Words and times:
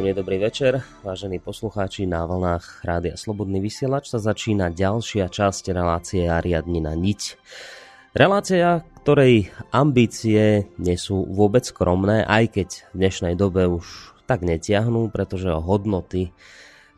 Príjemný 0.00 0.16
dobrý 0.16 0.40
večer, 0.40 0.80
vážení 1.04 1.44
poslucháči 1.44 2.08
na 2.08 2.24
vlnách 2.24 2.88
Rádia 2.88 3.20
Slobodný 3.20 3.60
vysielač 3.60 4.08
sa 4.08 4.16
začína 4.16 4.72
ďalšia 4.72 5.28
časť 5.28 5.76
relácie 5.76 6.24
Ariadnina 6.24 6.96
niť. 6.96 7.36
Relácia, 8.16 8.80
ktorej 9.04 9.52
ambície 9.68 10.72
nie 10.80 10.96
sú 10.96 11.28
vôbec 11.28 11.68
skromné, 11.68 12.24
aj 12.24 12.44
keď 12.48 12.68
v 12.80 12.94
dnešnej 12.96 13.34
dobe 13.36 13.68
už 13.68 14.16
tak 14.24 14.40
netiahnú, 14.40 15.12
pretože 15.12 15.52
o 15.52 15.60
hodnoty, 15.60 16.32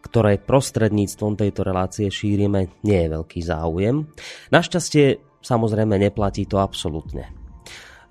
ktoré 0.07 0.39
prostredníctvom 0.39 1.35
tejto 1.35 1.67
relácie 1.67 2.07
šírime, 2.07 2.71
nie 2.87 3.03
je 3.03 3.19
veľký 3.19 3.43
záujem. 3.43 4.07
Našťastie 4.55 5.19
samozrejme 5.43 5.99
neplatí 5.99 6.47
to 6.47 6.63
absolútne. 6.63 7.42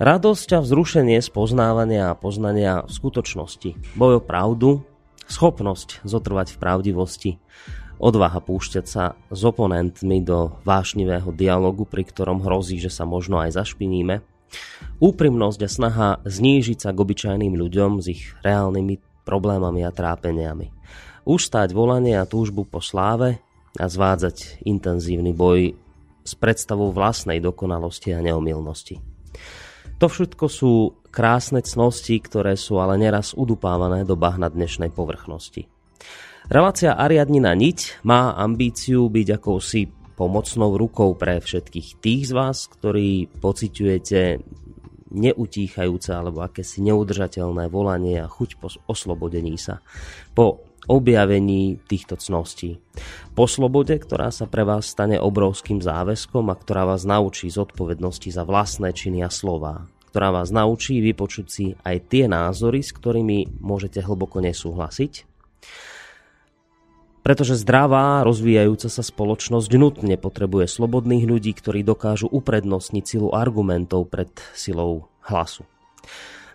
Radosť 0.01 0.57
a 0.57 0.65
vzrušenie 0.65 1.21
spoznávania 1.21 2.09
a 2.09 2.17
poznania 2.17 2.89
skutočnosti, 2.89 3.93
boj 3.93 4.17
o 4.17 4.21
pravdu, 4.25 4.81
schopnosť 5.29 6.01
zotrvať 6.01 6.57
v 6.57 6.57
pravdivosti, 6.57 7.31
odvaha 8.01 8.41
púšťať 8.41 8.85
sa 8.89 9.13
s 9.29 9.41
oponentmi 9.45 10.25
do 10.25 10.57
vášnivého 10.65 11.29
dialogu, 11.29 11.85
pri 11.85 12.09
ktorom 12.09 12.41
hrozí, 12.41 12.81
že 12.81 12.89
sa 12.89 13.05
možno 13.05 13.45
aj 13.45 13.61
zašpiníme, 13.61 14.25
úprimnosť 14.97 15.59
a 15.61 15.69
snaha 15.69 16.09
znížiť 16.25 16.81
sa 16.81 16.89
k 16.89 16.97
obyčajným 16.97 17.53
ľuďom 17.53 18.01
s 18.01 18.09
ich 18.09 18.33
reálnymi 18.41 19.21
problémami 19.21 19.85
a 19.85 19.93
trápeniami, 19.93 20.73
ustáť 21.29 21.77
volanie 21.77 22.17
a 22.17 22.25
túžbu 22.25 22.65
po 22.65 22.81
sláve 22.81 23.37
a 23.77 23.85
zvádzať 23.85 24.65
intenzívny 24.65 25.29
boj 25.29 25.77
s 26.25 26.33
predstavou 26.33 26.89
vlastnej 26.89 27.37
dokonalosti 27.37 28.17
a 28.17 28.25
neomilnosti. 28.25 28.97
To 30.01 30.09
všetko 30.09 30.45
sú 30.49 30.97
krásne 31.13 31.61
cnosti, 31.61 32.17
ktoré 32.17 32.57
sú 32.57 32.81
ale 32.81 32.97
neraz 32.97 33.37
udupávané 33.37 34.01
do 34.01 34.17
bahna 34.17 34.49
dnešnej 34.49 34.89
povrchnosti. 34.89 35.69
Relácia 36.49 36.97
Ariadnina 36.97 37.53
Niť 37.53 38.01
má 38.01 38.33
ambíciu 38.33 39.05
byť 39.13 39.27
akousi 39.37 39.93
pomocnou 40.17 40.73
rukou 40.73 41.13
pre 41.13 41.37
všetkých 41.37 42.01
tých 42.01 42.21
z 42.25 42.31
vás, 42.33 42.65
ktorí 42.65 43.29
pociťujete 43.29 44.41
neutíchajúce 45.13 46.09
alebo 46.17 46.41
akési 46.41 46.81
neudržateľné 46.81 47.69
volanie 47.69 48.17
a 48.17 48.25
chuť 48.25 48.49
po 48.57 48.73
oslobodení 48.89 49.53
sa. 49.61 49.85
Po 50.33 50.65
objavení 50.89 51.77
týchto 51.85 52.17
cností. 52.17 52.81
Po 53.37 53.45
slobode, 53.45 53.93
ktorá 54.01 54.33
sa 54.33 54.49
pre 54.49 54.65
vás 54.65 54.89
stane 54.89 55.21
obrovským 55.21 55.77
záväzkom 55.77 56.49
a 56.49 56.57
ktorá 56.57 56.89
vás 56.89 57.05
naučí 57.05 57.53
zodpovednosti 57.53 58.33
za 58.33 58.41
vlastné 58.41 58.89
činy 58.89 59.21
a 59.21 59.29
slová, 59.29 59.85
ktorá 60.11 60.35
vás 60.35 60.51
naučí 60.51 60.99
vypočuť 60.99 61.45
si 61.47 61.65
aj 61.87 62.11
tie 62.11 62.27
názory, 62.27 62.83
s 62.83 62.91
ktorými 62.91 63.63
môžete 63.63 64.03
hlboko 64.03 64.43
nesúhlasiť, 64.43 65.31
pretože 67.21 67.61
zdravá, 67.61 68.25
rozvíjajúca 68.27 68.89
sa 68.89 69.03
spoločnosť 69.05 69.71
nutne 69.77 70.19
potrebuje 70.19 70.67
slobodných 70.67 71.23
ľudí, 71.29 71.53
ktorí 71.53 71.85
dokážu 71.85 72.27
uprednostniť 72.27 73.03
silu 73.07 73.29
argumentov 73.31 74.09
pred 74.09 74.33
silou 74.57 75.07
hlasu. 75.23 75.63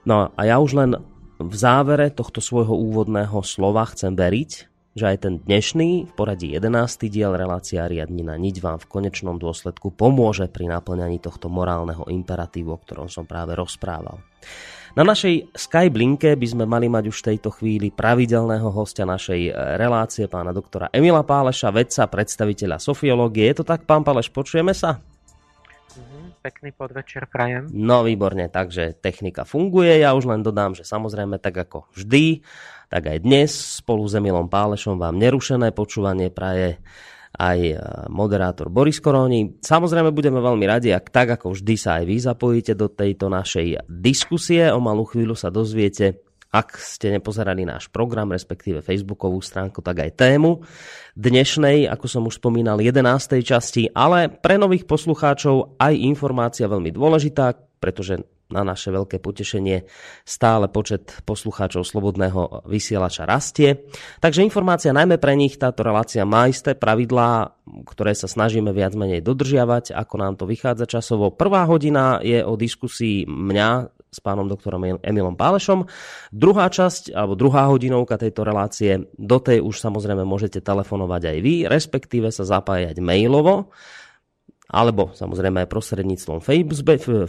No 0.05 0.35
a 0.35 0.41
ja 0.43 0.59
už 0.59 0.77
len 0.77 0.91
v 1.39 1.55
závere 1.55 2.11
tohto 2.11 2.43
svojho 2.43 2.75
úvodného 2.75 3.41
slova 3.47 3.87
chcem 3.95 4.13
veriť, 4.13 4.76
že 4.97 5.13
aj 5.13 5.29
ten 5.29 5.35
dnešný, 5.45 6.09
v 6.09 6.13
poradí 6.17 6.57
11. 6.57 7.13
diel 7.13 7.37
relácia 7.37 7.85
Riadnina 7.85 8.41
niť 8.41 8.65
vám 8.65 8.81
v 8.81 8.89
konečnom 8.89 9.37
dôsledku 9.37 9.93
pomôže 9.93 10.49
pri 10.49 10.73
naplňaní 10.73 11.21
tohto 11.21 11.53
morálneho 11.53 12.09
imperatívu, 12.09 12.73
o 12.73 12.81
ktorom 12.81 13.13
som 13.13 13.29
práve 13.29 13.53
rozprával. 13.53 14.25
Na 14.97 15.05
našej 15.05 15.53
Skyblinke 15.53 16.41
by 16.41 16.47
sme 16.49 16.65
mali 16.65 16.89
mať 16.89 17.13
už 17.13 17.17
v 17.21 17.27
tejto 17.37 17.53
chvíli 17.53 17.93
pravidelného 17.93 18.73
hostia 18.73 19.05
našej 19.05 19.53
relácie, 19.77 20.25
pána 20.33 20.57
doktora 20.57 20.89
Emila 20.89 21.21
Páleša, 21.21 21.69
vedca, 21.69 22.09
predstaviteľa 22.09 22.81
sofiológie. 22.81 23.53
Je 23.53 23.61
to 23.61 23.69
tak, 23.69 23.85
pán 23.85 24.01
Páleš, 24.01 24.33
počujeme 24.33 24.73
sa? 24.73 24.97
pekný 26.47 26.71
podvečer 26.71 27.27
prajem. 27.27 27.67
No 27.75 28.07
výborne, 28.07 28.47
takže 28.47 28.95
technika 29.03 29.43
funguje. 29.43 29.99
Ja 29.99 30.15
už 30.15 30.31
len 30.31 30.47
dodám, 30.47 30.79
že 30.79 30.87
samozrejme 30.87 31.43
tak 31.43 31.59
ako 31.59 31.91
vždy, 31.99 32.47
tak 32.87 33.11
aj 33.11 33.19
dnes 33.27 33.51
spolu 33.83 34.07
s 34.07 34.15
Emilom 34.15 34.47
Pálešom 34.47 34.99
vám 34.99 35.19
nerušené 35.19 35.75
počúvanie 35.75 36.31
praje 36.31 36.79
aj 37.37 37.59
e, 37.61 37.75
moderátor 38.09 38.73
Boris 38.73 39.03
Koroni. 39.03 39.61
Samozrejme 39.61 40.11
budeme 40.15 40.41
veľmi 40.41 40.65
radi, 40.65 40.95
ak 40.95 41.13
tak 41.13 41.37
ako 41.37 41.53
vždy 41.53 41.75
sa 41.77 42.01
aj 42.01 42.05
vy 42.09 42.17
zapojíte 42.17 42.73
do 42.73 42.89
tejto 42.89 43.29
našej 43.29 43.85
diskusie. 43.91 44.73
O 44.73 44.81
malú 44.81 45.05
chvíľu 45.05 45.37
sa 45.37 45.53
dozviete, 45.53 46.25
ak 46.49 46.81
ste 46.81 47.13
nepozerali 47.13 47.69
náš 47.69 47.93
program, 47.93 48.33
respektíve 48.33 48.81
facebookovú 48.81 49.45
stránku, 49.45 49.85
tak 49.85 50.07
aj 50.09 50.17
tému 50.17 50.65
dnešnej, 51.13 51.85
ako 51.93 52.07
som 52.09 52.23
už 52.25 52.41
spomínal, 52.41 52.81
11. 52.81 53.05
časti, 53.45 53.93
ale 53.93 54.33
pre 54.33 54.57
nových 54.57 54.89
poslucháčov 54.89 55.77
aj 55.77 55.93
informácia 55.93 56.65
veľmi 56.65 56.89
dôležitá, 56.95 57.53
pretože 57.77 58.25
na 58.51 58.63
naše 58.63 58.95
veľké 58.95 59.19
potešenie 59.19 59.87
stále 60.23 60.71
počet 60.71 61.19
poslucháčov 61.27 61.83
Slobodného 61.83 62.67
vysielača 62.71 63.27
rastie. 63.27 63.91
Takže 64.23 64.47
informácia 64.47 64.95
najmä 64.95 65.19
pre 65.19 65.35
nich, 65.35 65.59
táto 65.59 65.83
relácia 65.83 66.23
má 66.23 66.47
isté 66.47 66.79
pravidlá, 66.79 67.59
ktoré 67.91 68.15
sa 68.15 68.31
snažíme 68.31 68.71
viac 68.71 68.95
menej 68.95 69.23
dodržiavať, 69.27 69.91
ako 69.95 70.15
nám 70.15 70.35
to 70.39 70.47
vychádza 70.47 70.87
časovo. 70.87 71.35
Prvá 71.35 71.67
hodina 71.67 72.23
je 72.23 72.39
o 72.47 72.55
diskusii 72.55 73.27
mňa 73.27 73.97
s 74.17 74.19
pánom 74.23 74.49
doktorom 74.49 75.03
Emilom 75.05 75.37
Pálešom. 75.37 75.85
Druhá 76.33 76.73
časť, 76.73 77.13
alebo 77.13 77.37
druhá 77.37 77.69
hodinovka 77.69 78.17
tejto 78.17 78.49
relácie, 78.49 79.13
do 79.19 79.37
tej 79.37 79.61
už 79.61 79.77
samozrejme 79.77 80.25
môžete 80.25 80.65
telefonovať 80.65 81.37
aj 81.37 81.39
vy, 81.45 81.55
respektíve 81.69 82.33
sa 82.33 82.49
zapájať 82.49 82.97
mailovo 83.03 83.75
alebo 84.67 85.15
samozrejme 85.15 85.63
aj 85.63 85.71
prostredníctvom 85.71 86.39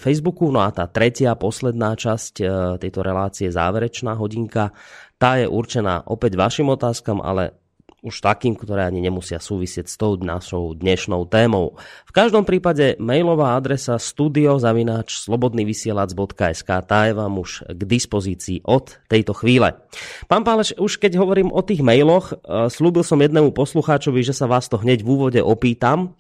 Facebooku. 0.01 0.50
No 0.50 0.66
a 0.66 0.74
tá 0.74 0.89
tretia, 0.89 1.38
posledná 1.38 1.94
časť 1.94 2.34
e, 2.42 2.45
tejto 2.81 3.06
relácie, 3.06 3.54
záverečná 3.54 4.18
hodinka, 4.18 4.74
tá 5.22 5.38
je 5.38 5.45
určená 5.45 6.06
opäť 6.10 6.38
vašim 6.38 6.69
otázkam, 6.69 7.22
ale 7.22 7.54
už 8.06 8.22
takým, 8.22 8.54
ktoré 8.54 8.86
ani 8.86 9.01
nemusia 9.01 9.42
súvisieť 9.42 9.89
s 9.89 9.98
tou 9.98 10.13
našou 10.22 10.78
dnešnou 10.78 11.25
témou. 11.25 11.81
V 12.06 12.12
každom 12.13 12.45
prípade 12.45 12.94
mailová 13.01 13.57
adresa 13.57 13.98
studiozavináč 13.98 15.25
slobodnyvysielac.sk 15.25 16.69
tá 16.86 17.00
je 17.10 17.13
vám 17.18 17.34
už 17.42 17.66
k 17.66 17.81
dispozícii 17.84 18.62
od 18.69 19.01
tejto 19.10 19.34
chvíle. 19.34 19.81
Pán 20.30 20.45
Páleš, 20.45 20.78
už 20.78 21.01
keď 21.01 21.18
hovorím 21.18 21.50
o 21.50 21.66
tých 21.66 21.81
mailoch, 21.81 22.38
e, 22.38 22.69
slúbil 22.69 23.01
som 23.01 23.18
jednému 23.18 23.50
poslucháčovi, 23.51 24.22
že 24.22 24.38
sa 24.38 24.45
vás 24.45 24.69
to 24.69 24.78
hneď 24.78 25.01
v 25.01 25.12
úvode 25.12 25.42
opýtam, 25.42 26.13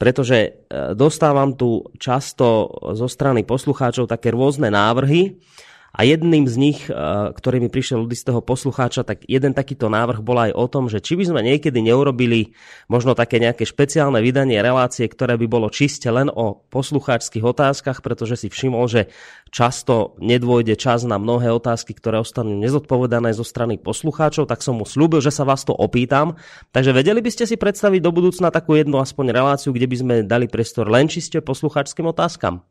pretože 0.00 0.36
e, 0.40 0.50
dostávam 0.96 1.52
tu 1.52 1.84
často 2.00 2.72
zo 2.96 3.04
strany 3.04 3.44
poslucháčov 3.44 4.08
také 4.08 4.32
rôzne 4.32 4.72
návrhy, 4.72 5.36
a 5.90 6.06
jedným 6.06 6.46
z 6.46 6.54
nich, 6.56 6.80
eh, 6.86 6.94
ktorý 7.34 7.58
mi 7.58 7.68
prišiel 7.68 8.06
od 8.06 8.10
istého 8.14 8.38
poslucháča, 8.38 9.02
tak 9.02 9.26
jeden 9.26 9.52
takýto 9.52 9.90
návrh 9.90 10.22
bol 10.22 10.38
aj 10.38 10.52
o 10.54 10.66
tom, 10.70 10.86
že 10.86 11.02
či 11.02 11.18
by 11.18 11.24
sme 11.26 11.40
niekedy 11.42 11.82
neurobili 11.82 12.54
možno 12.86 13.18
také 13.18 13.42
nejaké 13.42 13.66
špeciálne 13.66 14.22
vydanie 14.22 14.62
relácie, 14.62 15.10
ktoré 15.10 15.34
by 15.34 15.46
bolo 15.50 15.66
čiste 15.66 16.06
len 16.06 16.30
o 16.30 16.62
poslucháčských 16.70 17.42
otázkach, 17.42 18.06
pretože 18.06 18.46
si 18.46 18.48
všimol, 18.48 18.86
že 18.86 19.10
často 19.50 20.14
nedôjde 20.22 20.78
čas 20.78 21.02
na 21.02 21.18
mnohé 21.18 21.50
otázky, 21.50 21.90
ktoré 21.98 22.22
ostanú 22.22 22.54
nezodpovedané 22.62 23.34
zo 23.34 23.42
strany 23.42 23.74
poslucháčov, 23.74 24.46
tak 24.46 24.62
som 24.62 24.78
mu 24.78 24.86
slúbil, 24.86 25.18
že 25.18 25.34
sa 25.34 25.42
vás 25.42 25.66
to 25.66 25.74
opýtam. 25.74 26.38
Takže 26.70 26.94
vedeli 26.94 27.18
by 27.18 27.30
ste 27.34 27.50
si 27.50 27.58
predstaviť 27.58 27.98
do 27.98 28.14
budúcna 28.14 28.54
takú 28.54 28.78
jednu 28.78 29.02
aspoň 29.02 29.34
reláciu, 29.34 29.74
kde 29.74 29.90
by 29.90 29.96
sme 29.98 30.14
dali 30.22 30.46
priestor 30.46 30.86
len 30.86 31.10
čiste 31.10 31.42
poslucháčským 31.42 32.06
otázkam? 32.06 32.62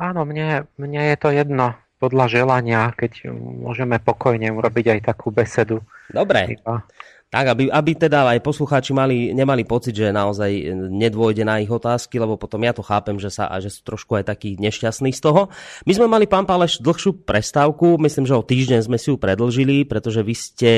Áno, 0.00 0.24
mne, 0.24 0.64
mne 0.80 1.12
je 1.12 1.16
to 1.20 1.28
jedno 1.28 1.76
podľa 2.00 2.32
želania, 2.32 2.88
keď 2.96 3.28
môžeme 3.36 4.00
pokojne 4.00 4.48
urobiť 4.48 4.96
aj 4.96 5.00
takú 5.12 5.28
besedu. 5.28 5.84
Dobre. 6.08 6.56
Iba. 6.56 6.88
Tak, 7.30 7.46
aby, 7.46 7.70
aby 7.70 7.94
teda 7.94 8.26
aj 8.26 8.42
poslucháči 8.42 8.90
mali, 8.90 9.30
nemali 9.30 9.62
pocit, 9.62 9.94
že 9.94 10.10
naozaj 10.10 10.74
nedôjde 10.74 11.46
na 11.46 11.62
ich 11.62 11.70
otázky, 11.70 12.18
lebo 12.18 12.34
potom 12.34 12.58
ja 12.66 12.74
to 12.74 12.82
chápem, 12.82 13.22
že, 13.22 13.30
sa, 13.30 13.46
že 13.62 13.70
sú 13.70 13.86
trošku 13.86 14.18
aj 14.18 14.34
takí 14.34 14.58
nešťastní 14.58 15.14
z 15.14 15.20
toho. 15.22 15.46
My 15.86 15.92
sme 15.94 16.10
mali, 16.10 16.26
pán 16.26 16.42
Páleš, 16.42 16.82
dlhšiu 16.82 17.22
prestávku, 17.22 18.02
myslím, 18.02 18.26
že 18.26 18.34
o 18.34 18.42
týždeň 18.42 18.82
sme 18.82 18.98
si 18.98 19.14
ju 19.14 19.16
predlžili, 19.20 19.86
pretože 19.86 20.26
vy 20.26 20.34
ste 20.34 20.70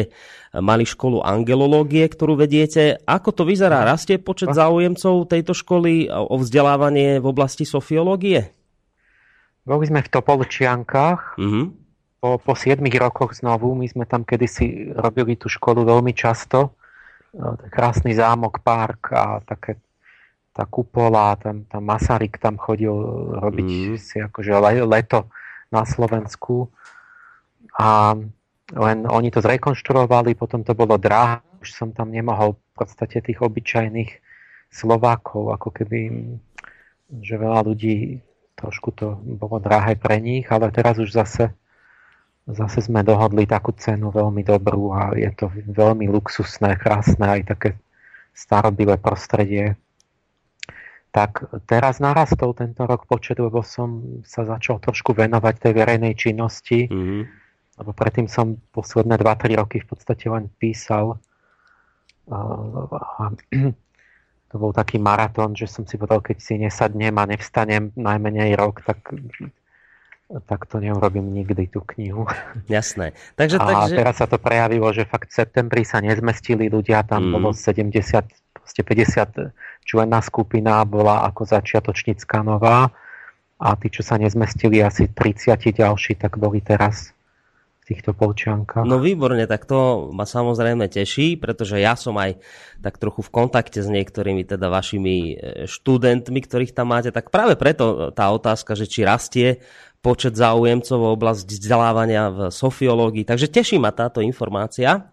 mali 0.52 0.84
školu 0.84 1.24
angelológie, 1.24 2.04
ktorú 2.04 2.36
vediete. 2.36 3.00
Ako 3.08 3.32
to 3.32 3.48
vyzerá? 3.48 3.88
Rastie 3.88 4.20
počet 4.20 4.52
záujemcov 4.52 5.32
tejto 5.32 5.56
školy 5.56 6.12
o 6.12 6.36
vzdelávanie 6.36 7.16
v 7.16 7.26
oblasti 7.32 7.64
sofiológie? 7.64 8.61
Boli 9.62 9.84
sme 9.86 10.02
v 10.02 10.10
Topolčiankách. 10.10 11.38
Mm-hmm. 11.38 11.64
Po, 12.22 12.38
po 12.38 12.52
7 12.54 12.82
rokoch 12.98 13.34
znovu. 13.38 13.74
My 13.74 13.86
sme 13.90 14.06
tam 14.06 14.22
kedysi 14.22 14.94
robili 14.94 15.34
tú 15.38 15.50
školu 15.50 15.86
veľmi 15.86 16.14
často. 16.14 16.74
E, 17.34 17.70
krásny 17.70 18.14
zámok, 18.14 18.62
park 18.62 19.14
a 19.14 19.38
také 19.42 19.78
tá 20.52 20.68
kupola, 20.68 21.34
tam, 21.40 21.64
tam 21.64 21.82
Masaryk 21.88 22.36
tam 22.36 22.60
chodil 22.60 22.92
robiť 23.40 23.68
mm. 23.72 23.96
si 23.96 24.20
akože 24.20 24.52
leto 24.84 25.32
na 25.72 25.88
Slovensku. 25.88 26.68
A 27.80 28.12
len 28.72 28.98
oni 29.08 29.32
to 29.32 29.40
zrekonštruovali, 29.40 30.36
potom 30.36 30.60
to 30.60 30.76
bolo 30.76 31.00
drahé, 31.00 31.40
už 31.64 31.72
som 31.72 31.88
tam 31.96 32.12
nemohol 32.12 32.56
v 32.56 32.72
podstate 32.76 33.24
tých 33.24 33.40
obyčajných 33.40 34.12
Slovákov, 34.72 35.56
ako 35.56 35.68
keby, 35.72 36.00
že 37.20 37.34
veľa 37.36 37.60
ľudí 37.68 38.20
trošku 38.62 38.94
to 38.94 39.18
bolo 39.18 39.58
drahé 39.58 39.98
pre 39.98 40.22
nich, 40.22 40.46
ale 40.46 40.70
teraz 40.70 41.02
už 41.02 41.10
zase, 41.10 41.50
zase 42.46 42.78
sme 42.78 43.02
dohodli 43.02 43.42
takú 43.50 43.74
cenu 43.74 44.14
veľmi 44.14 44.46
dobrú 44.46 44.94
a 44.94 45.10
je 45.18 45.30
to 45.34 45.50
veľmi 45.50 46.06
luxusné, 46.06 46.78
krásne, 46.78 47.26
aj 47.26 47.42
také 47.50 47.70
starobilé 48.30 48.94
prostredie. 49.02 49.74
Tak 51.12 51.60
teraz 51.68 52.00
narastol 52.00 52.56
tento 52.56 52.88
rok 52.88 53.04
počet, 53.04 53.36
lebo 53.36 53.60
som 53.60 54.22
sa 54.24 54.48
začal 54.48 54.80
trošku 54.80 55.12
venovať 55.12 55.54
tej 55.60 55.72
verejnej 55.76 56.14
činnosti, 56.16 56.88
mm-hmm. 56.88 57.22
lebo 57.82 57.90
predtým 57.92 58.30
som 58.30 58.56
posledné 58.72 59.20
2-3 59.20 59.60
roky 59.60 59.76
v 59.84 59.88
podstate 59.92 60.30
len 60.32 60.48
písal 60.56 61.20
a 62.30 62.38
to 64.52 64.60
bol 64.60 64.76
taký 64.76 65.00
maratón, 65.00 65.56
že 65.56 65.64
som 65.64 65.88
si 65.88 65.96
povedal, 65.96 66.20
keď 66.20 66.36
si 66.44 66.60
nesadnem 66.60 67.16
a 67.16 67.24
nevstanem 67.24 67.88
najmenej 67.96 68.52
rok, 68.52 68.84
tak, 68.84 69.00
tak 70.44 70.60
to 70.68 70.76
neurobím 70.76 71.32
nikdy 71.32 71.72
tú 71.72 71.80
knihu. 71.96 72.28
Jasné. 72.68 73.16
Takže, 73.40 73.56
a 73.56 73.88
takže... 73.88 73.96
teraz 73.96 74.20
sa 74.20 74.28
to 74.28 74.36
prejavilo, 74.36 74.92
že 74.92 75.08
fakt 75.08 75.32
v 75.32 75.40
septembri 75.40 75.88
sa 75.88 76.04
nezmestili 76.04 76.68
ľudia, 76.68 77.00
tam 77.00 77.32
mm. 77.32 77.32
bolo 77.32 77.56
70, 77.56 77.96
50 77.96 79.56
členná 79.88 80.20
skupina 80.20 80.84
bola 80.84 81.24
ako 81.32 81.48
začiatočnícka 81.48 82.44
nová 82.44 82.92
a 83.56 83.72
tí, 83.80 83.88
čo 83.88 84.04
sa 84.04 84.20
nezmestili, 84.20 84.84
asi 84.84 85.08
30 85.08 85.80
ďalší, 85.80 86.20
tak 86.20 86.36
boli 86.36 86.60
teraz 86.60 87.16
týchto 87.82 88.14
polčiankách. 88.14 88.86
No 88.86 89.02
výborne, 89.02 89.42
tak 89.50 89.66
to 89.66 90.10
ma 90.14 90.22
samozrejme 90.22 90.86
teší, 90.86 91.34
pretože 91.34 91.82
ja 91.82 91.98
som 91.98 92.14
aj 92.14 92.38
tak 92.78 92.98
trochu 93.02 93.26
v 93.26 93.30
kontakte 93.34 93.82
s 93.82 93.90
niektorými 93.90 94.46
teda 94.46 94.70
vašimi 94.70 95.16
e, 95.18 95.34
študentmi, 95.66 96.38
ktorých 96.46 96.74
tam 96.74 96.94
máte, 96.94 97.10
tak 97.10 97.34
práve 97.34 97.58
preto 97.58 98.14
tá 98.14 98.30
otázka, 98.30 98.78
že 98.78 98.86
či 98.86 99.02
rastie 99.02 99.58
počet 100.02 100.34
záujemcov 100.38 100.98
v 100.98 101.14
oblasti 101.14 101.58
vzdelávania 101.58 102.30
v 102.30 102.38
sofiológii. 102.50 103.26
Takže 103.26 103.50
teší 103.50 103.78
ma 103.82 103.90
táto 103.90 104.22
informácia. 104.22 105.10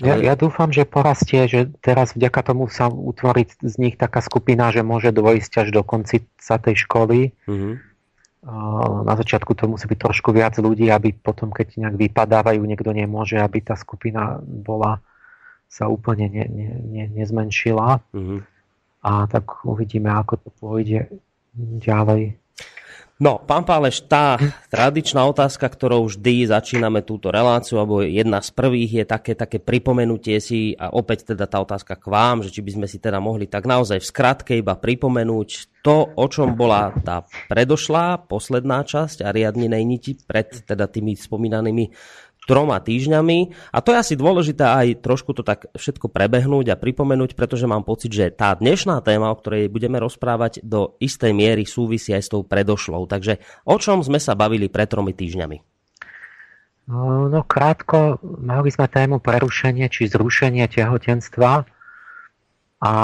Ja, 0.00 0.18
ja 0.18 0.34
dúfam, 0.34 0.72
že 0.72 0.88
porastie, 0.88 1.46
že 1.46 1.68
teraz 1.84 2.16
vďaka 2.16 2.40
tomu 2.42 2.66
sa 2.66 2.90
utvorí 2.90 3.44
z 3.46 3.76
nich 3.76 3.94
taká 3.94 4.24
skupina, 4.24 4.72
že 4.72 4.82
môže 4.82 5.12
dôjsť 5.14 5.52
až 5.62 5.68
do 5.70 5.84
konci 5.84 6.26
tej 6.40 6.74
školy. 6.88 7.36
Mm-hmm 7.46 7.91
na 9.06 9.14
začiatku 9.14 9.54
to 9.54 9.70
musí 9.70 9.86
byť 9.86 9.98
trošku 10.02 10.34
viac 10.34 10.58
ľudí, 10.58 10.90
aby 10.90 11.14
potom, 11.14 11.54
keď 11.54 11.78
nejak 11.78 11.96
vypadávajú, 11.96 12.58
niekto 12.58 12.90
nemôže, 12.90 13.38
aby 13.38 13.62
tá 13.62 13.78
skupina 13.78 14.42
bola 14.42 14.98
sa 15.70 15.86
úplne 15.86 16.26
ne, 16.28 16.44
ne, 16.50 16.68
ne, 16.82 17.04
nezmenšila. 17.22 18.02
Mm-hmm. 18.12 18.40
A 19.02 19.10
tak 19.30 19.62
uvidíme, 19.62 20.10
ako 20.10 20.34
to 20.42 20.48
pôjde 20.58 21.06
ďalej. 21.56 22.34
No, 23.22 23.38
pán 23.38 23.62
Páleš, 23.62 24.02
tá 24.10 24.34
tradičná 24.66 25.22
otázka, 25.30 25.70
ktorou 25.70 26.10
vždy 26.10 26.50
začíname 26.50 27.06
túto 27.06 27.30
reláciu, 27.30 27.78
alebo 27.78 28.02
jedna 28.02 28.42
z 28.42 28.50
prvých 28.50 28.90
je 28.98 29.04
také, 29.06 29.38
také 29.38 29.62
pripomenutie 29.62 30.42
si, 30.42 30.74
a 30.74 30.90
opäť 30.90 31.30
teda 31.30 31.46
tá 31.46 31.62
otázka 31.62 31.94
k 32.02 32.06
vám, 32.10 32.42
že 32.42 32.50
či 32.50 32.66
by 32.66 32.82
sme 32.82 32.86
si 32.90 32.98
teda 32.98 33.22
mohli 33.22 33.46
tak 33.46 33.70
naozaj 33.70 34.02
v 34.02 34.10
skratke 34.10 34.52
iba 34.58 34.74
pripomenúť 34.74 35.70
to, 35.86 36.10
o 36.18 36.26
čom 36.26 36.58
bola 36.58 36.90
tá 37.06 37.22
predošlá, 37.46 38.26
posledná 38.26 38.82
časť 38.82 39.22
a 39.22 39.30
riadnenej 39.30 39.86
niti 39.86 40.18
pred 40.18 40.66
teda 40.66 40.90
tými 40.90 41.14
spomínanými 41.14 41.94
troma 42.42 42.82
týždňami. 42.82 43.54
A 43.70 43.78
to 43.78 43.94
je 43.94 44.00
asi 44.02 44.14
dôležité 44.18 44.66
aj 44.66 45.04
trošku 45.04 45.30
to 45.34 45.46
tak 45.46 45.70
všetko 45.78 46.10
prebehnúť 46.10 46.74
a 46.74 46.80
pripomenúť, 46.80 47.38
pretože 47.38 47.70
mám 47.70 47.86
pocit, 47.86 48.10
že 48.10 48.34
tá 48.34 48.54
dnešná 48.58 48.98
téma, 49.06 49.30
o 49.30 49.38
ktorej 49.38 49.70
budeme 49.70 50.02
rozprávať, 50.02 50.62
do 50.66 50.98
istej 50.98 51.30
miery 51.30 51.62
súvisí 51.62 52.10
aj 52.10 52.22
s 52.26 52.32
tou 52.32 52.42
predošlou. 52.42 53.06
Takže 53.06 53.38
o 53.62 53.78
čom 53.78 54.02
sme 54.02 54.18
sa 54.18 54.34
bavili 54.34 54.66
pred 54.66 54.90
tromi 54.90 55.14
týždňami? 55.14 55.58
No, 56.90 57.30
no 57.30 57.40
krátko, 57.46 58.18
mali 58.42 58.74
sme 58.74 58.90
tému 58.90 59.22
prerušenie 59.22 59.86
či 59.86 60.10
zrušenie 60.10 60.66
tehotenstva 60.66 61.62
a 62.82 62.94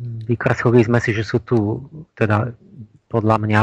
vykreslili 0.00 0.80
sme 0.88 0.98
si, 1.04 1.12
že 1.12 1.20
sú 1.20 1.44
tu 1.44 1.84
teda 2.16 2.56
podľa 3.12 3.36
mňa, 3.44 3.62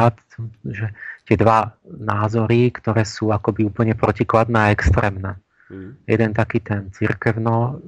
že 0.69 0.93
tie 1.27 1.35
dva 1.35 1.75
názory, 1.83 2.71
ktoré 2.71 3.03
sú 3.03 3.35
akoby 3.35 3.67
úplne 3.67 3.93
protikladné 3.99 4.57
a 4.57 4.71
extrémne. 4.71 5.43
Mm. 5.67 5.91
Jeden 6.07 6.31
taký 6.31 6.63
ten 6.63 6.87
cirkevno, 6.95 7.83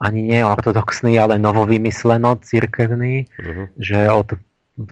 ani 0.00 0.20
nie 0.20 0.44
ortodoxný, 0.44 1.16
ale 1.16 1.40
novovymysleno 1.40 2.44
cirkevný, 2.44 3.24
mm-hmm. 3.24 3.66
že 3.80 3.98
od 4.12 4.36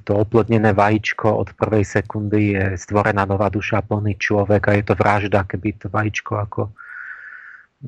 to 0.04 0.20
oplodnené 0.20 0.76
vajíčko 0.76 1.32
od 1.32 1.56
prvej 1.56 1.84
sekundy 1.84 2.52
je 2.52 2.64
stvorená 2.76 3.24
nová 3.24 3.48
duša, 3.48 3.80
plný 3.80 4.20
človek 4.20 4.62
a 4.68 4.72
je 4.76 4.84
to 4.84 4.94
vražda, 4.98 5.48
keby 5.48 5.80
to 5.80 5.88
vajíčko 5.88 6.36
ako 6.36 6.62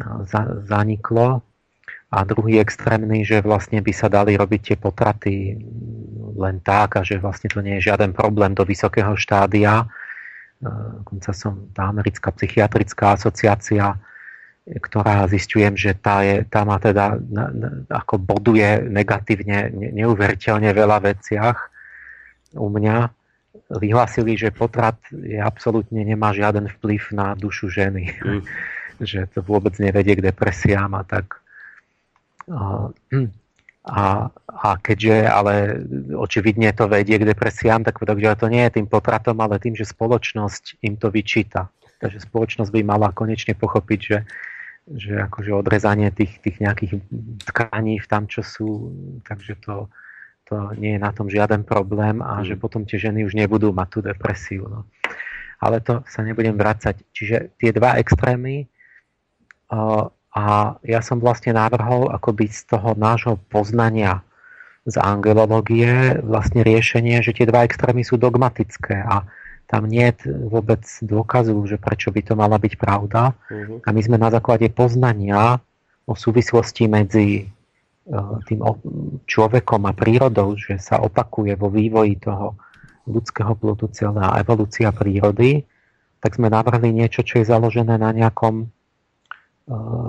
no, 0.01 0.25
zaniklo. 0.65 1.45
A 2.11 2.27
druhý 2.27 2.59
extrémny, 2.59 3.23
že 3.23 3.39
vlastne 3.39 3.79
by 3.79 3.93
sa 3.95 4.11
dali 4.11 4.35
robiť 4.35 4.61
tie 4.75 4.77
potraty 4.77 5.55
len 6.35 6.59
tak 6.59 6.99
a 6.99 7.07
že 7.07 7.23
vlastne 7.23 7.47
to 7.47 7.63
nie 7.63 7.79
je 7.79 7.87
žiaden 7.93 8.11
problém 8.11 8.51
do 8.51 8.67
vysokého 8.67 9.15
štádia. 9.15 9.87
Dokonca 10.61 11.31
som 11.31 11.71
tá 11.71 11.87
americká 11.87 12.35
psychiatrická 12.35 13.15
asociácia, 13.15 13.95
ktorá 14.67 15.25
zistujem, 15.31 15.79
že 15.79 15.95
tá, 15.95 16.27
je, 16.27 16.43
tá 16.51 16.67
má 16.67 16.83
teda 16.83 17.15
ako 17.89 18.19
boduje 18.19 18.91
negatívne 18.91 19.71
neuveriteľne 19.73 20.71
veľa 20.75 20.99
veciach 21.15 21.59
u 22.59 22.69
mňa. 22.69 23.09
Vyhlásili, 23.71 24.35
že 24.35 24.51
potrat 24.51 24.99
je 25.15 25.39
absolútne 25.39 26.03
nemá 26.03 26.35
žiaden 26.35 26.67
vplyv 26.79 27.15
na 27.15 27.39
dušu 27.39 27.71
ženy. 27.71 28.19
Mm. 28.19 28.43
že 29.01 29.25
to 29.33 29.41
vôbec 29.41 29.73
nevedie 29.81 30.13
k 30.13 30.29
depresiám 30.29 30.93
a 30.93 31.03
tak 31.09 31.40
a, 32.51 34.29
a 34.47 34.69
keďže 34.77 35.25
ale 35.25 35.81
očividne 36.13 36.69
to 36.77 36.85
vedie 36.85 37.17
k 37.17 37.25
depresiám, 37.25 37.81
tak 37.81 37.97
takže 37.97 38.37
to 38.37 38.47
nie 38.53 38.67
je 38.69 38.77
tým 38.81 38.87
potratom, 38.91 39.41
ale 39.41 39.57
tým, 39.57 39.73
že 39.73 39.89
spoločnosť 39.89 40.85
im 40.85 41.01
to 41.01 41.09
vyčíta. 41.09 41.73
Takže 42.01 42.21
spoločnosť 42.21 42.71
by 42.73 42.81
mala 42.85 43.09
konečne 43.13 43.57
pochopiť, 43.57 44.01
že, 44.01 44.19
že 44.89 45.13
akože 45.25 45.53
odrezanie 45.53 46.13
tých, 46.13 46.41
tých 46.45 46.61
nejakých 46.61 47.01
tkaní 47.49 48.01
v 48.01 48.07
tam, 48.09 48.29
čo 48.29 48.45
sú, 48.45 48.93
takže 49.25 49.57
to, 49.65 49.89
to 50.49 50.57
nie 50.77 50.97
je 50.97 51.01
na 51.01 51.13
tom 51.13 51.29
žiaden 51.33 51.65
problém 51.65 52.21
a 52.21 52.45
že 52.45 52.57
mm. 52.57 52.61
potom 52.61 52.83
tie 52.85 53.01
ženy 53.01 53.25
už 53.25 53.37
nebudú 53.37 53.73
mať 53.73 53.89
tú 53.89 53.99
depresiu. 54.05 54.65
No. 54.69 54.81
Ale 55.61 55.85
to 55.85 56.05
sa 56.09 56.25
nebudem 56.25 56.57
vrácať. 56.57 57.05
Čiže 57.13 57.57
tie 57.61 57.71
dva 57.73 58.01
extrémy 58.01 58.65
a 60.31 60.79
ja 60.87 61.01
som 61.03 61.19
vlastne 61.19 61.59
navrhol 61.59 62.11
akoby 62.15 62.47
z 62.51 62.71
toho 62.71 62.95
nášho 62.95 63.35
poznania 63.51 64.23
z 64.87 64.97
angelológie 64.97 66.23
vlastne 66.25 66.65
riešenie, 66.65 67.21
že 67.21 67.37
tie 67.37 67.45
dva 67.45 67.67
extrémy 67.67 68.01
sú 68.07 68.17
dogmatické 68.17 69.05
a 69.05 69.27
tam 69.71 69.87
nie 69.87 70.11
je 70.11 70.35
vôbec 70.51 70.83
dôkazu, 71.05 71.55
že 71.69 71.79
prečo 71.79 72.11
by 72.11 72.21
to 72.27 72.35
mala 72.35 72.59
byť 72.59 72.75
pravda. 72.75 73.31
Uh-huh. 73.31 73.79
A 73.87 73.89
my 73.95 74.01
sme 74.03 74.19
na 74.19 74.27
základe 74.35 74.67
poznania 74.67 75.63
o 76.11 76.19
súvislosti 76.19 76.91
medzi 76.91 77.29
e, 77.39 77.45
tým 78.51 78.67
človekom 79.31 79.87
a 79.87 79.95
prírodou, 79.95 80.59
že 80.59 80.75
sa 80.83 80.99
opakuje 80.99 81.55
vo 81.55 81.71
vývoji 81.71 82.19
toho 82.19 82.59
ľudského 83.07 83.55
plodu 83.55 83.87
celá 83.95 84.35
evolúcia 84.43 84.91
prírody, 84.91 85.63
tak 86.19 86.35
sme 86.35 86.51
navrhli 86.51 86.91
niečo, 86.91 87.23
čo 87.23 87.39
je 87.39 87.47
založené 87.47 87.95
na 87.95 88.11
nejakom 88.11 88.67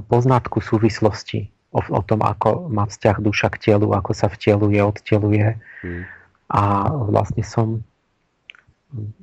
poznatku 0.10 0.60
súvislosti 0.62 1.50
o, 1.72 1.80
o 1.80 2.02
tom, 2.04 2.26
ako 2.26 2.68
má 2.68 2.90
vzťah 2.90 3.18
duša 3.22 3.48
k 3.54 3.72
telu, 3.72 3.94
ako 3.94 4.12
sa 4.12 4.28
vteluje, 4.28 4.80
odteluje. 4.82 5.58
Hmm. 5.86 6.04
A 6.52 6.92
vlastne 7.08 7.48
som 7.48 7.86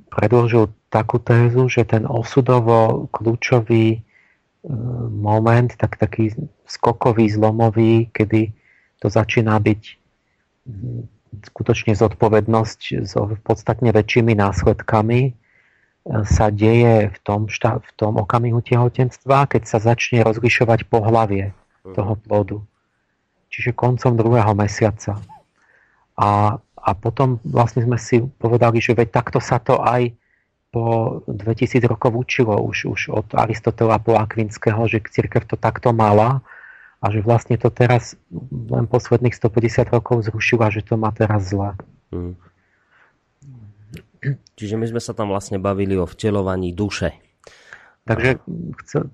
predložil 0.09 0.73
takú 0.89 1.21
tézu, 1.21 1.69
že 1.69 1.85
ten 1.85 2.09
osudovo 2.09 3.11
kľúčový 3.13 3.87
e, 3.93 3.99
moment, 5.13 5.69
tak 5.77 6.01
taký 6.01 6.33
skokový, 6.65 7.29
zlomový, 7.29 8.09
kedy 8.17 8.57
to 9.05 9.13
začína 9.13 9.61
byť 9.61 9.83
skutočne 11.53 11.93
zodpovednosť 11.93 12.81
s 13.05 13.13
podstatne 13.45 13.93
väčšími 13.93 14.33
následkami, 14.33 15.37
sa 16.25 16.49
deje 16.49 17.13
v 17.13 17.19
tom, 17.21 17.53
šta, 17.53 17.85
v 17.85 17.91
tom 17.97 18.17
okamihu 18.17 18.65
tehotenstva, 18.65 19.49
keď 19.49 19.63
sa 19.69 19.79
začne 19.79 20.25
rozlišovať 20.25 20.89
pohlavie 20.89 21.53
toho 21.85 22.17
plodu. 22.17 22.59
Čiže 23.53 23.77
koncom 23.77 24.17
druhého 24.17 24.53
mesiaca. 24.57 25.21
A, 26.17 26.57
a 26.61 26.91
potom 26.97 27.41
vlastne 27.45 27.85
sme 27.85 28.01
si 28.01 28.25
povedali, 28.41 28.81
že 28.81 28.97
veď 28.97 29.09
takto 29.13 29.39
sa 29.41 29.61
to 29.61 29.81
aj 29.81 30.13
po 30.69 31.21
2000 31.29 31.81
rokov 31.89 32.13
učilo 32.13 32.61
už, 32.61 32.93
už 32.93 33.01
od 33.09 33.29
Aristotela 33.33 33.97
po 33.97 34.21
Akvinského, 34.21 34.85
že 34.85 35.01
církev 35.01 35.49
to 35.49 35.57
takto 35.57 35.97
mala 35.97 36.45
a 37.01 37.07
že 37.09 37.25
vlastne 37.25 37.57
to 37.57 37.73
teraz 37.73 38.19
len 38.69 38.85
posledných 38.85 39.33
150 39.33 39.89
rokov 39.89 40.29
zrušila, 40.29 40.69
že 40.69 40.85
to 40.85 41.01
má 41.01 41.09
teraz 41.15 41.55
zle. 41.55 41.73
Mm. 42.13 42.37
Čiže 44.59 44.75
my 44.75 44.87
sme 44.91 45.01
sa 45.03 45.15
tam 45.15 45.31
vlastne 45.31 45.63
bavili 45.63 45.95
o 45.95 46.07
vtelovaní 46.07 46.75
duše. 46.75 47.15
Takže 48.09 48.41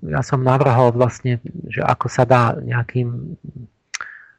ja 0.07 0.23
som 0.23 0.39
navrhol 0.39 0.95
vlastne, 0.95 1.43
že 1.67 1.83
ako 1.83 2.07
sa 2.07 2.23
dá 2.23 2.55
nejakým 2.55 3.35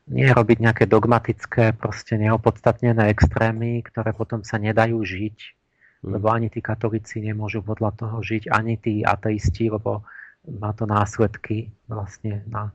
nie 0.07 0.27
robiť 0.31 0.59
nejaké 0.63 0.85
dogmatické, 0.87 1.75
proste 1.75 2.15
neopodstatnené 2.15 3.11
extrémy, 3.11 3.83
ktoré 3.83 4.15
potom 4.15 4.47
sa 4.47 4.57
nedajú 4.57 5.03
žiť, 5.03 5.37
hmm. 5.37 6.15
lebo 6.15 6.31
ani 6.31 6.47
tí 6.47 6.63
katolíci 6.63 7.19
nemôžu 7.19 7.67
podľa 7.67 7.91
toho 7.99 8.17
žiť, 8.23 8.55
ani 8.55 8.79
tí 8.79 9.03
ateisti, 9.03 9.67
lebo 9.67 10.07
má 10.47 10.71
to 10.79 10.87
následky 10.87 11.75
vlastne 11.91 12.47
na, 12.47 12.71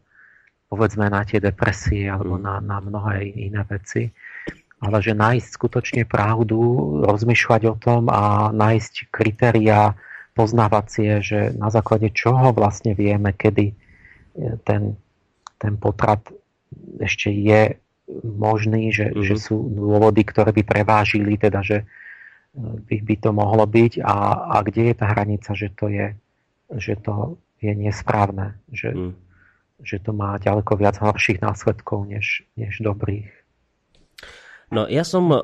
povedzme, 0.68 1.08
na 1.08 1.24
tie 1.24 1.40
depresie 1.40 2.12
alebo 2.12 2.36
hmm. 2.36 2.44
na, 2.44 2.56
na 2.60 2.78
mnohé 2.84 3.32
iné 3.32 3.64
veci 3.64 4.12
ale 4.82 4.98
že 5.00 5.14
nájsť 5.14 5.48
skutočne 5.48 6.04
pravdu, 6.10 6.58
rozmýšľať 7.06 7.62
o 7.70 7.76
tom 7.78 8.10
a 8.10 8.50
nájsť 8.50 9.14
kritéria 9.14 9.94
poznávacie, 10.34 11.22
že 11.22 11.54
na 11.54 11.70
základe 11.70 12.10
čoho 12.10 12.50
vlastne 12.50 12.98
vieme, 12.98 13.36
kedy 13.36 13.78
ten, 14.66 14.98
ten 15.62 15.74
potrat 15.78 16.24
ešte 16.98 17.30
je 17.30 17.78
možný, 18.26 18.92
že, 18.92 19.12
mm-hmm. 19.12 19.24
že 19.24 19.36
sú 19.38 19.56
dôvody, 19.72 20.26
ktoré 20.26 20.52
by 20.52 20.64
prevážili, 20.66 21.38
teda, 21.38 21.62
že 21.62 21.88
by, 22.58 22.98
by 23.06 23.16
to 23.22 23.30
mohlo 23.32 23.64
byť 23.64 24.04
a, 24.04 24.16
a 24.52 24.56
kde 24.66 24.92
je 24.92 24.96
tá 24.96 25.06
hranica, 25.08 25.52
že 25.56 25.72
to 25.72 25.88
je, 25.88 26.08
že 26.76 27.00
to 27.00 27.40
je 27.64 27.72
nesprávne, 27.72 28.60
že, 28.74 28.92
mm. 28.92 29.14
že 29.86 30.04
to 30.04 30.12
má 30.12 30.36
ďaleko 30.42 30.76
viac 30.76 31.00
horších 31.00 31.40
následkov 31.40 32.10
než, 32.10 32.44
než 32.60 32.84
dobrých. 32.84 33.32
No 34.72 34.88
ja 34.88 35.04
som 35.04 35.28
uh, 35.28 35.44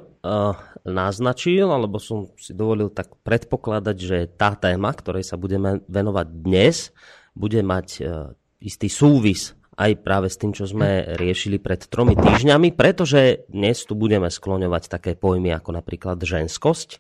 naznačil, 0.87 1.67
alebo 1.67 1.99
som 1.99 2.31
si 2.39 2.55
dovolil 2.55 2.87
tak 2.87 3.11
predpokladať, 3.27 3.97
že 3.99 4.17
tá 4.31 4.55
téma, 4.55 4.95
ktorej 4.95 5.27
sa 5.27 5.35
budeme 5.35 5.83
venovať 5.91 6.27
dnes, 6.31 6.95
bude 7.35 7.59
mať 7.59 7.87
uh, 7.99 8.31
istý 8.63 8.87
súvis 8.87 9.51
aj 9.77 10.01
práve 10.01 10.31
s 10.31 10.41
tým, 10.41 10.55
čo 10.57 10.65
sme 10.65 11.05
riešili 11.19 11.61
pred 11.61 11.85
tromi 11.85 12.17
týždňami, 12.17 12.73
pretože 12.73 13.45
dnes 13.45 13.77
tu 13.85 13.93
budeme 13.93 14.25
skloňovať 14.25 14.89
také 14.89 15.13
pojmy 15.13 15.53
ako 15.53 15.77
napríklad 15.77 16.17
ženskosť, 16.17 16.97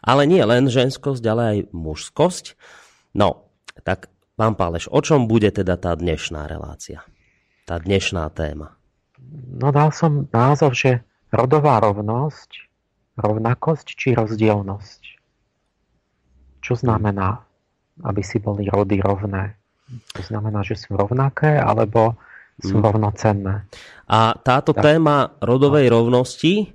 ale 0.00 0.24
nie 0.24 0.40
len 0.40 0.72
ženskosť, 0.72 1.22
ale 1.28 1.42
aj 1.42 1.58
mužskosť. 1.76 2.44
No, 3.12 3.52
tak 3.84 4.08
pán 4.40 4.56
Páleš, 4.56 4.88
o 4.88 5.04
čom 5.04 5.28
bude 5.28 5.52
teda 5.52 5.76
tá 5.76 5.92
dnešná 5.92 6.48
relácia? 6.48 7.04
Tá 7.68 7.76
dnešná 7.76 8.32
téma? 8.32 8.72
No 9.60 9.68
dal 9.68 9.92
som 9.92 10.24
názov, 10.32 10.72
že 10.72 11.04
Rodová 11.34 11.82
rovnosť, 11.82 12.50
rovnakosť 13.18 13.86
či 13.90 14.14
rozdielnosť. 14.14 15.02
Čo 16.62 16.78
znamená, 16.78 17.42
aby 18.06 18.22
si 18.22 18.38
boli 18.38 18.70
rody 18.70 19.02
rovné? 19.02 19.58
To 20.14 20.22
znamená, 20.22 20.62
že 20.62 20.78
sú 20.78 20.94
rovnaké, 20.94 21.58
alebo 21.58 22.14
sú 22.62 22.78
mm. 22.78 22.84
rovnocenné. 22.86 23.66
A 24.06 24.38
táto 24.38 24.70
tak. 24.72 24.86
téma 24.86 25.34
rodovej 25.42 25.90
rovnosti, 25.90 26.70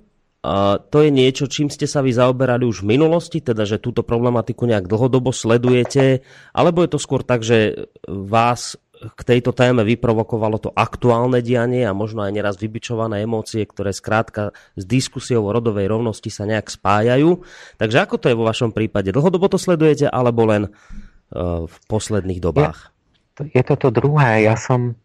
to 0.92 0.98
je 1.04 1.10
niečo, 1.12 1.52
čím 1.52 1.68
ste 1.68 1.84
sa 1.84 2.00
vy 2.00 2.16
zaoberali 2.16 2.64
už 2.64 2.84
v 2.84 2.96
minulosti, 2.96 3.44
teda 3.44 3.68
že 3.68 3.80
túto 3.80 4.08
problematiku 4.08 4.64
nejak 4.68 4.88
dlhodobo 4.88 5.36
sledujete, 5.36 6.24
alebo 6.56 6.84
je 6.84 6.90
to 6.96 7.00
skôr 7.00 7.24
tak, 7.24 7.44
že 7.44 7.88
vás 8.08 8.80
k 9.00 9.22
tejto 9.24 9.56
téme 9.56 9.88
vyprovokovalo 9.88 10.60
to 10.60 10.70
aktuálne 10.76 11.40
dianie 11.40 11.88
a 11.88 11.96
možno 11.96 12.28
aj 12.28 12.36
neraz 12.36 12.56
vybičované 12.60 13.24
emócie, 13.24 13.64
ktoré 13.64 13.96
skrátka 13.96 14.52
s 14.76 14.84
diskusiou 14.84 15.48
o 15.48 15.56
rodovej 15.56 15.88
rovnosti 15.88 16.28
sa 16.28 16.44
nejak 16.44 16.68
spájajú. 16.68 17.40
Takže 17.80 17.98
ako 18.04 18.16
to 18.20 18.28
je 18.28 18.36
vo 18.36 18.48
vašom 18.48 18.76
prípade? 18.76 19.16
Dlhodobo 19.16 19.48
to 19.48 19.56
sledujete 19.56 20.12
alebo 20.12 20.44
len 20.44 20.64
uh, 20.68 21.64
v 21.64 21.76
posledných 21.88 22.44
dobách? 22.44 22.92
Je, 23.40 23.56
je 23.56 23.64
to 23.64 23.76
to 23.80 23.88
druhé. 23.96 24.44
Ja 24.44 24.60
som, 24.60 25.00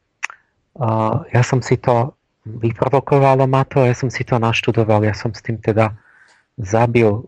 uh, 0.74 1.22
ja 1.30 1.42
som 1.46 1.62
si 1.62 1.78
to 1.78 2.18
vyprovokovalo 2.44 3.46
ma 3.46 3.62
to, 3.62 3.86
ja 3.86 3.94
som 3.94 4.10
si 4.10 4.26
to 4.26 4.36
naštudoval, 4.36 5.06
ja 5.06 5.16
som 5.16 5.32
s 5.32 5.40
tým 5.40 5.62
teda 5.62 5.96
zabil 6.60 7.24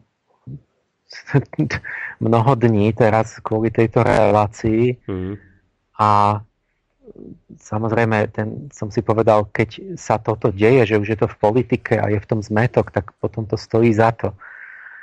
mnoho 2.24 2.52
dní 2.58 2.92
teraz 2.92 3.40
kvôli 3.40 3.72
tejto 3.72 4.04
relácii 4.04 4.98
mm. 5.08 5.34
a 5.96 6.42
samozrejme, 7.56 8.30
ten, 8.32 8.68
som 8.72 8.92
si 8.92 9.00
povedal, 9.00 9.48
keď 9.50 9.98
sa 9.98 10.20
toto 10.20 10.52
deje, 10.52 10.94
že 10.94 11.00
už 11.00 11.08
je 11.14 11.18
to 11.18 11.28
v 11.28 11.40
politike 11.40 11.96
a 11.96 12.12
je 12.12 12.20
v 12.20 12.28
tom 12.28 12.40
zmetok, 12.42 12.92
tak 12.92 13.12
potom 13.18 13.48
to 13.48 13.56
stojí 13.58 13.92
za 13.92 14.12
to. 14.12 14.32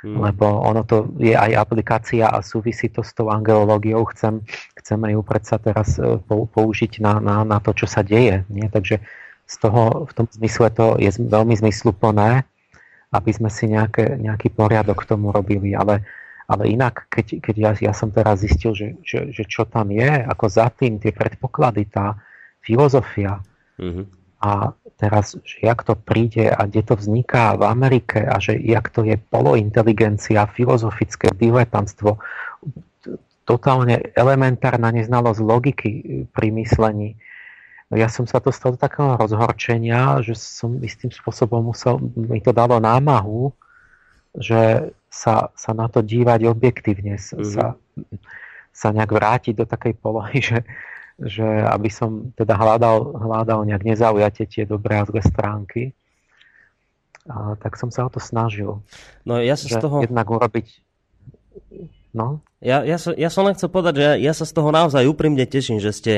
Mm. 0.04 0.20
Lebo 0.20 0.60
ono 0.60 0.84
to 0.84 1.08
je 1.16 1.32
aj 1.32 1.56
aplikácia 1.56 2.28
a 2.28 2.44
súvisí 2.44 2.92
to 2.92 3.00
s 3.00 3.16
tou 3.16 3.32
angelológiou. 3.32 4.04
Chcem, 4.12 4.44
chceme 4.76 5.16
ju 5.16 5.24
predsa 5.24 5.56
teraz 5.56 5.96
e, 5.96 6.20
použiť 6.28 7.00
na, 7.00 7.16
na, 7.24 7.36
na 7.40 7.58
to, 7.58 7.72
čo 7.72 7.88
sa 7.88 8.04
deje. 8.04 8.44
Nie? 8.52 8.68
Takže 8.68 9.00
z 9.48 9.56
toho, 9.56 10.04
v 10.04 10.12
tom 10.12 10.26
zmysle 10.28 10.68
to 10.76 11.00
je 11.00 11.08
veľmi 11.16 11.56
zmysluplné, 11.56 12.44
aby 13.16 13.30
sme 13.32 13.48
si 13.48 13.64
nejaké, 13.64 14.20
nejaký 14.20 14.52
poriadok 14.52 15.08
k 15.08 15.08
tomu 15.16 15.32
robili. 15.32 15.72
Ale, 15.72 16.04
ale 16.44 16.68
inak, 16.68 17.08
keď, 17.08 17.40
keď 17.40 17.54
ja, 17.56 17.70
ja 17.90 17.92
som 17.96 18.12
teraz 18.12 18.44
zistil, 18.44 18.76
že, 18.76 19.00
že, 19.00 19.32
že 19.32 19.44
čo 19.48 19.64
tam 19.64 19.88
je, 19.88 20.08
ako 20.28 20.44
za 20.48 20.68
tým 20.68 21.00
tie 21.00 21.10
predpoklady, 21.10 21.88
tá 21.88 22.18
filozofia, 22.60 23.40
mm-hmm 23.80 24.24
a 24.44 24.76
teraz, 25.00 25.40
že 25.40 25.64
jak 25.64 25.80
to 25.88 25.96
príde 25.96 26.52
a 26.52 26.68
kde 26.68 26.84
to 26.84 26.94
vzniká 27.00 27.56
v 27.56 27.64
Amerike 27.64 28.20
a 28.28 28.36
že 28.36 28.60
jak 28.60 28.92
to 28.92 29.00
je 29.08 29.16
polointeligencia, 29.16 30.44
filozofické 30.52 31.32
diletantstvo, 31.32 32.20
totálne 33.48 34.12
elementárna 34.12 34.92
neznalosť 34.92 35.40
logiky 35.40 35.90
pri 36.28 36.48
myslení. 36.60 37.16
Ja 37.92 38.12
som 38.12 38.28
sa 38.28 38.40
dostal 38.40 38.76
do 38.76 38.80
takého 38.80 39.16
rozhorčenia, 39.16 40.20
že 40.20 40.36
som 40.36 40.76
istým 40.84 41.08
spôsobom 41.08 41.72
musel, 41.72 42.00
mi 42.16 42.40
to 42.44 42.52
dalo 42.52 42.76
námahu, 42.80 43.52
že 44.36 44.92
sa, 45.14 45.54
sa 45.54 45.70
na 45.70 45.86
to 45.86 46.02
dívať 46.02 46.50
objektívne, 46.50 47.14
mm-hmm. 47.22 47.46
sa, 47.46 47.78
sa 48.74 48.88
nejak 48.90 49.14
vrátiť 49.14 49.54
do 49.54 49.64
takej 49.64 49.94
polohy, 50.02 50.42
že, 50.50 50.58
že 51.22 51.46
aby 51.46 51.86
som 51.86 52.34
teda 52.34 52.58
hľadal, 52.58 53.14
hľadal 53.14 53.62
nejak 53.62 53.86
nezaujate 53.86 54.50
tie 54.50 54.66
dobré 54.66 54.98
a 54.98 55.06
zlé 55.06 55.22
stránky. 55.22 55.94
A, 57.30 57.54
tak 57.56 57.78
som 57.78 57.88
sa 57.88 58.04
o 58.04 58.10
to 58.10 58.18
snažil. 58.18 58.82
No 59.22 59.38
ja 59.38 59.54
sa 59.54 59.70
z 59.70 59.78
toho... 59.78 60.02
Jednak 60.02 60.26
urobiť... 60.26 60.82
No? 62.14 62.44
Ja, 62.62 62.86
ja, 62.86 62.98
som, 62.98 63.14
ja 63.14 63.26
som 63.26 63.46
len 63.46 63.58
chcel 63.58 63.70
povedať, 63.70 63.98
že 63.98 64.04
ja, 64.04 64.14
ja 64.30 64.32
sa 64.36 64.46
z 64.46 64.52
toho 64.54 64.70
naozaj 64.70 65.02
úprimne 65.06 65.42
teším, 65.46 65.82
že 65.82 65.90
ste 65.94 66.14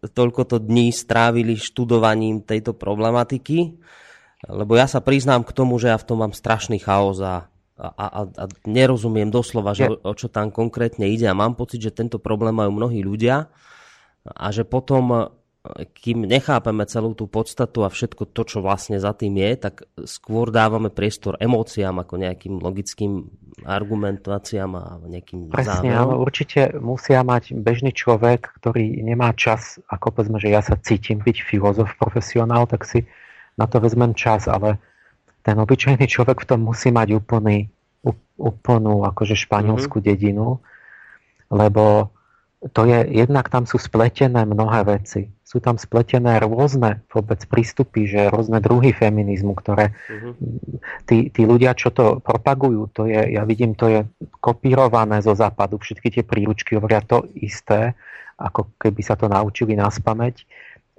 toľkoto 0.00 0.62
dní 0.62 0.94
strávili 0.94 1.58
študovaním 1.58 2.42
tejto 2.42 2.74
problematiky, 2.74 3.78
lebo 4.48 4.72
ja 4.74 4.88
sa 4.88 5.02
priznám 5.04 5.44
k 5.44 5.54
tomu, 5.54 5.76
že 5.76 5.92
ja 5.92 5.98
v 6.00 6.06
tom 6.06 6.24
mám 6.24 6.34
strašný 6.34 6.80
chaos 6.80 7.20
a, 7.20 7.50
a, 7.80 7.88
a, 7.88 8.20
a 8.28 8.44
nerozumiem 8.68 9.32
doslova, 9.32 9.72
že 9.72 9.88
o, 9.88 9.96
o 9.96 10.12
čo 10.12 10.28
tam 10.28 10.52
konkrétne 10.52 11.08
ide 11.08 11.24
a 11.24 11.32
mám 11.32 11.56
pocit, 11.56 11.80
že 11.80 11.96
tento 11.96 12.20
problém 12.20 12.52
majú 12.52 12.76
mnohí 12.76 13.00
ľudia 13.00 13.48
a 14.28 14.46
že 14.52 14.68
potom 14.68 15.32
kým 15.92 16.24
nechápeme 16.24 16.88
celú 16.88 17.12
tú 17.12 17.28
podstatu 17.28 17.84
a 17.84 17.92
všetko 17.92 18.32
to, 18.32 18.42
čo 18.48 18.58
vlastne 18.64 18.96
za 18.96 19.12
tým 19.12 19.36
je, 19.36 19.50
tak 19.60 19.84
skôr 20.08 20.48
dávame 20.48 20.88
priestor 20.88 21.36
emóciám 21.36 22.00
ako 22.00 22.16
nejakým 22.16 22.64
logickým 22.64 23.28
argumentáciám 23.68 24.72
a 24.72 24.84
nejakým 25.04 25.52
Presne, 25.52 25.92
záverom. 25.92 26.00
ale 26.00 26.14
určite 26.16 26.80
musia 26.80 27.20
mať 27.20 27.52
bežný 27.60 27.92
človek, 27.92 28.56
ktorý 28.56 29.04
nemá 29.04 29.36
čas, 29.36 29.76
ako 29.92 30.16
povedzme, 30.16 30.40
že 30.40 30.48
ja 30.48 30.64
sa 30.64 30.80
cítim 30.80 31.20
byť 31.20 31.36
filozof, 31.44 31.92
profesionál, 32.00 32.64
tak 32.64 32.88
si 32.88 33.04
na 33.60 33.68
to 33.68 33.84
vezmem 33.84 34.16
čas, 34.16 34.48
ale 34.48 34.80
ten 35.40 35.56
obyčajný 35.56 36.04
človek 36.04 36.44
v 36.44 36.48
tom 36.48 36.60
musí 36.68 36.92
mať 36.92 37.16
úplný, 37.16 37.68
úplnú 38.40 39.04
akože 39.04 39.36
španielskú 39.36 40.00
mm-hmm. 40.00 40.10
dedinu, 40.12 40.60
lebo 41.52 42.14
to 42.60 42.84
je, 42.84 43.08
jednak 43.08 43.48
tam 43.48 43.64
sú 43.64 43.80
spletené 43.80 44.44
mnohé 44.44 44.84
veci. 44.84 45.32
Sú 45.48 45.64
tam 45.64 45.80
spletené 45.80 46.36
rôzne 46.44 47.00
vôbec 47.08 47.40
prístupy, 47.48 48.04
že 48.04 48.28
rôzne 48.28 48.60
druhy 48.60 48.92
feminizmu, 48.92 49.56
ktoré 49.56 49.96
uh-huh. 49.96 50.36
tí, 51.08 51.32
tí 51.32 51.42
ľudia, 51.48 51.72
čo 51.72 51.88
to 51.88 52.20
propagujú, 52.20 52.92
to 52.92 53.08
je, 53.08 53.32
ja 53.32 53.48
vidím, 53.48 53.72
to 53.72 53.88
je 53.88 54.00
kopírované 54.44 55.24
zo 55.24 55.32
západu. 55.32 55.80
Všetky 55.80 56.20
tie 56.20 56.22
príručky 56.22 56.76
hovoria 56.76 57.00
to 57.00 57.24
isté, 57.32 57.96
ako 58.36 58.76
keby 58.76 59.00
sa 59.00 59.16
to 59.16 59.24
naučili 59.26 59.72
nás 59.72 59.96
pamäť. 59.96 60.44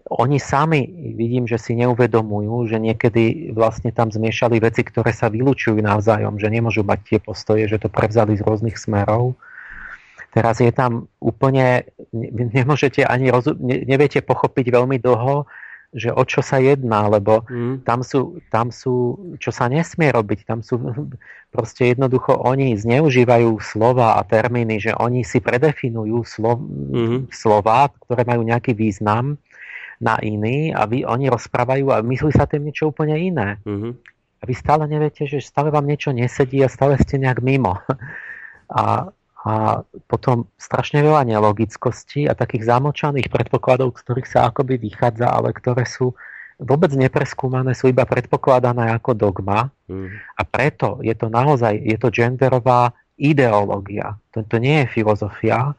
Oni 0.09 0.41
sami, 0.41 0.87
vidím, 1.13 1.45
že 1.45 1.61
si 1.61 1.77
neuvedomujú, 1.77 2.71
že 2.71 2.81
niekedy 2.81 3.53
vlastne 3.53 3.93
tam 3.93 4.09
zmiešali 4.09 4.57
veci, 4.57 4.81
ktoré 4.81 5.13
sa 5.13 5.29
vylúčujú 5.29 5.77
navzájom, 5.77 6.41
že 6.41 6.49
nemôžu 6.49 6.81
mať 6.81 6.99
tie 7.05 7.19
postoje, 7.21 7.69
že 7.69 7.77
to 7.77 7.87
prevzali 7.91 8.33
z 8.33 8.41
rôznych 8.41 8.79
smerov 8.79 9.37
Teraz 10.31 10.63
je 10.63 10.71
tam 10.71 11.11
úplne, 11.19 11.83
nemôžete 12.55 13.03
ani 13.03 13.27
rozum, 13.27 13.59
neviete 13.67 14.23
pochopiť 14.23 14.71
veľmi 14.71 14.95
dlho, 15.03 15.43
že 15.91 16.07
o 16.07 16.23
čo 16.23 16.39
sa 16.39 16.63
jedná, 16.63 17.11
lebo 17.11 17.43
mm. 17.51 17.83
tam, 17.83 17.99
sú, 17.99 18.39
tam 18.47 18.71
sú, 18.71 19.19
čo 19.43 19.51
sa 19.51 19.67
nesmie 19.67 20.07
robiť, 20.07 20.47
tam 20.47 20.63
sú 20.63 20.79
proste 21.55 21.91
jednoducho 21.91 22.39
oni 22.39 22.79
zneužívajú 22.79 23.59
slova 23.59 24.15
a 24.15 24.23
termíny, 24.23 24.79
že 24.79 24.95
oni 24.95 25.27
si 25.27 25.43
predefinujú 25.43 26.23
slov, 26.23 26.63
mm. 26.63 27.27
slova, 27.35 27.91
ktoré 28.07 28.23
majú 28.23 28.47
nejaký 28.47 28.71
význam 28.71 29.35
na 30.01 30.17
iný 30.19 30.73
a 30.73 30.89
vy, 30.89 31.05
oni 31.05 31.29
rozprávajú 31.29 31.93
a 31.93 32.01
myslí 32.01 32.31
sa 32.33 32.49
tým 32.49 32.65
niečo 32.65 32.89
úplne 32.89 33.15
iné. 33.15 33.61
Mm. 33.63 33.93
A 34.41 34.43
vy 34.49 34.53
stále 34.57 34.89
neviete, 34.89 35.29
že 35.29 35.37
stále 35.39 35.69
vám 35.69 35.85
niečo 35.85 36.09
nesedí 36.09 36.65
a 36.65 36.73
stále 36.73 36.97
ste 36.97 37.21
nejak 37.21 37.39
mimo. 37.45 37.77
A 38.71 39.11
a 39.41 39.81
potom 40.05 40.45
strašne 40.53 41.01
veľa 41.01 41.25
nelogickostí 41.25 42.29
a 42.29 42.37
takých 42.37 42.69
zamočaných 42.69 43.33
predpokladov, 43.33 43.97
z 43.97 44.05
ktorých 44.05 44.29
sa 44.29 44.39
akoby 44.53 44.77
vychádza, 44.77 45.33
ale 45.33 45.49
ktoré 45.49 45.81
sú 45.89 46.13
vôbec 46.61 46.93
nepreskúmané, 46.93 47.73
sú 47.73 47.89
iba 47.89 48.05
predpokladané 48.05 48.93
ako 48.93 49.17
dogma. 49.17 49.73
Mm. 49.89 50.13
A 50.13 50.41
preto 50.45 51.01
je 51.01 51.17
to 51.17 51.33
naozaj, 51.33 51.73
je 51.73 51.97
to 51.97 52.13
genderová 52.13 52.93
ideológia. 53.17 54.13
To, 54.37 54.45
to 54.45 54.61
nie 54.61 54.85
je 54.85 54.93
filozofia. 54.93 55.73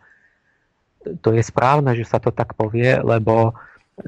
To 1.23 1.31
je 1.31 1.43
správne, 1.47 1.95
že 1.95 2.03
sa 2.03 2.19
to 2.19 2.35
tak 2.35 2.59
povie, 2.59 2.99
lebo 2.99 3.55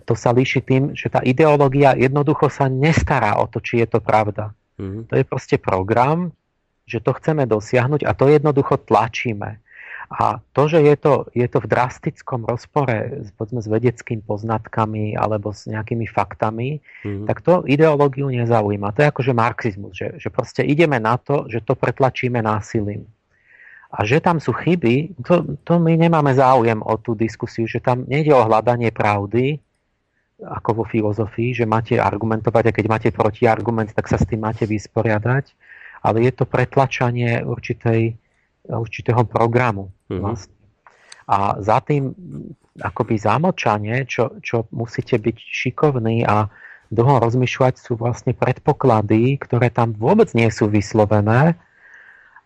to 0.04 0.16
sa 0.16 0.32
líši 0.32 0.64
tým, 0.64 0.82
že 0.96 1.12
tá 1.12 1.20
ideológia 1.20 1.92
jednoducho 1.92 2.48
sa 2.48 2.72
nestará 2.72 3.36
o 3.36 3.44
to, 3.44 3.60
či 3.60 3.84
je 3.84 3.88
to 3.88 4.00
pravda. 4.00 4.56
Mm. 4.80 5.06
To 5.06 5.14
je 5.14 5.24
proste 5.24 5.56
program, 5.60 6.32
že 6.84 7.00
to 7.00 7.12
chceme 7.16 7.44
dosiahnuť 7.48 8.04
a 8.04 8.12
to 8.16 8.28
jednoducho 8.28 8.80
tlačíme. 8.84 9.60
A 10.04 10.36
to, 10.52 10.68
že 10.68 10.84
je 10.84 10.96
to, 11.00 11.14
je 11.32 11.48
to 11.48 11.64
v 11.64 11.70
drastickom 11.70 12.44
rozpore 12.44 13.24
povedzme, 13.40 13.64
s 13.64 13.68
vedeckými 13.68 14.20
poznatkami 14.20 15.16
alebo 15.16 15.48
s 15.50 15.64
nejakými 15.64 16.04
faktami, 16.04 16.84
mm-hmm. 17.02 17.24
tak 17.24 17.40
to 17.40 17.64
ideológiu 17.64 18.28
nezaujíma. 18.28 18.92
To 18.92 19.00
je 19.00 19.08
akože 19.08 19.32
marxizmus, 19.32 19.96
že, 19.96 20.20
že 20.20 20.28
proste 20.28 20.60
ideme 20.60 21.00
na 21.00 21.16
to, 21.16 21.48
že 21.48 21.64
to 21.64 21.72
pretlačíme 21.72 22.36
násilím. 22.44 23.08
A 23.94 24.04
že 24.04 24.20
tam 24.20 24.42
sú 24.42 24.52
chyby, 24.52 25.22
to, 25.24 25.56
to 25.62 25.78
my 25.78 25.94
nemáme 25.94 26.34
záujem 26.34 26.82
o 26.82 26.94
tú 26.98 27.14
diskusiu, 27.16 27.64
že 27.64 27.80
tam 27.80 28.04
nejde 28.04 28.34
o 28.34 28.44
hľadanie 28.44 28.92
pravdy, 28.92 29.63
ako 30.42 30.82
vo 30.82 30.84
filozofii, 30.88 31.62
že 31.62 31.64
máte 31.68 31.94
argumentovať 32.00 32.70
a 32.70 32.74
keď 32.74 32.86
máte 32.90 33.08
protiargument, 33.14 33.94
tak 33.94 34.10
sa 34.10 34.18
s 34.18 34.26
tým 34.26 34.42
máte 34.42 34.66
vysporiadať 34.66 35.54
ale 36.04 36.28
je 36.28 36.32
to 36.36 36.44
pretlačanie 36.44 37.40
určitej, 37.40 38.12
určitého 38.68 39.24
programu. 39.24 39.88
Mm-hmm. 40.12 40.20
Vlastne. 40.20 40.54
A 41.24 41.56
za 41.64 41.80
tým 41.80 42.12
akoby 42.76 43.16
zamočanie, 43.16 44.04
čo, 44.04 44.36
čo 44.44 44.68
musíte 44.68 45.16
byť 45.16 45.36
šikovní 45.40 46.28
a 46.28 46.52
dlho 46.92 47.24
rozmýšľať, 47.24 47.80
sú 47.80 47.96
vlastne 47.96 48.36
predpoklady, 48.36 49.40
ktoré 49.40 49.72
tam 49.72 49.96
vôbec 49.96 50.28
nie 50.36 50.52
sú 50.52 50.68
vyslovené, 50.68 51.56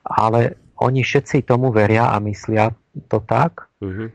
ale 0.07 0.55
oni 0.79 1.03
všetci 1.03 1.43
tomu 1.43 1.75
veria 1.75 2.15
a 2.15 2.23
myslia 2.23 2.71
to 3.11 3.19
tak, 3.27 3.67
mm-hmm. 3.83 4.09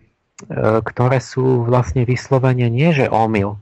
Ktoré 0.84 1.20
sú 1.24 1.64
vlastne 1.68 2.04
vyslovene 2.04 2.68
nie, 2.68 2.92
že 2.92 3.08
omyl, 3.08 3.60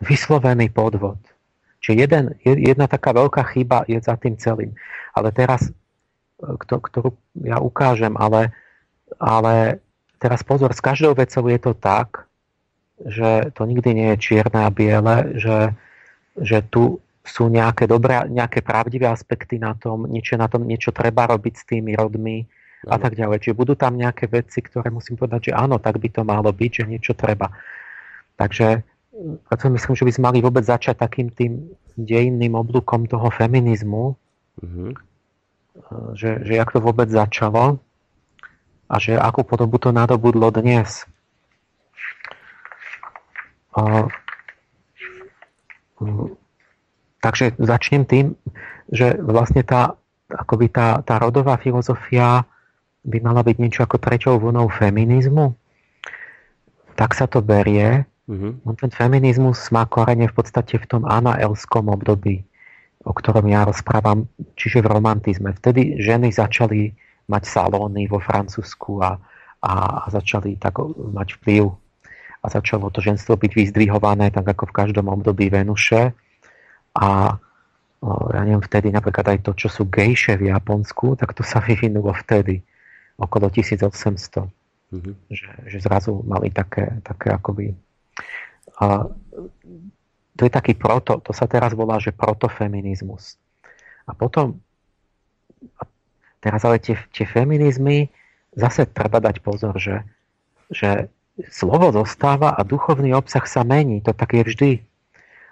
vyslovený 0.00 0.72
podvod. 0.72 1.20
Čiže 1.80 1.96
jeden, 1.96 2.24
jedna 2.44 2.84
taká 2.84 3.16
veľká 3.16 3.40
chyba 3.56 3.88
je 3.88 3.96
za 4.00 4.16
tým 4.20 4.36
celým. 4.36 4.76
Ale 5.16 5.32
teraz, 5.32 5.68
e, 5.68 5.72
ktorú 6.68 7.16
ja 7.40 7.56
ukážem, 7.56 8.12
ale, 8.20 8.52
ale 9.16 9.80
teraz 10.20 10.44
pozor, 10.44 10.76
s 10.76 10.84
každou 10.84 11.16
vecou 11.16 11.48
je 11.48 11.60
to 11.60 11.72
tak, 11.72 12.28
že 13.00 13.48
to 13.56 13.64
nikdy 13.64 13.96
nie 13.96 14.08
je 14.12 14.20
čierne 14.20 14.60
a 14.60 14.68
biele, 14.68 15.40
že, 15.40 15.72
že 16.36 16.60
tu 16.68 17.00
sú 17.24 17.48
nejaké 17.48 17.88
dobré, 17.88 18.28
nejaké 18.28 18.60
pravdivé 18.60 19.08
aspekty 19.08 19.56
na 19.56 19.72
tom, 19.72 20.04
niečo 20.04 20.36
na 20.36 20.52
tom, 20.52 20.68
niečo 20.68 20.92
treba 20.92 21.24
robiť 21.28 21.54
s 21.56 21.64
tými 21.64 21.96
rodmi 21.96 22.44
a 22.88 22.96
tak 22.96 23.12
ďalej. 23.12 23.44
Čiže 23.44 23.58
budú 23.58 23.76
tam 23.76 24.00
nejaké 24.00 24.30
veci, 24.30 24.64
ktoré 24.64 24.88
musím 24.88 25.20
povedať, 25.20 25.52
že 25.52 25.56
áno, 25.56 25.76
tak 25.76 26.00
by 26.00 26.08
to 26.08 26.22
malo 26.24 26.48
byť, 26.48 26.70
že 26.72 26.84
niečo 26.88 27.12
treba. 27.12 27.52
Takže 28.40 28.80
preto 29.48 29.68
myslím, 29.68 29.94
že 29.96 30.06
by 30.08 30.12
sme 30.16 30.26
mali 30.32 30.38
vôbec 30.40 30.64
začať 30.64 30.96
takým 30.96 31.28
tým 31.28 31.76
dejinným 32.00 32.56
oblúkom 32.56 33.04
toho 33.04 33.28
feminizmu, 33.28 34.16
mm-hmm. 34.64 34.90
že, 36.16 36.40
že 36.40 36.52
jak 36.56 36.72
to 36.72 36.80
vôbec 36.80 37.12
začalo 37.12 37.76
a 38.88 38.94
že 38.96 39.20
akú 39.20 39.44
podobu 39.44 39.76
to 39.76 39.92
nadobudlo 39.92 40.48
dnes. 40.48 41.04
Takže 47.20 47.60
začnem 47.60 48.08
tým, 48.08 48.32
že 48.88 49.20
vlastne 49.20 49.60
tá, 49.60 49.94
akoby 50.32 50.72
tá, 50.72 51.04
tá 51.04 51.20
rodová 51.20 51.60
filozofia 51.60 52.48
by 53.04 53.18
mala 53.24 53.40
byť 53.40 53.56
niečo 53.56 53.80
ako 53.84 53.96
treťou 53.96 54.36
vlnou 54.40 54.68
feminizmu. 54.68 55.56
Tak 56.94 57.16
sa 57.16 57.24
to 57.24 57.40
berie. 57.40 58.04
Mm-hmm. 58.28 58.76
Ten 58.76 58.92
feminizmus 58.92 59.72
má 59.72 59.88
korene 59.88 60.28
v 60.28 60.34
podstate 60.36 60.76
v 60.76 60.86
tom 60.86 61.02
anaelskom 61.08 61.88
období, 61.88 62.44
o 63.02 63.12
ktorom 63.16 63.48
ja 63.48 63.64
rozprávam, 63.64 64.28
čiže 64.54 64.84
v 64.84 64.90
romantizme. 64.92 65.56
Vtedy 65.56 65.98
ženy 65.98 66.30
začali 66.30 66.92
mať 67.26 67.42
salóny 67.46 68.10
vo 68.10 68.20
Francúzsku 68.20 69.00
a, 69.00 69.16
a, 69.64 69.72
a 70.04 70.06
začali 70.12 70.60
tak 70.60 70.78
mať 71.14 71.40
vplyv 71.40 71.72
a 72.40 72.46
začalo 72.48 72.88
to 72.88 73.04
ženstvo 73.04 73.36
byť 73.36 73.52
vyzdvihované 73.52 74.32
tak 74.32 74.48
ako 74.48 74.72
v 74.72 74.76
každom 74.76 75.12
období 75.12 75.52
Venuše 75.52 76.16
a 76.96 77.36
ja 78.32 78.40
neviem, 78.48 78.64
vtedy 78.64 78.88
napríklad 78.88 79.36
aj 79.36 79.38
to, 79.44 79.52
čo 79.52 79.68
sú 79.68 79.84
gejše 79.92 80.40
v 80.40 80.48
Japonsku, 80.48 81.20
tak 81.20 81.36
to 81.36 81.44
sa 81.44 81.60
vyvinulo 81.60 82.16
vtedy, 82.16 82.64
okolo 83.20 83.52
1800. 83.52 84.48
Mm-hmm. 84.90 85.14
Že, 85.30 85.50
že 85.68 85.78
zrazu 85.78 86.24
mali 86.24 86.48
také, 86.50 86.98
také 87.04 87.30
akoby... 87.30 87.76
A, 88.80 89.06
to 90.34 90.40
je 90.48 90.52
taký 90.52 90.72
proto, 90.72 91.20
to 91.20 91.36
sa 91.36 91.44
teraz 91.44 91.76
volá, 91.76 92.00
že 92.00 92.16
protofeminizmus. 92.16 93.36
A 94.08 94.16
potom, 94.16 94.56
a 95.76 95.84
teraz 96.40 96.64
ale 96.64 96.80
tie, 96.80 96.96
tie 97.12 97.28
feminizmy, 97.28 98.08
zase 98.56 98.88
treba 98.88 99.20
dať 99.20 99.44
pozor, 99.44 99.76
že, 99.76 100.02
že 100.72 101.12
slovo 101.52 101.92
zostáva 101.92 102.56
a 102.56 102.64
duchovný 102.66 103.14
obsah 103.14 103.44
sa 103.46 103.62
mení. 103.62 104.02
To 104.02 104.16
tak 104.16 104.34
je 104.34 104.42
vždy. 104.42 104.70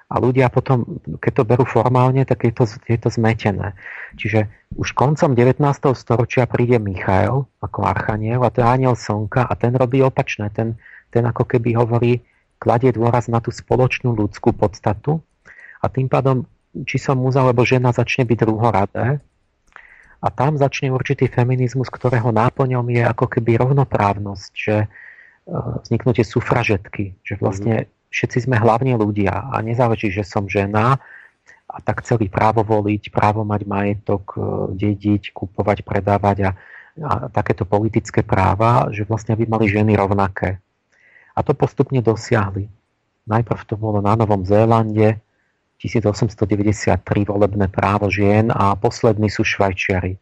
A 0.09 0.17
ľudia 0.17 0.49
potom, 0.49 1.05
keď 1.21 1.33
to 1.37 1.43
berú 1.45 1.65
formálne, 1.69 2.25
tak 2.25 2.49
je 2.49 2.53
to, 2.57 2.65
je 2.65 2.97
to 2.97 3.13
zmetené. 3.13 3.77
Čiže 4.17 4.49
už 4.73 4.97
koncom 4.97 5.37
19. 5.37 5.61
storočia 5.93 6.49
príde 6.49 6.81
Michael 6.81 7.45
ako 7.61 7.85
archaniel 7.85 8.41
a 8.41 8.49
to 8.49 8.65
je 8.65 8.67
aniel 8.67 8.97
slnka 8.97 9.45
a 9.45 9.53
ten 9.53 9.77
robí 9.77 10.01
opačné. 10.01 10.49
Ten, 10.57 10.81
ten 11.13 11.29
ako 11.29 11.45
keby 11.45 11.77
hovorí, 11.77 12.25
kladie 12.57 12.91
dôraz 12.91 13.29
na 13.29 13.45
tú 13.45 13.53
spoločnú 13.53 14.17
ľudskú 14.17 14.57
podstatu 14.57 15.21
a 15.85 15.93
tým 15.93 16.09
pádom, 16.09 16.49
či 16.89 16.97
som 16.97 17.21
muž 17.21 17.37
alebo 17.37 17.69
žena 17.69 17.93
začne 17.93 18.25
byť 18.25 18.39
druhoradé 18.49 19.21
a 20.19 20.29
tam 20.35 20.59
začne 20.59 20.91
určitý 20.91 21.31
feminizmus, 21.31 21.87
ktorého 21.93 22.35
náplňom 22.35 22.87
je 22.91 23.03
ako 23.07 23.27
keby 23.31 23.61
rovnoprávnosť, 23.63 24.53
že 24.57 24.77
vzniknutie 25.87 26.27
sufražetky, 26.27 27.17
že 27.23 27.39
vlastne 27.39 27.89
všetci 28.09 28.49
sme 28.49 28.57
hlavne 28.57 28.97
ľudia 28.97 29.53
a 29.53 29.61
nezáleží, 29.61 30.09
že 30.09 30.25
som 30.25 30.49
žena 30.49 31.01
a 31.69 31.77
tak 31.85 32.01
chceli 32.01 32.33
právo 32.33 32.65
voliť, 32.65 33.13
právo 33.13 33.45
mať 33.45 33.63
majetok, 33.69 34.25
e, 34.35 34.41
dediť, 34.73 35.37
kupovať, 35.37 35.85
predávať 35.85 36.39
a, 36.49 36.51
a 37.05 37.13
takéto 37.29 37.69
politické 37.69 38.25
práva, 38.25 38.89
že 38.89 39.05
vlastne 39.05 39.37
by 39.37 39.45
mali 39.45 39.69
ženy 39.69 39.93
rovnaké. 39.93 40.57
A 41.37 41.45
to 41.45 41.53
postupne 41.53 42.01
dosiahli. 42.01 42.67
Najprv 43.29 43.61
to 43.69 43.77
bolo 43.77 44.01
na 44.01 44.17
Novom 44.17 44.43
Zélande, 44.49 45.21
1893 45.79 46.99
volebné 47.23 47.71
právo 47.71 48.11
žien 48.11 48.51
a 48.51 48.75
poslední 48.75 49.31
sú 49.31 49.47
Švajčiari. 49.47 50.19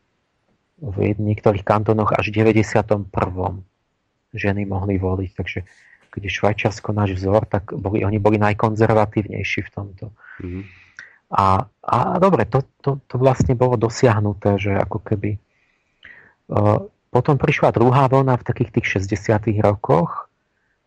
V 0.77 0.97
niektorých 1.17 1.65
kantonoch 1.65 2.13
až 2.13 2.29
v 2.29 2.45
91 2.45 3.09
ženy 4.37 4.69
mohli 4.69 5.01
voliť. 5.01 5.31
Takže 5.33 5.65
keď 6.17 6.23
je 6.25 6.33
Švajčiarsko 6.33 6.97
náš 6.97 7.21
vzor, 7.21 7.45
tak 7.45 7.77
boli, 7.77 8.01
oni 8.01 8.17
boli 8.17 8.41
najkonzervatívnejší 8.41 9.69
v 9.69 9.71
tomto. 9.71 10.17
Mm-hmm. 10.41 10.63
A, 11.37 11.69
a 11.69 11.97
dobre, 12.17 12.49
to, 12.49 12.65
to, 12.81 12.97
to 13.05 13.21
vlastne 13.21 13.53
bolo 13.53 13.77
dosiahnuté, 13.77 14.57
že 14.57 14.73
ako 14.73 15.05
keby... 15.05 15.37
Uh, 16.49 16.89
potom 17.13 17.37
prišla 17.37 17.77
druhá 17.77 18.09
vlna 18.09 18.41
v 18.41 18.47
takých 18.49 18.71
tých 18.81 18.87
60 19.05 19.61
rokoch, 19.61 20.29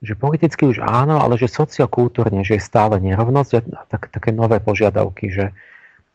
že 0.02 0.18
politicky 0.18 0.66
už 0.66 0.82
áno, 0.82 1.20
ale 1.20 1.36
že 1.36 1.52
sociokultúrne, 1.52 2.42
že 2.42 2.58
je 2.58 2.64
stále 2.64 2.98
nerovnosť 3.04 3.52
a 3.76 3.84
tak, 3.86 4.10
také 4.10 4.32
nové 4.32 4.64
požiadavky, 4.64 5.28
že, 5.28 5.52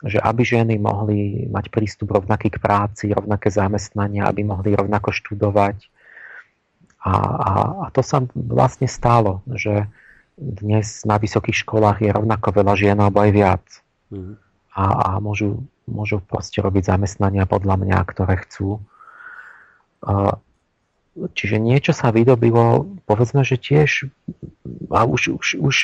že 0.01 0.17
aby 0.17 0.41
ženy 0.41 0.75
mohli 0.81 1.45
mať 1.51 1.69
prístup 1.69 2.15
rovnaký 2.15 2.49
k 2.49 2.57
práci, 2.57 3.13
rovnaké 3.13 3.53
zamestnania, 3.53 4.25
aby 4.25 4.41
mohli 4.41 4.73
rovnako 4.73 5.13
študovať, 5.13 5.87
a, 7.05 7.13
a, 7.13 7.51
a 7.85 7.87
to 7.93 8.01
sa 8.01 8.25
vlastne 8.33 8.89
stalo, 8.89 9.45
že 9.53 9.85
dnes 10.35 11.05
na 11.05 11.21
vysokých 11.21 11.61
školách 11.61 12.01
je 12.01 12.09
rovnako 12.09 12.49
veľa 12.49 12.73
žien 12.73 12.97
alebo 12.97 13.21
aj 13.21 13.31
viac. 13.31 13.65
Mm. 14.09 14.41
A, 14.73 14.83
a 14.83 15.09
môžu, 15.21 15.63
môžu 15.85 16.19
proste 16.19 16.59
robiť 16.65 16.89
zamestnania 16.89 17.45
podľa 17.45 17.77
mňa, 17.77 17.97
ktoré 18.09 18.41
chcú. 18.43 18.81
Čiže 21.15 21.61
niečo 21.61 21.95
sa 21.95 22.11
vydobilo, 22.11 22.99
povedzme, 23.07 23.45
že 23.47 23.55
tiež, 23.55 24.11
a 24.91 25.07
už, 25.07 25.39
už, 25.39 25.47
už 25.61 25.75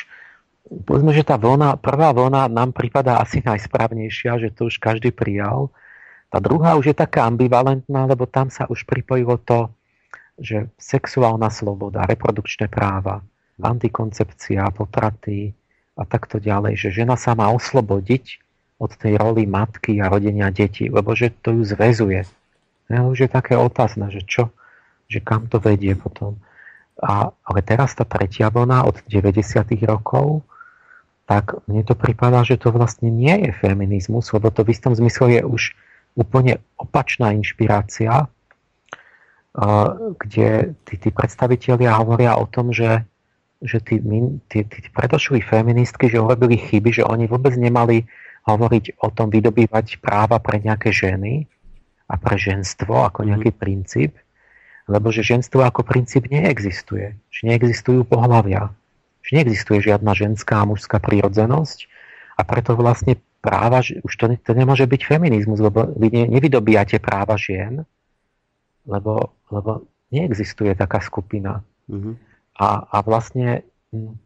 povedzme, 0.84 1.16
že 1.16 1.24
tá 1.24 1.40
vlna, 1.40 1.80
prvá 1.80 2.12
vlna 2.12 2.52
nám 2.52 2.76
pripadá 2.76 3.22
asi 3.22 3.40
najsprávnejšia, 3.40 4.42
že 4.42 4.52
to 4.52 4.68
už 4.68 4.76
každý 4.76 5.14
prijal. 5.14 5.72
Tá 6.28 6.42
druhá 6.42 6.76
už 6.76 6.92
je 6.92 6.96
taká 6.98 7.24
ambivalentná, 7.30 8.04
lebo 8.10 8.28
tam 8.28 8.52
sa 8.52 8.68
už 8.68 8.84
pripojilo 8.84 9.40
to, 9.40 9.72
že 10.38 10.72
sexuálna 10.80 11.52
sloboda, 11.52 12.08
reprodukčné 12.08 12.68
práva, 12.68 13.20
antikoncepcia, 13.60 14.72
potraty 14.74 15.52
a 15.94 16.02
takto 16.08 16.40
ďalej, 16.40 16.76
že 16.76 16.88
žena 17.04 17.20
sa 17.20 17.36
má 17.36 17.52
oslobodiť 17.52 18.40
od 18.82 18.90
tej 18.98 19.14
roli 19.20 19.46
matky 19.46 20.02
a 20.02 20.10
rodenia 20.10 20.50
detí, 20.50 20.90
lebo 20.90 21.14
že 21.14 21.30
to 21.30 21.54
ju 21.54 21.62
zväzuje. 21.62 22.26
Ja, 22.90 23.06
už 23.06 23.28
je 23.28 23.30
také 23.30 23.54
otázne, 23.54 24.10
že 24.10 24.26
čo, 24.26 24.50
že 25.06 25.22
kam 25.22 25.46
to 25.46 25.62
vedie 25.62 25.94
potom. 25.94 26.40
A, 26.98 27.30
ale 27.30 27.60
teraz 27.62 27.94
tá 27.94 28.02
tretia 28.02 28.50
vlna 28.50 28.84
od 28.84 29.00
90. 29.06 29.38
rokov, 29.86 30.42
tak 31.30 31.54
mne 31.70 31.86
to 31.86 31.94
pripadá, 31.94 32.42
že 32.42 32.58
to 32.58 32.74
vlastne 32.74 33.08
nie 33.08 33.46
je 33.46 33.50
feminizmus, 33.54 34.34
lebo 34.34 34.50
to 34.50 34.66
v 34.66 34.74
istom 34.74 34.92
zmysle 34.92 35.30
je 35.30 35.42
už 35.46 35.62
úplne 36.18 36.60
opačná 36.76 37.32
inšpirácia, 37.32 38.28
kde 39.52 40.72
tí, 40.88 40.94
tí 40.96 41.08
predstavitelia 41.12 41.92
hovoria 42.00 42.40
o 42.40 42.48
tom, 42.48 42.72
že, 42.72 43.04
že 43.60 43.84
tí, 43.84 44.00
tí, 44.48 44.64
tí 44.64 44.78
predošlí 44.88 45.44
feministky, 45.44 46.08
že 46.08 46.24
urobili 46.24 46.56
chyby, 46.56 47.02
že 47.02 47.04
oni 47.04 47.28
vôbec 47.28 47.52
nemali 47.60 48.08
hovoriť 48.48 49.04
o 49.04 49.08
tom, 49.12 49.28
vydobývať 49.30 50.02
práva 50.02 50.40
pre 50.42 50.58
nejaké 50.58 50.90
ženy 50.90 51.46
a 52.08 52.14
pre 52.16 52.40
ženstvo 52.40 53.06
ako 53.06 53.22
mhm. 53.22 53.28
nejaký 53.28 53.50
mm-hmm. 53.52 53.62
princíp, 53.62 54.12
lebo 54.90 55.14
že 55.14 55.22
ženstvo 55.22 55.62
ako 55.62 55.86
princíp 55.86 56.26
neexistuje. 56.32 57.14
Že 57.30 57.40
neexistujú 57.54 58.02
pohľavia. 58.08 58.72
Že 59.22 59.30
neexistuje 59.38 59.78
žiadna 59.84 60.16
ženská 60.16 60.64
a 60.64 60.68
mužská 60.68 60.98
prírodzenosť 60.98 61.86
a 62.34 62.42
preto 62.42 62.74
vlastne 62.74 63.20
práva, 63.38 63.84
už 63.84 64.12
to, 64.18 64.26
to 64.42 64.52
nemôže 64.54 64.86
byť 64.86 65.00
feminizmus, 65.06 65.62
lebo 65.62 65.92
vy 65.94 66.30
nevydobíjate 66.30 66.98
práva 66.98 67.38
žien, 67.38 67.86
lebo, 68.88 69.32
lebo 69.50 69.86
neexistuje 70.10 70.74
taká 70.74 71.00
skupina. 71.00 71.64
Mm-hmm. 71.88 72.14
A, 72.60 72.68
a 72.88 72.96
vlastne 73.00 73.64
hm, 73.94 74.16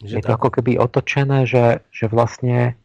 že 0.00 0.20
je 0.20 0.24
to 0.24 0.32
ako 0.32 0.48
keby 0.48 0.80
otočené, 0.80 1.44
že, 1.44 1.84
že 1.92 2.08
vlastne 2.08 2.80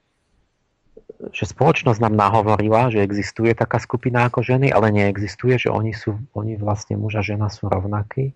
že 1.32 1.47
spoločnosť 1.47 2.04
nám 2.04 2.12
nahovorila, 2.12 2.91
že 2.91 2.99
existuje 2.99 3.56
taká 3.56 3.80
skupina 3.80 4.28
ako 4.28 4.43
ženy, 4.43 4.67
ale 4.67 4.91
neexistuje, 4.91 5.56
že 5.56 5.71
oni, 5.71 5.95
sú, 5.95 6.19
oni 6.36 6.60
vlastne 6.60 6.99
muž 6.99 7.17
a 7.17 7.23
žena 7.23 7.47
sú 7.47 7.71
rovnakí. 7.71 8.36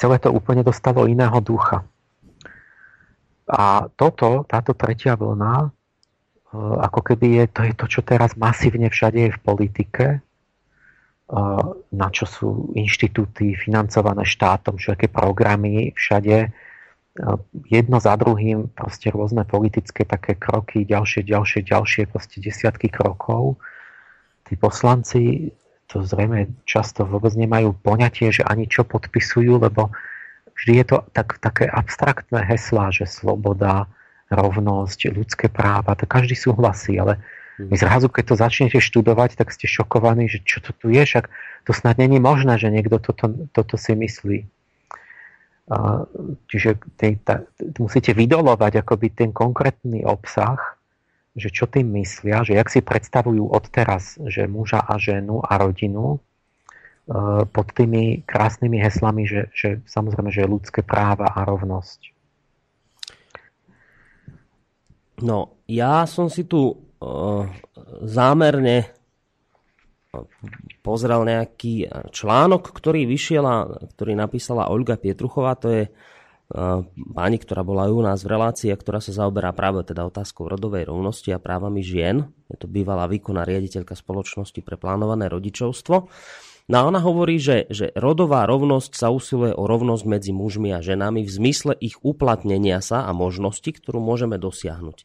Celé 0.00 0.16
to 0.16 0.32
úplne 0.32 0.64
dostalo 0.64 1.04
iného 1.04 1.36
ducha. 1.44 1.84
A 3.44 3.92
toto, 4.00 4.48
táto 4.48 4.72
tretia 4.72 5.12
vlna, 5.12 5.68
ako 6.80 7.00
keby 7.04 7.26
je, 7.36 7.44
to 7.52 7.60
je 7.68 7.72
to, 7.76 7.86
čo 7.86 8.00
teraz 8.00 8.32
masívne 8.40 8.88
všade 8.88 9.28
je 9.28 9.30
v 9.36 9.42
politike, 9.44 10.04
na 11.92 12.08
čo 12.12 12.28
sú 12.28 12.48
inštitúty 12.76 13.56
financované 13.56 14.28
štátom, 14.28 14.76
všetké 14.76 15.08
programy 15.08 15.96
všade, 15.96 16.52
jedno 17.70 17.98
za 18.02 18.18
druhým, 18.18 18.68
proste 18.74 19.08
rôzne 19.08 19.46
politické 19.46 20.04
také 20.04 20.34
kroky, 20.34 20.82
ďalšie, 20.84 21.22
ďalšie, 21.24 21.60
ďalšie, 21.64 22.02
proste 22.10 22.42
desiatky 22.42 22.90
krokov. 22.90 23.56
Tí 24.44 24.58
poslanci 24.58 25.54
to 25.88 26.02
zrejme 26.02 26.50
často 26.66 27.06
vôbec 27.06 27.32
nemajú 27.38 27.72
poňatie, 27.80 28.34
že 28.34 28.42
ani 28.44 28.66
čo 28.66 28.82
podpisujú, 28.84 29.62
lebo 29.62 29.94
vždy 30.58 30.72
je 30.82 30.86
to 30.90 30.98
tak, 31.14 31.38
také 31.38 31.70
abstraktné 31.70 32.42
heslá, 32.44 32.90
že 32.90 33.06
sloboda, 33.06 33.86
rovnosť, 34.32 35.14
ľudské 35.14 35.46
práva, 35.52 35.94
to 35.94 36.08
každý 36.08 36.34
súhlasí, 36.34 36.98
ale 36.98 37.20
Mhm. 37.58 37.74
Zrazu, 37.76 38.06
keď 38.10 38.24
to 38.24 38.34
začnete 38.34 38.78
študovať, 38.82 39.38
tak 39.38 39.54
ste 39.54 39.70
šokovaní, 39.70 40.26
že 40.26 40.42
čo 40.42 40.58
to 40.58 40.74
tu 40.74 40.90
je, 40.90 41.02
však 41.02 41.30
to 41.64 41.72
snad 41.72 41.98
není 41.98 42.18
možné, 42.18 42.58
že 42.58 42.72
niekto 42.72 42.98
toto, 42.98 43.30
toto 43.54 43.74
si 43.78 43.94
myslí. 43.94 44.38
Čiže 46.52 46.76
tý, 47.00 47.16
tá, 47.24 47.40
musíte 47.80 48.12
vydolovať 48.12 48.84
akoby 48.84 49.08
ten 49.16 49.30
konkrétny 49.32 50.04
obsah, 50.04 50.76
že 51.32 51.48
čo 51.48 51.64
tým 51.64 51.88
myslia, 51.96 52.44
že 52.44 52.52
jak 52.52 52.68
si 52.68 52.84
predstavujú 52.84 53.48
odteraz, 53.48 54.20
že 54.28 54.44
muža 54.44 54.84
a 54.84 55.00
ženu 55.00 55.40
a 55.40 55.56
rodinu, 55.56 56.20
Eh, 57.04 57.44
pod 57.52 57.68
tými 57.76 58.24
krásnymi 58.24 58.80
heslami, 58.80 59.28
že, 59.28 59.52
že 59.52 59.84
samozrejme, 59.84 60.32
že 60.32 60.40
je 60.40 60.54
ľudské 60.56 60.80
práva 60.80 61.36
a 61.36 61.44
rovnosť. 61.44 62.00
No, 65.20 65.52
ja 65.68 66.08
som 66.08 66.32
si 66.32 66.48
tu 66.48 66.80
zámerne 68.04 68.90
pozrel 70.84 71.26
nejaký 71.26 71.90
článok, 72.14 72.70
ktorý 72.70 73.08
vyšiel, 73.08 73.44
ktorý 73.96 74.12
napísala 74.14 74.70
Olga 74.70 74.94
Pietruchová, 74.94 75.58
to 75.58 75.68
je 75.72 75.82
uh, 75.90 76.86
pani, 77.16 77.36
ktorá 77.42 77.66
bola 77.66 77.90
u 77.90 77.98
nás 77.98 78.22
v 78.22 78.36
relácii 78.38 78.70
a 78.70 78.78
ktorá 78.78 79.02
sa 79.02 79.10
zaoberá 79.10 79.50
práve 79.50 79.82
teda 79.82 80.06
otázkou 80.06 80.46
rodovej 80.46 80.86
rovnosti 80.86 81.34
a 81.34 81.42
právami 81.42 81.82
žien. 81.82 82.30
Je 82.46 82.56
to 82.60 82.70
bývalá 82.70 83.10
výkonná 83.10 83.42
riaditeľka 83.42 83.98
spoločnosti 83.98 84.60
pre 84.62 84.78
plánované 84.78 85.26
rodičovstvo. 85.26 85.96
No 86.64 86.74
a 86.80 86.86
ona 86.88 86.96
hovorí, 87.02 87.36
že, 87.36 87.68
že 87.68 87.92
rodová 87.92 88.48
rovnosť 88.48 88.96
sa 88.96 89.12
usiluje 89.12 89.52
o 89.52 89.68
rovnosť 89.68 90.04
medzi 90.08 90.32
mužmi 90.32 90.72
a 90.72 90.80
ženami 90.80 91.20
v 91.20 91.30
zmysle 91.30 91.76
ich 91.76 92.00
uplatnenia 92.00 92.80
sa 92.80 93.04
a 93.04 93.12
možnosti, 93.12 93.68
ktorú 93.68 94.00
môžeme 94.00 94.40
dosiahnuť. 94.40 95.04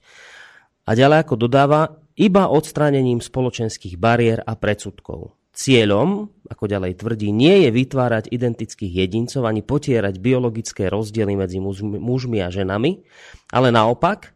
A 0.90 0.98
ďalej 0.98 1.22
ako 1.22 1.46
dodáva, 1.46 2.02
iba 2.18 2.50
odstránením 2.50 3.22
spoločenských 3.22 4.02
bariér 4.02 4.42
a 4.42 4.58
predsudkov. 4.58 5.38
Cieľom, 5.54 6.34
ako 6.50 6.66
ďalej 6.66 6.98
tvrdí, 6.98 7.30
nie 7.30 7.68
je 7.68 7.70
vytvárať 7.70 8.34
identických 8.34 9.06
jedincov 9.06 9.46
ani 9.46 9.62
potierať 9.62 10.18
biologické 10.18 10.90
rozdiely 10.90 11.38
medzi 11.38 11.62
mužmi 11.62 12.42
a 12.42 12.50
ženami, 12.50 13.06
ale 13.54 13.70
naopak 13.70 14.34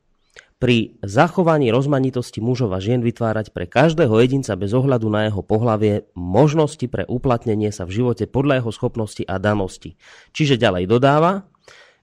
pri 0.62 0.96
zachovaní 1.04 1.76
rozmanitosti 1.76 2.40
mužov 2.40 2.72
a 2.72 2.80
žien 2.80 3.04
vytvárať 3.04 3.52
pre 3.52 3.68
každého 3.68 4.16
jedinca 4.24 4.56
bez 4.56 4.72
ohľadu 4.72 5.12
na 5.12 5.28
jeho 5.28 5.44
pohlavie 5.44 6.08
možnosti 6.16 6.88
pre 6.88 7.04
uplatnenie 7.04 7.68
sa 7.74 7.84
v 7.84 8.00
živote 8.00 8.32
podľa 8.32 8.64
jeho 8.64 8.72
schopnosti 8.72 9.24
a 9.28 9.42
danosti. 9.44 10.00
Čiže 10.32 10.56
ďalej 10.56 10.88
dodáva, 10.88 11.50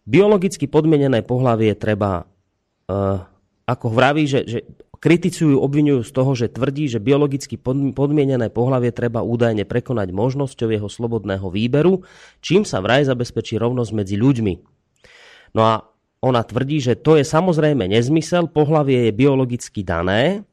biologicky 0.04 0.68
podmienené 0.68 1.24
pohlavie 1.24 1.72
treba, 1.72 2.28
uh, 2.90 3.29
ako 3.70 3.86
vraví, 3.94 4.26
že, 4.26 4.42
že 4.42 4.58
kriticujú, 5.00 5.56
obvinujú 5.62 6.04
z 6.04 6.12
toho, 6.12 6.32
že 6.36 6.52
tvrdí, 6.52 6.90
že 6.90 7.00
biologicky 7.00 7.56
podmienené 7.94 8.52
pohlavie 8.52 8.92
treba 8.92 9.24
údajne 9.24 9.64
prekonať 9.64 10.12
možnosťou 10.12 10.68
jeho 10.68 10.88
slobodného 10.92 11.48
výberu, 11.48 12.04
čím 12.44 12.68
sa 12.68 12.84
vraj 12.84 13.08
zabezpečí 13.08 13.56
rovnosť 13.56 13.92
medzi 13.96 14.20
ľuďmi. 14.20 14.54
No 15.56 15.62
a 15.64 15.74
ona 16.20 16.44
tvrdí, 16.44 16.84
že 16.84 17.00
to 17.00 17.16
je 17.16 17.24
samozrejme 17.24 17.88
nezmysel, 17.88 18.52
pohlavie 18.52 19.08
je 19.08 19.12
biologicky 19.16 19.80
dané 19.80 20.44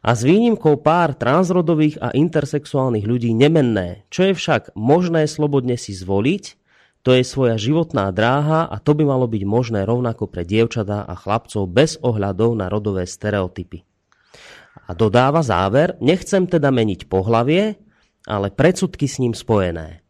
a 0.00 0.16
s 0.16 0.24
výnimkou 0.24 0.80
pár 0.80 1.12
transrodových 1.12 2.00
a 2.00 2.16
intersexuálnych 2.16 3.04
ľudí 3.04 3.36
nemenné. 3.36 4.08
Čo 4.08 4.32
je 4.32 4.32
však 4.32 4.72
možné 4.72 5.28
slobodne 5.28 5.76
si 5.76 5.92
zvoliť, 5.92 6.65
to 7.06 7.14
je 7.14 7.22
svoja 7.22 7.54
životná 7.54 8.10
dráha 8.10 8.66
a 8.66 8.82
to 8.82 8.98
by 8.98 9.06
malo 9.06 9.30
byť 9.30 9.42
možné 9.46 9.86
rovnako 9.86 10.26
pre 10.26 10.42
dievčatá 10.42 11.06
a 11.06 11.14
chlapcov 11.14 11.70
bez 11.70 12.02
ohľadov 12.02 12.58
na 12.58 12.66
rodové 12.66 13.06
stereotypy. 13.06 13.86
A 14.86 14.90
dodáva 14.90 15.46
záver, 15.46 15.94
nechcem 16.02 16.50
teda 16.50 16.74
meniť 16.74 17.06
pohlavie, 17.06 17.78
ale 18.26 18.50
predsudky 18.50 19.06
s 19.06 19.22
ním 19.22 19.38
spojené. 19.38 20.02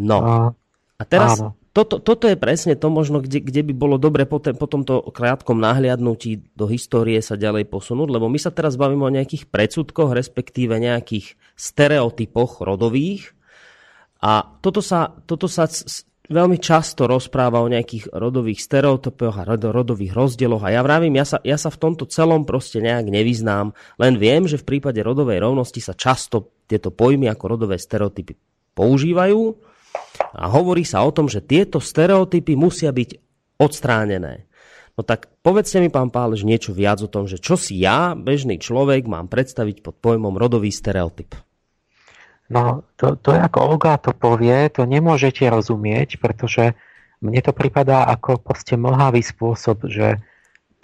No, 0.00 0.16
a 0.96 1.02
teraz, 1.04 1.36
áno 1.36 1.60
toto, 1.72 2.04
toto 2.04 2.28
je 2.28 2.36
presne 2.36 2.76
to 2.76 2.92
možno, 2.92 3.24
kde, 3.24 3.40
kde 3.40 3.64
by 3.64 3.72
bolo 3.72 3.96
dobre 3.96 4.28
po, 4.28 4.36
te, 4.36 4.52
po 4.52 4.68
tomto 4.68 5.08
krátkom 5.08 5.56
nahliadnutí 5.56 6.52
do 6.52 6.68
histórie 6.68 7.16
sa 7.24 7.40
ďalej 7.40 7.64
posunúť, 7.72 8.12
lebo 8.12 8.28
my 8.28 8.36
sa 8.36 8.52
teraz 8.52 8.76
bavíme 8.76 9.08
o 9.08 9.12
nejakých 9.12 9.48
predsudkoch, 9.48 10.12
respektíve 10.12 10.76
nejakých 10.76 11.40
stereotypoch 11.56 12.60
rodových. 12.60 13.32
A 14.22 14.46
toto 14.62 14.78
sa, 14.78 15.10
toto 15.26 15.50
sa 15.50 15.66
veľmi 16.30 16.62
často 16.62 17.10
rozpráva 17.10 17.60
o 17.60 17.68
nejakých 17.68 18.14
rodových 18.14 18.62
stereotypoch 18.62 19.34
a 19.42 19.46
rodových 19.52 20.14
rozdieloch 20.14 20.62
a 20.62 20.70
ja 20.70 20.80
vravím, 20.80 21.18
ja 21.18 21.26
sa, 21.26 21.38
ja 21.42 21.58
sa 21.58 21.68
v 21.68 21.80
tomto 21.82 22.06
celom 22.06 22.46
proste 22.46 22.78
nejak 22.78 23.10
nevyznám, 23.10 23.74
len 23.98 24.14
viem, 24.16 24.46
že 24.46 24.62
v 24.62 24.66
prípade 24.66 25.02
rodovej 25.02 25.42
rovnosti 25.42 25.82
sa 25.82 25.92
často 25.98 26.64
tieto 26.70 26.94
pojmy 26.94 27.26
ako 27.28 27.44
rodové 27.58 27.76
stereotypy 27.76 28.38
používajú 28.72 29.40
a 30.38 30.44
hovorí 30.48 30.86
sa 30.86 31.04
o 31.04 31.12
tom, 31.12 31.28
že 31.28 31.44
tieto 31.44 31.82
stereotypy 31.82 32.56
musia 32.56 32.94
byť 32.94 33.10
odstránené. 33.60 34.48
No 34.92 35.04
tak 35.04 35.28
povedzte 35.40 35.80
mi, 35.80 35.88
pán 35.88 36.12
Pálež, 36.12 36.44
niečo 36.44 36.76
viac 36.76 37.00
o 37.00 37.08
tom, 37.08 37.24
že 37.24 37.40
čo 37.40 37.56
si 37.56 37.80
ja, 37.80 38.12
bežný 38.12 38.60
človek, 38.60 39.08
mám 39.08 39.28
predstaviť 39.28 39.80
pod 39.80 39.98
pojmom 40.00 40.36
rodový 40.36 40.68
stereotyp. 40.68 41.32
No, 42.52 42.84
to, 43.00 43.16
to 43.16 43.32
ako 43.32 43.58
Olga 43.74 43.96
to 43.96 44.12
povie, 44.12 44.68
to 44.68 44.84
nemôžete 44.84 45.48
rozumieť, 45.48 46.20
pretože 46.20 46.76
mne 47.24 47.40
to 47.40 47.56
pripadá 47.56 48.04
ako 48.04 48.36
proste 48.36 48.76
mlhavý 48.76 49.24
spôsob, 49.24 49.88
že 49.88 50.20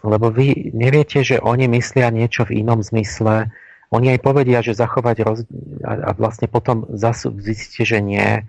lebo 0.06 0.30
vy 0.30 0.70
neviete, 0.72 1.26
že 1.26 1.42
oni 1.42 1.66
myslia 1.74 2.08
niečo 2.14 2.46
v 2.46 2.62
inom 2.62 2.78
zmysle. 2.80 3.50
Oni 3.90 4.14
aj 4.14 4.22
povedia, 4.22 4.62
že 4.62 4.78
zachovať 4.78 5.16
roz... 5.26 5.38
a, 5.82 6.14
vlastne 6.14 6.46
potom 6.46 6.86
zase 6.94 7.34
zistíte, 7.42 7.82
že 7.82 7.98
nie 7.98 8.46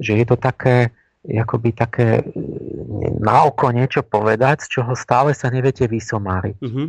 že 0.00 0.16
je 0.16 0.24
to 0.24 0.36
také, 0.40 0.90
akoby 1.28 1.76
také 1.76 2.24
mm, 2.24 3.20
na 3.20 3.44
oko 3.44 3.68
niečo 3.70 4.00
povedať, 4.00 4.64
z 4.64 4.80
čoho 4.80 4.96
stále 4.96 5.36
sa 5.36 5.52
neviete 5.52 5.84
vysomáriť. 5.84 6.56
Mm-hmm. 6.56 6.86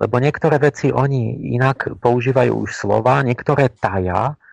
Lebo 0.00 0.16
niektoré 0.20 0.60
veci 0.60 0.92
oni 0.92 1.52
inak 1.56 1.96
používajú 2.00 2.52
už 2.52 2.70
slova, 2.72 3.24
niektoré 3.24 3.72
taja, 3.72 4.36
e, 4.36 4.49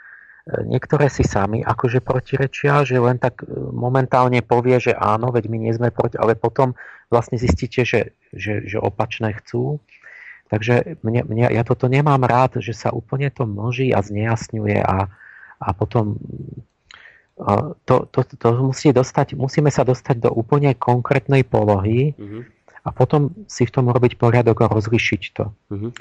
niektoré 0.64 1.12
si 1.12 1.28
sami 1.28 1.60
akože 1.64 2.00
protirečia, 2.00 2.88
že 2.88 2.98
len 2.98 3.20
tak 3.20 3.44
e, 3.44 3.52
momentálne 3.56 4.40
povie, 4.40 4.80
že 4.80 4.94
áno, 4.96 5.32
veď 5.32 5.52
my 5.52 5.58
nie 5.68 5.74
sme 5.76 5.92
proti, 5.92 6.16
ale 6.16 6.40
potom 6.40 6.74
vlastne 7.12 7.36
zistíte, 7.36 7.84
že, 7.84 8.16
že, 8.32 8.64
že 8.64 8.78
opačné 8.80 9.36
chcú. 9.44 9.84
Takže 10.48 11.04
mne, 11.04 11.28
mne, 11.28 11.46
ja 11.52 11.64
toto 11.68 11.92
nemám 11.92 12.24
rád, 12.24 12.64
že 12.64 12.72
sa 12.72 12.96
úplne 12.96 13.28
to 13.28 13.44
množí 13.44 13.92
a 13.92 14.00
znejasňuje 14.00 14.80
a, 14.80 15.12
a 15.60 15.70
potom 15.76 16.16
to, 17.86 17.96
to, 18.10 18.20
to 18.24 18.48
musí 18.64 18.90
dostať, 18.90 19.38
musíme 19.38 19.70
sa 19.70 19.86
dostať 19.86 20.26
do 20.26 20.30
úplne 20.34 20.74
konkrétnej 20.74 21.46
polohy 21.46 22.18
uh-huh. 22.18 22.42
a 22.82 22.90
potom 22.90 23.30
si 23.46 23.70
v 23.70 23.74
tom 23.76 23.92
robiť 23.94 24.18
poriadok 24.18 24.66
a 24.66 24.72
rozlišiť 24.74 25.24
to. 25.38 25.46
Uh-huh. 25.70 25.92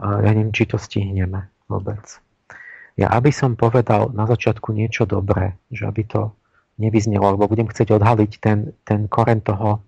Ja 0.00 0.30
neviem, 0.32 0.54
či 0.56 0.64
to 0.64 0.80
stihneme 0.80 1.52
vôbec. 1.68 2.22
Ja 3.00 3.08
aby 3.16 3.32
som 3.32 3.56
povedal 3.56 4.12
na 4.12 4.28
začiatku 4.28 4.76
niečo 4.76 5.08
dobré, 5.08 5.56
že 5.72 5.88
aby 5.88 6.04
to 6.04 6.36
nevyznelo, 6.76 7.32
lebo 7.32 7.48
budem 7.48 7.64
chcieť 7.64 7.96
odhaliť 7.96 8.32
ten, 8.36 8.76
ten 8.84 9.08
koren 9.08 9.40
toho, 9.40 9.80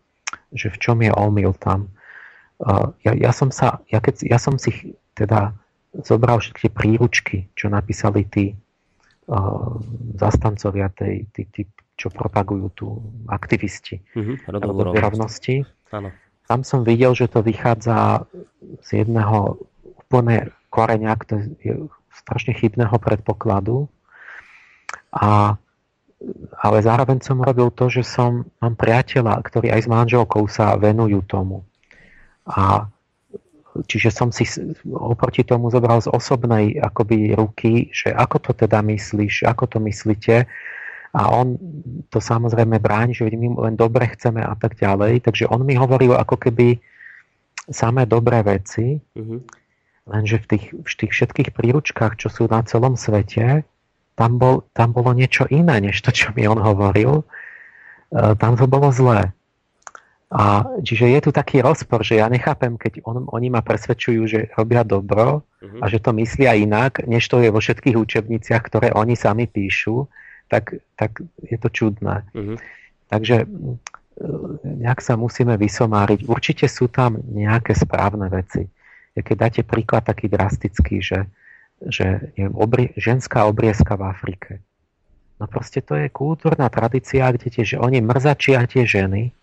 že 0.48 0.72
v 0.72 0.80
čom 0.80 0.96
je 1.04 1.12
omyl 1.12 1.52
tam. 1.60 1.92
Ja, 3.04 3.12
ja, 3.12 3.32
som 3.36 3.52
sa, 3.52 3.84
ja, 3.92 4.00
keď, 4.00 4.24
ja 4.24 4.40
som 4.40 4.56
si 4.56 4.96
teda 5.12 5.52
zobral 5.92 6.40
všetky 6.40 6.72
príručky, 6.72 7.52
čo 7.52 7.68
napísali 7.68 8.24
tí 8.24 8.56
zastancovia 10.16 10.88
tej, 10.88 11.28
tí, 11.36 11.42
tí, 11.52 11.62
čo 11.96 12.08
propagujú 12.08 12.66
tu 12.72 12.86
aktivisti 13.28 14.00
mm-hmm, 14.16 14.36
rovnosti. 14.98 15.68
Tam 16.48 16.60
som 16.64 16.80
videl, 16.84 17.12
že 17.12 17.28
to 17.28 17.44
vychádza 17.44 18.24
z 18.84 19.04
jedného 19.04 19.62
úplne 19.84 20.52
koreňa, 20.72 21.12
je 21.60 21.76
strašne 22.12 22.52
chybného 22.52 22.94
predpokladu. 23.00 23.88
A, 25.12 25.56
ale 26.60 26.78
zároveň 26.84 27.20
som 27.24 27.40
robil 27.40 27.72
to, 27.72 27.88
že 27.88 28.04
som, 28.04 28.46
mám 28.60 28.76
priateľa, 28.76 29.40
ktorí 29.44 29.72
aj 29.72 29.80
s 29.84 29.88
manželkou 29.88 30.44
sa 30.48 30.76
venujú 30.76 31.24
tomu. 31.24 31.64
A 32.46 32.88
Čiže 33.72 34.12
som 34.12 34.28
si 34.28 34.44
oproti 34.92 35.48
tomu 35.48 35.72
zobral 35.72 36.04
z 36.04 36.12
osobnej 36.12 36.76
akoby 36.76 37.32
ruky, 37.32 37.88
že 37.88 38.12
ako 38.12 38.36
to 38.44 38.50
teda 38.52 38.84
myslíš, 38.84 39.48
ako 39.48 39.64
to 39.64 39.78
myslíte. 39.80 40.44
A 41.12 41.20
on 41.32 41.56
to 42.12 42.20
samozrejme 42.20 42.76
bráni, 42.80 43.16
že 43.16 43.28
my 43.32 43.56
len 43.68 43.76
dobre 43.76 44.12
chceme 44.12 44.44
a 44.44 44.52
tak 44.56 44.76
ďalej. 44.76 45.24
Takže 45.24 45.48
on 45.48 45.64
mi 45.64 45.72
hovoril 45.76 46.12
ako 46.12 46.36
keby 46.36 46.76
samé 47.72 48.04
dobré 48.04 48.44
veci, 48.44 49.00
mm-hmm. 49.00 49.40
Lenže 50.06 50.42
v 50.42 50.46
tých, 50.46 50.66
v 50.74 50.94
tých 50.98 51.12
všetkých 51.14 51.50
príručkách, 51.54 52.18
čo 52.18 52.28
sú 52.28 52.50
na 52.50 52.62
celom 52.66 52.98
svete, 52.98 53.62
tam, 54.18 54.36
bol, 54.36 54.66
tam 54.76 54.92
bolo 54.92 55.14
niečo 55.16 55.48
iné, 55.48 55.80
než 55.80 56.02
to, 56.02 56.12
čo 56.12 56.34
mi 56.36 56.44
on 56.44 56.60
hovoril. 56.60 57.22
E, 57.22 57.24
tam 58.36 58.58
to 58.58 58.68
bolo 58.68 58.92
zlé. 58.92 59.32
A 60.32 60.64
čiže 60.80 61.12
je 61.12 61.20
tu 61.28 61.30
taký 61.32 61.60
rozpor, 61.60 62.00
že 62.00 62.16
ja 62.16 62.26
nechápem, 62.28 62.80
keď 62.80 63.04
on, 63.04 63.28
oni 63.28 63.52
ma 63.52 63.60
presvedčujú, 63.60 64.22
že 64.24 64.40
robia 64.56 64.80
dobro 64.80 65.44
uh-huh. 65.44 65.84
a 65.84 65.92
že 65.92 66.00
to 66.00 66.16
myslia 66.16 66.56
inak, 66.56 67.04
než 67.04 67.28
to 67.28 67.44
je 67.44 67.52
vo 67.52 67.60
všetkých 67.60 67.96
učebniciach, 68.00 68.62
ktoré 68.64 68.96
oni 68.96 69.12
sami 69.12 69.44
píšu, 69.44 70.08
tak, 70.48 70.80
tak 70.96 71.20
je 71.44 71.56
to 71.60 71.68
čudné. 71.68 72.24
Uh-huh. 72.32 72.56
Takže 73.12 73.44
nejak 74.64 75.04
sa 75.04 75.20
musíme 75.20 75.56
vysomáriť. 75.56 76.28
Určite 76.28 76.66
sú 76.68 76.88
tam 76.88 77.20
nejaké 77.20 77.76
správne 77.76 78.28
veci. 78.32 78.68
Keď 79.12 79.36
dáte 79.36 79.60
príklad 79.60 80.08
taký 80.08 80.32
drastický, 80.32 81.04
že, 81.04 81.28
že 81.84 82.32
je 82.32 82.48
obrie, 82.48 82.96
ženská 82.96 83.44
obriezka 83.44 83.96
v 84.00 84.08
Afrike. 84.08 84.52
No 85.36 85.50
proste 85.50 85.82
to 85.84 85.98
je 85.98 86.08
kultúrna 86.08 86.70
tradícia, 86.70 87.28
kde 87.28 87.48
tie, 87.50 87.64
že 87.66 87.76
oni 87.76 88.00
mrzačia 88.00 88.64
tie 88.64 88.86
ženy, 88.86 89.34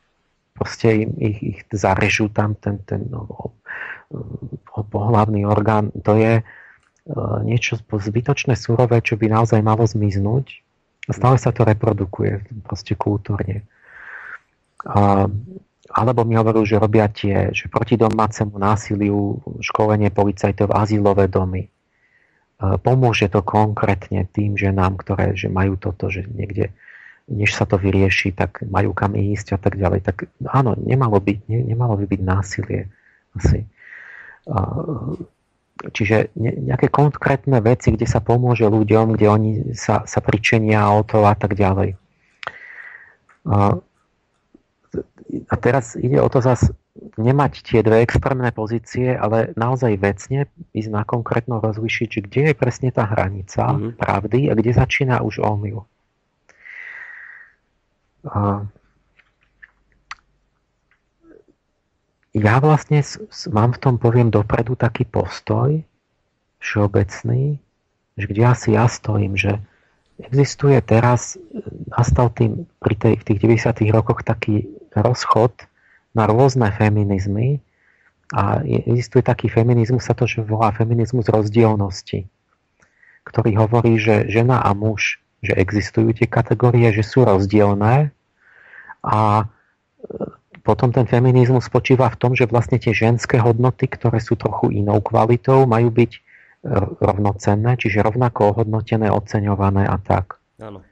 proste 0.55 1.05
im, 1.05 1.11
ich, 1.19 1.39
ich 1.39 1.59
zarežú 1.69 2.31
tam 2.31 2.55
ten, 2.57 2.81
ten 2.83 3.05
no, 3.07 3.53
pohlavný 4.89 5.45
orgán. 5.45 5.93
To 6.03 6.17
je 6.17 6.41
uh, 6.41 7.39
niečo 7.45 7.77
zbytočné, 7.79 8.57
surové, 8.57 8.99
čo 9.05 9.15
by 9.15 9.31
naozaj 9.31 9.61
malo 9.61 9.85
zmiznúť. 9.85 10.65
A 11.09 11.11
stále 11.15 11.37
sa 11.41 11.49
to 11.49 11.65
reprodukuje 11.65 12.43
proste 12.65 12.93
kultúrne. 12.93 13.65
Uh, 14.83 15.29
alebo 15.89 16.21
mi 16.21 16.37
hovoril, 16.37 16.65
že 16.69 16.77
robia 16.77 17.09
tie, 17.09 17.49
že 17.49 17.65
proti 17.65 17.97
domácemu 17.97 18.53
násiliu 18.61 19.41
školenie 19.61 20.13
policajtov 20.13 20.69
azylové 20.69 21.25
domy. 21.25 21.65
Pomôže 22.59 23.31
to 23.31 23.41
konkrétne 23.41 24.27
tým 24.29 24.59
ženám, 24.59 24.99
ktoré 25.01 25.33
že 25.33 25.47
majú 25.47 25.79
toto, 25.79 26.11
že 26.11 26.27
niekde 26.27 26.69
než 27.29 27.53
sa 27.53 27.69
to 27.69 27.77
vyrieši, 27.77 28.33
tak 28.33 28.65
majú 28.65 28.91
kam 28.91 29.13
ísť 29.13 29.53
a 29.55 29.59
tak 29.61 29.77
ďalej. 29.77 30.01
Tak 30.01 30.27
áno, 30.49 30.73
nemalo 30.75 31.21
by, 31.21 31.37
ne, 31.45 31.61
nemalo 31.61 31.93
by 32.01 32.05
byť 32.09 32.21
násilie 32.25 32.89
asi. 33.37 33.69
Čiže 35.79 36.33
nejaké 36.35 36.89
konkrétne 36.89 37.61
veci, 37.61 37.93
kde 37.93 38.09
sa 38.09 38.19
pomôže 38.19 38.65
ľuďom, 38.65 39.13
kde 39.15 39.27
oni 39.29 39.51
sa, 39.77 40.03
sa 40.09 40.19
pričenia 40.19 40.89
o 40.89 41.05
to 41.05 41.23
a 41.23 41.37
tak 41.37 41.53
ďalej. 41.53 41.95
A 45.29 45.55
teraz 45.61 45.93
ide 45.93 46.17
o 46.17 46.29
to 46.29 46.41
zase 46.41 46.73
nemať 47.21 47.61
tie 47.61 47.79
dve 47.85 48.01
extrémne 48.01 48.49
pozície, 48.49 49.13
ale 49.13 49.53
naozaj 49.53 50.01
vecne 50.01 50.49
ísť 50.73 50.89
na 50.89 51.05
konkrétno 51.05 51.61
rozlišiť, 51.61 52.09
kde 52.25 52.41
je 52.51 52.53
presne 52.57 52.89
tá 52.89 53.05
hranica 53.05 53.69
mm-hmm. 53.69 53.91
pravdy 53.95 54.39
a 54.49 54.53
kde 54.57 54.71
začína 54.73 55.21
už 55.21 55.39
omyl. 55.45 55.85
ja 62.35 62.55
vlastne 62.59 62.99
mám 63.49 63.71
v 63.73 63.81
tom, 63.81 63.95
poviem 63.97 64.29
dopredu, 64.29 64.75
taký 64.75 65.07
postoj 65.07 65.81
všeobecný, 66.59 67.57
že 68.19 68.25
kde 68.27 68.43
asi 68.43 68.75
ja 68.75 68.85
stojím, 68.91 69.39
že 69.39 69.63
existuje 70.19 70.77
teraz, 70.83 71.39
nastal 71.87 72.31
tým 72.31 72.67
pri 72.83 72.95
tej, 72.95 73.13
v 73.19 73.23
tých 73.23 73.39
90. 73.65 73.95
rokoch 73.95 74.23
taký 74.27 74.67
rozchod 74.93 75.55
na 76.11 76.27
rôzne 76.27 76.67
feminizmy 76.75 77.63
a 78.35 78.61
existuje 78.65 79.25
taký 79.25 79.49
feminizmus, 79.49 80.05
sa 80.05 80.13
to 80.13 80.29
že 80.29 80.45
volá 80.45 80.69
feminizmus 80.75 81.25
rozdielnosti, 81.31 82.29
ktorý 83.25 83.51
hovorí, 83.57 83.97
že 83.97 84.29
žena 84.29 84.61
a 84.61 84.75
muž 84.75 85.21
že 85.39 85.55
existujú 85.55 86.11
tie 86.11 86.27
kategórie, 86.27 86.91
že 86.91 87.03
sú 87.03 87.23
rozdielne 87.23 88.11
a 89.03 89.19
e, 89.39 89.45
potom 90.67 90.91
ten 90.91 91.07
feminizmus 91.07 91.71
spočíva 91.71 92.11
v 92.11 92.19
tom, 92.19 92.31
že 92.35 92.43
vlastne 92.51 92.75
tie 92.75 92.91
ženské 92.91 93.39
hodnoty, 93.39 93.87
ktoré 93.87 94.19
sú 94.19 94.35
trochu 94.35 94.75
inou 94.75 94.99
kvalitou, 94.99 95.63
majú 95.63 95.87
byť 95.95 96.11
e, 96.11 96.19
rovnocenné, 96.99 97.79
čiže 97.79 98.03
rovnako 98.03 98.55
ohodnotené, 98.55 99.07
oceňované 99.07 99.87
a 99.87 99.95
tak. 99.99 100.39
Áno. 100.59 100.83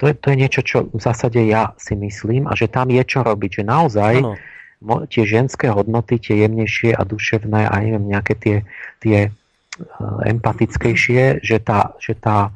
To 0.00 0.10
je, 0.10 0.14
to 0.16 0.26
je 0.32 0.36
niečo, 0.36 0.60
čo 0.64 0.76
v 0.90 1.00
zásade 1.00 1.38
ja 1.44 1.76
si 1.78 1.94
myslím 1.94 2.50
a 2.50 2.56
že 2.58 2.66
tam 2.66 2.90
je 2.90 3.04
čo 3.06 3.22
robiť, 3.22 3.62
že 3.62 3.64
naozaj 3.68 4.14
ano. 4.24 4.34
tie 5.06 5.24
ženské 5.28 5.70
hodnoty, 5.70 6.18
tie 6.18 6.44
jemnejšie 6.44 6.96
a 6.96 7.06
duševné 7.06 7.68
a 7.68 7.74
neviem, 7.78 8.10
nejaké 8.10 8.34
tie, 8.34 8.56
tie 8.98 9.18
e, 9.28 9.30
empatickejšie, 10.34 11.44
že 11.46 11.56
tá, 11.62 11.94
že 12.02 12.18
tá 12.18 12.50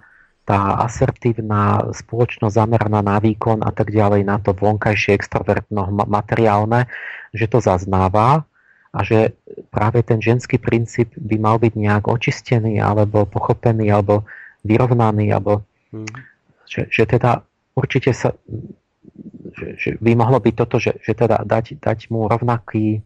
tá 0.49 0.81
asertívna 0.81 1.93
spoločnosť 1.93 2.57
zameraná 2.57 3.05
na 3.05 3.21
výkon 3.21 3.61
a 3.61 3.69
tak 3.69 3.93
ďalej, 3.93 4.25
na 4.25 4.41
to 4.41 4.57
vonkajšie 4.57 5.13
extrovertno 5.21 5.93
materiálne, 6.09 6.89
že 7.37 7.45
to 7.53 7.61
zaznáva 7.61 8.49
a 8.89 8.99
že 9.05 9.37
práve 9.69 10.05
ten 10.07 10.23
ženský 10.23 10.59
princíp 10.61 11.15
by 11.19 11.37
mal 11.39 11.57
byť 11.59 11.73
nejak 11.75 12.05
očistený 12.07 12.79
alebo 12.79 13.27
pochopený 13.27 13.91
alebo 13.91 14.27
vyrovnaný 14.63 15.35
alebo 15.35 15.67
hmm. 15.91 16.09
že, 16.67 16.87
že 16.91 17.05
teda 17.07 17.43
určite 17.75 18.15
sa 18.15 18.35
že, 19.59 19.67
že 19.75 19.91
by 19.99 20.15
mohlo 20.15 20.39
byť 20.39 20.55
toto, 20.55 20.79
že, 20.79 20.95
že 21.03 21.19
teda 21.19 21.43
dať, 21.43 21.83
dať 21.83 22.15
mu 22.15 22.31
rovnaký 22.31 23.03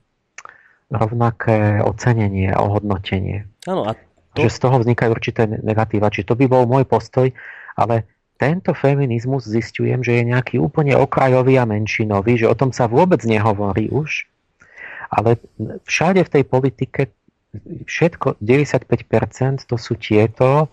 rovnaké 0.93 1.81
ocenenie 1.81 2.53
a 2.53 2.61
ohodnotenie. 2.61 3.49
Áno, 3.65 3.89
a 3.89 3.97
to... 4.37 4.45
Že 4.45 4.49
z 4.53 4.59
toho 4.61 4.77
vznikajú 4.85 5.11
určité 5.13 5.49
negatíva. 5.49 6.13
Čiže 6.13 6.29
to 6.29 6.35
by 6.37 6.47
bol 6.49 6.69
môj 6.69 6.85
postoj, 6.85 7.33
ale 7.77 8.05
tento 8.37 8.77
feminizmus 8.77 9.49
zistujem, 9.49 10.05
že 10.05 10.21
je 10.21 10.29
nejaký 10.29 10.61
úplne 10.61 10.93
okrajový 10.99 11.57
a 11.57 11.65
menšinový, 11.65 12.45
že 12.45 12.51
o 12.51 12.57
tom 12.57 12.77
sa 12.77 12.91
vôbec 12.91 13.25
nehovorí 13.25 13.89
už, 13.89 14.29
ale 15.13 15.37
všade 15.85 16.25
v 16.25 16.33
tej 16.33 16.45
politike 16.49 17.01
všetko, 17.85 18.41
95% 18.41 19.69
to 19.69 19.77
sú 19.77 20.01
tieto, 20.01 20.73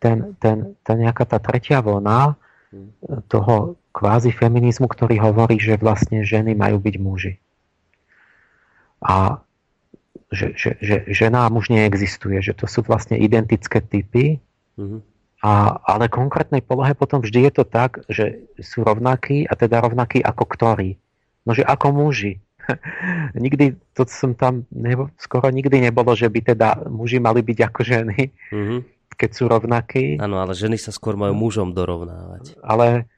ten, 0.00 0.32
ten, 0.40 0.72
ten 0.80 0.96
nejaká 0.96 1.28
tá 1.28 1.36
tretia 1.36 1.84
vlna 1.84 2.40
toho 3.28 3.76
kvázi 3.94 4.34
feminizmu, 4.34 4.88
ktorý 4.90 5.20
hovorí, 5.22 5.60
že 5.60 5.78
vlastne 5.78 6.26
ženy 6.26 6.56
majú 6.56 6.82
byť 6.82 6.94
muži. 6.98 7.32
A 9.04 9.38
že, 10.34 10.56
že, 10.58 10.70
že 10.82 10.96
žena 11.06 11.46
a 11.46 11.52
muž 11.52 11.70
neexistuje, 11.70 12.42
že 12.42 12.56
to 12.56 12.66
sú 12.66 12.82
vlastne 12.82 13.14
identické 13.14 13.78
typy, 13.78 14.42
mm-hmm. 14.74 15.00
a, 15.46 15.78
ale 15.86 16.10
konkrétnej 16.10 16.64
polohe 16.64 16.90
potom 16.98 17.22
vždy 17.22 17.46
je 17.46 17.52
to 17.54 17.64
tak, 17.68 18.02
že 18.10 18.42
sú 18.58 18.82
rovnakí 18.82 19.46
a 19.46 19.54
teda 19.54 19.78
rovnakí 19.78 20.18
ako 20.24 20.44
ktorí. 20.48 20.98
No 21.46 21.52
že 21.54 21.62
ako 21.62 21.94
muži. 21.94 22.40
nikdy, 23.44 23.78
to 23.94 24.02
som 24.08 24.34
tam, 24.34 24.64
nebo, 24.72 25.10
skoro 25.16 25.48
nikdy 25.50 25.80
nebolo, 25.84 26.12
že 26.16 26.28
by 26.28 26.40
teda 26.54 26.88
muži 26.88 27.18
mali 27.20 27.40
byť 27.44 27.58
ako 27.70 27.80
ženy, 27.84 28.18
mm-hmm. 28.30 28.78
keď 29.14 29.30
sú 29.30 29.44
rovnakí. 29.46 30.04
Áno, 30.18 30.40
ale 30.40 30.56
ženy 30.56 30.80
sa 30.80 30.92
skôr 30.92 31.18
majú 31.18 31.36
mužom 31.36 31.76
dorovnávať. 31.76 32.58
Ale 32.64 33.08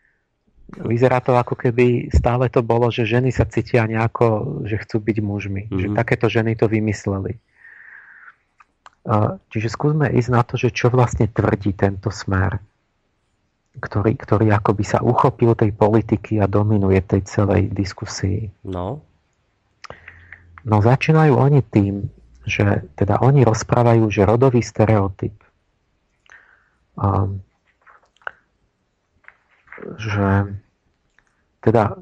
vyzerá 0.67 1.23
to 1.23 1.39
ako 1.39 1.55
keby 1.55 2.11
stále 2.11 2.51
to 2.51 2.63
bolo, 2.63 2.91
že 2.91 3.07
ženy 3.07 3.31
sa 3.31 3.47
cítia 3.47 3.87
nejako, 3.87 4.61
že 4.67 4.83
chcú 4.83 4.99
byť 4.99 5.17
mužmi. 5.23 5.63
Mm-hmm. 5.71 5.81
Že 5.81 5.87
takéto 5.95 6.27
ženy 6.27 6.59
to 6.59 6.67
vymysleli. 6.67 7.39
Čiže 9.55 9.69
skúsme 9.71 10.11
ísť 10.11 10.31
na 10.35 10.43
to, 10.43 10.59
že 10.59 10.75
čo 10.75 10.91
vlastne 10.91 11.31
tvrdí 11.31 11.79
tento 11.79 12.11
smer, 12.11 12.59
ktorý, 13.79 14.19
ktorý 14.19 14.51
akoby 14.51 14.83
sa 14.83 14.99
uchopil 14.99 15.55
tej 15.55 15.71
politiky 15.71 16.43
a 16.43 16.51
dominuje 16.51 16.99
tej 17.07 17.23
celej 17.23 17.71
diskusii. 17.71 18.51
No. 18.67 19.07
No 20.67 20.83
začínajú 20.83 21.33
oni 21.39 21.63
tým, 21.63 22.11
že 22.43 22.91
teda 22.99 23.23
oni 23.23 23.47
rozprávajú, 23.47 24.11
že 24.11 24.27
rodový 24.27 24.63
stereotyp 24.67 25.35
um, 26.97 27.41
že 30.01 30.57
teda 31.61 32.01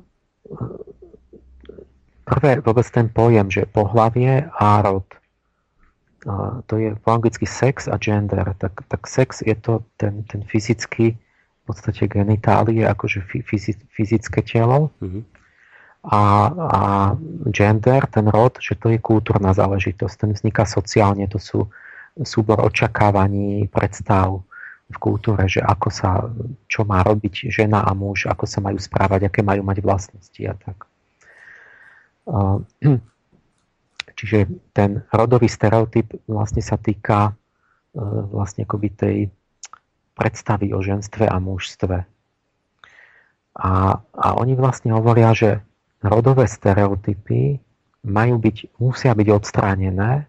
prvé 2.25 2.63
vôbec 2.63 2.87
ten 2.89 3.11
pojem, 3.11 3.51
že 3.51 3.69
pohlavie 3.69 4.49
a 4.49 4.81
rod, 4.81 5.05
to 6.71 6.75
je 6.81 6.97
po 7.05 7.09
anglicky 7.13 7.45
sex 7.45 7.85
a 7.91 8.01
gender, 8.01 8.57
tak, 8.57 8.87
tak 8.89 9.03
sex 9.05 9.45
je 9.45 9.53
to 9.59 9.85
ten, 10.01 10.25
ten 10.25 10.41
fyzický 10.47 11.17
v 11.17 11.63
podstate 11.65 12.09
genitálie, 12.09 12.85
akože 12.85 13.25
fyzické 13.93 14.41
telo 14.45 14.93
mm-hmm. 15.01 15.23
A, 16.05 16.23
a 16.53 16.83
gender, 17.49 18.05
ten 18.13 18.29
rod, 18.29 18.61
že 18.61 18.77
to 18.77 18.93
je 18.93 19.01
kultúrna 19.01 19.57
záležitosť, 19.57 20.15
ten 20.21 20.31
vzniká 20.37 20.69
sociálne, 20.69 21.25
to 21.27 21.41
sú 21.41 21.65
súbor 22.23 22.61
očakávaní, 22.61 23.67
predstav, 23.73 24.45
v 24.85 24.97
kultúre, 25.01 25.49
že 25.49 25.65
ako 25.65 25.89
sa, 25.89 26.29
čo 26.69 26.85
má 26.85 27.01
robiť 27.01 27.49
žena 27.49 27.83
a 27.89 27.97
muž, 27.97 28.29
ako 28.29 28.45
sa 28.45 28.61
majú 28.61 28.77
správať, 28.77 29.33
aké 29.33 29.41
majú 29.41 29.65
mať 29.65 29.79
vlastnosti 29.81 30.43
a 30.45 30.55
tak. 30.55 30.79
Čiže 34.15 34.39
ten 34.71 35.03
rodový 35.11 35.49
stereotyp 35.51 36.15
vlastne 36.31 36.63
sa 36.63 36.79
týka 36.79 37.33
e, 37.33 37.99
vlastne 38.31 38.63
akoby 38.63 38.89
tej 38.95 39.17
predstavy 40.15 40.71
o 40.71 40.79
ženstve 40.79 41.27
a 41.27 41.37
mužstve. 41.43 41.97
A, 43.59 43.71
a 43.99 44.27
oni 44.39 44.55
vlastne 44.55 44.95
hovoria, 44.95 45.35
že 45.35 45.59
rodové 46.05 46.45
stereotypy 46.45 47.59
majú 48.05 48.37
byť, 48.37 48.77
musia 48.77 49.17
byť 49.17 49.29
odstránené, 49.33 50.29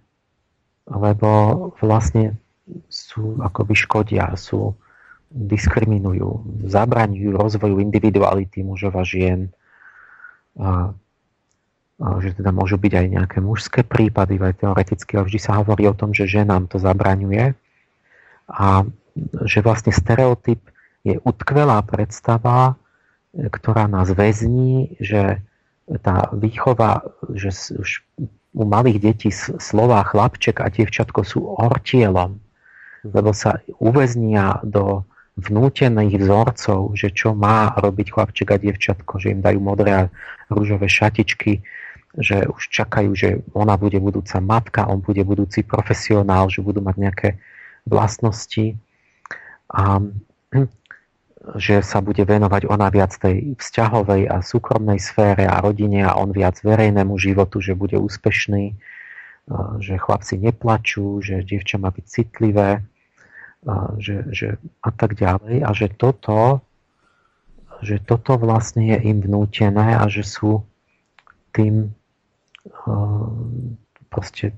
lebo 0.87 1.29
vlastne 1.83 2.39
sú 2.87 3.37
akoby 3.43 3.75
škodia, 3.75 4.33
sú 4.39 4.73
diskriminujú, 5.29 6.63
zabraňujú 6.71 7.29
rozvoju 7.35 7.83
individuality 7.83 8.63
mužov 8.63 8.95
a 8.95 9.03
žien. 9.03 9.51
A, 10.55 10.95
a 11.99 12.07
že 12.23 12.39
teda 12.39 12.55
môžu 12.55 12.79
byť 12.79 12.93
aj 12.95 13.07
nejaké 13.11 13.37
mužské 13.43 13.81
prípady, 13.83 14.39
aj 14.39 14.63
teoreticky, 14.63 15.19
ale 15.19 15.27
vždy 15.27 15.39
sa 15.41 15.59
hovorí 15.59 15.83
o 15.91 15.97
tom, 15.97 16.15
že 16.15 16.29
ženám 16.29 16.71
to 16.71 16.79
zabraňuje. 16.79 17.51
A 18.47 18.87
že 19.43 19.59
vlastne 19.59 19.91
stereotyp 19.91 20.61
je 21.03 21.19
utkvelá 21.21 21.83
predstava, 21.83 22.79
ktorá 23.35 23.91
nás 23.91 24.07
väzní, 24.15 24.95
že 25.03 25.43
tá 25.85 26.33
výchova, 26.33 27.05
že 27.33 27.53
už 27.77 28.01
u 28.55 28.63
malých 28.63 28.97
detí 29.03 29.29
slova 29.59 30.01
chlapček 30.07 30.63
a 30.63 30.71
dievčatko 30.71 31.21
sú 31.21 31.45
ortielom, 31.45 32.39
lebo 33.05 33.35
sa 33.35 33.61
uväznia 33.77 34.63
do 34.65 35.05
vnútených 35.35 36.15
vzorcov, 36.23 36.95
že 36.95 37.11
čo 37.11 37.35
má 37.35 37.75
robiť 37.75 38.07
chlapček 38.15 38.47
a 38.55 38.57
dievčatko, 38.57 39.19
že 39.19 39.35
im 39.35 39.43
dajú 39.43 39.59
modré 39.59 39.91
a 39.91 40.09
rúžové 40.47 40.87
šatičky, 40.87 41.59
že 42.15 42.47
už 42.47 42.71
čakajú, 42.71 43.11
že 43.11 43.43
ona 43.51 43.75
bude 43.75 43.99
budúca 43.99 44.39
matka, 44.39 44.87
on 44.87 45.03
bude 45.03 45.19
budúci 45.27 45.67
profesionál, 45.67 46.47
že 46.47 46.63
budú 46.63 46.79
mať 46.79 46.95
nejaké 46.95 47.29
vlastnosti. 47.83 48.79
A 49.67 49.99
že 51.53 51.85
sa 51.85 52.01
bude 52.01 52.25
venovať 52.25 52.65
ona 52.65 52.89
viac 52.89 53.13
tej 53.13 53.53
vzťahovej 53.53 54.33
a 54.33 54.41
súkromnej 54.41 54.97
sfére 54.97 55.45
a 55.45 55.61
rodine 55.61 56.01
a 56.01 56.17
on 56.17 56.33
viac 56.33 56.57
verejnému 56.65 57.13
životu, 57.21 57.61
že 57.61 57.77
bude 57.77 58.01
úspešný, 58.01 58.73
že 59.77 60.01
chlapci 60.01 60.41
neplačú, 60.41 61.21
že 61.21 61.45
dievča 61.45 61.77
má 61.77 61.93
byť 61.93 62.05
citlivé 62.09 62.81
a, 63.65 63.93
že, 64.01 64.25
že, 64.33 64.57
a 64.81 64.89
tak 64.89 65.13
ďalej. 65.13 65.61
A 65.61 65.69
že 65.69 65.87
toto, 65.93 66.65
že 67.85 68.01
toto 68.01 68.41
vlastne 68.41 68.97
je 68.97 68.97
im 69.05 69.21
vnútené 69.21 70.01
a 70.01 70.09
že 70.09 70.25
sú 70.25 70.65
tým 71.53 71.93
uh, 71.93 73.29
proste 74.09 74.57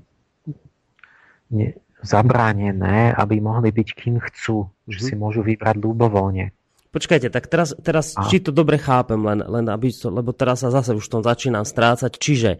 ne, 1.52 1.76
zabránené, 2.00 3.12
aby 3.12 3.42
mohli 3.42 3.74
byť 3.74 3.88
kým 3.92 4.16
chcú, 4.22 4.70
že 4.88 4.98
si 5.02 5.14
mhm. 5.14 5.20
môžu 5.20 5.40
vybrať 5.44 5.76
ľubovoľne. 5.76 6.54
Počkajte, 6.88 7.28
tak 7.28 7.46
teraz, 7.52 7.76
teraz 7.84 8.16
a... 8.16 8.24
či 8.32 8.40
to 8.40 8.48
dobre 8.48 8.80
chápem, 8.80 9.20
len, 9.20 9.44
len 9.44 9.66
aby 9.68 9.92
to, 9.92 10.08
lebo 10.08 10.32
teraz 10.32 10.64
sa 10.64 10.72
zase 10.72 10.96
už 10.96 11.04
tom 11.04 11.20
začínam 11.20 11.68
strácať. 11.68 12.16
Čiže 12.16 12.50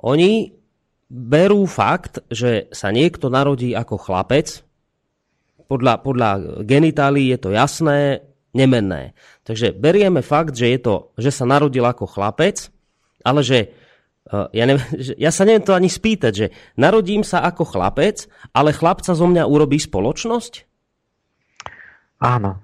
oni 0.00 0.56
berú 1.12 1.68
fakt, 1.68 2.24
že 2.32 2.72
sa 2.72 2.88
niekto 2.88 3.28
narodí 3.28 3.76
ako 3.76 4.00
chlapec, 4.00 4.64
podľa, 5.64 6.04
podľa 6.04 6.30
genitálií 6.64 7.32
je 7.32 7.38
to 7.40 7.50
jasné, 7.52 8.20
nemenné. 8.52 9.16
Takže 9.48 9.72
berieme 9.72 10.20
fakt, 10.20 10.56
že, 10.56 10.76
je 10.76 10.80
to, 10.80 10.94
že 11.16 11.32
sa 11.32 11.48
narodil 11.48 11.84
ako 11.84 12.04
chlapec, 12.04 12.68
ale 13.24 13.40
že 13.40 13.72
Eh, 14.24 14.48
ja, 14.56 14.64
neviem, 14.64 14.84
ja 15.24 15.30
sa 15.30 15.44
neviem 15.44 15.64
to 15.64 15.76
ani 15.76 15.92
spýtať, 15.92 16.32
že 16.32 16.46
narodím 16.80 17.20
sa 17.20 17.44
ako 17.44 17.68
chlapec, 17.68 18.24
ale 18.56 18.72
chlapca 18.72 19.12
zo 19.12 19.26
mňa 19.28 19.44
urobí 19.44 19.76
spoločnosť? 19.76 20.64
Áno. 22.24 22.63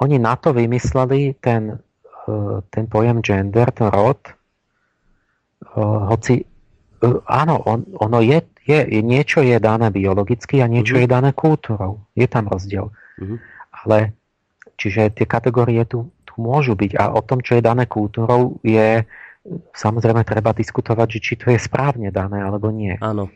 Oni 0.00 0.16
na 0.20 0.36
to 0.36 0.52
vymysleli 0.52 1.40
ten, 1.40 1.80
eh, 2.28 2.58
ten 2.70 2.84
pojem 2.86 3.22
gender, 3.22 3.70
ten 3.72 3.88
rod, 3.88 4.20
eh, 4.26 5.80
hoci 6.10 6.44
áno, 7.26 7.60
on, 7.64 7.84
ono 8.00 8.18
je, 8.24 8.40
je, 8.64 9.02
niečo 9.04 9.44
je 9.44 9.56
dané 9.60 9.92
biologicky 9.92 10.64
a 10.64 10.66
niečo 10.66 10.96
uh-huh. 10.96 11.04
je 11.04 11.12
dané 11.12 11.30
kultúrou. 11.36 12.02
Je 12.16 12.26
tam 12.26 12.48
rozdiel. 12.48 12.88
Uh-huh. 12.90 13.38
Ale 13.84 14.16
čiže 14.80 15.12
tie 15.12 15.26
kategórie 15.28 15.84
tu, 15.84 16.08
tu 16.24 16.34
môžu 16.40 16.74
byť 16.74 16.96
a 16.96 17.12
o 17.12 17.20
tom, 17.20 17.44
čo 17.44 17.60
je 17.60 17.62
dané 17.64 17.84
kultúrou, 17.84 18.58
je 18.64 19.04
samozrejme 19.76 20.26
treba 20.26 20.50
diskutovať, 20.50 21.06
že 21.18 21.20
či 21.22 21.32
to 21.38 21.46
je 21.54 21.58
správne 21.60 22.10
dané 22.10 22.42
alebo 22.42 22.72
nie. 22.74 22.98
Áno. 22.98 23.30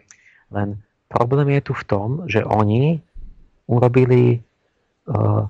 Len 0.50 0.82
problém 1.06 1.54
je 1.60 1.70
tu 1.70 1.72
v 1.76 1.84
tom, 1.86 2.08
že 2.26 2.42
oni 2.42 2.98
urobili, 3.70 4.42
uh, 5.06 5.46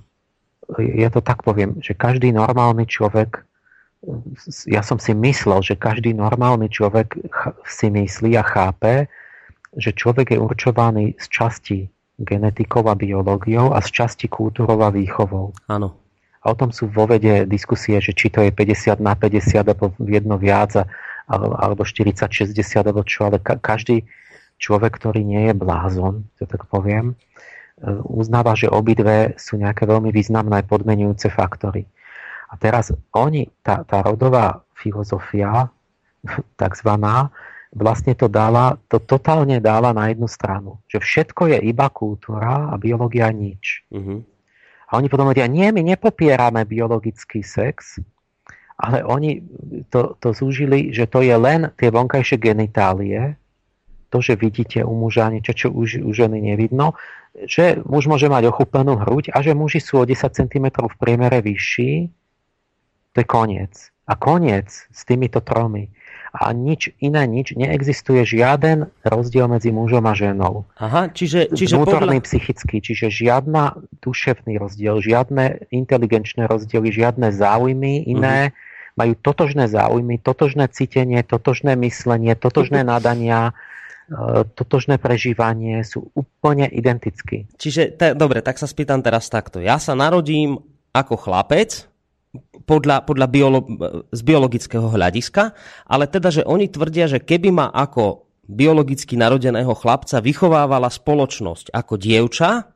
ja 0.78 1.10
to 1.10 1.18
tak 1.24 1.42
poviem, 1.42 1.82
že 1.82 1.98
každý 1.98 2.30
normálny 2.30 2.86
človek, 2.86 3.42
ja 4.70 4.80
som 4.86 5.02
si 5.02 5.12
myslel, 5.12 5.60
že 5.66 5.74
každý 5.74 6.14
normálny 6.14 6.70
človek 6.70 7.18
si 7.66 7.90
myslí 7.90 8.38
a 8.38 8.44
chápe, 8.46 9.10
že 9.76 9.90
človek 9.94 10.34
je 10.34 10.38
určovaný 10.38 11.14
z 11.18 11.26
časti 11.30 11.78
genetikou 12.20 12.84
a 12.86 12.94
biológiou 12.94 13.72
a 13.72 13.80
z 13.80 13.88
časti 13.90 14.28
kultúrou 14.28 14.80
a 14.84 14.92
výchovou. 14.92 15.56
Áno. 15.66 15.96
A 16.40 16.52
o 16.52 16.56
tom 16.56 16.72
sú 16.72 16.88
vo 16.88 17.04
vede 17.04 17.44
diskusie, 17.44 18.00
že 18.00 18.16
či 18.16 18.32
to 18.32 18.40
je 18.40 18.52
50 18.52 19.00
na 19.00 19.12
50 19.12 19.60
alebo 19.60 19.92
jedno 20.04 20.40
viac 20.40 20.72
alebo 21.28 21.84
40-60 21.84 22.56
alebo 22.80 23.04
čo, 23.04 23.28
ale 23.28 23.38
každý 23.40 24.08
človek, 24.60 24.96
ktorý 25.00 25.24
nie 25.24 25.52
je 25.52 25.54
blázon, 25.56 26.28
to 26.40 26.44
tak 26.44 26.68
poviem, 26.68 27.16
uznáva, 28.04 28.52
že 28.52 28.68
obidve 28.68 29.34
sú 29.40 29.56
nejaké 29.56 29.88
veľmi 29.88 30.12
významné 30.12 30.64
podmenujúce 30.68 31.32
faktory. 31.32 31.88
A 32.50 32.58
teraz 32.58 32.92
oni, 33.14 33.46
tá, 33.62 33.86
tá 33.86 34.02
rodová 34.04 34.60
filozofia, 34.74 35.70
takzvaná, 36.62 37.30
vlastne 37.70 38.18
to 38.18 38.26
dala, 38.26 38.76
to 38.90 38.98
totálne 38.98 39.62
dala 39.62 39.94
na 39.94 40.10
jednu 40.10 40.26
stranu. 40.26 40.82
Že 40.90 40.98
všetko 41.00 41.42
je 41.56 41.58
iba 41.70 41.86
kultúra 41.88 42.68
a 42.68 42.74
biológia 42.74 43.30
nič. 43.30 43.86
Uh-huh. 43.94 44.26
A 44.90 44.98
oni 44.98 45.06
potom 45.06 45.30
hovoria, 45.30 45.46
nie, 45.46 45.70
my 45.70 45.86
nepopierame 45.86 46.66
biologický 46.66 47.46
sex, 47.46 48.02
ale 48.74 49.06
oni 49.06 49.38
to, 49.92 50.18
to 50.18 50.34
zúžili, 50.34 50.90
že 50.90 51.06
to 51.06 51.22
je 51.22 51.36
len 51.36 51.70
tie 51.78 51.94
vonkajšie 51.94 52.42
genitálie, 52.42 53.38
to, 54.10 54.18
že 54.18 54.34
vidíte 54.34 54.82
u 54.82 54.92
muža 54.92 55.30
niečo, 55.30 55.54
čo 55.54 55.68
už 55.70 56.02
u 56.02 56.10
ženy 56.10 56.42
nevidno, 56.42 56.98
že 57.46 57.78
muž 57.86 58.10
môže 58.10 58.26
mať 58.26 58.50
ochupenú 58.50 58.98
hruď 58.98 59.30
a 59.30 59.38
že 59.40 59.54
muži 59.54 59.78
sú 59.78 60.02
o 60.02 60.04
10 60.04 60.26
cm 60.34 60.66
v 60.74 60.94
priemere 60.98 61.38
vyšší, 61.40 62.10
to 63.14 63.16
je 63.22 63.26
koniec. 63.26 63.74
A 64.10 64.18
koniec 64.18 64.66
s 64.90 65.00
týmito 65.06 65.38
tromi 65.38 65.94
a 66.30 66.54
nič 66.54 66.94
iné, 67.02 67.26
nič, 67.26 67.58
neexistuje 67.58 68.22
žiaden 68.22 68.86
rozdiel 69.02 69.50
medzi 69.50 69.74
mužom 69.74 70.06
a 70.06 70.14
ženou. 70.14 70.66
Aha, 70.78 71.10
čiže, 71.10 71.50
čiže 71.50 71.74
Vnútorný 71.74 72.22
podľa... 72.22 72.26
psychický, 72.30 72.76
čiže 72.78 73.10
žiadna 73.10 73.82
duševný 73.98 74.62
rozdiel, 74.62 75.02
žiadne 75.02 75.70
inteligenčné 75.74 76.46
rozdiely, 76.46 76.94
žiadne 76.94 77.34
záujmy 77.34 78.06
iné, 78.06 78.54
uh-huh. 78.54 78.98
majú 78.98 79.12
totožné 79.18 79.66
záujmy, 79.66 80.22
totožné 80.22 80.70
cítenie, 80.70 81.26
totožné 81.26 81.74
myslenie, 81.82 82.38
totožné 82.38 82.86
nadania, 82.94 83.58
totožné 84.58 84.98
prežívanie 84.98 85.86
sú 85.86 86.10
úplne 86.18 86.66
identicky. 86.66 87.46
Čiže, 87.54 87.94
te, 87.94 88.06
dobre, 88.18 88.42
tak 88.42 88.58
sa 88.58 88.66
spýtam 88.66 89.00
teraz 89.06 89.30
takto. 89.30 89.62
Ja 89.62 89.78
sa 89.78 89.94
narodím 89.94 90.58
ako 90.90 91.14
chlapec, 91.14 91.86
podľa, 92.66 93.02
podľa 93.02 93.26
biolo, 93.26 93.60
z 94.14 94.20
biologického 94.22 94.86
hľadiska, 94.86 95.50
ale 95.90 96.06
teda, 96.06 96.30
že 96.30 96.42
oni 96.46 96.70
tvrdia, 96.70 97.10
že 97.10 97.18
keby 97.18 97.50
ma 97.50 97.66
ako 97.74 98.30
biologicky 98.46 99.18
narodeného 99.18 99.74
chlapca 99.74 100.22
vychovávala 100.22 100.90
spoločnosť 100.90 101.74
ako 101.74 101.94
dievča, 101.98 102.70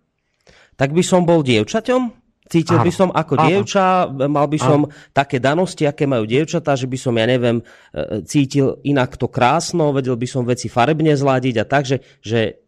tak 0.75 0.91
by 0.91 1.03
som 1.07 1.23
bol 1.23 1.47
dievčaťom? 1.47 2.24
Cítil 2.45 2.77
by 2.77 2.93
som 2.93 3.09
ako 3.09 3.41
Aha. 3.41 3.47
dievča, 3.49 3.85
mal 4.29 4.45
by 4.45 4.59
som 4.61 4.85
Aha. 4.85 5.17
také 5.17 5.41
danosti, 5.41 5.89
aké 5.89 6.05
majú 6.05 6.29
dievčatá, 6.29 6.77
že 6.77 6.85
by 6.85 6.99
som, 7.01 7.17
ja 7.17 7.25
neviem, 7.25 7.65
e, 7.97 8.21
cítil 8.29 8.85
inak 8.85 9.17
to 9.17 9.33
krásno, 9.33 9.97
vedel 9.97 10.13
by 10.13 10.29
som 10.29 10.45
veci 10.45 10.69
farebne 10.69 11.17
zladiť 11.17 11.55
a 11.57 11.65
tak, 11.65 11.89
že, 11.89 12.05
že 12.21 12.61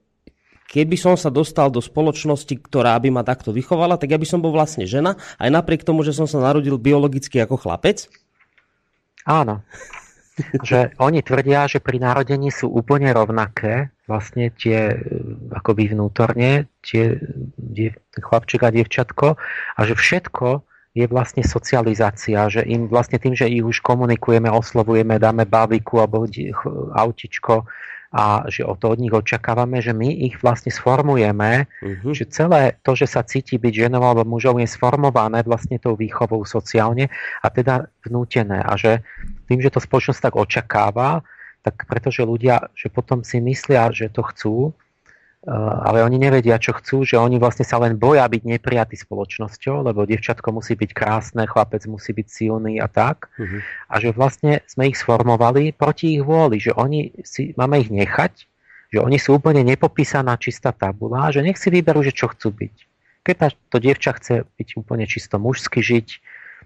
keby 0.73 0.97
som 0.97 1.13
sa 1.21 1.29
dostal 1.29 1.69
do 1.69 1.85
spoločnosti, 1.85 2.57
ktorá 2.57 2.97
by 2.97 3.21
ma 3.21 3.21
takto 3.21 3.53
vychovala, 3.53 4.01
tak 4.01 4.17
ja 4.17 4.19
by 4.19 4.25
som 4.25 4.41
bol 4.41 4.49
vlastne 4.49 4.89
žena, 4.89 5.21
aj 5.37 5.53
napriek 5.53 5.85
tomu, 5.85 6.01
že 6.01 6.17
som 6.17 6.25
sa 6.25 6.41
narodil 6.41 6.81
biologicky 6.81 7.37
ako 7.37 7.61
chlapec? 7.61 8.09
Áno. 9.29 9.61
že 10.69 10.97
oni 11.01 11.21
tvrdia, 11.21 11.69
že 11.69 11.85
pri 11.85 12.01
narodení 12.01 12.49
sú 12.49 12.73
úplne 12.73 13.13
rovnaké, 13.13 13.93
vlastne 14.07 14.55
tie 14.55 14.95
akoby 15.51 15.93
vnútorne, 15.95 16.71
tie 16.83 17.19
die, 17.59 17.91
chlapček 18.15 18.63
a 18.63 18.71
dievčatko, 18.71 19.39
a 19.77 19.81
že 19.83 19.95
všetko 19.99 20.63
je 20.97 21.05
vlastne 21.11 21.45
socializácia, 21.45 22.49
že 22.49 22.65
im 22.65 22.89
vlastne 22.89 23.21
tým, 23.21 23.37
že 23.37 23.51
ich 23.51 23.61
už 23.61 23.85
komunikujeme, 23.85 24.49
oslovujeme, 24.49 25.21
dáme 25.21 25.45
babiku 25.45 26.01
alebo 26.01 26.25
autičko, 26.97 27.69
a 28.17 28.47
že 28.49 28.65
o 28.65 28.73
to 28.79 28.95
od 28.95 28.99
nich 29.03 29.13
očakávame, 29.13 29.83
že 29.85 29.93
my 29.93 30.09
ich 30.09 30.41
vlastne 30.41 30.71
sformujeme, 30.71 31.67
uh-huh. 31.69 32.13
že 32.17 32.25
celé 32.31 32.79
to, 32.81 32.97
že 32.97 33.05
sa 33.11 33.27
cíti 33.27 33.61
byť 33.61 33.87
ženou 33.87 34.01
alebo 34.01 34.25
mužom 34.25 34.63
je 34.63 34.69
sformované 34.71 35.45
vlastne 35.45 35.77
tou 35.77 35.99
výchovou 35.99 36.47
sociálne 36.49 37.11
a 37.43 37.47
teda 37.53 37.91
vnútené 38.07 38.63
a 38.63 38.73
že 38.79 39.03
tým, 39.51 39.61
že 39.61 39.69
to 39.69 39.85
spoločnosť 39.85 40.33
tak 40.33 40.35
očakáva, 40.39 41.21
tak 41.67 41.91
pretože 41.91 42.23
ľudia, 42.23 42.71
že 42.79 42.87
potom 42.87 43.27
si 43.27 43.43
myslia, 43.43 43.91
že 43.91 44.07
to 44.07 44.23
chcú, 44.23 44.71
Eh, 45.47 45.53
ale 45.55 46.03
oni 46.03 46.19
nevedia, 46.19 46.59
čo 46.59 46.75
chcú, 46.75 47.07
že 47.07 47.15
oni 47.15 47.39
vlastne 47.39 47.63
sa 47.63 47.79
len 47.79 47.95
boja 47.95 48.27
byť 48.27 48.43
neprijatí 48.43 48.99
spoločnosťou, 48.99 49.87
lebo 49.87 50.03
devčatko 50.03 50.51
musí 50.51 50.75
byť 50.75 50.91
krásne, 50.91 51.47
chlapec 51.47 51.87
musí 51.87 52.11
byť 52.11 52.27
silný 52.27 52.83
a 52.83 52.91
tak. 52.91 53.31
Uh-huh. 53.39 53.63
A 53.87 53.95
že 54.03 54.11
vlastne 54.11 54.67
sme 54.67 54.91
ich 54.91 54.99
sformovali 54.99 55.71
proti 55.71 56.19
ich 56.19 56.23
vôli, 56.27 56.59
že 56.59 56.75
oni 56.75 57.15
si, 57.23 57.55
máme 57.55 57.79
ich 57.79 57.95
nechať, 57.95 58.35
že 58.91 58.99
oni 58.99 59.23
sú 59.23 59.39
úplne 59.39 59.63
nepopísaná 59.63 60.35
čistá 60.35 60.75
tabula, 60.75 61.31
že 61.31 61.47
nech 61.47 61.63
si 61.63 61.71
vyberú, 61.71 62.03
že 62.03 62.11
čo 62.11 62.27
chcú 62.27 62.51
byť. 62.51 62.75
Keď 63.23 63.37
to 63.71 63.79
dievča 63.79 64.19
chce 64.19 64.51
byť 64.51 64.69
úplne 64.83 65.07
čisto 65.07 65.39
mužsky 65.39 65.79
žiť, 65.79 66.09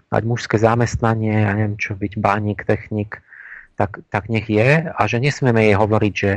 mať 0.09 0.23
mužské 0.25 0.57
zamestnanie, 0.57 1.37
ja 1.45 1.53
neviem 1.53 1.77
čo, 1.77 1.93
byť 1.93 2.17
bánik, 2.17 2.65
technik, 2.65 3.21
tak, 3.81 4.05
tak 4.13 4.29
nech 4.29 4.45
je 4.45 4.85
a 4.85 5.01
že 5.09 5.17
nesmieme 5.17 5.65
jej 5.65 5.73
hovoriť, 5.73 6.13
že 6.13 6.31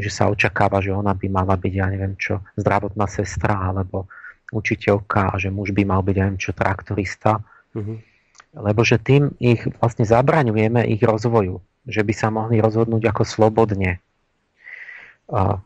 že 0.00 0.10
sa 0.10 0.32
očakáva, 0.32 0.80
že 0.80 0.96
ona 0.96 1.12
by 1.12 1.28
mala 1.28 1.54
byť, 1.54 1.72
ja 1.76 1.86
neviem 1.92 2.16
čo, 2.16 2.40
zdravotná 2.56 3.04
sestra 3.04 3.68
alebo 3.70 4.08
učiteľka 4.50 5.30
a 5.30 5.38
že 5.38 5.52
muž 5.52 5.76
by 5.76 5.84
mal 5.84 6.00
byť, 6.00 6.14
ja 6.16 6.24
neviem 6.26 6.40
čo, 6.40 6.56
traktorista. 6.56 7.44
Mm-hmm. 7.76 7.96
Lebo 8.58 8.80
že 8.82 8.98
tým 8.98 9.30
ich 9.38 9.62
vlastne 9.78 10.02
zabraňujeme 10.02 10.88
ich 10.90 10.98
rozvoju. 11.04 11.62
Že 11.86 12.02
by 12.02 12.12
sa 12.16 12.28
mohli 12.34 12.58
rozhodnúť 12.58 13.02
ako 13.14 13.22
slobodne. 13.22 14.02
A, 15.30 15.62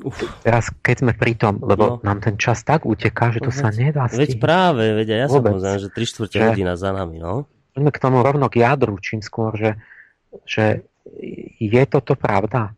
Uf. 0.00 0.16
Teraz, 0.40 0.72
keď 0.80 0.96
sme 1.04 1.12
pri 1.12 1.36
tom, 1.36 1.60
lebo 1.60 2.00
no. 2.00 2.08
nám 2.08 2.24
ten 2.24 2.40
čas 2.40 2.64
tak 2.64 2.88
uteká, 2.88 3.36
že 3.36 3.44
to 3.44 3.52
no, 3.52 3.60
sa 3.60 3.68
nedá 3.68 4.08
stihnúť. 4.08 4.32
Veď 4.32 4.40
práve, 4.40 4.84
veď 4.96 5.08
ja 5.12 5.28
Vôbec. 5.28 5.60
sa 5.60 5.76
že 5.76 5.92
3 5.92 6.08
čtvrte 6.08 6.36
hodina 6.40 6.72
za 6.72 6.96
nami, 6.96 7.20
no. 7.20 7.44
Poďme 7.74 7.90
k 7.94 8.02
tomu 8.02 8.18
rovno 8.22 8.46
k 8.50 8.66
jadru, 8.66 8.98
čím 8.98 9.22
skôr, 9.22 9.54
že, 9.54 9.72
že 10.44 10.84
je 11.58 11.82
toto 11.86 12.18
pravda? 12.18 12.74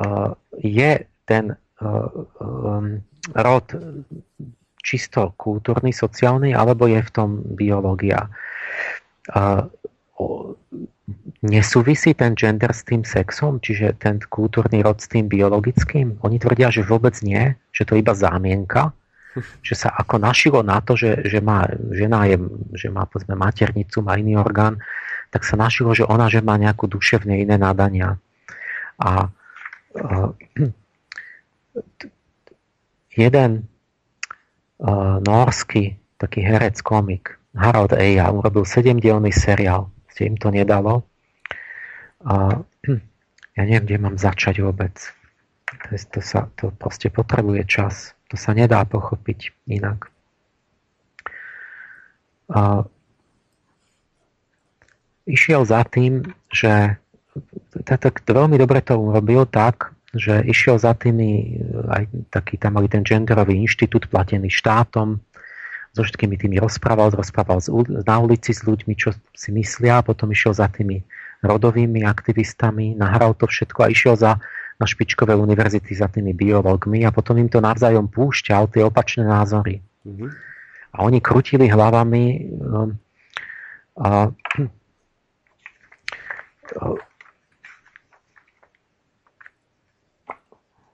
Uh, 0.00 0.32
je 0.56 1.04
ten 1.28 1.54
um, 1.80 3.00
rod 3.36 3.66
čisto 4.80 5.36
kultúrny, 5.36 5.92
sociálny, 5.92 6.56
alebo 6.56 6.88
je 6.88 7.00
v 7.04 7.10
tom 7.12 7.44
biológia? 7.54 8.32
Uh, 9.28 9.68
nesúvisí 11.40 12.12
ten 12.12 12.36
gender 12.36 12.72
s 12.72 12.84
tým 12.84 13.04
sexom, 13.04 13.60
čiže 13.60 13.96
ten 14.00 14.20
kultúrny 14.20 14.84
rod 14.84 15.00
s 15.00 15.08
tým 15.08 15.28
biologickým? 15.28 16.20
Oni 16.20 16.36
tvrdia, 16.36 16.68
že 16.68 16.84
vôbec 16.84 17.16
nie, 17.24 17.56
že 17.72 17.88
to 17.88 17.96
je 17.96 18.02
iba 18.04 18.12
zámienka, 18.12 18.92
že 19.66 19.74
sa 19.74 19.94
ako 19.94 20.18
našilo 20.18 20.60
na 20.62 20.82
to, 20.82 20.98
že, 20.98 21.26
že 21.26 21.38
má, 21.42 21.66
žena 21.94 22.26
je, 22.26 22.36
že 22.74 22.88
má 22.90 23.06
povedzme 23.06 23.34
maternicu, 23.38 24.02
má 24.02 24.18
iný 24.18 24.38
orgán, 24.38 24.78
tak 25.30 25.46
sa 25.46 25.54
našilo, 25.54 25.94
že 25.94 26.02
ona 26.02 26.26
že 26.26 26.42
má 26.42 26.58
nejakú 26.58 26.90
duševne 26.90 27.38
iné 27.38 27.54
nadania. 27.54 28.18
A 28.98 29.30
uh, 29.94 30.28
jeden 33.22 33.50
uh, 34.82 35.16
norský 35.22 36.00
taký 36.20 36.44
herec, 36.44 36.84
komik, 36.84 37.40
Harald 37.56 37.96
Eja, 37.96 38.28
urobil 38.28 38.68
sedemdielný 38.68 39.32
seriál, 39.32 39.88
ste 40.12 40.28
im 40.28 40.36
to 40.36 40.52
nedalo. 40.52 41.08
A 42.20 42.60
ja 43.56 43.62
neviem, 43.64 43.88
kde 43.88 43.98
mám 43.98 44.16
začať 44.20 44.60
vôbec. 44.60 44.92
To, 45.88 45.96
to, 45.96 46.20
sa, 46.20 46.52
to 46.60 46.68
proste 46.76 47.08
potrebuje 47.08 47.64
čas. 47.64 48.12
To 48.30 48.36
sa 48.38 48.54
nedá 48.54 48.86
pochopiť 48.86 49.50
inak. 49.66 50.06
A 52.50 52.86
išiel 55.26 55.66
za 55.66 55.82
tým, 55.86 56.30
že 56.50 56.98
tak 57.86 58.22
veľmi 58.26 58.58
dobre 58.58 58.82
to 58.82 58.98
urobil 58.98 59.46
tak, 59.46 59.94
že 60.10 60.42
išiel 60.42 60.78
za 60.78 60.94
tými, 60.98 61.62
aj 61.86 62.10
taký 62.34 62.58
tam 62.58 62.78
mali 62.78 62.90
ten 62.90 63.06
genderový 63.06 63.54
inštitút 63.54 64.10
platený 64.10 64.50
štátom, 64.50 65.22
so 65.90 66.06
všetkými 66.06 66.38
tými 66.38 66.56
rozprával, 66.62 67.10
rozprával 67.10 67.58
na 68.06 68.16
ulici 68.22 68.54
s 68.54 68.62
ľuďmi, 68.62 68.94
čo 68.94 69.10
si 69.34 69.50
myslia, 69.50 70.06
potom 70.06 70.30
išiel 70.30 70.54
za 70.54 70.70
tými 70.70 71.02
rodovými 71.42 72.06
aktivistami, 72.06 72.94
nahral 72.94 73.34
to 73.34 73.50
všetko 73.50 73.86
a 73.86 73.90
išiel 73.90 74.14
za, 74.14 74.38
na 74.80 74.86
špičkové 74.88 75.36
univerzity 75.36 75.92
za 75.92 76.08
tými 76.08 76.32
biológmi 76.32 77.04
a 77.04 77.12
potom 77.12 77.36
im 77.36 77.52
to 77.52 77.60
navzájom 77.60 78.08
púšťal, 78.08 78.72
tie 78.72 78.80
opačné 78.80 79.28
názory. 79.28 79.84
Mm-hmm. 80.08 80.30
A 80.90 80.96
oni 81.04 81.20
krutili 81.20 81.68
hlavami 81.68 82.24
um, 82.64 82.96
a 84.00 84.32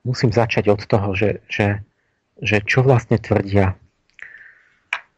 musím 0.03 0.35
začať 0.35 0.67
od 0.75 0.83
toho, 0.83 1.15
že, 1.15 1.39
že, 1.47 1.87
že 2.43 2.63
čo 2.67 2.83
vlastne 2.83 3.23
tvrdia. 3.23 3.79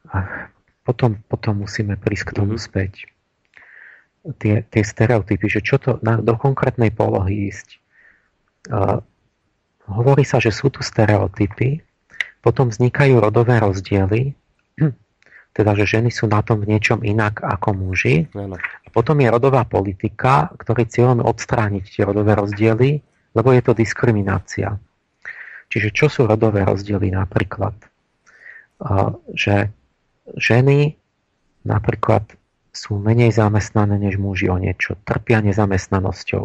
A 0.09 0.17
potom, 0.85 1.21
potom 1.29 1.65
musíme 1.65 1.97
prísť 1.97 2.33
k 2.33 2.37
tomu 2.37 2.61
mm-hmm. 2.61 2.69
späť. 2.69 2.93
Tie, 4.37 4.61
tie 4.61 4.83
stereotypy, 4.85 5.47
že 5.49 5.65
čo 5.65 5.81
to 5.81 5.97
na, 6.05 6.21
do 6.21 6.37
konkrétnej 6.37 6.93
polohy 6.93 7.49
ísť. 7.49 7.78
Hovorí 9.89 10.25
sa, 10.25 10.37
že 10.37 10.53
sú 10.53 10.69
tu 10.69 10.85
stereotypy, 10.85 11.81
potom 12.45 12.69
vznikajú 12.69 13.19
rodové 13.19 13.57
rozdiely, 13.59 14.37
teda 15.57 15.71
že 15.75 15.99
ženy 15.99 16.13
sú 16.13 16.29
na 16.29 16.45
tom 16.45 16.63
v 16.63 16.77
niečom 16.77 17.01
inak 17.03 17.41
ako 17.41 17.75
muži. 17.75 18.29
A 18.85 18.89
potom 18.93 19.19
je 19.19 19.29
rodová 19.33 19.65
politika, 19.65 20.53
ktorý 20.55 20.85
cieľom 20.87 21.25
je 21.25 21.29
odstrániť 21.29 21.85
tie 21.89 22.03
rodové 22.05 22.37
rozdiely, 22.37 23.01
lebo 23.33 23.49
je 23.53 23.63
to 23.65 23.73
diskriminácia. 23.77 24.77
Čiže 25.69 25.89
čo 25.93 26.07
sú 26.09 26.25
rodové 26.25 26.65
rozdiely 26.65 27.13
napríklad? 27.13 27.77
Že 29.37 29.69
ženy 30.37 30.97
napríklad 31.69 32.25
sú 32.73 32.97
menej 32.97 33.35
zamestnané 33.35 33.99
než 33.99 34.17
muži 34.17 34.49
o 34.49 34.57
niečo, 34.57 34.97
trpia 35.03 35.43
nezamestnanosťou. 35.43 36.45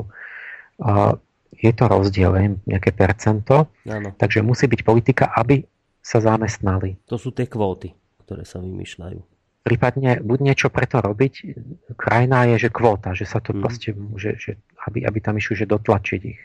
Je 1.60 1.72
to 1.76 1.86
rozdiel, 1.86 2.34
nejaké 2.66 2.96
percento, 2.96 3.70
ano. 3.86 4.10
takže 4.18 4.42
musí 4.42 4.66
byť 4.66 4.82
politika, 4.82 5.30
aby 5.38 5.62
sa 6.04 6.20
zamestnali. 6.20 6.98
To 7.08 7.16
sú 7.16 7.32
tie 7.32 7.48
kvóty 7.48 7.94
ktoré 8.24 8.48
sa 8.48 8.64
vymýšľajú. 8.64 9.20
Prípadne 9.64 10.20
buď 10.20 10.40
niečo 10.44 10.68
preto 10.68 11.00
robiť, 11.00 11.34
krajina 11.96 12.50
je, 12.52 12.68
že 12.68 12.70
kvóta, 12.74 13.16
že 13.16 13.24
sa 13.24 13.40
to 13.40 13.56
mm. 13.56 13.60
proste 13.64 13.90
môže, 13.96 14.36
že, 14.36 14.52
aby, 14.90 15.08
aby 15.08 15.20
tam 15.24 15.40
išli, 15.40 15.64
že 15.64 15.70
dotlačiť 15.70 16.22
ich. 16.26 16.42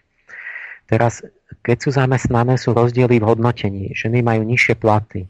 Teraz, 0.86 1.24
keď 1.64 1.76
sú 1.80 1.90
zamestnané, 1.96 2.60
sú 2.60 2.76
rozdiely 2.76 3.18
v 3.18 3.24
hodnotení. 3.26 3.84
Ženy 3.92 4.22
majú 4.22 4.44
nižšie 4.46 4.78
platy. 4.78 5.26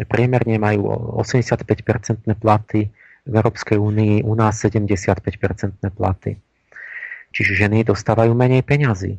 Priemerne 0.00 0.56
majú 0.60 0.86
85-percentné 1.22 2.38
platy 2.38 2.90
v 3.26 3.34
Európskej 3.34 3.76
únii, 3.76 4.22
u 4.22 4.32
nás 4.36 4.60
75-percentné 4.60 5.92
platy. 5.92 6.38
Čiže 7.30 7.66
ženy 7.66 7.86
dostávajú 7.86 8.34
menej 8.34 8.66
peňazí. 8.66 9.18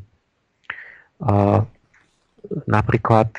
Napríklad 2.68 3.30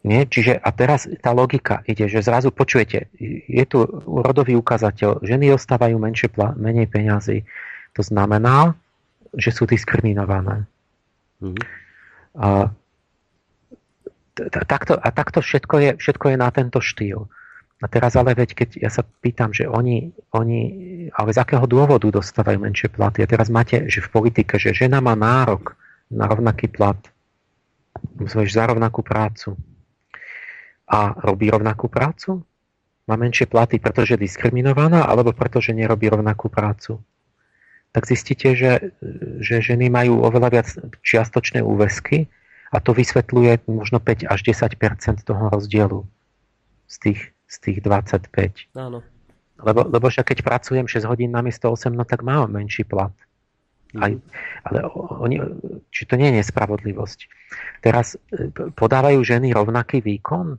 nie? 0.00 0.24
Čiže 0.24 0.56
a 0.56 0.68
teraz 0.72 1.04
tá 1.20 1.36
logika 1.36 1.84
ide, 1.84 2.08
že 2.08 2.24
zrazu 2.24 2.48
počujete, 2.48 3.12
je 3.46 3.64
tu 3.68 3.84
rodový 4.08 4.56
ukazateľ, 4.56 5.20
ženy 5.20 5.52
ostávajú 5.52 6.00
menšie, 6.00 6.32
menej 6.56 6.88
peňazí. 6.88 7.44
To 7.92 8.02
znamená, 8.02 8.72
že 9.36 9.52
sú 9.52 9.68
diskriminované. 9.68 10.64
Mm-hmm. 11.44 11.64
A, 12.40 12.72
takto, 14.64 14.96
a 14.96 15.08
takto 15.12 15.44
všetko 15.44 15.74
je, 15.78 15.90
všetko 16.00 16.26
je 16.32 16.36
na 16.40 16.48
tento 16.48 16.80
štýl. 16.80 17.28
A 17.80 17.88
teraz 17.88 18.12
ale 18.12 18.36
veď, 18.36 18.52
keď 18.52 18.68
ja 18.76 18.90
sa 18.92 19.00
pýtam, 19.24 19.56
že 19.56 19.64
oni, 19.64 20.12
oni, 20.36 20.60
ale 21.16 21.32
z 21.32 21.40
akého 21.40 21.64
dôvodu 21.64 22.12
dostávajú 22.12 22.60
menšie 22.60 22.92
platy? 22.92 23.24
A 23.24 23.30
teraz 23.30 23.48
máte, 23.48 23.88
že 23.88 24.04
v 24.04 24.12
politike, 24.12 24.60
že 24.60 24.76
žena 24.76 25.00
má 25.00 25.16
nárok 25.16 25.80
na 26.12 26.28
rovnaký 26.28 26.68
plat, 26.68 27.00
za 28.28 28.64
rovnakú 28.68 29.00
prácu 29.00 29.56
a 30.84 31.16
robí 31.24 31.48
rovnakú 31.48 31.88
prácu? 31.88 32.44
Má 33.08 33.16
menšie 33.16 33.48
platy, 33.48 33.80
pretože 33.80 34.14
je 34.14 34.28
diskriminovaná, 34.28 35.08
alebo 35.08 35.32
pretože 35.32 35.72
nerobí 35.72 36.12
rovnakú 36.12 36.52
prácu? 36.52 37.00
Tak 37.90 38.06
zistíte, 38.06 38.54
že, 38.54 38.94
že 39.42 39.58
ženy 39.58 39.90
majú 39.90 40.22
oveľa 40.22 40.48
viac 40.52 40.68
čiastočné 41.02 41.64
úvesky 41.64 42.30
a 42.70 42.78
to 42.78 42.94
vysvetľuje 42.94 43.66
možno 43.66 43.98
5 43.98 44.30
až 44.30 44.40
10% 44.46 45.26
toho 45.26 45.42
rozdielu 45.50 46.06
z 46.86 46.96
tých, 47.02 47.20
z 47.50 47.56
tých 47.58 47.78
25. 47.82 48.30
Áno. 48.78 49.02
Lebo, 49.60 49.90
lebo 49.90 50.06
však 50.06 50.32
keď 50.32 50.38
pracujem 50.46 50.86
6 50.86 51.04
hodín 51.04 51.34
na 51.34 51.42
miesto 51.42 51.66
8, 51.68 51.90
no 51.92 52.06
tak 52.06 52.22
mám 52.22 52.54
menší 52.54 52.86
plat. 52.86 53.12
Aj, 53.98 54.14
mhm. 54.14 54.22
ale 54.70 54.78
oni, 55.18 55.36
či 55.90 56.06
to 56.06 56.14
nie 56.14 56.30
je 56.30 56.46
nespravodlivosť. 56.46 57.18
Teraz 57.82 58.14
e, 58.30 58.54
podávajú 58.54 59.18
ženy 59.26 59.50
rovnaký 59.50 59.98
výkon? 59.98 60.54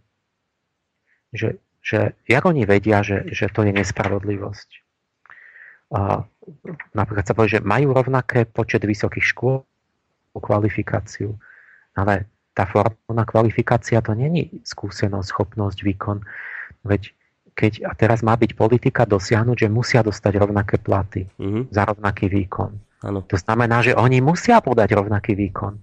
že, 1.34 1.64
že 1.80 2.14
jak 2.28 2.44
oni 2.46 2.68
vedia, 2.68 3.02
že, 3.02 3.32
že 3.32 3.48
to 3.48 3.64
je 3.64 3.72
nespravodlivosť. 3.72 4.70
A, 5.96 6.24
napríklad 6.96 7.26
sa 7.26 7.36
povie, 7.36 7.60
že 7.60 7.64
majú 7.64 7.96
rovnaké 7.96 8.48
počet 8.48 8.84
vysokých 8.84 9.26
škôl, 9.36 9.64
kvalifikáciu, 10.32 11.36
ale 11.96 12.28
tá 12.56 12.64
formálna 12.64 13.28
kvalifikácia 13.28 14.00
to 14.00 14.16
není 14.16 14.48
skúsenosť, 14.64 15.28
schopnosť, 15.28 15.84
výkon. 15.84 16.24
Veď 16.82 17.14
keď 17.52 17.84
a 17.84 17.92
teraz 17.94 18.24
má 18.24 18.34
byť 18.40 18.56
politika 18.56 19.04
dosiahnuť, 19.04 19.68
že 19.68 19.70
musia 19.70 20.02
dostať 20.02 20.34
rovnaké 20.40 20.80
platy 20.80 21.28
mm-hmm. 21.36 21.70
za 21.70 21.84
rovnaký 21.84 22.32
výkon. 22.32 22.72
Ano. 23.04 23.20
To 23.28 23.38
znamená, 23.38 23.82
že 23.84 23.98
oni 23.98 24.22
musia 24.24 24.62
podať 24.62 24.96
rovnaký 24.96 25.36
výkon. 25.36 25.76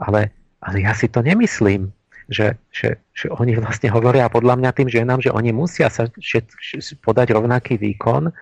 Ale, 0.00 0.30
ale 0.62 0.76
ja 0.80 0.96
si 0.96 1.10
to 1.10 1.20
nemyslím, 1.20 1.90
že, 2.26 2.58
že, 2.74 2.98
že 3.14 3.26
oni 3.30 3.54
vlastne 3.58 3.90
hovoria 3.90 4.26
podľa 4.26 4.58
mňa 4.58 4.70
tým 4.74 4.88
ženám, 4.90 5.22
že 5.22 5.30
oni 5.30 5.54
musia 5.54 5.90
sa 5.90 6.10
podať 7.02 7.28
rovnaký 7.34 7.78
výkon, 7.78 8.34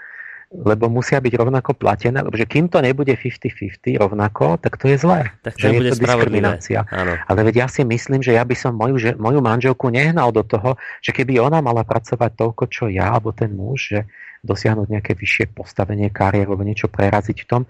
lebo 0.53 0.87
musia 0.93 1.19
byť 1.19 1.35
rovnako 1.35 1.75
platené, 1.75 2.21
lebo 2.21 2.37
že 2.37 2.47
kým 2.47 2.69
to 2.69 2.79
nebude 2.79 3.11
50-50 3.17 3.97
rovnako, 3.97 4.61
tak 4.61 4.77
to 4.77 4.87
je 4.93 4.97
zlé. 5.01 5.33
Tak 5.43 5.57
to 5.57 5.67
že 5.67 5.67
je 5.73 5.81
to 5.91 5.97
diskriminácia. 6.05 6.81
Áno. 6.93 7.17
Ale 7.27 7.41
veď 7.51 7.65
ja 7.65 7.69
si 7.71 7.83
myslím, 7.83 8.21
že 8.21 8.37
ja 8.37 8.45
by 8.47 8.55
som 8.55 8.77
moju, 8.77 8.97
že, 9.01 9.11
moju 9.19 9.41
manželku 9.41 9.91
nehnal 9.91 10.31
do 10.31 10.47
toho, 10.47 10.77
že 11.01 11.11
keby 11.11 11.41
ona 11.41 11.59
mala 11.65 11.83
pracovať 11.83 12.39
toľko, 12.39 12.65
čo 12.71 12.85
ja, 12.87 13.17
alebo 13.17 13.35
ten 13.35 13.51
muž, 13.51 13.97
že 13.97 14.01
dosiahnuť 14.45 14.87
nejaké 14.93 15.13
vyššie 15.17 15.57
postavenie 15.57 16.13
kariéru, 16.13 16.55
alebo 16.55 16.69
niečo 16.69 16.87
preraziť 16.87 17.39
v 17.43 17.49
tom, 17.49 17.63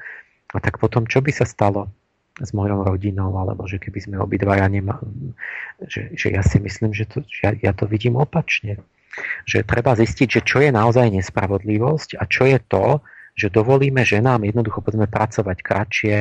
a 0.55 0.59
tak 0.59 0.77
potom 0.83 1.07
čo 1.07 1.23
by 1.23 1.31
sa 1.31 1.47
stalo 1.47 1.89
s 2.35 2.51
mojou 2.51 2.83
rodinou, 2.83 3.31
alebo 3.39 3.63
že 3.71 3.79
keby 3.79 3.99
sme 4.03 4.17
obidvaja 4.19 4.67
nemali, 4.67 5.33
že, 5.87 6.11
že 6.19 6.35
ja 6.35 6.43
si 6.43 6.59
myslím, 6.59 6.91
že, 6.91 7.07
to, 7.07 7.23
že 7.23 7.41
ja, 7.47 7.71
ja 7.71 7.73
to 7.73 7.87
vidím 7.87 8.19
opačne 8.19 8.83
že 9.45 9.67
treba 9.67 9.95
zistiť, 9.95 10.29
že 10.29 10.41
čo 10.43 10.59
je 10.65 10.71
naozaj 10.71 11.11
nespravodlivosť 11.15 12.19
a 12.19 12.25
čo 12.27 12.49
je 12.49 12.59
to, 12.65 13.01
že 13.35 13.51
dovolíme 13.51 14.07
ženám 14.07 14.47
jednoducho 14.47 14.81
poďme 14.81 15.11
pracovať 15.11 15.59
kratšie, 15.59 16.17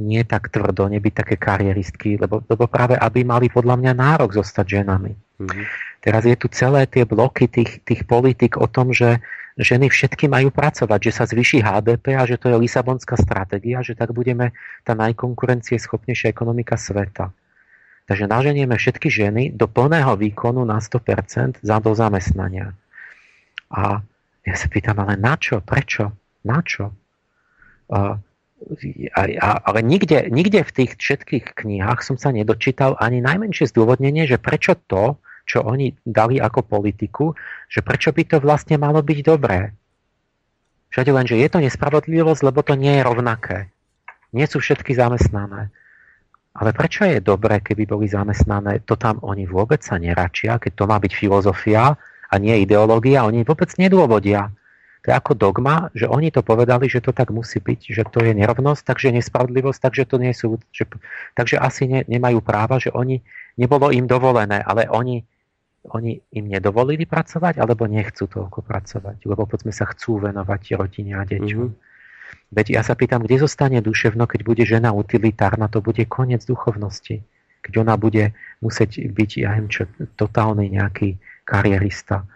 nie 0.00 0.22
tak 0.24 0.48
tvrdo, 0.48 0.88
nebyť 0.88 1.12
také 1.12 1.34
karieristky, 1.36 2.16
lebo, 2.16 2.40
lebo 2.48 2.64
práve 2.68 2.96
aby 2.96 3.24
mali 3.24 3.52
podľa 3.52 3.76
mňa 3.76 3.92
nárok 3.92 4.40
zostať 4.40 4.80
ženami. 4.80 5.12
Mm-hmm. 5.12 5.64
Teraz 6.00 6.22
je 6.24 6.36
tu 6.36 6.48
celé 6.48 6.88
tie 6.88 7.04
bloky 7.04 7.48
tých, 7.48 7.84
tých 7.84 8.08
politik 8.08 8.56
o 8.56 8.64
tom, 8.64 8.92
že 8.96 9.20
ženy 9.60 9.92
všetky 9.92 10.24
majú 10.28 10.48
pracovať, 10.48 11.00
že 11.10 11.12
sa 11.12 11.24
zvyší 11.28 11.60
HDP 11.60 12.16
a 12.16 12.24
že 12.24 12.40
to 12.40 12.48
je 12.48 12.56
Lisabonská 12.56 13.20
stratégia, 13.20 13.84
že 13.84 13.92
tak 13.92 14.16
budeme 14.16 14.56
tá 14.88 14.96
najkonkurencieschopnejšia 14.96 16.32
ekonomika 16.32 16.80
sveta. 16.80 17.28
Takže 18.06 18.26
naženieme 18.26 18.74
všetky 18.74 19.08
ženy 19.10 19.42
do 19.54 19.70
plného 19.70 20.16
výkonu 20.18 20.64
na 20.66 20.82
100% 20.82 21.62
za 21.62 21.76
do 21.78 21.92
zamestnania. 21.94 22.74
A 23.70 24.02
ja 24.42 24.54
sa 24.56 24.66
pýtam, 24.66 24.98
ale 24.98 25.14
na 25.14 25.38
čo? 25.38 25.62
Prečo? 25.62 26.10
Na 26.42 26.58
čo? 26.64 26.90
A, 27.90 28.18
a, 29.14 29.50
ale 29.62 29.78
nikde, 29.82 30.26
nikde 30.30 30.66
v 30.66 30.74
tých 30.74 30.90
všetkých 30.98 31.54
knihách 31.54 32.02
som 32.02 32.18
sa 32.18 32.34
nedočítal 32.34 32.98
ani 32.98 33.22
najmenšie 33.22 33.70
zdôvodnenie, 33.70 34.26
že 34.26 34.42
prečo 34.42 34.74
to, 34.74 35.20
čo 35.46 35.66
oni 35.66 35.98
dali 36.06 36.38
ako 36.38 36.62
politiku, 36.62 37.34
že 37.66 37.82
prečo 37.82 38.14
by 38.14 38.22
to 38.26 38.36
vlastne 38.38 38.78
malo 38.78 39.02
byť 39.02 39.18
dobré. 39.26 39.74
Všade 40.90 41.10
len, 41.14 41.26
že 41.26 41.38
je 41.38 41.48
to 41.50 41.62
nespravodlivosť, 41.62 42.42
lebo 42.42 42.60
to 42.66 42.74
nie 42.74 42.98
je 42.98 43.06
rovnaké. 43.06 43.58
Nie 44.34 44.46
sú 44.50 44.58
všetky 44.58 44.94
zamestnané. 44.94 45.70
Ale 46.50 46.74
prečo 46.74 47.06
je 47.06 47.22
dobré, 47.22 47.62
keby 47.62 47.86
boli 47.86 48.06
zamestnané? 48.10 48.82
To 48.90 48.98
tam 48.98 49.22
oni 49.22 49.46
vôbec 49.46 49.80
sa 49.86 50.02
neračia, 50.02 50.58
keď 50.58 50.72
to 50.74 50.84
má 50.90 50.98
byť 50.98 51.12
filozofia 51.14 51.94
a 52.30 52.34
nie 52.42 52.66
ideológia, 52.66 53.22
oni 53.22 53.46
vôbec 53.46 53.70
nedôvodia. 53.78 54.50
To 55.00 55.06
je 55.08 55.14
ako 55.16 55.32
dogma, 55.32 55.88
že 55.96 56.04
oni 56.04 56.28
to 56.28 56.44
povedali, 56.44 56.84
že 56.84 57.00
to 57.00 57.16
tak 57.16 57.32
musí 57.32 57.56
byť, 57.56 57.80
že 57.88 58.02
to 58.04 58.20
je 58.20 58.36
nerovnosť, 58.36 58.82
takže 58.84 59.16
nespravodlivosť, 59.16 59.80
takže 59.80 60.04
to 60.04 60.16
nie 60.20 60.34
sú, 60.36 60.60
že, 60.76 60.84
takže 61.32 61.56
asi 61.56 61.88
ne, 61.88 62.00
nemajú 62.04 62.44
práva, 62.44 62.76
že 62.76 62.92
oni, 62.92 63.24
nebolo 63.56 63.88
im 63.88 64.04
dovolené, 64.04 64.60
ale 64.60 64.92
oni, 64.92 65.24
oni 65.88 66.20
im 66.36 66.44
nedovolili 66.52 67.08
pracovať, 67.08 67.56
alebo 67.56 67.88
nechcú 67.88 68.28
toľko 68.28 68.60
pracovať, 68.60 69.24
lebo 69.24 69.48
poďme 69.48 69.72
sa 69.72 69.88
chcú 69.88 70.20
venovať 70.20 70.76
rodine 70.76 71.16
a 71.16 71.24
deťom. 71.24 71.48
Mm-hmm. 71.48 71.88
Veď 72.50 72.66
ja 72.74 72.82
sa 72.82 72.98
pýtam, 72.98 73.22
kde 73.22 73.46
zostane 73.46 73.78
duševno, 73.78 74.26
keď 74.26 74.40
bude 74.42 74.62
žena 74.66 74.90
utilitárna, 74.90 75.70
to 75.70 75.78
bude 75.78 76.02
koniec 76.10 76.42
duchovnosti. 76.42 77.22
Keď 77.62 77.72
ona 77.78 77.94
bude 77.94 78.34
musieť 78.58 79.06
byť, 79.06 79.30
ja 79.38 79.54
neviem 79.54 79.70
čo, 79.70 79.86
totálny 80.18 80.66
nejaký 80.74 81.14
karierista. 81.46 82.26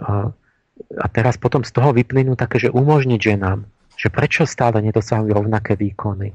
A 0.00 1.06
teraz 1.12 1.36
potom 1.36 1.60
z 1.60 1.74
toho 1.76 1.92
vyplynú 1.92 2.40
také, 2.40 2.56
že 2.56 2.72
umožniť 2.72 3.20
ženám, 3.20 3.68
že 3.98 4.08
prečo 4.08 4.48
stále 4.48 4.80
nedosahujú 4.80 5.34
rovnaké 5.34 5.76
výkony. 5.76 6.32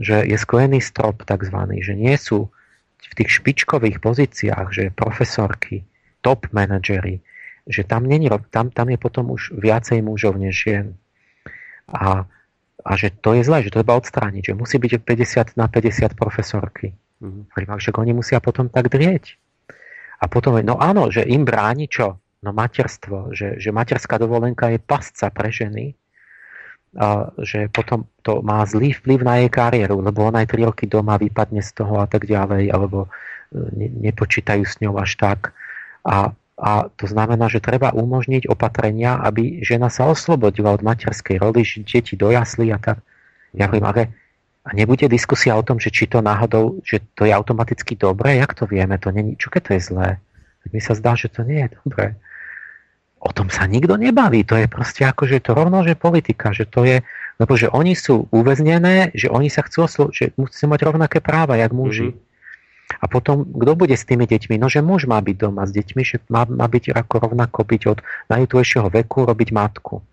Že 0.00 0.24
je 0.24 0.36
sklený 0.40 0.80
strop 0.80 1.28
takzvaný, 1.28 1.84
že 1.84 1.92
nie 1.92 2.16
sú 2.16 2.48
v 3.02 3.12
tých 3.12 3.42
špičkových 3.42 4.00
pozíciách, 4.00 4.72
že 4.72 4.94
profesorky, 4.94 5.84
top 6.24 6.48
manažery, 6.54 7.20
že 7.68 7.84
tam, 7.84 8.08
není, 8.08 8.30
tam, 8.48 8.72
tam 8.72 8.88
je 8.88 8.96
potom 8.96 9.28
už 9.34 9.52
viacej 9.58 10.00
mužov 10.00 10.40
než 10.40 10.56
žien. 10.56 10.96
A, 11.90 12.28
a 12.82 12.90
že 12.94 13.10
to 13.10 13.34
je 13.34 13.42
zlé, 13.46 13.66
že 13.66 13.74
to 13.74 13.82
treba 13.82 13.98
odstrániť, 13.98 14.52
že 14.52 14.58
musí 14.58 14.76
byť 14.78 15.02
50 15.02 15.60
na 15.60 15.66
50 15.66 16.14
profesorky. 16.14 16.94
Mm-hmm. 17.22 17.54
Však 17.54 17.94
oni 17.98 18.12
musia 18.14 18.38
potom 18.42 18.70
tak 18.70 18.90
drieť. 18.90 19.38
A 20.22 20.30
potom, 20.30 20.58
no 20.62 20.78
áno, 20.78 21.10
že 21.10 21.26
im 21.26 21.42
bráni 21.42 21.90
čo? 21.90 22.18
No 22.42 22.50
materstvo, 22.50 23.34
že, 23.34 23.58
že 23.58 23.70
materská 23.70 24.18
dovolenka 24.18 24.70
je 24.70 24.82
pasca 24.82 25.30
pre 25.30 25.50
ženy, 25.50 25.94
a 26.92 27.32
že 27.40 27.72
potom 27.72 28.04
to 28.20 28.44
má 28.44 28.60
zlý 28.68 28.92
vplyv 28.92 29.24
na 29.24 29.40
jej 29.40 29.48
kariéru, 29.48 30.04
lebo 30.04 30.28
ona 30.28 30.44
aj 30.44 30.52
3 30.52 30.68
roky 30.68 30.84
doma 30.84 31.16
vypadne 31.16 31.64
z 31.64 31.70
toho 31.72 32.04
a 32.04 32.06
tak 32.06 32.28
ďalej, 32.28 32.68
alebo 32.68 33.08
e, 33.08 33.58
ne, 33.72 33.88
nepočítajú 34.12 34.60
s 34.60 34.76
ňou 34.84 35.00
až 35.00 35.16
tak. 35.16 35.56
A 36.04 36.36
a 36.62 36.86
to 36.94 37.10
znamená, 37.10 37.50
že 37.50 37.58
treba 37.58 37.90
umožniť 37.90 38.46
opatrenia, 38.46 39.18
aby 39.18 39.66
žena 39.66 39.90
sa 39.90 40.06
oslobodila 40.06 40.70
od 40.70 40.86
materskej 40.86 41.42
roli, 41.42 41.66
že 41.66 41.82
deti 41.82 42.14
dojasli 42.14 42.70
a 42.70 42.78
tak. 42.78 43.02
Ja 43.50 43.66
hovorím, 43.66 43.90
ale 43.90 44.02
a 44.62 44.70
nebude 44.78 45.10
diskusia 45.10 45.58
o 45.58 45.66
tom, 45.66 45.82
že 45.82 45.90
či 45.90 46.06
to 46.06 46.22
náhodou, 46.22 46.78
že 46.86 47.02
to 47.18 47.26
je 47.26 47.34
automaticky 47.34 47.98
dobré, 47.98 48.38
jak 48.38 48.54
to 48.54 48.70
vieme, 48.70 48.94
to 48.94 49.10
není, 49.10 49.34
čo 49.34 49.50
keď 49.50 49.62
to 49.66 49.70
je 49.74 49.82
zlé. 49.82 50.08
Mi 50.70 50.78
sa 50.78 50.94
zdá, 50.94 51.18
že 51.18 51.26
to 51.26 51.42
nie 51.42 51.66
je 51.66 51.74
dobré. 51.82 52.14
O 53.18 53.34
tom 53.34 53.50
sa 53.50 53.66
nikto 53.66 53.98
nebaví, 53.98 54.46
to 54.46 54.54
je 54.54 54.70
proste 54.70 55.02
ako, 55.02 55.26
že 55.26 55.42
to 55.42 55.58
rovno, 55.58 55.82
že 55.82 55.98
politika, 55.98 56.54
že 56.54 56.70
to 56.70 56.86
je, 56.86 57.02
lebo 57.42 57.58
že 57.58 57.74
oni 57.74 57.98
sú 57.98 58.30
uväznené, 58.30 59.10
že 59.18 59.26
oni 59.26 59.50
sa 59.50 59.66
chcú, 59.66 59.90
oslo- 59.90 60.14
že 60.14 60.30
musí 60.38 60.62
mať 60.70 60.86
rovnaké 60.86 61.18
práva, 61.18 61.58
jak 61.58 61.74
muži. 61.74 62.14
Mm-hmm. 62.14 62.30
A 63.00 63.04
potom, 63.08 63.46
kto 63.46 63.72
bude 63.78 63.96
s 63.96 64.04
tými 64.04 64.28
deťmi? 64.28 64.60
No, 64.60 64.68
že 64.68 64.84
muž 64.84 65.08
má 65.08 65.22
byť 65.22 65.36
doma 65.38 65.64
s 65.64 65.72
deťmi, 65.72 66.02
že 66.04 66.20
má, 66.28 66.44
má 66.44 66.66
byť 66.68 66.92
ako 66.92 67.14
rovnako 67.30 67.60
byť 67.64 67.82
od 67.88 67.98
najútlejšieho 68.28 68.88
veku, 68.92 69.24
robiť 69.24 69.48
matku. 69.54 70.04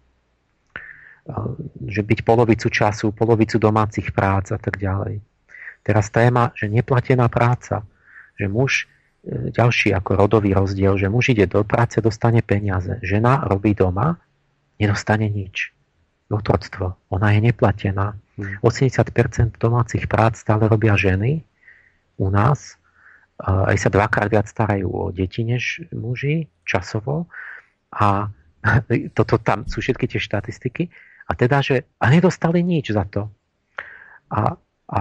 Že 1.84 2.02
byť 2.06 2.20
polovicu 2.24 2.68
času, 2.72 3.12
polovicu 3.12 3.60
domácich 3.60 4.16
prác 4.16 4.56
a 4.56 4.60
tak 4.62 4.80
ďalej. 4.80 5.20
Teraz 5.84 6.12
téma, 6.14 6.52
že 6.54 6.70
neplatená 6.70 7.28
práca. 7.28 7.84
Že 8.38 8.46
muž, 8.48 8.72
e, 9.26 9.52
ďalší 9.52 9.96
ako 9.96 10.16
rodový 10.16 10.54
rozdiel, 10.54 11.00
že 11.00 11.12
muž 11.12 11.34
ide 11.34 11.48
do 11.48 11.64
práce, 11.64 12.02
dostane 12.02 12.44
peniaze. 12.44 13.00
Žena 13.04 13.48
robí 13.48 13.74
doma, 13.74 14.20
nedostane 14.80 15.28
nič. 15.28 15.72
Otroctvo. 16.30 16.94
Ona 17.10 17.34
je 17.36 17.40
neplatená. 17.52 18.16
80% 18.64 19.12
hm. 19.12 19.60
domácich 19.60 20.06
prác 20.08 20.40
stále 20.40 20.70
robia 20.70 20.96
ženy, 20.96 21.44
u 22.20 22.28
nás 22.30 22.76
aj 23.40 23.78
sa 23.80 23.90
dvakrát 23.90 24.28
viac 24.28 24.52
starajú 24.52 24.92
o 24.92 25.04
deti 25.16 25.48
než 25.48 25.88
muži 25.96 26.52
časovo 26.68 27.32
a 27.96 28.28
toto 29.18 29.40
tam 29.40 29.64
sú 29.64 29.80
všetky 29.80 30.12
tie 30.12 30.20
štatistiky 30.20 30.92
a 31.30 31.32
teda, 31.38 31.62
že 31.62 31.76
a 32.02 32.10
nedostali 32.10 32.66
nič 32.66 32.90
za 32.90 33.06
to. 33.06 33.30
A, 34.34 34.58
a 34.90 35.00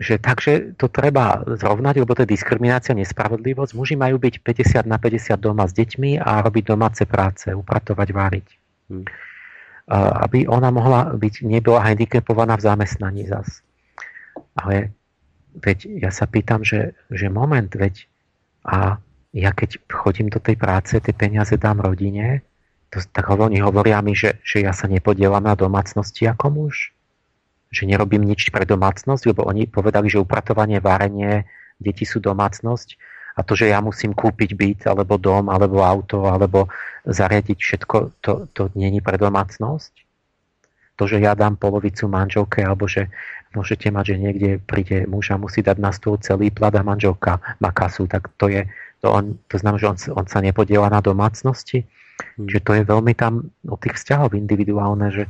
že 0.00 0.16
takže 0.16 0.76
to 0.80 0.88
treba 0.88 1.44
zrovnať, 1.44 2.00
lebo 2.00 2.12
to 2.16 2.24
je 2.24 2.36
diskriminácia, 2.36 2.96
nespravodlivosť. 2.96 3.72
Muži 3.76 3.96
majú 3.96 4.16
byť 4.16 4.40
50 4.40 4.88
na 4.88 4.96
50 4.96 5.36
doma 5.36 5.68
s 5.68 5.76
deťmi 5.76 6.20
a 6.20 6.40
robiť 6.40 6.64
domáce 6.72 7.04
práce, 7.04 7.52
upratovať, 7.52 8.08
váriť. 8.16 8.46
Hmm. 8.92 9.04
Aby 9.92 10.48
ona 10.48 10.72
mohla 10.72 11.12
byť, 11.12 11.44
nebola 11.44 11.84
handicapovaná 11.84 12.56
v 12.56 12.64
zamestnaní 12.64 13.28
zas. 13.28 13.60
Ale 14.56 14.96
veď 15.56 16.06
ja 16.06 16.10
sa 16.12 16.28
pýtam, 16.28 16.62
že, 16.62 16.92
že 17.08 17.32
moment, 17.32 17.68
veď 17.68 18.06
a 18.66 18.98
ja 19.36 19.50
keď 19.52 19.78
chodím 19.92 20.32
do 20.32 20.40
tej 20.40 20.56
práce, 20.56 20.96
tie 20.96 21.14
peniaze 21.14 21.54
dám 21.60 21.84
rodine, 21.84 22.42
to, 22.90 23.02
tak 23.12 23.28
oni 23.28 23.60
hovoria 23.60 24.00
mi, 24.00 24.14
že, 24.14 24.38
že 24.46 24.62
ja 24.62 24.72
sa 24.72 24.88
nepodielam 24.88 25.42
na 25.42 25.58
domácnosti 25.58 26.24
ako 26.24 26.46
muž. 26.50 26.94
Že 27.74 27.92
nerobím 27.92 28.22
nič 28.22 28.48
pre 28.54 28.62
domácnosť, 28.62 29.22
lebo 29.26 29.44
oni 29.44 29.66
povedali, 29.66 30.06
že 30.06 30.22
upratovanie, 30.22 30.78
varenie, 30.78 31.44
deti 31.82 32.06
sú 32.08 32.22
domácnosť 32.22 32.96
A 33.36 33.44
to, 33.44 33.52
že 33.52 33.68
ja 33.68 33.84
musím 33.84 34.16
kúpiť 34.16 34.56
byt, 34.56 34.80
alebo 34.88 35.20
dom, 35.20 35.52
alebo 35.52 35.84
auto, 35.84 36.24
alebo 36.24 36.72
zariadiť 37.04 37.58
všetko, 37.60 37.96
to, 38.24 38.32
to 38.56 38.72
není 38.72 39.04
pre 39.04 39.20
domácnosť. 39.20 39.92
To, 40.96 41.04
že 41.04 41.20
ja 41.20 41.36
dám 41.36 41.60
polovicu 41.60 42.08
manželke, 42.08 42.64
alebo 42.64 42.88
že 42.88 43.12
môžete 43.56 43.88
mať, 43.88 44.04
že 44.12 44.16
niekde 44.20 44.50
príde 44.60 45.08
muž 45.08 45.32
a 45.32 45.40
musí 45.40 45.64
dať 45.64 45.80
na 45.80 45.90
stôl 45.90 46.20
celý 46.20 46.52
plat 46.52 46.76
a 46.76 46.84
manželka 46.84 47.40
má 47.58 47.72
kasu, 47.72 48.04
tak 48.04 48.28
to 48.36 48.52
je, 48.52 48.68
to, 49.00 49.08
on, 49.08 49.40
to 49.48 49.56
znamená, 49.56 49.80
že 49.80 49.88
on, 49.88 49.98
on 50.20 50.26
sa 50.28 50.44
nepodiela 50.44 50.92
na 50.92 51.00
domácnosti. 51.00 51.88
Hmm. 52.36 52.46
Čiže 52.46 52.60
to 52.60 52.72
je 52.76 52.82
veľmi 52.84 53.12
tam 53.16 53.48
o 53.64 53.76
tých 53.80 53.96
vzťahov 53.96 54.36
individuálne, 54.36 55.08
že, 55.08 55.24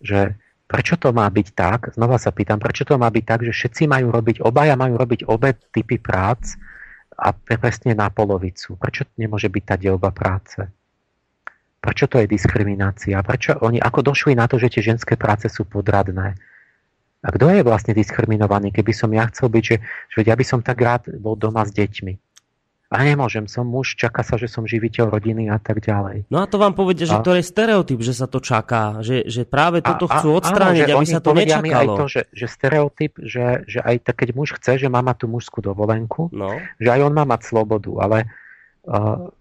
že 0.00 0.32
prečo 0.66 0.98
to 0.98 1.14
má 1.14 1.28
byť 1.30 1.48
tak, 1.54 1.80
znova 1.94 2.18
sa 2.18 2.34
pýtam, 2.34 2.58
prečo 2.58 2.82
to 2.82 2.98
má 2.98 3.06
byť 3.12 3.24
tak, 3.24 3.40
že 3.44 3.52
všetci 3.52 3.82
majú 3.86 4.10
robiť, 4.10 4.42
obaja 4.42 4.74
majú 4.74 4.98
robiť 4.98 5.28
obe 5.30 5.54
typy 5.70 6.00
prác 6.00 6.58
a 7.16 7.32
presne 7.32 7.96
na 7.96 8.12
polovicu. 8.12 8.76
Prečo 8.76 9.08
nemôže 9.16 9.48
byť 9.48 9.64
tá 9.64 9.74
dielba 9.78 10.12
práce? 10.12 10.60
Prečo 11.80 12.10
to 12.10 12.18
je 12.18 12.26
diskriminácia? 12.26 13.16
Prečo 13.22 13.62
oni 13.62 13.78
ako 13.78 14.10
došli 14.10 14.34
na 14.34 14.50
to, 14.50 14.58
že 14.58 14.74
tie 14.74 14.82
ženské 14.92 15.14
práce 15.14 15.46
sú 15.46 15.64
podradné? 15.64 16.34
A 17.26 17.34
kto 17.34 17.50
je 17.50 17.66
vlastne 17.66 17.90
diskriminovaný? 17.90 18.70
Keby 18.70 18.92
som 18.94 19.10
ja 19.10 19.26
chcel 19.34 19.50
byť, 19.50 19.64
že, 19.66 19.76
že 20.14 20.18
ja 20.22 20.38
by 20.38 20.44
som 20.46 20.62
tak 20.62 20.78
rád 20.78 21.10
bol 21.18 21.34
doma 21.34 21.66
s 21.66 21.74
deťmi. 21.74 22.14
A 22.86 23.02
nemôžem, 23.02 23.50
som 23.50 23.66
muž, 23.66 23.98
čaká 23.98 24.22
sa, 24.22 24.38
že 24.38 24.46
som 24.46 24.62
živiteľ 24.62 25.10
rodiny 25.10 25.50
a 25.50 25.58
tak 25.58 25.82
ďalej. 25.82 26.30
No 26.30 26.38
a 26.38 26.46
to 26.46 26.54
vám 26.54 26.70
povedia, 26.70 27.02
že 27.02 27.18
a... 27.18 27.26
to 27.26 27.34
je 27.34 27.42
stereotyp, 27.42 27.98
že 27.98 28.14
sa 28.14 28.30
to 28.30 28.38
čaká, 28.38 29.02
že, 29.02 29.26
že 29.26 29.42
práve 29.42 29.82
toto 29.82 30.06
a, 30.06 30.14
chcú 30.14 30.38
odstrániť, 30.38 30.94
áno, 30.94 31.02
aby 31.02 31.06
sa 31.10 31.18
to 31.18 31.34
nečakalo. 31.34 31.66
Mi 31.66 31.74
aj 31.74 31.86
to, 31.98 32.04
že, 32.06 32.22
že 32.30 32.46
stereotyp, 32.46 33.12
že, 33.18 33.66
že 33.66 33.82
aj 33.82 34.06
tak, 34.06 34.22
keď 34.22 34.28
muž 34.38 34.54
chce, 34.54 34.78
že 34.78 34.86
má 34.86 35.02
mať 35.02 35.16
tú 35.18 35.26
mužskú 35.26 35.58
dovolenku, 35.66 36.30
no. 36.30 36.62
že 36.78 36.94
aj 36.94 37.10
on 37.10 37.12
má 37.18 37.26
mať 37.26 37.42
slobodu, 37.42 37.90
ale, 37.98 38.30
uh, 38.86 39.34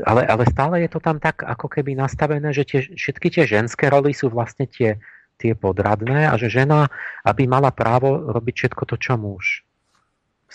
ale, 0.00 0.22
ale 0.24 0.42
stále 0.48 0.88
je 0.88 0.90
to 0.96 1.04
tam 1.04 1.20
tak 1.20 1.44
ako 1.44 1.68
keby 1.68 2.00
nastavené, 2.00 2.48
že 2.56 2.64
tie, 2.64 2.80
všetky 2.96 3.28
tie 3.28 3.44
ženské 3.44 3.92
roly 3.92 4.16
sú 4.16 4.32
vlastne 4.32 4.64
tie, 4.64 4.96
tie 5.36 5.52
podradné 5.52 6.28
a 6.28 6.34
že 6.40 6.48
žena, 6.48 6.88
aby 7.24 7.44
mala 7.44 7.72
právo 7.72 8.32
robiť 8.32 8.54
všetko 8.56 8.82
to, 8.88 8.96
čo 8.96 9.14
muž 9.20 9.66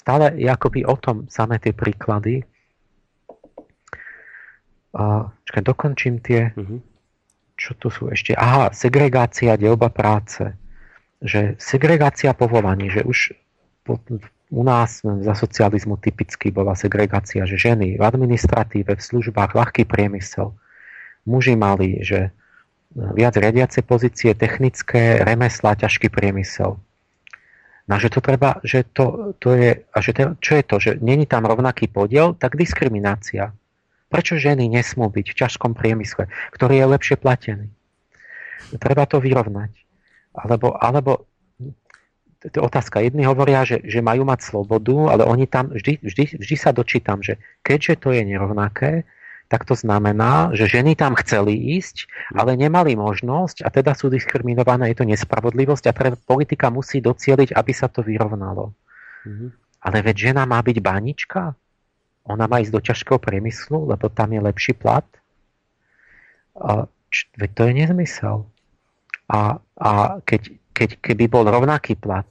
stále 0.02 0.34
je 0.40 0.50
akoby 0.50 0.88
o 0.88 0.96
tom 0.98 1.28
samé 1.30 1.62
tie 1.62 1.76
príklady. 1.76 2.42
A, 4.92 5.30
čakaj, 5.48 5.64
dokončím 5.64 6.20
tie, 6.20 6.52
mm-hmm. 6.52 6.80
čo 7.56 7.72
tu 7.80 7.88
sú 7.94 8.12
ešte. 8.12 8.36
Aha, 8.36 8.74
segregácia, 8.76 9.56
delba 9.56 9.88
práce. 9.94 10.52
Že 11.22 11.56
segregácia 11.62 12.34
povolaní, 12.34 12.90
že 12.90 13.06
už 13.06 13.38
po, 13.86 14.02
u 14.52 14.64
nás 14.66 15.00
za 15.00 15.34
socializmu 15.38 15.96
typicky 16.02 16.52
bola 16.52 16.76
segregácia, 16.76 17.46
že 17.48 17.56
ženy 17.56 17.96
v 17.96 18.04
administratíve, 18.04 18.98
v 18.98 19.06
službách, 19.06 19.56
ľahký 19.56 19.88
priemysel. 19.88 20.52
Muži 21.24 21.56
mali, 21.56 22.02
že 22.04 22.34
viac 22.96 23.36
riadiace 23.40 23.82
pozície, 23.82 24.36
technické, 24.36 25.24
remesla, 25.24 25.80
ťažký 25.80 26.12
priemysel 26.12 26.80
No 27.92 28.00
že 28.00 28.08
to 28.08 28.24
treba, 28.24 28.62
že 28.64 28.88
to, 28.88 29.36
to 29.42 29.52
je, 29.58 29.84
a 29.84 29.98
že 30.00 30.16
to, 30.16 30.24
čo 30.40 30.52
je 30.56 30.64
to, 30.64 30.76
že 30.80 30.92
není 31.04 31.28
tam 31.28 31.44
rovnaký 31.44 31.92
podiel, 31.92 32.38
tak 32.38 32.56
diskriminácia. 32.56 33.52
Prečo 34.08 34.40
ženy 34.40 34.72
nesmú 34.72 35.12
byť 35.12 35.28
v 35.28 35.38
ťažkom 35.44 35.76
priemysle, 35.76 36.32
ktorý 36.56 36.80
je 36.80 36.86
lepšie 36.88 37.16
platený? 37.20 37.68
Treba 38.80 39.04
to 39.04 39.20
vyrovnať. 39.20 39.76
Alebo, 40.32 40.72
alebo 40.80 41.28
to 42.40 42.56
je 42.56 42.64
otázka. 42.64 43.04
Jedni 43.04 43.28
hovoria, 43.28 43.68
že, 43.68 43.84
že 43.84 44.00
majú 44.00 44.24
mať 44.24 44.40
slobodu, 44.40 45.12
ale 45.12 45.28
oni 45.28 45.46
tam 45.52 45.76
vždy, 45.76 46.00
vždy, 46.00 46.40
vždy 46.40 46.56
sa 46.56 46.72
dočítam, 46.72 47.20
že 47.20 47.44
keďže 47.60 48.08
to 48.08 48.16
je 48.16 48.24
nerovnaké, 48.24 49.04
tak 49.52 49.68
to 49.68 49.76
znamená, 49.76 50.56
že 50.56 50.80
ženy 50.80 50.96
tam 50.96 51.12
chceli 51.20 51.76
ísť, 51.76 52.08
ale 52.32 52.56
nemali 52.56 52.96
možnosť 52.96 53.68
a 53.68 53.70
teda 53.70 53.92
sú 53.92 54.08
diskriminované, 54.08 54.96
je 54.96 55.04
to 55.04 55.10
nespravodlivosť 55.12 55.92
a 55.92 55.94
pre 55.94 56.16
politika 56.16 56.72
musí 56.72 57.04
docieliť, 57.04 57.52
aby 57.52 57.72
sa 57.76 57.92
to 57.92 58.00
vyrovnalo. 58.00 58.72
Mm-hmm. 59.28 59.50
Ale 59.84 59.98
veď 60.08 60.32
žena 60.32 60.48
má 60.48 60.64
byť 60.64 60.78
banička? 60.80 61.52
Ona 62.32 62.48
má 62.48 62.64
ísť 62.64 62.72
do 62.72 62.80
ťažkého 62.80 63.20
priemyslu, 63.20 63.92
lebo 63.92 64.08
tam 64.08 64.32
je 64.32 64.40
lepší 64.40 64.72
plat? 64.72 65.04
A, 66.56 66.88
č, 67.12 67.28
veď 67.36 67.50
to 67.52 67.62
je 67.68 67.74
nezmysel. 67.76 68.38
A, 69.28 69.60
a 69.76 69.92
keď, 70.24 70.48
keď, 70.72 70.90
keby 71.04 71.28
bol 71.28 71.44
rovnaký 71.44 72.00
plat, 72.00 72.28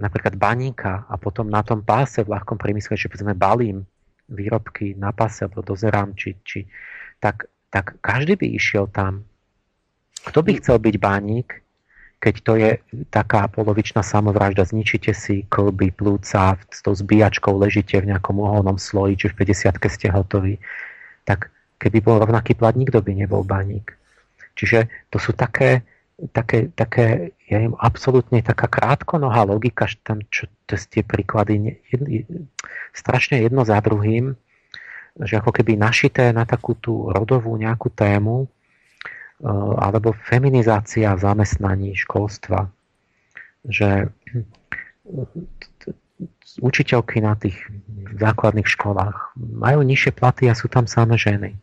napríklad 0.00 0.40
baníka 0.40 1.04
a 1.12 1.20
potom 1.20 1.52
na 1.52 1.60
tom 1.60 1.84
páse 1.84 2.24
v 2.24 2.32
ľahkom 2.32 2.56
priemysle, 2.56 2.96
že 2.96 3.12
povedzme 3.12 3.36
balím, 3.36 3.84
výrobky 4.28 4.94
na 4.94 5.10
pase 5.10 5.46
alebo 5.46 5.64
dozerám, 5.64 6.14
či, 6.14 6.38
či, 6.44 6.60
tak, 7.18 7.50
tak 7.70 7.98
každý 7.98 8.38
by 8.38 8.46
išiel 8.54 8.86
tam. 8.90 9.26
Kto 10.22 10.42
by 10.42 10.52
chcel 10.62 10.78
byť 10.78 10.96
bánik, 11.02 11.62
keď 12.22 12.34
to 12.46 12.52
je 12.54 12.70
taká 13.10 13.50
polovičná 13.50 14.06
samovražda, 14.06 14.62
zničíte 14.62 15.10
si 15.10 15.42
kolby, 15.50 15.90
plúca, 15.90 16.54
s 16.70 16.78
tou 16.78 16.94
zbíjačkou 16.94 17.50
ležíte 17.58 17.98
v 17.98 18.14
nejakom 18.14 18.38
uholnom 18.38 18.78
sloji, 18.78 19.18
či 19.18 19.26
v 19.34 19.42
50 19.42 19.74
ste 19.90 20.06
hotoví, 20.14 20.62
tak 21.26 21.50
keby 21.82 21.98
bol 21.98 22.22
rovnaký 22.22 22.54
plat, 22.54 22.78
nikto 22.78 23.02
by 23.02 23.18
nebol 23.18 23.42
baník. 23.42 23.98
Čiže 24.54 24.86
to 25.10 25.18
sú 25.18 25.34
také, 25.34 25.82
také, 26.30 26.70
také 26.78 27.34
ja 27.50 27.58
im 27.58 27.74
absolútne 27.74 28.38
taká 28.46 28.70
krátkonohá 28.70 29.42
logika, 29.42 29.90
že 29.90 29.98
tam 30.06 30.22
čo, 30.30 30.46
to 30.70 30.78
tie 30.78 31.02
príklady 31.02 31.82
jed, 31.90 32.02
strašne 32.94 33.42
jedno 33.42 33.66
za 33.66 33.82
druhým, 33.82 34.38
že 35.18 35.34
ako 35.42 35.50
keby 35.50 35.74
našité 35.74 36.30
na 36.30 36.46
takú 36.46 36.78
tú 36.78 37.10
rodovú 37.10 37.58
nejakú 37.58 37.90
tému, 37.90 38.46
eh, 38.46 39.74
alebo 39.82 40.14
feminizácia 40.14 41.10
zamestnaní 41.18 41.98
školstva, 41.98 42.70
že 43.66 44.10
učiteľky 46.62 47.18
na 47.22 47.34
tých 47.34 47.56
základných 48.18 48.68
školách 48.68 49.34
majú 49.38 49.80
nižšie 49.82 50.12
platy 50.14 50.46
a 50.50 50.58
sú 50.58 50.68
tam 50.68 50.84
samé 50.84 51.16
ženy. 51.16 51.56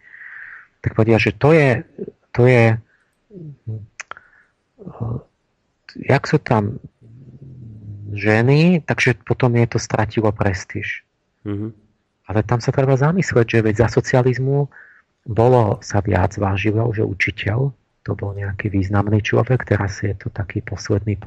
Tak 0.79 0.95
povedia, 0.95 1.19
že 1.19 1.35
to 1.35 1.51
je, 1.51 1.83
to 2.31 2.47
je 2.47 2.79
jak 5.95 6.23
sú 6.25 6.37
tam 6.39 6.79
ženy, 8.13 8.81
takže 8.85 9.21
potom 9.21 9.53
je 9.57 9.67
to 9.69 9.79
stratilo 9.81 10.33
prestíž. 10.33 11.05
Mm-hmm. 11.45 11.71
Ale 12.29 12.39
tam 12.45 12.61
sa 12.61 12.69
treba 12.69 12.93
zamyslieť, 12.93 13.47
že 13.57 13.65
veď 13.65 13.75
za 13.85 13.87
socializmu 13.89 14.69
bolo 15.25 15.81
sa 15.81 16.01
viac 16.01 16.37
vážilo, 16.37 16.89
že 16.93 17.05
učiteľ 17.05 17.73
to 18.05 18.11
bol 18.15 18.31
nejaký 18.33 18.71
významný 18.71 19.21
človek, 19.21 19.67
teraz 19.67 20.01
je 20.01 20.15
to 20.15 20.31
taký 20.31 20.63
posledný 20.63 21.19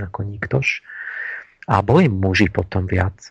ako 0.00 0.20
niktož. 0.26 0.82
A 1.70 1.84
boli 1.84 2.10
muži 2.10 2.50
potom 2.50 2.88
viac. 2.88 3.30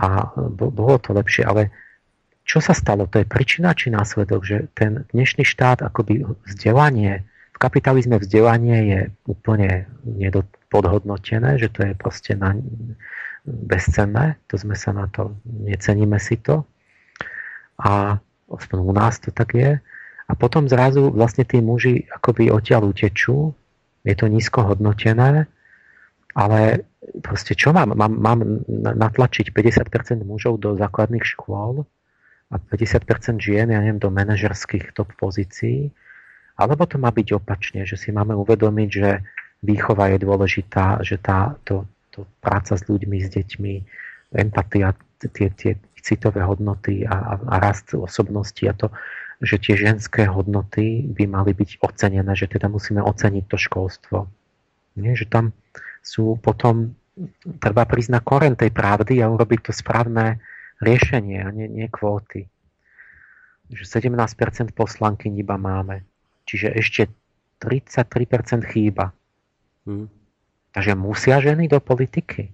A 0.00 0.32
bolo 0.56 0.96
to 0.96 1.12
lepšie, 1.12 1.44
ale 1.44 1.72
čo 2.46 2.62
sa 2.62 2.72
stalo? 2.72 3.10
To 3.10 3.20
je 3.20 3.26
príčina 3.26 3.74
či 3.74 3.90
následok, 3.90 4.46
že 4.46 4.70
ten 4.72 5.04
dnešný 5.10 5.42
štát 5.42 5.82
akoby 5.82 6.24
vzdelanie 6.46 7.26
v 7.56 7.58
kapitalizme 7.58 8.20
vzdelanie 8.20 8.78
je 8.84 9.00
úplne 9.24 9.88
podhodnotené, 10.68 11.56
že 11.56 11.72
to 11.72 11.88
je 11.88 11.92
proste 11.96 12.36
na, 12.36 12.52
bezcenné, 13.48 14.36
to 14.44 14.60
sme 14.60 14.76
sa 14.76 14.92
na 14.92 15.08
to, 15.08 15.32
neceníme 15.64 16.20
si 16.20 16.36
to. 16.36 16.68
A 17.80 18.20
aspoň 18.52 18.78
u 18.84 18.92
nás 18.92 19.16
to 19.24 19.32
tak 19.32 19.56
je. 19.56 19.80
A 20.28 20.32
potom 20.36 20.68
zrazu 20.68 21.08
vlastne 21.08 21.48
tí 21.48 21.64
muži 21.64 22.04
akoby 22.12 22.52
odtiaľ 22.52 22.92
utečú, 22.92 23.56
je 24.04 24.14
to 24.14 24.28
nízko 24.28 24.68
hodnotené, 24.68 25.48
ale 26.36 26.84
proste 27.24 27.56
čo 27.56 27.72
mám? 27.72 27.96
Mám, 27.96 28.12
mám 28.20 28.40
natlačiť 28.76 29.48
50% 29.48 30.28
mužov 30.28 30.60
do 30.60 30.76
základných 30.76 31.24
škôl 31.24 31.88
a 32.52 32.54
50% 32.60 33.40
žien, 33.40 33.72
ja 33.72 33.80
neviem, 33.80 33.96
do 33.96 34.12
manažerských 34.12 34.92
top 34.92 35.08
pozícií 35.16 35.88
alebo 36.56 36.88
to 36.88 36.96
má 36.96 37.12
byť 37.12 37.28
opačne, 37.36 37.84
že 37.84 38.00
si 38.00 38.08
máme 38.12 38.32
uvedomiť, 38.32 38.88
že 38.88 39.10
výchova 39.60 40.12
je 40.16 40.18
dôležitá, 40.24 41.04
že 41.04 41.20
tá 41.20 41.56
to, 41.68 41.84
to 42.12 42.24
práca 42.40 42.76
s 42.76 42.82
ľuďmi, 42.88 43.16
s 43.20 43.28
deťmi, 43.32 43.74
empatia, 44.40 44.96
tie, 45.20 45.48
tie 45.52 45.76
citové 46.00 46.40
hodnoty 46.44 47.04
a, 47.04 47.36
a 47.36 47.54
rast 47.60 47.92
osobnosti 47.92 48.62
a 48.64 48.72
to, 48.72 48.88
že 49.42 49.60
tie 49.60 49.74
ženské 49.76 50.24
hodnoty 50.24 51.04
by 51.12 51.28
mali 51.28 51.52
byť 51.52 51.84
ocenené, 51.84 52.32
že 52.32 52.48
teda 52.48 52.72
musíme 52.72 53.04
oceniť 53.04 53.44
to 53.44 53.56
školstvo. 53.60 54.18
Nie, 54.96 55.12
že 55.12 55.28
tam 55.28 55.52
sú 56.00 56.40
potom, 56.40 56.96
treba 57.60 57.84
na 58.08 58.20
koren 58.24 58.56
tej 58.56 58.72
pravdy 58.72 59.20
a 59.20 59.28
urobiť 59.28 59.60
to 59.68 59.72
správne 59.76 60.40
riešenie 60.80 61.44
a 61.44 61.52
nie, 61.52 61.68
nie 61.68 61.88
kvóty. 61.92 62.48
Že 63.68 64.00
17% 64.00 64.72
poslanky 64.72 65.28
iba 65.28 65.58
máme. 65.60 66.06
Čiže 66.46 66.72
ešte 66.78 67.02
33% 67.58 68.62
chýba. 68.70 69.10
Hmm. 69.84 70.08
Takže 70.72 70.92
musia 70.94 71.42
ženy 71.42 71.66
do 71.66 71.82
politiky? 71.82 72.52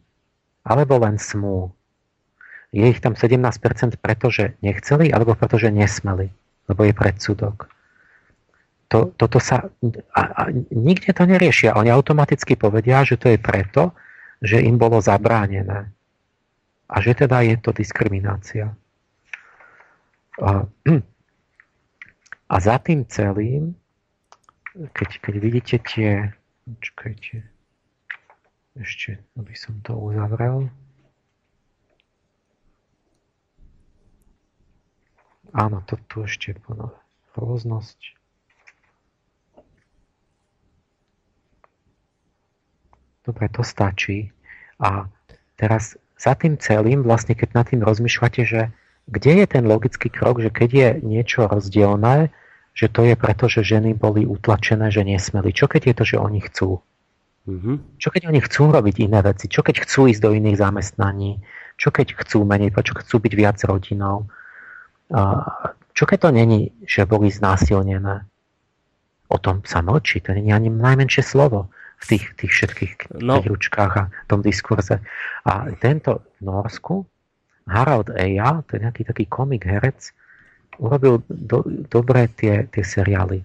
Alebo 0.64 0.96
len 0.98 1.18
smú? 1.18 1.74
je 2.72 2.88
ich 2.88 3.04
tam 3.04 3.12
17% 3.12 4.00
preto, 4.00 4.32
že 4.32 4.56
nechceli, 4.64 5.12
alebo 5.12 5.36
preto, 5.36 5.60
že 5.60 5.68
nesmeli, 5.68 6.32
lebo 6.72 6.80
je 6.88 6.92
predsudok. 6.96 7.68
To, 8.88 9.12
toto 9.16 9.40
sa, 9.40 9.68
a, 10.16 10.20
a 10.20 10.42
nikde 10.72 11.12
to 11.12 11.28
neriešia. 11.28 11.76
Oni 11.76 11.92
automaticky 11.92 12.56
povedia, 12.56 13.04
že 13.04 13.20
to 13.20 13.28
je 13.28 13.38
preto, 13.40 13.92
že 14.40 14.60
im 14.60 14.80
bolo 14.80 15.00
zabránené. 15.04 15.92
A 16.88 16.96
že 17.00 17.16
teda 17.16 17.44
je 17.44 17.56
to 17.60 17.72
diskriminácia. 17.76 18.72
A, 20.40 20.64
a 22.52 22.56
za 22.56 22.76
tým 22.80 23.04
celým, 23.04 23.76
keď, 24.72 25.10
keď 25.20 25.34
vidíte 25.36 25.76
tie... 25.84 26.32
Čakajte. 26.80 27.44
Ešte, 28.72 29.20
aby 29.36 29.52
som 29.52 29.76
to 29.84 29.92
uzavrel. 29.92 30.72
Áno, 35.52 35.84
to 35.84 36.00
tu 36.08 36.24
ešte 36.24 36.56
rôznosť. 37.36 38.16
Dobre, 43.28 43.46
to 43.52 43.60
stačí. 43.60 44.32
A 44.80 45.04
teraz 45.60 46.00
za 46.16 46.32
tým 46.32 46.56
celým, 46.56 47.04
vlastne 47.04 47.36
keď 47.36 47.48
nad 47.52 47.68
tým 47.68 47.84
rozmýšľate, 47.84 48.42
že 48.48 48.72
kde 49.12 49.44
je 49.44 49.46
ten 49.46 49.68
logický 49.68 50.08
krok, 50.08 50.40
že 50.40 50.48
keď 50.48 50.70
je 50.72 50.88
niečo 51.04 51.44
rozdielne, 51.44 52.32
že 52.72 52.88
to 52.88 53.04
je 53.04 53.14
preto, 53.14 53.52
že 53.52 53.60
ženy 53.60 53.92
boli 53.92 54.24
utlačené, 54.24 54.88
že 54.88 55.04
nesmeli. 55.04 55.52
Čo 55.52 55.68
keď 55.68 55.92
je 55.92 55.94
to, 55.94 56.04
že 56.08 56.16
oni 56.16 56.40
chcú? 56.40 56.80
Mm-hmm. 57.42 57.76
Čo 57.98 58.08
keď 58.08 58.22
oni 58.32 58.40
chcú 58.40 58.62
robiť 58.72 58.96
iné 59.02 59.20
veci? 59.20 59.50
Čo 59.50 59.60
keď 59.60 59.84
chcú 59.84 60.08
ísť 60.08 60.22
do 60.24 60.30
iných 60.32 60.62
zamestnaní? 60.62 61.42
Čo 61.76 61.90
keď 61.92 62.16
chcú 62.24 62.46
menej? 62.48 62.72
Čo 62.72 62.94
chcú 63.02 63.16
byť 63.18 63.32
viac 63.34 63.58
rodinou? 63.66 64.30
Čo 65.92 66.04
keď 66.08 66.18
to 66.24 66.30
není, 66.32 66.72
že 66.88 67.04
boli 67.04 67.28
znásilnené? 67.28 68.24
O 69.28 69.36
tom 69.36 69.64
sa 69.64 69.84
mlčí, 69.84 70.20
to 70.24 70.32
není 70.32 70.52
ani 70.52 70.68
najmenšie 70.68 71.24
slovo 71.24 71.72
v 72.00 72.04
tých, 72.04 72.24
tých 72.36 72.52
všetkých 72.52 72.92
no. 73.20 73.40
ručkách 73.40 73.92
a 73.96 74.04
tom 74.28 74.40
diskurze. 74.40 75.00
A 75.44 75.52
tento 75.80 76.24
v 76.40 76.40
Norsku, 76.48 77.04
Harald 77.68 78.12
Eja, 78.12 78.64
to 78.66 78.76
je 78.76 78.84
nejaký 78.84 79.02
taký 79.06 79.24
komik 79.28 79.64
herec, 79.64 80.12
urobil 80.78 81.20
do, 81.28 81.64
dobré 81.88 82.28
tie, 82.32 82.68
tie 82.70 82.84
seriály. 82.84 83.44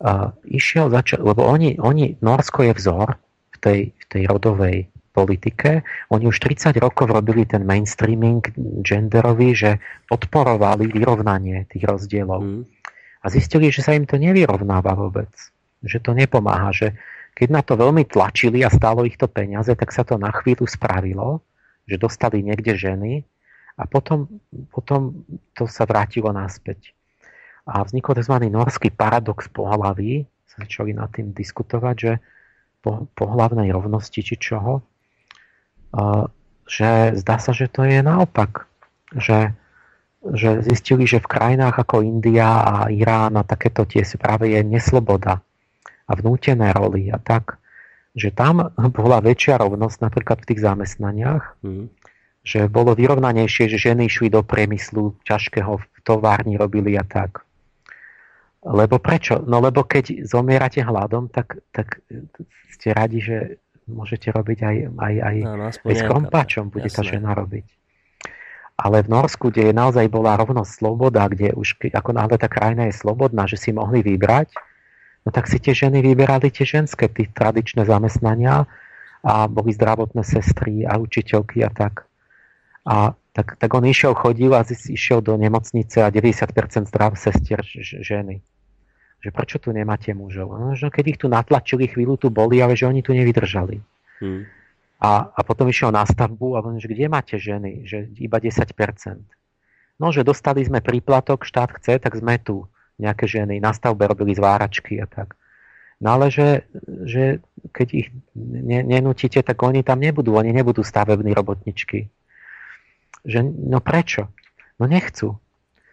Uh, 0.00 0.32
išiel 0.48 0.88
začať, 0.88 1.20
lebo 1.20 1.44
oni, 1.44 1.76
oni, 1.76 2.16
Norsko 2.24 2.64
je 2.64 2.72
vzor 2.72 3.20
v 3.52 3.56
tej, 3.60 3.80
v 3.92 4.04
tej 4.08 4.22
rodovej 4.32 4.76
politike. 5.12 5.84
Oni 6.08 6.24
už 6.24 6.40
30 6.40 6.80
rokov 6.80 7.12
robili 7.12 7.44
ten 7.44 7.66
mainstreaming 7.68 8.40
genderový, 8.80 9.52
že 9.52 9.70
podporovali 10.08 10.88
vyrovnanie 10.88 11.68
tých 11.68 11.84
rozdielov. 11.84 12.40
Mm. 12.40 12.62
A 13.20 13.26
zistili, 13.28 13.68
že 13.68 13.84
sa 13.84 13.92
im 13.92 14.08
to 14.08 14.16
nevyrovnáva 14.16 14.96
vôbec. 14.96 15.28
Že 15.84 15.98
to 16.00 16.10
nepomáha, 16.16 16.72
že 16.72 16.96
keď 17.36 17.48
na 17.52 17.62
to 17.64 17.76
veľmi 17.76 18.08
tlačili 18.08 18.64
a 18.64 18.72
stálo 18.72 19.04
ich 19.04 19.20
to 19.20 19.28
peniaze, 19.28 19.68
tak 19.68 19.92
sa 19.92 20.04
to 20.04 20.16
na 20.16 20.32
chvíľu 20.32 20.64
spravilo, 20.64 21.44
že 21.84 22.00
dostali 22.00 22.40
niekde 22.40 22.72
ženy 22.76 23.24
a 23.80 23.88
potom, 23.88 24.28
potom 24.68 25.24
to 25.56 25.64
sa 25.64 25.88
vrátilo 25.88 26.28
naspäť. 26.36 26.92
A 27.64 27.80
vznikol 27.80 28.20
tzv. 28.20 28.36
norský 28.52 28.92
paradox 28.92 29.48
pohlaví, 29.48 30.28
sa 30.44 30.66
začali 30.66 30.92
nad 30.92 31.08
tým 31.08 31.32
diskutovať, 31.32 31.96
že 31.96 32.12
po, 32.84 33.08
pohlavnej 33.16 33.72
rovnosti 33.72 34.20
či 34.20 34.36
čoho, 34.36 34.84
že 36.66 37.18
zdá 37.18 37.36
sa, 37.40 37.50
že 37.50 37.66
to 37.70 37.86
je 37.86 38.00
naopak. 38.00 38.66
Že, 39.10 39.54
že 40.22 40.62
zistili, 40.70 41.02
že 41.08 41.18
v 41.18 41.30
krajinách 41.30 41.82
ako 41.82 42.06
India 42.06 42.62
a 42.62 42.74
Irán 42.92 43.34
a 43.34 43.42
takéto 43.42 43.82
tie 43.88 44.06
práve 44.14 44.54
je 44.54 44.60
nesloboda 44.62 45.42
a 46.06 46.12
vnútené 46.14 46.70
roly 46.74 47.10
a 47.10 47.18
tak, 47.18 47.58
že 48.14 48.34
tam 48.34 48.74
bola 48.74 49.22
väčšia 49.22 49.58
rovnosť 49.62 49.98
napríklad 50.02 50.42
v 50.42 50.48
tých 50.50 50.60
zamestnaniach, 50.62 51.62
mm. 51.62 51.86
Že 52.40 52.66
bolo 52.72 52.96
vyrovnanejšie, 52.96 53.68
že 53.68 53.78
ženy 53.78 54.08
išli 54.08 54.32
do 54.32 54.40
priemyslu 54.40 55.12
ťažkého 55.28 55.76
v 55.76 55.84
továrni 56.02 56.56
robili 56.56 56.96
a 56.96 57.04
tak. 57.04 57.44
Lebo 58.60 59.00
prečo? 59.00 59.40
No 59.44 59.60
lebo 59.60 59.84
keď 59.84 60.24
zomierate 60.24 60.84
hladom, 60.84 61.32
tak, 61.32 61.60
tak 61.72 62.04
ste 62.72 62.92
radi, 62.92 63.20
že 63.20 63.36
môžete 63.88 64.28
robiť 64.32 64.58
aj, 64.60 64.76
aj, 65.00 65.14
aj, 65.20 65.36
no, 65.44 65.68
aj 65.68 65.96
s 65.96 66.02
krompáčom, 66.04 66.68
bude 66.68 66.88
jasné. 66.88 66.96
tá 66.96 67.02
žena 67.04 67.32
robiť. 67.32 67.66
Ale 68.80 69.04
v 69.04 69.12
Norsku, 69.12 69.52
kde 69.52 69.72
je 69.72 69.74
naozaj 69.76 70.08
bola 70.08 70.40
rovnosť 70.40 70.80
sloboda, 70.80 71.28
kde 71.28 71.52
už 71.52 71.76
ako 71.92 72.16
náhle 72.16 72.40
tá 72.40 72.48
krajina 72.48 72.88
je 72.88 72.96
slobodná, 72.96 73.44
že 73.44 73.60
si 73.60 73.76
mohli 73.76 74.00
vybrať, 74.00 74.56
no 75.24 75.28
tak 75.28 75.52
si 75.52 75.60
tie 75.60 75.76
ženy 75.76 76.00
vyberali 76.00 76.48
tie 76.48 76.64
ženské, 76.64 77.12
tie 77.12 77.28
tradičné 77.28 77.84
zamestnania 77.84 78.64
a 79.20 79.44
boli 79.52 79.76
zdravotné 79.76 80.24
sestry 80.24 80.88
a 80.88 80.96
učiteľky 80.96 81.60
a 81.60 81.68
tak. 81.68 82.08
A 82.86 83.12
tak, 83.32 83.56
tak 83.56 83.70
on 83.74 83.84
išiel, 83.86 84.14
chodil 84.14 84.50
a 84.54 84.66
išiel 84.66 85.20
do 85.22 85.36
nemocnice 85.36 86.02
a 86.02 86.10
90% 86.10 86.90
zdrav 86.90 87.14
sestier 87.14 87.62
ženy. 87.80 88.42
Že 89.20 89.28
prečo 89.30 89.56
tu 89.60 89.70
nemáte 89.70 90.16
mužov? 90.16 90.56
No, 90.56 90.72
že 90.72 90.88
keď 90.88 91.04
ich 91.12 91.18
tu 91.20 91.28
natlačili, 91.28 91.86
chvíľu 91.86 92.16
tu 92.16 92.28
boli, 92.32 92.58
ale 92.64 92.72
že 92.72 92.88
oni 92.88 93.04
tu 93.04 93.12
nevydržali. 93.12 93.76
Hmm. 94.24 94.48
A, 95.00 95.28
a 95.32 95.40
potom 95.44 95.68
išiel 95.68 95.92
na 95.92 96.04
stavbu 96.04 96.56
a 96.56 96.64
on, 96.64 96.80
že 96.80 96.88
kde 96.88 97.08
máte 97.08 97.36
ženy? 97.36 97.84
Že 97.84 98.16
iba 98.20 98.36
10%. 98.40 98.68
No, 100.00 100.08
že 100.08 100.24
dostali 100.24 100.64
sme 100.64 100.80
príplatok, 100.80 101.44
štát 101.44 101.76
chce, 101.76 102.00
tak 102.00 102.16
sme 102.16 102.40
tu 102.40 102.64
nejaké 103.00 103.24
ženy 103.28 103.60
na 103.60 103.72
stavbe 103.72 104.04
robili 104.08 104.36
zváračky 104.36 105.00
a 105.00 105.08
tak. 105.08 105.36
No 106.00 106.16
ale 106.16 106.32
že, 106.32 106.64
že 107.04 107.44
keď 107.76 107.88
ich 107.92 108.08
ne, 108.36 108.80
nenútite, 108.80 109.44
tak 109.44 109.60
oni 109.60 109.84
tam 109.84 110.00
nebudú, 110.00 110.32
oni 110.32 110.52
nebudú 110.52 110.80
stavební 110.80 111.36
robotničky. 111.36 112.08
Že, 113.24 113.44
no 113.44 113.78
prečo? 113.82 114.28
No 114.80 114.88
nechcú. 114.88 115.36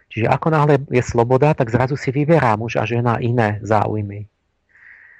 Čiže 0.08 0.26
ako 0.32 0.48
náhle 0.48 0.74
je 0.88 1.04
sloboda, 1.04 1.52
tak 1.52 1.68
zrazu 1.68 1.94
si 2.00 2.08
vyberá 2.08 2.56
muž 2.56 2.80
a 2.80 2.88
žena 2.88 3.20
iné 3.20 3.60
záujmy. 3.60 4.24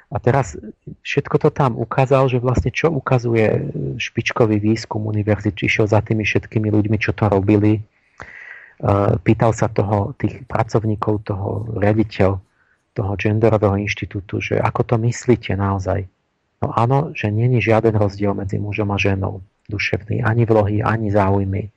A 0.09 0.16
teraz 0.16 0.56
všetko 1.04 1.36
to 1.36 1.48
tam 1.52 1.76
ukázal, 1.76 2.32
že 2.32 2.40
vlastne 2.40 2.72
čo 2.72 2.88
ukazuje 2.88 3.68
špičkový 4.00 4.56
výskum 4.56 5.04
univerzity, 5.04 5.68
išiel 5.68 5.84
za 5.84 6.00
tými 6.00 6.24
všetkými 6.24 6.72
ľuďmi, 6.72 6.96
čo 6.96 7.12
to 7.12 7.28
robili, 7.28 7.84
Eh, 8.78 9.18
pýtal 9.26 9.50
sa 9.50 9.66
toho, 9.66 10.14
tých 10.14 10.46
pracovníkov, 10.46 11.26
toho 11.26 11.66
riaditeľ 11.82 12.38
toho 12.94 13.12
genderového 13.18 13.74
inštitútu, 13.78 14.38
že 14.38 14.54
ako 14.59 14.86
to 14.86 14.94
myslíte 15.02 15.50
naozaj? 15.59 16.06
No 16.62 16.70
áno, 16.74 17.11
že 17.11 17.30
není 17.30 17.59
žiaden 17.59 17.94
rozdiel 17.94 18.38
medzi 18.38 18.59
mužom 18.59 18.90
a 18.94 18.98
ženou 18.98 19.42
duševný, 19.66 20.22
ani 20.22 20.46
vlohy, 20.46 20.82
ani 20.82 21.11
záujmy. 21.11 21.74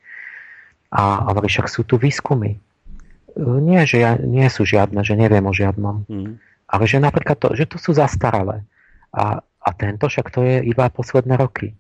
A 0.91 1.31
hovorí, 1.31 1.47
však 1.47 1.71
sú 1.71 1.87
tu 1.87 1.95
výskumy. 1.95 2.59
Eh, 2.59 3.59
nie, 3.63 3.81
že 3.87 4.03
ja, 4.03 4.19
nie 4.19 4.47
sú 4.51 4.67
žiadne, 4.67 5.01
že 5.07 5.15
neviem 5.15 5.43
o 5.47 5.55
žiadnom. 5.55 6.03
Mm. 6.11 6.37
Ale 6.71 6.83
že 6.87 6.99
napríklad 6.99 7.39
to, 7.39 7.51
že 7.55 7.67
to 7.67 7.79
sú 7.79 7.95
zastaralé. 7.95 8.63
A, 9.11 9.43
a 9.43 9.69
tento 9.75 10.07
však 10.07 10.31
to 10.31 10.43
je 10.43 10.63
iba 10.63 10.87
posledné 10.87 11.35
roky. 11.35 11.75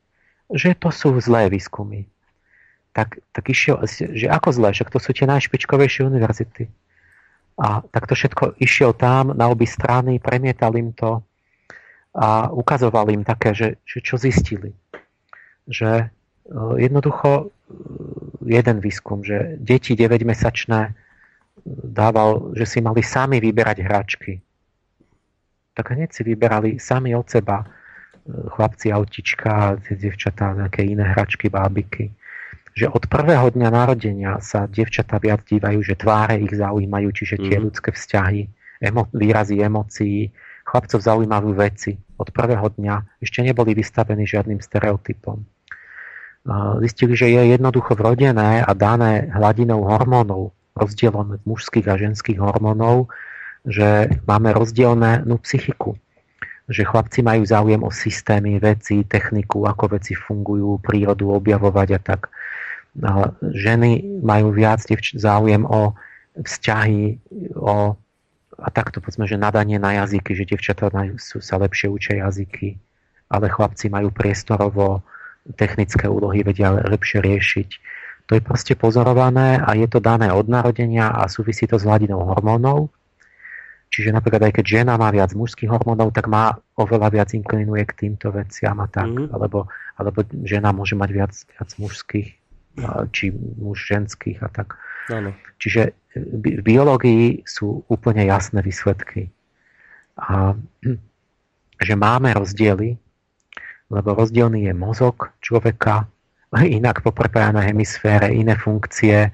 Že 0.51 0.75
to 0.79 0.89
sú 0.91 1.15
zlé 1.23 1.47
výskumy 1.47 2.11
tak, 2.91 3.23
tak 3.31 3.45
išiel, 3.47 3.79
že 3.87 4.27
ako 4.27 4.49
zle, 4.51 4.69
však 4.75 4.91
to 4.91 4.99
sú 4.99 5.15
tie 5.15 5.27
najšpičkovejšie 5.27 6.11
univerzity. 6.11 6.67
A 7.59 7.83
tak 7.87 8.07
to 8.07 8.15
všetko 8.15 8.59
išiel 8.59 8.91
tam 8.91 9.31
na 9.35 9.47
obi 9.47 9.67
strany, 9.67 10.19
premietal 10.19 10.75
im 10.75 10.91
to 10.91 11.23
a 12.11 12.51
ukazoval 12.51 13.07
im 13.07 13.23
také, 13.23 13.55
že, 13.55 13.69
že 13.87 14.03
čo 14.03 14.19
zistili. 14.19 14.75
Že 15.71 15.91
e, 15.95 16.05
jednoducho 16.83 17.29
e, 17.31 17.45
jeden 18.45 18.77
výskum, 18.79 19.21
že 19.23 19.57
deti 19.61 19.93
9-mesačné 19.93 20.93
dával, 21.93 22.55
že 22.57 22.65
si 22.65 22.79
mali 22.81 23.05
sami 23.05 23.37
vyberať 23.37 23.77
hračky. 23.85 24.33
Tak 25.77 25.93
hneď 25.93 26.09
si 26.11 26.21
vyberali 26.25 26.81
sami 26.81 27.15
od 27.15 27.29
seba 27.29 27.63
e, 27.63 27.65
chlapci 28.27 28.91
autička, 28.91 29.79
dievčatá, 29.87 30.57
nejaké 30.57 30.83
iné 30.83 31.05
hračky, 31.15 31.47
bábiky 31.47 32.11
že 32.71 32.87
od 32.87 33.03
prvého 33.11 33.51
dňa 33.51 33.69
narodenia 33.69 34.39
sa 34.39 34.63
devčatá 34.63 35.19
viac 35.19 35.43
dívajú, 35.43 35.83
že 35.83 35.99
tváre 35.99 36.39
ich 36.39 36.55
zaujímajú, 36.55 37.11
čiže 37.11 37.35
tie 37.43 37.59
mm. 37.59 37.63
ľudské 37.67 37.89
vzťahy, 37.91 38.41
emo- 38.87 39.11
výrazy 39.11 39.59
emócií, 39.59 40.31
chlapcov 40.63 41.03
zaujímajú 41.03 41.51
veci. 41.51 41.99
Od 42.15 42.31
prvého 42.31 42.71
dňa 42.79 43.19
ešte 43.19 43.43
neboli 43.43 43.75
vystavení 43.75 44.23
žiadnym 44.23 44.63
stereotypom. 44.63 45.43
Zistili, 46.81 47.13
že 47.13 47.29
je 47.29 47.53
jednoducho 47.53 47.93
vrodené 47.93 48.65
a 48.65 48.71
dané 48.73 49.29
hladinou 49.29 49.85
hormónov, 49.85 50.57
rozdielom 50.73 51.37
mužských 51.45 51.85
a 51.85 51.95
ženských 52.01 52.41
hormónov, 52.41 53.13
že 53.67 54.09
máme 54.25 54.49
rozdielnú 54.57 55.37
psychiku. 55.45 55.93
Že 56.65 56.87
chlapci 56.87 57.19
majú 57.21 57.45
záujem 57.45 57.81
o 57.85 57.93
systémy, 57.93 58.57
veci, 58.57 59.05
techniku, 59.05 59.69
ako 59.69 60.01
veci 60.01 60.17
fungujú, 60.17 60.81
prírodu 60.81 61.29
objavovať 61.29 61.89
a 61.93 61.99
tak 62.01 62.21
ženy 63.39 64.19
majú 64.19 64.51
viac 64.51 64.83
záujem 65.15 65.63
o 65.63 65.95
vzťahy, 66.35 67.21
o 67.55 67.95
a 68.61 68.69
takto 68.69 69.01
povedzme, 69.01 69.25
že 69.25 69.41
nadanie 69.41 69.81
na 69.81 70.05
jazyky, 70.05 70.37
že 70.37 70.45
devčatá 70.45 70.93
sa 71.17 71.55
lepšie 71.57 71.89
učia 71.89 72.21
jazyky, 72.21 72.77
ale 73.33 73.49
chlapci 73.49 73.89
majú 73.89 74.13
priestorovo 74.13 75.01
technické 75.57 76.05
úlohy, 76.05 76.45
vedia 76.45 76.71
lepšie 76.73 77.21
riešiť. 77.21 77.69
To 78.29 78.37
je 78.37 78.41
proste 78.41 78.73
pozorované 78.77 79.59
a 79.59 79.75
je 79.75 79.87
to 79.89 79.99
dané 79.99 80.31
od 80.31 80.47
narodenia 80.47 81.11
a 81.11 81.27
súvisí 81.27 81.67
to 81.67 81.75
s 81.75 81.83
hladinou 81.83 82.23
hormónov. 82.31 82.93
Čiže 83.91 84.15
napríklad 84.15 84.47
aj 84.47 84.53
keď 84.61 84.65
žena 84.81 84.95
má 84.95 85.11
viac 85.11 85.35
mužských 85.35 85.67
hormónov, 85.67 86.15
tak 86.15 86.31
má 86.31 86.55
oveľa 86.79 87.11
viac 87.11 87.29
inklinuje 87.35 87.83
k 87.91 88.07
týmto 88.07 88.31
veciam 88.31 88.79
a 88.79 88.87
tak. 88.87 89.11
Mm. 89.11 89.35
Alebo, 89.35 89.67
alebo 89.99 90.23
žena 90.47 90.71
môže 90.71 90.95
mať 90.95 91.09
viac, 91.11 91.33
viac 91.35 91.69
mužských 91.75 92.41
či 93.11 93.35
muž 93.35 93.83
ženských 93.83 94.39
a 94.39 94.47
tak. 94.47 94.79
Ano. 95.11 95.35
Čiže 95.59 95.91
v 96.15 96.63
biológii 96.63 97.43
sú 97.43 97.83
úplne 97.91 98.23
jasné 98.23 98.63
výsledky. 98.63 99.27
A 100.15 100.55
že 101.81 101.93
máme 101.97 102.31
rozdiely, 102.31 102.95
lebo 103.91 104.15
rozdielný 104.15 104.71
je 104.71 104.73
mozog 104.73 105.35
človeka, 105.43 106.07
inak 106.55 107.03
poprepájané 107.03 107.67
hemisfére, 107.67 108.31
iné 108.31 108.55
funkcie, 108.55 109.31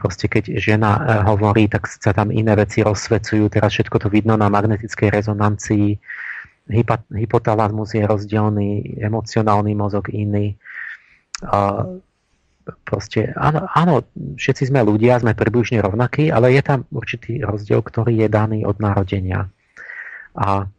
proste 0.00 0.28
keď 0.30 0.56
žena 0.56 0.90
e, 0.96 1.00
hovorí, 1.26 1.66
tak 1.66 1.90
sa 1.90 2.14
tam 2.14 2.30
iné 2.30 2.54
veci 2.54 2.80
rozsvecujú, 2.86 3.50
teraz 3.50 3.74
všetko 3.74 3.96
to 3.98 4.08
vidno 4.08 4.38
na 4.38 4.46
magnetickej 4.48 5.10
rezonancii, 5.10 5.98
hypotalamus 7.10 7.98
je 7.98 8.06
rozdielný, 8.06 9.02
emocionálny 9.02 9.74
mozog 9.74 10.06
iný. 10.14 10.54
Proste, 12.86 13.34
áno, 13.34 13.66
áno, 13.74 14.06
všetci 14.38 14.70
sme 14.70 14.86
ľudia, 14.86 15.18
sme 15.18 15.34
približne 15.34 15.82
rovnakí, 15.82 16.30
ale 16.30 16.54
je 16.54 16.62
tam 16.62 16.86
určitý 16.94 17.42
rozdiel, 17.42 17.82
ktorý 17.82 18.22
je 18.22 18.28
daný 18.30 18.62
od 18.62 18.78
narodenia. 18.78 19.50
A, 20.38 20.70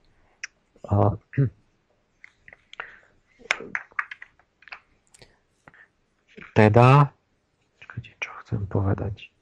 a 0.87 0.93
teda 6.53 7.13
chcem 8.53 8.69
povedať. 8.69 9.33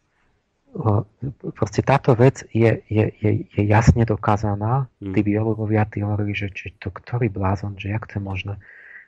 Proste 1.60 1.84
táto 1.84 2.16
vec 2.16 2.48
je, 2.56 2.80
je, 2.88 3.06
je, 3.20 3.32
je 3.44 3.64
jasne 3.68 4.08
dokázaná. 4.08 4.88
Hmm. 5.04 5.12
Tí 5.12 5.20
biológovia, 5.20 5.84
tí 5.84 6.00
hovorili, 6.00 6.32
že 6.32 6.48
či 6.48 6.72
to 6.80 6.88
ktorý 6.96 7.28
blázon, 7.28 7.76
že 7.76 7.92
jak 7.92 8.08
to 8.08 8.18
je 8.18 8.24
možné. 8.24 8.56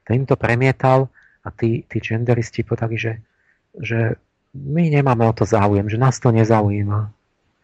Ten 0.04 0.24
im 0.24 0.26
to 0.28 0.36
premietal 0.36 1.08
a 1.48 1.48
tí, 1.56 1.88
tí 1.88 2.04
genderisti 2.04 2.68
povedali, 2.68 3.00
že, 3.00 3.14
že 3.80 4.20
my 4.52 4.92
nemáme 4.92 5.24
o 5.24 5.32
to 5.32 5.48
záujem, 5.48 5.88
že 5.88 5.96
nás 5.96 6.20
to 6.20 6.36
nezaujíma. 6.36 7.08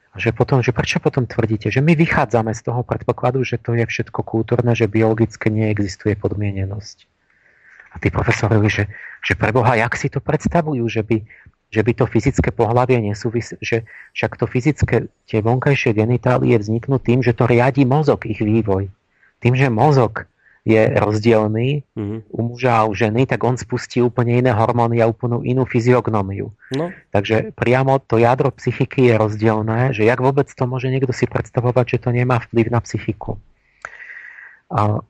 A 0.10 0.18
že 0.18 0.32
potom, 0.32 0.64
že 0.64 0.72
prečo 0.72 1.04
potom 1.04 1.28
tvrdíte, 1.28 1.68
že 1.70 1.84
my 1.84 1.94
vychádzame 1.94 2.56
z 2.56 2.66
toho 2.66 2.82
predpokladu, 2.82 3.44
že 3.44 3.60
to 3.62 3.76
je 3.76 3.84
všetko 3.86 4.26
kultúrne, 4.26 4.74
že 4.74 4.90
biologicky 4.90 5.52
neexistuje 5.52 6.16
podmienenosť. 6.18 7.06
A 7.90 7.96
tí 7.98 8.14
profesori, 8.14 8.62
že, 8.70 8.86
že 9.26 9.34
preboha, 9.34 9.76
jak 9.80 9.94
si 9.98 10.08
to 10.14 10.22
predstavujú, 10.22 10.86
že 10.86 11.02
by 11.02 11.26
že 11.70 11.86
by 11.86 11.92
to 11.94 12.06
fyzické 12.10 12.50
pohľavie 12.50 12.98
nesúvisí, 12.98 13.54
že 13.62 13.86
však 14.18 14.42
to 14.42 14.46
fyzické, 14.50 14.96
tie 15.30 15.40
vonkajšie 15.46 15.94
genitálie 15.94 16.58
vzniknú 16.58 16.98
tým, 16.98 17.22
že 17.22 17.38
to 17.38 17.46
riadi 17.46 17.86
mozog, 17.86 18.26
ich 18.26 18.42
vývoj. 18.42 18.90
Tým, 19.38 19.54
že 19.54 19.70
mozog 19.70 20.26
je 20.68 20.82
rozdielný 20.92 21.86
mm-hmm. 21.96 22.20
u 22.36 22.40
muža 22.44 22.84
a 22.84 22.88
u 22.90 22.94
ženy, 22.94 23.30
tak 23.30 23.46
on 23.46 23.56
spustí 23.56 24.04
úplne 24.04 24.44
iné 24.44 24.52
hormóny 24.52 25.00
a 25.00 25.08
úplnú 25.08 25.46
inú 25.46 25.64
fyziognómiu. 25.64 26.52
No. 26.76 26.92
Takže 27.14 27.56
priamo 27.56 28.02
to 28.04 28.20
jadro 28.20 28.52
psychiky 28.52 29.14
je 29.14 29.16
rozdielné, 29.16 29.96
že 29.96 30.04
jak 30.04 30.20
vôbec 30.20 30.50
to 30.52 30.64
môže 30.68 30.92
niekto 30.92 31.16
si 31.16 31.30
predstavovať, 31.30 31.98
že 31.98 32.02
to 32.04 32.10
nemá 32.12 32.44
vplyv 32.44 32.70
na 32.74 32.82
psychiku. 32.84 33.40
A, 34.70 35.02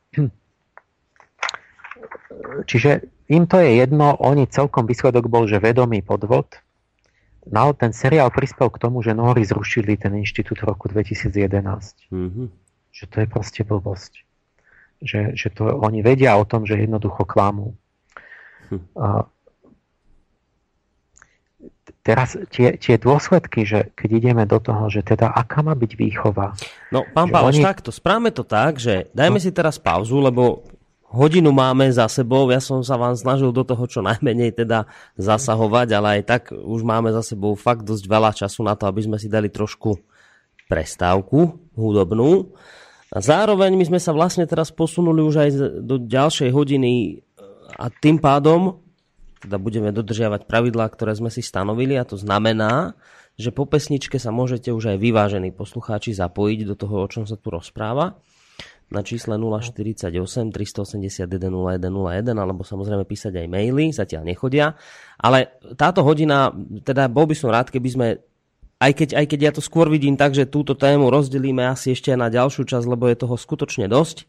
čiže 2.65 3.05
im 3.29 3.45
to 3.45 3.61
je 3.61 3.79
jedno, 3.79 4.17
oni 4.17 4.49
celkom 4.49 4.89
výsledok 4.89 5.29
bol, 5.29 5.45
že 5.45 5.61
vedomý 5.61 6.01
podvod. 6.01 6.59
No, 7.49 7.73
ten 7.73 7.95
seriál 7.95 8.29
prispel 8.29 8.69
k 8.69 8.81
tomu, 8.81 9.01
že 9.01 9.15
Nóri 9.17 9.41
zrušili 9.47 9.97
ten 9.97 10.13
inštitút 10.19 10.61
v 10.61 10.69
roku 10.69 10.85
2011. 10.91 12.11
Mm-hmm. 12.13 12.47
Že 12.93 13.03
to 13.09 13.15
je 13.21 13.27
proste 13.29 13.61
blbosť. 13.63 14.13
Že, 14.99 15.19
že 15.33 15.47
to, 15.55 15.63
oni 15.79 16.03
vedia 16.03 16.35
o 16.35 16.43
tom, 16.43 16.67
že 16.67 16.75
jednoducho 16.75 17.23
klamú. 17.23 17.73
Hm. 18.69 18.83
A, 18.99 19.07
teraz 22.03 22.35
tie, 22.49 22.75
tie 22.79 22.95
dôsledky, 22.97 23.63
že 23.67 23.91
keď 23.93 24.09
ideme 24.17 24.43
do 24.49 24.57
toho, 24.57 24.89
že 24.89 25.05
teda 25.05 25.29
aká 25.29 25.61
má 25.61 25.77
byť 25.77 25.91
výchova. 25.93 26.55
No, 26.89 27.05
pán 27.05 27.29
Pálež, 27.29 27.59
oni... 27.59 27.63
takto, 27.63 27.93
správame 27.93 28.33
to 28.33 28.41
tak, 28.41 28.81
že 28.81 29.11
dajme 29.13 29.37
no. 29.37 29.43
si 29.43 29.51
teraz 29.53 29.77
pauzu, 29.77 30.17
lebo 30.17 30.65
hodinu 31.09 31.49
máme 31.49 31.89
za 31.89 32.05
sebou, 32.05 32.45
ja 32.53 32.61
som 32.61 32.85
sa 32.85 32.95
vám 32.95 33.17
snažil 33.17 33.49
do 33.49 33.65
toho 33.65 33.81
čo 33.89 34.05
najmenej 34.05 34.53
teda 34.53 34.85
zasahovať, 35.17 35.87
ale 35.97 36.07
aj 36.19 36.21
tak 36.25 36.41
už 36.53 36.81
máme 36.85 37.09
za 37.09 37.25
sebou 37.25 37.57
fakt 37.57 37.83
dosť 37.85 38.05
veľa 38.05 38.31
času 38.33 38.61
na 38.61 38.77
to, 38.77 38.85
aby 38.85 39.01
sme 39.05 39.17
si 39.17 39.25
dali 39.25 39.49
trošku 39.49 39.97
prestávku 40.69 41.57
hudobnú. 41.73 42.53
A 43.09 43.17
zároveň 43.25 43.73
my 43.73 43.89
sme 43.89 43.99
sa 43.99 44.13
vlastne 44.13 44.45
teraz 44.45 44.69
posunuli 44.69 45.25
už 45.25 45.35
aj 45.41 45.49
do 45.81 45.97
ďalšej 45.97 46.53
hodiny 46.53 47.25
a 47.81 47.89
tým 47.89 48.21
pádom 48.21 48.77
teda 49.39 49.55
budeme 49.55 49.89
dodržiavať 49.95 50.45
pravidlá, 50.45 50.85
ktoré 50.91 51.15
sme 51.15 51.31
si 51.31 51.39
stanovili 51.39 51.95
a 51.95 52.05
to 52.05 52.19
znamená, 52.19 52.93
že 53.39 53.55
po 53.55 53.63
pesničke 53.63 54.19
sa 54.19 54.35
môžete 54.35 54.69
už 54.69 54.93
aj 54.93 54.97
vyvážení 54.99 55.55
poslucháči 55.55 56.11
zapojiť 56.11 56.67
do 56.67 56.75
toho, 56.75 57.01
o 57.01 57.07
čom 57.07 57.23
sa 57.23 57.39
tu 57.39 57.49
rozpráva 57.49 58.19
na 58.89 59.05
čísle 59.05 59.37
048 59.37 60.09
381 60.49 61.29
0101 61.29 62.33
alebo 62.33 62.65
samozrejme 62.65 63.05
písať 63.05 63.45
aj 63.45 63.47
maily, 63.47 63.93
zatiaľ 63.93 64.25
nechodia. 64.25 64.73
Ale 65.21 65.53
táto 65.77 66.01
hodina, 66.01 66.49
teda 66.81 67.05
bol 67.05 67.29
by 67.29 67.35
som 67.37 67.53
rád, 67.53 67.69
keby 67.69 67.89
sme 67.89 68.07
aj 68.79 68.91
keď, 68.95 69.09
aj 69.19 69.25
keď 69.27 69.39
ja 69.43 69.51
to 69.51 69.61
skôr 69.61 69.91
vidím 69.91 70.15
tak, 70.15 70.31
že 70.31 70.47
túto 70.47 70.71
tému 70.71 71.11
rozdelíme 71.11 71.67
asi 71.67 71.91
ešte 71.91 72.15
na 72.15 72.31
ďalšiu 72.31 72.63
časť, 72.63 72.87
lebo 72.87 73.11
je 73.11 73.19
toho 73.19 73.35
skutočne 73.35 73.91
dosť. 73.91 74.23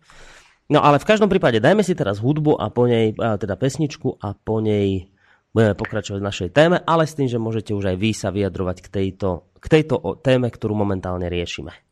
No 0.71 0.83
ale 0.83 0.99
v 0.99 1.07
každom 1.07 1.31
prípade 1.31 1.63
dajme 1.63 1.87
si 1.87 1.95
teraz 1.95 2.19
hudbu 2.19 2.59
a 2.59 2.71
po 2.71 2.87
nej, 2.87 3.15
teda 3.15 3.55
pesničku 3.55 4.19
a 4.23 4.35
po 4.35 4.59
nej 4.59 5.11
budeme 5.51 5.75
pokračovať 5.75 6.19
v 6.23 6.29
našej 6.31 6.49
téme, 6.55 6.79
ale 6.83 7.11
s 7.11 7.19
tým, 7.19 7.27
že 7.27 7.43
môžete 7.43 7.75
už 7.75 7.91
aj 7.91 7.97
vy 7.99 8.11
sa 8.15 8.31
vyjadrovať 8.31 8.87
k 8.87 8.89
tejto, 8.91 9.51
k 9.59 9.67
tejto 9.67 10.23
téme, 10.23 10.47
ktorú 10.47 10.79
momentálne 10.79 11.27
riešime. 11.27 11.90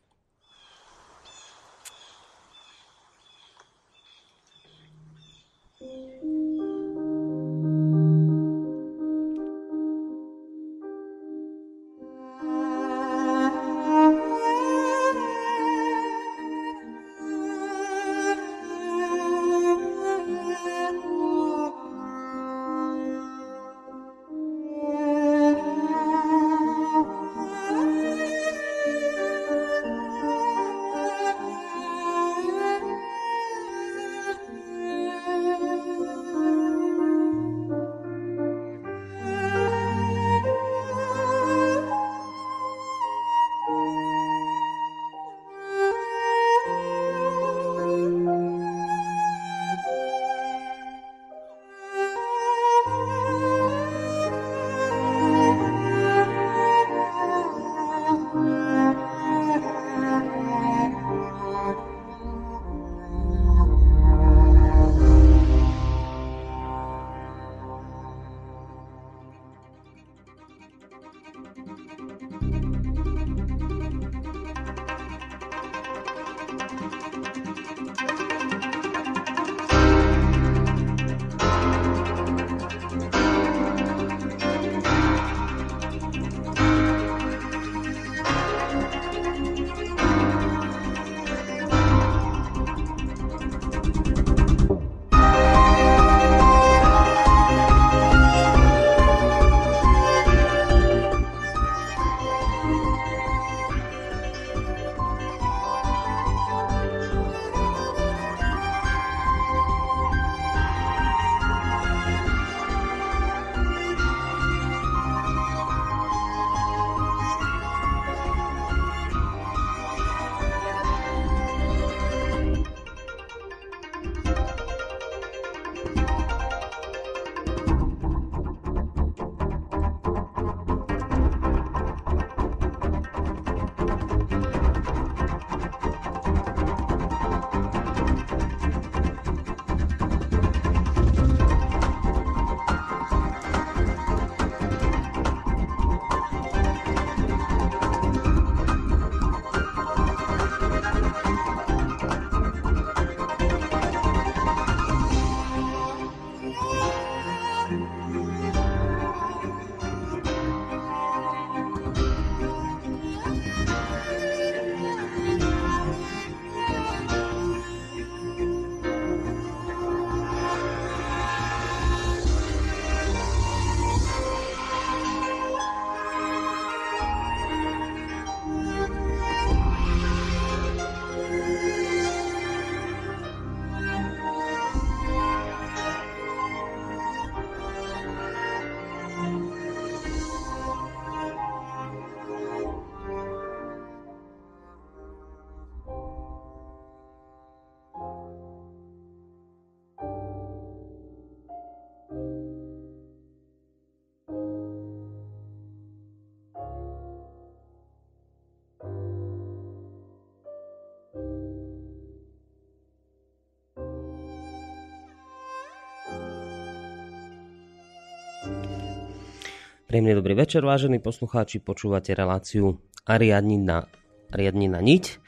Príjemný 219.99 220.15
dobrý 220.15 220.31
večer, 220.31 220.63
vážení 220.63 221.03
poslucháči. 221.03 221.59
Počúvate 221.59 222.15
reláciu 222.15 222.79
Ariadnina, 223.03 223.83
Ariadnina 224.31 224.79
niť. 224.79 225.19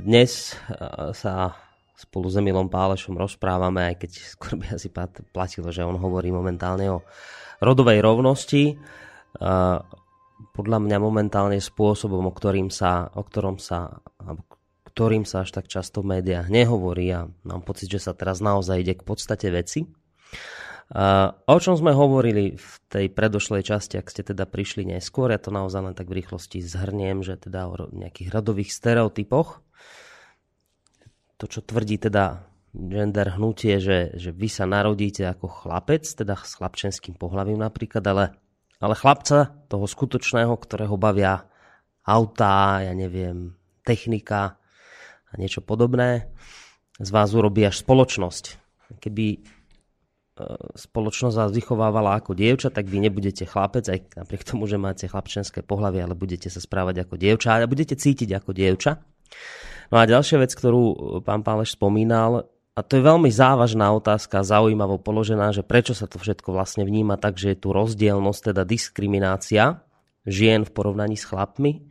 Dnes 0.00 0.56
e, 0.56 1.12
sa 1.12 1.52
spolu 2.00 2.32
s 2.32 2.40
Emilom 2.40 2.72
Pálešom 2.72 3.20
rozprávame, 3.20 3.92
aj 3.92 4.00
keď 4.00 4.10
skôr 4.24 4.56
by 4.56 4.72
asi 4.72 4.88
platilo, 5.36 5.68
že 5.68 5.84
on 5.84 6.00
hovorí 6.00 6.32
momentálne 6.32 6.88
o 6.88 7.04
rodovej 7.60 8.00
rovnosti. 8.00 8.72
E, 8.72 8.74
podľa 10.56 10.78
mňa 10.80 10.96
momentálne 10.96 11.60
spôsobom, 11.60 12.24
o, 12.24 12.32
ktorým 12.32 12.72
sa, 12.72 13.04
o 13.12 13.20
ktorom 13.20 13.60
sa, 13.60 14.00
ktorým 14.96 15.28
sa 15.28 15.44
až 15.44 15.60
tak 15.60 15.68
často 15.68 16.00
v 16.00 16.16
médiách 16.16 16.48
nehovorí 16.48 17.04
a 17.12 17.28
mám 17.44 17.60
pocit, 17.68 17.92
že 17.92 18.00
sa 18.00 18.16
teraz 18.16 18.40
naozaj 18.40 18.80
ide 18.80 18.96
k 18.96 19.04
podstate 19.04 19.52
veci. 19.52 19.84
O 20.90 21.56
čom 21.62 21.78
sme 21.78 21.94
hovorili 21.94 22.58
v 22.58 22.72
tej 22.90 23.06
predošlej 23.14 23.62
časti, 23.62 23.94
ak 23.94 24.10
ste 24.10 24.26
teda 24.26 24.42
prišli 24.42 24.82
neskôr, 24.82 25.30
ja 25.30 25.38
to 25.38 25.54
naozaj 25.54 25.86
len 25.86 25.94
tak 25.94 26.10
v 26.10 26.18
rýchlosti 26.18 26.58
zhrniem, 26.58 27.22
že 27.22 27.38
teda 27.38 27.70
o 27.70 27.74
nejakých 27.94 28.34
radových 28.34 28.74
stereotypoch. 28.74 29.62
To, 31.38 31.44
čo 31.46 31.62
tvrdí 31.62 31.94
teda 32.02 32.42
gender 32.74 33.38
hnutie, 33.38 33.78
že, 33.78 34.18
že 34.18 34.34
vy 34.34 34.50
sa 34.50 34.66
narodíte 34.66 35.30
ako 35.30 35.46
chlapec, 35.46 36.02
teda 36.02 36.34
s 36.34 36.58
chlapčenským 36.58 37.14
pohľavím 37.14 37.62
napríklad, 37.62 38.02
ale, 38.10 38.34
ale 38.82 38.94
chlapca, 38.98 39.54
toho 39.70 39.86
skutočného, 39.86 40.50
ktorého 40.58 40.98
bavia 40.98 41.46
autá, 42.02 42.82
ja 42.82 42.90
neviem, 42.98 43.54
technika 43.86 44.58
a 45.30 45.32
niečo 45.38 45.62
podobné, 45.62 46.34
z 46.98 47.10
vás 47.14 47.30
urobí 47.30 47.62
až 47.62 47.78
spoločnosť. 47.78 48.58
Keby 48.98 49.26
spoločnosť 50.76 51.36
vás 51.36 51.50
vychovávala 51.52 52.20
ako 52.20 52.36
dievča, 52.36 52.68
tak 52.72 52.86
vy 52.86 53.08
nebudete 53.08 53.46
chlapec, 53.46 53.86
aj 53.86 53.98
napriek 54.16 54.42
tomu, 54.44 54.66
že 54.66 54.80
máte 54.80 55.06
chlapčenské 55.06 55.64
pohľavie, 55.64 56.04
ale 56.04 56.18
budete 56.18 56.48
sa 56.48 56.58
správať 56.58 57.06
ako 57.06 57.14
dievča 57.20 57.58
a 57.58 57.70
budete 57.70 57.96
cítiť 57.96 58.30
ako 58.36 58.50
dievča. 58.52 59.00
No 59.90 59.96
a 59.98 60.06
ďalšia 60.06 60.42
vec, 60.42 60.52
ktorú 60.54 61.20
pán 61.26 61.42
Páleš 61.42 61.74
spomínal, 61.74 62.46
a 62.78 62.80
to 62.86 62.96
je 62.96 63.02
veľmi 63.02 63.28
závažná 63.28 63.90
otázka, 63.92 64.46
zaujímavo 64.46 65.02
položená, 65.02 65.50
že 65.50 65.66
prečo 65.66 65.92
sa 65.92 66.06
to 66.06 66.22
všetko 66.22 66.54
vlastne 66.54 66.86
vníma 66.86 67.18
tak, 67.18 67.36
že 67.36 67.52
je 67.52 67.58
tu 67.58 67.74
rozdielnosť, 67.74 68.54
teda 68.54 68.62
diskriminácia 68.62 69.82
žien 70.24 70.62
v 70.62 70.70
porovnaní 70.70 71.18
s 71.18 71.26
chlapmi 71.26 71.90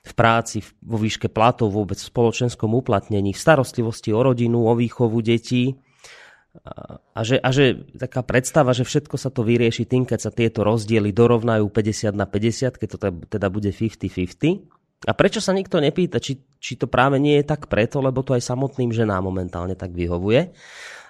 v 0.00 0.12
práci, 0.16 0.64
vo 0.80 0.96
výške 0.96 1.28
platov, 1.28 1.76
vôbec 1.76 2.00
v 2.00 2.08
spoločenskom 2.08 2.72
uplatnení, 2.72 3.36
v 3.36 3.42
starostlivosti 3.42 4.16
o 4.16 4.24
rodinu, 4.24 4.64
o 4.64 4.72
výchovu 4.72 5.20
detí, 5.20 5.76
a 7.14 7.20
že, 7.22 7.38
a 7.38 7.48
že 7.54 7.86
taká 7.94 8.26
predstava, 8.26 8.74
že 8.74 8.82
všetko 8.82 9.14
sa 9.14 9.30
to 9.30 9.46
vyrieši 9.46 9.86
tým, 9.86 10.02
keď 10.02 10.18
sa 10.18 10.30
tieto 10.34 10.66
rozdiely 10.66 11.14
dorovnajú 11.14 11.70
50 11.70 12.10
na 12.10 12.26
50, 12.26 12.74
keď 12.74 12.88
to 12.90 12.98
teda 13.30 13.46
bude 13.46 13.70
50-50. 13.70 15.06
A 15.08 15.12
prečo 15.16 15.40
sa 15.40 15.56
nikto 15.56 15.80
nepýta, 15.80 16.20
či, 16.20 16.42
či 16.60 16.76
to 16.76 16.90
práve 16.90 17.16
nie 17.22 17.40
je 17.40 17.48
tak 17.48 17.70
preto, 17.70 18.02
lebo 18.04 18.20
to 18.20 18.36
aj 18.36 18.44
samotným 18.44 18.92
ženám 18.92 19.24
momentálne 19.24 19.72
tak 19.78 19.94
vyhovuje. 19.96 20.52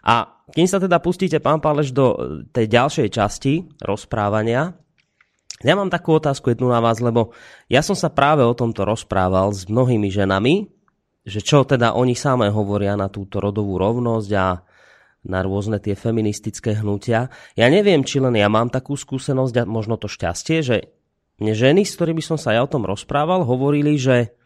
A 0.06 0.44
kým 0.52 0.68
sa 0.68 0.78
teda 0.78 1.02
pustíte, 1.02 1.42
pán 1.42 1.58
Páleš, 1.58 1.90
do 1.90 2.14
tej 2.54 2.70
ďalšej 2.70 3.08
časti 3.10 3.66
rozprávania, 3.82 4.76
ja 5.60 5.76
mám 5.76 5.92
takú 5.92 6.16
otázku 6.16 6.52
jednu 6.52 6.72
na 6.72 6.80
vás, 6.80 7.04
lebo 7.04 7.36
ja 7.68 7.84
som 7.84 7.92
sa 7.92 8.08
práve 8.08 8.40
o 8.40 8.56
tomto 8.56 8.86
rozprával 8.88 9.52
s 9.52 9.68
mnohými 9.68 10.08
ženami, 10.08 10.72
že 11.20 11.44
čo 11.44 11.68
teda 11.68 11.92
oni 11.92 12.16
samé 12.16 12.48
hovoria 12.48 12.96
na 12.96 13.12
túto 13.12 13.44
rodovú 13.44 13.76
rovnosť 13.76 14.30
a 14.40 14.46
na 15.24 15.44
rôzne 15.44 15.76
tie 15.76 15.92
feministické 15.92 16.80
hnutia. 16.80 17.28
Ja 17.56 17.66
neviem, 17.68 18.01
či 18.06 18.22
len 18.24 18.36
ja 18.36 18.48
mám 18.48 18.72
takú 18.72 18.97
skúsenosť 18.97 19.55
a 19.60 19.68
možno 19.68 20.01
to 20.01 20.09
šťastie, 20.09 20.64
že 20.64 20.76
mne 21.40 21.52
ženy, 21.56 21.82
s 21.84 21.97
ktorými 21.97 22.20
som 22.20 22.36
sa 22.36 22.56
ja 22.56 22.60
o 22.64 22.68
tom 22.68 22.84
rozprával, 22.84 23.44
hovorili, 23.44 23.97
že, 23.97 24.36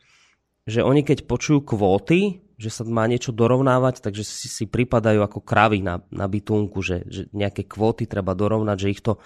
že 0.67 0.83
oni 0.83 1.03
keď 1.03 1.27
počujú 1.27 1.63
kvóty, 1.63 2.43
že 2.55 2.71
sa 2.71 2.83
má 2.87 3.07
niečo 3.11 3.35
dorovnávať, 3.35 3.99
takže 3.99 4.23
si, 4.23 4.47
si 4.47 4.65
pripadajú 4.71 5.27
ako 5.27 5.43
kravy 5.43 5.83
na, 5.83 6.03
na 6.15 6.31
bytunku, 6.31 6.79
že, 6.87 7.03
že 7.11 7.27
nejaké 7.35 7.67
kvóty 7.67 8.07
treba 8.07 8.35
dorovnať, 8.39 8.77
že 8.79 8.89
ich 8.95 9.03
to, 9.03 9.19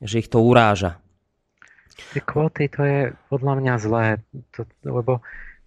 že 0.00 0.20
ich 0.20 0.28
to 0.28 0.44
uráža. 0.44 1.00
Tie 2.12 2.20
kvóty 2.24 2.68
to 2.68 2.80
je 2.84 3.00
podľa 3.28 3.54
mňa 3.60 3.74
zlé, 3.80 4.04
to, 4.52 4.64
lebo 4.84 5.20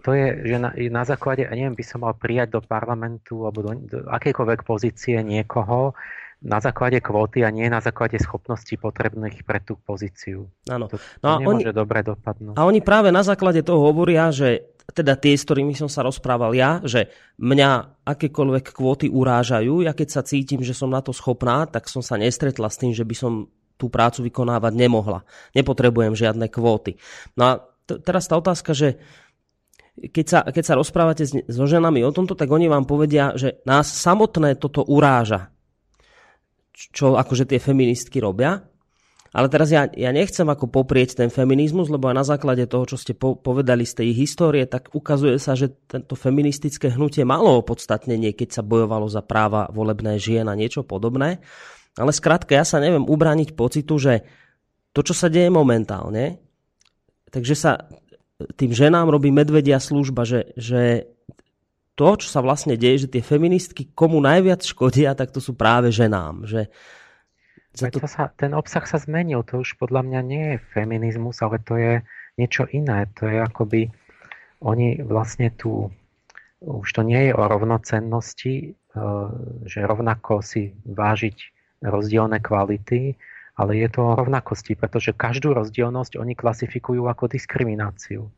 to 0.04 0.12
je, 0.12 0.28
že 0.52 0.58
na, 0.60 0.76
na 0.76 1.04
základe, 1.08 1.48
neviem, 1.48 1.74
by 1.74 1.86
som 1.88 2.04
mal 2.04 2.14
prijať 2.14 2.60
do 2.60 2.62
parlamentu 2.62 3.48
alebo 3.48 3.64
do, 3.64 3.72
do 3.88 3.98
akejkoľvek 4.12 4.60
pozície 4.68 5.16
niekoho 5.24 5.96
na 6.44 6.60
základe 6.60 7.00
kvóty 7.00 7.48
a 7.48 7.50
nie 7.50 7.72
na 7.72 7.80
základe 7.80 8.20
schopností 8.20 8.76
potrebných 8.76 9.48
pre 9.48 9.64
tú 9.64 9.80
pozíciu. 9.80 10.52
Áno. 10.68 10.92
To, 10.92 11.00
to 11.00 11.24
no 11.24 11.40
nemôže 11.40 11.72
oni, 11.72 11.80
dobre 11.80 12.04
dopadnúť. 12.04 12.60
A 12.60 12.68
oni 12.68 12.84
práve 12.84 13.16
na 13.16 13.24
základe 13.24 13.64
toho 13.64 13.80
hovoria, 13.80 14.28
že 14.28 14.76
teda 14.92 15.16
tie, 15.16 15.40
s 15.40 15.48
ktorými 15.48 15.72
som 15.72 15.88
sa 15.88 16.04
rozprával 16.04 16.52
ja, 16.52 16.84
že 16.84 17.08
mňa 17.40 18.04
akékoľvek 18.04 18.76
kvóty 18.76 19.08
urážajú, 19.08 19.88
ja 19.88 19.96
keď 19.96 20.20
sa 20.20 20.22
cítim, 20.28 20.60
že 20.60 20.76
som 20.76 20.92
na 20.92 21.00
to 21.00 21.16
schopná, 21.16 21.64
tak 21.64 21.88
som 21.88 22.04
sa 22.04 22.20
nestretla 22.20 22.68
s 22.68 22.76
tým, 22.76 22.92
že 22.92 23.08
by 23.08 23.16
som 23.16 23.48
tú 23.80 23.88
prácu 23.88 24.28
vykonávať 24.28 24.76
nemohla. 24.76 25.24
Nepotrebujem 25.56 26.12
žiadne 26.12 26.52
kvóty. 26.52 27.00
No 27.40 27.44
a 27.48 27.52
t- 27.88 28.00
teraz 28.04 28.28
tá 28.28 28.36
otázka, 28.36 28.76
že 28.76 29.00
keď 29.94 30.26
sa, 30.26 30.40
keď 30.42 30.64
sa 30.66 30.78
rozprávate 30.78 31.24
so 31.28 31.66
ženami 31.70 32.02
o 32.02 32.10
tomto, 32.10 32.34
tak 32.34 32.50
oni 32.50 32.66
vám 32.66 32.90
povedia, 32.90 33.38
že 33.38 33.62
nás 33.70 33.86
samotné 33.86 34.58
toto 34.58 34.82
uráža. 34.82 35.54
Čo 36.74 37.14
akože 37.14 37.46
tie 37.46 37.62
feministky 37.62 38.18
robia. 38.18 38.66
Ale 39.34 39.50
teraz 39.50 39.74
ja, 39.74 39.90
ja 39.90 40.14
nechcem 40.14 40.46
ako 40.46 40.70
poprieť 40.70 41.18
ten 41.18 41.30
feminizmus, 41.34 41.90
lebo 41.90 42.06
aj 42.06 42.22
na 42.22 42.26
základe 42.26 42.70
toho, 42.70 42.86
čo 42.86 43.02
ste 43.02 43.18
po, 43.18 43.34
povedali 43.34 43.82
z 43.82 44.02
tej 44.02 44.10
histórie, 44.14 44.70
tak 44.70 44.94
ukazuje 44.94 45.42
sa, 45.42 45.58
že 45.58 45.74
tento 45.90 46.14
feministické 46.14 46.94
hnutie 46.94 47.26
malo 47.26 47.58
opodstatnenie, 47.58 48.30
keď 48.38 48.62
sa 48.62 48.64
bojovalo 48.66 49.10
za 49.10 49.26
práva 49.26 49.74
volebné 49.74 50.22
žien 50.22 50.46
a 50.46 50.54
niečo 50.54 50.86
podobné. 50.86 51.42
Ale 51.98 52.14
skrátka, 52.14 52.54
ja 52.54 52.66
sa 52.66 52.78
neviem 52.78 53.10
ubrániť 53.10 53.58
pocitu, 53.58 53.98
že 53.98 54.22
to, 54.94 55.02
čo 55.02 55.18
sa 55.18 55.34
deje 55.34 55.50
momentálne, 55.50 56.38
takže 57.34 57.58
sa 57.58 57.90
tým 58.56 58.72
ženám 58.76 59.12
robí 59.12 59.32
medvedia 59.32 59.80
služba, 59.80 60.28
že, 60.28 60.52
že 60.60 61.12
to, 61.94 62.18
čo 62.18 62.28
sa 62.30 62.42
vlastne 62.42 62.74
deje, 62.74 63.06
že 63.06 63.12
tie 63.18 63.24
feministky 63.24 63.90
komu 63.94 64.18
najviac 64.18 64.66
škodia, 64.66 65.14
tak 65.14 65.30
to 65.30 65.38
sú 65.38 65.54
práve 65.54 65.94
ženám. 65.94 66.50
Že 66.50 66.62
za 67.74 67.90
to... 67.90 68.06
sa, 68.06 68.30
ten 68.34 68.54
obsah 68.54 68.86
sa 68.86 68.98
zmenil, 69.02 69.46
to 69.46 69.62
už 69.62 69.78
podľa 69.78 70.06
mňa 70.06 70.22
nie 70.26 70.46
je 70.54 70.64
feminizmus, 70.74 71.42
ale 71.42 71.62
to 71.62 71.78
je 71.78 72.02
niečo 72.38 72.70
iné. 72.70 73.10
To 73.22 73.30
je 73.30 73.38
akoby, 73.42 73.82
oni 74.62 75.02
vlastne 75.06 75.54
tu, 75.54 75.90
už 76.62 76.90
to 76.90 77.02
nie 77.06 77.30
je 77.30 77.34
o 77.34 77.44
rovnocennosti, 77.46 78.54
e, 78.62 78.68
že 79.66 79.80
rovnako 79.86 80.42
si 80.42 80.74
vážiť 80.86 81.38
rozdielne 81.86 82.42
kvality, 82.42 83.18
ale 83.54 83.78
je 83.78 83.90
to 83.90 84.02
o 84.02 84.18
rovnakosti, 84.18 84.74
pretože 84.74 85.14
každú 85.14 85.54
rozdielnosť 85.54 86.18
oni 86.18 86.34
klasifikujú 86.34 87.06
ako 87.06 87.30
diskrimináciu. 87.30 88.34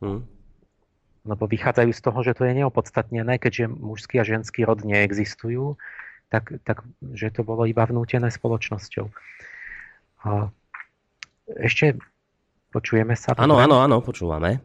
Hmm. 0.00 0.24
Lebo 1.28 1.44
vychádzajú 1.44 1.90
z 1.92 2.00
toho, 2.00 2.18
že 2.24 2.32
to 2.32 2.48
je 2.48 2.64
neopodstatnené, 2.64 3.36
keďže 3.36 3.68
mužský 3.68 4.24
a 4.24 4.24
ženský 4.24 4.64
rod 4.64 4.80
neexistujú, 4.88 5.76
tak, 6.32 6.56
tak 6.64 6.80
že 7.12 7.28
to 7.28 7.44
bolo 7.44 7.68
iba 7.68 7.84
vnútené 7.84 8.32
spoločnosťou. 8.32 9.12
A 10.24 10.48
ešte 11.60 12.00
počujeme 12.72 13.12
sa? 13.12 13.36
Áno, 13.36 13.60
áno, 13.60 13.84
áno, 13.84 14.00
počúvame. 14.00 14.64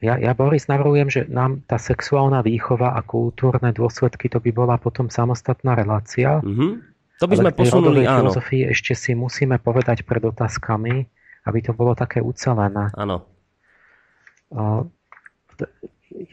Ja, 0.00 0.16
ja, 0.16 0.32
Boris, 0.32 0.64
navrhujem, 0.64 1.12
že 1.12 1.22
nám 1.28 1.60
tá 1.68 1.76
sexuálna 1.76 2.40
výchova 2.40 2.96
a 2.96 3.04
kultúrne 3.04 3.68
dôsledky, 3.76 4.32
to 4.32 4.40
by 4.40 4.48
bola 4.48 4.80
potom 4.80 5.12
samostatná 5.12 5.76
relácia. 5.76 6.40
Mm-hmm 6.40 6.95
to 7.16 7.24
by 7.28 7.34
sme 7.36 7.50
posunuli, 7.56 8.04
áno. 8.04 8.28
filozofii 8.28 8.68
ešte 8.72 8.92
si 8.92 9.16
musíme 9.16 9.56
povedať 9.56 10.04
pred 10.04 10.20
otázkami, 10.20 11.08
aby 11.46 11.58
to 11.64 11.72
bolo 11.72 11.96
také 11.96 12.20
ucelené. 12.20 12.92
Áno. 12.92 13.24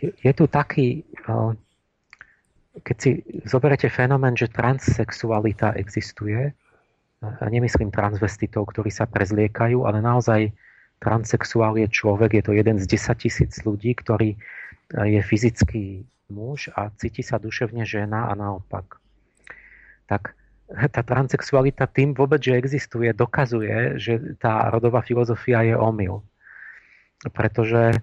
Je 0.03 0.31
tu 0.35 0.45
taký, 0.51 1.07
keď 2.83 2.95
si 2.99 3.23
zoberete 3.47 3.87
fenomén, 3.87 4.35
že 4.35 4.51
transsexualita 4.51 5.77
existuje, 5.79 6.51
nemyslím 7.39 7.87
transvestitov, 7.87 8.75
ktorí 8.75 8.91
sa 8.91 9.07
prezliekajú, 9.07 9.87
ale 9.87 10.03
naozaj 10.03 10.51
transsexuál 10.99 11.79
je 11.79 11.87
človek, 11.87 12.39
je 12.39 12.43
to 12.43 12.51
jeden 12.55 12.77
z 12.79 12.85
10 12.91 13.23
tisíc 13.23 13.53
ľudí, 13.63 13.95
ktorý 13.95 14.35
je 14.91 15.21
fyzický 15.23 16.03
muž 16.31 16.71
a 16.75 16.91
cíti 16.95 17.23
sa 17.23 17.39
duševne 17.39 17.87
žena 17.87 18.27
a 18.27 18.33
naopak. 18.35 18.99
Tak 20.07 20.35
tá 20.73 21.01
transexualita 21.05 21.85
tým 21.85 22.17
vôbec, 22.17 22.41
že 22.41 22.57
existuje, 22.57 23.09
dokazuje, 23.13 24.01
že 24.01 24.37
tá 24.41 24.69
rodová 24.73 25.05
filozofia 25.05 25.61
je 25.61 25.75
omyl. 25.77 26.25
Pretože 27.29 28.01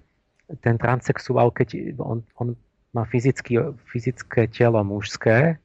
ten 0.62 0.78
transsexuál, 0.78 1.50
keď 1.50 1.98
on, 1.98 2.22
on 2.38 2.54
má 2.94 3.06
fyzicky, 3.06 3.58
fyzické 3.86 4.50
telo 4.50 4.82
mužské 4.82 5.58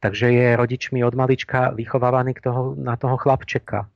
Takže 0.00 0.28
je 0.32 0.56
rodičmi 0.56 1.00
od 1.04 1.14
malička 1.16 1.72
vychovávaný 1.72 2.36
k 2.36 2.44
toho, 2.44 2.76
na 2.76 3.00
toho 3.00 3.16
chlapčeka. 3.16 3.88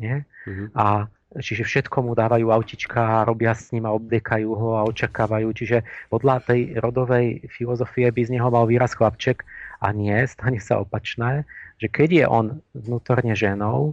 Nie? 0.00 0.24
Mm-hmm. 0.48 0.72
A 0.72 1.06
čiže 1.38 1.68
všetko 1.68 2.02
mu 2.02 2.12
dávajú 2.16 2.48
autička 2.48 2.98
a 2.98 3.26
robia 3.28 3.52
s 3.52 3.70
ním 3.76 3.84
a 3.84 3.94
obliekajú 3.94 4.48
ho 4.56 4.80
a 4.80 4.86
očakávajú. 4.88 5.52
Čiže 5.52 5.84
podľa 6.08 6.48
tej 6.48 6.80
rodovej 6.80 7.44
filozofie 7.52 8.08
by 8.08 8.22
z 8.24 8.32
neho 8.34 8.48
mal 8.48 8.64
výraz 8.64 8.96
chlapček 8.96 9.44
a 9.84 9.92
nie, 9.92 10.16
stane 10.24 10.56
sa 10.64 10.80
opačné, 10.80 11.44
že 11.76 11.92
keď 11.92 12.08
je 12.08 12.24
on 12.24 12.46
vnútorne 12.72 13.36
ženou, 13.36 13.92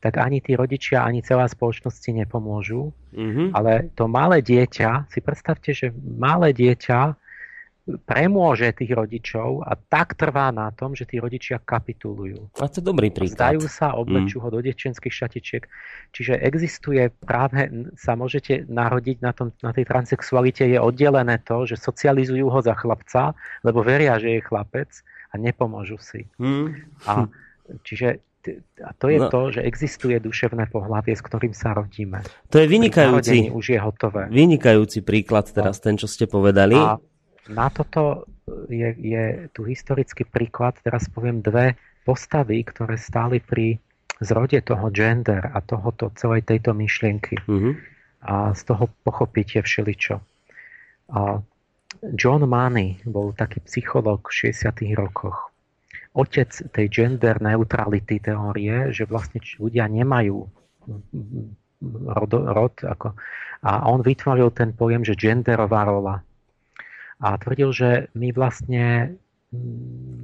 tak 0.00 0.20
ani 0.20 0.44
tí 0.44 0.56
rodičia, 0.56 1.04
ani 1.04 1.24
celá 1.24 1.48
spoločnosť 1.48 1.96
si 1.96 2.10
nepomôžu. 2.12 2.92
Mm-hmm. 3.16 3.48
Ale 3.56 3.88
to 3.96 4.04
malé 4.04 4.44
dieťa, 4.44 5.08
si 5.08 5.24
predstavte, 5.24 5.72
že 5.72 5.92
malé 5.96 6.52
dieťa 6.52 7.16
premôže 8.06 8.70
tých 8.76 8.92
rodičov 8.92 9.66
a 9.66 9.74
tak 9.74 10.14
trvá 10.14 10.52
na 10.54 10.70
tom, 10.70 10.94
že 10.94 11.08
tí 11.08 11.18
rodičia 11.18 11.58
kapitulujú. 11.58 12.52
A 12.60 12.70
to 12.70 12.78
je 12.78 12.86
dobrý 12.86 13.10
príklad. 13.10 13.34
Zdajú 13.34 13.66
sa, 13.66 13.96
oblečú 13.98 14.38
mm. 14.38 14.42
ho 14.46 14.48
do 14.52 14.60
detčenských 14.62 15.10
šatičiek. 15.10 15.64
Čiže 16.14 16.38
existuje 16.38 17.10
práve, 17.24 17.66
sa 17.98 18.14
môžete 18.14 18.68
narodiť 18.68 19.16
na, 19.24 19.32
tom, 19.34 19.50
na 19.64 19.74
tej 19.74 19.88
transexualite, 19.90 20.70
je 20.70 20.78
oddelené 20.78 21.42
to, 21.42 21.66
že 21.66 21.80
socializujú 21.80 22.46
ho 22.46 22.60
za 22.62 22.76
chlapca, 22.78 23.34
lebo 23.66 23.82
veria, 23.82 24.20
že 24.22 24.38
je 24.38 24.40
chlapec 24.44 24.90
a 25.30 25.34
nepomôžu 25.38 25.98
si. 26.02 26.26
Mm. 26.36 26.74
A 27.06 27.30
čiže 27.86 28.22
a 28.80 28.96
to 28.96 29.12
je 29.12 29.20
no. 29.20 29.28
to, 29.28 29.52
že 29.52 29.60
existuje 29.60 30.16
duševné 30.16 30.72
pohlavie, 30.72 31.12
s 31.12 31.20
ktorým 31.20 31.52
sa 31.52 31.76
rodíme. 31.76 32.24
To 32.48 32.56
je 32.56 32.66
vynikajúci, 32.72 33.52
už 33.52 33.76
je 33.76 33.78
hotové. 33.78 34.32
vynikajúci 34.32 35.04
príklad 35.04 35.52
teraz, 35.52 35.76
no. 35.80 35.84
ten, 35.84 35.94
čo 36.00 36.08
ste 36.08 36.24
povedali. 36.24 36.72
A 36.72 36.96
na 37.52 37.68
toto 37.68 38.24
je, 38.72 38.96
je 38.96 39.24
tu 39.52 39.68
historický 39.68 40.24
príklad, 40.24 40.80
teraz 40.80 41.04
poviem 41.12 41.44
dve 41.44 41.76
postavy, 42.08 42.64
ktoré 42.64 42.96
stáli 42.96 43.44
pri 43.44 43.76
zrode 44.24 44.60
toho 44.64 44.88
gender 44.88 45.52
a 45.52 45.60
tohoto, 45.60 46.12
celej 46.16 46.48
tejto 46.48 46.72
myšlienky. 46.72 47.40
Mm-hmm. 47.44 47.74
A 48.24 48.52
z 48.52 48.62
toho 48.68 48.88
pochopíte 49.04 49.64
všeličo. 49.64 50.20
A 51.12 51.40
John 52.14 52.46
Money 52.46 53.02
bol 53.04 53.34
taký 53.34 53.60
psychológ 53.66 54.30
v 54.30 54.54
60. 54.54 54.94
rokoch 54.94 55.50
otec 56.10 56.50
tej 56.74 56.86
gender 56.90 57.38
neutrality 57.38 58.18
teórie, 58.18 58.90
že 58.90 59.06
vlastne 59.06 59.38
ľudia 59.38 59.86
nemajú 59.86 60.42
rod, 62.10 62.32
rod 62.34 62.74
ako, 62.82 63.14
a 63.62 63.86
on 63.86 64.02
vytvoril 64.02 64.50
ten 64.50 64.74
pojem, 64.74 65.06
že 65.06 65.14
genderová 65.14 65.86
rola. 65.86 66.16
A 67.20 67.36
tvrdil, 67.36 67.70
že 67.70 67.90
my 68.16 68.32
vlastne 68.32 69.14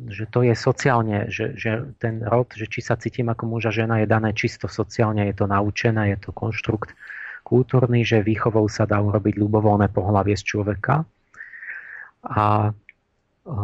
že 0.06 0.30
to 0.30 0.47
je 0.47 0.55
sociálne, 0.55 1.26
že, 1.34 1.59
že 1.59 1.98
ten 1.98 2.22
rod, 2.22 2.47
že 2.55 2.70
či 2.70 2.78
sa 2.78 2.94
cítim 2.94 3.26
ako 3.26 3.59
muž 3.59 3.66
a 3.66 3.74
žena 3.74 3.98
je 3.98 4.06
dané 4.06 4.30
čisto 4.30 4.70
sociálne, 4.70 5.26
je 5.26 5.34
to 5.34 5.51
naučené, 5.51 6.14
je 6.14 6.18
to 6.22 6.30
konštrukt 6.30 6.94
kultúrny, 7.43 8.06
že 8.06 8.22
výchovou 8.22 8.70
sa 8.70 8.86
dá 8.86 9.02
urobiť 9.02 9.34
ľubovoľné 9.34 9.90
pohlavie 9.90 10.38
z 10.38 10.47
človeka. 10.47 11.02
A, 12.27 12.70
a 13.47 13.57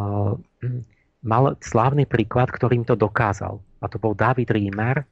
mal 1.23 1.43
slávny 1.59 2.07
príklad, 2.07 2.51
ktorým 2.51 2.87
to 2.87 2.95
dokázal. 2.95 3.59
A 3.83 3.85
to 3.91 3.99
bol 3.99 4.15
David 4.15 4.51
Riemer, 4.51 5.03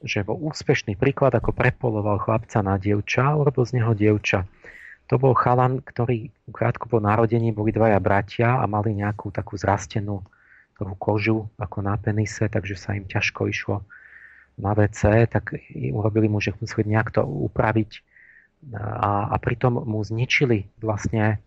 že 0.00 0.24
bol 0.24 0.38
úspešný 0.38 0.96
príklad, 0.96 1.34
ako 1.36 1.52
prepoloval 1.52 2.22
chlapca 2.22 2.62
na 2.64 2.80
dievča, 2.80 3.36
urobil 3.36 3.66
z 3.66 3.82
neho 3.82 3.92
dievča. 3.92 4.48
To 5.10 5.18
bol 5.18 5.34
chalan, 5.34 5.82
ktorý 5.82 6.30
krátko 6.54 6.86
po 6.86 7.02
narodení 7.02 7.50
boli 7.50 7.74
dvaja 7.74 7.98
bratia 7.98 8.62
a 8.62 8.64
mali 8.70 8.94
nejakú 8.94 9.34
takú 9.34 9.58
zrastenú 9.58 10.22
takú 10.80 10.96
kožu 10.96 11.38
ako 11.60 11.84
na 11.84 12.00
penise, 12.00 12.48
takže 12.48 12.78
sa 12.78 12.96
im 12.96 13.04
ťažko 13.04 13.52
išlo 13.52 13.84
na 14.56 14.72
WC, 14.72 15.28
tak 15.28 15.52
urobili 15.92 16.32
mu, 16.32 16.40
že 16.40 16.56
museli 16.56 16.88
nejak 16.96 17.20
to 17.20 17.22
upraviť 17.26 18.00
a, 18.76 19.28
a 19.28 19.36
pritom 19.36 19.76
mu 19.84 20.00
zničili 20.00 20.68
vlastne 20.80 21.40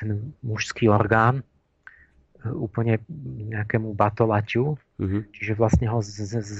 ten 0.00 0.32
mužský 0.40 0.88
orgán 0.88 1.44
úplne 2.48 2.96
nejakému 3.52 3.92
batolaťu, 3.92 4.64
uh-huh. 4.76 5.22
čiže 5.36 5.52
vlastne 5.60 5.92
ho 5.92 6.00
z, 6.00 6.08
z, 6.24 6.32
z, 6.40 6.56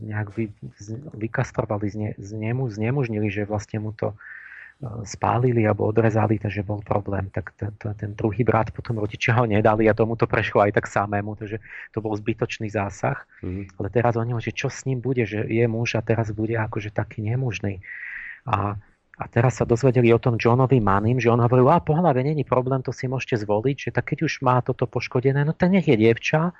nejak 0.00 0.32
vy, 0.32 0.48
z, 0.80 0.96
vykastrovali, 1.12 1.86
zne, 1.92 2.08
z 2.16 2.30
nemu, 2.32 2.64
znemožnili, 2.72 3.28
že 3.28 3.44
vlastne 3.44 3.84
mu 3.84 3.92
to 3.92 4.16
e, 4.16 5.04
spálili 5.04 5.68
alebo 5.68 5.84
odrezali, 5.84 6.40
takže 6.40 6.64
bol 6.64 6.80
problém. 6.80 7.28
Tak 7.28 7.52
ten, 7.60 7.72
ten 7.76 8.10
druhý 8.16 8.48
brat 8.48 8.72
potom 8.72 8.96
rodičia 8.96 9.36
ho 9.36 9.44
nedali 9.44 9.84
a 9.92 9.92
tomu 9.92 10.16
to 10.16 10.24
prešlo 10.24 10.64
aj 10.64 10.80
tak 10.80 10.88
samému, 10.88 11.36
takže 11.36 11.60
to 11.92 12.00
bol 12.00 12.16
zbytočný 12.16 12.72
zásah. 12.72 13.28
Uh-huh. 13.44 13.68
Ale 13.76 13.92
teraz 13.92 14.16
oni 14.16 14.32
že 14.40 14.56
čo 14.56 14.72
s 14.72 14.88
ním 14.88 15.04
bude, 15.04 15.28
že 15.28 15.44
je 15.44 15.64
muž 15.68 16.00
a 16.00 16.04
teraz 16.04 16.32
bude 16.32 16.56
akože 16.56 16.96
taký 16.96 17.20
nemužný. 17.28 17.84
A 18.48 18.80
a 19.18 19.24
teraz 19.26 19.58
sa 19.58 19.66
dozvedeli 19.66 20.14
o 20.14 20.22
tom 20.22 20.38
Johnovi 20.38 20.78
Manim, 20.78 21.18
že 21.18 21.26
on 21.26 21.42
hovoril, 21.42 21.66
a 21.74 21.82
pohľave 21.82 22.22
není 22.22 22.46
problém, 22.46 22.78
to 22.86 22.94
si 22.94 23.10
môžete 23.10 23.42
zvoliť, 23.42 23.76
že 23.76 23.90
tak 23.90 24.14
keď 24.14 24.30
už 24.30 24.46
má 24.46 24.62
toto 24.62 24.86
poškodené, 24.86 25.42
no 25.42 25.50
ten 25.50 25.74
nech 25.74 25.90
je 25.90 25.98
dievča, 25.98 26.54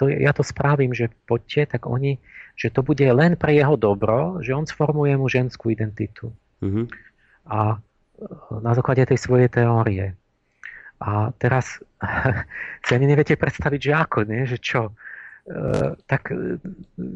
to, 0.00 0.08
ja 0.08 0.32
to 0.32 0.40
spravím, 0.40 0.96
že 0.96 1.12
poďte, 1.28 1.76
tak 1.76 1.84
oni, 1.84 2.16
že 2.56 2.72
to 2.72 2.80
bude 2.80 3.04
len 3.04 3.36
pre 3.36 3.52
jeho 3.52 3.76
dobro, 3.76 4.40
že 4.40 4.56
on 4.56 4.64
sformuje 4.64 5.12
mu 5.20 5.28
ženskú 5.28 5.68
identitu. 5.68 6.32
Mm-hmm. 6.64 6.86
A 7.50 7.82
na 8.62 8.72
základe 8.72 9.04
tej 9.04 9.18
svojej 9.18 9.50
teórie. 9.50 10.14
A 11.02 11.34
teraz 11.36 11.82
si 12.86 12.90
ani 12.94 13.10
neviete 13.10 13.36
predstaviť, 13.36 13.80
že 13.82 13.92
ako, 13.92 14.18
nie? 14.24 14.46
že 14.46 14.56
čo 14.56 14.94
E, 14.94 15.07
tak 16.04 16.28
e, 16.30 16.60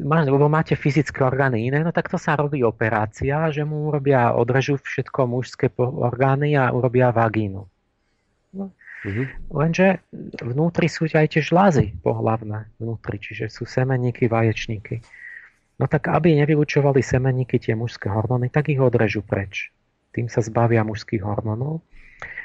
lebo 0.09 0.49
máte 0.49 0.73
fyzické 0.73 1.21
orgány 1.21 1.69
iné, 1.69 1.85
no 1.85 1.93
tak 1.93 2.09
to 2.09 2.17
sa 2.17 2.33
robí 2.33 2.65
operácia, 2.65 3.49
že 3.53 3.61
mu 3.61 3.89
urobia, 3.93 4.33
odrežú 4.33 4.81
všetko 4.81 5.29
mužské 5.29 5.69
orgány 5.77 6.57
a 6.57 6.73
urobia 6.73 7.13
vagínu. 7.13 7.61
No. 8.53 8.65
Mm-hmm. 9.03 9.25
Lenže 9.51 9.87
vnútri 10.39 10.87
sú 10.87 11.05
aj 11.11 11.35
tie 11.35 11.43
žlázy 11.43 11.93
pohlavné 12.01 12.71
vnútri, 12.79 13.19
čiže 13.19 13.51
sú 13.51 13.67
semenníky, 13.67 14.31
vaječníky. 14.31 15.03
No 15.77 15.91
tak 15.91 16.07
aby 16.07 16.37
nevylučovali 16.39 17.03
semenníky 17.03 17.59
tie 17.59 17.75
mužské 17.75 18.07
hormóny, 18.07 18.47
tak 18.47 18.71
ich 18.71 18.79
odrežú 18.79 19.25
preč. 19.25 19.73
Tým 20.13 20.29
sa 20.29 20.39
zbavia 20.39 20.85
mužských 20.85 21.25
hormónov 21.25 21.83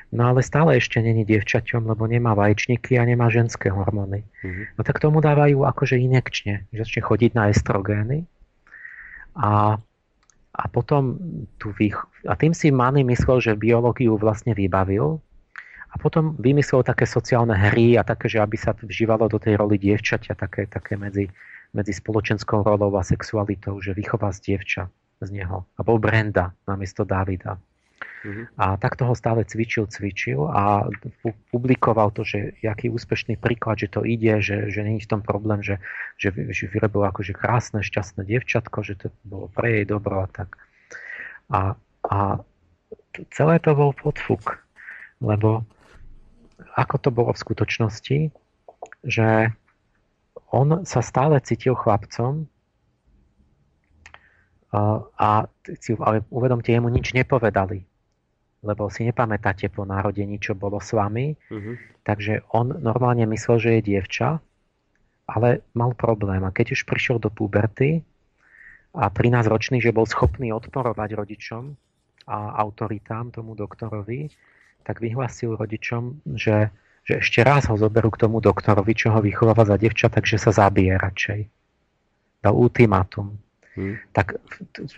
No 0.08 0.32
ale 0.32 0.40
stále 0.40 0.80
ešte 0.80 1.04
není 1.04 1.28
dievčaťom, 1.28 1.84
lebo 1.84 2.08
nemá 2.08 2.32
vaječníky 2.32 2.96
a 2.96 3.04
nemá 3.04 3.28
ženské 3.28 3.68
hormóny. 3.68 4.24
Mm-hmm. 4.40 4.64
No 4.76 4.80
tak 4.80 5.04
tomu 5.04 5.20
dávajú 5.20 5.68
akože 5.68 6.00
inekčne, 6.00 6.64
že 6.72 6.80
začne 6.80 7.04
chodiť 7.04 7.30
na 7.36 7.52
estrogény 7.52 8.24
a, 9.36 9.76
a 10.56 10.64
potom 10.72 11.20
tu 11.60 11.76
vých... 11.76 12.00
a 12.24 12.34
tým 12.40 12.56
si 12.56 12.72
Manny 12.72 13.04
myslel, 13.04 13.44
že 13.44 13.52
biológiu 13.52 14.16
vlastne 14.16 14.56
vybavil 14.56 15.20
a 15.92 15.94
potom 16.00 16.36
vymyslel 16.40 16.80
také 16.84 17.04
sociálne 17.04 17.52
hry 17.52 18.00
a 18.00 18.02
také, 18.04 18.32
že 18.32 18.40
aby 18.40 18.56
sa 18.56 18.72
vžívalo 18.72 19.28
do 19.28 19.36
tej 19.36 19.60
roli 19.60 19.76
dievčaťa, 19.76 20.36
také, 20.40 20.64
také 20.68 20.96
medzi, 20.96 21.28
medzi 21.76 21.92
spoločenskou 21.92 22.64
rolou 22.64 22.96
a 22.96 23.04
sexualitou, 23.04 23.76
že 23.84 23.92
vychová 23.92 24.32
z 24.32 24.52
dievča 24.52 24.88
z 25.20 25.28
neho. 25.36 25.68
A 25.76 25.80
bol 25.84 26.00
Brenda 26.00 26.56
namiesto 26.64 27.04
Davida. 27.04 27.60
Uh-huh. 27.98 28.46
A 28.58 28.74
takto 28.76 29.06
ho 29.06 29.14
stále 29.14 29.46
cvičil, 29.46 29.86
cvičil 29.86 30.42
a 30.50 30.86
publikoval 31.54 32.10
to, 32.10 32.26
že 32.26 32.58
jaký 32.62 32.90
úspešný 32.90 33.38
príklad, 33.38 33.78
že 33.78 33.88
to 33.90 34.02
ide, 34.02 34.42
že, 34.42 34.70
že 34.74 34.82
není 34.82 34.98
v 34.98 35.10
tom 35.10 35.22
problém, 35.22 35.62
že, 35.62 35.78
že, 36.18 36.34
že 36.34 36.66
vyrobil 36.66 37.06
akože 37.06 37.34
krásne, 37.34 37.82
šťastné 37.82 38.26
devčatko, 38.26 38.82
že 38.82 38.94
to 38.98 39.06
bolo 39.22 39.46
pre 39.50 39.82
jej 39.82 39.84
dobro 39.86 40.22
a 40.22 40.26
tak. 40.26 40.58
A, 41.48 41.78
a 42.06 42.18
celé 43.30 43.54
to 43.62 43.72
bol 43.78 43.94
podfuk, 43.94 44.58
lebo 45.22 45.62
ako 46.74 46.96
to 46.98 47.10
bolo 47.14 47.30
v 47.34 47.42
skutočnosti, 47.42 48.18
že 49.06 49.28
on 50.50 50.82
sa 50.82 51.00
stále 51.02 51.38
cítil 51.42 51.78
chlapcom, 51.78 52.50
a 55.16 55.48
ale 56.04 56.16
uvedomte, 56.28 56.68
jemu 56.68 56.92
nič 56.92 57.16
nepovedali 57.16 57.87
lebo 58.62 58.90
si 58.90 59.06
nepamätáte 59.06 59.70
po 59.70 59.86
narodení, 59.86 60.42
čo 60.42 60.58
bolo 60.58 60.82
s 60.82 60.90
vami. 60.90 61.38
Uh-huh. 61.50 61.78
Takže 62.02 62.42
on 62.50 62.74
normálne 62.82 63.22
myslel, 63.30 63.56
že 63.62 63.70
je 63.78 63.86
dievča, 63.94 64.42
ale 65.28 65.62
mal 65.76 65.94
problém. 65.94 66.42
A 66.42 66.50
keď 66.50 66.74
už 66.74 66.88
prišiel 66.88 67.22
do 67.22 67.30
puberty 67.30 68.02
a 68.96 69.12
13-ročný, 69.12 69.78
že 69.78 69.94
bol 69.94 70.08
schopný 70.08 70.50
odporovať 70.50 71.10
rodičom 71.14 71.76
a 72.26 72.38
autoritám, 72.58 73.30
tomu 73.30 73.54
doktorovi, 73.54 74.32
tak 74.82 75.04
vyhlasil 75.04 75.54
rodičom, 75.54 76.24
že, 76.32 76.72
že 77.04 77.20
ešte 77.20 77.44
raz 77.44 77.68
ho 77.68 77.76
zoberú 77.76 78.08
k 78.08 78.24
tomu 78.26 78.40
doktorovi, 78.40 78.92
čo 78.96 79.12
ho 79.12 79.20
vychováva 79.20 79.68
za 79.68 79.76
devča, 79.76 80.08
takže 80.08 80.40
sa 80.40 80.50
zabije 80.50 80.96
radšej. 80.96 81.40
Dal 82.40 82.54
ultimátum. 82.56 83.36
Hmm. 83.78 83.94
Tak 84.10 84.42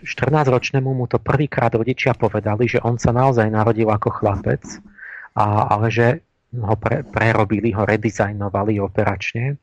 14-ročnému 0.01 0.89
mu 0.89 1.05
to 1.05 1.21
prvýkrát 1.21 1.69
rodičia 1.77 2.17
povedali, 2.17 2.65
že 2.65 2.81
on 2.81 2.97
sa 2.97 3.13
naozaj 3.13 3.45
narodil 3.53 3.85
ako 3.85 4.09
chlapec, 4.09 4.65
a, 5.37 5.69
ale 5.77 5.93
že 5.93 6.07
ho 6.57 6.75
pre, 6.81 7.05
prerobili, 7.05 7.69
ho 7.77 7.85
redizajnovali 7.85 8.81
operačne. 8.81 9.61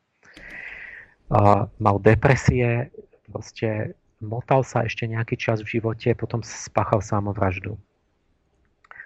Mal 1.77 1.95
depresie, 1.99 2.89
proste 3.27 3.93
motal 4.23 4.63
sa 4.63 4.87
ešte 4.87 5.03
nejaký 5.03 5.35
čas 5.35 5.59
v 5.61 5.77
živote, 5.77 6.15
potom 6.15 6.39
spáchal 6.41 7.03
samovraždu. 7.03 7.75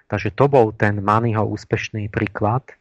Takže 0.07 0.29
to 0.29 0.45
bol 0.45 0.69
ten 0.69 1.01
Maniho 1.01 1.41
úspešný 1.41 2.07
príklad, 2.13 2.63
e, 2.69 2.75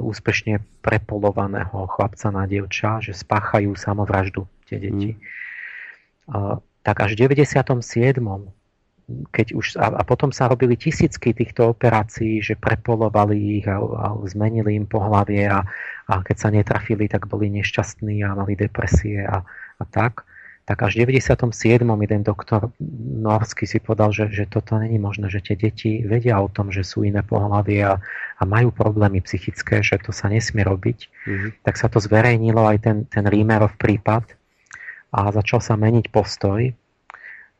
úspešne 0.00 0.64
prepolovaného 0.80 1.84
chlapca 1.90 2.32
na 2.32 2.48
dievča, 2.48 3.04
že 3.04 3.12
spáchajú 3.12 3.76
samovraždu 3.76 4.48
tie 4.64 4.80
deti. 4.80 5.14
Mm. 5.14 5.20
Tak 6.80 6.96
až 7.04 7.18
v 7.18 7.28
97 7.28 8.22
keď 9.30 9.46
už, 9.54 9.66
a, 9.76 9.90
a 9.90 10.02
potom 10.06 10.30
sa 10.30 10.46
robili 10.46 10.78
tisícky 10.78 11.34
týchto 11.34 11.74
operácií, 11.74 12.38
že 12.38 12.54
prepolovali 12.54 13.60
ich 13.62 13.66
a, 13.66 13.82
a 13.82 14.14
zmenili 14.26 14.78
im 14.78 14.86
pohlavie 14.86 15.50
a, 15.50 15.66
a 16.06 16.14
keď 16.22 16.36
sa 16.38 16.48
netrafili, 16.54 17.10
tak 17.10 17.26
boli 17.26 17.50
nešťastní 17.50 18.22
a 18.22 18.38
mali 18.38 18.54
depresie 18.54 19.26
a, 19.26 19.42
a 19.78 19.84
tak. 19.90 20.26
Tak 20.68 20.86
až 20.86 21.02
v 21.02 21.18
97. 21.18 21.82
jeden 21.82 22.22
doktor 22.22 22.70
norský 23.18 23.66
si 23.66 23.82
povedal, 23.82 24.14
že, 24.14 24.30
že 24.30 24.46
toto 24.46 24.78
není 24.78 25.02
možné, 25.02 25.26
že 25.26 25.42
tie 25.42 25.58
deti 25.58 26.06
vedia 26.06 26.38
o 26.38 26.46
tom, 26.46 26.70
že 26.70 26.86
sú 26.86 27.02
iné 27.02 27.26
pohlavie 27.26 27.82
a, 27.82 27.98
a 28.38 28.42
majú 28.46 28.70
problémy 28.70 29.18
psychické, 29.26 29.82
že 29.82 29.98
to 29.98 30.14
sa 30.14 30.30
nesmie 30.30 30.62
robiť. 30.62 30.98
Mm-hmm. 31.26 31.50
Tak 31.66 31.74
sa 31.74 31.90
to 31.90 31.98
zverejnilo 31.98 32.62
aj 32.62 32.78
ten, 32.86 32.96
ten 33.10 33.26
Rímerov 33.26 33.74
prípad 33.82 34.39
a 35.10 35.30
začal 35.34 35.60
sa 35.62 35.74
meniť 35.74 36.10
postoj 36.14 36.70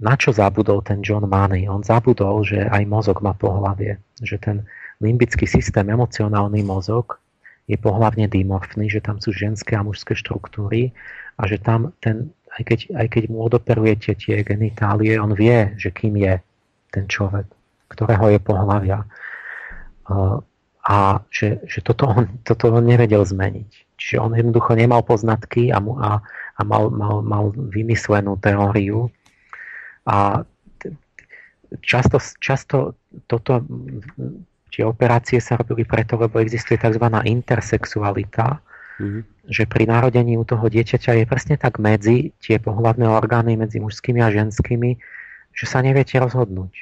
na 0.01 0.17
čo 0.17 0.33
zabudol 0.33 0.81
ten 0.81 1.05
John 1.05 1.29
Money? 1.29 1.69
On 1.69 1.85
zabudol, 1.85 2.41
že 2.41 2.65
aj 2.65 2.89
mozog 2.89 3.21
má 3.21 3.37
pohlavie. 3.37 4.01
Že 4.25 4.37
ten 4.41 4.57
limbický 5.05 5.45
systém, 5.45 5.85
emocionálny 5.85 6.65
mozog 6.65 7.21
je 7.69 7.77
pohlavne 7.77 8.25
dimorfný, 8.25 8.89
že 8.89 9.05
tam 9.05 9.21
sú 9.21 9.37
ženské 9.37 9.77
a 9.77 9.85
mužské 9.85 10.17
štruktúry 10.17 10.97
a 11.37 11.45
že 11.45 11.61
tam 11.61 11.93
ten, 12.01 12.33
aj 12.57 12.63
keď, 12.65 12.79
aj 12.97 13.07
keď 13.13 13.23
mu 13.29 13.45
odoperujete 13.45 14.17
tie 14.17 14.41
genitálie, 14.41 15.21
on 15.21 15.37
vie, 15.37 15.77
že 15.77 15.93
kým 15.93 16.17
je 16.17 16.41
ten 16.91 17.05
človek, 17.05 17.47
ktorého 17.93 18.27
je 18.35 18.41
pohlavia. 18.41 19.05
A 20.81 21.21
že, 21.29 21.61
že 21.69 21.85
toto, 21.85 22.09
on, 22.09 22.25
toto 22.49 22.73
on 22.73 22.89
nevedel 22.89 23.21
zmeniť. 23.23 24.01
Čiže 24.01 24.17
on 24.17 24.33
jednoducho 24.33 24.73
nemal 24.81 25.05
poznatky 25.05 25.69
a, 25.69 25.79
mu, 25.79 26.01
a, 26.01 26.25
a 26.61 26.63
mal, 26.63 26.93
mal, 26.93 27.25
mal 27.25 27.49
vymyslenú 27.57 28.37
teóriu, 28.37 29.09
a 30.11 30.45
často, 31.85 32.19
často 32.41 32.99
toto, 33.29 33.63
tie 34.73 34.83
operácie 34.83 35.39
sa 35.39 35.61
robili 35.61 35.85
preto, 35.85 36.17
lebo 36.17 36.41
existuje 36.41 36.81
tzv. 36.81 37.05
intersexualita, 37.07 38.59
mm-hmm. 38.99 39.23
že 39.47 39.65
pri 39.69 39.85
narodení 39.87 40.35
u 40.41 40.45
toho 40.47 40.67
dieťaťa 40.67 41.21
je 41.21 41.25
presne 41.29 41.57
tak 41.61 41.79
medzi 41.79 42.33
tie 42.41 42.59
pohľadné 42.59 43.07
orgány 43.07 43.55
medzi 43.55 43.79
mužskými 43.79 44.19
a 44.19 44.33
ženskými, 44.33 44.97
že 45.55 45.65
sa 45.67 45.85
neviete 45.85 46.17
rozhodnúť 46.19 46.73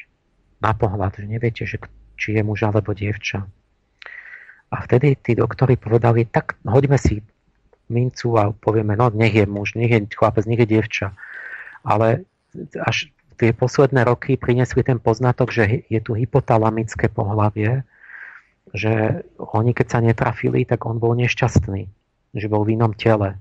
na 0.62 0.72
pohľad, 0.74 1.20
že 1.20 1.26
neviete, 1.26 1.62
že, 1.66 1.78
či 2.18 2.38
je 2.38 2.42
muž 2.42 2.66
alebo 2.66 2.94
dievča. 2.94 3.46
A 4.68 4.76
vtedy 4.84 5.16
tí 5.16 5.32
doktori 5.32 5.80
povedali, 5.80 6.28
tak 6.28 6.60
hoďme 6.60 7.00
si 7.00 7.24
mincu 7.88 8.28
a 8.38 8.52
povieme, 8.52 8.96
no 8.96 9.10
nech 9.10 9.34
je 9.34 9.46
muž, 9.48 9.74
nech 9.74 9.90
je 9.90 10.00
chlapec, 10.12 10.44
nech 10.44 10.60
je 10.62 10.68
dievča. 10.68 11.08
Ale 11.84 12.24
až 12.76 13.12
tie 13.38 13.54
posledné 13.54 14.04
roky 14.04 14.34
priniesli 14.34 14.82
ten 14.82 14.98
poznatok, 14.98 15.54
že 15.54 15.86
je 15.86 16.00
tu 16.02 16.12
hypotalamické 16.18 17.08
pohlavie, 17.08 17.86
že 18.74 19.24
oni 19.38 19.72
keď 19.72 19.86
sa 19.88 19.98
netrafili, 20.04 20.66
tak 20.68 20.84
on 20.84 21.00
bol 21.00 21.16
nešťastný, 21.16 21.88
že 22.36 22.46
bol 22.50 22.66
v 22.66 22.76
inom 22.76 22.92
tele. 22.92 23.38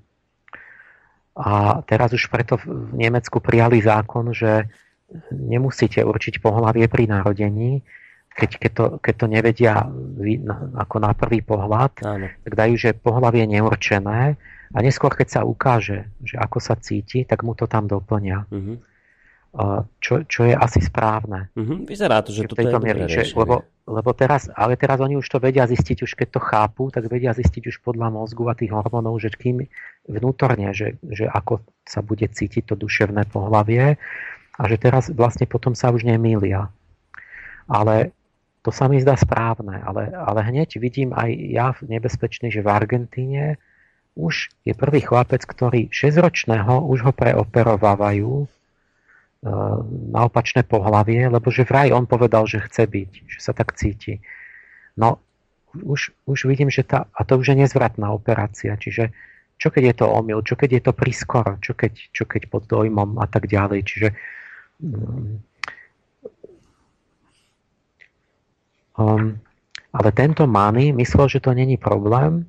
A 1.38 1.82
teraz 1.86 2.14
už 2.14 2.30
preto 2.34 2.58
v 2.58 2.98
Nemecku 2.98 3.38
prijali 3.38 3.82
zákon, 3.84 4.34
že 4.34 4.70
nemusíte 5.30 6.02
určiť 6.02 6.42
pohlavie 6.42 6.90
pri 6.90 7.06
narodení, 7.10 7.86
keď, 8.38 8.52
keď, 8.62 8.72
to, 8.78 8.86
keď 9.02 9.14
to 9.18 9.26
nevedia 9.26 9.74
ako 10.78 10.96
na 11.02 11.12
prvý 11.18 11.42
pohľad, 11.42 12.06
Áno. 12.06 12.30
tak 12.46 12.54
dajú, 12.54 12.74
že 12.78 12.94
pohlavie 12.94 13.50
je 13.50 13.58
neurčené 13.58 14.38
a 14.74 14.78
neskôr, 14.86 15.10
keď 15.18 15.28
sa 15.28 15.42
ukáže, 15.42 16.06
že 16.22 16.38
ako 16.38 16.62
sa 16.62 16.78
cíti, 16.78 17.26
tak 17.26 17.42
mu 17.42 17.58
to 17.58 17.66
tam 17.66 17.90
doplnia. 17.90 18.46
Mm-hmm 18.54 18.98
čo, 19.98 20.22
čo 20.28 20.46
je 20.46 20.54
asi 20.54 20.84
správne. 20.84 21.50
Mm-hmm. 21.58 21.80
Vyzerá 21.90 22.22
to, 22.22 22.30
že 22.30 22.46
to 22.46 22.54
je 22.54 22.70
miery, 22.78 23.10
že, 23.10 23.26
lebo, 23.34 23.66
lebo 23.90 24.10
teraz, 24.14 24.52
ale 24.54 24.78
teraz 24.78 25.02
oni 25.02 25.18
už 25.18 25.26
to 25.26 25.42
vedia 25.42 25.66
zistiť, 25.66 26.06
už 26.06 26.14
keď 26.14 26.28
to 26.38 26.42
chápu, 26.44 26.84
tak 26.94 27.10
vedia 27.10 27.34
zistiť 27.34 27.66
už 27.66 27.82
podľa 27.82 28.14
mozgu 28.14 28.46
a 28.46 28.54
tých 28.54 28.70
hormónov, 28.70 29.18
že 29.18 29.34
kým 29.34 29.66
vnútorne, 30.06 30.76
že, 30.78 31.02
že 31.10 31.26
ako 31.26 31.66
sa 31.88 32.06
bude 32.06 32.30
cítiť 32.30 32.70
to 32.70 32.76
duševné 32.78 33.26
pohlavie 33.34 33.98
a 34.58 34.62
že 34.70 34.78
teraz 34.78 35.10
vlastne 35.10 35.50
potom 35.50 35.74
sa 35.74 35.90
už 35.90 36.06
nemýlia. 36.06 36.70
Ale 37.66 38.14
to 38.68 38.76
sa 38.76 38.92
mi 38.92 39.00
zdá 39.00 39.16
správne, 39.16 39.80
ale, 39.80 40.12
ale 40.12 40.44
hneď 40.44 40.76
vidím 40.84 41.16
aj 41.16 41.30
ja 41.32 41.68
nebezpečný, 41.80 42.52
že 42.52 42.60
v 42.60 42.68
Argentíne 42.68 43.56
už 44.20 44.52
je 44.68 44.76
prvý 44.76 45.00
chlapec, 45.00 45.48
ktorý 45.48 45.88
6-ročného 45.88 46.84
už 46.84 47.08
ho 47.08 47.14
preoperovávajú 47.16 48.52
E, 49.38 49.50
na 50.10 50.26
opačné 50.26 50.66
pohlavie, 50.66 51.30
lebo 51.30 51.54
že 51.54 51.62
vraj 51.62 51.94
on 51.94 52.10
povedal, 52.10 52.50
že 52.50 52.58
chce 52.58 52.90
byť, 52.90 53.12
že 53.30 53.40
sa 53.40 53.54
tak 53.54 53.78
cíti. 53.78 54.18
No, 54.98 55.22
už, 55.78 56.10
už 56.26 56.50
vidím, 56.50 56.74
že 56.74 56.82
tá, 56.82 57.06
a 57.14 57.22
to 57.22 57.38
už 57.38 57.54
je 57.54 57.62
nezvratná 57.62 58.10
operácia, 58.10 58.74
čiže 58.74 59.14
čo 59.62 59.70
keď 59.70 59.84
je 59.94 59.96
to 60.02 60.06
omyl, 60.10 60.42
čo 60.42 60.58
keď 60.58 60.70
je 60.74 60.82
to 60.90 60.94
prískoro, 60.94 61.62
čo 61.62 61.78
keď, 61.78 61.94
čo 62.10 62.26
keď 62.26 62.50
pod 62.50 62.66
dojmom 62.66 63.22
a 63.22 63.30
tak 63.30 63.46
ďalej. 63.46 63.80
Čiže 63.86 64.08
um, 68.98 69.38
ale 69.94 70.10
tento 70.12 70.46
Mani 70.46 70.94
myslel, 70.94 71.28
že 71.28 71.40
to 71.40 71.54
není 71.54 71.78
problém, 71.78 72.46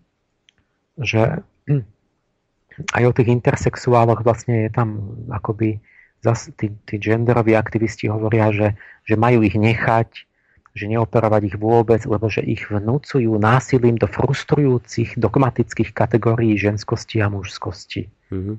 že 0.99 1.45
aj 2.97 3.03
o 3.07 3.13
tých 3.15 3.29
intersexuáloch 3.29 4.21
vlastne 4.27 4.69
je 4.69 4.71
tam 4.75 5.17
akoby 5.31 5.81
zase 6.19 6.51
tí, 6.59 6.75
tí 6.87 6.99
genderoví 6.99 7.55
aktivisti 7.55 8.11
hovoria, 8.11 8.51
že, 8.51 8.75
že 9.07 9.15
majú 9.15 9.47
ich 9.47 9.55
nechať, 9.55 10.27
že 10.75 10.85
neoperovať 10.91 11.43
ich 11.55 11.57
vôbec, 11.59 12.03
lebo 12.07 12.27
že 12.31 12.43
ich 12.43 12.67
vnúcujú 12.71 13.39
násilím 13.39 13.99
do 13.99 14.07
frustrujúcich 14.07 15.19
dogmatických 15.19 15.91
kategórií 15.95 16.55
ženskosti 16.59 17.23
a 17.23 17.31
mužskosti. 17.31 18.11
Mm-hmm. 18.31 18.57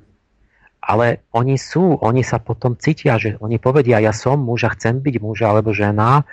Ale 0.79 1.27
oni 1.35 1.59
sú, 1.59 1.99
oni 1.99 2.23
sa 2.23 2.39
potom 2.39 2.79
cítia, 2.79 3.19
že 3.19 3.35
oni 3.43 3.59
povedia, 3.59 3.99
ja 3.99 4.15
som 4.15 4.39
muž 4.39 4.67
a 4.67 4.73
chcem 4.75 5.03
byť 5.03 5.15
muž 5.19 5.43
alebo 5.43 5.75
žena, 5.75 6.23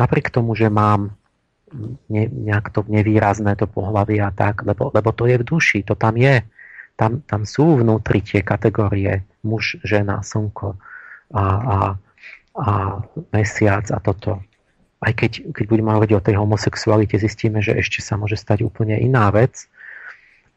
napriek 0.00 0.32
tomu, 0.32 0.56
že 0.56 0.72
mám 0.72 1.12
ne, 2.08 2.24
nejak 2.26 2.72
to 2.72 2.80
nevýrazné 2.88 3.54
to 3.60 3.68
pohlavie 3.68 4.18
a 4.24 4.32
tak, 4.32 4.64
lebo, 4.64 4.88
lebo 4.90 5.10
to 5.12 5.28
je 5.28 5.36
v 5.36 5.44
duši, 5.44 5.78
to 5.84 5.94
tam 5.94 6.16
je. 6.16 6.40
Tam, 6.96 7.24
tam 7.24 7.48
sú 7.48 7.80
vnútri 7.80 8.20
tie 8.20 8.44
kategórie 8.44 9.24
muž, 9.40 9.80
žena, 9.84 10.20
slnko 10.20 10.76
a, 11.32 11.44
a, 11.44 11.76
a 12.56 12.72
mesiac 13.32 13.88
a 13.88 13.98
toto. 14.00 14.44
Aj 15.00 15.12
keď, 15.16 15.48
keď 15.56 15.64
budeme 15.64 15.96
hovoriť 15.96 16.12
o 16.12 16.24
tej 16.24 16.34
homosexualite, 16.36 17.16
zistíme, 17.16 17.64
že 17.64 17.72
ešte 17.72 18.04
sa 18.04 18.20
môže 18.20 18.36
stať 18.36 18.68
úplne 18.68 19.00
iná 19.00 19.32
vec, 19.32 19.64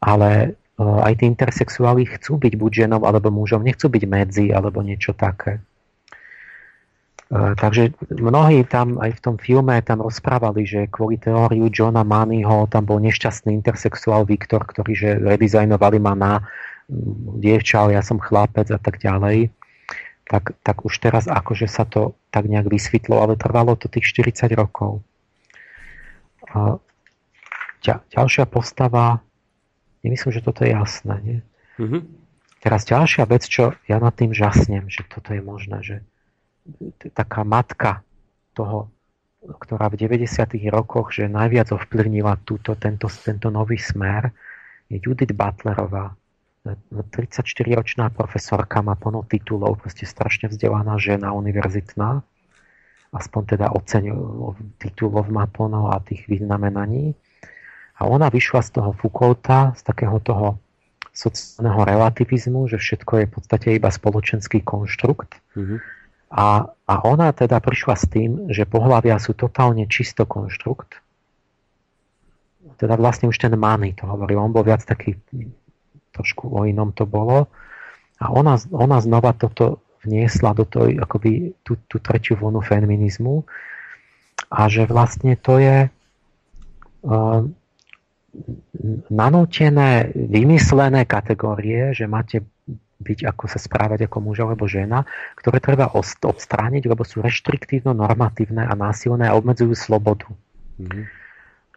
ale 0.03 0.59
e, 0.75 0.83
aj 0.83 1.23
tí 1.23 1.31
intersexuáli 1.31 2.03
chcú 2.19 2.35
byť 2.43 2.53
buď 2.59 2.71
ženou 2.83 3.07
alebo 3.07 3.31
mužom, 3.31 3.63
nechcú 3.63 3.87
byť 3.87 4.03
medzi 4.03 4.45
alebo 4.51 4.83
niečo 4.83 5.15
také. 5.15 5.63
E, 7.31 7.55
takže 7.55 7.95
mnohí 8.11 8.67
tam 8.67 8.99
aj 8.99 9.15
v 9.15 9.23
tom 9.23 9.35
filme 9.39 9.79
tam 9.85 10.03
rozprávali, 10.03 10.67
že 10.67 10.91
kvôli 10.91 11.15
teóriu 11.15 11.71
Johna 11.71 12.03
Moneyho 12.03 12.67
tam 12.67 12.83
bol 12.83 12.99
nešťastný 12.99 13.55
intersexuál 13.55 14.27
Viktor, 14.27 14.67
ktorý 14.67 14.91
že 14.91 15.09
redizajnovali 15.19 15.97
ma 16.03 16.13
na 16.15 16.33
mm, 16.89 17.39
dievča, 17.39 17.87
ale 17.87 17.95
ja 17.95 18.03
som 18.03 18.19
chlapec 18.19 18.67
a 18.73 18.79
tak 18.79 18.99
ďalej. 18.99 19.53
Tak, 20.23 20.55
tak 20.63 20.87
už 20.87 21.03
teraz 21.03 21.27
akože 21.27 21.67
sa 21.67 21.83
to 21.83 22.15
tak 22.31 22.47
nejak 22.47 22.71
vysvetlo, 22.71 23.19
ale 23.19 23.35
trvalo 23.35 23.75
to 23.75 23.91
tých 23.91 24.07
40 24.07 24.55
rokov. 24.55 25.03
A 26.55 26.79
ďalšia 27.83 28.47
postava, 28.47 29.19
nemyslím, 29.99 30.31
že 30.31 30.45
toto 30.45 30.63
je 30.63 30.71
jasné. 30.71 31.15
Nie? 31.23 31.39
Mm-hmm. 31.75 32.01
Teraz 32.63 32.87
ďalšia 32.87 33.27
vec, 33.27 33.43
čo 33.43 33.75
ja 33.91 33.99
nad 33.99 34.15
tým 34.15 34.31
žasnem, 34.31 34.87
že 34.87 35.03
toto 35.11 35.35
je 35.35 35.43
možné, 35.43 35.83
že 35.83 35.95
taká 37.11 37.43
matka 37.43 38.01
toho, 38.53 38.89
ktorá 39.43 39.91
v 39.91 40.07
90. 40.07 40.55
rokoch, 40.71 41.11
že 41.11 41.27
najviac 41.27 41.75
ovplyvnila 41.75 42.39
túto, 42.47 42.79
tento, 42.79 43.11
tento 43.11 43.51
nový 43.51 43.75
smer, 43.75 44.31
je 44.87 44.99
Judith 45.03 45.35
Butlerová. 45.35 46.15
34-ročná 46.63 48.07
profesorka 48.15 48.79
má 48.79 48.95
plno 48.95 49.27
titulov, 49.27 49.83
proste 49.83 50.07
strašne 50.07 50.47
vzdelaná 50.47 50.95
žena 50.95 51.35
univerzitná, 51.35 52.23
aspoň 53.11 53.41
teda 53.43 53.67
oceň 53.75 54.15
titulov 54.79 55.27
má 55.27 55.43
plno 55.51 55.91
a 55.91 55.99
tých 55.99 56.23
vyznamenaní. 56.31 57.19
A 57.99 58.07
ona 58.07 58.31
vyšla 58.31 58.63
z 58.63 58.79
toho 58.79 58.95
Foucaulta, 58.95 59.75
z 59.75 59.81
takého 59.83 60.17
toho 60.23 60.55
sociálneho 61.13 61.83
relativizmu, 61.85 62.65
že 62.71 62.81
všetko 62.81 63.11
je 63.21 63.25
v 63.29 63.33
podstate 63.37 63.67
iba 63.77 63.91
spoločenský 63.93 64.65
konštrukt. 64.65 65.37
Mm-hmm. 65.53 65.79
A, 66.33 66.65
a 66.65 66.95
ona 67.05 67.29
teda 67.29 67.61
prišla 67.61 67.93
s 67.93 68.09
tým, 68.09 68.49
že 68.49 68.65
pohľavia 68.65 69.21
sú 69.21 69.37
totálne 69.37 69.85
čisto 69.85 70.25
konštrukt. 70.25 70.97
Teda 72.81 72.97
vlastne 72.97 73.29
už 73.29 73.37
ten 73.37 73.53
Mani 73.53 73.93
to 73.93 74.09
hovoril, 74.09 74.41
on 74.41 74.49
bol 74.49 74.65
viac 74.65 74.81
taký, 74.81 75.13
trošku 76.09 76.49
o 76.49 76.65
inom 76.65 76.89
to 76.89 77.05
bolo. 77.05 77.45
A 78.17 78.33
ona, 78.33 78.57
ona 78.73 78.97
znova 78.97 79.37
toto 79.37 79.85
vniesla 80.01 80.57
do 80.57 80.65
toho, 80.65 80.89
akoby 80.89 81.53
tú, 81.61 81.77
tú 81.85 82.01
tretiu 82.01 82.35
vlnu 82.35 82.65
feminizmu 82.65 83.45
a 84.49 84.67
že 84.67 84.89
vlastne 84.89 85.37
to 85.37 85.61
je 85.61 85.87
uh, 85.87 87.41
nanútené, 89.13 90.09
vymyslené 90.17 91.05
kategórie, 91.05 91.93
že 91.93 92.09
máte 92.09 92.41
byť, 93.03 93.27
ako 93.27 93.51
sa 93.51 93.59
správať 93.59 94.07
ako 94.07 94.17
muž 94.23 94.41
alebo 94.41 94.65
žena, 94.65 95.03
ktoré 95.35 95.59
treba 95.59 95.91
odstrániť, 95.91 96.87
lebo 96.87 97.03
sú 97.03 97.19
reštriktívno, 97.19 97.91
normatívne 97.91 98.63
a 98.63 98.73
násilné 98.73 99.27
a 99.27 99.35
obmedzujú 99.35 99.75
slobodu. 99.75 100.31
Mm-hmm. 100.79 101.03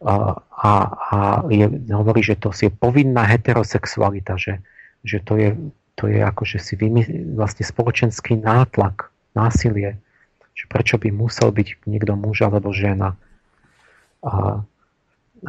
A, 0.07 0.15
a, 0.39 0.71
a 0.93 1.17
je, 1.49 1.67
hovorí, 1.91 2.21
že 2.21 2.37
to 2.37 2.53
je 2.53 2.69
povinná 2.69 3.25
heterosexualita, 3.25 4.37
že, 4.37 4.61
že 5.03 5.25
to 5.25 5.41
je, 5.41 5.57
to 5.97 6.13
je 6.13 6.21
ako, 6.21 6.43
že 6.45 6.59
si 6.61 6.75
vymy, 6.77 7.35
vlastne 7.35 7.65
spoločenský 7.65 8.37
nátlak, 8.37 9.09
násilie, 9.33 9.97
že 10.57 10.65
prečo 10.69 10.97
by 11.01 11.13
musel 11.13 11.49
byť 11.53 11.89
niekto 11.89 12.13
muž 12.17 12.45
alebo 12.45 12.73
žena. 12.77 13.17
A 14.21 14.65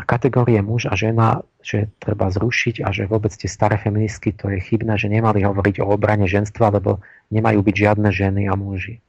kategórie 0.06 0.62
muž 0.62 0.86
a 0.86 0.94
žena, 0.94 1.42
že 1.66 1.90
treba 1.98 2.30
zrušiť 2.30 2.86
a 2.86 2.94
že 2.94 3.10
vôbec 3.10 3.34
tie 3.34 3.50
staré 3.50 3.82
feministky 3.82 4.30
to 4.30 4.54
je 4.54 4.62
chybné, 4.62 4.94
že 5.00 5.10
nemali 5.10 5.42
hovoriť 5.42 5.82
o 5.82 5.90
obrane 5.90 6.30
ženstva, 6.30 6.70
lebo 6.78 7.02
nemajú 7.34 7.66
byť 7.66 7.76
žiadne 7.76 8.10
ženy 8.14 8.46
a 8.46 8.54
muži. 8.54 9.02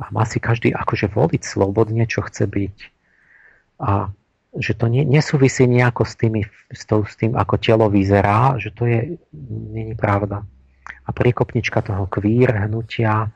A 0.00 0.10
má 0.10 0.26
si 0.26 0.42
každý 0.42 0.74
akože 0.74 1.12
voliť 1.12 1.42
slobodne, 1.44 2.08
čo 2.10 2.26
chce 2.26 2.48
byť. 2.48 2.76
A 3.84 4.10
že 4.50 4.74
to 4.74 4.90
nie, 4.90 5.06
nesúvisí 5.06 5.62
nejako 5.70 6.02
s, 6.02 6.18
tými, 6.18 6.42
s, 6.74 6.82
to, 6.82 7.06
s 7.06 7.14
tým, 7.14 7.38
ako 7.38 7.54
telo 7.62 7.86
vyzerá, 7.86 8.58
že 8.58 8.74
to 8.74 8.90
je, 8.90 9.14
není 9.70 9.94
pravda. 9.94 10.42
A 11.06 11.10
priekopnička 11.14 11.86
toho 11.86 12.10
kvír 12.10 12.50
hnutia, 12.66 13.30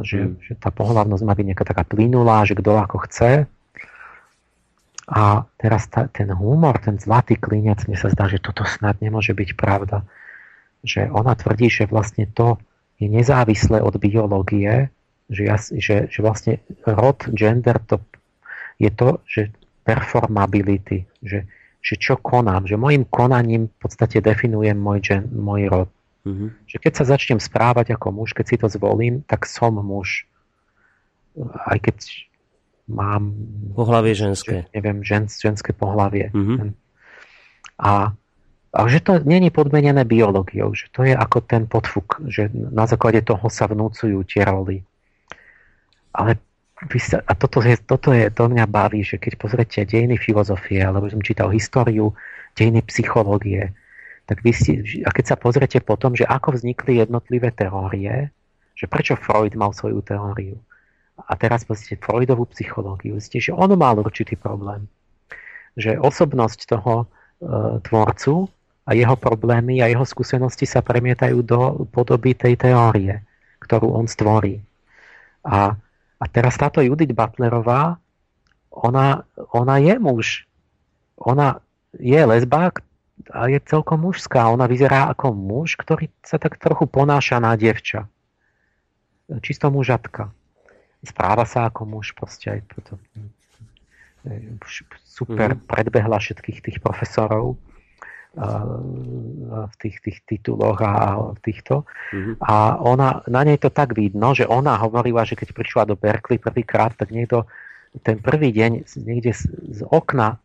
že, 0.00 0.32
mm. 0.32 0.32
že 0.40 0.52
tá 0.56 0.72
pohľavnosť 0.72 1.24
má 1.28 1.36
byť 1.36 1.46
nejaká 1.52 1.64
taká 1.68 1.84
plynulá, 1.84 2.48
že 2.48 2.56
kto 2.56 2.80
ako 2.80 3.04
chce, 3.04 3.44
a 5.08 5.48
teraz 5.56 5.88
ta, 5.88 6.04
ten 6.12 6.28
humor, 6.36 6.76
ten 6.84 7.00
zlatý 7.00 7.40
klinec, 7.40 7.88
mne 7.88 7.96
sa 7.96 8.12
zdá, 8.12 8.28
že 8.28 8.44
toto 8.44 8.68
snad 8.68 9.00
nemôže 9.00 9.32
byť 9.32 9.56
pravda. 9.56 10.04
Že 10.84 11.08
ona 11.08 11.32
tvrdí, 11.32 11.72
že 11.72 11.88
vlastne 11.88 12.28
to 12.28 12.60
je 13.00 13.08
nezávislé 13.08 13.80
od 13.80 13.96
biológie, 13.96 14.92
že, 15.32 15.42
ja, 15.48 15.56
že, 15.56 16.12
že 16.12 16.18
vlastne 16.20 16.60
rod, 16.84 17.24
gender, 17.32 17.80
to 17.88 18.04
je 18.76 18.92
to, 18.92 19.24
že 19.24 19.48
performability, 19.80 21.08
že, 21.24 21.48
že 21.80 21.94
čo 21.96 22.20
konám, 22.20 22.68
že 22.68 22.76
môjim 22.76 23.08
konaním 23.08 23.72
v 23.72 23.76
podstate 23.80 24.20
definujem 24.20 24.76
môj, 24.76 25.00
gen, 25.00 25.24
môj 25.32 25.72
rod. 25.72 25.88
Mm-hmm. 26.28 26.48
Že 26.68 26.76
keď 26.84 26.92
sa 26.92 27.04
začnem 27.08 27.40
správať 27.40 27.96
ako 27.96 28.12
muž, 28.12 28.36
keď 28.36 28.44
si 28.44 28.56
to 28.60 28.68
zvolím, 28.68 29.24
tak 29.24 29.48
som 29.48 29.72
muž. 29.80 30.28
Aj 31.64 31.80
keď 31.80 32.27
mám... 32.88 33.36
Pohlavie 33.76 34.16
ženské. 34.16 34.66
Neviem, 34.74 35.04
žen, 35.04 35.28
ženské 35.28 35.70
pohlavie. 35.76 36.32
Mm-hmm. 36.34 36.74
A, 37.78 38.10
a 38.74 38.78
že 38.90 39.00
to 39.04 39.22
není 39.22 39.54
podmenené 39.54 40.02
biológiou, 40.02 40.74
že 40.74 40.90
to 40.90 41.06
je 41.06 41.14
ako 41.14 41.38
ten 41.46 41.70
podfuk, 41.70 42.18
že 42.26 42.50
na 42.52 42.90
základe 42.90 43.22
toho 43.22 43.46
sa 43.46 43.70
vnúcujú 43.70 44.24
tie 44.26 44.42
roly. 44.42 44.82
Ale 46.10 46.40
a 47.26 47.32
toto 47.34 47.58
je, 47.58 47.74
toto 47.82 48.14
je, 48.14 48.30
to 48.30 48.46
mňa 48.46 48.66
baví, 48.70 49.02
že 49.02 49.18
keď 49.18 49.34
pozrete 49.34 49.82
dejiny 49.82 50.14
filozofie, 50.14 50.78
alebo 50.78 51.10
som 51.10 51.18
čítal 51.18 51.50
históriu 51.50 52.14
dejiny 52.54 52.86
psychológie, 52.86 53.74
tak 54.30 54.46
vy 54.46 54.52
si, 54.54 55.02
a 55.02 55.10
keď 55.10 55.34
sa 55.34 55.36
pozrete 55.40 55.82
potom, 55.82 56.14
že 56.14 56.22
ako 56.22 56.54
vznikli 56.54 57.02
jednotlivé 57.02 57.50
teórie, 57.50 58.30
že 58.78 58.86
prečo 58.86 59.18
Freud 59.18 59.58
mal 59.58 59.74
svoju 59.74 60.06
teóriu, 60.06 60.54
a 61.26 61.32
teraz 61.34 61.66
pozrite 61.66 61.98
Freudovú 61.98 62.46
psychológiu, 62.54 63.18
zistíte, 63.18 63.50
že 63.50 63.56
on 63.56 63.74
mal 63.74 63.98
určitý 63.98 64.38
problém. 64.38 64.86
Že 65.74 65.98
osobnosť 65.98 66.58
toho 66.70 66.94
e, 67.02 67.06
tvorcu 67.82 68.46
a 68.86 68.90
jeho 68.94 69.16
problémy 69.18 69.82
a 69.82 69.90
jeho 69.90 70.06
skúsenosti 70.06 70.64
sa 70.64 70.78
premietajú 70.78 71.42
do 71.42 71.60
podoby 71.90 72.38
tej 72.38 72.54
teórie, 72.54 73.18
ktorú 73.58 73.98
on 73.98 74.06
stvorí. 74.06 74.62
A, 75.42 75.74
a 76.22 76.24
teraz 76.30 76.54
táto 76.54 76.78
Judith 76.78 77.14
Butlerová, 77.14 77.98
ona, 78.70 79.26
ona 79.50 79.76
je 79.82 79.94
muž. 79.98 80.46
Ona 81.18 81.58
je 81.98 82.20
lesbák 82.20 82.78
a 83.34 83.50
je 83.50 83.58
celkom 83.66 84.06
mužská. 84.06 84.46
Ona 84.54 84.70
vyzerá 84.70 85.10
ako 85.10 85.34
muž, 85.34 85.74
ktorý 85.74 86.14
sa 86.22 86.38
tak 86.38 86.62
trochu 86.62 86.86
ponáša 86.86 87.42
na 87.42 87.58
dievča. 87.58 88.06
Čisto 89.42 89.68
mužatka 89.68 90.30
správa 91.04 91.46
sa 91.46 91.70
ako 91.70 91.86
muž, 91.86 92.14
proste 92.16 92.58
aj 92.58 92.60
potom 92.70 92.98
super 95.06 95.54
mm-hmm. 95.54 95.68
predbehla 95.70 96.18
všetkých 96.18 96.58
tých 96.60 96.78
profesorov 96.82 97.56
v 98.38 99.74
tých, 99.82 99.98
tých 100.04 100.18
tituloch 100.28 100.78
a 100.84 101.18
v 101.34 101.38
týchto. 101.42 101.82
Mm-hmm. 102.12 102.34
A 102.44 102.78
ona, 102.78 103.24
na 103.26 103.42
nej 103.42 103.58
to 103.58 103.72
tak 103.72 103.98
vidno, 103.98 104.30
že 104.36 104.46
ona 104.46 104.78
hovorila, 104.78 105.26
že 105.26 105.34
keď 105.34 105.56
prišla 105.56 105.82
do 105.90 105.98
Berkeley 105.98 106.38
prvýkrát, 106.38 106.94
tak 106.94 107.10
niekto 107.10 107.48
ten 108.04 108.20
prvý 108.20 108.52
deň 108.52 108.84
niekde 109.02 109.32
z, 109.32 109.48
z 109.74 109.80
okna 109.90 110.38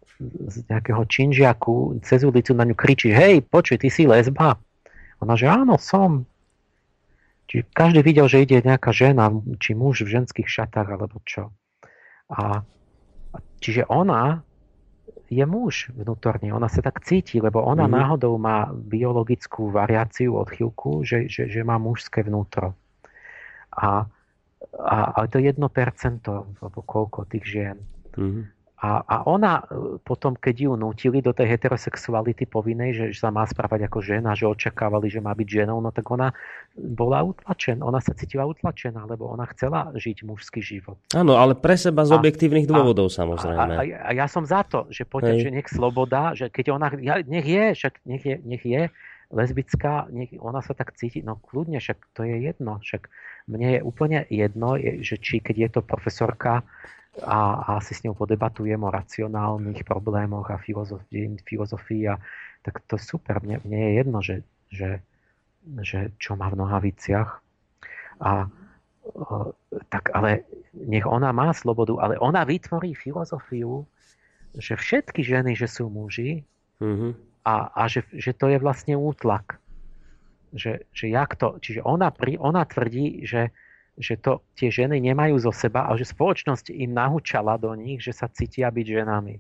z 0.48 0.64
nejakého 0.70 1.04
činžiaku 1.04 2.00
cez 2.06 2.24
ulicu 2.24 2.56
na 2.56 2.64
ňu 2.64 2.76
kričí, 2.78 3.12
hej, 3.12 3.44
počuj, 3.44 3.82
ty 3.82 3.92
si 3.92 4.08
lesba. 4.08 4.56
Ona, 5.20 5.36
že 5.36 5.52
áno, 5.52 5.76
som. 5.76 6.24
Čiže 7.48 7.64
každý 7.76 8.00
videl, 8.02 8.28
že 8.32 8.44
ide 8.44 8.64
nejaká 8.64 8.96
žena, 8.96 9.30
či 9.60 9.76
muž 9.76 10.04
v 10.08 10.14
ženských 10.20 10.48
šatách, 10.48 10.88
alebo 10.88 11.20
čo. 11.28 11.52
A, 12.32 12.64
čiže 13.60 13.84
ona 13.92 14.42
je 15.28 15.44
muž 15.44 15.92
vnútorne, 15.92 16.54
ona 16.54 16.70
sa 16.70 16.80
tak 16.80 17.04
cíti, 17.04 17.42
lebo 17.42 17.60
ona 17.60 17.86
mm-hmm. 17.86 18.00
náhodou 18.00 18.34
má 18.40 18.70
biologickú 18.72 19.74
variáciu, 19.74 20.38
odchýlku, 20.40 21.04
že, 21.04 21.28
že, 21.28 21.50
že 21.50 21.62
má 21.66 21.76
mužské 21.82 22.24
vnútro. 22.24 22.78
A, 23.74 24.06
a, 24.78 24.98
a 25.14 25.20
to 25.28 25.42
jedno 25.42 25.68
percento, 25.68 26.54
alebo 26.62 26.80
koľko 26.86 27.26
tých 27.28 27.46
žien. 27.46 27.78
Mm-hmm. 28.14 28.44
A, 28.84 29.00
a 29.08 29.18
ona 29.24 29.64
e, 29.64 29.96
potom, 30.04 30.36
keď 30.36 30.68
ju 30.68 30.72
nutili 30.76 31.24
do 31.24 31.32
tej 31.32 31.56
heterosexuality 31.56 32.44
povinnej, 32.44 32.92
že, 32.92 33.06
že 33.16 33.24
sa 33.24 33.32
má 33.32 33.48
správať 33.48 33.88
ako 33.88 34.04
žena, 34.04 34.36
že 34.36 34.44
očakávali, 34.44 35.08
že 35.08 35.24
má 35.24 35.32
byť 35.32 35.48
ženou, 35.64 35.80
no 35.80 35.96
tak 35.96 36.04
ona 36.12 36.36
bola 36.76 37.24
utlačená, 37.24 37.80
ona 37.80 38.04
sa 38.04 38.12
cítila 38.12 38.44
utlačená, 38.44 39.08
lebo 39.08 39.32
ona 39.32 39.48
chcela 39.56 39.88
žiť 39.96 40.28
mužský 40.28 40.60
život. 40.60 41.00
Áno, 41.16 41.40
ale 41.40 41.56
pre 41.56 41.80
seba 41.80 42.04
z 42.04 42.12
a, 42.12 42.20
objektívnych 42.20 42.68
dôvodov 42.68 43.08
a, 43.08 43.24
samozrejme. 43.24 43.72
A, 43.72 43.80
a, 43.80 43.84
a 44.04 44.10
ja 44.12 44.28
som 44.28 44.44
za 44.44 44.68
to, 44.68 44.92
že 44.92 45.08
poďme, 45.08 45.40
že 45.40 45.56
nech 45.56 45.72
sloboda, 45.72 46.36
že 46.36 46.52
keď 46.52 46.76
ona, 46.76 46.92
ja, 47.00 47.24
nech 47.24 47.48
je, 47.48 47.64
však 47.80 48.04
nech 48.04 48.24
je, 48.28 48.36
nech 48.44 48.64
je 48.68 48.92
lesbická, 49.32 50.12
nech 50.12 50.36
ona 50.44 50.60
sa 50.60 50.76
tak 50.76 50.92
cíti, 51.00 51.24
no 51.24 51.40
kľudne, 51.40 51.80
však 51.80 52.04
to 52.20 52.28
je 52.28 52.52
jedno, 52.52 52.84
však 52.84 53.08
mne 53.48 53.80
je 53.80 53.80
úplne 53.80 54.20
jedno, 54.28 54.76
že 54.80 55.16
či 55.24 55.40
keď 55.40 55.56
je 55.56 55.70
to 55.80 55.82
profesorka 55.88 56.68
a, 57.22 57.62
a 57.62 57.72
si 57.86 57.94
s 57.94 58.02
ňou 58.02 58.18
podebatujem 58.18 58.82
o 58.82 58.90
racionálnych 58.90 59.86
problémoch 59.86 60.50
a 60.50 60.58
filozofii, 60.58 61.38
filozofii 61.46 62.10
a 62.10 62.18
tak 62.66 62.82
to 62.90 62.98
je 62.98 63.06
super. 63.06 63.38
Mne, 63.46 63.62
mne 63.62 63.80
je 63.80 63.92
jedno, 63.94 64.20
že, 64.26 64.36
že, 64.74 64.92
že 65.86 66.10
čo 66.18 66.34
má 66.34 66.50
v 66.50 66.58
nohaviciach. 66.58 67.30
A 68.24 68.50
tak 69.92 70.10
ale 70.16 70.48
nech 70.74 71.06
ona 71.06 71.30
má 71.36 71.52
slobodu, 71.54 72.00
ale 72.00 72.16
ona 72.18 72.48
vytvorí 72.48 72.96
filozofiu, 72.98 73.86
že 74.56 74.74
všetky 74.74 75.22
ženy, 75.22 75.54
že 75.54 75.68
sú 75.70 75.92
muži 75.92 76.48
mm-hmm. 76.80 77.12
a, 77.46 77.56
a 77.74 77.84
že, 77.92 78.08
že 78.16 78.34
to 78.34 78.50
je 78.50 78.58
vlastne 78.58 78.96
útlak. 78.98 79.60
Že, 80.54 80.86
že 80.94 81.06
jak 81.10 81.34
to, 81.36 81.58
čiže 81.58 81.82
ona, 81.82 82.14
pri, 82.14 82.38
ona 82.38 82.64
tvrdí, 82.64 83.26
že, 83.26 83.50
že 83.98 84.18
to 84.18 84.42
tie 84.58 84.74
ženy 84.74 84.98
nemajú 85.00 85.38
zo 85.38 85.54
seba 85.54 85.86
a 85.86 85.94
že 85.94 86.10
spoločnosť 86.10 86.74
im 86.74 86.94
nahúčala 86.98 87.62
do 87.62 87.74
nich, 87.78 88.02
že 88.02 88.14
sa 88.14 88.26
cítia 88.30 88.74
byť 88.74 88.88
ženami. 88.90 89.38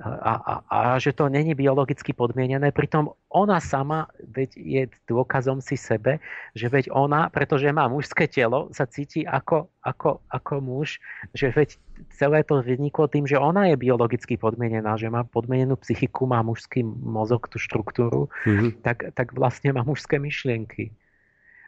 a, 0.00 0.32
a, 0.40 0.54
a 0.72 0.78
že 0.96 1.12
to 1.12 1.28
není 1.28 1.52
biologicky 1.52 2.16
podmienené. 2.16 2.72
Pritom 2.72 3.12
ona 3.28 3.60
sama 3.60 4.08
veď 4.24 4.56
je 4.56 4.82
dôkazom 5.04 5.60
si 5.60 5.76
sebe, 5.76 6.16
že 6.56 6.72
veď 6.72 6.88
ona, 6.88 7.28
pretože 7.28 7.68
má 7.68 7.92
mužské 7.92 8.24
telo, 8.24 8.72
sa 8.72 8.88
cíti 8.88 9.28
ako, 9.28 9.68
ako, 9.84 10.24
ako 10.32 10.54
muž, 10.64 10.96
že 11.36 11.52
veď 11.52 11.76
celé 12.08 12.40
to 12.40 12.64
vyniklo 12.64 13.04
tým, 13.04 13.28
že 13.28 13.36
ona 13.36 13.68
je 13.68 13.76
biologicky 13.76 14.40
podmienená, 14.40 14.96
že 14.96 15.12
má 15.12 15.28
podmienenú 15.28 15.76
psychiku, 15.84 16.24
má 16.24 16.40
mužský 16.40 16.80
mozog, 16.88 17.52
tú 17.52 17.60
štruktúru, 17.60 18.32
mm-hmm. 18.48 18.80
tak, 18.80 19.12
tak 19.12 19.36
vlastne 19.36 19.76
má 19.76 19.84
mužské 19.84 20.16
myšlienky. 20.16 20.88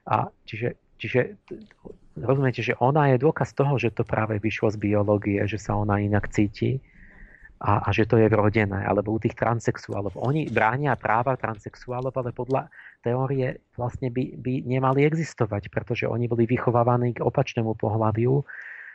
A 0.09 0.33
čiže, 0.49 0.81
čiže 1.05 1.37
rozumiete, 2.17 2.65
že 2.65 2.79
ona 2.81 3.13
je 3.13 3.21
dôkaz 3.21 3.53
toho, 3.53 3.77
že 3.77 3.93
to 3.93 4.07
práve 4.07 4.41
vyšlo 4.41 4.73
z 4.73 4.81
biológie, 4.81 5.45
že 5.45 5.61
sa 5.61 5.77
ona 5.77 6.01
inak 6.01 6.33
cíti 6.33 6.81
a, 7.61 7.85
a 7.85 7.89
že 7.93 8.09
to 8.09 8.17
je 8.17 8.29
vrodené, 8.33 8.83
alebo 8.85 9.15
u 9.15 9.19
tých 9.21 9.37
transexuálov. 9.37 10.17
Oni 10.17 10.49
bránia 10.49 10.97
práva 10.97 11.37
transexuálov, 11.37 12.13
ale 12.17 12.31
podľa 12.33 12.73
teórie 13.05 13.61
vlastne 13.77 14.09
by, 14.09 14.41
by 14.41 14.65
nemali 14.65 15.05
existovať, 15.05 15.69
pretože 15.69 16.09
oni 16.09 16.25
boli 16.25 16.49
vychovávaní 16.49 17.21
k 17.21 17.25
opačnému 17.25 17.77
pohľaviu 17.77 18.43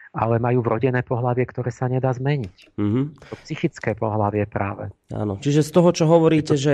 ale 0.10 0.41
majú 0.41 0.65
vrodené 0.65 1.06
pohlavie, 1.06 1.45
ktoré 1.45 1.69
sa 1.69 1.86
nedá 1.86 2.10
zmeniť. 2.10 2.73
Mm-hmm. 2.81 3.03
To 3.30 3.36
psychické 3.45 3.94
pohlavie 3.94 4.49
práve. 4.49 4.90
Áno, 5.14 5.38
čiže 5.38 5.61
z 5.61 5.69
toho, 5.69 5.90
čo 5.94 6.10
hovoríte, 6.10 6.57
to... 6.57 6.61
že 6.61 6.73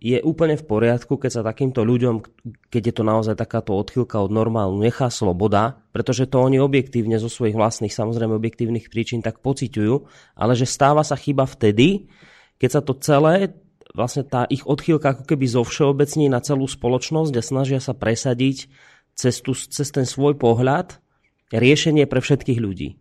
je 0.00 0.18
úplne 0.20 0.60
v 0.60 0.64
poriadku, 0.68 1.16
keď 1.16 1.40
sa 1.40 1.42
takýmto 1.48 1.80
ľuďom, 1.80 2.20
keď 2.68 2.82
je 2.92 2.94
to 2.94 3.04
naozaj 3.08 3.34
takáto 3.40 3.72
odchylka 3.72 4.20
od 4.20 4.28
normálu, 4.28 4.76
nechá 4.76 5.08
sloboda, 5.08 5.80
pretože 5.96 6.28
to 6.28 6.44
oni 6.44 6.60
objektívne 6.60 7.16
zo 7.16 7.32
svojich 7.32 7.56
vlastných, 7.56 7.92
samozrejme 7.92 8.36
objektívnych 8.36 8.92
príčin 8.92 9.24
tak 9.24 9.40
pociťujú, 9.40 9.94
ale 10.36 10.52
že 10.52 10.68
stáva 10.68 11.00
sa 11.00 11.16
chyba 11.16 11.48
vtedy, 11.48 12.12
keď 12.60 12.70
sa 12.70 12.80
to 12.84 12.92
celé 13.00 13.56
vlastne 13.96 14.28
tá 14.28 14.44
ich 14.52 14.68
odchýlka 14.68 15.16
ako 15.16 15.24
keby 15.24 15.48
zo 15.48 15.64
všeobecní 15.64 16.28
na 16.28 16.44
celú 16.44 16.68
spoločnosť 16.68 17.32
a 17.32 17.42
snažia 17.42 17.80
sa 17.80 17.96
presadiť 17.96 18.68
cez, 19.16 19.40
tú, 19.40 19.56
cez 19.56 19.88
ten 19.88 20.04
svoj 20.04 20.36
pohľad 20.36 21.00
riešenie 21.52 22.04
pre 22.04 22.20
všetkých 22.20 22.58
ľudí. 22.60 22.98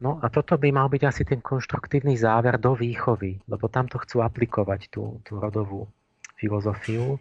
No 0.00 0.16
a 0.24 0.32
toto 0.32 0.56
by 0.56 0.72
mal 0.72 0.88
byť 0.88 1.02
asi 1.04 1.22
ten 1.28 1.44
konštruktívny 1.44 2.16
záver 2.16 2.56
do 2.56 2.72
výchovy, 2.72 3.44
lebo 3.44 3.68
tam 3.68 3.84
to 3.84 4.00
chcú 4.00 4.24
aplikovať 4.24 4.88
tú, 4.88 5.20
tú 5.28 5.36
rodovú 5.36 5.92
filozofiu, 6.40 7.20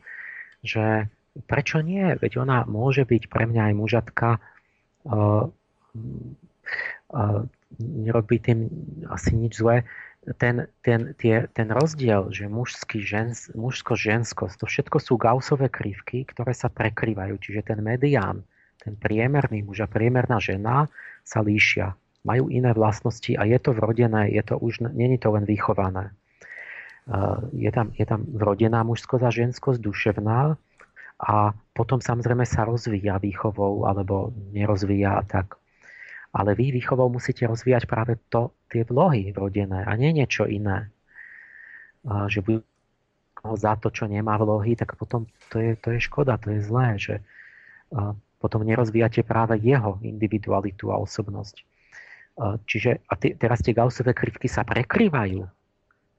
že 0.64 1.12
prečo 1.44 1.84
nie? 1.84 2.16
Veď 2.16 2.40
ona 2.40 2.64
môže 2.64 3.04
byť 3.04 3.28
pre 3.28 3.52
mňa 3.52 3.72
aj 3.72 3.74
mužatka, 3.76 4.30
uh, 5.12 5.44
uh, 7.12 7.42
tým 8.40 8.60
asi 9.12 9.32
nič 9.36 9.60
zlé. 9.60 9.84
Ten, 10.40 10.68
ten, 10.84 11.16
tie, 11.16 11.48
ten 11.52 11.68
rozdiel, 11.72 12.32
že 12.32 12.52
mužský, 12.52 13.04
žens, 13.04 13.52
mužsko-ženskosť, 13.56 14.56
to 14.62 14.66
všetko 14.68 14.98
sú 15.00 15.14
gausové 15.16 15.72
krivky, 15.72 16.28
ktoré 16.28 16.52
sa 16.56 16.68
prekrývajú. 16.68 17.40
Čiže 17.40 17.76
ten 17.76 17.80
medián, 17.84 18.44
ten 18.80 18.96
priemerný 18.96 19.64
muž 19.64 19.84
a 19.84 19.92
priemerná 19.92 20.40
žena 20.40 20.88
sa 21.28 21.44
líšia. 21.44 21.94
Majú 22.24 22.52
iné 22.52 22.72
vlastnosti 22.76 23.32
a 23.36 23.44
je 23.48 23.60
to 23.60 23.76
vrodené, 23.76 24.32
je 24.32 24.44
to 24.44 24.60
už, 24.60 24.88
není 24.92 25.20
to 25.20 25.32
len 25.32 25.48
vychované. 25.48 26.12
Je 27.56 27.72
tam, 27.72 27.92
je 27.96 28.06
tam 28.06 28.28
vrodená 28.28 28.84
mužskosť 28.84 29.24
a 29.24 29.32
ženskosť 29.32 29.80
duševná 29.82 30.56
a 31.20 31.36
potom 31.74 32.00
samozrejme 32.00 32.46
sa 32.48 32.64
rozvíja 32.64 33.20
výchovou 33.20 33.88
alebo 33.88 34.32
nerozvíja 34.52 35.20
a 35.20 35.24
tak. 35.24 35.60
Ale 36.30 36.54
vy 36.54 36.70
výchovou 36.78 37.10
musíte 37.10 37.50
rozvíjať 37.50 37.90
práve 37.90 38.22
to, 38.30 38.54
tie 38.70 38.86
vlohy 38.86 39.34
vrodené 39.34 39.82
a 39.82 39.92
nie 39.98 40.14
niečo 40.14 40.46
iné. 40.46 40.94
Že 42.06 42.40
budú 42.46 42.62
za 43.58 43.74
to, 43.82 43.90
čo 43.90 44.06
nemá 44.06 44.38
vlohy, 44.38 44.78
tak 44.78 44.94
potom 44.94 45.26
to 45.50 45.58
je, 45.58 45.72
to 45.80 45.96
je 45.96 46.00
škoda, 46.04 46.38
to 46.38 46.54
je 46.54 46.62
zlé, 46.62 46.88
že 47.02 47.16
potom 48.40 48.64
nerozvíjate 48.64 49.22
práve 49.28 49.60
jeho 49.60 50.00
individualitu 50.02 50.90
a 50.96 50.98
osobnosť. 51.04 51.56
E, 51.60 51.64
čiže 52.64 53.04
a 53.06 53.14
t- 53.20 53.36
teraz 53.36 53.60
tie 53.60 53.76
Gaussové 53.76 54.16
krivky 54.16 54.48
sa 54.48 54.64
prekrývajú. 54.64 55.44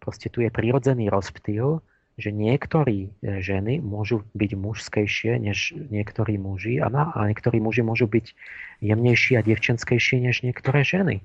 Proste 0.00 0.28
tu 0.28 0.44
je 0.44 0.52
prirodzený 0.52 1.08
rozptýl, 1.08 1.80
že 2.20 2.30
niektorí 2.30 3.08
e, 3.08 3.40
ženy 3.40 3.80
môžu 3.80 4.28
byť 4.36 4.50
mužskejšie 4.52 5.40
než 5.40 5.72
niektorí 5.88 6.36
muži 6.36 6.76
a, 6.78 6.92
na, 6.92 7.08
a 7.16 7.24
niektorí 7.32 7.56
muži 7.58 7.80
môžu 7.80 8.04
byť 8.04 8.36
jemnejší 8.84 9.40
a 9.40 9.44
devčenskejší 9.44 10.20
než 10.20 10.44
niektoré 10.44 10.84
ženy. 10.84 11.24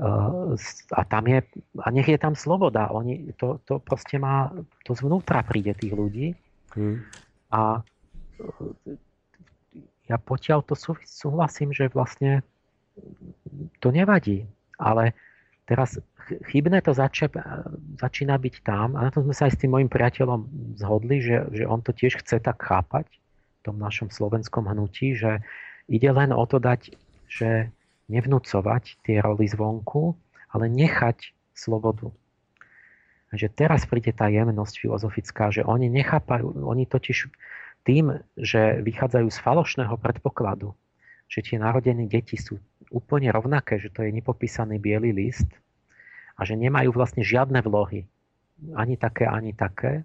Uh, 0.00 0.56
a 0.96 1.02
tam 1.04 1.28
je, 1.28 1.44
a 1.76 1.86
nech 1.90 2.08
je 2.08 2.16
tam 2.16 2.32
sloboda. 2.32 2.88
Oni, 2.94 3.34
to, 3.36 3.60
to 3.68 3.82
proste 3.82 4.16
má, 4.16 4.48
to 4.86 4.96
zvnútra 4.96 5.44
príde 5.44 5.76
tých 5.76 5.92
ľudí. 5.92 6.32
Hmm. 6.72 7.04
A 7.52 7.84
ja 10.10 10.18
potiaľ 10.18 10.66
to 10.66 10.74
súhlasím, 11.06 11.70
že 11.70 11.86
vlastne 11.94 12.42
to 13.78 13.94
nevadí. 13.94 14.42
Ale 14.74 15.14
teraz 15.70 16.02
chybné 16.50 16.82
to 16.82 16.90
zača, 16.90 17.30
začína 18.02 18.34
byť 18.34 18.54
tam, 18.66 18.98
a 18.98 19.06
na 19.06 19.10
tom 19.14 19.30
sme 19.30 19.34
sa 19.34 19.46
aj 19.46 19.54
s 19.54 19.60
tým 19.62 19.70
mojim 19.70 19.86
priateľom 19.86 20.50
zhodli, 20.82 21.22
že, 21.22 21.46
že 21.54 21.64
on 21.64 21.78
to 21.78 21.94
tiež 21.94 22.18
chce 22.26 22.42
tak 22.42 22.58
chápať 22.58 23.06
v 23.06 23.60
tom 23.62 23.78
našom 23.78 24.10
slovenskom 24.10 24.66
hnutí, 24.66 25.14
že 25.14 25.46
ide 25.86 26.10
len 26.10 26.34
o 26.34 26.42
to 26.42 26.58
dať, 26.58 26.90
že 27.30 27.70
nevnúcovať 28.10 28.98
tie 29.06 29.22
roly 29.22 29.46
zvonku, 29.46 30.18
ale 30.50 30.66
nechať 30.66 31.30
slobodu. 31.54 32.10
Že 33.30 33.46
teraz 33.54 33.86
príde 33.86 34.10
tá 34.10 34.26
jemnosť 34.26 34.74
filozofická, 34.82 35.54
že 35.54 35.62
oni 35.62 35.86
nechápajú, 35.86 36.66
oni 36.66 36.82
totiž 36.90 37.30
tým, 37.84 38.20
že 38.36 38.84
vychádzajú 38.84 39.28
z 39.32 39.38
falošného 39.40 39.96
predpokladu, 39.96 40.76
že 41.30 41.40
tie 41.40 41.56
narodené 41.56 42.10
deti 42.10 42.36
sú 42.36 42.58
úplne 42.90 43.30
rovnaké, 43.30 43.78
že 43.78 43.88
to 43.88 44.02
je 44.02 44.10
nepopísaný 44.10 44.82
biely 44.82 45.14
list 45.14 45.48
a 46.36 46.42
že 46.42 46.58
nemajú 46.58 46.90
vlastne 46.90 47.22
žiadne 47.22 47.62
vlohy. 47.62 48.04
Ani 48.74 48.98
také, 48.98 49.24
ani 49.24 49.54
také. 49.54 50.04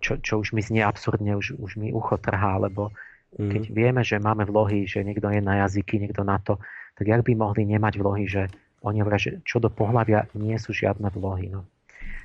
Čo, 0.00 0.18
čo 0.24 0.40
už 0.40 0.56
mi 0.56 0.64
znie 0.64 0.80
absurdne, 0.80 1.36
už, 1.36 1.60
už 1.60 1.76
mi 1.76 1.92
ucho 1.92 2.16
trhá, 2.16 2.56
lebo 2.56 2.88
mm. 3.36 3.50
keď 3.52 3.62
vieme, 3.68 4.00
že 4.00 4.16
máme 4.16 4.48
vlohy, 4.48 4.88
že 4.88 5.04
niekto 5.04 5.28
je 5.28 5.44
na 5.44 5.68
jazyky, 5.68 6.00
niekto 6.00 6.24
na 6.24 6.40
to, 6.40 6.56
tak 6.96 7.04
jak 7.04 7.20
by 7.20 7.32
mohli 7.36 7.68
nemať 7.68 7.94
vlohy, 8.00 8.24
že 8.24 8.48
oni 8.80 9.04
hovoria, 9.04 9.20
že 9.20 9.32
čo 9.44 9.60
do 9.60 9.68
pohľavia 9.68 10.32
nie 10.40 10.56
sú 10.56 10.72
žiadne 10.72 11.12
vlohy. 11.12 11.52
No. 11.52 11.68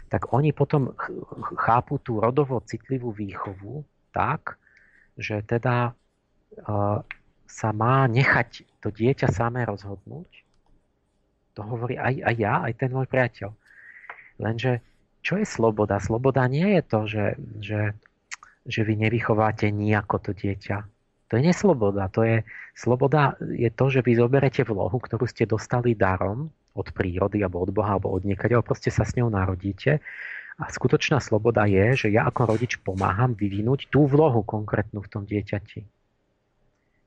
Tak 0.08 0.32
oni 0.32 0.56
potom 0.56 0.96
chápu 1.60 2.00
tú 2.00 2.24
rodovo 2.24 2.64
citlivú 2.64 3.12
výchovu 3.12 3.84
tak, 4.14 4.62
že 5.18 5.42
teda 5.42 5.92
uh, 5.92 7.02
sa 7.50 7.70
má 7.74 8.06
nechať 8.06 8.66
to 8.82 8.90
dieťa 8.94 9.30
samé 9.30 9.66
rozhodnúť. 9.66 10.30
To 11.54 11.62
hovorí 11.62 11.98
aj, 12.02 12.22
aj 12.22 12.36
ja, 12.38 12.54
aj 12.66 12.74
ten 12.82 12.90
môj 12.90 13.06
priateľ. 13.06 13.54
Lenže 14.42 14.82
čo 15.22 15.38
je 15.38 15.46
sloboda? 15.46 16.02
Sloboda 16.02 16.50
nie 16.50 16.78
je 16.78 16.82
to, 16.82 17.00
že, 17.06 17.26
že, 17.62 17.82
že 18.66 18.82
vy 18.82 18.98
nevychováte 18.98 19.70
nejako 19.70 20.18
to 20.20 20.32
dieťa. 20.34 20.78
To 21.30 21.34
je 21.40 21.42
nesloboda. 21.46 22.10
To 22.14 22.26
je, 22.26 22.42
sloboda 22.74 23.38
je 23.40 23.70
to, 23.70 23.86
že 23.90 24.02
vy 24.02 24.18
zoberete 24.18 24.66
vlohu, 24.66 24.98
ktorú 24.98 25.30
ste 25.30 25.46
dostali 25.46 25.94
darom 25.94 26.50
od 26.74 26.90
prírody, 26.90 27.46
alebo 27.46 27.62
od 27.64 27.70
Boha, 27.70 27.96
alebo 27.96 28.10
od 28.12 28.26
niekaď, 28.26 28.58
alebo 28.58 28.74
proste 28.74 28.90
sa 28.90 29.06
s 29.06 29.14
ňou 29.14 29.30
narodíte 29.30 30.02
a 30.62 30.70
skutočná 30.70 31.18
sloboda 31.18 31.66
je, 31.66 32.06
že 32.06 32.08
ja 32.14 32.30
ako 32.30 32.54
rodič 32.54 32.78
pomáham 32.82 33.34
vyvinúť 33.34 33.90
tú 33.90 34.06
vlohu 34.06 34.46
konkrétnu 34.46 35.02
v 35.02 35.12
tom 35.12 35.24
dieťati. 35.26 35.82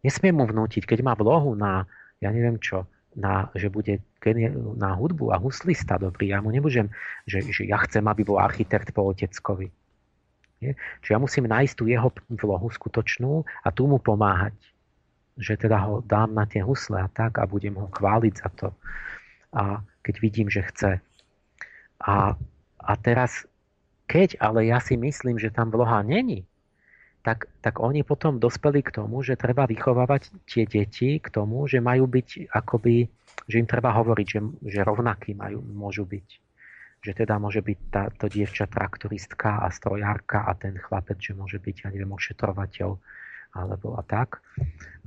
Nesmiem 0.02 0.34
mu 0.34 0.44
vnútiť, 0.46 0.82
keď 0.86 1.02
má 1.06 1.14
vlohu 1.14 1.54
na, 1.54 1.86
ja 2.18 2.30
neviem 2.34 2.58
čo, 2.58 2.86
na, 3.16 3.48
že 3.56 3.72
bude 3.72 4.02
na 4.76 4.92
hudbu 4.92 5.32
a 5.32 5.40
huslista 5.40 5.96
dobrý. 5.96 6.34
Ja 6.34 6.42
mu 6.42 6.50
nebudem, 6.50 6.90
že, 7.24 7.40
že 7.46 7.64
ja 7.64 7.80
chcem, 7.86 8.04
aby 8.04 8.26
bol 8.26 8.42
architekt 8.42 8.90
po 8.92 9.08
oteckovi. 9.08 9.70
Nie? 10.60 10.74
Čiže 11.00 11.12
ja 11.14 11.20
musím 11.22 11.46
nájsť 11.46 11.74
tú 11.78 11.84
jeho 11.88 12.10
vlohu 12.28 12.68
skutočnú 12.68 13.46
a 13.62 13.68
tu 13.70 13.86
mu 13.88 14.02
pomáhať. 14.02 14.56
Že 15.36 15.68
teda 15.68 15.78
ho 15.84 15.94
dám 16.00 16.32
na 16.32 16.48
tie 16.48 16.64
husle 16.64 16.96
a 16.96 17.08
tak 17.12 17.38
a 17.38 17.48
budem 17.48 17.76
ho 17.76 17.88
chváliť 17.92 18.34
za 18.34 18.48
to. 18.56 18.68
A 19.52 19.84
keď 20.00 20.14
vidím, 20.20 20.48
že 20.48 20.64
chce. 20.64 20.90
A 22.02 22.34
a 22.86 22.94
teraz, 22.94 23.42
keď 24.06 24.38
ale 24.38 24.70
ja 24.70 24.78
si 24.78 24.94
myslím, 24.94 25.42
že 25.42 25.50
tam 25.50 25.74
vloha 25.74 26.06
není, 26.06 26.46
tak, 27.26 27.50
tak 27.58 27.82
oni 27.82 28.06
potom 28.06 28.38
dospeli 28.38 28.86
k 28.86 28.94
tomu, 29.02 29.26
že 29.26 29.34
treba 29.34 29.66
vychovávať 29.66 30.30
tie 30.46 30.62
deti 30.62 31.18
k 31.18 31.26
tomu, 31.26 31.66
že 31.66 31.82
majú 31.82 32.06
byť 32.06 32.54
akoby, 32.54 33.10
že 33.50 33.58
im 33.58 33.66
treba 33.66 33.90
hovoriť, 33.90 34.26
že, 34.30 34.40
že 34.70 34.80
rovnakí 34.86 35.34
majú, 35.34 35.58
môžu 35.66 36.06
byť. 36.06 36.28
Že 37.02 37.12
teda 37.26 37.42
môže 37.42 37.66
byť 37.66 37.78
tá, 37.90 38.14
to 38.14 38.30
dievča 38.30 38.70
traktoristka 38.70 39.66
a 39.66 39.74
strojárka 39.74 40.46
a 40.46 40.54
ten 40.54 40.78
chlapec, 40.78 41.18
že 41.18 41.34
môže 41.34 41.58
byť, 41.58 41.82
ja 41.82 41.88
neviem, 41.90 42.14
ošetrovateľ 42.14 42.94
alebo 43.58 43.98
a 43.98 44.02
tak. 44.06 44.38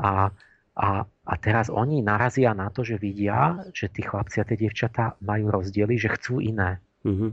A, 0.04 0.36
A, 0.80 1.04
a 1.04 1.34
teraz 1.44 1.68
oni 1.68 2.00
narazia 2.00 2.56
na 2.56 2.72
to, 2.72 2.88
že 2.88 2.96
vidia, 2.96 3.68
že 3.76 3.92
tí 3.92 4.00
chlapci 4.00 4.40
a 4.40 4.48
tie 4.48 4.56
dievčatá 4.56 5.20
majú 5.20 5.52
rozdiely, 5.52 6.00
že 6.00 6.08
chcú 6.16 6.40
iné. 6.40 6.80
Mm-hmm. 7.04 7.32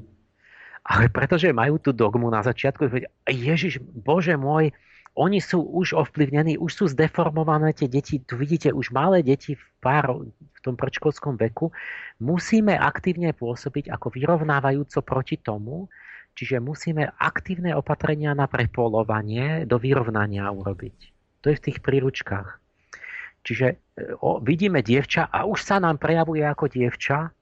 Ale 0.87 1.11
pretože 1.11 1.51
majú 1.51 1.83
tú 1.83 1.91
dogmu 1.91 2.31
na 2.31 2.47
začiatku, 2.47 2.87
Ježiš, 3.27 3.83
Bože 3.83 4.39
môj, 4.39 4.71
oni 5.17 5.41
sú 5.41 5.65
už 5.65 5.97
ovplyvnení, 5.97 6.61
už 6.61 6.71
sú 6.71 6.85
zdeformované 6.93 7.73
tie 7.73 7.89
deti, 7.89 8.21
tu 8.21 8.37
vidíte 8.37 8.71
už 8.71 8.93
malé 8.93 9.25
deti 9.25 9.57
v, 9.57 9.65
pár, 9.83 10.29
v 10.31 10.59
tom 10.61 10.77
predškolskom 10.77 11.41
veku, 11.41 11.73
musíme 12.21 12.77
aktívne 12.77 13.33
pôsobiť 13.33 13.91
ako 13.91 14.13
vyrovnávajúco 14.13 15.01
proti 15.03 15.41
tomu, 15.41 15.89
čiže 16.37 16.61
musíme 16.61 17.17
aktívne 17.17 17.73
opatrenia 17.73 18.37
na 18.37 18.45
prepolovanie 18.45 19.65
do 19.65 19.81
vyrovnania 19.81 20.53
urobiť. 20.53 20.97
To 21.43 21.51
je 21.51 21.57
v 21.57 21.65
tých 21.65 21.79
príručkách. 21.81 22.61
Čiže 23.47 23.67
e, 23.73 23.77
o, 24.21 24.43
vidíme 24.45 24.85
dievča 24.85 25.33
a 25.33 25.49
už 25.49 25.65
sa 25.65 25.81
nám 25.81 25.97
prejavuje 25.97 26.45
ako 26.45 26.69
dievča. 26.69 27.33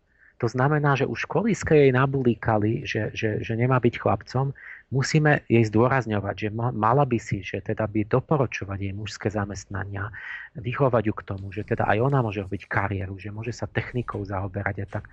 To 0.45 0.53
znamená, 0.53 0.93
že 0.93 1.09
už 1.09 1.25
školiske 1.25 1.73
jej 1.73 1.89
nabulíkali, 1.89 2.85
že, 2.85 3.09
že, 3.17 3.41
že 3.41 3.57
nemá 3.57 3.81
byť 3.81 3.97
chlapcom. 3.97 4.53
Musíme 4.93 5.41
jej 5.49 5.65
zdôrazňovať, 5.65 6.37
že 6.37 6.49
mala 6.53 7.09
by 7.09 7.17
si, 7.17 7.41
že 7.41 7.65
teda 7.65 7.89
by 7.89 8.05
doporučovať 8.05 8.77
jej 8.77 8.93
mužské 8.93 9.33
zamestnania, 9.33 10.13
vychovať 10.61 11.03
ju 11.09 11.15
k 11.17 11.23
tomu, 11.25 11.47
že 11.49 11.65
teda 11.65 11.89
aj 11.89 11.97
ona 11.97 12.21
môže 12.21 12.45
robiť 12.45 12.69
kariéru, 12.69 13.17
že 13.17 13.33
môže 13.33 13.57
sa 13.57 13.65
technikou 13.65 14.21
zaoberať 14.21 14.85
a 14.85 14.87
tak. 15.01 15.09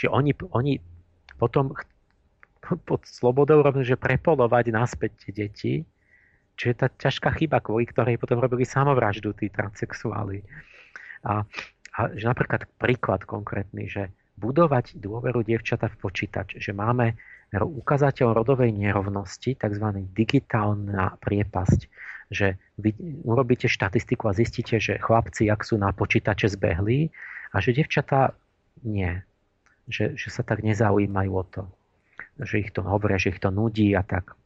Čiže 0.00 0.08
oni, 0.16 0.32
oni 0.56 0.80
potom 1.36 1.76
pod 2.88 3.04
slobodou 3.04 3.60
robili, 3.60 3.84
že 3.84 4.00
prepolovať 4.00 4.64
naspäť 4.72 5.28
tie 5.28 5.32
deti, 5.44 5.74
Čiže 6.56 6.72
tá 6.76 6.88
ťažká 6.92 7.36
chyba, 7.40 7.64
kvôli 7.64 7.88
ktorej 7.88 8.20
potom 8.20 8.36
robili 8.36 8.68
samovraždu 8.68 9.32
tí 9.32 9.48
transsexuáli. 9.48 10.44
A, 11.24 11.44
a 11.96 12.00
že 12.12 12.24
napríklad 12.28 12.68
príklad 12.76 13.24
konkrétny, 13.24 13.88
že 13.88 14.12
budovať 14.40 14.96
dôveru 14.96 15.44
dievčata 15.44 15.92
v 15.92 16.00
počítač, 16.00 16.56
že 16.56 16.72
máme 16.72 17.20
ukazateľ 17.52 18.32
rodovej 18.32 18.72
nerovnosti, 18.72 19.58
tzv. 19.58 19.86
digitálna 20.16 21.20
priepasť, 21.20 21.80
že 22.30 22.56
vy 22.78 22.94
urobíte 23.26 23.66
štatistiku 23.66 24.30
a 24.30 24.36
zistíte, 24.38 24.78
že 24.78 25.02
chlapci, 25.02 25.50
ak 25.50 25.66
sú 25.66 25.76
na 25.76 25.90
počítače 25.90 26.46
zbehli 26.46 27.10
a 27.50 27.58
že 27.58 27.74
dievčatá 27.74 28.32
nie. 28.86 29.18
Že, 29.90 30.14
že 30.14 30.28
sa 30.30 30.46
tak 30.46 30.62
nezaujímajú 30.62 31.32
o 31.34 31.44
to. 31.44 31.62
Že 32.38 32.54
ich 32.62 32.70
to 32.70 32.86
hovoria, 32.86 33.18
že 33.18 33.34
ich 33.34 33.42
to 33.42 33.50
nudí 33.50 33.90
a 33.98 34.06
tak. 34.06 34.38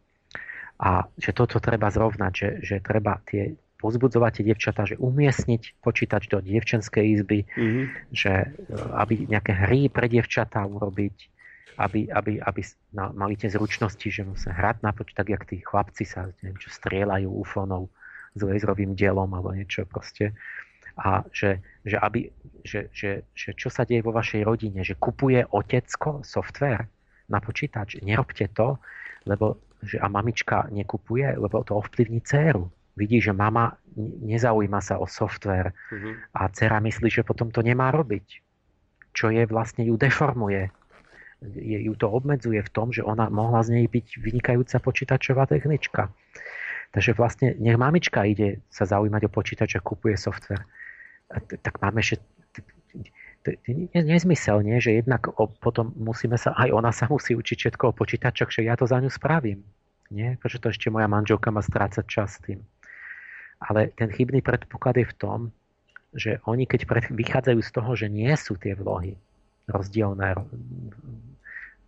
A 0.80 1.06
že 1.20 1.36
toto 1.36 1.60
treba 1.60 1.92
zrovnať, 1.92 2.32
že, 2.32 2.48
že 2.64 2.76
treba 2.80 3.20
tie 3.28 3.52
pozbudzovať 3.85 4.40
tie 4.40 4.44
dievčatá, 4.48 4.89
že 4.89 4.97
umiestniť 4.97 5.85
počítač 5.85 6.32
do 6.32 6.40
dievčenskej 6.40 7.05
izby, 7.20 7.44
mm-hmm. 7.44 7.85
že 8.16 8.32
e, 8.32 8.47
aby 8.97 9.28
nejaké 9.28 9.52
hry 9.52 9.93
pre 9.93 10.09
dievčatá 10.09 10.65
urobiť, 10.65 11.16
aby, 11.77 12.09
aby, 12.09 12.40
aby 12.40 12.61
mali 12.97 13.36
tie 13.36 13.52
zručnosti, 13.52 14.09
že 14.09 14.24
musia 14.24 14.56
hrať 14.56 14.81
na 14.81 14.97
počítač, 14.97 15.20
tak 15.20 15.28
jak 15.28 15.43
tí 15.44 15.56
chlapci 15.61 16.09
sa 16.09 16.32
neviem, 16.40 16.56
čo 16.56 16.73
strieľajú 16.73 17.28
ufónov 17.28 17.93
s 18.32 18.40
laserovým 18.40 18.97
dielom 18.97 19.28
alebo 19.36 19.52
niečo 19.52 19.85
proste. 19.85 20.32
A 20.97 21.27
že, 21.28 21.61
že, 21.85 22.01
aby, 22.01 22.32
že, 22.65 22.89
že, 22.94 23.28
že 23.36 23.52
čo 23.52 23.69
sa 23.69 23.85
deje 23.85 24.01
vo 24.01 24.15
vašej 24.15 24.47
rodine, 24.47 24.81
že 24.81 24.97
kupuje 24.97 25.44
otecko 25.44 26.24
software 26.24 26.89
na 27.28 27.43
počítač. 27.43 27.98
Nerobte 28.01 28.48
to, 28.55 28.78
lebo 29.27 29.59
že 29.85 30.01
a 30.01 30.09
mamička 30.09 30.66
nekupuje, 30.73 31.36
lebo 31.36 31.61
to 31.65 31.77
ovplyvní 31.77 32.20
dceru. 32.24 32.73
Vidí, 32.94 33.18
že 33.18 33.34
mama 33.34 33.74
nezaujíma 33.98 34.78
sa 34.78 35.02
o 35.02 35.06
software 35.06 35.74
uh-huh. 35.90 36.14
a 36.34 36.46
dcera 36.50 36.78
myslí, 36.78 37.10
že 37.10 37.26
potom 37.26 37.50
to 37.50 37.62
nemá 37.62 37.90
robiť. 37.90 38.42
Čo 39.14 39.30
je 39.34 39.42
vlastne 39.46 39.86
ju 39.86 39.94
deformuje. 39.98 40.70
Je, 41.42 41.78
ju 41.90 41.94
to 41.98 42.06
obmedzuje 42.06 42.62
v 42.62 42.70
tom, 42.70 42.94
že 42.94 43.02
ona 43.02 43.26
mohla 43.28 43.66
z 43.66 43.82
nej 43.82 43.86
byť 43.90 44.06
vynikajúca 44.22 44.78
počítačová 44.78 45.50
technička. 45.50 46.10
Takže 46.94 47.18
vlastne 47.18 47.58
nech 47.58 47.74
mamička 47.74 48.22
ide 48.22 48.62
sa 48.70 48.86
zaujímať 48.86 49.26
o 49.26 49.30
počítač 49.30 49.74
a 49.74 49.82
kupuje 49.82 50.14
software. 50.14 50.62
Tak 51.34 51.82
máme 51.82 51.98
ešte 51.98 52.22
nezmysel, 53.92 54.64
nie? 54.64 54.80
že 54.80 55.02
jednak 55.02 55.28
o, 55.36 55.50
potom 55.50 55.92
musíme 55.98 56.40
sa, 56.40 56.56
aj 56.56 56.70
ona 56.72 56.94
sa 56.94 57.10
musí 57.10 57.36
učiť 57.36 57.56
všetko 57.60 57.92
o 57.92 57.96
počítačoch, 57.96 58.48
že 58.48 58.64
ja 58.64 58.78
to 58.78 58.88
za 58.88 59.02
ňu 59.02 59.10
spravím. 59.12 59.60
Nie? 60.08 60.40
Prečo 60.40 60.62
to 60.62 60.72
ešte 60.72 60.88
moja 60.88 61.10
manželka 61.10 61.52
má 61.52 61.60
strácať 61.60 62.04
čas 62.08 62.40
tým. 62.40 62.64
Ale 63.65 63.89
ten 63.97 64.12
chybný 64.12 64.45
predpoklad 64.45 65.01
je 65.01 65.07
v 65.09 65.16
tom, 65.16 65.39
že 66.15 66.39
oni 66.45 66.69
keď 66.69 66.86
pred, 66.86 67.05
vychádzajú 67.11 67.61
z 67.65 67.70
toho, 67.73 67.91
že 67.97 68.07
nie 68.12 68.31
sú 68.36 68.61
tie 68.61 68.77
vlohy 68.77 69.16
rozdielne 69.66 70.36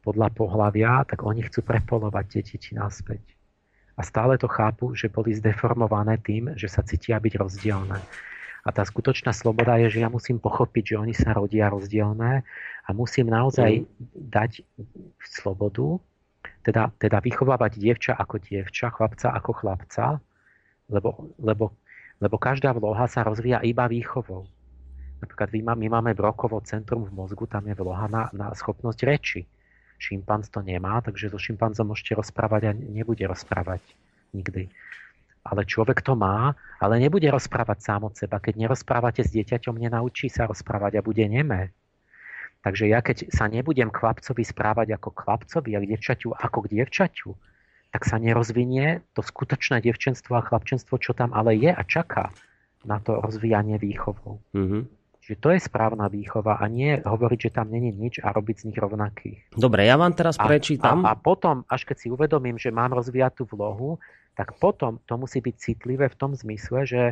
podľa 0.01 0.28
pohľavia, 0.32 1.05
tak 1.05 1.23
oni 1.23 1.44
chcú 1.47 1.66
prepolovať 1.66 2.24
tie 2.31 2.43
deti 2.43 2.73
naspäť. 2.73 3.23
A 3.97 4.05
stále 4.05 4.36
to 4.36 4.48
chápu, 4.48 4.93
že 4.93 5.09
boli 5.09 5.32
zdeformované 5.32 6.20
tým, 6.20 6.53
že 6.57 6.69
sa 6.69 6.85
cítia 6.85 7.16
byť 7.16 7.35
rozdielne. 7.40 7.98
A 8.66 8.69
tá 8.74 8.82
skutočná 8.82 9.31
sloboda 9.31 9.78
je, 9.78 9.98
že 9.98 10.03
ja 10.03 10.11
musím 10.11 10.43
pochopiť, 10.43 10.94
že 10.94 10.97
oni 10.98 11.15
sa 11.15 11.32
rodia 11.32 11.70
rozdielne 11.70 12.43
a 12.82 12.89
musím 12.90 13.31
naozaj 13.31 13.82
mm. 13.82 13.86
dať 14.27 14.66
slobodu, 15.23 16.03
teda, 16.66 16.90
teda 16.98 17.23
vychovávať 17.23 17.78
dievča 17.78 18.12
ako 18.19 18.43
dievča, 18.43 18.90
chlapca 18.90 19.31
ako 19.39 19.51
chlapca, 19.55 20.19
lebo, 20.86 21.34
lebo, 21.38 21.74
lebo 22.22 22.36
každá 22.36 22.72
vloha 22.72 23.06
sa 23.10 23.26
rozvíja 23.26 23.62
iba 23.62 23.86
výchovou. 23.90 24.46
Napríklad 25.22 25.48
my 25.54 25.88
máme 25.88 26.12
brokovo 26.12 26.60
centrum 26.62 27.08
v 27.08 27.12
mozgu, 27.16 27.48
tam 27.48 27.64
je 27.66 27.74
vloha 27.74 28.06
na, 28.06 28.28
na 28.36 28.52
schopnosť 28.52 29.00
reči. 29.06 29.40
Šimpanz 29.96 30.52
to 30.52 30.60
nemá, 30.60 31.00
takže 31.00 31.32
so 31.32 31.40
šimpanzom 31.40 31.88
môžete 31.88 32.12
rozprávať 32.20 32.68
a 32.68 32.72
nebude 32.76 33.24
rozprávať 33.24 33.80
nikdy 34.36 34.68
ale 35.46 35.62
človek 35.62 36.02
to 36.02 36.18
má, 36.18 36.58
ale 36.82 36.98
nebude 36.98 37.30
rozprávať 37.30 37.78
sám 37.78 38.10
od 38.10 38.14
seba. 38.18 38.42
Keď 38.42 38.66
nerozprávate 38.66 39.22
s 39.22 39.30
dieťaťom, 39.30 39.78
nenaučí 39.78 40.26
sa 40.26 40.50
rozprávať 40.50 40.98
a 40.98 41.06
bude 41.06 41.22
nemé. 41.22 41.70
Takže 42.66 42.90
ja 42.90 42.98
keď 42.98 43.30
sa 43.30 43.46
nebudem 43.46 43.94
chlapcovi 43.94 44.42
správať 44.42 44.98
ako 44.98 45.14
chlapcovi 45.14 45.78
a 45.78 45.82
k 45.86 45.94
devčaťu 45.94 46.34
ako 46.34 46.58
k 46.66 46.70
dievčaťu, 46.74 47.30
tak 47.97 48.05
sa 48.05 48.20
nerozvinie 48.20 49.01
to 49.16 49.24
skutočné 49.24 49.81
devčenstvo 49.81 50.36
a 50.36 50.44
chlapčenstvo, 50.44 51.01
čo 51.01 51.16
tam 51.16 51.32
ale 51.32 51.56
je 51.56 51.73
a 51.73 51.81
čaká 51.81 52.28
na 52.85 53.01
to 53.01 53.24
rozvíjanie 53.24 53.81
výchovou. 53.81 54.36
Mm-hmm. 54.52 54.82
Čiže 55.24 55.36
to 55.40 55.48
je 55.56 55.60
správna 55.64 56.12
výchova 56.12 56.60
a 56.60 56.68
nie 56.68 57.01
hovoriť, 57.01 57.48
že 57.48 57.56
tam 57.56 57.73
není 57.73 57.97
nič 57.97 58.20
a 58.20 58.36
robiť 58.36 58.56
z 58.60 58.64
nich 58.68 58.78
rovnakých. 58.78 59.56
Dobre, 59.56 59.89
ja 59.89 59.97
vám 59.97 60.12
teraz 60.12 60.36
prečítam. 60.36 61.09
A, 61.09 61.16
a, 61.16 61.16
a 61.16 61.18
potom, 61.18 61.64
až 61.73 61.89
keď 61.89 61.97
si 62.05 62.06
uvedomím, 62.12 62.60
že 62.60 62.68
mám 62.68 62.93
rozvíjať 62.93 63.32
tú 63.40 63.44
vlohu, 63.48 63.97
tak 64.36 64.60
potom 64.60 65.01
to 65.09 65.16
musí 65.16 65.40
byť 65.40 65.56
citlivé 65.56 66.12
v 66.12 66.18
tom 66.20 66.36
zmysle, 66.36 66.85
že, 66.85 67.05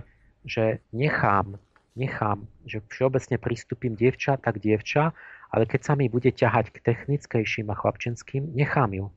že 0.44 0.84
nechám, 0.92 1.56
nechám, 1.96 2.44
že 2.68 2.84
všeobecne 2.92 3.40
pristúpim 3.40 3.96
dievča, 3.96 4.36
tak 4.36 4.60
dievča, 4.60 5.16
ale 5.48 5.64
keď 5.64 5.80
sa 5.80 5.96
mi 5.96 6.12
bude 6.12 6.28
ťahať 6.28 6.76
k 6.76 6.92
technickejším 6.92 7.72
a 7.72 7.74
chlapčenským, 7.74 8.52
nechám 8.52 8.92
ju. 8.92 9.08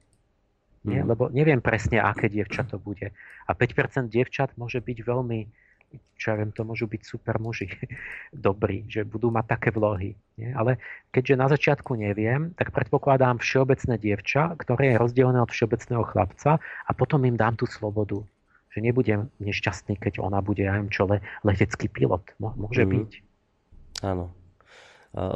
Nie? 0.87 1.03
Mm. 1.03 1.07
Lebo 1.11 1.23
neviem 1.29 1.59
presne, 1.59 1.99
aké 1.99 2.31
dievča 2.31 2.63
to 2.63 2.79
bude. 2.79 3.11
A 3.45 3.51
5% 3.51 4.07
dievčat 4.07 4.55
môže 4.55 4.79
byť 4.79 4.97
veľmi 5.03 5.39
čo 6.17 6.33
ja 6.33 6.35
viem, 6.35 6.51
to 6.51 6.67
môžu 6.67 6.89
byť 6.89 7.01
super 7.05 7.39
muži 7.39 7.71
dobrí, 8.35 8.83
že 8.91 9.07
budú 9.07 9.31
mať 9.31 9.45
také 9.55 9.69
vlohy. 9.71 10.17
Nie? 10.35 10.51
Ale 10.51 10.81
keďže 11.15 11.35
na 11.39 11.47
začiatku 11.47 11.95
neviem, 11.95 12.51
tak 12.57 12.75
predpokladám 12.75 13.39
všeobecné 13.39 13.95
dievča, 13.95 14.57
ktoré 14.59 14.93
je 14.93 14.99
rozdelené 14.99 15.39
od 15.39 15.51
všeobecného 15.53 16.03
chlapca 16.09 16.59
a 16.59 16.91
potom 16.91 17.23
im 17.23 17.39
dám 17.39 17.55
tú 17.55 17.69
slobodu. 17.69 18.19
Že 18.75 18.83
nebudem 18.83 19.31
nešťastný, 19.39 19.95
keď 19.97 20.19
ona 20.19 20.43
bude, 20.43 20.67
ja 20.67 20.75
viem 20.75 20.91
čo, 20.91 21.07
le, 21.07 21.23
letecký 21.47 21.87
pilot. 21.87 22.35
Môže 22.41 22.83
mm. 22.83 22.91
byť. 22.91 23.11
Áno. 24.03 24.35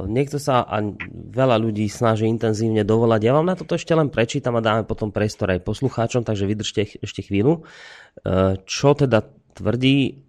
Niekto 0.06 0.38
sa 0.38 0.62
a 0.62 0.78
veľa 1.12 1.58
ľudí 1.58 1.90
snaží 1.90 2.30
intenzívne 2.30 2.86
dovolať. 2.86 3.22
Ja 3.26 3.34
vám 3.34 3.49
na 3.49 3.58
toto 3.58 3.74
ešte 3.74 3.98
len 3.98 4.14
prečítam 4.14 4.53
a 4.53 4.62
dáme 4.62 4.86
potom 4.86 5.10
priestor 5.10 5.49
aj 5.49 5.66
poslucháčom, 5.66 6.22
takže 6.22 6.45
vydržte 6.45 7.02
ešte 7.02 7.26
chvíľu. 7.26 7.66
E, 8.22 8.62
čo 8.62 8.94
teda 8.94 9.26
tvrdí 9.58 10.22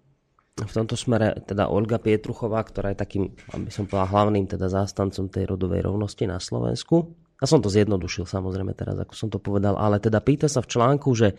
v 0.53 0.73
tomto 0.73 0.93
smere 0.93 1.37
teda 1.45 1.69
Olga 1.69 1.97
Pietruchová, 1.97 2.61
ktorá 2.61 2.93
je 2.93 3.01
takým, 3.01 3.23
aby 3.53 3.69
som 3.73 3.89
povedal, 3.89 4.09
hlavným 4.13 4.45
teda 4.45 4.69
zástancom 4.69 5.29
tej 5.29 5.49
rodovej 5.49 5.81
rovnosti 5.85 6.29
na 6.29 6.37
Slovensku. 6.37 7.13
A 7.41 7.49
som 7.49 7.59
to 7.59 7.67
zjednodušil 7.67 8.23
samozrejme 8.29 8.71
teraz, 8.77 8.95
ako 8.95 9.13
som 9.17 9.27
to 9.33 9.41
povedal, 9.41 9.75
ale 9.75 9.99
teda 9.99 10.21
pýta 10.21 10.45
sa 10.45 10.61
v 10.61 10.71
článku, 10.71 11.09
že 11.17 11.35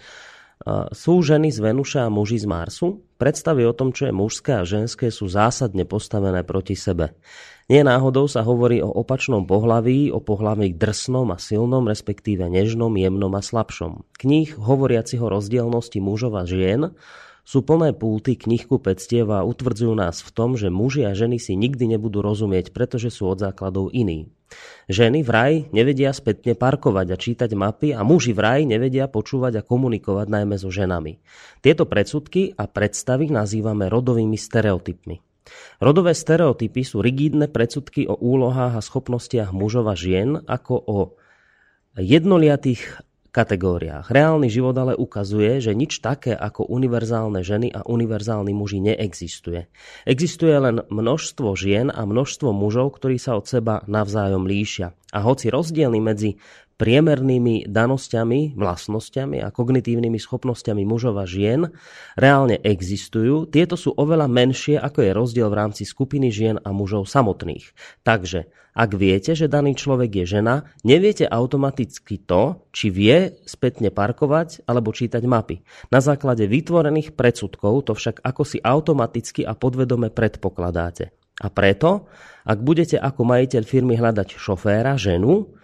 sú 0.97 1.20
ženy 1.20 1.53
z 1.53 1.61
Venuša 1.61 2.09
a 2.09 2.12
muži 2.12 2.41
z 2.41 2.49
Marsu? 2.49 3.05
Predstavy 3.20 3.69
o 3.69 3.77
tom, 3.77 3.93
čo 3.93 4.09
je 4.09 4.16
mužské 4.16 4.57
a 4.57 4.65
ženské, 4.65 5.12
sú 5.12 5.28
zásadne 5.28 5.85
postavené 5.85 6.41
proti 6.41 6.73
sebe. 6.73 7.12
Nie 7.69 7.81
náhodou 7.81 8.28
sa 8.28 8.45
hovorí 8.45 8.85
o 8.85 8.93
opačnom 8.93 9.49
pohlaví, 9.49 10.12
o 10.12 10.20
pohlaví 10.20 10.77
drsnom 10.77 11.32
a 11.32 11.41
silnom, 11.41 11.89
respektíve 11.89 12.45
nežnom, 12.49 12.93
jemnom 12.93 13.32
a 13.32 13.41
slabšom. 13.41 14.05
Kníh 14.20 14.53
hovoriacich 14.57 15.20
o 15.20 15.32
rozdielnosti 15.32 16.01
mužov 16.01 16.36
a 16.36 16.45
žien 16.45 16.93
Sú 17.45 17.61
plné 17.61 17.93
pulty 17.93 18.41
knihkupectiev 18.41 19.28
a 19.28 19.45
utvrdzujú 19.45 19.93
nás 19.93 20.24
v 20.24 20.32
tom, 20.32 20.57
že 20.57 20.73
muži 20.73 21.05
a 21.05 21.12
ženy 21.12 21.36
si 21.36 21.53
nikdy 21.61 21.93
nebudú 21.93 22.24
rozumieť, 22.24 22.73
pretože 22.73 23.12
sú 23.12 23.28
od 23.28 23.36
základov 23.36 23.93
iní. 23.93 24.32
Ženy 24.85 25.24
vraj 25.24 25.72
nevedia 25.72 26.12
spätne 26.12 26.52
parkovať 26.52 27.06
a 27.12 27.16
čítať 27.16 27.51
mapy 27.56 27.97
a 27.97 28.05
muži 28.05 28.36
vraj 28.36 28.68
nevedia 28.68 29.09
počúvať 29.09 29.60
a 29.60 29.66
komunikovať 29.66 30.26
najmä 30.28 30.60
so 30.60 30.68
ženami. 30.68 31.24
Tieto 31.64 31.89
predsudky 31.89 32.52
a 32.52 32.68
predstavy 32.68 33.32
nazývame 33.32 33.89
rodovými 33.89 34.36
stereotypmi. 34.36 35.16
Rodové 35.81 36.16
stereotypy 36.16 36.85
sú 36.85 37.05
rigidné 37.05 37.52
predsudky 37.52 38.09
o 38.09 38.16
úlohách 38.16 38.81
a 38.81 38.85
schopnostiach 38.85 39.52
mužov 39.52 39.89
a 39.93 39.97
žien 39.97 40.40
ako 40.44 40.74
o 40.76 40.98
jednoliatých 41.97 43.05
kategóriách. 43.35 44.15
Reálny 44.15 44.47
život 44.47 44.78
ale 44.78 44.94
ukazuje, 44.94 45.59
že 45.59 45.74
nič 45.74 45.98
také 45.98 46.31
ako 46.39 46.70
univerzálne 46.70 47.43
ženy 47.43 47.74
a 47.74 47.82
univerzálni 47.82 48.55
muži 48.55 48.78
neexistuje. 48.78 49.66
Existuje 50.06 50.55
len 50.55 50.86
množstvo 50.86 51.59
žien 51.59 51.90
a 51.90 52.06
množstvo 52.06 52.55
mužov, 52.55 52.94
ktorí 52.94 53.19
sa 53.19 53.35
od 53.35 53.51
seba 53.51 53.82
navzájom 53.90 54.47
líšia. 54.47 54.94
A 55.11 55.19
hoci 55.27 55.51
rozdiely 55.51 55.98
medzi 55.98 56.39
priemernými 56.74 57.70
danosťami, 57.70 58.59
vlastnosťami 58.59 59.42
a 59.42 59.48
kognitívnymi 59.55 60.18
schopnosťami 60.18 60.82
mužov 60.82 61.22
a 61.22 61.26
žien 61.26 61.70
reálne 62.18 62.59
existujú, 62.59 63.46
tieto 63.46 63.78
sú 63.78 63.94
oveľa 63.94 64.26
menšie 64.26 64.76
ako 64.78 64.98
je 65.06 65.10
rozdiel 65.14 65.48
v 65.51 65.59
rámci 65.59 65.82
skupiny 65.86 66.34
žien 66.34 66.59
a 66.60 66.70
mužov 66.74 67.06
samotných. 67.06 67.70
Takže 68.02 68.51
ak 68.74 68.90
viete, 68.98 69.38
že 69.38 69.46
daný 69.46 69.78
človek 69.78 70.10
je 70.22 70.38
žena, 70.38 70.66
neviete 70.82 71.30
automaticky 71.30 72.18
to, 72.18 72.66
či 72.74 72.90
vie 72.90 73.38
spätne 73.46 73.94
parkovať 73.94 74.66
alebo 74.66 74.90
čítať 74.90 75.22
mapy. 75.30 75.62
Na 75.94 76.02
základe 76.02 76.51
vytvorených 76.51 77.14
predsudkov 77.14 77.86
to 77.86 77.94
však 77.94 78.18
ako 78.26 78.42
si 78.42 78.59
automaticky 78.59 79.46
a 79.46 79.55
podvedome 79.55 80.10
predpokladáte. 80.10 81.14
A 81.38 81.51
preto, 81.55 82.10
ak 82.46 82.59
budete 82.62 82.98
ako 82.98 83.22
majiteľ 83.26 83.62
firmy 83.62 83.94
hľadať 83.94 84.38
šoféra, 84.38 84.98
ženu, 84.98 85.55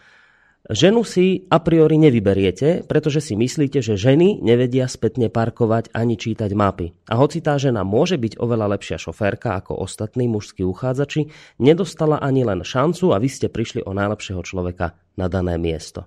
Ženu 0.68 1.08
si 1.08 1.48
a 1.48 1.56
priori 1.56 1.96
nevyberiete, 1.96 2.84
pretože 2.84 3.24
si 3.24 3.32
myslíte, 3.32 3.80
že 3.80 3.96
ženy 3.96 4.44
nevedia 4.44 4.84
spätne 4.92 5.32
parkovať 5.32 5.88
ani 5.96 6.20
čítať 6.20 6.52
mapy. 6.52 6.92
A 7.08 7.16
hoci 7.16 7.40
tá 7.40 7.56
žena 7.56 7.80
môže 7.80 8.20
byť 8.20 8.36
oveľa 8.36 8.76
lepšia 8.76 9.00
šoférka 9.00 9.56
ako 9.56 9.80
ostatní 9.80 10.28
mužskí 10.28 10.60
uchádzači, 10.60 11.32
nedostala 11.56 12.20
ani 12.20 12.44
len 12.44 12.60
šancu 12.60 13.08
a 13.08 13.16
vy 13.16 13.32
ste 13.32 13.48
prišli 13.48 13.88
o 13.88 13.96
najlepšieho 13.96 14.44
človeka 14.44 15.00
na 15.16 15.32
dané 15.32 15.56
miesto. 15.56 16.04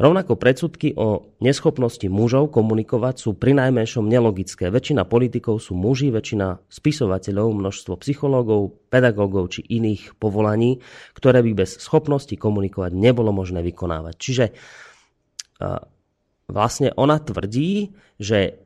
Rovnako 0.00 0.40
predsudky 0.40 0.96
o 0.96 1.36
neschopnosti 1.44 2.08
mužov 2.08 2.56
komunikovať 2.56 3.20
sú 3.20 3.36
pri 3.36 3.52
najmenšom 3.52 4.08
nelogické. 4.08 4.72
Väčšina 4.72 5.04
politikov 5.04 5.60
sú 5.60 5.76
muži, 5.76 6.08
väčšina 6.08 6.56
spisovateľov, 6.72 7.52
množstvo 7.52 8.00
psychológov, 8.00 8.80
pedagógov 8.88 9.52
či 9.52 9.60
iných 9.60 10.16
povolaní, 10.16 10.80
ktoré 11.12 11.44
by 11.44 11.52
bez 11.52 11.76
schopnosti 11.76 12.32
komunikovať 12.32 12.96
nebolo 12.96 13.28
možné 13.28 13.60
vykonávať. 13.60 14.14
Čiže 14.16 14.44
vlastne 16.48 16.96
ona 16.96 17.20
tvrdí, 17.20 17.92
že 18.16 18.56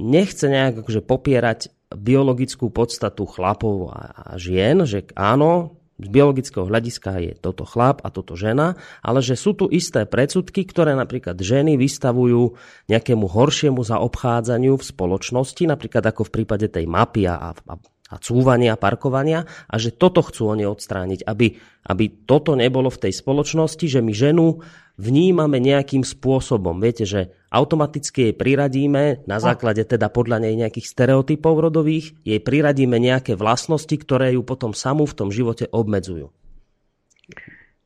nechce 0.00 0.48
nejak 0.48 0.88
akože 0.88 1.04
popierať 1.04 1.60
biologickú 1.92 2.72
podstatu 2.72 3.28
chlapov 3.28 3.92
a 3.92 4.34
žien, 4.40 4.88
že 4.88 5.04
áno, 5.12 5.77
z 5.98 6.08
biologického 6.08 6.70
hľadiska 6.70 7.10
je 7.18 7.32
toto 7.34 7.66
chlap 7.66 8.06
a 8.06 8.14
toto 8.14 8.38
žena, 8.38 8.78
ale 9.02 9.18
že 9.18 9.34
sú 9.34 9.58
tu 9.58 9.66
isté 9.66 10.06
predsudky, 10.06 10.62
ktoré 10.62 10.94
napríklad 10.94 11.34
ženy 11.34 11.74
vystavujú 11.74 12.54
nejakému 12.86 13.26
horšiemu 13.26 13.82
zaobchádzaniu 13.82 14.78
v 14.78 14.84
spoločnosti, 14.86 15.62
napríklad 15.66 16.06
ako 16.06 16.30
v 16.30 16.34
prípade 16.38 16.70
tej 16.70 16.86
mapy 16.86 17.26
a, 17.26 17.50
a, 17.50 17.74
a 18.08 18.16
cúvania, 18.22 18.78
parkovania 18.78 19.42
a 19.66 19.74
že 19.76 19.90
toto 19.90 20.22
chcú 20.22 20.54
oni 20.54 20.70
odstrániť, 20.70 21.26
aby, 21.26 21.58
aby 21.90 22.04
toto 22.30 22.54
nebolo 22.54 22.94
v 22.94 23.10
tej 23.10 23.12
spoločnosti, 23.18 23.86
že 23.90 23.98
my 23.98 24.14
ženu 24.14 24.62
vnímame 25.02 25.58
nejakým 25.58 26.06
spôsobom. 26.06 26.78
Viete, 26.78 27.06
že 27.06 27.37
automaticky 27.48 28.30
jej 28.30 28.34
priradíme, 28.36 29.24
na 29.24 29.38
základe 29.40 29.84
teda 29.84 30.12
podľa 30.12 30.44
nej 30.44 30.54
nejakých 30.56 30.86
stereotypov 30.88 31.60
rodových, 31.60 32.12
jej 32.24 32.40
priradíme 32.40 33.00
nejaké 33.00 33.34
vlastnosti, 33.34 33.92
ktoré 33.92 34.36
ju 34.36 34.44
potom 34.44 34.76
samú 34.76 35.08
v 35.08 35.16
tom 35.16 35.28
živote 35.32 35.68
obmedzujú. 35.72 36.28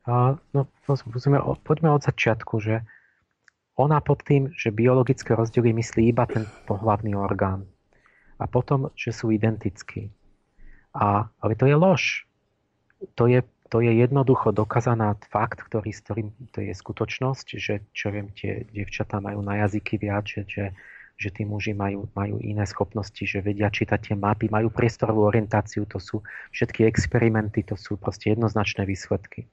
No, 0.03 0.61
poďme 1.63 1.89
od 1.95 2.03
začiatku, 2.03 2.59
že 2.59 2.83
ona 3.79 4.03
pod 4.03 4.21
tým, 4.21 4.51
že 4.53 4.69
biologické 4.69 5.33
rozdiely 5.33 5.73
myslí 5.73 6.11
iba 6.11 6.27
ten 6.27 6.45
pohlavný 6.67 7.15
orgán. 7.15 7.65
A 8.37 8.45
potom, 8.45 8.91
že 8.93 9.15
sú 9.15 9.31
identickí. 9.31 10.11
A, 10.93 11.31
ale 11.39 11.53
to 11.55 11.65
je 11.65 11.73
lož. 11.73 12.27
To 13.15 13.25
je 13.31 13.41
to 13.73 13.81
je 13.81 13.89
jednoducho 13.89 14.53
dokázaná 14.53 15.17
fakt, 15.33 15.65
ktorý, 15.65 15.89
s 15.89 16.05
ktorým 16.05 16.29
to 16.53 16.61
je 16.61 16.77
skutočnosť, 16.77 17.47
že 17.57 17.81
čo 17.89 18.13
viem, 18.13 18.29
tie 18.29 18.69
dievčatá 18.69 19.17
majú 19.17 19.41
na 19.41 19.65
jazyky 19.65 19.97
viac, 19.97 20.29
že, 20.29 20.45
že, 20.45 20.65
že 21.17 21.33
tí 21.33 21.41
muži 21.41 21.73
majú, 21.73 22.05
majú 22.13 22.37
iné 22.37 22.69
schopnosti, 22.69 23.25
že 23.25 23.41
vedia 23.41 23.73
čítať 23.73 23.97
tie 23.97 24.13
mapy, 24.13 24.53
majú 24.53 24.69
priestorovú 24.69 25.25
orientáciu, 25.25 25.89
to 25.89 25.97
sú 25.97 26.21
všetky 26.53 26.85
experimenty, 26.85 27.65
to 27.65 27.73
sú 27.73 27.97
proste 27.97 28.37
jednoznačné 28.37 28.85
výsledky. 28.85 29.49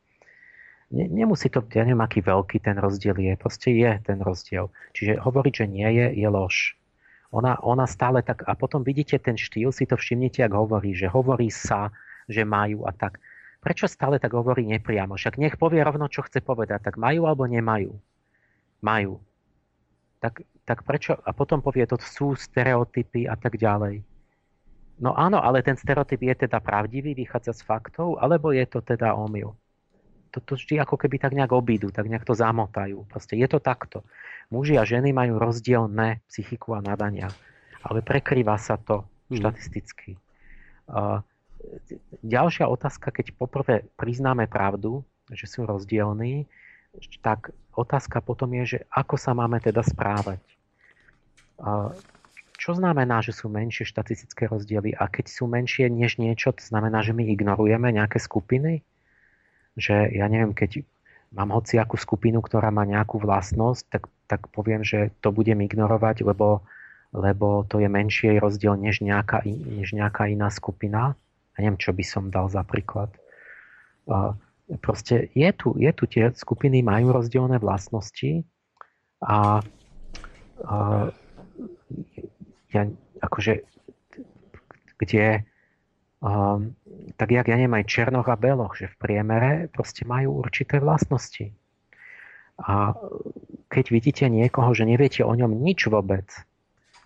Ne, 0.93 1.09
nemusí 1.09 1.49
to, 1.49 1.65
ja 1.73 1.89
neviem, 1.89 2.05
aký 2.05 2.21
veľký 2.21 2.61
ten 2.61 2.77
rozdiel 2.77 3.17
je, 3.17 3.33
proste 3.41 3.73
je 3.73 4.05
ten 4.05 4.21
rozdiel. 4.21 4.69
Čiže 4.93 5.17
hovoriť, 5.17 5.65
že 5.65 5.65
nie 5.65 5.89
je, 5.97 6.07
je 6.21 6.29
lož. 6.29 6.77
Ona, 7.33 7.57
ona 7.65 7.89
stále 7.89 8.21
tak, 8.21 8.45
a 8.45 8.53
potom 8.53 8.85
vidíte 8.85 9.17
ten 9.17 9.41
štýl, 9.41 9.73
si 9.73 9.89
to 9.89 9.97
všimnite, 9.97 10.45
ak 10.45 10.53
hovorí, 10.53 10.93
že 10.93 11.09
hovorí 11.09 11.49
sa, 11.49 11.89
že 12.29 12.45
majú 12.45 12.85
a 12.85 12.93
tak 12.93 13.17
Prečo 13.61 13.85
stále 13.85 14.17
tak 14.17 14.33
hovorí 14.33 14.65
nepriamo? 14.65 15.21
Však 15.21 15.37
nech 15.37 15.61
povie 15.61 15.85
rovno, 15.85 16.09
čo 16.09 16.25
chce 16.25 16.41
povedať. 16.41 16.81
Tak 16.81 16.97
majú 16.97 17.29
alebo 17.29 17.45
nemajú? 17.45 17.93
Majú. 18.81 19.21
Tak, 20.21 20.45
tak 20.65 20.85
prečo? 20.89 21.21
A 21.21 21.37
potom 21.37 21.61
povie, 21.61 21.85
to 21.85 22.01
sú 22.01 22.33
stereotypy 22.33 23.29
a 23.29 23.37
tak 23.37 23.61
ďalej. 23.61 24.01
No 25.01 25.17
áno, 25.17 25.41
ale 25.41 25.65
ten 25.65 25.81
stereotyp 25.81 26.21
je 26.21 26.45
teda 26.45 26.61
pravdivý, 26.61 27.17
vychádza 27.17 27.57
z 27.57 27.65
faktov, 27.65 28.21
alebo 28.21 28.53
je 28.53 28.65
to 28.69 28.85
teda 28.85 29.17
omyl? 29.17 29.57
To 30.31 30.41
vždy 30.45 30.79
ako 30.79 30.95
keby 31.01 31.17
tak 31.19 31.33
nejak 31.35 31.51
obídu, 31.51 31.89
tak 31.91 32.07
nejak 32.07 32.23
to 32.23 32.37
zamotajú. 32.37 33.09
Proste 33.09 33.35
je 33.35 33.49
to 33.49 33.59
takto. 33.59 34.05
Muži 34.53 34.77
a 34.77 34.85
ženy 34.85 35.11
majú 35.11 35.41
rozdielne 35.41 36.23
psychiku 36.29 36.77
a 36.77 36.85
nadania, 36.85 37.33
ale 37.83 38.05
prekrýva 38.05 38.61
sa 38.61 38.77
to 38.79 39.09
hmm. 39.33 39.41
štatisticky. 39.41 40.21
Uh, 40.87 41.25
ďalšia 42.25 42.67
otázka, 42.69 43.13
keď 43.13 43.37
poprvé 43.37 43.89
priznáme 43.97 44.49
pravdu, 44.49 45.05
že 45.31 45.47
sú 45.47 45.65
rozdielní, 45.65 46.47
tak 47.23 47.55
otázka 47.77 48.19
potom 48.21 48.51
je, 48.63 48.65
že 48.77 48.79
ako 48.91 49.15
sa 49.15 49.33
máme 49.37 49.63
teda 49.63 49.85
správať. 49.87 50.43
Čo 52.61 52.77
znamená, 52.77 53.25
že 53.25 53.33
sú 53.33 53.49
menšie 53.49 53.89
štatistické 53.89 54.51
rozdiely? 54.51 54.93
A 54.93 55.09
keď 55.09 55.33
sú 55.33 55.49
menšie 55.49 55.89
než 55.89 56.21
niečo, 56.21 56.53
to 56.53 56.61
znamená, 56.61 57.01
že 57.01 57.17
my 57.17 57.25
ignorujeme 57.25 57.89
nejaké 57.89 58.21
skupiny? 58.21 58.85
Že 59.81 60.13
ja 60.13 60.27
neviem, 60.29 60.53
keď 60.53 60.85
mám 61.33 61.55
hociakú 61.55 61.97
skupinu, 61.97 62.43
ktorá 62.45 62.69
má 62.75 62.85
nejakú 62.85 63.23
vlastnosť, 63.23 63.83
tak, 63.89 64.03
tak 64.29 64.41
poviem, 64.53 64.85
že 64.85 65.15
to 65.25 65.33
budem 65.33 65.63
ignorovať, 65.63 66.27
lebo, 66.27 66.61
lebo 67.15 67.65
to 67.65 67.81
je 67.81 67.89
menší 67.89 68.37
rozdiel 68.37 68.77
než 68.77 69.01
nejaká, 69.01 69.47
než 69.47 69.95
nejaká 69.95 70.29
iná 70.29 70.51
skupina 70.53 71.17
neviem, 71.61 71.79
čo 71.79 71.93
by 71.93 72.05
som 72.05 72.33
dal 72.33 72.49
za 72.49 72.65
príklad. 72.65 73.13
Proste 74.81 75.29
je 75.37 75.51
tu, 75.53 75.77
je 75.77 75.91
tu 75.93 76.05
tie 76.09 76.33
skupiny 76.33 76.81
majú 76.81 77.13
rozdielne 77.15 77.61
vlastnosti 77.61 78.47
a, 79.21 79.61
a 80.65 80.77
ja, 82.71 82.83
akože 83.21 83.67
kde 85.01 85.43
um, 86.21 86.77
tak 87.17 87.33
jak 87.33 87.49
ja 87.49 87.57
neviem 87.57 87.81
aj 87.81 87.89
černoch 87.89 88.29
a 88.29 88.37
beloch, 88.37 88.77
že 88.77 88.93
v 88.93 88.97
priemere 89.01 89.51
proste 89.73 90.05
majú 90.05 90.39
určité 90.39 90.79
vlastnosti. 90.79 91.53
A 92.61 92.93
keď 93.73 93.85
vidíte 93.89 94.25
niekoho, 94.29 94.69
že 94.77 94.85
neviete 94.85 95.25
o 95.25 95.33
ňom 95.33 95.65
nič 95.65 95.89
vôbec, 95.89 96.29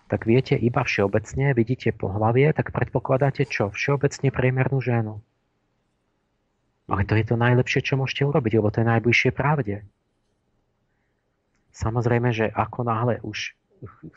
tak 0.05 0.29
viete 0.29 0.53
iba 0.53 0.85
všeobecne, 0.85 1.57
vidíte 1.57 1.89
pohlavie, 1.89 2.53
tak 2.53 2.69
predpokladáte 2.69 3.49
čo? 3.49 3.73
Všeobecne 3.73 4.29
priemernú 4.29 4.77
ženu. 4.77 5.21
Ale 6.85 7.01
to 7.09 7.17
je 7.17 7.25
to 7.25 7.35
najlepšie, 7.41 7.81
čo 7.81 7.97
môžete 7.97 8.29
urobiť, 8.29 8.61
lebo 8.61 8.69
to 8.69 8.85
je 8.85 8.91
najbližšie 8.93 9.31
pravde. 9.33 9.81
Samozrejme, 11.73 12.29
že 12.29 12.45
ako 12.53 12.85
náhle 12.85 13.17
už 13.25 13.57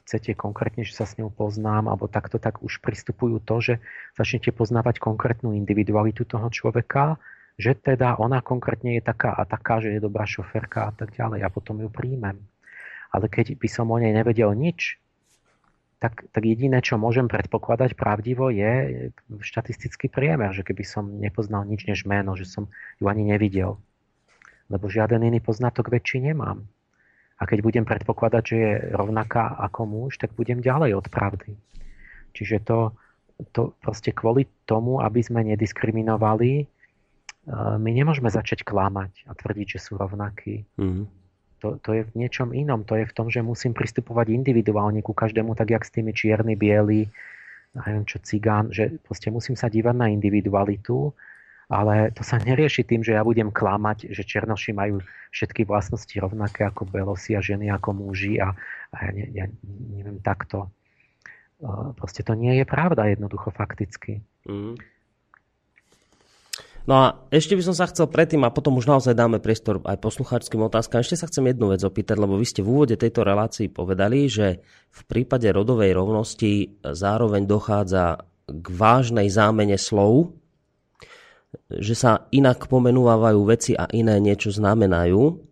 chcete 0.04 0.36
konkrétne, 0.36 0.84
že 0.84 0.94
sa 0.94 1.08
s 1.08 1.16
ňou 1.16 1.32
poznám, 1.32 1.88
alebo 1.88 2.06
takto, 2.06 2.36
tak 2.36 2.60
už 2.60 2.84
pristupujú 2.84 3.40
to, 3.42 3.56
že 3.58 3.74
začnete 4.14 4.52
poznávať 4.52 5.00
konkrétnu 5.00 5.56
individualitu 5.56 6.28
toho 6.28 6.52
človeka, 6.52 7.16
že 7.58 7.74
teda 7.74 8.20
ona 8.22 8.38
konkrétne 8.38 9.00
je 9.00 9.02
taká 9.02 9.34
a 9.34 9.42
taká, 9.42 9.82
že 9.82 9.96
je 9.96 10.04
dobrá 10.04 10.28
šoferka 10.28 10.88
a 10.88 10.92
tak 10.94 11.16
ďalej 11.16 11.42
a 11.42 11.48
potom 11.50 11.82
ju 11.82 11.90
príjmem. 11.90 12.38
Ale 13.10 13.26
keď 13.26 13.58
by 13.58 13.68
som 13.68 13.90
o 13.90 13.98
nej 13.98 14.14
nevedel 14.14 14.52
nič, 14.54 15.00
tak, 15.98 16.30
tak 16.30 16.42
jediné, 16.46 16.78
čo 16.78 16.94
môžem 16.94 17.26
predpokladať 17.26 17.98
pravdivo, 17.98 18.54
je 18.54 19.10
štatistický 19.42 20.06
priemer, 20.06 20.54
že 20.54 20.62
keby 20.62 20.86
som 20.86 21.18
nepoznal 21.18 21.66
nič 21.66 21.90
než 21.90 22.06
meno, 22.06 22.38
že 22.38 22.46
som 22.46 22.70
ju 23.02 23.10
ani 23.10 23.26
nevidel. 23.26 23.82
Lebo 24.70 24.86
žiaden 24.86 25.26
iný 25.26 25.42
poznatok 25.42 25.90
väčší 25.90 26.22
nemám. 26.22 26.62
A 27.38 27.42
keď 27.46 27.58
budem 27.62 27.84
predpokladať, 27.86 28.42
že 28.42 28.56
je 28.56 28.72
rovnaká 28.94 29.58
ako 29.58 29.80
muž, 29.86 30.18
tak 30.18 30.34
budem 30.38 30.62
ďalej 30.62 30.98
od 30.98 31.06
pravdy. 31.10 31.58
Čiže 32.34 32.62
to, 32.62 32.94
to 33.50 33.74
proste 33.82 34.14
kvôli 34.14 34.46
tomu, 34.66 35.02
aby 35.02 35.22
sme 35.22 35.46
nediskriminovali, 35.46 36.62
e, 36.62 36.64
my 37.78 37.90
nemôžeme 37.90 38.30
začať 38.30 38.66
klamať 38.66 39.26
a 39.30 39.34
tvrdiť, 39.34 39.78
že 39.78 39.82
sú 39.82 39.98
rovnakí. 39.98 40.66
Mm-hmm. 40.78 41.04
To, 41.58 41.78
to 41.82 41.90
je 41.94 42.02
v 42.06 42.12
niečom 42.14 42.54
inom. 42.54 42.86
To 42.86 42.94
je 42.94 43.06
v 43.06 43.14
tom, 43.14 43.26
že 43.28 43.42
musím 43.42 43.74
pristupovať 43.74 44.30
individuálne 44.30 45.02
ku 45.02 45.10
každému, 45.10 45.58
tak 45.58 45.74
jak 45.74 45.82
s 45.82 45.94
tými 45.94 46.14
čierny, 46.14 46.54
bieli, 46.54 47.10
neviem 47.74 48.06
čo, 48.06 48.22
cigán, 48.22 48.70
že 48.70 48.98
proste 49.02 49.28
musím 49.30 49.58
sa 49.58 49.66
dívať 49.66 49.94
na 49.94 50.06
individualitu, 50.10 51.12
ale 51.68 52.14
to 52.16 52.24
sa 52.24 52.40
nerieši 52.40 52.82
tým, 52.86 53.04
že 53.04 53.12
ja 53.12 53.20
budem 53.20 53.52
klamať, 53.52 54.08
že 54.08 54.24
černoši 54.24 54.72
majú 54.72 55.04
všetky 55.36 55.68
vlastnosti 55.68 56.16
rovnaké 56.16 56.64
ako 56.64 56.88
belosi 56.88 57.36
a 57.36 57.44
ženy 57.44 57.68
ako 57.68 57.92
muži 57.92 58.40
a, 58.40 58.56
a 58.94 58.96
ja, 59.04 59.10
ne, 59.12 59.24
ja 59.36 59.44
neviem 59.92 60.18
takto. 60.24 60.72
Proste 61.98 62.24
to 62.24 62.32
nie 62.38 62.56
je 62.56 62.64
pravda 62.64 63.10
jednoducho 63.12 63.52
fakticky. 63.52 64.24
Mm. 64.48 64.80
No 66.88 66.94
a 66.96 67.06
ešte 67.28 67.52
by 67.52 67.60
som 67.68 67.76
sa 67.76 67.84
chcel 67.92 68.08
predtým, 68.08 68.48
a 68.48 68.54
potom 68.54 68.80
už 68.80 68.88
naozaj 68.88 69.12
dáme 69.12 69.44
priestor 69.44 69.84
aj 69.84 70.00
poslucháčským 70.00 70.72
otázkam, 70.72 71.04
ešte 71.04 71.20
sa 71.20 71.28
chcem 71.28 71.52
jednu 71.52 71.68
vec 71.76 71.84
opýtať, 71.84 72.16
lebo 72.16 72.40
vy 72.40 72.48
ste 72.48 72.64
v 72.64 72.72
úvode 72.72 72.96
tejto 72.96 73.28
relácii 73.28 73.68
povedali, 73.68 74.24
že 74.24 74.64
v 74.88 75.00
prípade 75.04 75.52
rodovej 75.52 75.92
rovnosti 75.92 76.80
zároveň 76.80 77.44
dochádza 77.44 78.24
k 78.48 78.66
vážnej 78.72 79.28
zámene 79.28 79.76
slov, 79.76 80.32
že 81.68 81.92
sa 81.92 82.24
inak 82.32 82.72
pomenúvajú 82.72 83.40
veci 83.44 83.76
a 83.76 83.84
iné 83.92 84.16
niečo 84.16 84.48
znamenajú. 84.48 85.44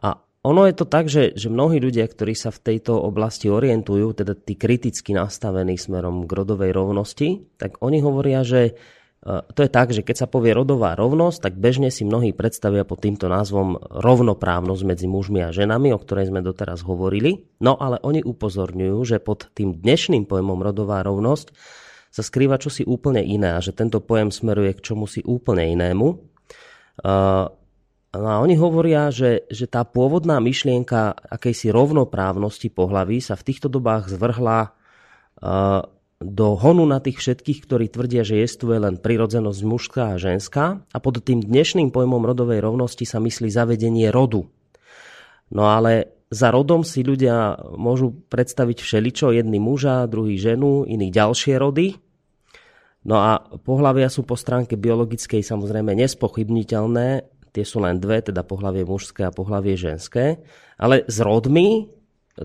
A 0.00 0.16
ono 0.40 0.64
je 0.64 0.72
to 0.72 0.88
tak, 0.88 1.12
že, 1.12 1.36
že 1.36 1.52
mnohí 1.52 1.76
ľudia, 1.76 2.08
ktorí 2.08 2.32
sa 2.32 2.48
v 2.48 2.64
tejto 2.72 2.96
oblasti 2.96 3.52
orientujú, 3.52 4.24
teda 4.24 4.32
tí 4.32 4.56
kriticky 4.56 5.12
nastavení 5.12 5.76
smerom 5.76 6.24
k 6.24 6.32
rodovej 6.32 6.72
rovnosti, 6.72 7.44
tak 7.60 7.76
oni 7.84 8.00
hovoria, 8.00 8.40
že 8.40 8.80
to 9.20 9.60
je 9.60 9.68
tak, 9.68 9.92
že 9.92 10.00
keď 10.00 10.16
sa 10.24 10.26
povie 10.32 10.56
rodová 10.56 10.96
rovnosť, 10.96 11.44
tak 11.44 11.54
bežne 11.60 11.92
si 11.92 12.08
mnohí 12.08 12.32
predstavia 12.32 12.88
pod 12.88 13.04
týmto 13.04 13.28
názvom 13.28 13.76
rovnoprávnosť 13.76 14.82
medzi 14.88 15.04
mužmi 15.04 15.44
a 15.44 15.52
ženami, 15.52 15.92
o 15.92 16.00
ktorej 16.00 16.32
sme 16.32 16.40
doteraz 16.40 16.80
hovorili. 16.80 17.44
No 17.60 17.76
ale 17.76 18.00
oni 18.00 18.24
upozorňujú, 18.24 18.96
že 19.04 19.20
pod 19.20 19.52
tým 19.52 19.76
dnešným 19.76 20.24
pojmom 20.24 20.64
rodová 20.64 21.04
rovnosť 21.04 21.52
sa 22.08 22.22
skrýva 22.24 22.56
čosi 22.56 22.88
úplne 22.88 23.20
iné 23.20 23.54
a 23.54 23.60
že 23.60 23.76
tento 23.76 24.00
pojem 24.00 24.32
smeruje 24.32 24.72
k 24.80 24.84
čomu 24.88 25.04
si 25.04 25.20
úplne 25.20 25.68
inému. 25.68 26.08
No 28.10 28.26
a 28.26 28.36
oni 28.42 28.56
hovoria, 28.56 29.12
že, 29.12 29.46
že 29.52 29.68
tá 29.68 29.84
pôvodná 29.86 30.40
myšlienka 30.40 31.12
akejsi 31.12 31.68
rovnoprávnosti 31.70 32.72
pohlaví 32.72 33.20
sa 33.20 33.36
v 33.36 33.46
týchto 33.46 33.68
dobách 33.68 34.10
zvrhla 34.10 34.72
do 36.20 36.52
honu 36.52 36.84
na 36.84 37.00
tých 37.00 37.16
všetkých, 37.16 37.64
ktorí 37.64 37.88
tvrdia, 37.88 38.28
že 38.28 38.44
jestuje 38.44 38.76
len 38.76 39.00
prirodzenosť 39.00 39.60
mužská 39.64 40.02
a 40.14 40.20
ženská 40.20 40.84
a 40.84 40.98
pod 41.00 41.24
tým 41.24 41.40
dnešným 41.40 41.88
pojmom 41.88 42.20
rodovej 42.28 42.60
rovnosti 42.60 43.08
sa 43.08 43.16
myslí 43.24 43.48
zavedenie 43.48 44.12
rodu. 44.12 44.44
No 45.48 45.72
ale 45.72 46.12
za 46.28 46.52
rodom 46.52 46.84
si 46.84 47.00
ľudia 47.00 47.58
môžu 47.72 48.12
predstaviť 48.28 48.84
všeličo, 48.84 49.32
jedný 49.32 49.58
muža, 49.58 50.06
druhý 50.06 50.36
ženu, 50.36 50.84
iní 50.84 51.08
ďalšie 51.08 51.56
rody. 51.56 51.96
No 53.00 53.16
a 53.16 53.40
pohlavia 53.64 54.12
sú 54.12 54.28
po 54.28 54.36
stránke 54.36 54.76
biologickej 54.76 55.40
samozrejme 55.40 55.96
nespochybniteľné, 55.96 57.24
tie 57.50 57.64
sú 57.64 57.80
len 57.80 57.96
dve, 57.96 58.20
teda 58.20 58.44
pohlavie 58.44 58.84
mužské 58.84 59.24
a 59.24 59.34
pohlavie 59.34 59.72
ženské, 59.74 60.44
ale 60.76 61.02
s 61.08 61.16
rodmi 61.18 61.88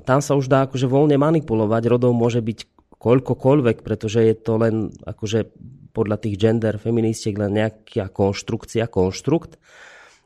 tam 0.07 0.23
sa 0.23 0.33
už 0.33 0.47
dá 0.47 0.65
akože 0.65 0.89
voľne 0.89 1.19
manipulovať, 1.19 1.83
rodov 1.91 2.15
môže 2.15 2.41
byť 2.41 2.74
koľkokoľvek, 3.05 3.85
pretože 3.85 4.25
je 4.25 4.33
to 4.33 4.57
len 4.57 4.89
akože 5.05 5.53
podľa 5.93 6.17
tých 6.25 6.41
gender 6.41 6.81
feministiek 6.81 7.37
len 7.37 7.53
nejaká 7.53 8.09
konštrukcia, 8.09 8.89
konštrukt. 8.89 9.61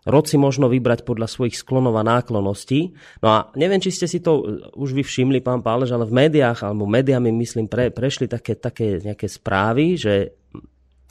Rod 0.07 0.26
si 0.31 0.39
možno 0.39 0.72
vybrať 0.72 1.03
podľa 1.03 1.27
svojich 1.27 1.60
sklonov 1.60 1.99
a 1.99 2.07
nákloností. 2.07 2.95
No 3.19 3.27
a 3.30 3.38
neviem, 3.60 3.84
či 3.84 3.91
ste 3.91 4.07
si 4.07 4.23
to 4.23 4.64
už 4.73 4.95
vy 4.95 5.03
všimli, 5.03 5.43
pán 5.43 5.60
Pálež, 5.60 5.91
ale 5.91 6.07
v 6.07 6.15
médiách, 6.26 6.64
alebo 6.64 6.88
médiami, 6.88 7.30
myslím, 7.35 7.68
pre, 7.68 7.91
prešli 7.91 8.31
také, 8.31 8.56
také 8.56 9.03
nejaké 9.03 9.27
správy, 9.27 9.99
že, 9.99 10.39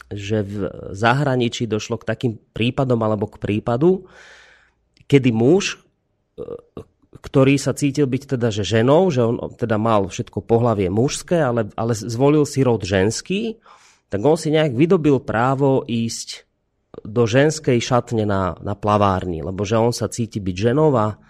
že 0.09 0.41
v 0.41 0.73
zahraničí 0.97 1.69
došlo 1.69 2.01
k 2.01 2.09
takým 2.09 2.33
prípadom 2.57 2.99
alebo 3.05 3.29
k 3.29 3.37
prípadu, 3.39 4.09
kedy 5.05 5.31
muž 5.37 5.85
ktorý 7.19 7.59
sa 7.59 7.75
cítil 7.75 8.07
byť 8.07 8.39
teda 8.39 8.49
že 8.55 8.63
ženou, 8.63 9.11
že 9.11 9.27
on 9.27 9.37
teda 9.55 9.77
mal 9.77 10.07
všetko 10.07 10.45
pohlavie 10.45 10.87
mužské, 10.89 11.43
ale, 11.43 11.71
ale 11.75 11.93
zvolil 11.95 12.47
si 12.47 12.63
rod 12.63 12.87
ženský, 12.87 13.59
tak 14.09 14.23
on 14.25 14.39
si 14.39 14.55
nejak 14.55 14.73
vydobil 14.73 15.21
právo 15.21 15.85
ísť 15.85 16.49
do 17.05 17.29
ženskej 17.29 17.79
šatne 17.79 18.25
na, 18.25 18.57
na 18.65 18.75
plavárni, 18.75 19.45
lebo 19.45 19.63
že 19.63 19.77
on 19.79 19.93
sa 19.93 20.09
cíti 20.11 20.41
byť 20.41 20.57
ženou 20.57 20.91
a 20.97 21.21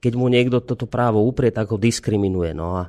keď 0.00 0.12
mu 0.16 0.32
niekto 0.32 0.64
toto 0.64 0.88
právo 0.88 1.20
uprie, 1.24 1.52
tak 1.52 1.70
ho 1.70 1.78
diskriminuje. 1.78 2.56
No 2.56 2.80
a, 2.80 2.84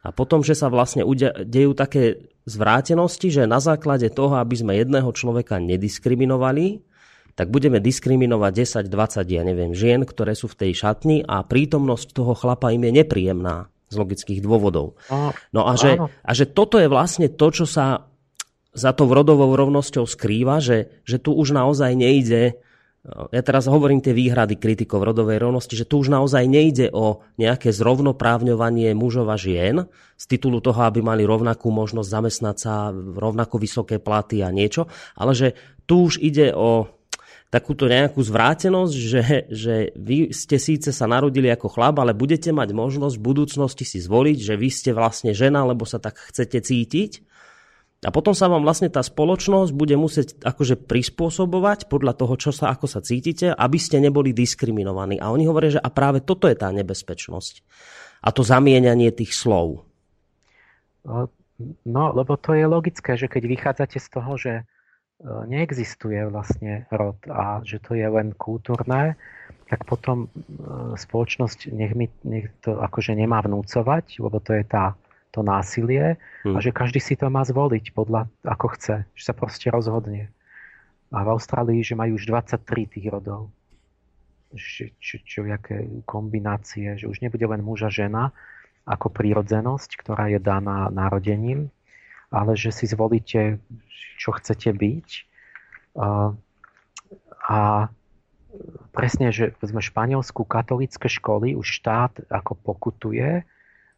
a 0.00 0.08
potom, 0.12 0.40
že 0.40 0.56
sa 0.56 0.72
vlastne 0.72 1.04
dejú 1.44 1.76
také 1.76 2.32
zvrátenosti, 2.48 3.28
že 3.28 3.44
na 3.44 3.60
základe 3.60 4.08
toho, 4.08 4.40
aby 4.40 4.56
sme 4.56 4.80
jedného 4.80 5.12
človeka 5.12 5.60
nediskriminovali, 5.60 6.80
tak 7.38 7.54
budeme 7.54 7.78
diskriminovať 7.78 8.82
10, 8.82 8.90
20, 8.90 9.22
ja 9.30 9.46
neviem, 9.46 9.70
žien, 9.70 10.02
ktoré 10.02 10.34
sú 10.34 10.50
v 10.50 10.66
tej 10.66 10.72
šatni 10.74 11.22
a 11.22 11.46
prítomnosť 11.46 12.10
toho 12.10 12.34
chlapa 12.34 12.74
im 12.74 12.82
je 12.82 12.98
nepríjemná 12.98 13.70
z 13.86 13.94
logických 13.94 14.42
dôvodov. 14.42 14.98
No 15.54 15.62
a 15.70 15.78
že, 15.78 16.02
a 16.02 16.30
že 16.34 16.50
toto 16.50 16.82
je 16.82 16.90
vlastne 16.90 17.30
to, 17.30 17.46
čo 17.54 17.62
sa 17.62 18.10
za 18.74 18.90
tou 18.90 19.06
rodovou 19.06 19.54
rovnosťou 19.54 20.02
skrýva, 20.02 20.58
že, 20.58 20.90
že 21.06 21.22
tu 21.22 21.30
už 21.30 21.54
naozaj 21.54 21.94
nejde, 21.94 22.58
ja 23.06 23.42
teraz 23.46 23.70
hovorím 23.70 24.02
tie 24.02 24.12
výhrady 24.12 24.58
kritikov 24.58 25.06
rodovej 25.06 25.38
rovnosti, 25.38 25.78
že 25.78 25.86
tu 25.86 26.02
už 26.02 26.10
naozaj 26.10 26.44
nejde 26.50 26.90
o 26.90 27.22
nejaké 27.38 27.70
zrovnoprávňovanie 27.70 28.92
mužov 28.98 29.30
a 29.30 29.38
žien 29.38 29.86
z 30.18 30.24
titulu 30.26 30.58
toho, 30.58 30.82
aby 30.84 31.00
mali 31.00 31.22
rovnakú 31.22 31.70
možnosť 31.70 32.08
zamestnať 32.10 32.56
sa, 32.58 32.90
rovnako 32.92 33.62
vysoké 33.62 34.02
platy 34.02 34.42
a 34.42 34.50
niečo, 34.50 34.90
ale 35.14 35.32
že 35.32 35.54
tu 35.86 36.10
už 36.10 36.18
ide 36.20 36.52
o 36.52 36.97
takúto 37.48 37.88
nejakú 37.88 38.20
zvrátenosť, 38.20 38.94
že, 38.94 39.22
že 39.48 39.74
vy 39.96 40.36
ste 40.36 40.60
síce 40.60 40.92
sa 40.92 41.08
narodili 41.08 41.48
ako 41.48 41.72
chlap, 41.72 41.96
ale 42.00 42.12
budete 42.12 42.52
mať 42.52 42.76
možnosť 42.76 43.16
v 43.16 43.24
budúcnosti 43.24 43.84
si 43.88 43.98
zvoliť, 44.04 44.36
že 44.36 44.54
vy 44.60 44.68
ste 44.68 44.90
vlastne 44.92 45.32
žena, 45.32 45.64
lebo 45.64 45.88
sa 45.88 45.96
tak 45.96 46.20
chcete 46.28 46.60
cítiť. 46.60 47.24
A 48.06 48.14
potom 48.14 48.30
sa 48.30 48.46
vám 48.46 48.62
vlastne 48.62 48.86
tá 48.86 49.02
spoločnosť 49.02 49.74
bude 49.74 49.98
musieť 49.98 50.38
akože 50.46 50.86
prispôsobovať 50.86 51.90
podľa 51.90 52.14
toho, 52.14 52.34
čo 52.38 52.50
sa, 52.54 52.70
ako 52.70 52.86
sa 52.86 53.02
cítite, 53.02 53.50
aby 53.50 53.74
ste 53.74 53.98
neboli 53.98 54.30
diskriminovaní. 54.30 55.18
A 55.18 55.34
oni 55.34 55.50
hovoria, 55.50 55.74
že 55.74 55.82
a 55.82 55.90
práve 55.90 56.22
toto 56.22 56.46
je 56.46 56.54
tá 56.54 56.70
nebezpečnosť. 56.70 57.54
A 58.22 58.30
to 58.30 58.46
zamienanie 58.46 59.10
tých 59.10 59.34
slov. 59.34 59.82
No, 61.82 62.04
lebo 62.14 62.38
to 62.38 62.54
je 62.54 62.70
logické, 62.70 63.18
že 63.18 63.26
keď 63.26 63.42
vychádzate 63.50 63.98
z 63.98 64.08
toho, 64.14 64.32
že 64.38 64.52
neexistuje 65.24 66.30
vlastne 66.30 66.86
rod 66.94 67.18
a 67.26 67.58
že 67.66 67.82
to 67.82 67.98
je 67.98 68.06
len 68.06 68.30
kultúrne, 68.38 69.18
tak 69.66 69.82
potom 69.84 70.26
e, 70.26 70.28
spoločnosť 70.94 71.74
nech, 71.74 71.92
mi, 71.98 72.06
nech 72.22 72.48
to 72.62 72.78
akože 72.78 73.18
nemá 73.18 73.42
vnúcovať, 73.42 74.22
lebo 74.22 74.38
to 74.38 74.54
je 74.54 74.64
tá, 74.64 74.94
to 75.34 75.42
násilie 75.42 76.16
hmm. 76.46 76.54
a 76.54 76.58
že 76.62 76.70
každý 76.70 77.02
si 77.02 77.18
to 77.18 77.26
má 77.28 77.42
zvoliť 77.42 77.92
podľa 77.92 78.30
ako 78.46 78.66
chce, 78.78 78.96
že 79.12 79.22
sa 79.26 79.34
proste 79.34 79.68
rozhodne. 79.68 80.30
A 81.10 81.24
v 81.24 81.28
Austrálii, 81.34 81.82
že 81.82 81.98
majú 81.98 82.16
už 82.16 82.28
23 82.28 82.64
tých 82.86 83.06
rodov. 83.08 83.50
Čo, 84.56 84.88
čo, 84.96 85.16
čo 85.24 85.40
jaké 85.44 85.84
kombinácie, 86.08 86.96
že 86.96 87.04
už 87.04 87.20
nebude 87.20 87.44
len 87.44 87.60
muž 87.60 87.84
a 87.84 87.90
žena 87.92 88.32
ako 88.88 89.12
prírodzenosť, 89.12 90.00
ktorá 90.00 90.32
je 90.32 90.40
daná 90.40 90.88
narodením, 90.88 91.68
ale 92.28 92.52
že 92.56 92.72
si 92.72 92.84
zvolíte, 92.84 93.60
čo 94.20 94.36
chcete 94.36 94.72
byť. 94.72 95.08
A 97.48 97.88
presne, 98.92 99.32
že 99.32 99.56
sme 99.64 99.80
Španielsku 99.80 100.44
katolické 100.44 101.08
školy 101.08 101.56
už 101.56 101.64
štát 101.80 102.28
ako 102.28 102.52
pokutuje, 102.60 103.44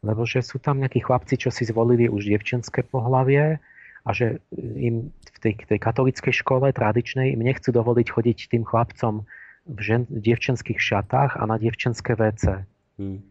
lebo 0.01 0.25
že 0.25 0.41
sú 0.41 0.57
tam 0.57 0.81
nejakí 0.81 1.03
chlapci, 1.03 1.37
čo 1.37 1.53
si 1.53 1.67
zvolili 1.67 2.09
už 2.09 2.25
dievčenské 2.25 2.81
pohlavie 2.87 3.61
a 4.01 4.09
že 4.17 4.41
im 4.57 5.13
v 5.13 5.37
tej, 5.37 5.53
tej 5.61 5.77
katolickej 5.77 6.33
škole 6.33 6.73
tradičnej 6.73 7.37
im 7.37 7.41
nechcú 7.45 7.69
dovoliť 7.69 8.07
chodiť 8.09 8.37
tým 8.49 8.63
chlapcom 8.65 9.29
v, 9.69 9.79
žen, 9.79 10.09
dievčenských 10.09 10.81
šatách 10.81 11.37
a 11.37 11.43
na 11.45 11.61
dievčenské 11.61 12.17
WC. 12.17 12.65
Hmm. 12.97 13.21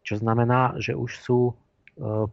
Čo 0.00 0.24
znamená, 0.24 0.80
že 0.80 0.96
už 0.96 1.12
sú 1.20 1.38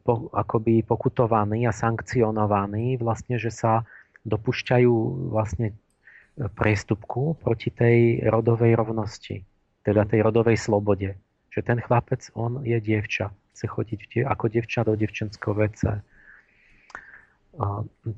po, 0.06 0.30
akoby 0.30 0.86
pokutovaní 0.86 1.66
a 1.66 1.74
sankcionovaní 1.74 3.02
vlastne, 3.02 3.42
že 3.42 3.50
sa 3.50 3.82
dopúšťajú 4.26 4.94
vlastne 5.34 5.74
priestupku 6.36 7.40
proti 7.42 7.72
tej 7.72 8.22
rodovej 8.28 8.78
rovnosti, 8.78 9.42
teda 9.82 10.06
tej 10.06 10.22
rodovej 10.22 10.60
slobode. 10.60 11.18
Že 11.50 11.62
ten 11.64 11.80
chlapec, 11.80 12.28
on 12.36 12.62
je 12.68 12.78
dievča, 12.78 13.32
chce 13.56 13.66
chodiť 13.66 14.28
ako 14.28 14.46
dievča 14.52 14.84
do 14.84 14.94
devčenského 15.00 15.56
WC. 15.56 16.04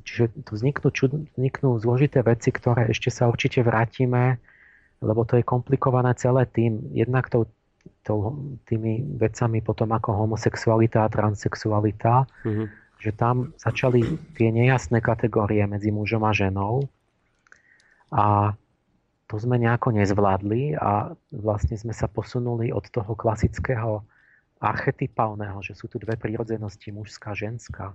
Čiže 0.02 0.26
tu 0.42 0.52
vzniknú, 0.58 0.90
vzniknú 1.38 1.70
zložité 1.78 2.26
veci, 2.26 2.50
ktoré 2.50 2.90
ešte 2.90 3.14
sa 3.14 3.30
určite 3.30 3.62
vrátime, 3.62 4.42
lebo 4.98 5.22
to 5.30 5.38
je 5.38 5.46
komplikované 5.46 6.18
celé 6.18 6.50
tým, 6.50 6.82
jednak 6.90 7.30
tou, 7.30 7.46
tými 8.68 9.04
vecami 9.18 9.60
potom 9.64 9.90
ako 9.94 10.28
homosexualita 10.28 11.06
a 11.06 11.12
transsexualita, 11.12 12.28
mm-hmm. 12.44 12.68
že 13.02 13.12
tam 13.16 13.52
začali 13.58 14.04
tie 14.38 14.50
nejasné 14.52 15.00
kategórie 15.04 15.64
medzi 15.66 15.92
mužom 15.92 16.24
a 16.24 16.32
ženou 16.32 16.88
a 18.12 18.56
to 19.28 19.36
sme 19.36 19.60
nejako 19.60 19.92
nezvládli 19.92 20.80
a 20.80 21.12
vlastne 21.36 21.76
sme 21.76 21.92
sa 21.92 22.08
posunuli 22.08 22.72
od 22.72 22.88
toho 22.88 23.12
klasického 23.12 24.08
archetypálneho, 24.64 25.60
že 25.60 25.76
sú 25.76 25.92
tu 25.92 26.00
dve 26.00 26.16
prírodzenosti, 26.16 26.96
mužská 26.96 27.36
a 27.36 27.38
ženská, 27.38 27.86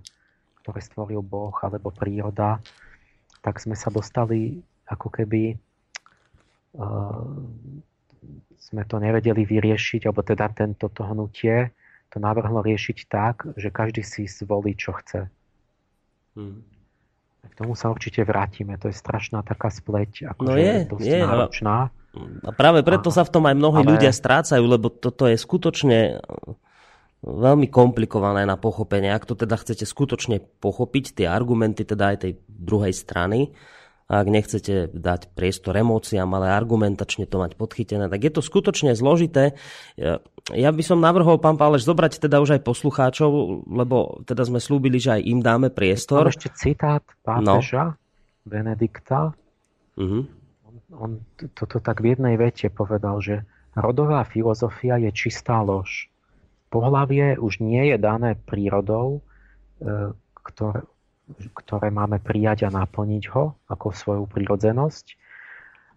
ktoré 0.61 0.79
stvoril 0.79 1.25
Boh 1.25 1.53
alebo 1.65 1.89
príroda, 1.89 2.61
tak 3.41 3.57
sme 3.59 3.73
sa 3.73 3.89
dostali 3.89 4.61
ako 4.87 5.09
keby 5.09 5.57
uh, 6.77 7.33
sme 8.59 8.83
to 8.87 8.97
nevedeli 8.97 9.43
vyriešiť, 9.45 10.07
alebo 10.09 10.25
teda 10.25 10.49
tento 10.53 10.89
to 10.89 11.03
hnutie 11.03 11.71
to 12.13 12.21
navrhlo 12.21 12.61
riešiť 12.61 12.97
tak, 13.09 13.49
že 13.57 13.73
každý 13.73 14.05
si 14.05 14.29
zvolí, 14.29 14.77
čo 14.77 14.93
chce. 14.93 15.33
Hmm. 16.37 16.61
K 17.43 17.53
tomu 17.57 17.73
sa 17.73 17.89
určite 17.89 18.21
vrátime. 18.21 18.77
To 18.77 18.87
je 18.87 18.95
strašná 18.95 19.41
taká 19.41 19.73
spleť, 19.73 20.29
ako 20.29 20.41
no 20.45 20.53
je, 20.55 20.73
dosť 20.85 21.09
je, 21.09 21.19
náročná. 21.19 21.77
A 22.45 22.49
práve 22.53 22.85
preto 22.85 23.09
a, 23.09 23.13
sa 23.17 23.25
v 23.25 23.33
tom 23.33 23.43
aj 23.49 23.55
mnohí 23.57 23.81
ale... 23.81 23.89
ľudia 23.97 24.13
strácajú, 24.13 24.61
lebo 24.61 24.93
toto 24.93 25.25
je 25.25 25.35
skutočne 25.35 26.21
veľmi 27.25 27.67
komplikované 27.73 28.45
na 28.45 28.55
pochopenie. 28.61 29.09
Ak 29.09 29.25
to 29.25 29.33
teda 29.33 29.57
chcete 29.57 29.83
skutočne 29.83 30.43
pochopiť, 30.61 31.17
tie 31.17 31.27
argumenty 31.27 31.81
teda 31.81 32.13
aj 32.13 32.17
tej 32.29 32.33
druhej 32.47 32.93
strany, 32.93 33.57
a 34.13 34.21
ak 34.21 34.27
nechcete 34.29 34.93
dať 34.93 35.33
priestor 35.33 35.73
emóciám, 35.73 36.29
ale 36.37 36.53
argumentačne 36.53 37.25
to 37.25 37.41
mať 37.41 37.57
podchytené, 37.57 38.05
tak 38.13 38.21
je 38.21 38.29
to 38.29 38.45
skutočne 38.45 38.93
zložité. 38.93 39.57
Ja 40.53 40.69
by 40.69 40.83
som 40.85 41.01
navrhol, 41.01 41.41
pán 41.41 41.57
Páleš, 41.57 41.89
zobrať 41.89 42.21
teda 42.21 42.37
už 42.37 42.61
aj 42.61 42.61
poslucháčov, 42.61 43.65
lebo 43.65 44.21
teda 44.29 44.45
sme 44.45 44.61
slúbili, 44.61 45.01
že 45.01 45.17
aj 45.17 45.21
im 45.25 45.39
dáme 45.41 45.73
priestor. 45.73 46.29
ešte 46.29 46.53
citát 46.53 47.01
pápeža 47.25 47.97
no. 47.97 47.97
Benedikta. 48.45 49.33
Uh-huh. 49.97 50.29
On, 50.69 50.75
on 50.93 51.11
toto 51.57 51.81
tak 51.81 52.05
v 52.05 52.13
jednej 52.13 52.37
vete 52.37 52.69
povedal, 52.69 53.17
že 53.17 53.41
rodová 53.73 54.21
filozofia 54.29 55.01
je 55.01 55.09
čistá 55.09 55.65
lož 55.65 56.13
Pohlavie 56.73 57.37
už 57.37 57.61
nie 57.61 57.93
je 57.93 58.01
dané 58.01 58.33
prírodou, 58.33 59.21
e, 59.77 60.09
ktoré, 60.41 60.81
ktoré 61.53 61.89
máme 61.89 62.19
prijať 62.21 62.67
a 62.67 62.73
naplniť 62.73 63.23
ho 63.33 63.57
ako 63.69 63.93
svoju 63.93 64.23
prírodzenosť, 64.29 65.17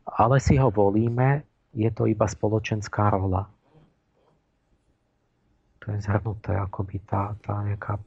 ale 0.06 0.38
si 0.38 0.54
ho 0.56 0.70
volíme, 0.70 1.42
je 1.74 1.90
to 1.92 2.06
iba 2.06 2.24
spoločenská 2.24 3.10
rola. 3.12 3.50
To 5.84 5.94
je 5.94 5.98
zhrnuté, 6.02 6.56
akoby 6.56 6.96
tá, 7.06 7.36
tá 7.42 7.62
nejaká, 7.62 8.00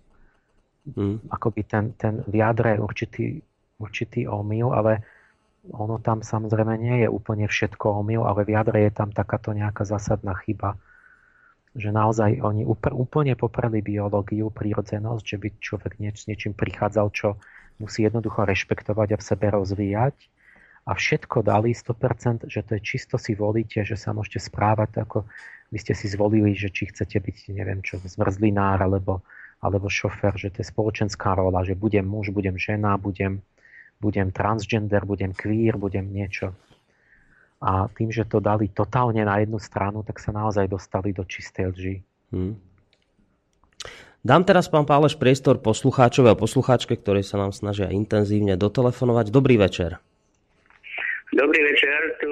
hmm. 0.96 1.32
akoby 1.32 1.62
ten, 1.64 1.86
ten 1.96 2.24
vyjadre 2.28 2.80
určitý, 2.82 3.40
určitý 3.80 4.28
omyl, 4.28 4.76
ale 4.76 5.06
ono 5.72 6.00
tam 6.00 6.24
samozrejme 6.24 6.76
nie 6.80 7.04
je 7.04 7.08
úplne 7.12 7.48
všetko 7.48 8.04
omyl, 8.04 8.24
ale 8.26 8.48
v 8.48 8.56
jadre 8.56 8.80
je 8.88 8.92
tam 8.96 9.12
takáto 9.12 9.52
nejaká 9.52 9.84
zásadná 9.88 10.36
chyba, 10.44 10.80
že 11.78 11.94
naozaj 11.94 12.42
oni 12.42 12.66
úplne 12.66 13.34
popreli 13.38 13.86
biológiu, 13.86 14.50
prírodzenosť, 14.50 15.24
že 15.26 15.38
by 15.38 15.48
človek 15.62 15.94
nieč, 16.02 16.26
niečím 16.26 16.58
prichádzal, 16.58 17.08
čo 17.14 17.38
musí 17.78 18.04
jednoducho 18.04 18.44
rešpektovať 18.44 19.16
a 19.16 19.18
v 19.22 19.28
sebe 19.28 19.48
rozvíjať. 19.54 20.18
A 20.90 20.98
všetko 20.98 21.46
dali 21.46 21.78
100%, 21.78 22.50
že 22.50 22.66
to 22.66 22.72
je 22.78 22.82
čisto 22.82 23.16
si 23.22 23.38
volíte, 23.38 23.86
že 23.86 23.94
sa 23.94 24.10
môžete 24.10 24.50
správať 24.50 25.06
ako 25.06 25.30
vy 25.70 25.78
ste 25.78 25.94
si 25.94 26.10
zvolili, 26.10 26.58
že 26.58 26.74
či 26.74 26.90
chcete 26.90 27.22
byť, 27.22 27.54
neviem 27.54 27.86
čo, 27.86 28.02
zmrzlinár 28.02 28.82
alebo, 28.82 29.22
alebo 29.62 29.86
šofer, 29.86 30.34
že 30.34 30.50
to 30.50 30.66
je 30.66 30.72
spoločenská 30.74 31.38
rola, 31.38 31.62
že 31.62 31.78
budem 31.78 32.10
muž, 32.10 32.34
budem 32.34 32.58
žena, 32.58 32.98
budem, 32.98 33.46
budem 34.02 34.34
transgender, 34.34 35.06
budem 35.06 35.30
queer, 35.38 35.78
budem 35.78 36.10
niečo 36.10 36.58
a 37.60 37.92
tým, 37.92 38.08
že 38.08 38.24
to 38.24 38.40
dali 38.40 38.72
totálne 38.72 39.20
na 39.20 39.44
jednu 39.44 39.60
stranu, 39.60 40.00
tak 40.08 40.24
sa 40.24 40.32
naozaj 40.32 40.72
dostali 40.72 41.12
do 41.12 41.28
čistej 41.28 41.66
lži. 41.76 41.96
Hmm. 42.32 42.56
Dám 44.20 44.44
teraz, 44.44 44.68
pán 44.68 44.84
Páleš, 44.84 45.16
priestor 45.16 45.64
poslucháčov 45.64 46.28
a 46.28 46.36
poslucháčke, 46.36 46.96
ktorí 47.00 47.24
sa 47.24 47.40
nám 47.40 47.56
snažia 47.56 47.88
intenzívne 47.92 48.60
dotelefonovať. 48.60 49.32
Dobrý 49.32 49.56
večer. 49.56 49.96
Dobrý 51.32 51.62
večer, 51.64 52.00
tu 52.20 52.32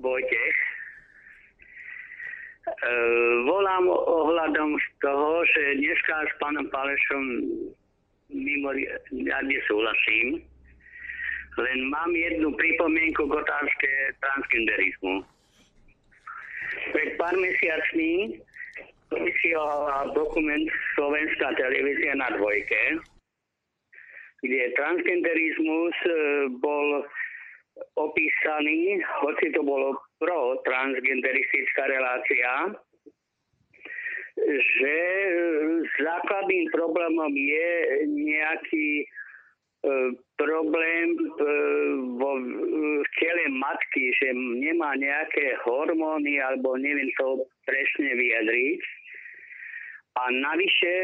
Vojtech. 0.00 0.56
E, 2.64 2.92
volám 3.44 3.84
ohľadom 3.92 4.80
z 4.80 4.86
toho, 5.04 5.44
že 5.44 5.76
dneska 5.76 6.24
s 6.24 6.32
pánom 6.40 6.64
Pálešom 6.72 7.24
mimoriadne 8.32 9.58
súhlasím 9.68 10.40
len 11.58 11.78
mám 11.90 12.10
jednu 12.14 12.54
pripomienku 12.54 13.26
k 13.26 13.32
otázke 13.34 13.88
transgenderizmu. 14.22 15.14
Pred 16.94 17.10
pár 17.18 17.34
mesiacmi 17.34 18.38
vysielala 19.10 20.14
dokument 20.14 20.70
Slovenská 20.94 21.50
televízia 21.58 22.14
na 22.14 22.30
dvojke, 22.38 23.02
kde 24.46 24.60
transgenderizmus 24.78 25.96
e, 26.06 26.12
bol 26.62 27.02
opísaný, 27.98 29.02
hoci 29.26 29.50
to 29.50 29.66
bolo 29.66 29.98
pro 30.22 30.62
transgenderistická 30.62 31.90
relácia, 31.90 32.50
že 34.46 34.96
základným 36.00 36.70
problémom 36.70 37.34
je 37.34 37.70
nejaký 38.08 39.04
E, 39.04 39.19
problém 40.36 41.08
e, 41.16 41.44
vo, 42.20 42.30
v 43.00 43.08
tele 43.16 43.44
matky, 43.56 44.12
že 44.20 44.32
nemá 44.34 44.96
nejaké 44.96 45.56
hormóny 45.64 46.40
alebo 46.40 46.76
neviem 46.76 47.08
to 47.16 47.44
presne 47.64 48.12
vyjadriť. 48.12 48.80
A 50.20 50.22
navyše 50.28 50.94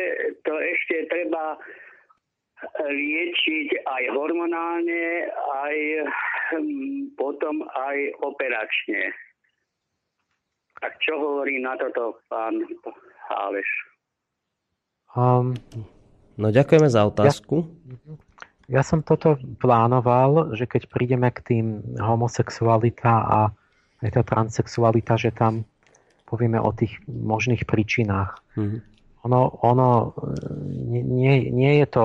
to 0.44 0.55
ešte 0.61 1.09
treba 1.09 1.57
liečiť 2.81 3.69
aj 3.85 4.03
hormonálne, 4.16 5.28
aj 5.53 5.77
hm, 6.57 7.16
potom 7.16 7.65
aj 7.69 7.97
operačne. 8.24 9.12
Tak 10.81 10.93
čo 11.01 11.16
hovorí 11.16 11.61
na 11.61 11.77
toto 11.81 12.20
pán 12.28 12.61
Háleš? 13.32 13.70
Um, 15.16 15.57
no 16.36 16.53
ďakujeme 16.53 16.89
za 16.93 17.09
otázku. 17.09 17.65
Ja, 17.65 18.26
ja 18.66 18.82
som 18.82 19.02
toto 19.02 19.38
plánoval, 19.62 20.59
že 20.59 20.66
keď 20.66 20.90
prídeme 20.90 21.30
k 21.30 21.38
tým 21.43 21.66
homosexualita 21.98 23.12
a 23.12 23.38
aj 24.02 24.10
tá 24.10 24.22
transsexualita, 24.26 25.14
že 25.14 25.30
tam 25.30 25.62
povieme 26.26 26.59
o 26.59 26.74
tých 26.74 26.98
možných 27.06 27.62
príčinách. 27.64 28.43
Mm-hmm. 28.59 28.80
Ono, 29.26 29.40
ono 29.62 30.14
nie, 30.90 31.51
nie 31.51 31.72
je 31.82 31.86
to 31.90 32.05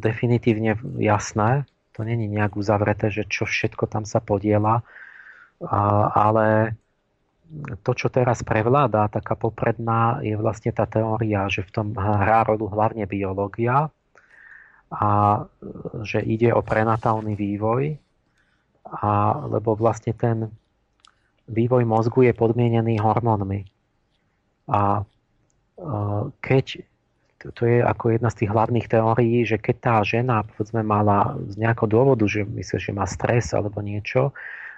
definitívne 0.00 0.76
jasné, 1.00 1.68
to 1.92 2.04
není 2.04 2.28
nejak 2.28 2.56
uzavreté, 2.56 3.12
že 3.12 3.28
čo 3.28 3.44
všetko 3.44 3.88
tam 3.88 4.08
sa 4.08 4.20
podiela, 4.20 4.84
a, 5.60 5.80
ale 6.12 6.76
to, 7.84 7.92
čo 7.92 8.08
teraz 8.08 8.40
prevláda, 8.42 9.12
taká 9.12 9.36
popredná, 9.36 10.24
je 10.24 10.34
vlastne 10.34 10.72
tá 10.72 10.88
teória, 10.88 11.46
že 11.52 11.62
v 11.62 11.70
tom 11.70 11.86
hrá 11.94 12.42
rolu 12.48 12.66
hlavne 12.72 13.04
biológia, 13.04 13.92
a 14.94 15.42
že 16.06 16.22
ide 16.22 16.54
o 16.54 16.62
prenatálny 16.62 17.34
vývoj, 17.34 17.98
a, 18.86 19.42
lebo 19.50 19.74
vlastne 19.74 20.14
ten 20.14 20.46
vývoj 21.50 21.82
mozgu 21.82 22.30
je 22.30 22.32
podmienený 22.32 23.02
hormónmi. 23.02 23.66
A 24.70 25.02
keď, 26.40 26.64
to 27.52 27.62
je 27.66 27.82
ako 27.82 28.16
jedna 28.16 28.30
z 28.30 28.38
tých 28.44 28.50
hlavných 28.54 28.86
teórií, 28.86 29.42
že 29.42 29.58
keď 29.58 29.76
tá 29.82 29.96
žena 30.06 30.46
povedzme 30.46 30.86
mala 30.86 31.34
z 31.50 31.58
nejakého 31.58 31.90
dôvodu, 31.90 32.24
že 32.30 32.46
myslí, 32.46 32.78
že 32.78 32.92
má 32.94 33.04
stres 33.04 33.52
alebo 33.52 33.82
niečo, 33.82 34.30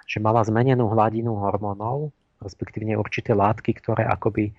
že 0.09 0.19
mala 0.19 0.41
zmenenú 0.43 0.89
hladinu 0.91 1.37
hormónov, 1.37 2.11
respektívne 2.41 2.97
určité 2.97 3.37
látky, 3.37 3.77
ktoré 3.77 4.09
akoby 4.09 4.51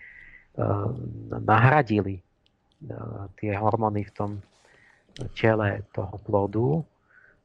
nahradili 1.43 2.23
tie 3.37 3.53
hormóny 3.59 4.07
v 4.07 4.13
tom 4.15 4.31
tele 5.35 5.83
toho 5.91 6.15
plodu, 6.23 6.87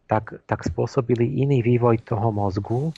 tak, 0.05 0.37
tak 0.45 0.61
spôsobili 0.61 1.25
iný 1.41 1.65
vývoj 1.65 2.03
toho 2.05 2.29
mozgu 2.29 2.93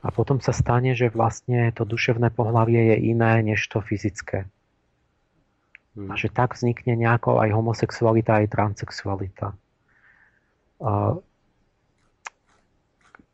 a 0.00 0.08
potom 0.14 0.38
sa 0.38 0.54
stane, 0.54 0.94
že 0.94 1.10
vlastne 1.10 1.74
to 1.74 1.82
duševné 1.82 2.30
pohlavie 2.30 2.94
je 2.94 2.96
iné 3.12 3.42
než 3.42 3.66
to 3.68 3.82
fyzické. 3.82 4.46
Hmm. 5.96 6.12
A 6.12 6.14
že 6.14 6.28
tak 6.28 6.54
vznikne 6.54 6.94
nejako 6.96 7.40
aj 7.40 7.50
homosexualita, 7.56 8.44
aj 8.44 8.52
transexualita. 8.52 9.56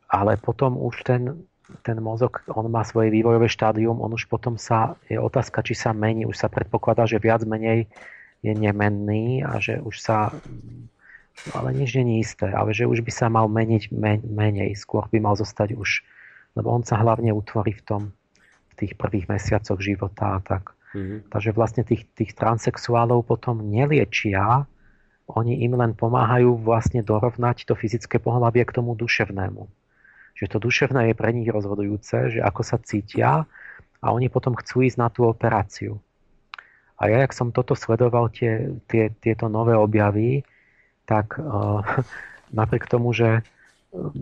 Ale 0.07 0.31
potom 0.39 0.79
už 0.79 1.03
ten, 1.03 1.43
ten 1.83 1.97
mozog, 1.99 2.39
on 2.47 2.71
má 2.71 2.87
svoje 2.87 3.11
vývojové 3.11 3.51
štádium, 3.51 3.99
on 3.99 4.15
už 4.15 4.31
potom 4.31 4.55
sa, 4.55 4.95
je 5.11 5.19
otázka, 5.19 5.59
či 5.59 5.75
sa 5.75 5.91
mení, 5.91 6.23
už 6.23 6.39
sa 6.39 6.47
predpokladá, 6.47 7.03
že 7.03 7.19
viac 7.19 7.43
menej 7.43 7.91
je 8.43 8.51
nemenný 8.51 9.41
a 9.41 9.57
že 9.63 9.79
už 9.79 9.95
sa, 10.03 10.35
ale 11.55 11.71
nič 11.71 11.95
nie 11.95 12.19
je 12.19 12.23
isté, 12.27 12.47
ale 12.51 12.75
že 12.75 12.83
už 12.83 13.01
by 13.01 13.11
sa 13.11 13.31
mal 13.31 13.47
meniť 13.47 13.89
menej, 14.27 14.75
skôr 14.75 15.07
by 15.07 15.23
mal 15.23 15.39
zostať 15.39 15.79
už, 15.79 16.03
lebo 16.59 16.69
on 16.69 16.83
sa 16.83 16.99
hlavne 16.99 17.31
utvorí 17.31 17.71
v 17.71 17.83
tom, 17.87 18.01
v 18.69 18.73
tých 18.83 18.93
prvých 18.99 19.31
mesiacoch 19.31 19.79
života 19.79 20.37
a 20.37 20.39
tak. 20.43 20.75
Mm-hmm. 20.93 21.31
Takže 21.31 21.51
vlastne 21.55 21.81
tých, 21.87 22.05
tých 22.13 22.37
transexuálov 22.37 23.25
potom 23.25 23.63
neliečia, 23.63 24.67
oni 25.31 25.63
im 25.63 25.79
len 25.79 25.95
pomáhajú 25.95 26.59
vlastne 26.59 26.99
dorovnať 26.99 27.63
to 27.63 27.73
fyzické 27.73 28.19
pohľavie 28.19 28.67
k 28.67 28.75
tomu 28.75 28.93
duševnému. 28.93 29.65
Že 30.35 30.45
to 30.51 30.57
duševné 30.59 31.01
je 31.09 31.15
pre 31.15 31.31
nich 31.31 31.47
rozhodujúce, 31.47 32.37
že 32.37 32.39
ako 32.43 32.61
sa 32.61 32.77
cítia 32.83 33.47
a 34.03 34.05
oni 34.11 34.27
potom 34.27 34.51
chcú 34.59 34.83
ísť 34.83 34.97
na 34.99 35.07
tú 35.07 35.23
operáciu. 35.23 36.03
A 37.03 37.11
ja, 37.11 37.27
jak 37.27 37.35
som 37.35 37.51
toto 37.51 37.75
sledoval, 37.75 38.31
tie, 38.31 38.79
tie, 38.87 39.11
tieto 39.19 39.51
nové 39.51 39.75
objavy, 39.75 40.47
tak 41.03 41.35
uh, 41.35 41.83
napriek 42.59 42.87
tomu, 42.87 43.11
že 43.11 43.43
uh, 43.91 44.15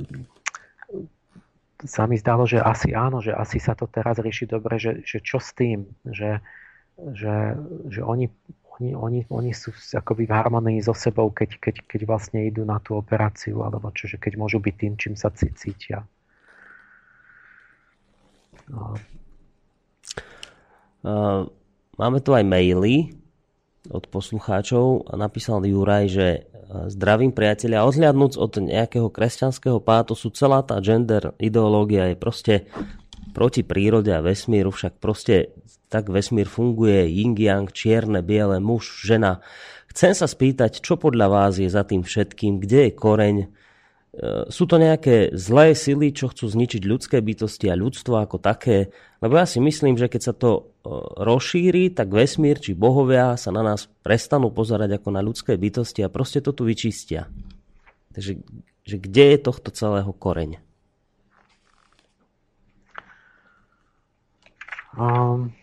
sa 1.86 2.10
mi 2.10 2.18
zdalo, 2.18 2.50
že 2.50 2.58
asi 2.58 2.98
áno, 2.98 3.22
že 3.22 3.38
asi 3.38 3.62
sa 3.62 3.78
to 3.78 3.86
teraz 3.86 4.18
rieši 4.18 4.50
dobre, 4.50 4.82
že, 4.82 5.06
že 5.06 5.22
čo 5.22 5.38
s 5.38 5.54
tým, 5.54 5.86
že 6.10 6.42
že, 7.10 7.58
že 7.90 8.02
oni, 8.04 8.30
oni, 8.78 8.94
oni, 8.96 9.20
oni 9.30 9.52
sú 9.58 9.74
akoby 9.74 10.30
v 10.30 10.36
harmonii 10.36 10.80
so 10.86 10.94
sebou, 10.94 11.34
keď, 11.34 11.58
keď, 11.58 11.76
keď 11.90 12.02
vlastne 12.06 12.46
idú 12.46 12.62
na 12.62 12.78
tú 12.78 12.94
operáciu, 12.94 13.66
alebo 13.66 13.90
čo, 13.90 14.06
že 14.06 14.22
keď 14.22 14.38
môžu 14.38 14.62
byť 14.62 14.76
tým, 14.78 14.94
čím 15.02 15.14
sa 15.18 15.34
cítia. 15.34 16.06
Uh, 21.02 21.50
máme 22.02 22.18
tu 22.26 22.34
aj 22.34 22.42
maily 22.42 23.14
od 23.94 24.10
poslucháčov 24.10 25.06
a 25.06 25.14
napísal 25.14 25.62
Juraj, 25.62 26.06
že 26.10 26.28
zdravím 26.90 27.30
priatelia, 27.30 27.86
odhľadnúc 27.86 28.42
od 28.42 28.58
nejakého 28.58 29.14
kresťanského 29.14 29.78
pátosu, 29.78 30.34
celá 30.34 30.66
tá 30.66 30.82
gender 30.82 31.38
ideológia 31.38 32.10
je 32.10 32.18
proste 32.18 32.54
proti 33.38 33.62
prírode 33.62 34.10
a 34.10 34.24
vesmíru, 34.24 34.74
však 34.74 34.98
proste 34.98 35.54
tak 35.92 36.08
vesmír 36.08 36.48
funguje, 36.48 37.06
yin 37.12 37.36
yang, 37.36 37.68
čierne, 37.70 38.24
biele, 38.24 38.64
muž, 38.64 39.04
žena. 39.04 39.44
Chcem 39.92 40.16
sa 40.16 40.24
spýtať, 40.24 40.80
čo 40.80 40.96
podľa 40.96 41.28
vás 41.28 41.60
je 41.60 41.68
za 41.68 41.84
tým 41.84 42.08
všetkým, 42.08 42.64
kde 42.64 42.88
je 42.88 42.92
koreň? 42.96 43.38
E, 44.12 44.52
sú 44.52 44.68
to 44.68 44.76
nejaké 44.76 45.32
zlé 45.36 45.72
sily, 45.76 46.12
čo 46.12 46.32
chcú 46.32 46.52
zničiť 46.52 46.84
ľudské 46.84 47.18
bytosti 47.24 47.72
a 47.72 47.80
ľudstvo 47.80 48.20
ako 48.20 48.38
také? 48.44 48.92
Lebo 49.24 49.40
ja 49.40 49.48
si 49.48 49.64
myslím, 49.64 49.96
že 49.96 50.12
keď 50.12 50.22
sa 50.22 50.34
to 50.36 50.50
e, 50.52 50.62
rozšíri, 51.24 51.96
tak 51.96 52.12
vesmír 52.12 52.60
či 52.60 52.76
bohovia 52.76 53.40
sa 53.40 53.56
na 53.56 53.64
nás 53.64 53.88
prestanú 54.04 54.52
pozerať 54.52 55.00
ako 55.00 55.10
na 55.16 55.22
ľudské 55.24 55.56
bytosti 55.56 56.04
a 56.04 56.12
proste 56.12 56.44
to 56.44 56.52
tu 56.52 56.68
vyčistia. 56.68 57.32
Takže 58.12 58.44
že 58.82 58.98
kde 58.98 59.26
je 59.36 59.40
tohto 59.40 59.70
celého 59.72 60.10
koreň? 60.12 60.58
Um, 64.92 65.56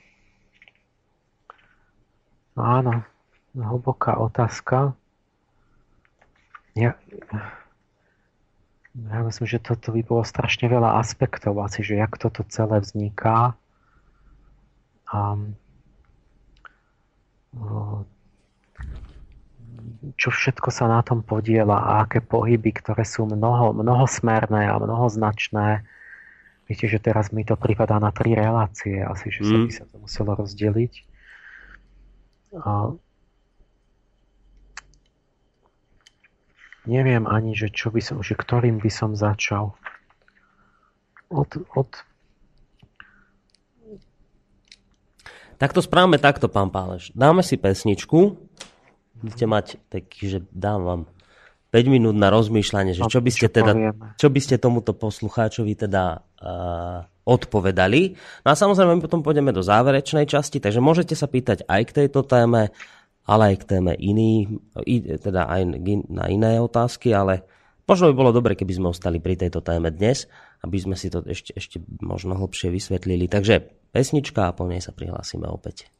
Áno, 2.58 3.06
hlboká 3.54 4.18
otázka. 4.18 4.98
Ja, 6.74 6.98
ja 9.06 9.22
myslím, 9.22 9.46
že 9.46 9.62
toto 9.62 9.94
by 9.94 10.02
bolo 10.02 10.26
strašne 10.26 10.66
veľa 10.66 10.98
aspektov 10.98 11.54
asi, 11.62 11.86
že 11.86 12.02
jak 12.02 12.18
toto 12.18 12.42
celé 12.50 12.82
vzniká. 12.82 13.54
Um, 15.08 15.54
čo 20.18 20.28
všetko 20.34 20.68
sa 20.74 20.90
na 20.90 21.00
tom 21.06 21.22
podiela 21.22 21.78
a 21.78 21.90
aké 22.06 22.18
pohyby, 22.22 22.74
ktoré 22.74 23.06
sú 23.06 23.26
mnoho, 23.26 23.74
mnohosmerné 23.74 24.66
a 24.66 24.76
mnohoznačné. 24.78 25.86
Viete, 26.68 26.86
že 26.90 27.00
teraz 27.00 27.32
mi 27.32 27.46
to 27.46 27.56
pripadá 27.56 27.96
na 27.96 28.12
tri 28.12 28.36
relácie, 28.36 29.00
asi, 29.00 29.32
že 29.32 29.42
sa 29.46 29.56
mm. 29.56 29.64
by 29.64 29.72
sa 29.72 29.84
to 29.88 29.96
muselo 30.02 30.36
rozdeliť. 30.36 30.94
A 32.60 32.92
neviem 36.89 37.28
ani, 37.28 37.52
že 37.52 37.69
čo 37.69 37.93
by 37.93 38.01
som, 38.01 38.24
že 38.24 38.32
ktorým 38.32 38.81
by 38.81 38.90
som 38.90 39.12
začal. 39.12 39.77
Od, 41.28 41.51
od... 41.77 41.90
Tak 45.60 45.77
to 45.77 45.85
správame 45.85 46.16
takto, 46.16 46.48
pán 46.48 46.73
Páleš. 46.73 47.12
Dáme 47.12 47.44
si 47.44 47.60
pesničku. 47.60 48.40
Budete 49.20 49.44
mať 49.44 49.66
taký, 49.93 50.23
že 50.32 50.39
dám 50.48 50.81
vám 50.82 51.01
5 51.69 51.93
minút 51.93 52.16
na 52.16 52.32
rozmýšľanie, 52.32 52.97
že 52.97 53.05
čo 53.05 53.20
by 53.20 53.28
ste, 53.28 53.52
teda, 53.52 53.73
čo 54.16 54.32
by 54.32 54.40
ste 54.40 54.56
tomuto 54.56 54.97
poslucháčovi 54.97 55.77
teda 55.77 56.24
uh, 56.40 57.05
odpovedali. 57.28 58.16
No 58.40 58.48
a 58.48 58.56
samozrejme, 58.56 58.97
my 58.97 59.05
potom 59.05 59.20
pôjdeme 59.20 59.52
do 59.52 59.60
záverečnej 59.60 60.24
časti, 60.24 60.65
takže 60.65 60.81
môžete 60.81 61.12
sa 61.12 61.28
pýtať 61.28 61.69
aj 61.69 61.82
k 61.93 61.94
tejto 62.05 62.24
téme, 62.24 62.73
ale 63.28 63.52
aj 63.52 63.56
k 63.60 63.68
téme 63.76 63.92
iný, 63.92 64.48
teda 65.20 65.44
aj 65.52 65.62
na 66.09 66.24
iné 66.32 66.56
otázky, 66.56 67.12
ale 67.12 67.44
možno 67.84 68.09
by 68.09 68.14
bolo 68.16 68.32
dobre, 68.32 68.56
keby 68.56 68.72
sme 68.80 68.88
ostali 68.88 69.20
pri 69.20 69.36
tejto 69.36 69.60
téme 69.60 69.92
dnes, 69.92 70.24
aby 70.64 70.80
sme 70.80 70.96
si 70.96 71.12
to 71.12 71.20
ešte, 71.28 71.52
ešte 71.52 71.76
možno 72.00 72.40
hlbšie 72.40 72.72
vysvetlili. 72.72 73.28
Takže 73.28 73.68
pesnička 73.92 74.48
a 74.48 74.56
po 74.56 74.64
nej 74.64 74.80
sa 74.80 74.96
prihlásime 74.96 75.44
opäť. 75.44 75.92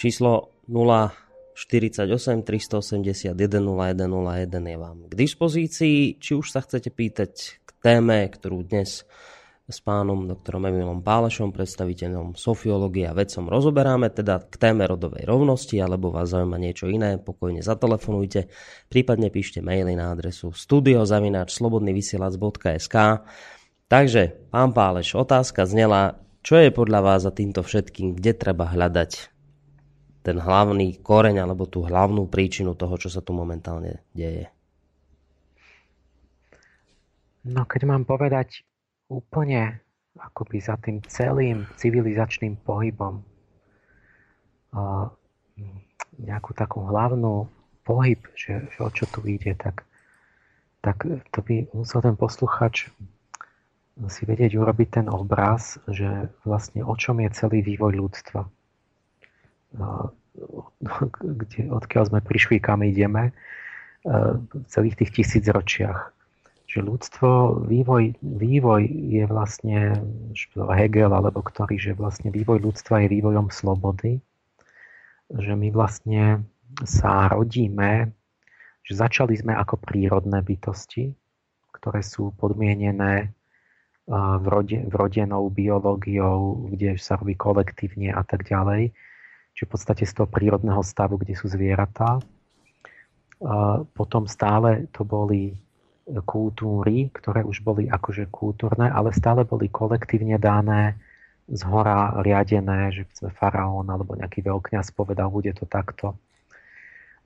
Číslo 0.00 0.56
048 0.64 2.40
381 2.40 3.36
0101 3.36 4.72
je 4.72 4.76
vám 4.80 5.04
k 5.04 5.12
dispozícii. 5.12 6.16
Či 6.16 6.40
už 6.40 6.56
sa 6.56 6.64
chcete 6.64 6.88
pýtať 6.88 7.60
k 7.60 7.70
téme, 7.84 8.24
ktorú 8.32 8.64
dnes 8.64 9.04
s 9.68 9.78
pánom 9.84 10.24
doktorom 10.24 10.72
Emilom 10.72 11.04
Pálešom, 11.04 11.52
predstaviteľom 11.52 12.32
sofiológie 12.32 13.12
a 13.12 13.14
vedcom 13.14 13.44
rozoberáme, 13.44 14.08
teda 14.08 14.40
k 14.48 14.56
téme 14.56 14.88
rodovej 14.88 15.28
rovnosti, 15.28 15.76
alebo 15.76 16.08
vás 16.08 16.32
zaujíma 16.32 16.56
niečo 16.56 16.88
iné, 16.88 17.20
pokojne 17.20 17.60
zatelefonujte, 17.60 18.48
prípadne 18.88 19.28
píšte 19.28 19.60
maily 19.60 20.00
na 20.00 20.16
adresu 20.16 20.56
studiozavináčslobodnyvysielac.sk 20.56 22.96
Takže, 23.84 24.48
pán 24.48 24.72
Páleš, 24.72 25.12
otázka 25.12 25.68
znela, 25.68 26.24
čo 26.40 26.56
je 26.56 26.72
podľa 26.72 27.00
vás 27.04 27.28
za 27.28 27.36
týmto 27.36 27.60
všetkým, 27.60 28.16
kde 28.16 28.32
treba 28.32 28.64
hľadať 28.64 29.39
ten 30.20 30.36
hlavný 30.36 31.00
koreň 31.00 31.40
alebo 31.40 31.64
tú 31.64 31.84
hlavnú 31.84 32.28
príčinu 32.28 32.76
toho, 32.76 32.94
čo 33.00 33.08
sa 33.08 33.24
tu 33.24 33.32
momentálne 33.32 34.04
deje? 34.12 34.52
No 37.48 37.64
keď 37.64 37.88
mám 37.88 38.04
povedať 38.04 38.68
úplne 39.08 39.80
akoby 40.20 40.60
za 40.60 40.76
tým 40.76 41.00
celým 41.08 41.64
civilizačným 41.80 42.60
pohybom 42.60 43.24
nejakú 46.20 46.52
takú 46.52 46.84
hlavnú 46.84 47.48
pohyb, 47.82 48.20
že, 48.36 48.68
že 48.68 48.78
o 48.84 48.90
čo 48.92 49.08
tu 49.08 49.24
ide, 49.24 49.56
tak, 49.56 49.88
tak 50.84 51.00
to 51.32 51.38
by 51.40 51.64
musel 51.72 52.04
ten 52.04 52.14
posluchač 52.14 52.92
si 54.08 54.22
vedieť 54.24 54.56
urobiť 54.56 54.88
ten 55.02 55.06
obraz, 55.12 55.76
že 55.84 56.32
vlastne 56.46 56.80
o 56.80 56.94
čom 56.96 57.20
je 57.20 57.28
celý 57.36 57.60
vývoj 57.60 58.00
ľudstva. 58.00 58.48
Kde, 61.20 61.60
odkiaľ 61.70 62.04
sme 62.10 62.20
prišli, 62.22 62.58
kam 62.58 62.82
ideme 62.82 63.30
v 64.04 64.64
celých 64.70 64.96
tých 65.04 65.10
tisíc 65.20 65.44
ročiach 65.46 66.12
že 66.70 66.86
ľudstvo, 66.86 67.66
vývoj, 67.66 68.14
vývoj 68.22 68.82
je 68.86 69.26
vlastne, 69.26 69.98
Hegel 70.54 71.10
alebo 71.10 71.42
ktorý, 71.42 71.74
že 71.82 71.98
vlastne 71.98 72.30
vývoj 72.30 72.62
ľudstva 72.62 73.02
je 73.02 73.08
vývojom 73.10 73.50
slobody, 73.50 74.22
že 75.34 75.50
my 75.58 75.74
vlastne 75.74 76.46
sa 76.86 77.26
rodíme, 77.26 78.14
že 78.86 78.92
začali 78.94 79.34
sme 79.34 79.58
ako 79.58 79.82
prírodné 79.82 80.46
bytosti, 80.46 81.10
ktoré 81.74 82.06
sú 82.06 82.30
podmienené 82.38 83.34
vrode, 84.38 84.78
vrodenou 84.86 85.50
biológiou, 85.50 86.70
kde 86.70 86.94
sa 87.02 87.18
robí 87.18 87.34
kolektívne 87.34 88.14
a 88.14 88.22
tak 88.22 88.46
ďalej. 88.46 88.94
Čiže 89.54 89.66
v 89.66 89.72
podstate 89.72 90.04
z 90.08 90.12
toho 90.16 90.28
prírodného 90.30 90.80
stavu, 90.80 91.20
kde 91.20 91.36
sú 91.36 91.50
zvieratá. 91.50 92.22
Potom 93.96 94.28
stále 94.28 94.88
to 94.92 95.04
boli 95.04 95.56
kultúry, 96.26 97.12
ktoré 97.14 97.46
už 97.46 97.62
boli 97.62 97.86
akože 97.86 98.28
kultúrne, 98.32 98.90
ale 98.90 99.14
stále 99.14 99.46
boli 99.46 99.70
kolektívne 99.70 100.36
dané, 100.40 100.98
z 101.50 101.66
hora 101.66 102.22
riadené, 102.22 102.94
že 102.94 103.02
sme 103.10 103.34
faraón 103.34 103.90
alebo 103.90 104.14
nejaký 104.14 104.46
veľkňaz 104.46 104.94
povedal, 104.94 105.34
bude 105.34 105.50
to 105.50 105.66
takto. 105.66 106.14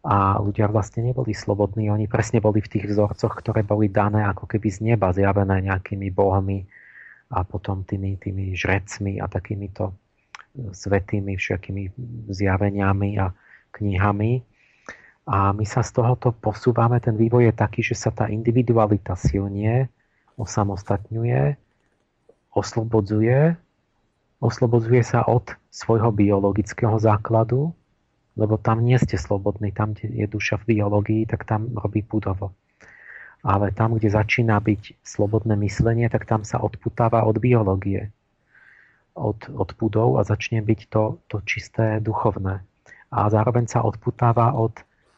A 0.04 0.36
ľudia 0.40 0.68
vlastne 0.68 1.04
neboli 1.04 1.32
slobodní, 1.32 1.88
oni 1.88 2.08
presne 2.08 2.40
boli 2.40 2.60
v 2.60 2.72
tých 2.72 2.88
vzorcoch, 2.88 3.40
ktoré 3.40 3.64
boli 3.64 3.88
dané 3.88 4.24
ako 4.24 4.48
keby 4.48 4.68
z 4.68 4.78
neba, 4.84 5.12
zjavené 5.12 5.64
nejakými 5.64 6.08
bohmi 6.12 6.64
a 7.32 7.40
potom 7.44 7.84
tými, 7.84 8.16
tými 8.20 8.52
žrecmi 8.52 9.20
a 9.20 9.28
takýmito 9.28 9.96
svetými 10.54 11.34
všakými 11.34 11.90
zjaveniami 12.30 13.18
a 13.18 13.34
knihami. 13.74 14.42
A 15.24 15.56
my 15.56 15.64
sa 15.64 15.80
z 15.80 15.90
tohoto 15.96 16.30
posúvame, 16.36 17.00
ten 17.00 17.16
vývoj 17.16 17.50
je 17.50 17.54
taký, 17.56 17.80
že 17.80 17.96
sa 17.96 18.12
tá 18.12 18.28
individualita 18.28 19.16
silne 19.16 19.88
osamostatňuje, 20.36 21.56
oslobodzuje, 22.52 23.56
oslobodzuje 24.42 25.02
sa 25.02 25.24
od 25.24 25.54
svojho 25.70 26.10
biologického 26.12 26.98
základu, 26.98 27.72
lebo 28.34 28.58
tam 28.58 28.82
nie 28.82 28.98
ste 28.98 29.14
slobodní, 29.14 29.70
tam, 29.70 29.94
kde 29.94 30.10
je 30.10 30.26
duša 30.26 30.58
v 30.62 30.76
biológii, 30.76 31.22
tak 31.30 31.46
tam 31.46 31.70
robí 31.70 32.02
budovo. 32.02 32.50
Ale 33.46 33.70
tam, 33.70 33.94
kde 33.94 34.10
začína 34.10 34.58
byť 34.58 35.06
slobodné 35.06 35.54
myslenie, 35.62 36.10
tak 36.10 36.26
tam 36.26 36.42
sa 36.42 36.58
odputáva 36.58 37.22
od 37.24 37.38
biológie, 37.38 38.10
od, 39.14 39.38
od 39.54 39.70
budov 39.78 40.18
a 40.18 40.26
začne 40.26 40.60
byť 40.60 40.80
to, 40.90 41.18
to 41.30 41.38
čisté 41.46 42.02
duchovné. 42.02 42.62
A 43.14 43.18
zároveň 43.30 43.70
sa 43.70 43.86
odputáva 43.86 44.54
od 44.58 44.74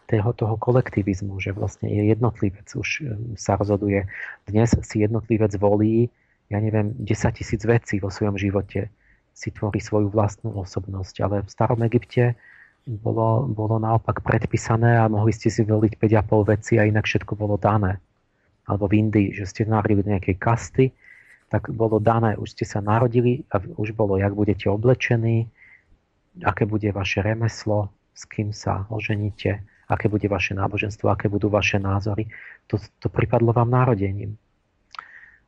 toho, 0.06 0.30
toho 0.36 0.54
kolektivizmu, 0.60 1.40
že 1.40 1.56
vlastne 1.56 1.90
je 1.90 2.12
jednotlivec, 2.12 2.68
už 2.76 2.88
e, 3.00 3.02
sa 3.34 3.58
rozhoduje. 3.58 4.06
Dnes 4.46 4.70
si 4.70 4.96
jednotlivec 5.02 5.56
volí, 5.58 6.12
ja 6.52 6.62
neviem, 6.62 6.94
10 7.02 7.40
tisíc 7.40 7.64
vecí 7.66 7.98
vo 7.98 8.12
svojom 8.12 8.38
živote, 8.38 8.92
si 9.36 9.52
tvorí 9.52 9.82
svoju 9.82 10.08
vlastnú 10.08 10.54
osobnosť, 10.56 11.14
ale 11.20 11.36
v 11.44 11.50
starom 11.50 11.82
Egypte 11.84 12.38
bolo, 12.86 13.44
bolo 13.50 13.82
naopak 13.82 14.22
predpísané 14.22 14.96
a 14.96 15.10
mohli 15.10 15.34
ste 15.34 15.50
si 15.50 15.66
voliť 15.66 15.98
5,5 15.98 16.52
veci 16.54 16.72
a 16.78 16.86
inak 16.86 17.04
všetko 17.04 17.34
bolo 17.34 17.58
dané. 17.58 17.98
Alebo 18.64 18.86
v 18.86 19.02
Indii, 19.02 19.28
že 19.34 19.44
ste 19.44 19.66
narodili 19.66 20.06
do 20.06 20.10
nejakej 20.14 20.36
kasty, 20.38 20.84
tak 21.56 21.72
bolo 21.72 21.96
dané, 21.96 22.36
už 22.36 22.52
ste 22.52 22.68
sa 22.68 22.84
narodili 22.84 23.48
a 23.48 23.56
už 23.80 23.96
bolo, 23.96 24.20
jak 24.20 24.36
budete 24.36 24.68
oblečení, 24.68 25.48
aké 26.44 26.68
bude 26.68 26.92
vaše 26.92 27.24
remeslo, 27.24 27.88
s 28.12 28.28
kým 28.28 28.52
sa 28.52 28.84
oženíte, 28.92 29.64
aké 29.88 30.12
bude 30.12 30.28
vaše 30.28 30.52
náboženstvo, 30.52 31.08
aké 31.08 31.32
budú 31.32 31.48
vaše 31.48 31.80
názory. 31.80 32.28
To, 32.68 32.76
to 33.00 33.08
pripadlo 33.08 33.56
vám 33.56 33.72
narodením. 33.72 34.36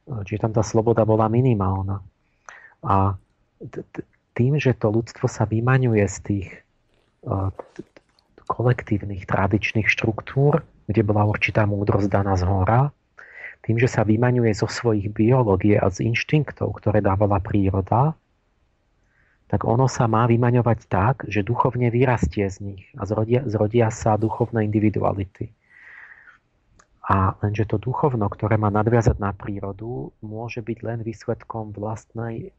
Čiže 0.08 0.48
tam 0.48 0.52
tá 0.56 0.64
sloboda 0.64 1.04
bola 1.04 1.28
minimálna. 1.28 2.00
A 2.80 3.20
tým, 4.32 4.56
že 4.56 4.72
to 4.72 4.88
ľudstvo 4.88 5.28
sa 5.28 5.44
vymaňuje 5.44 6.08
z 6.08 6.18
tých 6.24 6.48
kolektívnych 8.48 9.28
tradičných 9.28 9.92
štruktúr, 9.92 10.64
kde 10.88 11.04
bola 11.04 11.28
určitá 11.28 11.68
múdrosť 11.68 12.08
daná 12.08 12.32
z 12.32 12.48
hora, 12.48 12.96
tým, 13.68 13.76
že 13.76 13.92
sa 13.92 14.00
vymaňuje 14.00 14.56
zo 14.56 14.64
svojich 14.64 15.12
biológie 15.12 15.76
a 15.76 15.92
z 15.92 16.08
inštinktov, 16.08 16.80
ktoré 16.80 17.04
dávala 17.04 17.36
príroda, 17.36 18.16
tak 19.48 19.68
ono 19.68 19.84
sa 19.92 20.08
má 20.08 20.24
vymaňovať 20.24 20.88
tak, 20.88 21.28
že 21.28 21.44
duchovne 21.44 21.92
vyrastie 21.92 22.48
z 22.48 22.56
nich 22.64 22.84
a 22.96 23.04
zrodia, 23.04 23.44
zrodia 23.44 23.92
sa 23.92 24.16
duchovné 24.16 24.64
individuality. 24.64 25.52
A 27.08 27.36
lenže 27.44 27.68
to 27.68 27.76
duchovno, 27.80 28.24
ktoré 28.28 28.56
má 28.56 28.72
nadviazať 28.72 29.20
na 29.20 29.36
prírodu, 29.36 30.16
môže 30.24 30.64
byť 30.64 30.78
len 30.84 30.98
výsledkom 31.04 31.76
vlastného 31.76 32.52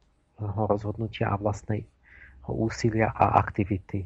rozhodnutia 0.70 1.34
a 1.34 1.42
vlastnej 1.42 1.90
úsilia 2.46 3.14
a 3.14 3.38
aktivity. 3.38 4.06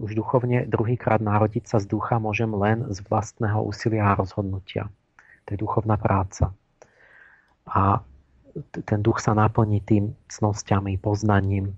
Už 0.00 0.16
duchovne 0.16 0.64
druhýkrát 0.64 1.20
narodiť 1.20 1.68
sa 1.68 1.76
z 1.76 1.92
ducha 1.92 2.16
môžem 2.16 2.48
len 2.56 2.88
z 2.88 3.04
vlastného 3.04 3.60
úsilia 3.60 4.12
a 4.12 4.16
rozhodnutia. 4.16 4.88
To 5.44 5.48
je 5.52 5.58
duchovná 5.60 6.00
práca. 6.00 6.56
A 7.68 8.00
ten 8.72 9.00
duch 9.04 9.20
sa 9.20 9.36
naplní 9.36 9.84
tým 9.84 10.16
cnosťami, 10.32 10.96
poznaním. 10.96 11.76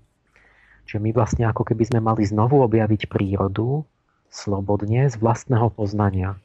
Čiže 0.87 1.03
my 1.03 1.09
vlastne 1.11 1.43
ako 1.51 1.67
keby 1.67 1.83
sme 1.83 1.99
mali 1.99 2.23
znovu 2.23 2.63
objaviť 2.63 3.11
prírodu 3.11 3.83
slobodne 4.31 5.11
z 5.11 5.15
vlastného 5.19 5.67
poznania. 5.67 6.39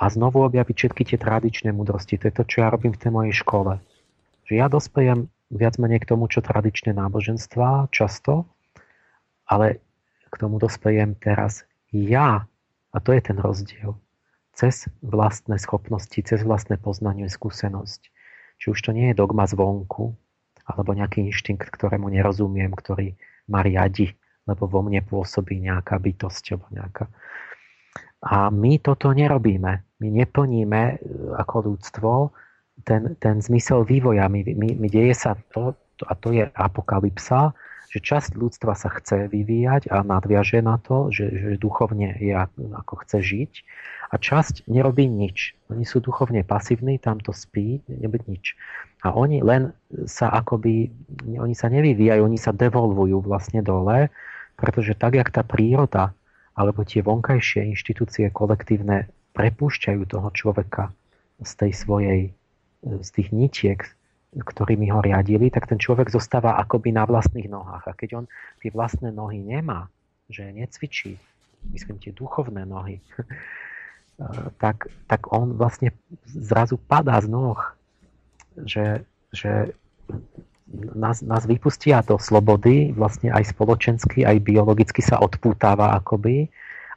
A 0.00 0.08
znovu 0.12 0.44
objaviť 0.44 0.76
všetky 0.76 1.02
tie 1.12 1.18
tradičné 1.20 1.72
mudrosti. 1.72 2.20
To 2.20 2.28
je 2.28 2.34
to, 2.36 2.44
čo 2.44 2.56
ja 2.64 2.68
robím 2.68 2.92
v 2.92 3.00
tej 3.00 3.10
mojej 3.12 3.34
škole. 3.36 3.80
Že 4.48 4.52
ja 4.52 4.66
dospejem 4.68 5.32
viac 5.48 5.80
menej 5.80 6.04
k 6.04 6.08
tomu, 6.12 6.28
čo 6.28 6.44
tradičné 6.44 6.92
náboženstva 6.92 7.88
často, 7.88 8.44
ale 9.48 9.80
k 10.30 10.34
tomu 10.38 10.62
dospejem 10.62 11.18
teraz 11.18 11.66
ja. 11.90 12.46
A 12.90 12.96
to 12.98 13.14
je 13.14 13.22
ten 13.22 13.38
rozdiel. 13.38 13.98
Cez 14.54 14.90
vlastné 15.02 15.58
schopnosti, 15.62 16.18
cez 16.22 16.42
vlastné 16.42 16.78
poznanie, 16.78 17.30
skúsenosť. 17.30 18.10
Či 18.58 18.66
už 18.74 18.78
to 18.82 18.90
nie 18.90 19.10
je 19.10 19.18
dogma 19.18 19.46
zvonku, 19.46 20.14
alebo 20.66 20.90
nejaký 20.94 21.26
inštinkt, 21.30 21.70
ktorému 21.70 22.10
nerozumiem, 22.10 22.74
ktorý 22.74 23.14
ma 23.50 23.62
riadi, 23.62 24.14
lebo 24.46 24.66
vo 24.66 24.82
mne 24.82 25.02
pôsobí 25.06 25.58
nejaká 25.58 25.98
bytosť 25.98 26.44
alebo 26.54 26.66
nejaká. 26.74 27.04
A 28.20 28.52
my 28.52 28.76
toto 28.84 29.10
nerobíme. 29.16 29.72
My 29.80 30.08
neplníme 30.12 30.82
e, 30.92 30.94
ako 31.40 31.72
ľudstvo 31.72 32.10
ten, 32.84 33.16
ten 33.16 33.40
zmysel 33.40 33.88
vývoja. 33.88 34.28
My, 34.28 34.44
my, 34.44 34.68
my 34.76 34.88
deje 34.92 35.16
sa 35.16 35.32
to, 35.56 35.72
a 36.04 36.12
to 36.16 36.36
je 36.36 36.44
apokalypsa, 36.52 37.56
že 37.90 37.98
časť 37.98 38.38
ľudstva 38.38 38.78
sa 38.78 38.86
chce 38.86 39.26
vyvíjať 39.26 39.90
a 39.90 40.06
nadviaže 40.06 40.62
na 40.62 40.78
to, 40.78 41.10
že, 41.10 41.26
že 41.26 41.50
duchovne 41.58 42.14
je 42.22 42.30
ako 42.70 43.02
chce 43.02 43.18
žiť 43.18 43.52
a 44.10 44.14
časť 44.14 44.70
nerobí 44.70 45.10
nič. 45.10 45.58
Oni 45.74 45.82
sú 45.82 45.98
duchovne 45.98 46.46
pasívni, 46.46 47.02
tam 47.02 47.18
to 47.18 47.34
spí, 47.34 47.82
nebyť 47.90 48.22
nič. 48.30 48.54
A 49.02 49.10
oni 49.10 49.42
len 49.42 49.74
sa 50.06 50.30
akoby, 50.30 50.86
oni 51.34 51.54
sa 51.58 51.66
nevyvíjajú, 51.66 52.22
oni 52.22 52.38
sa 52.38 52.54
devolvujú 52.54 53.26
vlastne 53.26 53.58
dole, 53.58 54.06
pretože 54.54 54.94
tak, 54.94 55.18
jak 55.18 55.34
tá 55.34 55.42
príroda 55.42 56.14
alebo 56.54 56.86
tie 56.86 57.02
vonkajšie 57.02 57.74
inštitúcie 57.74 58.30
kolektívne 58.30 59.10
prepúšťajú 59.34 60.02
toho 60.06 60.28
človeka 60.30 60.94
z 61.42 61.52
tej 61.58 61.72
svojej, 61.74 62.20
z 62.84 63.08
tých 63.14 63.28
nitiek, 63.34 63.80
ktorými 64.30 64.94
ho 64.94 65.02
riadili, 65.02 65.50
tak 65.50 65.66
ten 65.66 65.82
človek 65.82 66.06
zostáva 66.06 66.54
akoby 66.62 66.94
na 66.94 67.02
vlastných 67.02 67.50
nohách. 67.50 67.90
A 67.90 67.96
keď 67.98 68.22
on 68.22 68.24
tie 68.62 68.70
vlastné 68.70 69.10
nohy 69.10 69.42
nemá, 69.42 69.90
že 70.30 70.46
necvičí, 70.54 71.18
myslím 71.74 71.98
tie 71.98 72.14
duchovné 72.14 72.62
nohy, 72.62 73.02
tak, 74.62 74.86
tak 75.10 75.20
on 75.34 75.58
vlastne 75.58 75.90
zrazu 76.30 76.78
padá 76.78 77.18
z 77.18 77.26
noh, 77.26 77.58
že, 78.54 79.02
že 79.34 79.74
nás, 80.94 81.26
nás 81.26 81.42
vypustia 81.50 81.98
do 82.06 82.14
slobody, 82.14 82.94
vlastne 82.94 83.34
aj 83.34 83.50
spoločensky, 83.50 84.22
aj 84.22 84.38
biologicky 84.46 85.02
sa 85.02 85.18
odpútava 85.18 85.98
akoby, 85.98 86.46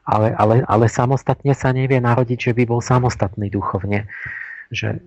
ale, 0.06 0.36
ale, 0.36 0.62
ale 0.68 0.86
samostatne 0.92 1.56
sa 1.58 1.72
nevie 1.74 1.98
narodiť, 1.98 2.52
že 2.52 2.54
by 2.54 2.64
bol 2.68 2.84
samostatný 2.84 3.50
duchovne 3.50 4.06
že 4.74 5.00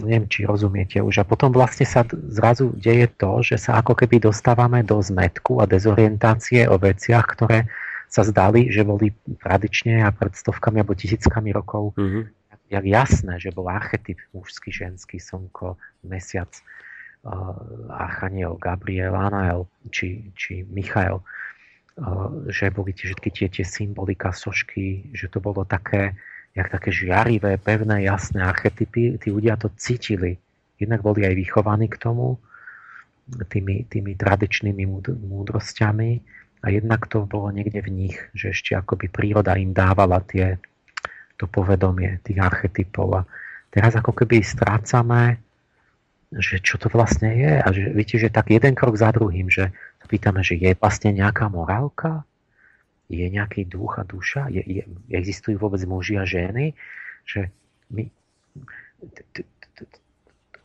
neviem, 0.00 0.30
či 0.30 0.46
rozumiete 0.46 1.02
už. 1.02 1.20
A 1.20 1.28
potom 1.28 1.50
vlastne 1.50 1.84
sa 1.84 2.06
zrazu 2.30 2.70
deje 2.78 3.10
to, 3.18 3.42
že 3.42 3.58
sa 3.58 3.82
ako 3.82 3.98
keby 3.98 4.22
dostávame 4.22 4.86
do 4.86 5.02
zmetku 5.02 5.58
a 5.58 5.66
dezorientácie 5.66 6.70
o 6.70 6.78
veciach, 6.78 7.26
ktoré 7.26 7.66
sa 8.08 8.24
zdali, 8.24 8.72
že 8.72 8.88
boli 8.88 9.12
tradične 9.44 10.00
a 10.00 10.08
pred 10.08 10.32
stovkami 10.32 10.80
alebo 10.80 10.96
tisíckami 10.96 11.52
rokov 11.52 11.92
mm-hmm. 12.00 12.24
jak 12.72 12.84
jasné, 12.88 13.36
že 13.36 13.52
bol 13.52 13.68
archetyp 13.68 14.16
mužský, 14.32 14.72
ženský, 14.72 15.20
slnko, 15.20 15.76
mesiac, 16.08 16.48
uh, 17.28 17.52
Archaniel, 17.92 18.56
Gabriel, 18.56 19.12
Anael 19.12 19.68
či, 19.92 20.32
či 20.32 20.64
Michael, 20.72 21.20
uh, 21.20 22.32
že 22.48 22.72
boli 22.72 22.96
tie, 22.96 23.12
všetky 23.12 23.28
tie, 23.28 23.48
tie 23.52 23.64
symbolika, 23.68 24.32
sošky, 24.32 25.12
že 25.12 25.28
to 25.28 25.44
bolo 25.44 25.68
také, 25.68 26.16
jak 26.58 26.74
také 26.74 26.90
žiarivé, 26.90 27.54
pevné, 27.62 28.02
jasné 28.02 28.42
archetypy. 28.42 29.14
Tí 29.22 29.28
ľudia 29.30 29.54
to 29.54 29.70
cítili. 29.78 30.42
Jednak 30.82 31.06
boli 31.06 31.22
aj 31.22 31.34
vychovaní 31.38 31.86
k 31.86 32.02
tomu, 32.02 32.38
tými, 33.46 33.86
tými 33.86 34.16
tradičnými 34.18 34.84
múdrosťami 35.06 36.10
a 36.64 36.66
jednak 36.72 37.06
to 37.06 37.28
bolo 37.28 37.54
niekde 37.54 37.84
v 37.84 37.90
nich, 37.92 38.16
že 38.34 38.50
ešte 38.50 38.74
akoby 38.74 39.06
príroda 39.12 39.54
im 39.54 39.70
dávala 39.70 40.18
tie, 40.24 40.58
to 41.38 41.46
povedomie 41.46 42.18
tých 42.24 42.40
archetypov. 42.40 43.22
A 43.22 43.22
teraz 43.70 43.94
ako 43.94 44.10
keby 44.10 44.42
strácame, 44.42 45.38
že 46.34 46.58
čo 46.58 46.76
to 46.76 46.90
vlastne 46.90 47.30
je 47.32 47.52
a 47.62 47.68
že 47.70 47.94
viete, 47.94 48.16
že 48.18 48.32
tak 48.32 48.50
jeden 48.50 48.74
krok 48.74 48.98
za 48.98 49.14
druhým, 49.14 49.48
že 49.48 49.70
pýtame, 50.08 50.40
že 50.40 50.56
je 50.56 50.72
vlastne 50.72 51.12
nejaká 51.12 51.52
morálka, 51.52 52.24
je 53.08 53.26
nejaký 53.28 53.64
duch 53.64 53.96
a 53.96 54.04
duša? 54.04 54.52
Je, 54.52 54.62
je, 54.64 54.82
existujú 55.10 55.56
vôbec 55.56 55.80
muži 55.88 56.20
a 56.20 56.28
ženy? 56.28 56.76
Že 57.24 57.48
my, 57.92 58.04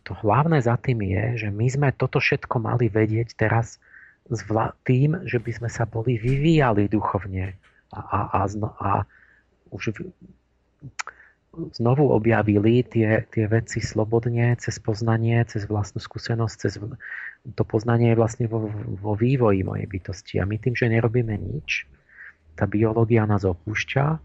to 0.04 0.12
hlavné 0.20 0.60
za 0.60 0.76
tým 0.76 1.00
je, 1.04 1.48
že 1.48 1.50
my 1.50 1.68
sme 1.72 1.90
toto 1.96 2.20
všetko 2.20 2.60
mali 2.60 2.92
vedieť 2.92 3.40
teraz 3.40 3.80
tým, 4.88 5.24
že 5.28 5.40
by 5.40 5.52
sme 5.52 5.70
sa 5.72 5.84
boli 5.88 6.20
vyvíjali 6.20 6.88
duchovne 6.88 7.56
a, 7.92 8.00
a, 8.00 8.20
a, 8.32 8.42
a 8.80 8.92
už 9.72 9.84
znovu 11.78 12.10
objavili 12.10 12.82
tie, 12.82 13.24
tie 13.30 13.46
veci 13.46 13.80
slobodne, 13.80 14.58
cez 14.58 14.82
poznanie, 14.82 15.44
cez 15.46 15.70
vlastnú 15.70 16.02
skúsenosť, 16.02 16.56
cez 16.58 16.82
to 17.54 17.64
poznanie 17.68 18.16
je 18.16 18.20
vlastne 18.20 18.46
vo, 18.50 18.72
vo 18.74 19.14
vývoji 19.14 19.62
mojej 19.62 19.86
bytosti. 19.86 20.42
A 20.42 20.48
my 20.50 20.58
tým, 20.58 20.74
že 20.74 20.90
nerobíme 20.90 21.36
nič, 21.38 21.86
tá 22.54 22.70
biológia 22.70 23.26
nás 23.26 23.44
opúšťa, 23.46 24.22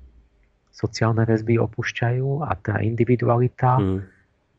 sociálne 0.73 1.27
väzby 1.27 1.59
opúšťajú 1.59 2.47
a 2.47 2.55
tá 2.55 2.79
individualita, 2.85 3.83
hmm. 3.83 4.01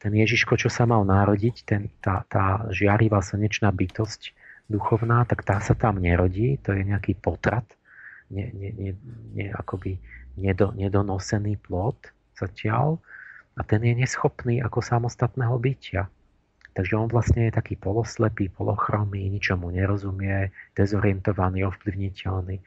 ten 0.03 0.13
Ježiško, 0.13 0.59
čo 0.59 0.67
sa 0.67 0.83
mal 0.83 1.07
narodiť, 1.07 1.55
ten, 1.63 1.87
tá, 2.03 2.27
tá 2.27 2.67
žiarivá 2.75 3.23
slnečná 3.23 3.71
bytosť 3.71 4.35
duchovná, 4.67 5.23
tak 5.23 5.47
tá 5.47 5.57
sa 5.63 5.73
tam 5.73 5.97
nerodí, 5.97 6.59
to 6.61 6.75
je 6.75 6.83
nejaký 6.83 7.17
potrat, 7.17 7.65
ne, 8.29 8.51
ne, 8.53 8.69
ne, 8.75 8.91
ne, 9.33 9.47
akoby 9.55 9.97
nedo, 10.37 10.75
nedonosený 10.77 11.57
plod 11.57 11.97
zatiaľ 12.37 13.01
a 13.57 13.61
ten 13.65 13.81
je 13.83 13.93
neschopný 13.97 14.61
ako 14.61 14.79
samostatného 14.79 15.55
bytia. 15.57 16.07
Takže 16.77 16.95
on 16.95 17.09
vlastne 17.09 17.49
je 17.49 17.57
taký 17.57 17.75
poloslepý, 17.75 18.47
polochromý, 18.53 19.27
ničomu 19.27 19.73
nerozumie, 19.73 20.53
dezorientovaný, 20.77 21.65
ovplyvniteľný. 21.67 22.61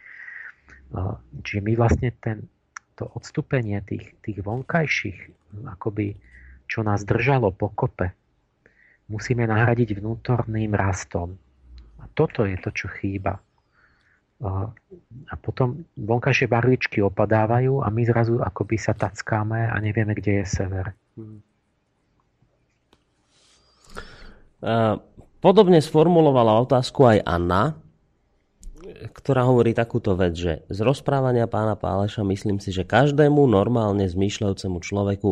Čiže 1.43 1.61
my 1.65 1.73
vlastne 1.75 2.13
ten, 2.21 2.49
to 3.01 3.09
odstúpenie 3.17 3.81
tých, 3.83 4.13
tých 4.21 4.39
vonkajších, 4.45 5.19
akoby, 5.65 6.17
čo 6.69 6.85
nás 6.85 7.05
držalo 7.09 7.53
pokope, 7.53 8.13
musíme 9.09 9.49
nahradiť 9.49 9.97
vnútorným 9.97 10.73
rastom. 10.77 11.37
A 12.01 12.05
toto 12.13 12.45
je 12.45 12.57
to, 12.61 12.71
čo 12.73 12.93
chýba. 12.93 13.41
A 14.43 15.35
potom 15.39 15.87
vonkajšie 15.95 16.51
barličky 16.51 16.99
opadávajú 16.99 17.79
a 17.79 17.89
my 17.89 18.03
zrazu 18.03 18.43
akoby 18.43 18.75
sa 18.75 18.93
tackáme 18.93 19.71
a 19.71 19.77
nevieme, 19.79 20.19
kde 20.19 20.43
je 20.43 20.47
sever. 20.51 20.87
Podobne 25.43 25.79
sformulovala 25.83 26.59
otázku 26.63 27.07
aj 27.07 27.19
Anna 27.27 27.82
ktorá 29.13 29.49
hovorí 29.49 29.73
takúto 29.73 30.15
vec, 30.15 30.37
že 30.37 30.53
z 30.69 30.79
rozprávania 30.85 31.49
pána 31.51 31.75
Páleša 31.75 32.23
myslím 32.23 32.61
si, 32.61 32.71
že 32.71 32.87
každému 32.87 33.45
normálne 33.49 34.07
zmýšľajúcemu 34.07 34.79
človeku 34.81 35.31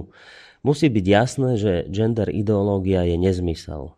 musí 0.66 0.86
byť 0.92 1.06
jasné, 1.06 1.50
že 1.56 1.72
gender 1.88 2.28
ideológia 2.32 3.04
je 3.06 3.16
nezmysel. 3.16 3.94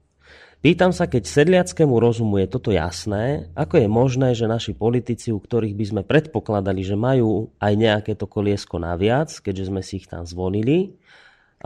Pýtam 0.63 0.95
sa, 0.95 1.11
keď 1.11 1.27
sedliackému 1.27 1.99
rozumu 1.99 2.39
je 2.39 2.47
toto 2.47 2.71
jasné, 2.71 3.51
ako 3.59 3.83
je 3.83 3.89
možné, 3.91 4.29
že 4.39 4.47
naši 4.47 4.71
politici, 4.71 5.35
u 5.35 5.43
ktorých 5.43 5.75
by 5.75 5.85
sme 5.91 6.03
predpokladali, 6.07 6.87
že 6.87 6.95
majú 6.95 7.51
aj 7.59 7.73
nejaké 7.75 8.13
to 8.15 8.31
koliesko 8.31 8.79
naviac, 8.79 9.35
keďže 9.43 9.75
sme 9.75 9.83
si 9.83 9.99
ich 9.99 10.07
tam 10.07 10.23
zvolili, 10.23 10.95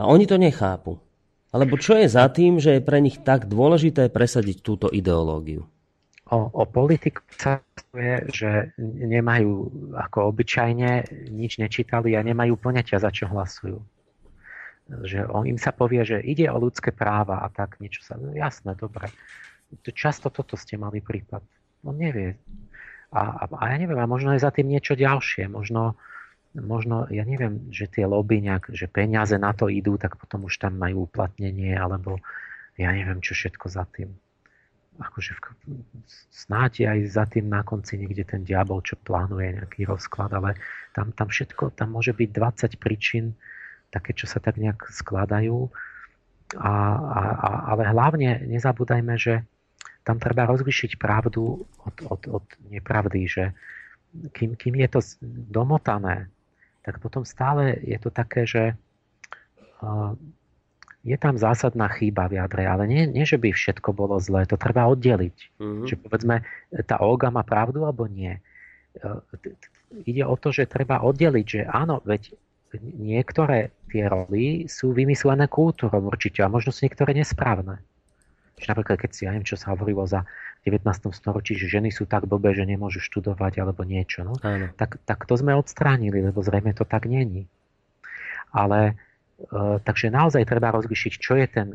a 0.01 0.09
oni 0.09 0.25
to 0.25 0.41
nechápu. 0.41 0.97
Alebo 1.53 1.77
čo 1.77 1.93
je 1.93 2.09
za 2.09 2.25
tým, 2.33 2.57
že 2.57 2.77
je 2.77 2.81
pre 2.81 2.97
nich 2.97 3.21
tak 3.21 3.45
dôležité 3.45 4.09
presadiť 4.09 4.65
túto 4.65 4.89
ideológiu? 4.89 5.69
O, 6.31 6.37
o 6.51 6.63
politiku 6.67 7.23
sa 7.31 7.63
je, 7.95 8.15
že 8.31 8.51
nemajú 8.79 9.51
ako 9.95 10.31
obyčajne, 10.35 11.07
nič 11.31 11.57
nečítali 11.57 12.13
a 12.13 12.21
nemajú 12.23 12.59
poňatia, 12.59 12.99
za 12.99 13.09
čo 13.11 13.31
hlasujú. 13.31 13.79
Že 14.87 15.27
on 15.31 15.43
im 15.47 15.59
sa 15.59 15.75
povie, 15.75 16.03
že 16.07 16.23
ide 16.23 16.47
o 16.47 16.59
ľudské 16.59 16.95
práva 16.95 17.43
a 17.43 17.47
tak 17.51 17.79
niečo 17.83 18.03
sa... 18.03 18.15
No, 18.15 18.31
jasné, 18.31 18.75
dobre. 18.75 19.11
Často 19.83 20.31
toto 20.31 20.55
ste 20.55 20.79
mali 20.79 21.03
prípad. 21.03 21.43
On 21.83 21.95
nevie. 21.95 22.39
A, 23.11 23.21
a, 23.21 23.43
a 23.51 23.63
ja 23.75 23.77
neviem, 23.79 23.99
a 23.99 24.07
možno 24.07 24.35
je 24.35 24.43
za 24.43 24.51
tým 24.51 24.71
niečo 24.71 24.95
ďalšie. 24.95 25.51
Možno, 25.51 25.99
možno, 26.55 27.07
ja 27.11 27.27
neviem, 27.27 27.67
že 27.71 27.91
tie 27.91 28.07
lobby 28.07 28.39
nejak, 28.39 28.71
že 28.71 28.87
peniaze 28.87 29.35
na 29.35 29.51
to 29.51 29.67
idú, 29.67 29.99
tak 29.99 30.15
potom 30.15 30.47
už 30.47 30.55
tam 30.59 30.79
majú 30.79 31.07
uplatnenie, 31.07 31.75
alebo 31.75 32.19
ja 32.79 32.95
neviem, 32.95 33.19
čo 33.19 33.35
všetko 33.35 33.67
za 33.67 33.83
tým 33.91 34.15
akože 34.97 35.31
v, 35.37 35.41
snáď 36.33 36.89
aj 36.89 36.99
za 37.09 37.25
tým 37.29 37.47
na 37.47 37.61
konci 37.61 38.01
niekde 38.01 38.25
ten 38.25 38.41
diabol, 38.41 38.81
čo 38.81 38.97
plánuje 38.97 39.61
nejaký 39.61 39.85
rozklad, 39.85 40.33
ale 40.33 40.57
tam, 40.91 41.13
tam 41.13 41.29
všetko, 41.29 41.77
tam 41.77 41.93
môže 41.93 42.13
byť 42.17 42.29
20 42.33 42.81
príčin, 42.81 43.37
také, 43.93 44.11
čo 44.11 44.27
sa 44.27 44.43
tak 44.43 44.59
nejak 44.59 44.89
skladajú. 44.91 45.69
A, 46.57 46.71
a, 46.95 47.21
a, 47.35 47.49
ale 47.75 47.83
hlavne 47.91 48.47
nezabúdajme, 48.47 49.15
že 49.19 49.43
tam 50.07 50.17
treba 50.23 50.47
rozlišiť 50.47 50.95
pravdu 50.95 51.67
od, 51.83 51.95
od, 52.07 52.21
od 52.31 52.45
nepravdy, 52.71 53.27
že 53.27 53.51
kým, 54.31 54.55
kým 54.55 54.75
je 54.79 54.87
to 54.87 54.99
domotané, 55.51 56.31
tak 56.87 57.03
potom 57.03 57.27
stále 57.27 57.75
je 57.83 57.99
to 57.99 58.07
také, 58.07 58.47
že 58.47 58.63
uh, 59.83 60.15
je 61.07 61.15
tam 61.15 61.39
zásadná 61.39 61.87
chyba 61.95 62.27
v 62.27 62.43
jadre, 62.43 62.67
ale 62.67 62.83
nie, 62.83 63.07
nie 63.07 63.23
že 63.23 63.39
by 63.39 63.55
všetko 63.55 63.95
bolo 63.95 64.19
zlé, 64.19 64.43
to 64.43 64.59
treba 64.59 64.91
oddeliť. 64.91 65.37
Mm-hmm. 65.55 65.87
Že 65.87 65.95
povedzme, 66.03 66.35
tá 66.83 66.99
Olga 66.99 67.31
má 67.31 67.47
pravdu 67.47 67.87
alebo 67.87 68.11
nie. 68.11 68.35
E, 68.35 69.09
ide 70.03 70.27
o 70.27 70.35
to, 70.35 70.51
že 70.51 70.67
treba 70.67 70.99
oddeliť, 70.99 71.45
že 71.47 71.61
áno, 71.63 72.03
veď 72.03 72.35
niektoré 72.99 73.71
tie 73.87 74.11
roly 74.11 74.67
sú 74.67 74.91
vymyslené 74.91 75.47
kultúrou 75.47 76.03
určite 76.03 76.43
a 76.43 76.51
možno 76.51 76.75
sú 76.75 76.83
niektoré 76.83 77.15
nesprávne. 77.15 77.79
Že 78.59 78.75
napríklad, 78.75 78.99
keď 78.99 79.09
si, 79.15 79.23
ja 79.23 79.31
neviem, 79.31 79.47
čo 79.47 79.55
sa 79.55 79.71
hovorilo 79.71 80.03
za 80.03 80.27
19. 80.67 80.83
storočí, 81.15 81.55
že 81.55 81.71
ženy 81.71 81.95
sú 81.95 82.03
tak 82.03 82.27
blbé, 82.27 82.51
že 82.51 82.67
nemôžu 82.67 82.99
študovať 82.99 83.63
alebo 83.63 83.87
niečo, 83.87 84.27
no? 84.27 84.35
Tak, 84.75 84.99
tak 85.07 85.23
to 85.23 85.39
sme 85.39 85.55
odstránili, 85.55 86.19
lebo 86.19 86.43
zrejme 86.43 86.75
to 86.75 86.83
tak 86.83 87.07
není. 87.07 87.47
Ale 88.51 88.99
takže 89.85 90.09
naozaj 90.09 90.49
treba 90.49 90.73
rozlišiť, 90.73 91.13
čo 91.21 91.37
je 91.37 91.45
ten 91.45 91.67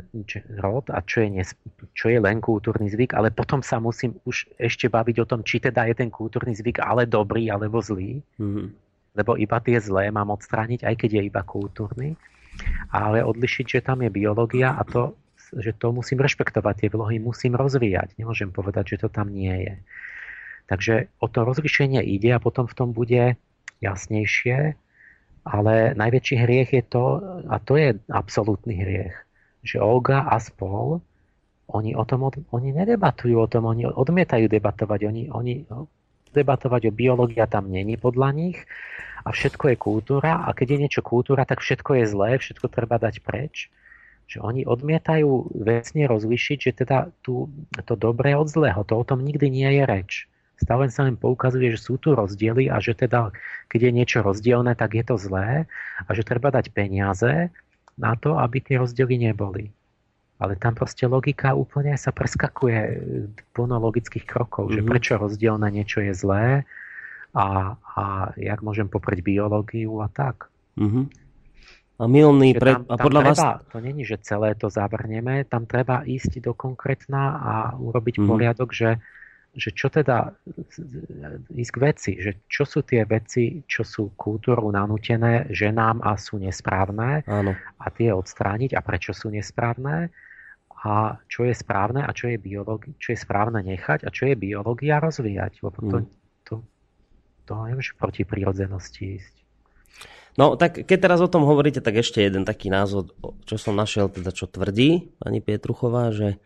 rod 0.58 0.90
a 0.90 0.98
čo 1.06 1.22
je, 1.22 1.28
nes, 1.30 1.48
čo 1.94 2.10
je 2.10 2.18
len 2.18 2.42
kultúrny 2.42 2.90
zvyk, 2.90 3.14
ale 3.14 3.30
potom 3.30 3.62
sa 3.62 3.78
musím 3.78 4.18
už 4.26 4.50
ešte 4.58 4.90
baviť 4.90 5.16
o 5.22 5.28
tom, 5.28 5.46
či 5.46 5.62
teda 5.62 5.86
je 5.86 5.94
ten 5.94 6.10
kultúrny 6.10 6.58
zvyk 6.58 6.82
ale 6.82 7.06
dobrý 7.06 7.54
alebo 7.54 7.78
zlý. 7.78 8.18
Mm-hmm. 8.42 8.66
Lebo 9.14 9.38
iba 9.38 9.62
tie 9.62 9.78
zlé 9.78 10.10
mám 10.10 10.34
odstrániť, 10.34 10.82
aj 10.82 10.94
keď 11.06 11.10
je 11.20 11.22
iba 11.30 11.42
kultúrny. 11.46 12.18
Ale 12.90 13.22
odlišiť, 13.22 13.78
že 13.78 13.84
tam 13.84 14.02
je 14.02 14.10
biológia 14.10 14.74
a 14.74 14.82
to 14.82 15.14
že 15.52 15.76
to 15.76 15.92
musím 15.92 16.16
rešpektovať, 16.16 16.74
tie 16.80 16.88
vlohy 16.88 17.20
musím 17.20 17.52
rozvíjať. 17.60 18.16
Nemôžem 18.16 18.48
povedať, 18.48 18.96
že 18.96 19.04
to 19.04 19.08
tam 19.12 19.28
nie 19.28 19.52
je. 19.52 19.74
Takže 20.64 21.12
o 21.20 21.28
to 21.28 21.44
rozlišenie 21.44 22.00
ide 22.00 22.32
a 22.32 22.40
potom 22.40 22.64
v 22.64 22.72
tom 22.72 22.96
bude 22.96 23.36
jasnejšie, 23.84 24.80
ale 25.42 25.94
najväčší 25.98 26.36
hriech 26.38 26.70
je 26.72 26.82
to, 26.86 27.04
a 27.50 27.58
to 27.58 27.74
je 27.78 27.98
absolútny 28.10 28.78
hriech, 28.78 29.14
že 29.66 29.82
Olga 29.82 30.26
a 30.26 30.38
spol, 30.38 31.02
oni, 31.72 31.96
o 31.96 32.04
tom, 32.04 32.28
oni 32.30 32.68
nedebatujú 32.74 33.36
o 33.38 33.48
tom, 33.48 33.66
oni 33.66 33.88
odmietajú 33.88 34.46
debatovať, 34.46 35.00
oni, 35.08 35.22
oni 35.32 35.54
debatovať 36.34 36.82
o 36.88 36.92
biológia 36.92 37.48
tam 37.48 37.72
není 37.72 37.96
podľa 37.96 38.28
nich 38.34 38.58
a 39.24 39.32
všetko 39.32 39.72
je 39.72 39.76
kultúra 39.76 40.44
a 40.46 40.52
keď 40.52 40.76
je 40.76 40.82
niečo 40.86 41.02
kultúra, 41.02 41.46
tak 41.48 41.64
všetko 41.64 42.02
je 42.02 42.04
zlé, 42.06 42.30
všetko 42.38 42.66
treba 42.68 42.98
dať 43.00 43.22
preč 43.24 43.72
že 44.32 44.40
oni 44.40 44.64
odmietajú 44.64 45.52
vecne 45.60 46.08
rozlišiť, 46.08 46.58
že 46.58 46.72
teda 46.72 47.12
tu, 47.20 47.52
to 47.84 47.94
dobré 48.00 48.32
od 48.32 48.48
zlého, 48.48 48.80
to 48.80 48.96
o 48.96 49.04
tom 49.04 49.20
nikdy 49.20 49.52
nie 49.52 49.68
je 49.76 49.84
reč. 49.84 50.12
Stále 50.60 50.92
sa 50.92 51.08
len 51.08 51.18
poukazuje, 51.18 51.74
že 51.74 51.80
sú 51.80 51.98
tu 51.98 52.14
rozdiely 52.14 52.70
a 52.70 52.78
že 52.78 52.94
teda, 52.94 53.34
keď 53.66 53.80
je 53.88 53.92
niečo 53.92 54.18
rozdielne, 54.22 54.72
tak 54.78 54.94
je 54.94 55.04
to 55.04 55.18
zlé 55.18 55.66
a 56.06 56.10
že 56.14 56.22
treba 56.22 56.52
dať 56.54 56.70
peniaze 56.70 57.50
na 57.98 58.12
to, 58.14 58.38
aby 58.38 58.62
tie 58.62 58.78
rozdiely 58.78 59.18
neboli. 59.18 59.72
Ale 60.42 60.58
tam 60.58 60.74
proste 60.74 61.06
logika 61.06 61.54
úplne 61.54 61.94
sa 61.94 62.10
preskakuje 62.10 62.98
plno 63.54 63.78
logických 63.78 64.26
krokov, 64.26 64.70
mm-hmm. 64.70 64.76
že 64.76 64.80
mhm. 64.82 64.88
prečo 64.90 65.12
rozdielne 65.18 65.68
niečo 65.70 66.02
je 66.02 66.12
zlé 66.14 66.46
a, 67.32 67.78
a 67.78 68.02
jak 68.36 68.60
môžem 68.60 68.90
poprieť 68.90 69.24
biológiu 69.24 70.02
a 70.02 70.10
tak. 70.10 70.50
Mm-hmm. 70.76 71.04
A 72.02 72.10
milný 72.10 72.58
pre... 72.58 72.74
Tam, 72.74 72.82
a 72.90 72.96
podľa 72.98 73.20
treba, 73.22 73.34
vás... 73.36 73.70
To 73.70 73.78
není, 73.78 74.02
že 74.02 74.18
celé 74.18 74.58
to 74.58 74.66
zavrneme, 74.66 75.46
tam 75.46 75.70
treba 75.70 76.02
ísť 76.02 76.42
do 76.42 76.52
konkrétna 76.56 77.38
a 77.38 77.52
urobiť 77.78 78.18
mm. 78.18 78.26
poriadok, 78.26 78.74
že, 78.74 78.98
že 79.52 79.70
čo 79.76 79.92
teda 79.92 80.32
ísť 81.52 81.72
k 81.76 81.78
veci, 81.78 82.12
že 82.16 82.40
čo 82.48 82.64
sú 82.64 82.80
tie 82.80 83.04
veci, 83.04 83.60
čo 83.68 83.84
sú 83.84 84.16
kultúrou 84.16 84.72
nanútené 84.72 85.52
ženám 85.52 86.00
a 86.00 86.16
sú 86.16 86.40
nesprávne 86.40 87.20
Áno. 87.28 87.52
a 87.76 87.86
tie 87.92 88.16
odstrániť 88.16 88.72
a 88.72 88.80
prečo 88.80 89.12
sú 89.12 89.28
nesprávne 89.28 90.08
a 90.82 91.20
čo 91.28 91.44
je 91.44 91.54
správne 91.54 92.00
a 92.02 92.10
čo 92.16 92.32
je, 92.32 92.40
biologi- 92.40 92.96
čo 92.96 93.12
je 93.12 93.18
správne 93.20 93.60
nechať 93.60 94.02
a 94.02 94.10
čo 94.10 94.32
je 94.32 94.34
biológia 94.34 94.98
rozvíjať, 95.04 95.60
lebo 95.60 95.78
to, 95.78 95.96
mm. 96.00 96.06
to, 96.08 96.08
to, 96.48 96.54
to 97.44 97.52
nemôže 97.68 97.92
proti 98.00 98.24
prírodzenosti 98.24 99.20
ísť. 99.20 99.34
No 100.40 100.56
tak 100.56 100.88
keď 100.88 100.98
teraz 100.98 101.20
o 101.20 101.28
tom 101.28 101.44
hovoríte, 101.44 101.84
tak 101.84 102.00
ešte 102.00 102.24
jeden 102.24 102.48
taký 102.48 102.72
názor, 102.72 103.12
čo 103.44 103.60
som 103.60 103.76
našiel, 103.76 104.08
teda 104.08 104.32
čo 104.32 104.48
tvrdí 104.48 105.12
pani 105.20 105.44
Pietruchová, 105.44 106.08
že, 106.08 106.40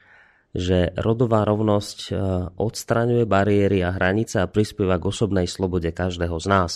že 0.57 0.97
rodová 0.97 1.45
rovnosť 1.45 1.99
e, 2.09 2.13
odstraňuje 2.57 3.29
bariéry 3.29 3.85
a 3.85 3.93
hranice 3.93 4.41
a 4.41 4.49
prispieva 4.49 4.97
k 4.97 5.13
osobnej 5.13 5.45
slobode 5.45 5.93
každého 5.93 6.41
z 6.41 6.47
nás. 6.49 6.73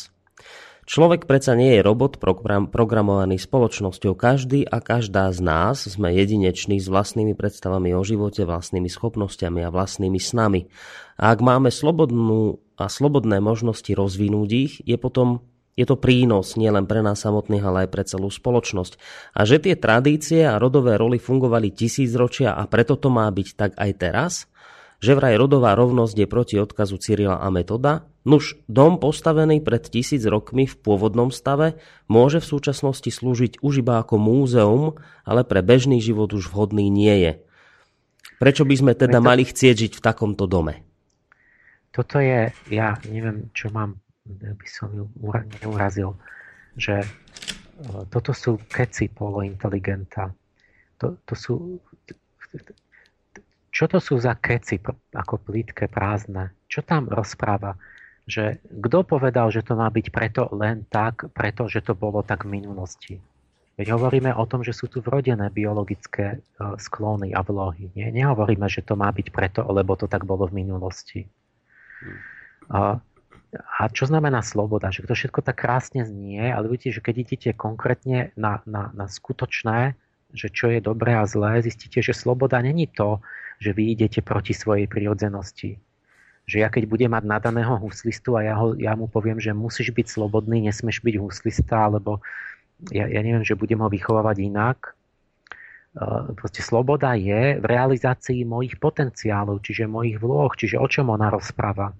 Človek 0.90 1.31
predsa 1.31 1.55
nie 1.55 1.78
je 1.78 1.86
robot 1.86 2.19
program, 2.19 2.66
programovaný 2.66 3.39
spoločnosťou. 3.39 4.19
Každý 4.19 4.66
a 4.66 4.82
každá 4.82 5.31
z 5.31 5.39
nás 5.39 5.86
sme 5.86 6.11
jedineční 6.11 6.82
s 6.82 6.90
vlastnými 6.90 7.39
predstavami 7.39 7.94
o 7.94 8.02
živote, 8.02 8.43
vlastnými 8.43 8.90
schopnosťami 8.90 9.65
a 9.65 9.70
vlastnými 9.70 10.19
snami. 10.19 10.66
A 11.15 11.31
ak 11.31 11.39
máme 11.47 11.70
slobodnú 11.70 12.59
a 12.74 12.90
slobodné 12.90 13.39
možnosti 13.39 13.93
rozvinúť 13.93 14.51
ich, 14.51 14.73
je 14.82 14.98
potom 14.98 15.47
je 15.79 15.87
to 15.87 15.97
prínos 15.97 16.59
nielen 16.59 16.85
pre 16.85 17.01
nás 17.01 17.23
samotných, 17.23 17.63
ale 17.63 17.79
aj 17.87 17.89
pre 17.95 18.03
celú 18.03 18.29
spoločnosť. 18.29 18.99
A 19.33 19.47
že 19.47 19.63
tie 19.63 19.79
tradície 19.79 20.43
a 20.43 20.59
rodové 20.59 20.99
roly 20.99 21.23
fungovali 21.23 21.71
tisícročia 21.71 22.53
a 22.59 22.67
preto 22.67 22.99
to 22.99 23.09
má 23.09 23.31
byť 23.31 23.49
tak 23.55 23.73
aj 23.79 23.91
teraz? 23.97 24.33
Že 25.01 25.17
vraj 25.17 25.35
rodová 25.41 25.73
rovnosť 25.73 26.13
je 26.13 26.27
proti 26.29 26.55
odkazu 26.61 27.01
Cyrila 27.01 27.41
a 27.41 27.49
Metoda? 27.49 28.05
Nuž, 28.29 28.61
dom 28.69 29.01
postavený 29.01 29.65
pred 29.65 29.81
tisíc 29.81 30.21
rokmi 30.29 30.69
v 30.69 30.77
pôvodnom 30.77 31.33
stave 31.33 31.81
môže 32.05 32.45
v 32.45 32.51
súčasnosti 32.53 33.09
slúžiť 33.09 33.65
už 33.65 33.81
iba 33.81 33.97
ako 33.97 34.21
múzeum, 34.21 35.01
ale 35.25 35.41
pre 35.49 35.65
bežný 35.65 36.05
život 36.05 36.29
už 36.37 36.53
vhodný 36.53 36.93
nie 36.93 37.17
je. 37.17 37.33
Prečo 38.37 38.69
by 38.69 38.75
sme 38.77 38.93
teda 38.93 39.25
mali 39.25 39.49
chcieť 39.49 39.89
žiť 39.89 39.93
v 39.97 40.05
takomto 40.05 40.45
dome? 40.45 40.85
Toto 41.89 42.21
je, 42.21 42.53
ja 42.69 43.01
neviem, 43.09 43.49
čo 43.57 43.73
mám 43.73 43.97
by 44.39 44.69
som 44.69 44.93
ju 44.94 45.05
neurazil, 45.62 46.15
že 46.78 47.02
e, 47.02 47.07
toto 48.09 48.31
sú 48.31 48.61
keci 48.70 49.11
polointeligenta. 49.11 50.31
To, 51.01 51.16
to 51.24 51.35
sú, 51.35 51.81
čo 53.73 53.85
to 53.89 53.98
sú 53.98 54.20
za 54.20 54.36
keci, 54.36 54.78
ako 55.16 55.35
plítke, 55.40 55.89
prázdne? 55.89 56.52
Čo 56.69 56.85
tam 56.85 57.09
rozpráva? 57.09 57.74
Že 58.28 58.62
kto 58.85 58.98
povedal, 59.02 59.51
že 59.51 59.65
to 59.65 59.74
má 59.74 59.90
byť 59.90 60.07
preto 60.12 60.47
len 60.55 60.86
tak, 60.86 61.32
preto, 61.35 61.66
že 61.66 61.82
to 61.82 61.97
bolo 61.97 62.23
tak 62.23 62.47
v 62.47 62.61
minulosti? 62.61 63.16
Veď 63.81 63.97
hovoríme 63.97 64.36
o 64.36 64.44
tom, 64.44 64.61
že 64.61 64.77
sú 64.77 64.93
tu 64.93 65.01
vrodené 65.01 65.48
biologické 65.48 66.36
e, 66.36 66.39
sklony 66.77 67.32
a 67.32 67.40
vlohy. 67.40 67.89
Nie? 67.97 68.12
Nehovoríme, 68.12 68.69
že 68.69 68.85
to 68.85 68.93
má 68.93 69.09
byť 69.09 69.32
preto, 69.32 69.65
lebo 69.73 69.97
to 69.97 70.05
tak 70.05 70.28
bolo 70.28 70.44
v 70.44 70.61
minulosti. 70.61 71.24
A 72.69 73.01
a 73.51 73.91
čo 73.91 74.07
znamená 74.07 74.47
sloboda? 74.47 74.95
Že 74.95 75.11
to 75.11 75.15
všetko 75.19 75.41
tak 75.43 75.59
krásne 75.59 76.07
znie, 76.07 76.55
ale 76.55 76.71
vidíte, 76.71 76.95
že 76.95 77.03
keď 77.03 77.15
idete 77.27 77.51
konkrétne 77.51 78.31
na, 78.39 78.63
na, 78.63 78.95
na 78.95 79.11
skutočné, 79.11 79.99
že 80.31 80.55
čo 80.55 80.71
je 80.71 80.79
dobré 80.79 81.19
a 81.19 81.27
zlé, 81.27 81.59
zistíte, 81.59 81.99
že 81.99 82.15
sloboda 82.15 82.63
není 82.63 82.87
to, 82.87 83.19
že 83.59 83.75
vy 83.75 83.99
idete 83.99 84.23
proti 84.23 84.55
svojej 84.55 84.87
prirodzenosti. 84.87 85.83
Že 86.47 86.57
ja 86.63 86.71
keď 86.71 86.87
budem 86.87 87.11
mať 87.11 87.27
nadaného 87.27 87.75
huslistu 87.83 88.39
a 88.39 88.47
ja, 88.47 88.55
ho, 88.55 88.79
ja 88.79 88.95
mu 88.95 89.11
poviem, 89.11 89.43
že 89.43 89.51
musíš 89.51 89.91
byť 89.91 90.07
slobodný, 90.07 90.71
nesmeš 90.71 91.03
byť 91.03 91.19
huslista, 91.19 91.91
alebo 91.91 92.23
ja, 92.95 93.11
ja 93.11 93.21
neviem, 93.21 93.43
že 93.43 93.59
budem 93.59 93.83
ho 93.83 93.91
vychovávať 93.91 94.47
inak. 94.47 94.95
Uh, 95.91 96.31
proste 96.39 96.63
sloboda 96.63 97.19
je 97.19 97.59
v 97.59 97.65
realizácii 97.67 98.47
mojich 98.47 98.79
potenciálov, 98.79 99.59
čiže 99.59 99.91
mojich 99.91 100.23
vloh, 100.23 100.55
čiže 100.55 100.79
o 100.79 100.87
čom 100.87 101.11
ona 101.11 101.35
rozpráva 101.35 101.91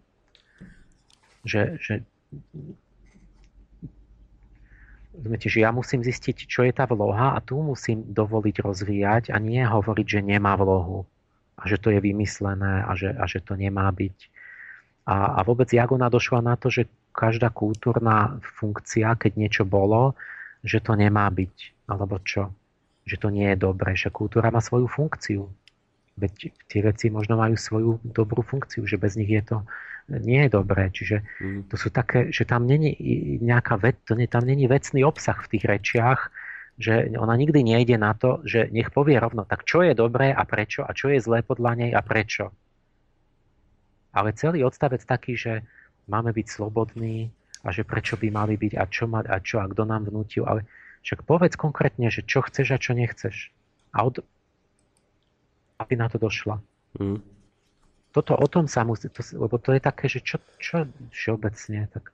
že, 1.45 1.77
že 1.81 1.95
Rozumiete, 5.11 5.51
že 5.51 5.67
ja 5.67 5.75
musím 5.75 6.07
zistiť, 6.07 6.47
čo 6.47 6.62
je 6.62 6.73
tá 6.73 6.87
vloha 6.87 7.35
a 7.35 7.43
tu 7.43 7.59
musím 7.59 8.07
dovoliť 8.15 8.57
rozvíjať 8.62 9.25
a 9.35 9.37
nie 9.43 9.61
hovoriť, 9.61 10.07
že 10.07 10.21
nemá 10.23 10.55
vlohu 10.55 11.03
a 11.61 11.62
že 11.69 11.77
to 11.77 11.93
je 11.93 12.01
vymyslené 12.01 12.87
a 12.87 12.95
že, 12.97 13.12
a 13.12 13.27
že 13.27 13.43
to 13.45 13.59
nemá 13.59 13.91
byť. 13.91 14.17
A, 15.11 15.37
a 15.37 15.41
vôbec 15.43 15.69
jak 15.69 15.91
ona 15.91 16.09
došla 16.09 16.41
na 16.41 16.55
to, 16.55 16.71
že 16.71 16.89
každá 17.12 17.51
kultúrna 17.51 18.39
funkcia, 18.41 19.19
keď 19.19 19.33
niečo 19.35 19.65
bolo, 19.67 20.15
že 20.62 20.79
to 20.81 20.95
nemá 20.95 21.27
byť, 21.29 21.85
alebo 21.91 22.23
čo? 22.23 22.55
Že 23.05 23.17
to 23.21 23.29
nie 23.35 23.51
je 23.51 23.59
dobré, 23.59 23.99
že 23.99 24.15
kultúra 24.15 24.55
má 24.55 24.62
svoju 24.62 24.87
funkciu. 24.87 25.51
Veď 26.17 26.55
tie 26.71 26.81
veci 26.87 27.11
možno 27.11 27.35
majú 27.35 27.59
svoju 27.59 27.99
dobrú 28.07 28.47
funkciu, 28.47 28.87
že 28.87 28.95
bez 28.95 29.19
nich 29.19 29.29
je 29.29 29.43
to 29.43 29.57
nie 30.19 30.47
je 30.47 30.51
dobré. 30.51 30.91
Čiže 30.91 31.23
mm. 31.39 31.61
to 31.70 31.77
sú 31.78 31.95
také, 31.95 32.35
že 32.35 32.43
tam 32.43 32.66
není 32.66 32.99
nejaká 33.39 33.78
vec, 33.78 34.03
to 34.03 34.19
nie, 34.19 34.27
tam 34.27 34.43
není 34.43 34.66
vecný 34.66 35.07
obsah 35.07 35.39
v 35.39 35.51
tých 35.57 35.65
rečiach, 35.70 36.20
že 36.81 37.12
ona 37.15 37.37
nikdy 37.37 37.61
nejde 37.62 38.01
na 38.01 38.16
to, 38.16 38.41
že 38.43 38.73
nech 38.73 38.91
povie 38.91 39.20
rovno, 39.20 39.45
tak 39.45 39.69
čo 39.69 39.85
je 39.85 39.93
dobré 39.93 40.32
a 40.32 40.43
prečo 40.49 40.82
a 40.82 40.91
čo 40.97 41.12
je 41.12 41.20
zlé 41.20 41.45
podľa 41.45 41.77
nej 41.77 41.91
a 41.93 42.01
prečo. 42.01 42.51
Ale 44.11 44.35
celý 44.35 44.66
odstavec 44.66 45.05
taký, 45.07 45.39
že 45.39 45.53
máme 46.11 46.35
byť 46.35 46.47
slobodní 46.51 47.31
a 47.62 47.70
že 47.70 47.87
prečo 47.87 48.19
by 48.19 48.32
mali 48.32 48.59
byť 48.59 48.74
a 48.81 48.85
čo 48.89 49.07
mať 49.07 49.24
a 49.31 49.37
čo 49.39 49.62
a 49.62 49.69
kto 49.70 49.87
nám 49.87 50.09
vnútil. 50.09 50.49
Ale 50.49 50.66
však 51.07 51.23
povedz 51.28 51.55
konkrétne, 51.55 52.11
že 52.11 52.27
čo 52.27 52.43
chceš 52.43 52.74
a 52.74 52.82
čo 52.82 52.97
nechceš. 52.97 53.53
A 53.95 54.03
od... 54.03 54.24
aby 55.78 55.95
na 55.95 56.11
to 56.11 56.19
došla. 56.19 56.59
Mm 56.99 57.40
toto 58.11 58.35
o 58.35 58.47
tom 58.51 58.66
sa 58.66 58.82
musí, 58.82 59.07
to, 59.11 59.23
lebo 59.39 59.59
to 59.62 59.70
je 59.74 59.81
také, 59.81 60.11
že 60.11 60.20
čo, 60.23 60.43
čo 60.59 60.87
všeobecne, 61.15 61.87
tak 61.91 62.11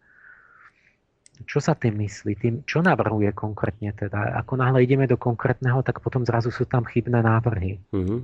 čo 1.45 1.61
sa 1.61 1.77
tým 1.77 2.01
myslí, 2.01 2.33
tým, 2.41 2.55
čo 2.65 2.81
navrhuje 2.81 3.33
konkrétne 3.37 3.93
teda. 3.93 4.41
Ako 4.41 4.57
náhle 4.57 4.85
ideme 4.89 5.05
do 5.05 5.21
konkrétneho, 5.21 5.85
tak 5.85 6.01
potom 6.01 6.25
zrazu 6.25 6.49
sú 6.49 6.65
tam 6.65 6.89
chybné 6.89 7.21
návrhy. 7.21 7.77
Mm-hmm. 7.93 8.21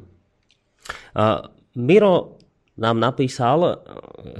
Miro 1.76 2.40
nám 2.80 2.96
napísal, 2.96 3.84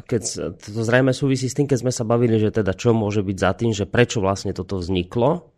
keď 0.09 0.23
to 0.57 0.81
zrejme 0.89 1.13
súvisí 1.13 1.53
s 1.53 1.57
tým, 1.57 1.69
keď 1.69 1.85
sme 1.85 1.93
sa 1.93 2.09
bavili, 2.09 2.41
že 2.41 2.49
teda 2.49 2.73
čo 2.73 2.97
môže 2.97 3.21
byť 3.21 3.37
za 3.37 3.53
tým, 3.53 3.77
že 3.77 3.85
prečo 3.85 4.25
vlastne 4.25 4.57
toto 4.57 4.81
vzniklo, 4.81 5.53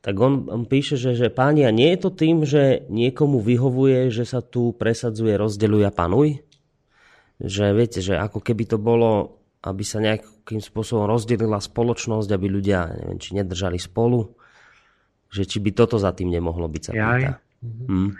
tak 0.00 0.16
on, 0.16 0.48
on 0.48 0.64
píše, 0.64 0.96
že, 0.96 1.12
že 1.12 1.28
páni, 1.28 1.68
a 1.68 1.74
nie 1.74 1.92
je 1.92 2.00
to 2.00 2.10
tým, 2.14 2.48
že 2.48 2.88
niekomu 2.88 3.44
vyhovuje, 3.44 4.08
že 4.08 4.24
sa 4.24 4.40
tu 4.40 4.72
presadzuje 4.72 5.36
rozdeľuj 5.36 5.82
a 5.84 5.92
panuj? 5.92 6.40
Že 7.38 7.64
viete, 7.74 8.00
že 8.02 8.18
ako 8.18 8.42
keby 8.42 8.66
to 8.66 8.78
bolo, 8.78 9.38
aby 9.62 9.82
sa 9.86 10.02
nejakým 10.02 10.58
spôsobom 10.58 11.06
rozdelila 11.06 11.62
spoločnosť, 11.62 12.28
aby 12.34 12.46
ľudia, 12.50 12.90
neviem, 12.90 13.18
či 13.22 13.38
nedržali 13.38 13.78
spolu, 13.78 14.34
že 15.30 15.46
či 15.46 15.62
by 15.62 15.70
toto 15.74 15.96
za 16.00 16.10
tým 16.10 16.34
nemohlo 16.34 16.66
byť 16.66 16.82
sa 16.82 16.92
pýta. 16.94 17.32
Hmm. 17.62 18.14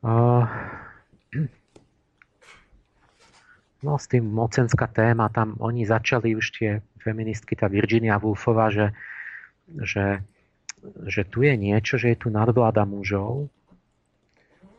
Uh, 0.00 0.48
no 3.84 4.00
s 4.00 4.08
tým 4.08 4.24
mocenská 4.24 4.88
téma, 4.88 5.28
tam 5.28 5.56
oni 5.60 5.84
začali 5.84 6.32
už 6.32 6.46
tie 6.56 6.70
feministky, 7.00 7.56
tá 7.56 7.68
Virginia 7.68 8.16
Woolfová, 8.16 8.72
že, 8.72 8.96
že 9.68 10.24
že 11.06 11.22
tu 11.28 11.44
je 11.44 11.54
niečo, 11.56 12.00
že 12.00 12.12
je 12.12 12.18
tu 12.18 12.28
nadvláda 12.32 12.88
mužov 12.88 13.52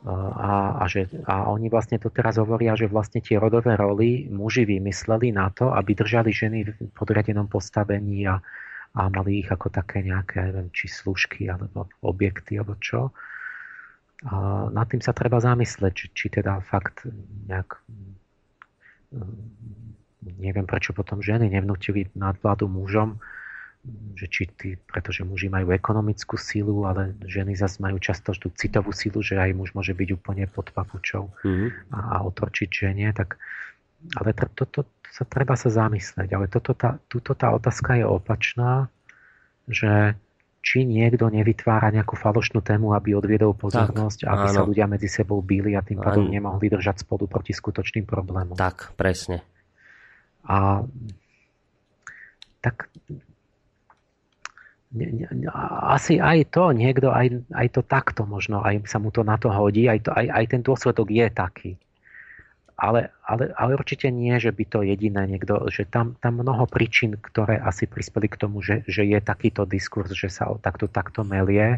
a, 0.02 0.82
a, 0.82 0.86
že, 0.90 1.06
a 1.30 1.46
oni 1.54 1.70
vlastne 1.70 2.02
to 2.02 2.10
teraz 2.10 2.42
hovoria, 2.42 2.74
že 2.74 2.90
vlastne 2.90 3.22
tie 3.22 3.38
rodové 3.38 3.78
roly 3.78 4.26
muži 4.34 4.66
vymysleli 4.66 5.30
na 5.30 5.54
to, 5.54 5.70
aby 5.70 5.94
držali 5.94 6.34
ženy 6.34 6.66
v 6.66 6.74
podriadenom 6.98 7.46
postavení 7.46 8.26
a, 8.26 8.42
a 8.98 9.02
mali 9.14 9.46
ich 9.46 9.50
ako 9.54 9.70
také 9.70 10.02
nejaké, 10.02 10.50
neviem, 10.50 10.74
či 10.74 10.90
služky 10.90 11.46
alebo 11.46 11.86
objekty 12.02 12.58
alebo 12.58 12.74
čo. 12.82 13.14
A 14.26 14.70
nad 14.74 14.90
tým 14.90 15.06
sa 15.06 15.14
treba 15.14 15.38
zamysleť, 15.38 15.94
či, 15.94 16.06
či 16.14 16.26
teda 16.34 16.62
fakt 16.66 17.06
nejak 17.46 17.78
neviem 20.22 20.66
prečo 20.70 20.94
potom 20.94 21.20
ženy 21.20 21.50
nevnútili 21.50 22.10
nadvládu 22.14 22.70
mužom, 22.70 23.20
že 24.14 24.30
či 24.30 24.44
tí, 24.54 24.78
pretože 24.78 25.26
muži 25.26 25.50
majú 25.50 25.74
ekonomickú 25.74 26.38
sílu, 26.38 26.86
ale 26.86 27.18
ženy 27.26 27.58
zase 27.58 27.82
majú 27.82 27.98
často 27.98 28.30
tú 28.38 28.54
citovú 28.54 28.94
sílu, 28.94 29.26
že 29.26 29.42
aj 29.42 29.58
muž 29.58 29.74
môže 29.74 29.98
byť 29.98 30.10
úplne 30.14 30.46
pod 30.46 30.70
papučou 30.70 31.34
mm-hmm. 31.42 31.90
a, 31.90 31.98
a 31.98 32.16
otročiť 32.22 32.70
ženie, 32.70 33.10
tak 33.10 33.42
ale 34.18 34.34
to, 34.34 34.66
to, 34.70 34.82
sa 35.12 35.28
treba 35.28 35.60
sa 35.60 35.70
zamyslieť. 35.70 36.30
Ale 36.32 36.46
toto 36.48 36.72
tá, 36.74 36.98
tuto 37.12 37.36
tá 37.36 37.52
otázka 37.52 38.00
je 38.00 38.06
opačná, 38.08 38.88
že 39.68 40.16
či 40.62 40.86
niekto 40.86 41.26
nevytvára 41.26 41.90
nejakú 41.90 42.14
falošnú 42.14 42.62
tému, 42.62 42.94
aby 42.94 43.18
odviedol 43.18 43.58
pozornosť, 43.58 44.26
tak, 44.26 44.30
aby 44.30 44.46
áno. 44.46 44.56
sa 44.56 44.62
ľudia 44.62 44.86
medzi 44.86 45.10
sebou 45.10 45.42
bíli 45.42 45.74
a 45.74 45.82
tým 45.82 45.98
pádom 45.98 46.30
nemohli 46.30 46.70
držať 46.70 47.02
spolu 47.02 47.26
proti 47.26 47.52
skutočným 47.52 48.06
problémom. 48.06 48.54
Tak, 48.54 48.94
presne. 48.94 49.42
A 50.46 50.86
tak 52.62 52.94
asi 55.88 56.20
aj 56.20 56.52
to, 56.52 56.76
niekto 56.76 57.16
aj, 57.16 57.48
aj 57.56 57.68
to 57.72 57.82
takto 57.82 58.28
možno, 58.28 58.60
aj 58.60 58.84
sa 58.84 59.00
mu 59.00 59.08
to 59.08 59.24
na 59.24 59.40
to 59.40 59.48
hodí, 59.48 59.88
aj, 59.88 60.04
to, 60.04 60.12
aj, 60.12 60.28
aj 60.28 60.46
ten 60.52 60.62
dôsledok 60.62 61.08
je 61.08 61.28
taký. 61.32 61.72
Ale, 62.76 63.14
ale, 63.24 63.54
ale 63.56 63.78
určite 63.78 64.10
nie, 64.10 64.34
že 64.42 64.50
by 64.50 64.64
to 64.66 64.82
jediné 64.82 65.30
niekto, 65.30 65.70
že 65.70 65.86
tam, 65.86 66.18
tam 66.18 66.42
mnoho 66.42 66.66
príčin, 66.66 67.14
ktoré 67.14 67.62
asi 67.62 67.86
prispeli 67.86 68.26
k 68.26 68.42
tomu, 68.42 68.60
že, 68.66 68.82
že 68.90 69.06
je 69.06 69.22
takýto 69.22 69.70
diskurs, 69.70 70.12
že 70.18 70.34
sa 70.34 70.50
takto, 70.58 70.90
takto 70.90 71.22
melie, 71.22 71.78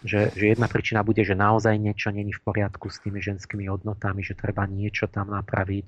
že, 0.00 0.32
že 0.32 0.56
jedna 0.56 0.64
príčina 0.64 1.04
bude, 1.04 1.20
že 1.20 1.36
naozaj 1.36 1.76
niečo 1.76 2.08
není 2.08 2.32
v 2.32 2.40
poriadku 2.40 2.88
s 2.88 3.04
tými 3.04 3.20
ženskými 3.20 3.68
hodnotami, 3.68 4.24
že 4.24 4.32
treba 4.32 4.64
niečo 4.64 5.12
tam 5.12 5.28
napraviť 5.28 5.86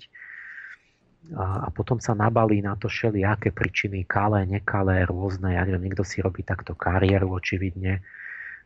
a, 1.31 1.71
potom 1.71 2.03
sa 2.03 2.19
nabalí 2.19 2.59
na 2.59 2.75
to 2.75 2.91
všelijaké 2.91 3.55
príčiny, 3.55 4.03
kalé, 4.03 4.43
nekalé, 4.43 5.07
rôzne, 5.07 5.55
ja 5.55 5.63
neviem, 5.63 5.87
niekto 5.91 6.03
si 6.03 6.19
robí 6.19 6.43
takto 6.43 6.75
kariéru 6.75 7.31
očividne, 7.31 8.03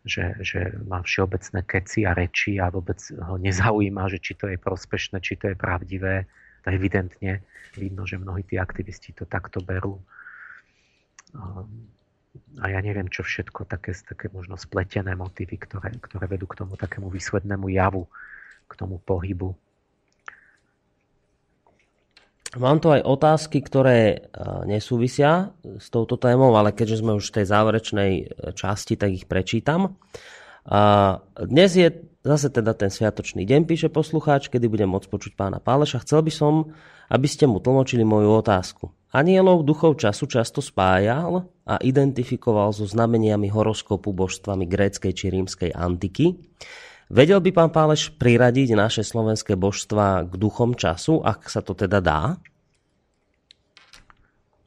že, 0.07 0.39
že 0.41 0.73
má 0.87 1.03
všeobecné 1.03 1.61
keci 1.67 2.07
a 2.07 2.15
reči 2.15 2.57
a 2.63 2.71
vôbec 2.71 2.97
ho 3.13 3.37
nezaujíma, 3.37 4.09
že 4.09 4.23
či 4.23 4.33
to 4.39 4.47
je 4.49 4.57
prospešné, 4.57 5.19
či 5.21 5.37
to 5.37 5.53
je 5.53 5.57
pravdivé. 5.59 6.25
To 6.63 6.71
evidentne 6.71 7.43
vidno, 7.75 8.07
že 8.07 8.17
mnohí 8.17 8.47
tí 8.47 8.57
aktivisti 8.57 9.13
to 9.13 9.27
takto 9.27 9.61
berú. 9.61 9.99
A 12.63 12.65
ja 12.71 12.81
neviem, 12.81 13.11
čo 13.11 13.27
všetko, 13.27 13.67
také, 13.69 13.93
také 13.93 14.31
možno 14.31 14.55
spletené 14.57 15.13
motívy, 15.19 15.59
ktoré, 15.61 15.93
ktoré 16.01 16.25
vedú 16.31 16.47
k 16.49 16.65
tomu 16.65 16.79
takému 16.79 17.11
výslednému 17.11 17.69
javu, 17.75 18.09
k 18.67 18.73
tomu 18.79 19.03
pohybu. 19.03 19.55
Mám 22.57 22.81
tu 22.81 22.89
aj 22.89 23.05
otázky, 23.05 23.61
ktoré 23.61 24.01
e, 24.01 24.17
nesúvisia 24.65 25.53
s 25.61 25.93
touto 25.93 26.17
témou, 26.17 26.57
ale 26.57 26.73
keďže 26.73 27.05
sme 27.05 27.13
už 27.21 27.29
v 27.29 27.35
tej 27.41 27.47
záverečnej 27.53 28.13
e, 28.17 28.25
časti, 28.57 28.97
tak 28.97 29.13
ich 29.13 29.29
prečítam. 29.29 30.01
A 30.67 31.21
dnes 31.37 31.77
je 31.77 31.93
zase 32.27 32.51
teda 32.51 32.75
ten 32.75 32.91
sviatočný 32.91 33.47
deň, 33.47 33.71
píše 33.71 33.89
poslucháč, 33.93 34.51
kedy 34.51 34.67
budem 34.67 34.91
môcť 34.91 35.07
počuť 35.07 35.33
pána 35.39 35.63
Páleša. 35.63 36.03
Chcel 36.03 36.27
by 36.27 36.33
som, 36.35 36.75
aby 37.07 37.29
ste 37.31 37.47
mu 37.47 37.63
tlmočili 37.63 38.03
moju 38.03 38.43
otázku. 38.43 38.91
Anielov 39.15 39.63
duchov 39.63 40.03
času 40.03 40.27
často 40.27 40.59
spájal 40.59 41.47
a 41.63 41.79
identifikoval 41.79 42.75
so 42.75 42.85
znameniami 42.85 43.47
horoskopu 43.47 44.11
božstvami 44.11 44.67
gréckej 44.67 45.13
či 45.15 45.31
rímskej 45.31 45.71
antiky. 45.71 46.35
Vedel 47.07 47.39
by 47.39 47.51
pán 47.55 47.71
Páleš 47.71 48.11
priradiť 48.19 48.75
naše 48.75 49.07
slovenské 49.07 49.55
božstva 49.55 50.27
k 50.27 50.33
duchom 50.35 50.75
času, 50.75 51.23
ak 51.23 51.47
sa 51.47 51.63
to 51.63 51.71
teda 51.71 52.03
dá? 52.03 52.35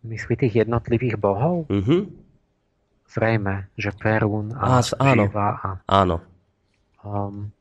Myslí 0.08 0.40
tých 0.40 0.64
jednotlivých 0.64 1.20
bohov? 1.20 1.68
Uh-huh. 1.68 2.08
Zrejme, 3.12 3.68
že 3.76 3.92
Perún 3.92 4.56
a, 4.56 4.80
a 4.80 4.86
áno, 5.04 5.28
a 5.36 5.84
áno. 5.84 6.18
Um, 7.04 7.52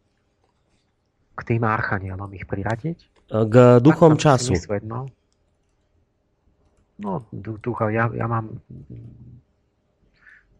k 1.34 1.40
tým 1.42 1.66
archanielom 1.66 2.30
ich 2.38 2.46
priradiť? 2.46 2.98
K 3.26 3.54
duchom 3.82 4.14
tak, 4.14 4.38
času. 4.38 4.54
No, 4.86 5.10
no 6.98 7.12
ducha, 7.34 7.90
ja, 7.90 8.06
ja 8.14 8.26
mám 8.30 8.62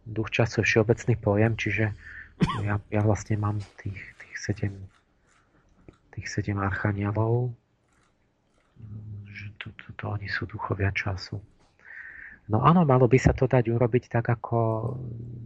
duch 0.08 0.34
času 0.34 0.66
všeobecný 0.66 1.14
pojem, 1.22 1.54
čiže 1.54 1.94
ja, 2.62 2.78
ja 2.90 3.00
vlastne 3.02 3.38
mám 3.38 3.58
tých, 3.82 3.98
tých 3.98 4.36
sedem 4.38 4.74
tých 6.18 6.34
sedem 6.34 6.58
archanielov, 6.58 7.54
že 9.30 9.54
to, 9.62 9.70
to, 9.78 9.94
to 9.94 10.04
oni 10.10 10.26
sú 10.26 10.50
duchovia 10.50 10.90
času. 10.90 11.38
No 12.50 12.58
áno, 12.66 12.82
malo 12.82 13.06
by 13.06 13.22
sa 13.22 13.30
to 13.30 13.46
dať 13.46 13.70
urobiť 13.70 14.10
tak 14.10 14.26
ako 14.26 14.58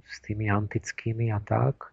s 0.09 0.17
tými 0.25 0.49
antickými 0.49 1.29
a 1.29 1.45
tak. 1.45 1.93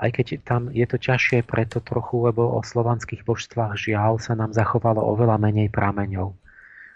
Aj 0.00 0.08
keď 0.08 0.40
tam 0.48 0.72
je 0.72 0.86
to 0.88 0.96
ťažšie 0.96 1.44
preto 1.44 1.84
trochu, 1.84 2.32
lebo 2.32 2.56
o 2.56 2.64
slovanských 2.64 3.26
božstvách 3.26 3.76
žiaľ 3.76 4.16
sa 4.16 4.32
nám 4.32 4.56
zachovalo 4.56 5.04
oveľa 5.04 5.36
menej 5.36 5.68
prameňov. 5.68 6.32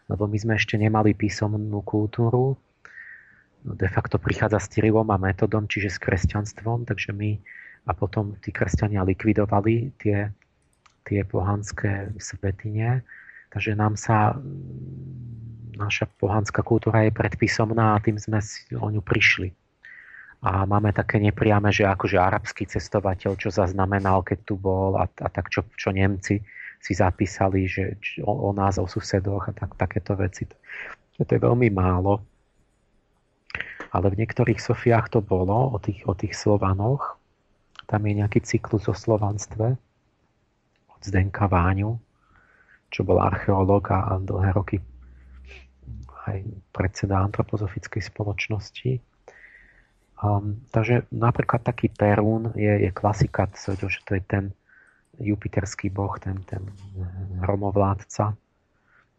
Lebo 0.08 0.24
my 0.24 0.38
sme 0.40 0.54
ešte 0.56 0.80
nemali 0.80 1.12
písomnú 1.12 1.84
kultúru, 1.84 2.56
de 3.62 3.88
facto 3.88 4.18
prichádza 4.18 4.58
s 4.58 4.70
Cyrilom 4.74 5.06
a 5.14 5.18
metodom, 5.18 5.70
čiže 5.70 5.94
s 5.94 6.02
kresťanstvom, 6.02 6.84
takže 6.86 7.14
my 7.14 7.38
a 7.82 7.90
potom 7.94 8.38
tí 8.38 8.54
kresťania 8.54 9.02
likvidovali 9.02 9.98
tie, 9.98 10.30
tie 11.02 11.20
pohanské 11.26 12.14
svetine, 12.18 13.02
takže 13.50 13.74
nám 13.74 13.98
sa 13.98 14.38
naša 15.74 16.06
pohanská 16.20 16.62
kultúra 16.62 17.02
je 17.02 17.14
predpísomná 17.14 17.96
a 17.96 18.02
tým 18.02 18.20
sme 18.20 18.38
o 18.78 18.86
ňu 18.86 19.02
prišli. 19.02 19.50
A 20.42 20.66
máme 20.66 20.90
také 20.90 21.22
nepriame, 21.22 21.70
že 21.70 21.86
akože 21.86 22.18
arabský 22.18 22.66
cestovateľ, 22.66 23.38
čo 23.38 23.54
zaznamenal, 23.54 24.26
keď 24.26 24.38
tu 24.42 24.54
bol 24.58 24.98
a, 24.98 25.06
a 25.06 25.28
tak 25.30 25.54
čo, 25.54 25.62
čo 25.78 25.94
Nemci 25.94 26.42
si 26.82 26.92
zapísali, 26.98 27.70
že 27.70 27.94
o, 28.26 28.30
o 28.30 28.50
nás, 28.50 28.74
o 28.82 28.90
susedoch 28.90 29.46
a 29.46 29.52
tak, 29.54 29.78
takéto 29.78 30.18
veci. 30.18 30.50
To 31.14 31.30
je 31.30 31.38
veľmi 31.38 31.70
málo 31.70 32.31
ale 33.92 34.08
v 34.08 34.24
niektorých 34.24 34.56
Sofiách 34.56 35.12
to 35.12 35.20
bolo 35.20 35.76
o 35.76 35.78
tých, 35.78 36.08
o 36.08 36.16
tých 36.16 36.32
Slovanoch. 36.32 37.20
Tam 37.84 38.00
je 38.08 38.24
nejaký 38.24 38.40
cyklus 38.40 38.88
o 38.88 38.96
slovanstve 38.96 39.76
od 40.88 41.00
Zdenka 41.04 41.44
Váňu, 41.44 42.00
čo 42.88 43.04
bol 43.04 43.20
archeológ 43.20 43.92
a 43.92 44.16
dlhé 44.16 44.50
roky 44.56 44.76
aj 46.22 46.38
predseda 46.70 47.18
antropozofickej 47.20 48.02
spoločnosti. 48.02 49.02
Um, 50.22 50.62
takže 50.70 51.10
napríklad 51.10 51.66
taký 51.66 51.90
Perún 51.90 52.54
je, 52.54 52.86
je 52.86 52.90
klasika, 52.94 53.50
že 53.58 54.00
to 54.06 54.14
je 54.14 54.22
ten 54.22 54.44
jupiterský 55.18 55.90
boh, 55.90 56.14
ten, 56.22 56.38
ten 56.46 56.62
hromovládca. 57.42 58.38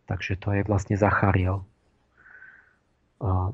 Takže 0.08 0.40
to 0.40 0.56
je 0.56 0.62
vlastne 0.64 0.96
Zachariel. 0.96 1.68
Uh, 3.20 3.52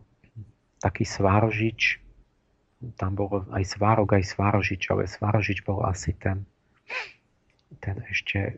taký 0.79 1.03
Svárožič, 1.03 1.99
tam 2.95 3.15
bol 3.19 3.43
aj 3.51 3.75
Svárok, 3.75 4.15
aj 4.15 4.23
Svárožič, 4.35 4.87
ale 4.91 5.07
Svárožič 5.07 5.67
bol 5.67 5.83
asi 5.83 6.15
ten 6.15 6.47
ten 7.77 8.01
ešte 8.09 8.57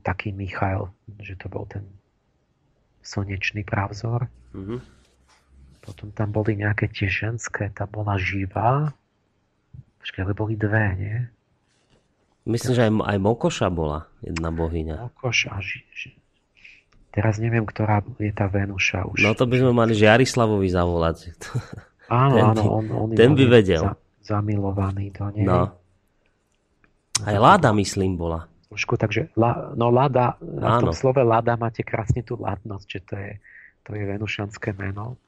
taký 0.00 0.32
Michal, 0.32 0.88
že 1.20 1.36
to 1.36 1.52
bol 1.52 1.68
ten 1.68 1.84
slnečný 3.04 3.62
právzor. 3.62 4.32
Mm-hmm. 4.56 4.80
Potom 5.82 6.08
tam 6.14 6.30
boli 6.30 6.56
nejaké 6.56 6.88
tie 6.88 7.10
ženské, 7.10 7.68
tá 7.74 7.84
bola 7.84 8.16
živá. 8.16 8.94
Počkaj, 10.00 10.22
ale 10.22 10.34
boli 10.34 10.54
dve, 10.54 10.86
nie? 10.96 11.18
Myslím, 12.46 12.72
že 12.74 12.82
aj, 12.90 12.92
aj 13.06 13.18
Mokoša 13.22 13.68
bola 13.70 14.10
jedna 14.22 14.50
bohyňa. 14.50 15.10
Mokoš 15.10 15.50
a 15.50 15.58
ži, 15.62 15.82
ži. 15.94 16.10
Teraz 17.12 17.36
neviem, 17.36 17.68
ktorá 17.68 18.00
je 18.16 18.32
tá 18.32 18.48
Venuša 18.48 19.04
už. 19.04 19.20
No 19.20 19.36
to 19.36 19.44
by 19.44 19.60
sme 19.60 19.72
mali 19.76 19.92
Žiarislavovi 19.92 20.68
zavolať. 20.72 21.36
Áno, 22.08 22.36
ten, 22.36 22.44
áno, 22.44 22.62
on, 22.72 22.84
on 22.88 23.08
ten 23.12 23.36
by 23.36 23.44
vedel. 23.52 23.84
Za, 23.84 23.92
zamilovaný 24.36 25.12
do 25.12 25.28
nej. 25.32 25.44
No. 25.44 25.76
Aj 27.28 27.36
Láda, 27.36 27.76
myslím, 27.76 28.16
bola. 28.16 28.48
Trošku, 28.72 28.96
takže 28.96 29.28
la, 29.36 29.76
no 29.76 29.92
Lada, 29.92 30.40
na 30.40 30.80
tom 30.80 30.96
slove 30.96 31.20
Lada 31.20 31.60
máte 31.60 31.84
krásne 31.84 32.24
tú 32.24 32.40
ladnosť, 32.40 32.86
že 32.88 33.00
to 33.04 33.14
je, 33.20 33.32
to 33.84 33.90
je 33.92 34.02
venušanské 34.08 34.72
meno. 34.72 35.20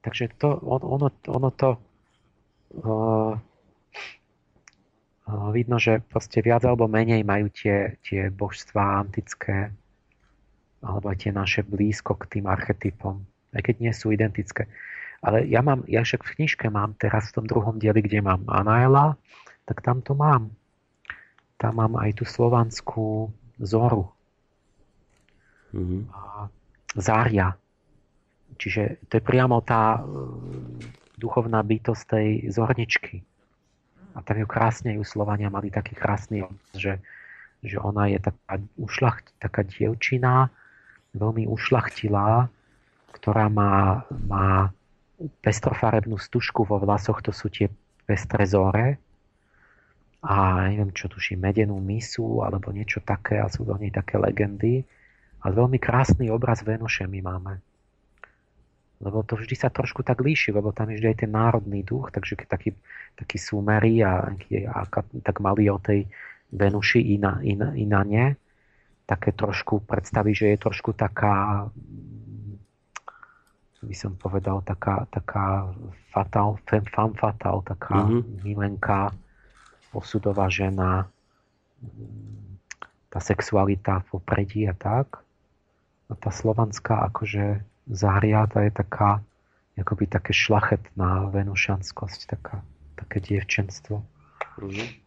Takže 0.00 0.32
to, 0.40 0.56
on, 0.64 0.80
ono, 0.80 1.08
ono 1.28 1.48
to 1.52 1.76
uh, 2.80 3.36
vidno, 5.52 5.76
že 5.76 6.00
proste 6.00 6.40
viac 6.40 6.64
alebo 6.64 6.88
menej 6.88 7.20
majú 7.20 7.52
tie, 7.52 8.00
tie 8.00 8.32
božstvá 8.32 9.04
antické 9.04 9.76
alebo 10.82 11.08
aj 11.08 11.26
tie 11.26 11.32
naše 11.32 11.62
blízko 11.62 12.18
k 12.18 12.38
tým 12.38 12.50
archetypom, 12.50 13.22
aj 13.54 13.62
keď 13.62 13.74
nie 13.78 13.92
sú 13.94 14.10
identické. 14.10 14.66
Ale 15.22 15.46
ja 15.46 15.62
mám, 15.62 15.86
ja 15.86 16.02
však 16.02 16.26
v 16.26 16.34
knižke 16.38 16.66
mám 16.66 16.98
teraz 16.98 17.30
v 17.30 17.40
tom 17.40 17.46
druhom 17.46 17.78
dieli, 17.78 18.02
kde 18.02 18.18
mám 18.18 18.42
Anaela, 18.50 19.14
tak 19.62 19.78
tam 19.80 20.02
to 20.02 20.18
mám. 20.18 20.50
Tam 21.54 21.78
mám 21.78 21.94
aj 21.94 22.18
tú 22.18 22.24
slovanskú 22.26 23.30
zoru. 23.62 24.10
Mm-hmm. 25.70 26.02
Zária. 26.98 27.54
Čiže 28.58 29.06
to 29.06 29.16
je 29.16 29.22
priamo 29.22 29.62
tá 29.62 29.96
e, 29.96 30.00
duchovná 31.16 31.62
bytosť 31.62 32.02
tej 32.02 32.28
zorničky. 32.50 33.22
A 34.12 34.20
tam 34.26 34.42
ju 34.42 34.46
krásne 34.50 34.98
ju 34.98 35.06
Slovania 35.06 35.48
mali 35.48 35.70
taký 35.70 35.94
krásny, 35.94 36.44
že, 36.74 36.98
že 37.62 37.78
ona 37.78 38.10
je 38.10 38.18
taká, 38.20 38.60
ušlacht, 38.76 39.30
taká 39.38 39.64
dievčina, 39.64 40.50
veľmi 41.12 41.44
ušlachtilá, 41.48 42.48
ktorá 43.12 43.46
má, 43.52 44.04
má 44.26 44.72
pestrofarebnú 45.44 46.16
stužku 46.18 46.64
vo 46.64 46.80
vlasoch, 46.80 47.20
to 47.22 47.30
sú 47.30 47.52
tie 47.52 47.68
pestré 48.08 48.48
zore, 48.48 48.98
a 50.22 50.70
neviem 50.70 50.94
čo 50.94 51.10
tuším, 51.10 51.42
medenú 51.42 51.82
misu 51.82 52.46
alebo 52.46 52.70
niečo 52.70 53.02
také 53.02 53.42
a 53.42 53.50
sú 53.50 53.66
do 53.66 53.74
nej 53.74 53.90
také 53.90 54.22
legendy. 54.22 54.86
A 55.42 55.50
veľmi 55.50 55.82
krásny 55.82 56.30
obraz 56.30 56.62
Venuše 56.62 57.10
my 57.10 57.18
máme. 57.18 57.58
Lebo 59.02 59.26
to 59.26 59.34
vždy 59.34 59.58
sa 59.58 59.66
trošku 59.66 60.06
tak 60.06 60.22
líši, 60.22 60.54
lebo 60.54 60.70
tam 60.70 60.94
je 60.94 61.02
vždy 61.02 61.08
aj 61.10 61.18
ten 61.26 61.32
národný 61.34 61.82
duch, 61.82 62.14
takže 62.14 62.38
keď 62.38 62.46
taký, 62.54 62.70
taký 63.18 63.34
súmery 63.34 63.98
a, 64.06 64.30
a, 64.70 64.80
tak 65.26 65.42
mali 65.42 65.66
o 65.66 65.82
tej 65.82 66.06
Venuši 66.54 67.02
i 67.02 67.14
na, 67.18 67.42
i, 67.42 67.58
na, 67.58 67.74
i 67.74 67.82
na 67.82 68.06
ne, 68.06 68.38
také 69.06 69.32
trošku 69.32 69.82
predstaví, 69.82 70.34
že 70.34 70.54
je 70.54 70.58
trošku 70.58 70.92
taká 70.92 71.68
by 73.82 73.94
som 73.98 74.14
povedal, 74.14 74.62
taká, 74.62 75.10
taká 75.10 75.74
fatal, 76.14 76.54
femme 76.70 77.18
fatal, 77.18 77.66
taká 77.66 78.06
mm-hmm. 78.06 78.46
milenka, 78.46 79.10
osudová 79.90 80.46
žena, 80.46 81.10
tá 83.10 83.18
sexualita 83.18 84.06
v 84.06 84.18
popredí 84.18 84.70
a 84.70 84.74
tak. 84.78 85.20
A 86.06 86.14
tá 86.14 86.30
slovanská 86.30 87.02
akože 87.10 87.66
zária, 87.90 88.46
tá 88.46 88.62
je 88.62 88.72
taká, 88.72 89.20
akoby 89.74 90.06
také 90.06 90.30
šlachetná 90.30 91.26
venušanskosť, 91.34 92.38
taká, 92.38 92.62
také 92.94 93.18
dievčenstvo. 93.18 94.06
Mhm. 94.62 95.01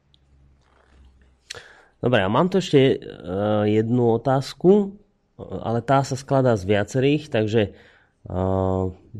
Dobre, 1.99 2.19
a 2.21 2.29
mám 2.29 2.51
tu 2.51 2.59
ešte 2.59 2.99
uh, 2.99 3.63
jednu 3.65 4.19
otázku, 4.19 4.95
ale 5.39 5.83
tá 5.83 5.99
sa 6.03 6.15
skladá 6.15 6.55
z 6.55 6.63
viacerých, 6.63 7.27
takže 7.27 7.75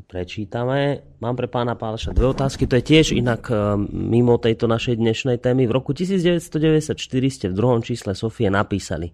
prečítame. 0.10 1.06
Mám 1.22 1.36
pre 1.38 1.46
pána 1.46 1.78
Páleša 1.78 2.18
dve 2.18 2.34
otázky, 2.34 2.66
to 2.66 2.82
je 2.82 2.84
tiež 2.90 3.14
inak 3.14 3.54
mimo 3.94 4.42
tejto 4.42 4.66
našej 4.66 4.98
dnešnej 4.98 5.38
témy. 5.38 5.70
V 5.70 5.76
roku 5.78 5.94
1994 5.94 6.98
ste 7.30 7.46
v 7.46 7.54
druhom 7.54 7.86
čísle 7.86 8.18
Sofie 8.18 8.50
napísali 8.50 9.14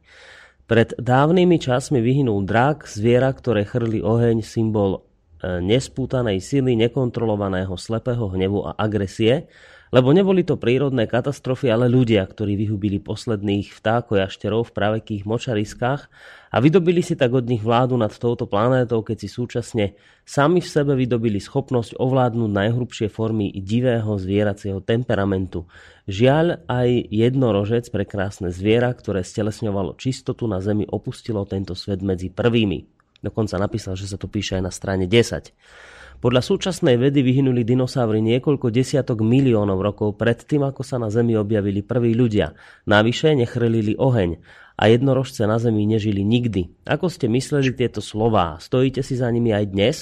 Pred 0.64 0.95
dávnymi 0.95 1.59
časmi 1.59 1.99
vyhynul 1.99 2.48
drak, 2.48 2.88
zviera, 2.88 3.35
ktoré 3.35 3.67
chrli 3.67 3.99
oheň, 3.99 4.40
symbol 4.40 5.03
e, 5.43 5.59
nespútanej 5.59 6.40
sily, 6.40 6.80
nekontrolovaného 6.80 7.75
slepého 7.75 8.31
hnevu 8.31 8.64
a 8.64 8.80
agresie, 8.80 9.51
lebo 9.91 10.15
neboli 10.15 10.47
to 10.47 10.55
prírodné 10.55 11.03
katastrofy, 11.03 11.67
ale 11.67 11.91
ľudia, 11.91 12.23
ktorí 12.23 12.55
vyhubili 12.55 13.03
posledných 13.03 13.75
vtákov 13.75 14.23
jašterov 14.23 14.71
v 14.71 14.75
pravekých 14.75 15.27
močariskách 15.27 16.01
a 16.47 16.57
vydobili 16.63 17.03
si 17.03 17.19
tak 17.19 17.35
od 17.35 17.43
nich 17.43 17.59
vládu 17.59 17.99
nad 17.99 18.11
touto 18.15 18.47
planétou, 18.47 19.03
keď 19.03 19.17
si 19.19 19.27
súčasne 19.27 19.99
sami 20.23 20.63
v 20.63 20.71
sebe 20.71 20.95
vydobili 20.95 21.43
schopnosť 21.43 21.99
ovládnuť 21.99 22.51
najhrubšie 22.55 23.07
formy 23.11 23.51
divého 23.59 24.15
zvieracieho 24.15 24.79
temperamentu. 24.79 25.67
Žiaľ, 26.07 26.71
aj 26.71 26.89
jednorožec, 27.11 27.91
prekrásne 27.91 28.47
zviera, 28.47 28.95
ktoré 28.95 29.27
stelesňovalo 29.27 29.99
čistotu 29.99 30.47
na 30.47 30.63
Zemi, 30.63 30.87
opustilo 30.87 31.43
tento 31.43 31.75
svet 31.75 31.99
medzi 31.99 32.31
prvými. 32.31 32.87
Dokonca 33.21 33.59
napísal, 33.59 33.99
že 33.99 34.09
sa 34.09 34.17
to 34.17 34.25
píše 34.25 34.57
aj 34.57 34.63
na 34.65 34.73
strane 34.73 35.05
10. 35.05 35.51
Podľa 36.22 36.45
súčasnej 36.45 37.01
vedy 37.01 37.25
vyhynuli 37.25 37.66
dinosaury 37.66 38.22
niekoľko 38.22 38.69
desiatok 38.69 39.25
miliónov 39.25 39.82
rokov 39.82 40.22
pred 40.22 40.38
tým, 40.38 40.61
ako 40.69 40.85
sa 40.85 41.01
na 41.01 41.09
Zemi 41.09 41.33
objavili 41.33 41.82
prví 41.82 42.14
ľudia. 42.14 42.53
Navyše 42.85 43.33
nechrlili 43.33 43.98
oheň 43.98 44.38
a 44.77 44.83
jednorožce 44.85 45.50
na 45.50 45.58
Zemi 45.58 45.90
nežili 45.90 46.22
nikdy. 46.22 46.85
Ako 46.85 47.09
ste 47.09 47.25
mysleli 47.25 47.74
tieto 47.74 48.06
slová? 48.06 48.61
Stojíte 48.61 49.01
si 49.01 49.17
za 49.17 49.33
nimi 49.33 49.50
aj 49.50 49.66
dnes? 49.74 49.98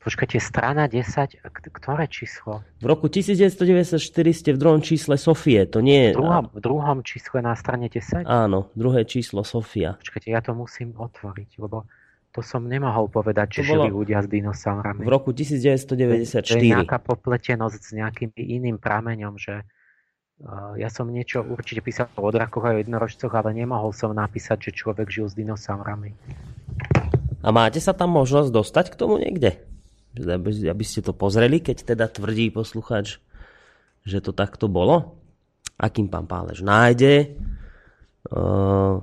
Počkajte, 0.00 0.40
strana 0.40 0.88
10, 0.88 1.44
ktoré 1.52 2.08
číslo? 2.08 2.64
V 2.80 2.86
roku 2.88 3.12
1994 3.12 4.00
ste 4.32 4.50
v 4.54 4.58
druhom 4.62 4.80
čísle 4.80 5.20
Sofie, 5.20 5.68
to 5.68 5.84
nie 5.84 6.00
je... 6.00 6.10
V 6.16 6.22
druhom, 6.22 6.46
v 6.48 6.60
druhom 6.64 6.98
čísle 7.04 7.44
na 7.44 7.52
strane 7.52 7.92
10? 7.92 8.24
Áno, 8.24 8.72
druhé 8.72 9.04
číslo 9.04 9.44
Sofia. 9.44 10.00
Počkajte, 10.00 10.32
ja 10.32 10.40
to 10.40 10.56
musím 10.56 10.96
otvoriť, 10.96 11.60
lebo 11.60 11.84
to 12.36 12.44
som 12.44 12.68
nemohol 12.68 13.08
povedať, 13.08 13.64
že 13.64 13.72
žili 13.72 13.88
ľudia 13.88 14.20
s 14.20 14.28
dinosaurami. 14.28 15.08
V 15.08 15.08
roku 15.08 15.32
1994. 15.32 16.44
To 16.44 16.60
je 16.60 16.68
nejaká 16.68 17.00
popletenosť 17.00 17.80
s 17.80 17.90
nejakým 17.96 18.36
iným 18.36 18.76
prameňom, 18.76 19.40
že 19.40 19.64
uh, 19.64 20.76
ja 20.76 20.92
som 20.92 21.08
niečo 21.08 21.40
určite 21.40 21.80
písal 21.80 22.12
o 22.12 22.28
drakoch 22.28 22.68
a 22.68 22.76
o 22.76 22.80
jednorožcoch, 22.84 23.32
ale 23.32 23.56
nemohol 23.56 23.96
som 23.96 24.12
napísať, 24.12 24.68
že 24.68 24.84
človek 24.84 25.08
žil 25.08 25.32
s 25.32 25.34
dinosaurami. 25.34 26.12
A 27.40 27.48
máte 27.48 27.80
sa 27.80 27.96
tam 27.96 28.12
možnosť 28.12 28.52
dostať 28.52 28.92
k 28.92 28.98
tomu 29.00 29.16
niekde? 29.16 29.56
Aby, 30.20 30.68
aby 30.68 30.84
ste 30.84 31.00
to 31.00 31.16
pozreli, 31.16 31.64
keď 31.64 31.96
teda 31.96 32.04
tvrdí 32.12 32.52
posluchač, 32.52 33.16
že 34.04 34.18
to 34.20 34.36
takto 34.36 34.68
bolo? 34.68 35.16
Akým 35.80 36.12
pán 36.12 36.28
Pálež 36.28 36.60
nájde? 36.60 37.32
Uh, 38.28 39.00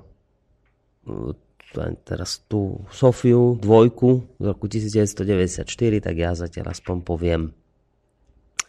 teraz 2.06 2.46
tú 2.46 2.86
Sofiu 2.94 3.58
dvojku 3.58 4.38
z 4.38 4.46
roku 4.46 4.66
1994, 4.70 5.66
tak 6.00 6.16
ja 6.16 6.32
zatiaľ 6.38 6.74
aspoň 6.74 6.98
poviem 7.02 7.42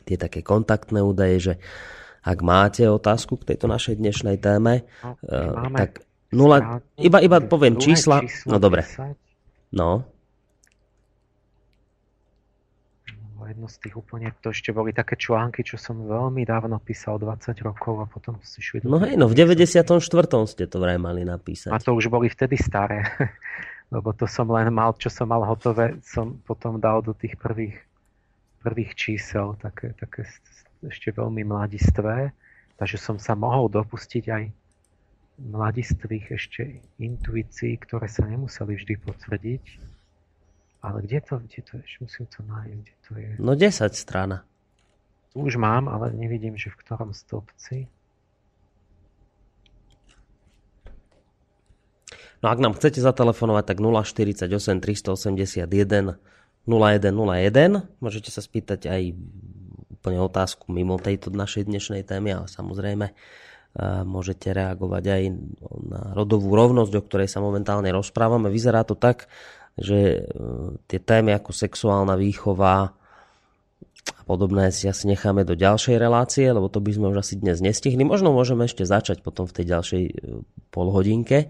tie 0.05 0.17
také 0.21 0.45
kontaktné 0.45 1.01
údaje, 1.01 1.37
že 1.41 1.55
ak 2.25 2.39
máte 2.41 2.89
otázku 2.89 3.37
k 3.41 3.53
tejto 3.53 3.69
našej 3.69 4.01
dnešnej 4.01 4.41
téme, 4.41 4.89
no, 5.05 5.17
uh, 5.29 5.69
tak 5.77 6.05
0, 6.33 6.81
iba, 6.99 7.19
iba 7.21 7.37
poviem 7.45 7.77
čísla. 7.77 8.25
No 8.49 8.57
dobre. 8.57 8.89
No. 9.71 10.09
Jedno 13.55 13.71
z 13.71 13.87
tých 13.87 13.95
úplne, 13.95 14.35
to 14.43 14.51
ešte 14.51 14.75
boli 14.75 14.91
také 14.91 15.15
články, 15.15 15.63
čo 15.63 15.79
som 15.79 16.03
veľmi 16.03 16.43
dávno 16.43 16.83
písal, 16.83 17.23
20 17.23 17.55
rokov 17.63 18.03
a 18.03 18.07
potom 18.11 18.35
si 18.43 18.59
šli. 18.59 18.83
No 18.83 18.99
hej, 18.99 19.15
no 19.15 19.31
v 19.31 19.39
94. 19.39 19.95
ste 20.51 20.67
to 20.67 20.83
vraj 20.83 20.99
mali 20.99 21.23
napísať. 21.23 21.71
A 21.71 21.79
to 21.79 21.95
už 21.95 22.11
boli 22.11 22.27
vtedy 22.27 22.59
staré, 22.59 23.07
lebo 23.95 24.11
to 24.11 24.27
som 24.27 24.51
len 24.51 24.75
mal, 24.75 24.91
čo 24.99 25.07
som 25.07 25.31
mal 25.31 25.47
hotové, 25.47 26.03
som 26.03 26.35
potom 26.43 26.83
dal 26.83 26.99
do 26.99 27.15
tých 27.15 27.39
prvých, 27.39 27.79
prvých 28.67 28.93
čísel, 28.99 29.55
také, 29.63 29.95
také 29.95 30.27
ešte 30.83 31.15
veľmi 31.15 31.47
mladistvé, 31.47 32.35
takže 32.75 32.99
som 32.99 33.23
sa 33.23 33.39
mohol 33.39 33.71
dopustiť 33.71 34.25
aj 34.35 34.45
mladistvých 35.47 36.27
ešte 36.35 36.83
intuícií, 36.99 37.79
ktoré 37.87 38.11
sa 38.11 38.27
nemuseli 38.27 38.75
vždy 38.75 38.95
potvrdiť 38.99 39.94
ale 40.85 41.01
kde 41.01 41.19
to, 41.25 41.41
kde 41.41 41.61
to 41.65 41.73
ešte 41.81 41.99
musím 42.05 42.27
to 42.29 42.41
nájsť, 42.45 42.77
kde 42.77 42.95
to 43.09 43.13
je? 43.17 43.31
No 43.41 43.53
10 43.57 43.89
strana. 43.97 44.45
Už 45.33 45.57
mám, 45.57 45.89
ale 45.89 46.13
nevidím, 46.13 46.61
že 46.61 46.69
v 46.69 46.77
ktorom 46.85 47.17
stopci. 47.17 47.89
No 52.45 52.53
ak 52.53 52.61
nám 52.61 52.77
chcete 52.77 53.01
zatelefonovať, 53.01 53.65
tak 53.65 53.79
048 53.81 54.45
381 54.85 56.21
0101. 56.69 57.89
Môžete 58.05 58.29
sa 58.29 58.45
spýtať 58.45 58.85
aj 58.85 59.03
úplne 59.97 60.21
otázku 60.21 60.69
mimo 60.69 61.01
tejto 61.01 61.33
našej 61.33 61.65
dnešnej 61.65 62.05
témy, 62.05 62.37
ale 62.37 62.47
samozrejme 62.53 63.07
eh, 63.09 63.15
môžete 64.05 64.53
reagovať 64.53 65.05
aj 65.09 65.23
na 65.89 66.01
rodovú 66.13 66.53
rovnosť, 66.53 66.93
o 66.93 67.03
ktorej 67.09 67.33
sa 67.33 67.41
momentálne 67.41 67.89
rozprávame. 67.89 68.53
Vyzerá 68.53 68.85
to 68.85 68.93
tak, 68.93 69.33
že 69.79 70.23
e, 70.23 70.27
tie 70.87 70.99
témy 71.03 71.35
ako 71.35 71.51
sexuálna 71.51 72.15
výchova 72.15 72.95
a 74.05 74.21
podobné 74.29 74.69
si 74.69 74.85
asi 74.85 75.09
necháme 75.09 75.49
do 75.49 75.57
ďalšej 75.57 75.97
relácie, 75.97 76.53
lebo 76.53 76.69
to 76.69 76.77
by 76.81 76.93
sme 76.93 77.09
už 77.11 77.19
asi 77.25 77.41
dnes 77.41 77.65
nestihli. 77.65 78.05
Možno 78.05 78.37
môžeme 78.37 78.69
ešte 78.69 78.85
začať 78.85 79.25
potom 79.25 79.49
v 79.49 79.57
tej 79.57 79.65
ďalšej 79.73 80.03
e, 80.05 80.13
polhodinke. 80.69 81.49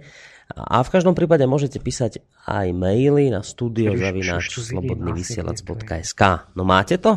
A 0.54 0.84
v 0.84 0.92
každom 0.92 1.16
prípade 1.16 1.48
môžete 1.48 1.80
písať 1.80 2.20
aj 2.44 2.68
maily 2.76 3.32
na 3.32 3.40
studiozavinač.slobodnyvysielac.sk 3.40 6.22
No 6.52 6.68
máte 6.68 7.00
to? 7.00 7.16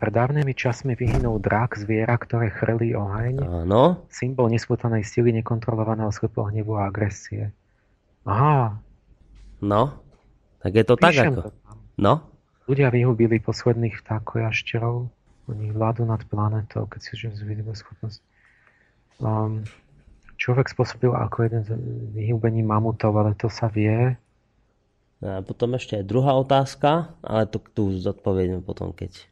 Pred 0.00 0.16
dávnymi 0.16 0.56
časmi 0.56 0.96
vyhynul 0.96 1.38
drak 1.38 1.76
zviera, 1.78 2.18
ktoré 2.18 2.50
chrlí 2.50 2.96
oheň. 2.96 3.36
Áno. 3.68 4.08
Symbol 4.10 4.48
nesputanej 4.50 5.04
sily, 5.06 5.30
nekontrolovaného 5.40 6.10
slepého 6.10 6.50
hnevu 6.50 6.74
a 6.74 6.88
agresie. 6.88 7.52
Aha. 8.24 8.80
No, 9.60 10.00
tak 10.60 10.72
je 10.76 10.84
to 10.84 10.94
Píšem 10.96 11.08
tak 11.10 11.26
ako... 11.32 11.40
To 11.48 11.50
no? 12.00 12.14
Ľudia 12.68 12.88
vyhubili 12.94 13.42
posledných 13.42 13.98
vtákov 14.04 14.46
a 14.46 14.52
šterov. 14.54 15.10
Oni 15.50 15.74
vládu 15.74 16.06
nad 16.06 16.22
planetou, 16.30 16.86
keď 16.86 17.00
si 17.02 17.12
žijem 17.18 17.34
zvidíme 17.34 17.74
schopnosť. 17.74 18.22
Um, 19.18 19.66
človek 20.38 20.70
spôsobil 20.70 21.10
ako 21.10 21.36
jeden 21.50 21.62
z 21.66 21.74
vyhubení 22.14 22.62
mamutov, 22.62 23.18
ale 23.18 23.34
to 23.34 23.50
sa 23.50 23.66
vie. 23.66 24.14
A 25.20 25.44
potom 25.44 25.76
ešte 25.76 26.00
aj 26.00 26.08
druhá 26.08 26.32
otázka, 26.38 27.12
ale 27.20 27.44
to 27.50 27.60
tu 27.74 27.92
zodpovedíme 27.98 28.62
potom, 28.62 28.94
keď 28.94 29.28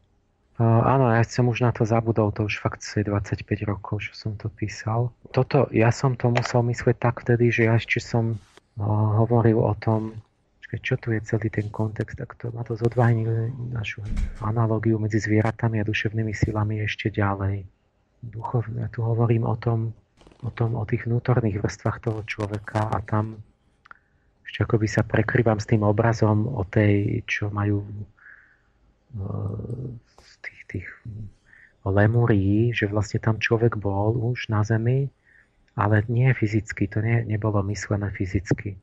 Uh, 0.58 0.82
áno, 0.82 1.06
ja 1.14 1.22
som 1.22 1.46
už 1.46 1.62
na 1.62 1.70
to 1.70 1.86
zabudol, 1.86 2.34
to 2.34 2.42
už 2.42 2.58
fakt 2.58 2.82
je 2.82 3.06
25 3.06 3.46
rokov, 3.62 4.10
že 4.10 4.18
som 4.18 4.34
to 4.34 4.50
písal. 4.50 5.14
Toto, 5.30 5.70
ja 5.70 5.94
som 5.94 6.18
to 6.18 6.34
musel 6.34 6.66
myslieť 6.66 6.98
tak 6.98 7.22
vtedy, 7.22 7.54
že 7.54 7.70
ja 7.70 7.78
ešte 7.78 8.02
som 8.02 8.34
uh, 8.34 8.82
hovoril 9.22 9.54
o 9.54 9.70
tom, 9.78 10.18
čo 10.76 11.00
tu 11.00 11.16
je 11.16 11.24
celý 11.24 11.48
ten 11.48 11.72
kontext, 11.72 12.20
tak 12.20 12.36
to 12.36 12.52
ma 12.52 12.60
to 12.60 12.76
zodvajnili 12.76 13.72
našu 13.72 14.04
analogiu 14.44 15.00
medzi 15.00 15.16
zvieratami 15.16 15.80
a 15.80 15.88
duševnými 15.88 16.36
silami 16.36 16.84
ešte 16.84 17.08
ďalej. 17.08 17.64
Duchov, 18.20 18.68
ja 18.76 18.92
tu 18.92 19.00
hovorím 19.00 19.48
o 19.48 19.56
tom, 19.56 19.96
o 20.44 20.52
tom, 20.52 20.76
o 20.76 20.84
tých 20.84 21.08
vnútorných 21.08 21.64
vrstvách 21.64 22.04
toho 22.04 22.20
človeka 22.28 22.92
a 22.92 23.00
tam 23.00 23.40
ešte 24.44 24.64
akoby 24.64 24.88
sa 24.88 25.04
prekryvám 25.04 25.60
s 25.60 25.68
tým 25.68 25.84
obrazom 25.84 26.48
o 26.48 26.64
tej, 26.68 27.24
čo 27.24 27.48
majú 27.48 27.84
uh, 27.84 27.88
tých, 30.40 30.60
tých 30.68 30.86
lemurií, 31.84 32.76
že 32.76 32.88
vlastne 32.88 33.20
tam 33.20 33.40
človek 33.40 33.80
bol 33.80 34.16
už 34.16 34.48
na 34.52 34.64
Zemi, 34.64 35.08
ale 35.76 36.02
nie 36.08 36.32
fyzicky, 36.32 36.88
to 36.90 37.00
nie, 37.04 37.24
nebolo 37.24 37.62
myslené 37.68 38.10
fyzicky. 38.12 38.76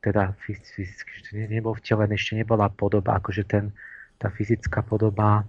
Teda 0.00 0.32
fyzicky, 0.40 1.36
ne, 1.36 1.44
nebol 1.48 1.76
vtelený, 1.76 2.16
ešte 2.16 2.40
nebola 2.40 2.72
podoba, 2.72 3.20
akože 3.20 3.44
ten, 3.44 3.72
tá 4.16 4.32
fyzická 4.32 4.80
podoba 4.80 5.44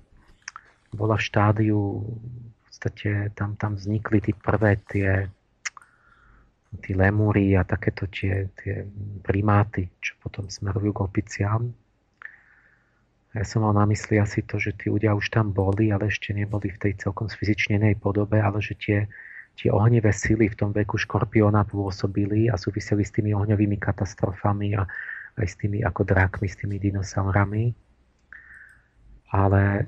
bola 0.91 1.15
v 1.15 1.23
štádiu, 1.23 1.80
v 2.03 2.59
podstate 2.67 3.31
tam, 3.31 3.55
tam 3.55 3.80
vznikli 3.80 4.19
tie 4.19 4.35
prvé 4.35 4.75
tie, 4.91 5.31
tí 6.83 6.91
lemúry 6.91 7.55
a 7.55 7.63
takéto 7.63 8.11
tie, 8.11 8.51
tie 8.59 8.83
primáty, 9.23 9.88
čo 10.03 10.19
potom 10.19 10.51
smerujú 10.51 10.91
k 10.91 11.03
opiciám. 11.03 11.63
Ja 13.31 13.47
som 13.47 13.63
mal 13.63 13.71
na 13.71 13.88
mysli 13.88 14.19
asi 14.19 14.43
to, 14.43 14.59
že 14.59 14.75
tí 14.75 14.91
ľudia 14.91 15.15
už 15.15 15.31
tam 15.31 15.55
boli, 15.55 15.88
ale 15.88 16.11
ešte 16.11 16.35
neboli 16.35 16.67
v 16.67 16.80
tej 16.80 16.93
celkom 16.99 17.31
sfyzičnenej 17.31 17.95
podobe, 17.95 18.43
ale 18.43 18.59
že 18.59 18.75
tie, 18.75 18.97
tie 19.57 19.69
ohnivé 19.69 20.09
sily 20.15 20.49
v 20.49 20.57
tom 20.57 20.71
veku 20.71 20.97
škorpióna 20.97 21.67
pôsobili 21.67 22.49
a 22.49 22.55
súviseli 22.57 23.05
s 23.05 23.13
tými 23.13 23.35
ohňovými 23.35 23.77
katastrofami 23.77 24.73
a 24.77 24.88
aj 25.38 25.47
s 25.47 25.55
tými 25.59 25.85
ako 25.85 26.01
drákmi, 26.03 26.47
s 26.47 26.59
tými 26.59 26.81
dinosaurami. 26.81 27.71
Ale 29.31 29.88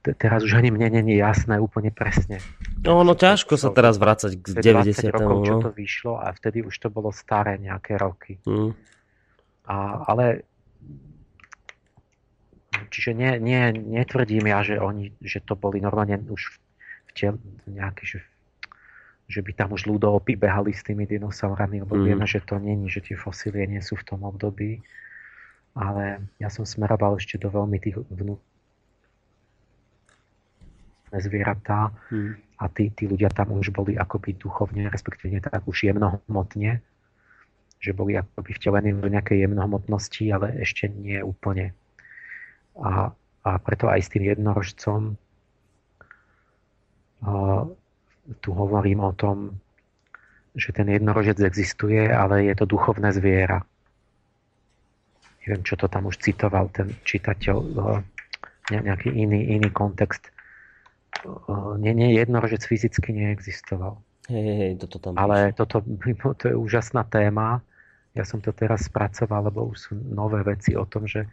t- 0.00 0.16
teraz 0.16 0.40
už 0.44 0.56
ani 0.56 0.72
mne 0.72 1.02
není 1.02 1.20
jasné 1.20 1.60
úplne 1.60 1.92
presne. 1.92 2.40
No, 2.80 3.04
no 3.04 3.12
ťažko 3.12 3.60
sa 3.60 3.74
teraz 3.74 4.00
vrácať 4.00 4.38
k 4.38 4.46
90. 4.64 5.12
rokov, 5.12 5.36
čo 5.44 5.54
no. 5.58 5.62
to 5.66 5.70
vyšlo 5.74 6.14
a 6.16 6.32
vtedy 6.32 6.64
už 6.64 6.72
to 6.78 6.88
bolo 6.88 7.12
staré 7.12 7.60
nejaké 7.60 8.00
roky. 8.00 8.40
Mm. 8.48 8.72
A, 9.68 9.76
ale 10.08 10.48
Čiže 12.88 13.10
nie, 13.12 13.32
nie, 13.42 13.74
netvrdím 13.74 14.46
ja, 14.48 14.62
že, 14.62 14.78
oni, 14.78 15.10
že 15.18 15.42
to 15.42 15.58
boli 15.58 15.82
normálne 15.82 16.22
už 16.30 16.62
v 17.08 17.10
tel, 17.16 17.34
nejaké, 17.66 18.06
že, 18.06 18.18
že 19.28 19.44
by 19.44 19.52
tam 19.52 19.76
už 19.76 19.84
ľudovopy 19.84 20.40
behali 20.40 20.72
s 20.72 20.80
tými 20.80 21.04
dinosaurami, 21.04 21.84
lebo 21.84 22.00
mm. 22.00 22.04
vieme, 22.08 22.24
že 22.24 22.40
to 22.40 22.56
není, 22.56 22.88
že 22.88 23.04
tie 23.04 23.12
fosílie 23.12 23.68
nie 23.68 23.84
sú 23.84 24.00
v 24.00 24.06
tom 24.08 24.24
období. 24.24 24.80
Ale 25.76 26.24
ja 26.40 26.48
som 26.48 26.64
smeroval 26.64 27.20
ešte 27.20 27.36
do 27.36 27.52
veľmi 27.52 27.76
tých 27.76 28.00
vnú 28.08 28.40
zvieratá 31.12 31.92
mm. 32.08 32.56
a 32.56 32.64
tí, 32.72 32.88
tí 32.96 33.04
ľudia 33.04 33.28
tam 33.28 33.52
už 33.52 33.68
boli 33.72 34.00
akoby 34.00 34.36
duchovne, 34.40 34.88
respektíve 34.88 35.44
tak 35.44 35.60
už 35.68 35.92
jemnohmotne, 35.92 36.80
že 37.78 37.90
boli 37.92 38.16
akoby 38.16 38.50
vtelení 38.56 38.96
do 38.96 39.12
nejakej 39.12 39.44
jemnohmotnosti, 39.44 40.24
ale 40.32 40.56
ešte 40.64 40.88
nie 40.88 41.20
úplne. 41.20 41.76
A, 42.80 43.12
a 43.44 43.50
preto 43.60 43.92
aj 43.92 44.08
s 44.08 44.12
tým 44.12 44.24
jednorožcom 44.24 45.20
tu 48.40 48.52
hovorím 48.52 49.00
o 49.00 49.12
tom, 49.12 49.56
že 50.52 50.72
ten 50.72 50.88
jednorožec 50.88 51.40
existuje, 51.40 52.08
ale 52.08 52.44
je 52.50 52.54
to 52.56 52.64
duchovné 52.66 53.12
zviera. 53.12 53.62
Neviem, 55.44 55.64
čo 55.64 55.80
to 55.80 55.88
tam 55.88 56.10
už 56.12 56.20
citoval 56.20 56.68
ten 56.68 56.92
čitateľ, 57.08 57.56
nejaký 58.68 59.08
iný, 59.08 59.56
iný 59.56 59.72
kontext. 59.72 60.28
Nie, 61.80 61.96
nie, 61.96 62.12
jednorožec 62.12 62.60
fyzicky 62.68 63.16
neexistoval. 63.16 63.96
Hej, 64.28 64.44
hej, 64.44 64.72
toto 64.76 64.96
tam 65.00 65.16
Ale 65.16 65.56
toto, 65.56 65.80
to 66.40 66.44
je 66.52 66.54
úžasná 66.54 67.08
téma. 67.08 67.64
Ja 68.12 68.28
som 68.28 68.44
to 68.44 68.52
teraz 68.52 68.92
spracoval, 68.92 69.48
lebo 69.48 69.72
už 69.72 69.78
sú 69.88 69.92
nové 69.96 70.44
veci 70.44 70.76
o 70.76 70.84
tom, 70.84 71.08
že 71.08 71.24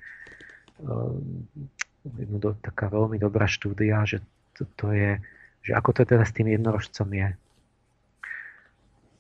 taká 2.62 2.88
veľmi 2.92 3.18
dobrá 3.20 3.48
štúdia, 3.50 4.06
že 4.08 4.22
to, 4.56 4.64
to 4.80 4.88
je, 4.96 5.20
že 5.66 5.74
ako 5.74 5.90
to 5.98 6.02
teda 6.06 6.22
s 6.22 6.32
tým 6.32 6.54
jednorožcom 6.54 7.10
je. 7.10 7.30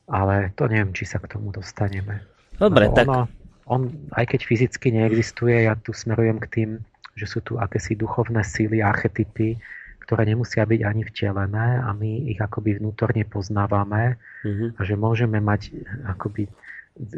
Ale 0.05 0.53
to 0.53 0.69
neviem, 0.69 0.93
či 0.93 1.09
sa 1.09 1.17
k 1.17 1.33
tomu 1.33 1.49
dostaneme. 1.49 2.21
Dobre, 2.61 2.93
tak... 2.93 3.09
Ono, 3.09 3.25
on, 3.65 3.89
aj 4.13 4.37
keď 4.37 4.41
fyzicky 4.45 4.93
neexistuje, 4.93 5.65
ja 5.65 5.73
tu 5.73 5.89
smerujem 5.89 6.37
k 6.37 6.47
tým, 6.53 6.69
že 7.17 7.25
sú 7.25 7.41
tu 7.41 7.57
akési 7.57 7.97
duchovné 7.97 8.45
síly, 8.45 8.85
archetypy, 8.85 9.57
ktoré 10.05 10.29
nemusia 10.29 10.69
byť 10.69 10.81
ani 10.85 11.01
vtelené 11.01 11.81
a 11.81 11.89
my 11.97 12.29
ich 12.29 12.37
akoby 12.37 12.77
vnútorne 12.77 13.25
poznávame 13.25 14.21
mm-hmm. 14.45 14.77
a 14.77 14.79
že 14.85 14.93
môžeme 14.93 15.41
mať 15.41 15.73
akoby 16.05 16.45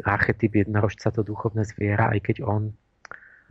archetyp 0.08 0.64
jednorožca, 0.64 1.12
to 1.12 1.20
duchovné 1.20 1.68
zviera, 1.68 2.08
aj 2.16 2.24
keď 2.24 2.48
on 2.48 2.72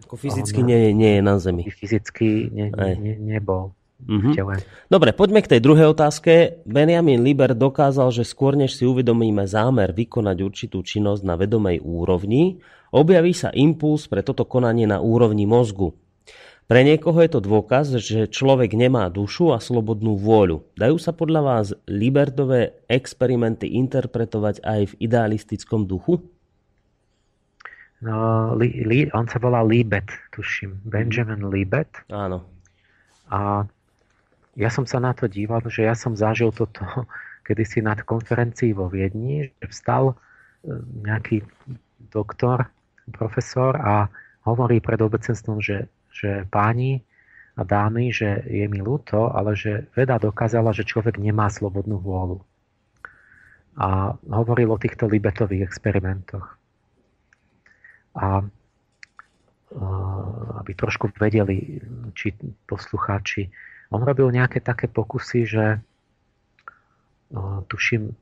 ako 0.06 0.14
fyzicky 0.14 0.62
nie, 0.62 0.94
nie 0.94 1.18
je 1.18 1.22
na 1.26 1.42
Zemi. 1.42 1.66
Fyzicky 1.74 2.54
ne, 2.54 2.70
ne, 2.70 3.14
nebol. 3.18 3.74
Mm-hmm. 3.98 4.62
Dobre, 4.94 5.10
poďme 5.10 5.42
k 5.42 5.58
tej 5.58 5.62
druhej 5.66 5.90
otázke. 5.90 6.62
Benjamin 6.70 7.26
Liber 7.26 7.58
dokázal, 7.58 8.14
že 8.14 8.30
skôr 8.30 8.54
než 8.54 8.78
si 8.78 8.86
uvedomíme 8.86 9.50
zámer 9.50 9.90
vykonať 9.90 10.38
určitú 10.46 10.86
činnosť 10.86 11.26
na 11.26 11.34
vedomej 11.34 11.82
úrovni, 11.82 12.62
objaví 12.94 13.34
sa 13.34 13.50
impuls 13.58 14.06
pre 14.06 14.22
toto 14.22 14.46
konanie 14.46 14.86
na 14.86 15.02
úrovni 15.02 15.50
mozgu. 15.50 15.98
Pre 16.68 16.84
niekoho 16.84 17.24
je 17.24 17.32
to 17.32 17.40
dôkaz, 17.40 17.96
že 18.04 18.28
človek 18.28 18.76
nemá 18.76 19.08
dušu 19.08 19.56
a 19.56 19.58
slobodnú 19.64 20.20
vôľu. 20.20 20.68
Dajú 20.76 21.00
sa 21.00 21.16
podľa 21.16 21.42
vás 21.42 21.68
Libertové 21.88 22.84
experimenty 22.92 23.72
interpretovať 23.80 24.68
aj 24.68 24.82
v 24.92 24.94
idealistickom 25.00 25.88
duchu? 25.88 26.20
No, 28.04 28.52
li, 28.60 28.84
li, 28.84 29.08
on 29.16 29.26
sa 29.32 29.40
volá 29.40 29.64
Libet, 29.64 30.12
tuším. 30.36 30.86
Benjamin 30.86 31.48
Libet. 31.48 32.04
Áno. 32.12 32.44
A 33.32 33.64
ja 34.58 34.70
som 34.74 34.90
sa 34.90 34.98
na 34.98 35.14
to 35.14 35.30
díval, 35.30 35.62
že 35.70 35.86
ja 35.86 35.94
som 35.94 36.18
zažil 36.18 36.50
toto 36.50 36.82
kedysi 37.48 37.86
na 37.86 37.94
konferencii 37.94 38.74
vo 38.74 38.90
Viedni, 38.90 39.54
že 39.62 39.66
vstal 39.70 40.12
e, 40.12 40.16
nejaký 41.06 41.46
doktor, 42.10 42.66
profesor 43.14 43.78
a 43.78 44.12
hovorí 44.44 44.84
pred 44.84 45.00
obecenstvom, 45.00 45.64
že, 45.64 45.88
že 46.12 46.44
páni 46.52 47.06
a 47.56 47.64
dámy, 47.64 48.12
že 48.12 48.44
je 48.44 48.68
mi 48.68 48.84
ľúto, 48.84 49.32
ale 49.32 49.56
že 49.56 49.88
veda 49.96 50.20
dokázala, 50.20 50.76
že 50.76 50.84
človek 50.84 51.16
nemá 51.18 51.48
slobodnú 51.48 51.98
vôľu. 52.04 52.44
A 53.78 54.18
hovoril 54.28 54.74
o 54.74 54.82
týchto 54.82 55.08
libetových 55.08 55.70
experimentoch. 55.70 56.58
A 58.18 58.42
aby 60.64 60.72
trošku 60.74 61.12
vedeli, 61.20 61.84
či 62.16 62.32
poslucháči. 62.66 63.52
On 63.92 64.02
robil 64.04 64.28
nejaké 64.32 64.60
také 64.60 64.92
pokusy, 64.92 65.42
že 65.48 65.66
tuším, 67.68 68.16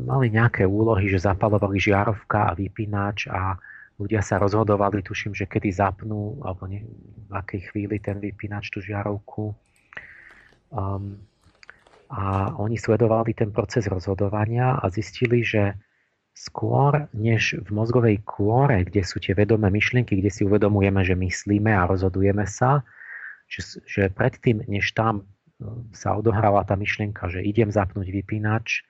mali 0.00 0.32
nejaké 0.32 0.64
úlohy, 0.64 1.12
že 1.12 1.20
zapalovali 1.20 1.76
žiarovka 1.76 2.52
a 2.52 2.56
vypínač 2.56 3.28
a 3.28 3.60
ľudia 4.00 4.24
sa 4.24 4.40
rozhodovali, 4.40 5.04
tuším, 5.04 5.36
že 5.36 5.48
kedy 5.48 5.72
zapnú, 5.72 6.40
alebo 6.40 6.64
ne, 6.68 6.84
v 7.28 7.32
akej 7.32 7.72
chvíli 7.72 8.00
ten 8.00 8.16
vypínač, 8.20 8.72
tú 8.72 8.80
žiarovku. 8.80 9.52
Um, 10.72 11.20
a 12.06 12.54
oni 12.56 12.78
sledovali 12.78 13.34
ten 13.34 13.50
proces 13.50 13.90
rozhodovania 13.90 14.78
a 14.78 14.88
zistili, 14.88 15.42
že 15.42 15.74
skôr 16.36 17.08
než 17.16 17.56
v 17.64 17.68
mozgovej 17.72 18.20
kôre, 18.22 18.84
kde 18.84 19.02
sú 19.02 19.18
tie 19.18 19.32
vedomé 19.32 19.72
myšlienky, 19.72 20.20
kde 20.20 20.30
si 20.30 20.44
uvedomujeme, 20.44 21.00
že 21.02 21.16
myslíme 21.16 21.72
a 21.72 21.88
rozhodujeme 21.88 22.44
sa, 22.44 22.84
že, 23.46 23.80
že 23.86 24.02
predtým, 24.10 24.66
než 24.66 24.92
tam 24.92 25.22
e, 25.22 25.24
sa 25.94 26.18
odohráva 26.18 26.66
tá 26.66 26.74
myšlienka, 26.74 27.30
že 27.30 27.46
idem 27.46 27.70
zapnúť 27.70 28.10
vypínač 28.10 28.82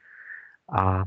a 0.73 1.05
e, 1.05 1.07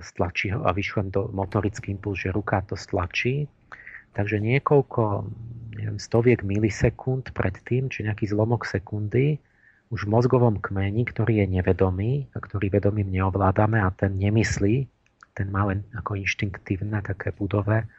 stlačí 0.00 0.54
ho 0.54 0.62
a 0.62 0.70
vyšlem 0.70 1.10
do 1.10 1.28
motorický 1.34 1.94
impuls, 1.94 2.22
že 2.22 2.34
ruka 2.34 2.62
to 2.64 2.78
stlačí, 2.78 3.50
takže 4.14 4.38
niekoľko 4.38 5.26
neviem, 5.74 5.98
stoviek 5.98 6.42
milisekúnd 6.46 7.34
predtým, 7.34 7.90
či 7.90 8.06
nejaký 8.06 8.30
zlomok 8.30 8.66
sekundy, 8.66 9.42
už 9.90 10.06
v 10.06 10.12
mozgovom 10.14 10.62
kmeni, 10.62 11.02
ktorý 11.02 11.42
je 11.42 11.46
nevedomý 11.50 12.30
a 12.30 12.38
ktorý 12.38 12.70
vedomým 12.70 13.10
neovládame 13.10 13.82
a 13.82 13.90
ten 13.90 14.14
nemyslí, 14.22 14.86
ten 15.34 15.46
má 15.50 15.66
len 15.66 15.82
ako 15.98 16.14
inštinktívne, 16.14 17.02
také 17.02 17.34
budové, 17.34 17.90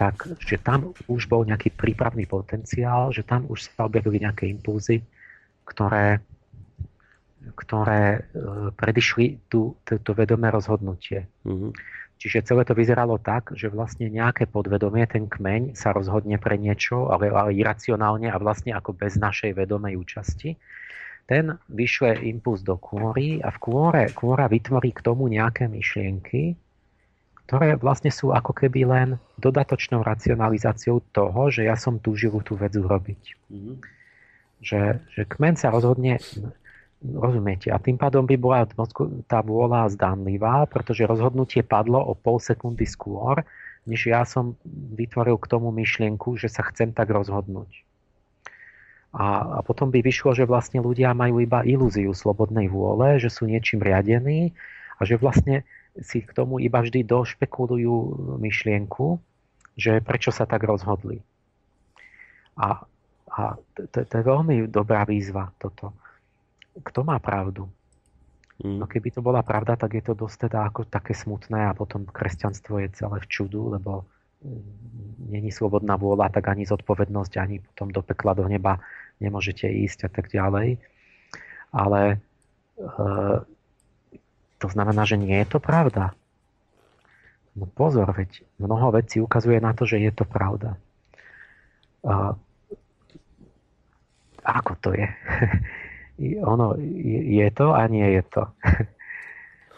tak, 0.00 0.24
že 0.40 0.56
tam 0.56 0.96
už 1.12 1.28
bol 1.28 1.44
nejaký 1.44 1.76
prípravný 1.76 2.24
potenciál, 2.24 3.12
že 3.12 3.20
tam 3.20 3.44
už 3.52 3.68
sa 3.68 3.84
objavili 3.84 4.24
nejaké 4.24 4.48
impulzy, 4.48 5.04
ktoré, 5.68 6.24
ktoré 7.52 8.16
e, 8.16 8.20
predišli 8.72 9.44
tú, 9.52 9.76
to 9.84 10.12
vedomé 10.16 10.48
rozhodnutie. 10.48 11.28
Mm-hmm. 11.44 11.76
Čiže 12.16 12.48
celé 12.48 12.64
to 12.64 12.72
vyzeralo 12.72 13.20
tak, 13.20 13.52
že 13.52 13.68
vlastne 13.68 14.08
nejaké 14.08 14.48
podvedomie, 14.48 15.04
ten 15.04 15.28
kmeň 15.28 15.76
sa 15.76 15.92
rozhodne 15.92 16.40
pre 16.40 16.56
niečo, 16.56 17.12
ale, 17.12 17.28
ale 17.28 17.52
iracionálne 17.56 18.32
a 18.32 18.40
vlastne 18.40 18.72
ako 18.72 18.96
bez 18.96 19.20
našej 19.20 19.52
vedomej 19.52 20.00
účasti. 20.00 20.56
Ten 21.28 21.60
vyšle 21.68 22.24
impuls 22.24 22.64
do 22.64 22.80
kôry 22.80 23.40
a 23.44 23.52
v 23.52 23.58
kôre, 23.60 24.04
kôra 24.16 24.48
vytvorí 24.48 24.96
k 24.96 25.04
tomu 25.04 25.28
nejaké 25.28 25.68
myšlienky, 25.68 26.56
ktoré 27.50 27.74
vlastne 27.74 28.14
sú 28.14 28.30
ako 28.30 28.54
keby 28.54 28.86
len 28.86 29.08
dodatočnou 29.42 30.06
racionalizáciou 30.06 31.02
toho, 31.10 31.50
že 31.50 31.66
ja 31.66 31.74
som 31.74 31.98
túžil 31.98 32.30
tú 32.46 32.54
vec 32.54 32.78
urobiť. 32.78 33.22
Mm-hmm. 33.50 33.76
Že, 34.62 34.80
že 35.10 35.22
kmen 35.26 35.58
sa 35.58 35.74
rozhodne 35.74 36.22
Rozumiete? 37.00 37.72
A 37.72 37.80
tým 37.80 37.96
pádom 37.96 38.28
by 38.28 38.36
bola 38.36 38.68
tá 39.24 39.40
vôľa 39.40 39.88
zdanlivá, 39.96 40.68
pretože 40.68 41.08
rozhodnutie 41.08 41.64
padlo 41.64 41.96
o 41.96 42.12
pol 42.12 42.36
sekundy 42.36 42.84
skôr, 42.84 43.40
než 43.88 44.12
ja 44.12 44.20
som 44.28 44.52
vytvoril 45.00 45.40
k 45.40 45.48
tomu 45.48 45.72
myšlienku, 45.72 46.36
že 46.36 46.52
sa 46.52 46.60
chcem 46.68 46.92
tak 46.92 47.08
rozhodnúť. 47.08 47.72
A, 49.16 49.58
a 49.58 49.60
potom 49.64 49.88
by 49.88 50.04
vyšlo, 50.04 50.36
že 50.36 50.44
vlastne 50.44 50.84
ľudia 50.84 51.16
majú 51.16 51.40
iba 51.40 51.64
ilúziu 51.64 52.12
slobodnej 52.12 52.68
vôle, 52.68 53.16
že 53.16 53.32
sú 53.32 53.48
niečím 53.48 53.80
riadení 53.80 54.52
a 55.00 55.08
že 55.08 55.16
vlastne 55.16 55.64
si 55.98 56.22
k 56.22 56.30
tomu 56.30 56.62
iba 56.62 56.78
vždy 56.78 57.02
došpekulujú 57.02 57.94
myšlienku, 58.38 59.18
že 59.74 59.98
prečo 60.04 60.30
sa 60.30 60.46
tak 60.46 60.62
rozhodli. 60.62 61.18
A, 62.54 62.84
a 63.30 63.42
to, 63.74 64.04
to 64.06 64.14
je 64.14 64.24
veľmi 64.24 64.70
dobrá 64.70 65.02
výzva 65.02 65.50
toto 65.58 65.90
kto 66.82 67.02
má 67.02 67.18
pravdu? 67.18 67.66
Mm. 68.60 68.78
No 68.78 68.84
keby 68.86 69.10
to 69.10 69.20
bola 69.24 69.42
pravda, 69.42 69.74
tak 69.74 69.96
je 69.96 70.04
to 70.04 70.14
dosť 70.14 70.48
teda 70.48 70.68
ako 70.68 70.86
také 70.86 71.16
smutné 71.16 71.66
a 71.66 71.76
potom 71.76 72.06
kresťanstvo 72.06 72.78
je 72.86 72.88
celé 72.94 73.18
v 73.18 73.30
čudu, 73.30 73.74
lebo 73.74 74.04
mm, 74.44 75.32
není 75.32 75.50
slobodná 75.50 75.96
vôľa, 75.96 76.30
tak 76.30 76.52
ani 76.52 76.68
zodpovednosť, 76.68 77.32
ani 77.40 77.58
potom 77.64 77.90
do 77.90 78.04
pekla, 78.04 78.36
do 78.36 78.46
neba 78.46 78.78
nemôžete 79.18 79.66
ísť 79.66 80.06
a 80.06 80.10
tak 80.12 80.30
ďalej. 80.30 80.78
Ale 81.70 82.00
e, 82.14 82.16
to 84.60 84.68
znamená, 84.68 85.08
že 85.08 85.16
nie 85.16 85.32
je 85.40 85.56
to 85.56 85.58
pravda. 85.58 86.12
No 87.56 87.66
pozor, 87.66 88.12
veď 88.12 88.44
mnoho 88.60 88.92
vecí 88.92 89.18
ukazuje 89.18 89.58
na 89.58 89.72
to, 89.72 89.88
že 89.88 89.98
je 89.98 90.12
to 90.12 90.28
pravda. 90.28 90.76
E, 92.04 92.12
ako 94.44 94.72
to 94.78 94.90
je? 94.92 95.08
ono, 96.52 96.76
je 97.24 97.48
to 97.56 97.72
a 97.72 97.82
nie 97.88 98.20
je 98.20 98.22
to. 98.28 98.44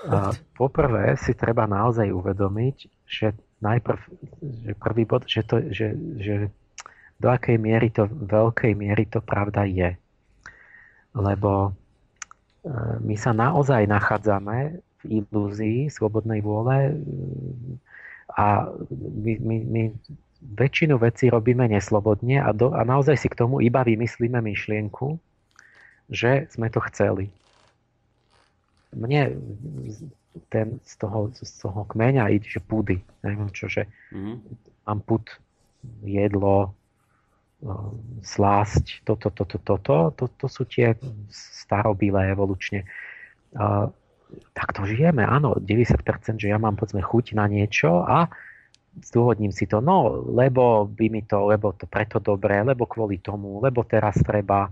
A 0.02 0.34
poprvé 0.58 1.14
si 1.14 1.30
treba 1.30 1.62
naozaj 1.70 2.10
uvedomiť, 2.10 3.06
že 3.06 3.38
najprv, 3.62 4.00
že 4.42 4.72
prvý 4.74 5.06
bod, 5.06 5.30
že, 5.30 5.46
to, 5.46 5.62
že, 5.70 5.94
že 6.18 6.50
do 7.22 7.30
akej 7.30 7.54
miery 7.54 7.94
to, 7.94 8.10
veľkej 8.10 8.74
miery 8.74 9.06
to 9.06 9.22
pravda 9.22 9.62
je. 9.62 9.94
Lebo 11.14 11.78
my 13.02 13.14
sa 13.18 13.34
naozaj 13.34 13.90
nachádzame 13.90 14.78
v 15.02 15.04
ilúzii 15.22 15.90
slobodnej 15.90 16.38
vôle 16.46 16.90
e, 16.90 16.94
a 18.38 18.70
my, 18.94 19.34
my, 19.42 19.56
my 19.66 19.82
väčšinu 20.42 20.98
vecí 20.98 21.26
robíme 21.26 21.66
neslobodne 21.66 22.38
a, 22.38 22.54
do, 22.54 22.70
a 22.70 22.86
naozaj 22.86 23.18
si 23.18 23.28
k 23.30 23.38
tomu 23.38 23.62
iba 23.62 23.82
vymyslíme 23.82 24.38
myšlienku, 24.38 25.18
že 26.06 26.46
sme 26.54 26.70
to 26.70 26.78
chceli. 26.90 27.30
Mne 28.94 29.36
ten 30.48 30.80
z 30.86 30.94
toho, 30.96 31.28
z 31.34 31.52
toho 31.60 31.84
kmeňa 31.88 32.32
ide, 32.32 32.48
že 32.48 32.60
pudy. 32.62 33.04
Neviem 33.20 33.50
čo, 33.52 33.68
že 33.68 33.84
mm-hmm. 34.14 34.36
mám 34.88 35.00
put, 35.04 35.28
jedlo, 36.06 36.72
slásť, 38.22 39.06
toto, 39.06 39.30
toto, 39.30 39.58
toto, 39.62 40.10
to, 40.18 40.24
to 40.26 40.46
sú 40.50 40.66
tie 40.66 40.98
starobilé 41.30 42.34
evolučne. 42.34 42.82
Tak 43.54 44.68
to 44.74 44.82
žijeme, 44.82 45.22
áno, 45.22 45.54
90%, 45.54 46.42
že 46.42 46.50
ja 46.50 46.58
mám 46.58 46.74
povedzme 46.74 47.04
chuť 47.04 47.38
na 47.38 47.46
niečo 47.46 48.02
a 48.02 48.26
zdôvodním 48.98 49.54
si 49.54 49.64
to, 49.70 49.80
no, 49.80 50.26
lebo 50.34 50.84
by 50.84 51.06
mi 51.08 51.22
to, 51.24 51.48
lebo 51.48 51.72
to 51.72 51.88
preto 51.88 52.20
dobré, 52.20 52.60
lebo 52.60 52.84
kvôli 52.84 53.22
tomu, 53.22 53.62
lebo 53.62 53.86
teraz 53.86 54.20
treba, 54.20 54.68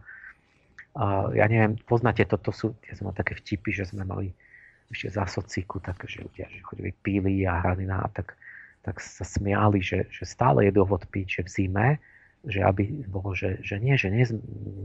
ja 1.33 1.47
neviem, 1.49 1.79
poznáte 1.81 2.27
to, 2.29 2.37
to 2.37 2.53
sú, 2.53 2.67
ja 2.85 2.99
som 2.99 3.09
mal 3.09 3.17
také 3.17 3.39
vtipy, 3.39 3.71
že 3.73 3.89
sme 3.89 4.05
mali 4.05 4.35
ešte 4.91 5.15
za 5.15 5.25
sociku, 5.25 5.79
tak, 5.79 6.03
že 6.11 6.27
ľudia 6.27 6.51
že 6.51 6.61
chodili 6.67 6.91
píli 6.91 7.47
a 7.47 7.63
hrali 7.63 7.87
na, 7.87 8.03
tak, 8.11 8.35
tak 8.83 8.99
sa 8.99 9.23
smiali, 9.23 9.79
že, 9.79 10.11
že 10.11 10.27
stále 10.27 10.67
je 10.69 10.75
dôvod 10.75 11.07
piť, 11.07 11.41
že 11.41 11.43
v 11.47 11.51
zime, 11.55 11.89
že 12.45 12.65
aby 12.65 13.05
bolo, 13.09 13.37
že, 13.37 13.61
že 13.61 13.77
nie, 13.77 14.01
že 14.01 14.09
nie, 14.09 14.25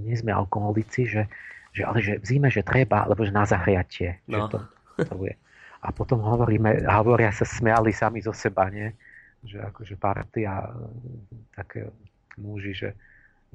nie 0.04 0.16
sme 0.16 0.36
alkoholici, 0.36 1.08
že, 1.08 1.32
že, 1.72 1.88
ale 1.88 2.04
že 2.04 2.20
v 2.20 2.26
zime, 2.28 2.50
že 2.52 2.68
treba, 2.68 3.08
lebo 3.08 3.24
že 3.24 3.32
na 3.32 3.48
zahriatie. 3.48 4.20
No. 4.28 4.48
Že 4.48 4.52
to, 4.52 4.58
to 5.08 5.16
je. 5.28 5.36
A 5.86 5.88
potom 5.94 6.20
hovoríme, 6.20 6.84
hovoria 6.90 7.30
sa 7.30 7.46
smiali 7.46 7.94
sami 7.94 8.20
zo 8.20 8.34
seba, 8.34 8.68
nie? 8.74 8.90
Že 9.46 9.70
akože 9.70 9.96
partia 10.02 10.66
také 11.54 11.94
muži, 12.42 12.74
že 12.74 12.90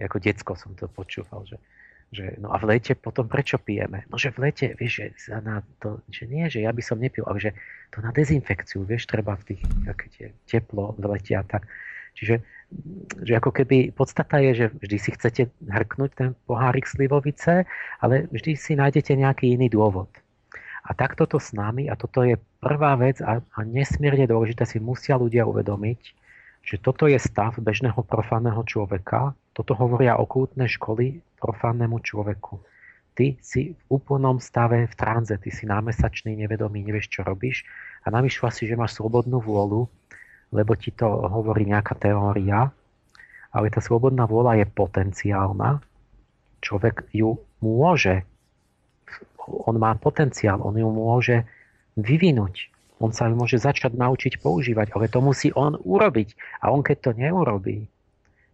ako 0.01 0.17
decko 0.23 0.53
som 0.57 0.73
to 0.73 0.89
počúval, 0.89 1.45
že, 1.45 1.61
že, 2.09 2.39
no 2.41 2.55
a 2.55 2.57
v 2.57 2.77
lete 2.77 2.97
potom 2.97 3.29
prečo 3.29 3.61
pijeme? 3.61 4.09
No 4.09 4.17
že 4.17 4.33
v 4.33 4.49
lete, 4.49 4.73
vieš, 4.79 5.13
že, 5.13 5.37
na 5.45 5.61
to, 5.83 6.01
že 6.09 6.25
nie, 6.25 6.49
že 6.49 6.65
ja 6.65 6.73
by 6.73 6.81
som 6.81 6.97
nepil, 6.97 7.27
ale 7.29 7.43
že 7.43 7.53
to 7.93 8.01
na 8.01 8.15
dezinfekciu, 8.15 8.87
vieš, 8.87 9.11
treba 9.11 9.37
v 9.37 9.53
tých, 9.53 9.63
také 9.85 10.07
tie 10.15 10.27
teplo 10.49 10.97
v 10.97 11.05
lete 11.11 11.37
a 11.37 11.45
tak. 11.45 11.69
Čiže 12.15 12.43
že 13.27 13.35
ako 13.35 13.51
keby 13.51 13.91
podstata 13.91 14.39
je, 14.39 14.51
že 14.55 14.67
vždy 14.71 14.97
si 15.03 15.11
chcete 15.11 15.43
hrknúť 15.67 16.11
ten 16.15 16.31
pohárik 16.47 16.87
slivovice, 16.87 17.67
ale 17.99 18.31
vždy 18.31 18.55
si 18.55 18.73
nájdete 18.79 19.19
nejaký 19.19 19.59
iný 19.59 19.67
dôvod. 19.67 20.07
A 20.87 20.95
takto 20.95 21.27
to 21.27 21.43
s 21.43 21.51
nami, 21.53 21.91
a 21.91 21.99
toto 21.99 22.23
je 22.23 22.39
prvá 22.63 22.95
vec 22.97 23.21
a, 23.21 23.43
a 23.43 23.59
nesmierne 23.67 24.25
dôležité 24.31 24.65
si 24.65 24.79
musia 24.79 25.19
ľudia 25.19 25.45
uvedomiť, 25.45 26.01
že 26.63 26.77
toto 26.79 27.11
je 27.11 27.19
stav 27.19 27.59
bežného 27.59 28.01
profánneho 28.07 28.63
človeka, 28.65 29.35
toto 29.53 29.75
hovoria 29.75 30.17
okultné 30.17 30.71
školy 30.71 31.21
profánnemu 31.43 31.99
človeku. 32.01 32.63
Ty 33.19 33.37
si 33.43 33.75
v 33.75 33.83
úplnom 33.91 34.39
stave 34.39 34.87
v 34.87 34.95
tranze, 34.95 35.35
ty 35.43 35.51
si 35.51 35.67
námesačný, 35.67 36.39
nevedomý, 36.39 36.87
nevieš, 36.87 37.11
čo 37.11 37.21
robíš 37.27 37.67
a 38.07 38.15
namýšľa 38.15 38.51
si, 38.55 38.71
že 38.71 38.79
máš 38.79 38.97
slobodnú 38.97 39.43
vôľu, 39.43 39.91
lebo 40.51 40.75
ti 40.75 40.91
to 40.91 41.07
hovorí 41.07 41.67
nejaká 41.67 41.95
teória, 41.95 42.71
ale 43.51 43.67
tá 43.71 43.83
slobodná 43.83 44.27
vôľa 44.27 44.63
je 44.63 44.67
potenciálna. 44.67 45.83
Človek 46.63 47.11
ju 47.15 47.39
môže, 47.63 48.23
on 49.47 49.75
má 49.79 49.95
potenciál, 49.99 50.63
on 50.63 50.77
ju 50.79 50.87
môže 50.91 51.47
vyvinúť. 51.99 52.71
On 53.01 53.11
sa 53.17 53.33
môže 53.33 53.57
začať 53.57 53.97
naučiť 53.97 54.45
používať, 54.45 54.93
ale 54.93 55.09
to 55.09 55.25
musí 55.25 55.49
on 55.57 55.81
urobiť. 55.81 56.37
A 56.61 56.69
on 56.69 56.85
keď 56.85 56.97
to 57.01 57.11
neurobí, 57.17 57.89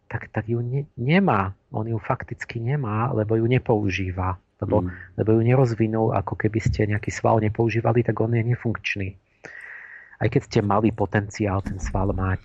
tak, 0.06 0.30
tak 0.30 0.46
ju 0.46 0.62
ne, 0.62 0.86
nemá. 0.94 1.50
On 1.74 1.82
ju 1.82 1.98
fakticky 1.98 2.62
nemá, 2.62 3.10
lebo 3.10 3.34
ju 3.34 3.46
nepoužíva. 3.50 4.38
Lebo, 4.62 4.86
mm. 4.86 5.20
lebo 5.20 5.28
ju 5.36 5.40
nerozvinul, 5.42 6.16
ako 6.16 6.38
keby 6.38 6.62
ste 6.62 6.88
nejaký 6.88 7.10
sval 7.12 7.42
nepoužívali, 7.42 8.06
tak 8.06 8.16
on 8.22 8.32
je 8.32 8.42
nefunkčný. 8.46 9.08
Aj 10.16 10.28
keď 10.28 10.42
ste 10.48 10.60
mali 10.64 10.92
potenciál 10.92 11.60
ten 11.60 11.76
sval 11.76 12.16
mať 12.16 12.40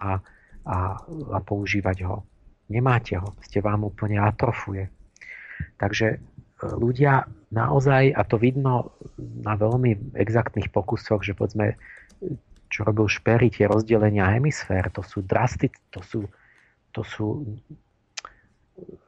a, 0.00 0.20
a, 0.68 0.76
a 1.32 1.38
používať 1.40 2.04
ho. 2.04 2.24
Nemáte 2.68 3.16
ho, 3.16 3.32
ste 3.46 3.62
vám 3.62 3.86
úplne 3.86 4.18
atrofuje. 4.20 4.90
Takže 5.80 6.20
ľudia 6.76 7.24
naozaj, 7.52 8.12
a 8.12 8.22
to 8.26 8.36
vidno 8.36 8.92
na 9.18 9.54
veľmi 9.56 10.16
exaktných 10.16 10.72
pokusoch, 10.72 11.22
že 11.22 11.36
povedzme, 11.36 11.78
čo 12.68 12.82
robil 12.82 13.06
Špery, 13.06 13.52
tie 13.52 13.70
rozdelenia 13.70 14.28
hemisfér, 14.34 14.90
to 14.90 15.00
sú 15.00 15.22
drastické, 15.22 15.80
to 15.94 16.02
sú, 16.02 16.20
to 16.90 17.02
sú 17.06 17.46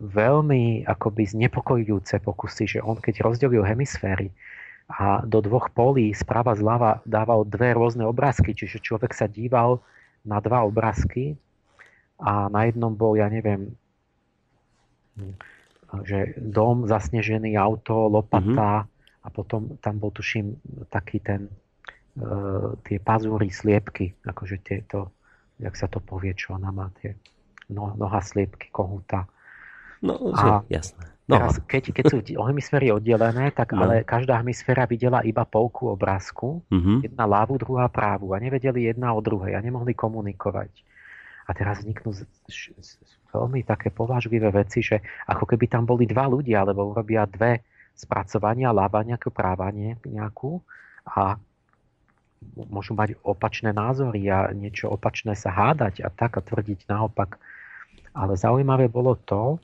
veľmi 0.00 0.86
akoby 0.88 1.28
znepokojujúce 1.28 2.24
pokusy, 2.24 2.78
že 2.78 2.80
on 2.80 2.96
keď 2.96 3.26
rozdelil 3.26 3.66
hemisféry 3.66 4.32
a 4.88 5.20
do 5.20 5.44
dvoch 5.44 5.68
polí 5.68 6.16
sprava 6.16 6.56
zľava 6.56 7.04
dával 7.04 7.44
dve 7.44 7.76
rôzne 7.76 8.08
obrázky, 8.08 8.56
čiže 8.56 8.80
človek 8.80 9.12
sa 9.12 9.28
díval 9.28 9.84
na 10.24 10.40
dva 10.40 10.64
obrázky 10.64 11.36
a 12.16 12.48
na 12.48 12.66
jednom 12.66 12.96
bol, 12.96 13.14
ja 13.14 13.28
neviem, 13.28 13.76
že 16.08 16.34
dom, 16.40 16.88
zasnežený 16.88 17.54
auto, 17.60 18.08
lopata 18.08 18.88
mm-hmm. 18.88 19.24
a 19.24 19.28
potom 19.28 19.76
tam 19.84 20.00
bol, 20.00 20.08
tuším, 20.08 20.56
taký 20.88 21.20
ten, 21.20 21.52
uh, 22.18 22.72
tie 22.82 22.96
pazúry, 22.98 23.52
sliepky, 23.52 24.16
akože 24.24 24.56
tieto, 24.64 25.12
jak 25.60 25.76
sa 25.76 25.86
to 25.86 26.00
povie, 26.00 26.32
čo 26.32 26.56
ona 26.56 26.72
má, 26.72 26.88
tie 27.04 27.12
no, 27.68 27.92
noha 27.92 28.24
sliepky, 28.24 28.72
kohúta. 28.72 29.28
No, 30.00 30.32
a 30.32 30.64
jasné. 30.72 31.17
No. 31.28 31.36
Teraz, 31.36 31.60
keď, 31.68 31.92
keď 31.92 32.04
sú 32.08 32.18
hemisféry 32.24 32.88
oddelené, 32.88 33.52
tak 33.52 33.76
no. 33.76 33.84
ale 33.84 34.00
každá 34.00 34.40
hemisféra 34.40 34.88
videla 34.88 35.20
iba 35.20 35.44
polku 35.44 35.92
obrázku, 35.92 36.64
mm-hmm. 36.72 37.04
jedna 37.04 37.28
ľavú, 37.28 37.60
druhá 37.60 37.84
právu 37.92 38.32
a 38.32 38.40
nevedeli 38.40 38.88
jedna 38.88 39.12
o 39.12 39.20
druhej 39.20 39.52
a 39.52 39.60
nemohli 39.60 39.92
komunikovať. 39.92 40.72
A 41.44 41.52
teraz 41.52 41.84
vzniknú 41.84 42.16
veľmi 43.28 43.60
také 43.60 43.92
povážlivé 43.92 44.48
veci, 44.48 44.80
že 44.80 45.04
ako 45.28 45.44
keby 45.52 45.68
tam 45.68 45.84
boli 45.84 46.08
dva 46.08 46.24
ľudia, 46.24 46.64
alebo 46.64 46.96
urobia 46.96 47.28
dve 47.28 47.60
spracovania, 47.92 48.72
lába 48.72 49.04
nejakú 49.04 49.28
právanie 49.28 50.00
nejakú 50.08 50.64
a 51.04 51.36
môžu 52.72 52.96
mať 52.96 53.20
opačné 53.20 53.76
názory 53.76 54.32
a 54.32 54.48
niečo 54.56 54.88
opačné 54.88 55.36
sa 55.36 55.52
hádať 55.52 56.00
a 56.00 56.08
tak 56.08 56.38
a 56.38 56.44
tvrdiť 56.44 56.88
naopak. 56.88 57.36
Ale 58.16 58.32
zaujímavé 58.32 58.88
bolo 58.88 59.12
to, 59.18 59.60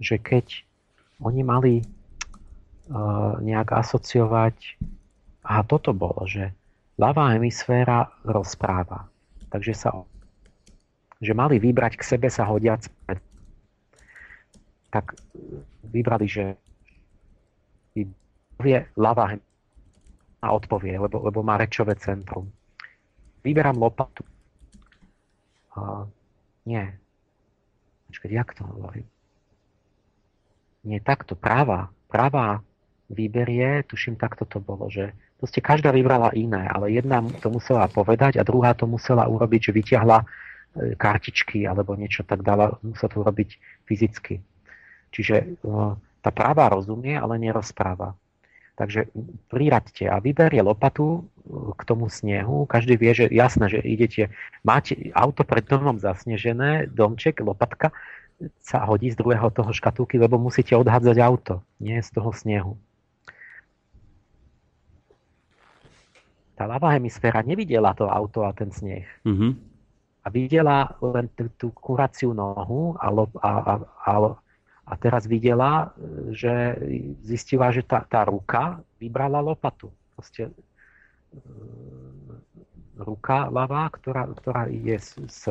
že 0.00 0.16
keď 0.16 0.69
oni 1.20 1.40
mali 1.44 1.74
uh, 1.80 3.36
nejak 3.40 3.72
asociovať 3.76 4.56
a 5.44 5.64
toto 5.64 5.92
bolo, 5.92 6.24
že 6.24 6.52
ľavá 6.96 7.36
hemisféra 7.36 8.08
rozpráva. 8.24 9.08
Takže 9.50 9.74
sa 9.76 9.90
že 11.20 11.36
mali 11.36 11.60
vybrať 11.60 12.00
k 12.00 12.06
sebe 12.16 12.32
sa 12.32 12.48
hodiac 12.48 12.88
tak 14.90 15.14
vybrali, 15.86 16.26
že 16.26 16.58
vie 18.60 18.78
ľavá 18.98 19.38
a 20.40 20.46
odpovie, 20.52 20.98
lebo, 20.98 21.20
lebo 21.24 21.40
má 21.40 21.56
rečové 21.56 21.96
centrum. 21.96 22.48
Vyberám 23.40 23.80
lopatu. 23.80 24.24
Uh, 25.76 26.04
nie. 26.68 26.84
Počkať, 28.08 28.30
jak 28.32 28.52
to 28.52 28.64
hovorím? 28.68 29.06
Nie, 30.84 30.98
takto, 31.00 31.36
práva. 31.36 31.92
Práva 32.08 32.64
výberie, 33.10 33.84
tuším, 33.86 34.16
takto 34.16 34.46
to 34.46 34.62
bolo, 34.62 34.86
že 34.90 35.14
proste 35.38 35.62
každá 35.62 35.90
vybrala 35.90 36.30
iné, 36.34 36.66
ale 36.66 36.94
jedna 36.94 37.22
to 37.42 37.50
musela 37.50 37.90
povedať 37.90 38.38
a 38.38 38.46
druhá 38.46 38.74
to 38.74 38.86
musela 38.86 39.26
urobiť, 39.26 39.70
že 39.70 39.76
vyťahla 39.76 40.18
E, 40.70 40.94
kartičky 40.94 41.66
alebo 41.66 41.98
niečo 41.98 42.22
tak 42.22 42.46
dala, 42.46 42.78
musela 42.86 43.10
to 43.10 43.26
robiť 43.26 43.58
fyzicky. 43.90 44.38
Čiže 45.10 45.36
e, 45.42 45.46
tá 46.22 46.30
práva 46.30 46.70
rozumie, 46.70 47.18
ale 47.18 47.42
nerozpráva. 47.42 48.14
Takže 48.78 49.10
priraďte 49.50 50.06
a 50.06 50.22
vyberie 50.22 50.62
lopatu 50.62 51.26
e, 51.26 51.74
k 51.74 51.82
tomu 51.82 52.06
snehu. 52.06 52.70
Každý 52.70 52.94
vie, 52.94 53.12
že 53.18 53.26
jasné, 53.34 53.66
že 53.66 53.80
idete, 53.82 54.30
máte 54.62 54.94
auto 55.10 55.42
pred 55.42 55.66
domom 55.66 55.98
zasnežené, 55.98 56.86
domček, 56.86 57.42
lopatka 57.42 57.90
sa 58.60 58.84
hodí 58.88 59.12
z 59.12 59.20
druhého 59.20 59.52
toho 59.52 59.68
škatulky, 59.72 60.16
lebo 60.16 60.40
musíte 60.40 60.72
odhádzať 60.76 61.16
auto, 61.20 61.54
nie 61.76 62.00
z 62.00 62.10
toho 62.12 62.32
snehu. 62.32 62.74
Tá 66.56 66.68
ľavá 66.68 66.92
hemisféra 66.96 67.40
nevidela 67.40 67.96
to 67.96 68.04
auto 68.08 68.44
a 68.44 68.52
ten 68.52 68.68
sneh. 68.68 69.08
Mm-hmm 69.24 69.70
a 70.20 70.28
videla 70.28 70.96
len 71.00 71.32
tú, 71.32 71.48
tú 71.56 71.68
kuraciu 71.72 72.36
nohu 72.36 72.96
a, 73.00 73.08
a, 73.40 73.50
a, 73.56 73.72
a, 74.04 74.12
a 74.84 74.92
teraz 75.00 75.24
videla, 75.24 75.96
že 76.36 76.76
zistila, 77.24 77.72
že 77.72 77.80
tá, 77.80 78.04
tá 78.04 78.28
ruka 78.28 78.84
vybrala 79.00 79.40
lopatu. 79.40 79.88
Proste 80.12 80.52
e, 80.52 80.54
ruka 83.00 83.48
ľavá, 83.48 83.88
ktorá, 83.88 84.28
ktorá 84.28 84.68
je 84.68 84.96
s, 85.00 85.16
s 85.16 85.42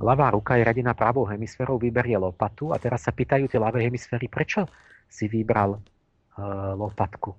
ľavá 0.00 0.32
ruka 0.32 0.56
je 0.56 0.64
radená 0.64 0.96
pravou 0.96 1.28
hemisférou, 1.28 1.76
vyberie 1.76 2.16
lopatu 2.16 2.72
a 2.72 2.80
teraz 2.80 3.04
sa 3.04 3.12
pýtajú 3.12 3.48
tie 3.50 3.60
ľavé 3.60 3.84
hemisféry, 3.84 4.30
prečo 4.30 4.64
si 5.10 5.28
vybral 5.28 5.76
uh, 5.76 6.72
lopatku. 6.78 7.32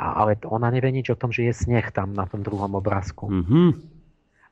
A, 0.00 0.24
ale 0.24 0.40
ona 0.48 0.72
nevie 0.72 0.88
nič 0.96 1.12
o 1.12 1.20
tom, 1.20 1.28
že 1.28 1.48
je 1.48 1.52
sneh 1.52 1.92
tam 1.92 2.16
na 2.16 2.24
tom 2.24 2.40
druhom 2.40 2.72
obrázku. 2.72 3.28
Mm-hmm 3.28 4.00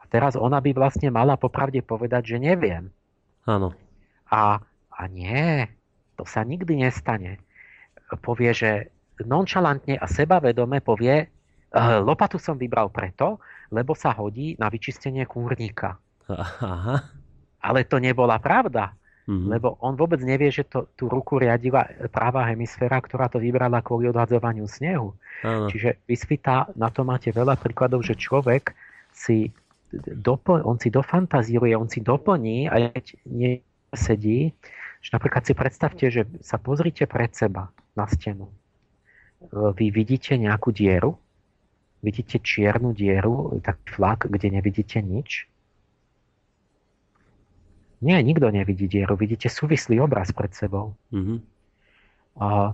teraz 0.09 0.35
ona 0.35 0.59
by 0.59 0.73
vlastne 0.73 1.13
mala 1.13 1.37
popravde 1.37 1.85
povedať, 1.85 2.37
že 2.37 2.39
neviem. 2.41 2.89
Áno. 3.45 3.77
A, 4.29 4.61
a 4.93 5.03
nie, 5.09 5.69
to 6.17 6.25
sa 6.25 6.45
nikdy 6.45 6.85
nestane. 6.85 7.41
Povie, 8.25 8.53
že 8.57 8.71
nonchalantne 9.21 10.01
a 10.01 10.09
sebavedome 10.09 10.81
povie, 10.81 11.29
eh, 11.29 12.01
lopatu 12.01 12.41
som 12.41 12.57
vybral 12.57 12.89
preto, 12.89 13.41
lebo 13.69 13.93
sa 13.93 14.17
hodí 14.17 14.57
na 14.57 14.73
vyčistenie 14.73 15.29
kúrnika. 15.29 16.01
Aha. 16.63 16.97
Ale 17.59 17.81
to 17.89 17.99
nebola 17.99 18.39
pravda. 18.39 18.95
Mm-hmm. 19.29 19.49
Lebo 19.53 19.77
on 19.85 19.93
vôbec 19.93 20.25
nevie, 20.25 20.49
že 20.49 20.65
to, 20.65 20.89
tú 20.97 21.05
ruku 21.13 21.37
riadila 21.37 21.85
práva 22.09 22.49
hemisféra, 22.49 22.97
ktorá 22.97 23.29
to 23.29 23.37
vybrala 23.37 23.85
kvôli 23.85 24.09
odhadzovaniu 24.09 24.65
snehu. 24.65 25.13
Áno. 25.45 25.69
Čiže 25.69 26.01
vysvítá, 26.09 26.73
na 26.73 26.89
to 26.89 27.05
máte 27.05 27.29
veľa 27.29 27.61
príkladov, 27.61 28.09
že 28.09 28.17
človek 28.17 28.73
si 29.13 29.53
dopl- 29.93 30.65
on 30.65 30.81
si 30.81 30.89
dofantazíruje, 30.89 31.77
on 31.77 31.93
si 31.93 32.01
doplní 32.01 32.73
a 32.73 32.89
keď 32.89 33.05
nie 33.29 33.61
sedí, 33.93 34.53
že 35.05 35.11
napríklad 35.13 35.45
si 35.45 35.53
predstavte, 35.53 36.09
že 36.09 36.25
sa 36.41 36.57
pozrite 36.57 37.05
pred 37.05 37.33
seba 37.37 37.69
na 37.93 38.09
stenu. 38.09 38.49
Vy 39.53 39.95
vidíte 39.95 40.35
nejakú 40.41 40.75
dieru, 40.75 41.21
vidíte 42.03 42.43
čiernu 42.43 42.97
dieru, 42.97 43.61
taký 43.63 43.93
flak, 43.95 44.27
kde 44.27 44.57
nevidíte 44.57 44.99
nič. 45.05 45.47
Nie, 47.99 48.23
nikto 48.23 48.47
nevidí 48.55 48.87
dieru, 48.87 49.19
vidíte 49.19 49.51
súvislý 49.51 49.99
obraz 49.99 50.31
pred 50.31 50.55
sebou. 50.55 50.95
Mm-hmm. 51.11 51.39
A, 52.39 52.71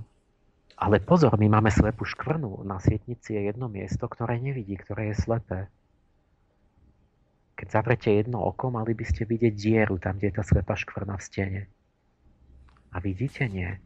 ale 0.76 0.96
pozor, 1.00 1.32
my 1.40 1.48
máme 1.48 1.72
slepú 1.72 2.04
škvrnu. 2.04 2.60
Na 2.68 2.76
sietnici 2.76 3.32
je 3.32 3.48
jedno 3.48 3.72
miesto, 3.72 4.04
ktoré 4.04 4.36
nevidí, 4.36 4.76
ktoré 4.76 5.12
je 5.12 5.24
slepé. 5.24 5.60
Keď 7.56 7.66
zavrete 7.72 8.12
jedno 8.12 8.44
oko, 8.44 8.68
mali 8.68 8.92
by 8.92 9.04
ste 9.08 9.24
vidieť 9.24 9.54
dieru, 9.56 9.96
tam, 9.96 10.20
kde 10.20 10.28
je 10.28 10.36
tá 10.36 10.44
slepá 10.44 10.76
škvrna 10.76 11.16
v 11.16 11.22
stene. 11.24 11.62
A 12.92 13.00
vidíte? 13.00 13.48
Nie. 13.48 13.80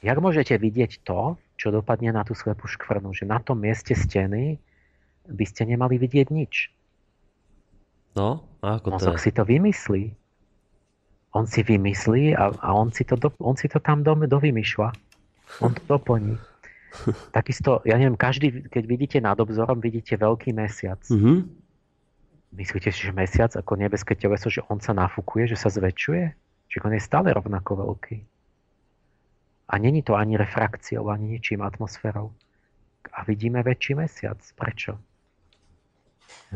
Jak 0.00 0.16
môžete 0.22 0.56
vidieť 0.56 1.04
to, 1.04 1.36
čo 1.60 1.68
dopadne 1.72 2.12
na 2.16 2.24
tú 2.24 2.32
slepú 2.32 2.64
škvrnu? 2.64 3.12
Že 3.12 3.28
na 3.28 3.38
tom 3.42 3.60
mieste 3.60 3.92
steny 3.92 4.56
by 5.26 5.44
ste 5.44 5.66
nemali 5.66 5.98
vidieť 5.98 6.28
nič. 6.30 6.70
No, 8.16 8.48
a 8.64 8.80
ako 8.80 8.96
Mozog 8.96 9.16
to 9.16 9.20
je? 9.20 9.24
si 9.28 9.30
to 9.34 9.42
vymyslí. 9.44 10.16
On 11.36 11.44
si 11.44 11.60
vymyslí 11.60 12.32
a, 12.32 12.48
a 12.48 12.68
on, 12.72 12.88
si 12.88 13.04
to 13.04 13.20
do, 13.20 13.28
on 13.44 13.60
si 13.60 13.68
to 13.68 13.76
tam 13.76 14.00
do, 14.00 14.16
dovymýšľa. 14.16 14.88
On 15.60 15.76
to 15.76 15.82
doplní. 15.84 16.40
Takisto, 17.36 17.84
ja 17.84 18.00
neviem, 18.00 18.16
každý, 18.16 18.64
keď 18.72 18.84
vidíte 18.88 19.18
nad 19.20 19.36
obzorom, 19.36 19.84
vidíte 19.84 20.16
veľký 20.16 20.56
mesiac. 20.56 20.98
Mm-hmm. 21.12 21.38
Myslíte 22.56 22.88
si, 22.88 23.00
že 23.04 23.12
mesiac 23.12 23.52
ako 23.52 23.76
nebeské 23.76 24.16
teleso, 24.16 24.48
že 24.48 24.64
on 24.72 24.80
sa 24.80 24.96
nafúkuje, 24.96 25.52
že 25.52 25.60
sa 25.60 25.68
zväčšuje? 25.68 26.24
Že 26.72 26.78
on 26.88 26.96
je 26.96 27.02
stále 27.04 27.28
rovnako 27.36 27.84
veľký. 27.84 28.16
A 29.66 29.74
není 29.76 30.00
to 30.00 30.16
ani 30.16 30.40
refrakciou, 30.40 31.12
ani 31.12 31.36
ničím 31.36 31.60
atmosférou. 31.60 32.32
a 33.12 33.24
vidíme 33.24 33.62
väčší 33.62 33.94
mesiac. 33.94 34.38
Prečo? 34.56 34.98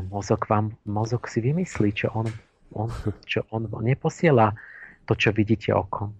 Mozog, 0.09 0.49
vám, 0.49 0.75
mozog 0.87 1.29
si 1.29 1.41
vymyslí, 1.41 1.93
čo 1.95 2.11
on, 2.13 2.27
on, 2.75 2.89
čo 3.27 3.47
on 3.51 3.67
neposiela 3.83 4.55
to, 5.07 5.13
čo 5.19 5.35
vidíte 5.35 5.75
okom. 5.75 6.15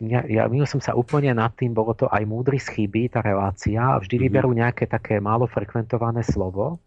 Ja, 0.00 0.24
ja 0.24 0.48
minul 0.48 0.64
som 0.64 0.80
sa 0.80 0.96
úplne 0.96 1.36
nad 1.36 1.52
tým, 1.52 1.76
bolo 1.76 1.92
to 1.92 2.08
aj 2.08 2.24
múdry 2.24 2.56
z 2.56 2.72
chyby, 2.72 3.12
tá 3.12 3.20
relácia, 3.20 3.80
a 3.80 4.00
vždy 4.00 4.16
mm-hmm. 4.16 4.24
vyberú 4.32 4.50
nejaké 4.56 4.88
také 4.88 5.20
málo 5.20 5.44
frekventované 5.44 6.24
slovo 6.24 6.80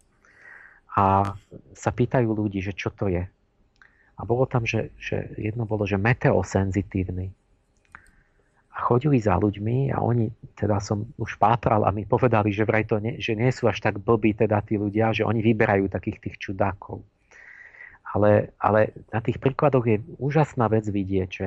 a 0.94 1.34
sa 1.74 1.90
pýtajú 1.94 2.34
ľudí, 2.34 2.62
že 2.62 2.74
čo 2.74 2.90
to 2.90 3.06
je. 3.06 3.22
A 4.14 4.20
bolo 4.22 4.46
tam, 4.46 4.62
že, 4.66 4.94
že 4.98 5.34
jedno 5.38 5.66
bolo, 5.66 5.86
že 5.86 5.98
meteosenzitívny 5.98 7.34
a 8.74 8.78
chodili 8.82 9.22
za 9.22 9.38
ľuďmi 9.38 9.94
a 9.94 10.02
oni, 10.02 10.34
teda 10.58 10.82
som 10.82 11.06
už 11.14 11.38
pátral 11.38 11.86
a 11.86 11.94
mi 11.94 12.02
povedali, 12.02 12.50
že 12.50 12.66
vraj 12.66 12.82
to 12.82 12.98
nie, 12.98 13.22
že 13.22 13.38
nie 13.38 13.54
sú 13.54 13.70
až 13.70 13.78
tak 13.78 14.02
blbí 14.02 14.34
teda 14.34 14.58
tí 14.66 14.74
ľudia, 14.74 15.14
že 15.14 15.22
oni 15.22 15.38
vyberajú 15.46 15.86
takých 15.86 16.18
tých 16.18 16.36
čudákov. 16.42 17.06
Ale, 18.14 18.54
ale 18.62 18.94
na 19.10 19.18
tých 19.18 19.42
príkladoch 19.42 19.84
je 19.90 19.98
úžasná 20.22 20.70
vec 20.70 20.86
vidieť, 20.86 21.28
že 21.28 21.46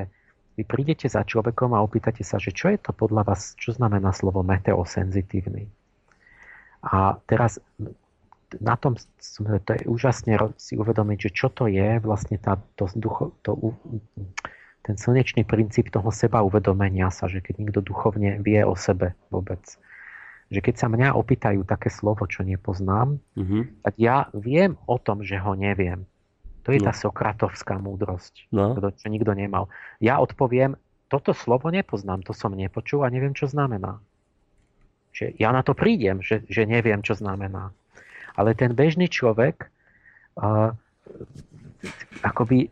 vy 0.59 0.67
prídete 0.67 1.07
za 1.07 1.23
človekom 1.23 1.71
a 1.71 1.85
opýtate 1.85 2.27
sa, 2.27 2.41
že 2.41 2.51
čo 2.51 2.67
je 2.73 2.81
to 2.81 2.91
podľa 2.91 3.23
vás, 3.23 3.55
čo 3.55 3.71
znamená 3.71 4.11
slovo 4.11 4.43
meteosenzitívny. 4.43 5.71
A 6.83 7.15
teraz 7.23 7.61
na 8.57 8.75
tom 8.75 8.95
to 9.63 9.71
je 9.75 9.83
úžasne 9.85 10.39
si 10.55 10.79
uvedomiť, 10.79 11.29
že 11.29 11.31
čo 11.35 11.47
to 11.51 11.67
je 11.67 11.99
vlastne 11.99 12.39
tá, 12.39 12.57
to, 12.79 12.87
ducho, 12.95 13.35
to, 13.43 13.75
ten 14.87 14.95
slnečný 14.95 15.43
princíp 15.43 15.91
toho 15.91 16.07
seba 16.15 16.39
uvedomenia 16.41 17.11
sa, 17.11 17.27
že 17.27 17.43
keď 17.43 17.55
nikto 17.59 17.79
duchovne 17.83 18.39
vie 18.39 18.63
o 18.63 18.73
sebe 18.73 19.19
vôbec. 19.27 19.59
Že 20.47 20.63
keď 20.63 20.75
sa 20.79 20.87
mňa 20.87 21.11
opýtajú 21.19 21.67
také 21.67 21.91
slovo, 21.91 22.23
čo 22.23 22.47
nepoznám, 22.47 23.19
mm-hmm. 23.35 23.83
tak 23.83 23.93
ja 23.99 24.31
viem 24.31 24.79
o 24.87 24.95
tom, 24.95 25.27
že 25.27 25.35
ho 25.35 25.59
neviem. 25.59 26.07
To 26.67 26.75
je 26.75 26.83
no. 26.83 26.91
tá 26.91 26.93
sokratovská 26.93 27.79
múdrosť, 27.79 28.51
no. 28.51 28.75
čo 28.75 29.07
nikto 29.07 29.31
nemal. 29.31 29.71
Ja 30.03 30.19
odpoviem, 30.19 30.75
toto 31.07 31.31
slovo 31.31 31.71
nepoznám, 31.71 32.27
to 32.27 32.35
som 32.35 32.51
nepočul 32.51 33.07
a 33.07 33.09
neviem, 33.09 33.31
čo 33.31 33.47
znamená. 33.47 34.03
Že 35.15 35.39
ja 35.39 35.55
na 35.55 35.63
to 35.63 35.71
prídem, 35.71 36.19
že, 36.19 36.43
že 36.51 36.67
neviem, 36.67 36.99
čo 36.99 37.15
znamená. 37.15 37.71
Ale 38.35 38.51
ten 38.53 38.75
bežný 38.75 39.07
človek 39.07 39.71
uh, 40.43 40.75
akoby 42.21 42.67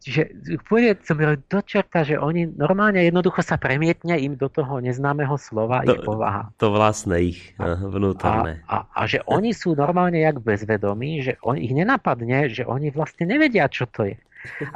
že 0.04 0.28
pôjde 0.68 1.00
som 1.00 1.16
do 1.48 1.60
čerta, 1.64 2.04
že 2.04 2.20
oni 2.20 2.44
normálne 2.44 3.00
jednoducho 3.00 3.40
sa 3.40 3.56
premietne 3.56 4.20
im 4.20 4.36
do 4.36 4.52
toho 4.52 4.84
neznámeho 4.84 5.32
slova 5.40 5.80
to, 5.80 5.96
ich 5.96 6.00
povaha. 6.04 6.52
To 6.60 6.68
vlastné 6.68 7.32
ich 7.32 7.56
a, 7.56 7.72
vnútorné. 7.80 8.60
A, 8.68 8.84
a, 8.84 8.86
a 8.92 9.00
že 9.08 9.24
oni 9.24 9.56
sú 9.56 9.72
normálne 9.72 10.20
jak 10.20 10.44
bezvedomí, 10.44 11.24
že 11.24 11.40
on, 11.40 11.56
ich 11.56 11.72
nenapadne, 11.72 12.52
že 12.52 12.68
oni 12.68 12.92
vlastne 12.92 13.24
nevedia, 13.24 13.64
čo 13.72 13.88
to 13.88 14.12
je. 14.12 14.18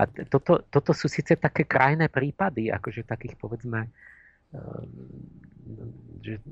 A 0.01 0.09
toto, 0.27 0.65
toto 0.65 0.91
sú 0.97 1.07
síce 1.07 1.37
také 1.37 1.69
krajné 1.69 2.09
prípady, 2.09 2.73
akože 2.73 3.07
takých 3.07 3.37
povedzme 3.39 3.87
ehm, 4.57 4.89
že 6.25 6.43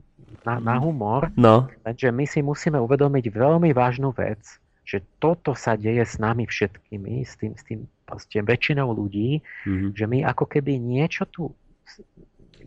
na, 0.46 0.62
na 0.62 0.76
humor, 0.78 1.30
no. 1.34 1.66
lenže 1.84 2.08
my 2.10 2.24
si 2.24 2.40
musíme 2.40 2.78
uvedomiť 2.78 3.24
veľmi 3.34 3.70
vážnu 3.74 4.14
vec, 4.14 4.60
že 4.90 4.98
toto 5.22 5.54
sa 5.54 5.78
deje 5.78 6.02
s 6.02 6.18
nami 6.18 6.50
všetkými, 6.50 7.22
s 7.22 7.38
tým, 7.38 7.54
s 7.54 7.62
tým 7.62 7.86
proste 8.02 8.42
väčšinou 8.42 8.90
ľudí, 8.90 9.38
mm-hmm. 9.38 9.94
že 9.94 10.04
my 10.10 10.18
ako 10.26 10.50
keby 10.50 10.82
niečo 10.82 11.30
tu 11.30 11.54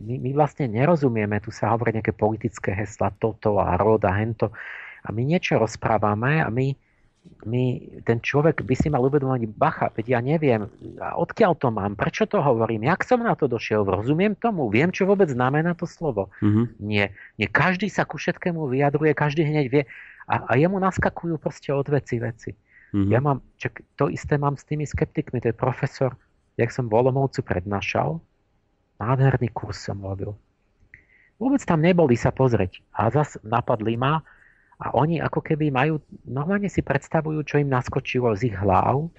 my, 0.00 0.18
my 0.18 0.30
vlastne 0.34 0.66
nerozumieme, 0.66 1.38
tu 1.38 1.54
sa 1.54 1.70
hovorí 1.70 1.94
nejaké 1.94 2.10
politické 2.16 2.74
hesla, 2.74 3.14
toto 3.14 3.62
a 3.62 3.78
roda, 3.78 4.10
hento. 4.10 4.50
A 5.06 5.12
my 5.14 5.22
niečo 5.22 5.60
rozprávame 5.60 6.42
a 6.42 6.50
my, 6.50 6.74
my, 7.46 7.64
ten 8.02 8.18
človek 8.18 8.64
by 8.64 8.74
si 8.74 8.88
mal 8.90 9.04
uvedomať, 9.04 9.46
bacha, 9.54 9.92
veď 9.92 10.18
ja 10.18 10.20
neviem, 10.24 10.66
odkiaľ 10.98 11.52
to 11.60 11.68
mám, 11.70 11.94
prečo 11.94 12.26
to 12.26 12.40
hovorím, 12.40 12.88
jak 12.88 13.06
som 13.06 13.22
na 13.22 13.36
to 13.36 13.46
došiel, 13.46 13.84
rozumiem 13.84 14.34
tomu, 14.34 14.66
viem, 14.72 14.90
čo 14.90 15.06
vôbec 15.06 15.28
znamená 15.30 15.76
to 15.76 15.86
slovo. 15.86 16.32
Mm-hmm. 16.40 16.64
Nie, 16.82 17.14
nie, 17.38 17.46
každý 17.46 17.86
sa 17.92 18.08
ku 18.08 18.18
všetkému 18.18 18.66
vyjadruje, 18.66 19.12
každý 19.14 19.46
hneď 19.46 19.66
vie, 19.70 19.82
a, 20.28 20.34
a 20.48 20.52
jemu 20.56 20.80
naskakujú 20.80 21.36
proste 21.36 21.70
od 21.72 21.88
veci 21.88 22.16
veci. 22.20 22.50
Mm-hmm. 22.94 23.10
Ja 23.10 23.18
mám, 23.18 23.42
čak, 23.58 23.82
to 23.98 24.06
isté 24.06 24.38
mám 24.38 24.54
s 24.54 24.64
tými 24.64 24.86
skeptikmi, 24.86 25.42
to 25.42 25.50
je 25.50 25.56
profesor, 25.56 26.14
jak 26.54 26.70
som 26.70 26.86
v 26.86 26.94
Olomovcu 26.94 27.42
prednášal, 27.42 28.22
nádherný 29.02 29.50
kurz 29.50 29.82
som 29.82 29.98
robil. 29.98 30.32
Vôbec 31.42 31.58
tam 31.66 31.82
neboli 31.82 32.14
sa 32.14 32.30
pozrieť. 32.30 32.78
A 32.94 33.10
zas 33.10 33.34
napadli 33.42 33.98
ma 33.98 34.22
a 34.78 34.94
oni 34.94 35.18
ako 35.18 35.42
keby 35.42 35.74
majú, 35.74 35.98
normálne 36.22 36.70
si 36.70 36.86
predstavujú, 36.86 37.42
čo 37.42 37.58
im 37.58 37.70
naskočilo 37.70 38.30
z 38.38 38.54
ich 38.54 38.56
hlav, 38.56 39.10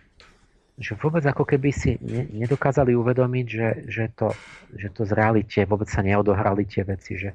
že 0.75 0.95
vôbec 1.00 1.24
ako 1.24 1.48
keby 1.48 1.69
si 1.72 1.95
ne, 2.03 2.27
nedokázali 2.32 2.92
uvedomiť, 2.95 3.45
že, 3.48 3.69
že, 3.88 4.06
to, 4.11 4.35
že 4.75 4.92
to 4.92 5.08
z 5.08 5.11
realite 5.16 5.59
vôbec 5.64 5.88
sa 5.88 6.03
neodohrali 6.03 6.67
tie 6.67 6.84
veci, 6.84 7.16
že, 7.16 7.32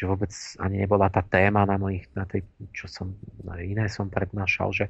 že 0.00 0.08
vôbec 0.08 0.32
ani 0.56 0.80
nebola 0.80 1.12
tá 1.12 1.20
téma 1.20 1.68
na, 1.68 1.76
mojich, 1.76 2.08
na 2.16 2.24
tej, 2.24 2.40
čo 2.72 2.88
som, 2.88 3.12
na 3.44 3.60
iné 3.60 3.84
som 3.92 4.08
prednášal, 4.08 4.72
že 4.72 4.84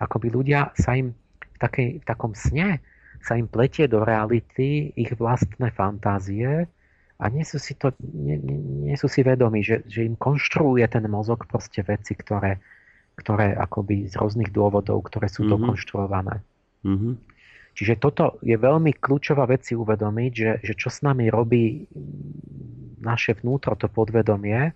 akoby 0.00 0.32
ľudia 0.32 0.72
sa 0.72 0.96
im 0.96 1.12
v, 1.12 1.58
takej, 1.60 2.00
v 2.00 2.04
takom 2.08 2.32
sne 2.32 2.80
sa 3.20 3.36
im 3.36 3.52
pletie 3.52 3.84
do 3.84 4.00
reality 4.00 4.96
ich 4.96 5.12
vlastné 5.12 5.76
fantázie 5.76 6.64
a 7.20 7.24
nie 7.28 7.44
sú 7.44 7.60
si, 7.60 7.76
to, 7.76 7.92
nie, 8.00 8.40
nie, 8.40 8.88
nie 8.88 8.96
sú 8.96 9.12
si 9.12 9.20
vedomí, 9.20 9.60
že, 9.60 9.84
že 9.84 10.08
im 10.08 10.16
konštruuje 10.16 10.88
ten 10.88 11.04
mozog 11.04 11.44
proste 11.44 11.84
veci, 11.84 12.16
ktoré, 12.16 12.56
ktoré 13.20 13.52
akoby 13.60 14.08
z 14.08 14.16
rôznych 14.16 14.56
dôvodov, 14.56 15.04
ktoré 15.04 15.28
sú 15.28 15.44
mm-hmm. 15.44 15.52
dokonštruované. 15.52 16.36
Mm-hmm. 16.80 17.12
Čiže 17.76 18.00
toto 18.00 18.40
je 18.40 18.56
veľmi 18.56 18.96
kľúčová 18.96 19.44
vec 19.44 19.68
si 19.68 19.76
uvedomiť, 19.76 20.32
že, 20.32 20.50
že 20.64 20.72
čo 20.72 20.88
s 20.88 21.04
nami 21.04 21.28
robí 21.28 21.84
naše 23.04 23.36
vnútro, 23.36 23.76
to 23.76 23.92
podvedomie 23.92 24.72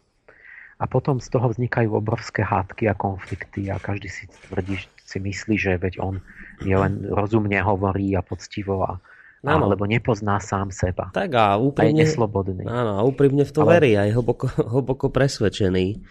a 0.80 0.84
potom 0.84 1.16
z 1.16 1.32
toho 1.32 1.48
vznikajú 1.48 1.96
obrovské 1.96 2.44
hádky 2.44 2.92
a 2.92 2.94
konflikty 2.94 3.72
a 3.72 3.80
každý 3.80 4.12
si 4.12 4.28
tvrdí, 4.48 4.84
si 5.00 5.16
myslí, 5.16 5.56
že 5.56 5.80
veď 5.80 5.96
on 5.96 6.20
je 6.60 6.76
len 6.76 7.08
rozumne 7.08 7.56
hovorí 7.64 8.12
a 8.12 8.20
poctivo 8.20 8.84
a 8.84 9.00
Áno. 9.40 9.72
alebo 9.72 9.88
nepozná 9.88 10.36
sám 10.36 10.68
seba. 10.68 11.08
Tak 11.16 11.32
a 11.32 11.56
úprimne, 11.56 12.04
a 12.04 12.04
je 12.04 12.04
neslobodný. 12.04 12.68
Áno, 12.68 13.00
a 13.00 13.02
úprimne 13.08 13.48
v 13.48 13.52
to 13.56 13.64
ale, 13.64 13.80
verí, 13.80 13.96
aj 13.96 14.12
hlboko, 14.12 14.44
hlboko 14.76 15.08
presvedčený. 15.08 16.04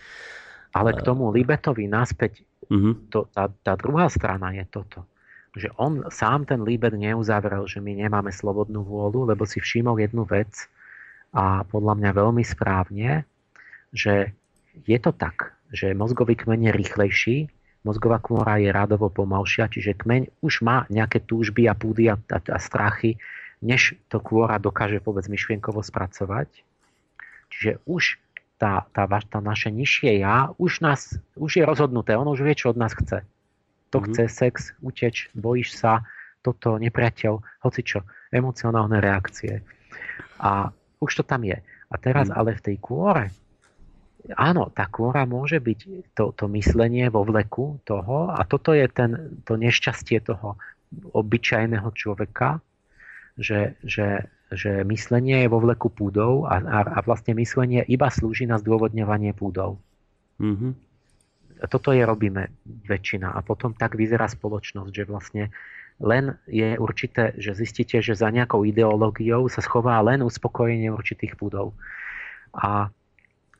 Ale 0.74 0.98
k 0.98 1.01
tomu 1.06 1.30
Libetovi 1.30 1.85
naspäť, 1.85 2.42
uh-huh. 2.66 3.09
to, 3.14 3.30
tá, 3.30 3.50
tá 3.50 3.77
druhá 3.77 4.09
strana 4.09 4.53
je 4.58 4.66
toto 4.66 5.06
že 5.60 5.70
on 5.76 6.08
sám 6.08 6.48
ten 6.48 6.64
Liber 6.64 6.96
neuzavrel, 6.96 7.68
že 7.68 7.84
my 7.84 8.00
nemáme 8.00 8.32
slobodnú 8.32 8.82
vôľu, 8.88 9.30
lebo 9.30 9.44
si 9.44 9.60
všimol 9.60 10.00
jednu 10.00 10.24
vec 10.24 10.50
a 11.36 11.68
podľa 11.68 11.94
mňa 12.00 12.12
veľmi 12.16 12.44
správne, 12.48 13.28
že 13.94 14.34
je 14.88 14.98
to 14.98 15.12
tak, 15.12 15.54
že 15.70 15.94
mozgový 15.94 16.40
kmeň 16.40 16.70
je 16.70 16.72
rýchlejší, 16.74 17.38
mozgová 17.84 18.18
kôra 18.18 18.58
je 18.58 18.72
rádovo 18.72 19.12
pomalšia, 19.12 19.70
čiže 19.70 20.00
kmeň 20.00 20.42
už 20.42 20.66
má 20.66 20.88
nejaké 20.90 21.22
túžby 21.22 21.70
a 21.70 21.78
púdy 21.78 22.10
a, 22.10 22.16
a, 22.18 22.40
a 22.40 22.58
strachy, 22.58 23.20
než 23.60 24.00
to 24.08 24.24
kôra 24.24 24.58
dokáže 24.58 25.04
vôbec 25.04 25.28
myšlienkovo 25.28 25.84
spracovať. 25.84 26.50
Čiže 27.50 27.84
už 27.84 28.18
tá, 28.60 28.86
tá, 28.92 29.08
tá 29.08 29.40
naše 29.40 29.72
nižšie 29.72 30.20
ja 30.20 30.52
už, 30.60 30.84
nás, 30.84 31.16
už 31.40 31.52
je 31.60 31.64
rozhodnuté, 31.64 32.16
ono 32.16 32.36
už 32.36 32.44
vie, 32.44 32.56
čo 32.56 32.76
od 32.76 32.78
nás 32.78 32.92
chce. 32.92 33.24
To 33.90 33.98
mm-hmm. 34.00 34.14
chce 34.14 34.24
sex, 34.30 34.53
uteč, 34.85 35.30
bojíš 35.34 35.77
sa, 35.77 36.06
toto, 36.40 36.80
nepriateľ, 36.80 37.64
hoci 37.66 37.82
čo, 37.84 38.06
emocionálne 38.32 39.03
reakcie. 39.03 39.59
A 40.40 40.72
už 41.03 41.22
to 41.22 41.24
tam 41.26 41.43
je. 41.43 41.59
A 41.90 41.95
teraz 41.98 42.32
mm. 42.32 42.35
ale 42.38 42.56
v 42.56 42.64
tej 42.64 42.77
kôre, 42.80 43.26
áno, 44.38 44.69
tá 44.72 44.88
kôra 44.88 45.26
môže 45.26 45.59
byť 45.59 45.80
to, 46.14 46.32
to 46.38 46.45
myslenie 46.53 47.09
vo 47.09 47.26
vleku 47.26 47.82
toho 47.84 48.30
a 48.32 48.45
toto 48.45 48.72
je 48.72 48.85
ten, 48.88 49.42
to 49.43 49.58
nešťastie 49.58 50.22
toho 50.24 50.56
obyčajného 51.14 51.90
človeka, 51.93 52.61
že, 53.35 53.77
že, 53.82 54.30
že 54.53 54.85
myslenie 54.85 55.45
je 55.45 55.51
vo 55.51 55.59
vleku 55.61 55.90
púdov 55.90 56.45
a, 56.45 56.61
a, 56.61 56.80
a 56.85 57.00
vlastne 57.03 57.34
myslenie 57.38 57.84
iba 57.90 58.08
slúži 58.14 58.45
na 58.45 58.61
zdôvodňovanie 58.61 59.34
púdov. 59.34 59.82
Mm-hmm 60.40 60.89
toto 61.68 61.92
je 61.92 62.06
robíme 62.06 62.48
väčšina 62.88 63.36
a 63.36 63.40
potom 63.44 63.76
tak 63.76 64.00
vyzerá 64.00 64.32
spoločnosť, 64.32 64.92
že 64.96 65.04
vlastne 65.04 65.44
len 66.00 66.40
je 66.48 66.80
určité, 66.80 67.36
že 67.36 67.52
zistíte, 67.52 68.00
že 68.00 68.16
za 68.16 68.32
nejakou 68.32 68.64
ideológiou 68.64 69.52
sa 69.52 69.60
schová 69.60 70.00
len 70.00 70.24
uspokojenie 70.24 70.88
určitých 70.96 71.36
púdov. 71.36 71.76
A 72.56 72.88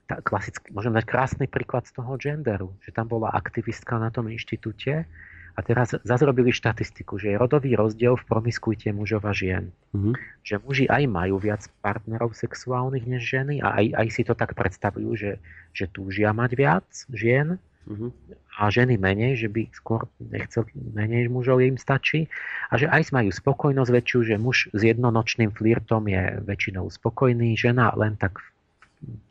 tá 0.08 0.24
klasický, 0.24 0.72
môžem 0.72 0.95
dať 0.95 1.06
krásny 1.06 1.45
príklad 1.45 1.86
z 1.86 2.00
toho 2.00 2.16
genderu, 2.16 2.74
že 2.82 2.95
tam 2.95 3.11
bola 3.11 3.30
aktivistka 3.36 4.00
na 4.00 4.10
tom 4.10 4.32
inštitúte 4.32 5.06
a 5.53 5.60
teraz 5.60 5.92
zazrobili 6.08 6.56
štatistiku, 6.56 7.19
že 7.19 7.36
je 7.36 7.38
rodový 7.38 7.76
rozdiel 7.76 8.16
v 8.16 8.24
promiskuite 8.24 8.90
mužov 8.95 9.28
a 9.28 9.36
žien. 9.36 9.76
Mm-hmm. 9.92 10.14
Že 10.48 10.56
muži 10.64 10.86
aj 10.88 11.03
majú 11.11 11.36
viac 11.44 11.68
partnerov 11.84 12.32
sexuálnych 12.32 13.03
než 13.03 13.22
ženy 13.28 13.60
a 13.60 13.84
aj, 13.84 13.86
aj 14.00 14.08
si 14.16 14.24
to 14.24 14.34
tak 14.34 14.56
predstavujú, 14.56 15.10
že, 15.19 15.32
že 15.76 15.92
túžia 15.92 16.32
mať 16.32 16.52
viac 16.56 16.88
žien 17.11 17.60
Uh-huh. 17.88 18.11
A 18.59 18.67
ženy 18.67 18.99
menej, 18.99 19.40
že 19.40 19.48
by 19.48 19.72
skôr 19.72 20.09
nechcel 20.19 20.67
menej 20.75 21.32
mužov, 21.32 21.64
im 21.64 21.80
stačí. 21.80 22.27
A 22.69 22.75
že 22.75 22.91
aj 22.91 23.16
majú 23.16 23.32
spokojnosť 23.32 23.91
väčšiu, 23.91 24.19
že 24.27 24.35
muž 24.35 24.67
s 24.75 24.82
jednonočným 24.83 25.56
flirtom 25.56 26.11
je 26.11 26.43
väčšinou 26.43 26.91
spokojný, 26.91 27.56
žena 27.56 27.95
len 27.95 28.19
tak 28.19 28.43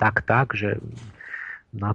tak, 0.01 0.25
tak, 0.25 0.57
že 0.57 0.81
na, 1.69 1.93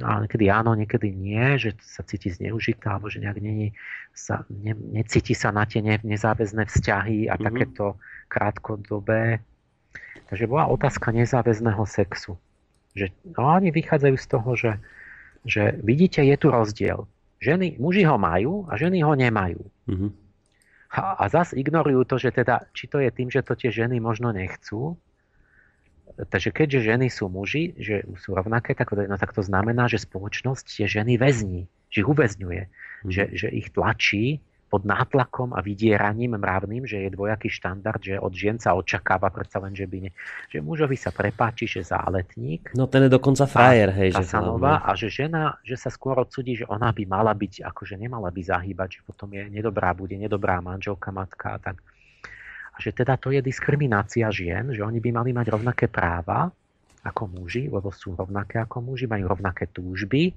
a 0.00 0.24
niekedy 0.24 0.48
áno, 0.48 0.72
niekedy 0.72 1.12
nie, 1.12 1.60
že 1.60 1.76
sa 1.84 2.00
cíti 2.00 2.32
zneužitá, 2.32 2.96
alebo 2.96 3.12
že 3.12 3.20
nejak 3.20 3.36
není, 3.36 3.76
sa, 4.16 4.48
ne, 4.48 4.72
necíti 4.72 5.36
sa 5.36 5.52
na 5.52 5.68
tie 5.68 5.84
ne, 5.84 6.00
nezáväzné 6.00 6.64
vzťahy 6.64 7.28
a 7.28 7.36
mm-hmm. 7.36 7.44
takéto 7.44 7.84
krátkodobé. 8.32 9.44
Takže 10.32 10.48
bola 10.48 10.72
otázka 10.72 11.12
nezáväzného 11.12 11.84
sexu. 11.84 12.40
Že, 12.96 13.12
no 13.36 13.44
oni 13.44 13.68
vychádzajú 13.76 14.16
z 14.16 14.26
toho, 14.26 14.50
že 14.56 14.70
že 15.44 15.76
vidíte, 15.80 16.24
je 16.24 16.36
tu 16.40 16.48
rozdiel. 16.50 17.06
Ženy, 17.40 17.76
muži 17.76 18.08
ho 18.08 18.16
majú 18.16 18.64
a 18.72 18.80
ženy 18.80 19.04
ho 19.04 19.12
nemajú. 19.12 19.60
Mm-hmm. 19.88 20.10
A, 20.94 21.00
a 21.20 21.24
zas 21.28 21.52
ignorujú 21.52 22.08
to, 22.08 22.16
že 22.16 22.32
teda, 22.32 22.64
či 22.72 22.88
to 22.88 23.02
je 23.02 23.10
tým, 23.12 23.28
že 23.28 23.44
to 23.44 23.52
tie 23.58 23.68
ženy 23.68 24.00
možno 24.00 24.32
nechcú, 24.32 24.96
Takže 26.14 26.54
keďže 26.54 26.94
ženy 26.94 27.06
sú 27.10 27.26
muži, 27.26 27.74
že 27.74 28.06
sú 28.22 28.38
rovnaké, 28.38 28.76
tak, 28.78 28.94
no, 28.94 29.18
tak 29.18 29.34
to 29.34 29.42
znamená, 29.42 29.90
že 29.90 29.98
spoločnosť 29.98 30.64
tie 30.70 30.86
ženy 30.86 31.18
väzní, 31.18 31.66
že 31.90 32.06
ich 32.06 32.08
uväzňuje, 32.08 32.62
mm. 32.70 33.10
že, 33.10 33.24
že 33.34 33.48
ich 33.50 33.74
tlačí 33.74 34.38
pod 34.68 34.82
nátlakom 34.82 35.54
a 35.54 35.62
vydieraním 35.62 36.34
mravným, 36.34 36.82
že 36.88 37.06
je 37.06 37.14
dvojaký 37.14 37.46
štandard, 37.46 38.02
že 38.02 38.18
od 38.18 38.34
žien 38.34 38.58
sa 38.58 38.74
očakáva 38.74 39.30
predsa 39.30 39.62
len, 39.62 39.76
že 39.76 39.86
by 39.86 40.08
ne, 40.08 40.10
že 40.50 40.58
mužovi 40.58 40.98
sa 40.98 41.14
prepáči, 41.14 41.70
že 41.70 41.86
záletník. 41.86 42.74
No 42.74 42.90
ten 42.90 43.06
je 43.06 43.10
dokonca 43.12 43.46
frajer, 43.46 43.94
hej. 43.94 44.10
Že 44.18 44.26
sanova, 44.26 44.82
a 44.82 44.98
že 44.98 45.12
žena, 45.12 45.62
že 45.62 45.78
sa 45.78 45.94
skôr 45.94 46.18
odsudí, 46.18 46.58
že 46.58 46.66
ona 46.66 46.90
by 46.90 47.06
mala 47.06 47.30
byť, 47.36 47.62
akože 47.62 47.94
nemala 47.94 48.34
by 48.34 48.42
zahýbať, 48.42 48.98
že 48.98 49.00
potom 49.06 49.30
je 49.30 49.46
nedobrá, 49.46 49.94
bude 49.94 50.18
nedobrá 50.18 50.58
manželka, 50.58 51.14
matka 51.14 51.54
a 51.54 51.58
tak. 51.62 51.78
A 52.74 52.82
že 52.82 52.90
teda 52.90 53.14
to 53.14 53.30
je 53.30 53.38
diskriminácia 53.38 54.26
žien, 54.34 54.74
že 54.74 54.82
oni 54.82 54.98
by 54.98 55.10
mali 55.14 55.30
mať 55.30 55.46
rovnaké 55.54 55.86
práva 55.86 56.50
ako 57.04 57.30
muži, 57.30 57.70
lebo 57.70 57.92
sú 57.94 58.18
rovnaké 58.18 58.58
ako 58.58 58.80
muži, 58.80 59.06
majú 59.06 59.30
rovnaké 59.30 59.70
túžby, 59.70 60.34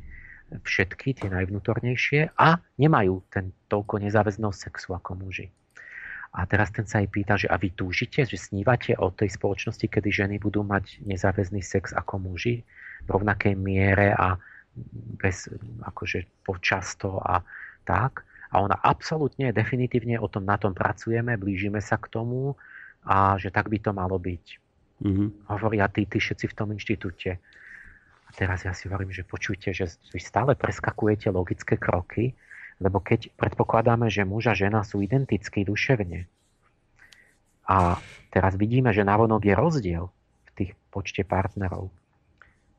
všetky, 0.51 1.19
tie 1.19 1.27
najvnútornejšie 1.27 2.35
a 2.39 2.59
nemajú 2.79 3.23
ten 3.27 3.51
toľko 3.67 3.99
nezáväzného 4.03 4.53
sexu 4.55 4.95
ako 4.95 5.19
muži. 5.19 5.51
A 6.37 6.45
teraz 6.45 6.69
ten 6.69 6.85
sa 6.85 6.99
aj 7.01 7.07
pýta, 7.09 7.33
že 7.39 7.47
a 7.47 7.55
vy 7.57 7.73
túžite, 7.73 8.23
že 8.27 8.37
snívate 8.37 8.93
o 8.99 9.09
tej 9.11 9.33
spoločnosti, 9.35 9.87
kedy 9.87 10.09
ženy 10.11 10.35
budú 10.37 10.61
mať 10.61 11.01
nezáväzný 11.07 11.63
sex 11.63 11.95
ako 11.95 12.19
muži 12.19 12.61
v 13.03 13.09
rovnakej 13.09 13.55
miere 13.57 14.13
a 14.13 14.37
bez, 15.17 15.49
akože 15.81 16.45
počasto 16.45 17.17
a 17.23 17.41
tak. 17.87 18.27
A 18.51 18.63
ona 18.63 18.79
absolútne, 18.79 19.51
definitívne 19.51 20.19
o 20.19 20.27
tom 20.31 20.47
na 20.47 20.55
tom 20.55 20.71
pracujeme, 20.71 21.35
blížime 21.35 21.83
sa 21.83 21.99
k 21.99 22.07
tomu 22.07 22.55
a 23.03 23.35
že 23.35 23.51
tak 23.51 23.67
by 23.67 23.79
to 23.81 23.91
malo 23.91 24.15
byť. 24.19 24.45
Mm-hmm. 25.03 25.27
Hovoria 25.51 25.91
tí, 25.91 26.07
tí 26.07 26.17
všetci 26.21 26.45
v 26.51 26.55
tom 26.55 26.71
inštitúte. 26.71 27.39
A 28.27 28.29
teraz 28.35 28.67
ja 28.67 28.75
si 28.75 28.91
hovorím, 28.91 29.15
že 29.15 29.23
počujte, 29.23 29.71
že 29.71 29.87
vy 30.11 30.19
stále 30.19 30.53
preskakujete 30.53 31.31
logické 31.31 31.79
kroky, 31.79 32.35
lebo 32.77 32.99
keď 32.99 33.31
predpokladáme, 33.39 34.11
že 34.11 34.27
muž 34.27 34.51
a 34.51 34.53
žena 34.53 34.83
sú 34.83 35.01
identickí 35.01 35.63
duševne 35.63 36.27
a 37.67 37.99
teraz 38.31 38.55
vidíme, 38.55 38.95
že 38.95 39.03
návonok 39.03 39.43
je 39.43 39.53
rozdiel 39.53 40.03
v 40.07 40.49
tých 40.55 40.71
počte 40.87 41.27
partnerov, 41.27 41.91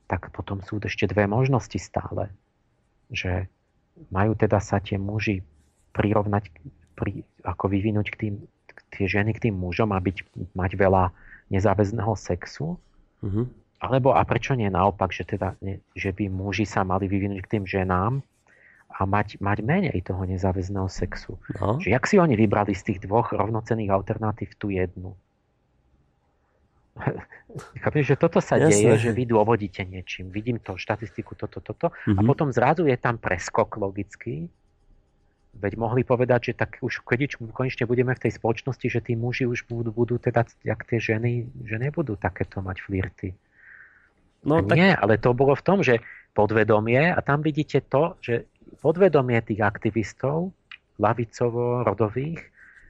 tak 0.09 0.33
potom 0.33 0.65
sú 0.65 0.81
ešte 0.81 1.05
dve 1.05 1.29
možnosti 1.29 1.77
stále. 1.77 2.33
Že 3.13 3.53
majú 4.09 4.33
teda 4.33 4.65
sa 4.65 4.81
tie 4.81 4.97
muži 4.97 5.45
prirovnať, 5.93 6.49
pri, 6.97 7.21
ako 7.45 7.69
vyvinúť 7.69 8.07
k 8.09 8.17
tým, 8.17 8.35
tie 8.97 9.05
ženy 9.05 9.37
k 9.37 9.49
tým 9.49 9.61
mužom 9.61 9.93
a 9.93 10.01
byť, 10.01 10.25
mať 10.57 10.73
veľa 10.81 11.13
nezáväzného 11.53 12.17
sexu, 12.17 12.81
mm-hmm. 13.21 13.45
Alebo 13.79 14.11
a 14.11 14.27
prečo 14.27 14.59
nie 14.59 14.67
naopak, 14.67 15.15
že, 15.15 15.23
teda, 15.23 15.55
že 15.95 16.11
by 16.11 16.27
muži 16.27 16.67
sa 16.67 16.83
mali 16.83 17.07
vyvinúť 17.07 17.47
k 17.47 17.51
tým 17.59 17.65
ženám 17.65 18.19
a 18.91 19.01
mať, 19.07 19.39
mať 19.39 19.59
menej 19.63 20.03
toho 20.03 20.27
nezáväzného 20.27 20.91
sexu. 20.91 21.39
No. 21.63 21.79
Že 21.79 21.95
jak 21.95 22.05
si 22.11 22.19
oni 22.19 22.35
vybrali 22.35 22.75
z 22.75 22.83
tých 22.91 22.99
dvoch 23.07 23.31
rovnocených 23.31 23.95
alternatív 23.95 24.59
tú 24.59 24.75
jednu? 24.75 25.15
Chápem, 27.83 28.03
že 28.03 28.19
toto 28.19 28.43
sa 28.43 28.59
Jasne. 28.59 28.75
deje, 28.75 28.93
že 29.09 29.11
vy 29.15 29.31
dôvodíte 29.31 29.87
niečím. 29.87 30.35
Vidím 30.35 30.59
to, 30.59 30.75
štatistiku, 30.75 31.39
toto, 31.39 31.63
toto. 31.63 31.95
Mm-hmm. 31.95 32.19
A 32.19 32.21
mhm. 32.23 32.29
potom 32.29 32.49
zrazu 32.51 32.91
je 32.91 32.99
tam 32.99 33.15
preskok 33.23 33.79
logický. 33.79 34.51
Veď 35.59 35.75
mohli 35.75 36.07
povedať, 36.07 36.53
že 36.53 36.55
tak 36.55 36.79
už 36.83 37.03
keď 37.03 37.35
konečne 37.51 37.89
budeme 37.89 38.15
v 38.15 38.23
tej 38.27 38.37
spoločnosti, 38.39 38.87
že 38.91 39.01
tí 39.03 39.19
muži 39.19 39.49
už 39.49 39.67
budú, 39.67 39.91
budú 39.91 40.21
teda, 40.21 40.47
jak 40.63 40.87
tie 40.87 40.99
ženy, 41.03 41.51
že 41.67 41.83
nebudú 41.83 42.15
takéto 42.15 42.63
mať 42.63 42.79
flirty. 42.85 43.35
No, 44.47 44.63
tak... 44.63 44.77
Nie, 44.79 44.95
ale 44.95 45.19
to 45.19 45.35
bolo 45.35 45.55
v 45.59 45.65
tom, 45.67 45.79
že 45.83 45.99
podvedomie, 46.37 47.11
a 47.11 47.19
tam 47.19 47.43
vidíte 47.43 47.83
to, 47.91 48.15
že 48.23 48.47
podvedomie 48.79 49.43
tých 49.43 49.59
aktivistov, 49.65 50.55
lavicovo-rodových, 51.03 52.43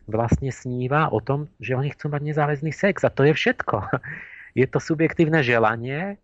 vlastne 0.09 0.49
sníva 0.49 1.13
o 1.13 1.21
tom, 1.21 1.53
že 1.61 1.77
oni 1.77 1.93
chcú 1.93 2.09
mať 2.09 2.23
nezáväzný 2.25 2.73
sex. 2.73 3.05
A 3.05 3.13
to 3.13 3.29
je 3.29 3.37
všetko. 3.37 3.77
Je 4.59 4.67
to 4.67 4.81
subjektívne 4.81 5.39
želanie, 5.45 6.19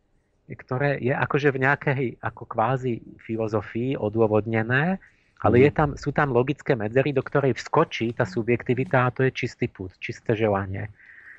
ktoré 0.50 0.98
je 0.98 1.14
akože 1.14 1.54
v 1.54 1.62
nejakej 1.62 2.04
ako 2.18 2.50
kvázi 2.50 2.98
filozofii 3.22 3.94
odôvodnené, 3.94 4.98
ale 5.44 5.54
je 5.60 5.70
mhm. 5.70 5.76
tam, 5.76 5.88
sú 5.94 6.10
tam 6.10 6.32
logické 6.34 6.74
medzery, 6.74 7.14
do 7.14 7.22
ktorej 7.22 7.54
vskočí 7.54 8.16
tá 8.16 8.26
subjektivita 8.26 9.06
a 9.06 9.12
to 9.14 9.22
je 9.28 9.30
čistý 9.30 9.70
put, 9.70 9.92
čisté 10.02 10.34
želanie. 10.34 10.90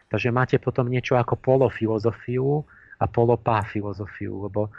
Takže 0.07 0.29
máte 0.29 0.55
potom 0.61 0.87
niečo 0.87 1.17
ako 1.17 1.35
polofilozofiu, 1.35 2.63
a 2.99 3.05
polopá 3.05 3.63
filozofiu, 3.67 4.47
lebo, 4.47 4.71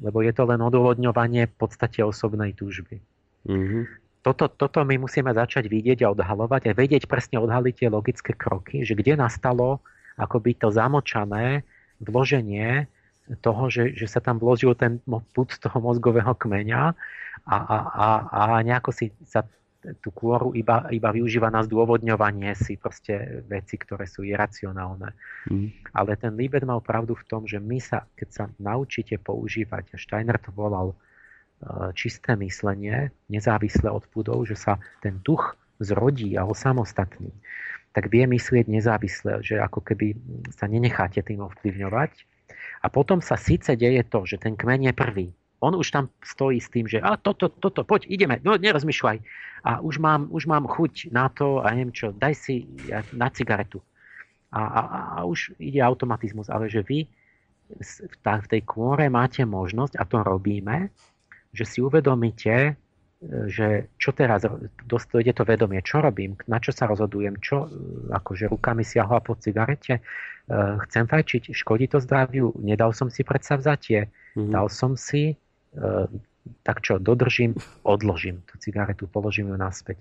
lebo 0.00 0.18
je 0.24 0.32
to 0.32 0.44
len 0.48 0.60
odôvodňovanie 0.60 1.48
v 1.48 1.54
podstate 1.58 2.00
osobnej 2.00 2.56
túžby. 2.56 3.00
Mm-hmm. 3.48 3.82
Toto, 4.22 4.50
toto 4.50 4.82
my 4.82 4.98
musíme 4.98 5.30
začať 5.30 5.70
vidieť 5.70 6.04
a 6.04 6.12
odhalovať 6.12 6.68
a 6.68 6.76
vedieť 6.76 7.06
presne 7.06 7.38
odhaliť 7.38 7.74
tie 7.74 7.88
logické 7.88 8.32
kroky, 8.34 8.82
že 8.82 8.98
kde 8.98 9.16
nastalo 9.16 9.80
akoby 10.18 10.58
to 10.58 10.74
zamočané 10.74 11.62
vloženie 12.02 12.90
toho, 13.44 13.68
že, 13.68 13.94
že 13.94 14.08
sa 14.08 14.18
tam 14.24 14.40
vložil 14.40 14.74
ten 14.74 14.98
put 15.06 15.48
z 15.52 15.58
toho 15.60 15.78
mozgového 15.78 16.32
kmeňa 16.34 16.96
a, 17.46 17.56
a, 17.56 17.76
a, 17.78 18.06
a 18.32 18.42
nejako 18.64 18.90
si 18.90 19.12
sa 19.22 19.44
tú 19.78 20.10
kôru 20.10 20.50
iba, 20.58 20.90
iba 20.90 21.14
využíva 21.14 21.54
na 21.54 21.62
zdôvodňovanie 21.62 22.50
si 22.58 22.74
proste 22.74 23.46
veci, 23.46 23.78
ktoré 23.78 24.10
sú 24.10 24.26
iracionálne. 24.26 25.14
Mm. 25.46 25.70
Ale 25.94 26.18
ten 26.18 26.34
Libet 26.34 26.66
mal 26.66 26.82
pravdu 26.82 27.14
v 27.14 27.26
tom, 27.30 27.42
že 27.46 27.62
my 27.62 27.78
sa, 27.78 28.02
keď 28.18 28.28
sa 28.28 28.44
naučíte 28.58 29.22
používať, 29.22 29.94
Steiner 29.94 30.42
to 30.42 30.50
volal 30.50 30.92
e, 30.92 30.96
čisté 31.94 32.34
myslenie, 32.34 33.14
nezávislé 33.30 33.86
od 33.86 34.02
púdov, 34.10 34.42
že 34.50 34.58
sa 34.58 34.82
ten 34.98 35.22
duch 35.22 35.54
zrodí 35.78 36.34
a 36.34 36.42
osamostatní, 36.42 37.30
tak 37.94 38.10
vie 38.10 38.26
myslieť 38.26 38.66
nezávisle, 38.66 39.46
že 39.46 39.62
ako 39.62 39.86
keby 39.86 40.18
sa 40.50 40.66
nenecháte 40.66 41.22
tým 41.22 41.38
ovplyvňovať. 41.46 42.26
A 42.82 42.86
potom 42.90 43.22
sa 43.22 43.38
síce 43.38 43.78
deje 43.78 44.02
to, 44.06 44.26
že 44.26 44.42
ten 44.42 44.58
kmeň 44.58 44.90
je 44.90 44.94
prvý, 44.94 45.28
on 45.58 45.74
už 45.74 45.90
tam 45.90 46.04
stojí 46.22 46.62
s 46.62 46.70
tým, 46.70 46.86
že 46.86 47.02
a 47.02 47.18
toto, 47.18 47.50
toto, 47.50 47.82
poď, 47.82 48.06
ideme, 48.06 48.38
no 48.46 48.54
nerozmýšľaj. 48.54 49.18
A 49.66 49.82
už 49.82 49.98
mám, 49.98 50.30
už 50.30 50.46
mám 50.46 50.70
chuť 50.70 51.10
na 51.10 51.26
to 51.28 51.58
a 51.58 51.74
neviem 51.74 51.90
čo, 51.90 52.14
daj 52.14 52.34
si 52.38 52.70
na 53.10 53.26
cigaretu. 53.28 53.82
A, 54.54 54.62
a, 54.64 54.80
a 55.18 55.18
už 55.26 55.58
ide 55.58 55.82
automatizmus, 55.82 56.48
ale 56.48 56.70
že 56.70 56.86
vy 56.86 57.10
v, 57.68 58.46
tej 58.48 58.62
kôre 58.64 59.12
máte 59.12 59.44
možnosť, 59.44 60.00
a 60.00 60.02
to 60.08 60.24
robíme, 60.24 60.88
že 61.52 61.64
si 61.68 61.78
uvedomíte, 61.84 62.54
e, 62.54 62.72
že 63.48 63.92
čo 64.00 64.16
teraz, 64.16 64.48
dojde 64.88 65.32
to 65.36 65.44
vedomie, 65.44 65.84
čo 65.84 66.00
robím, 66.00 66.36
na 66.48 66.62
čo 66.62 66.72
sa 66.72 66.88
rozhodujem, 66.88 67.36
čo, 67.44 67.68
e, 67.68 67.68
akože 68.08 68.48
rukami 68.48 68.84
siahla 68.84 69.20
po 69.20 69.36
cigarete, 69.36 70.00
e, 70.00 70.02
chcem 70.88 71.04
fajčiť, 71.04 71.52
škodí 71.52 71.92
to 71.92 72.00
zdraviu, 72.00 72.56
nedal 72.56 72.96
som 72.96 73.12
si 73.12 73.20
predsavzatie, 73.20 74.08
mm-hmm. 74.08 74.48
dal 74.48 74.72
som 74.72 74.96
si, 74.96 75.36
tak 76.64 76.80
čo, 76.80 76.96
dodržím, 76.96 77.54
odložím 77.84 78.40
tú 78.48 78.56
cigaretu, 78.60 79.04
položím 79.06 79.52
ju 79.52 79.56
naspäť. 79.56 80.00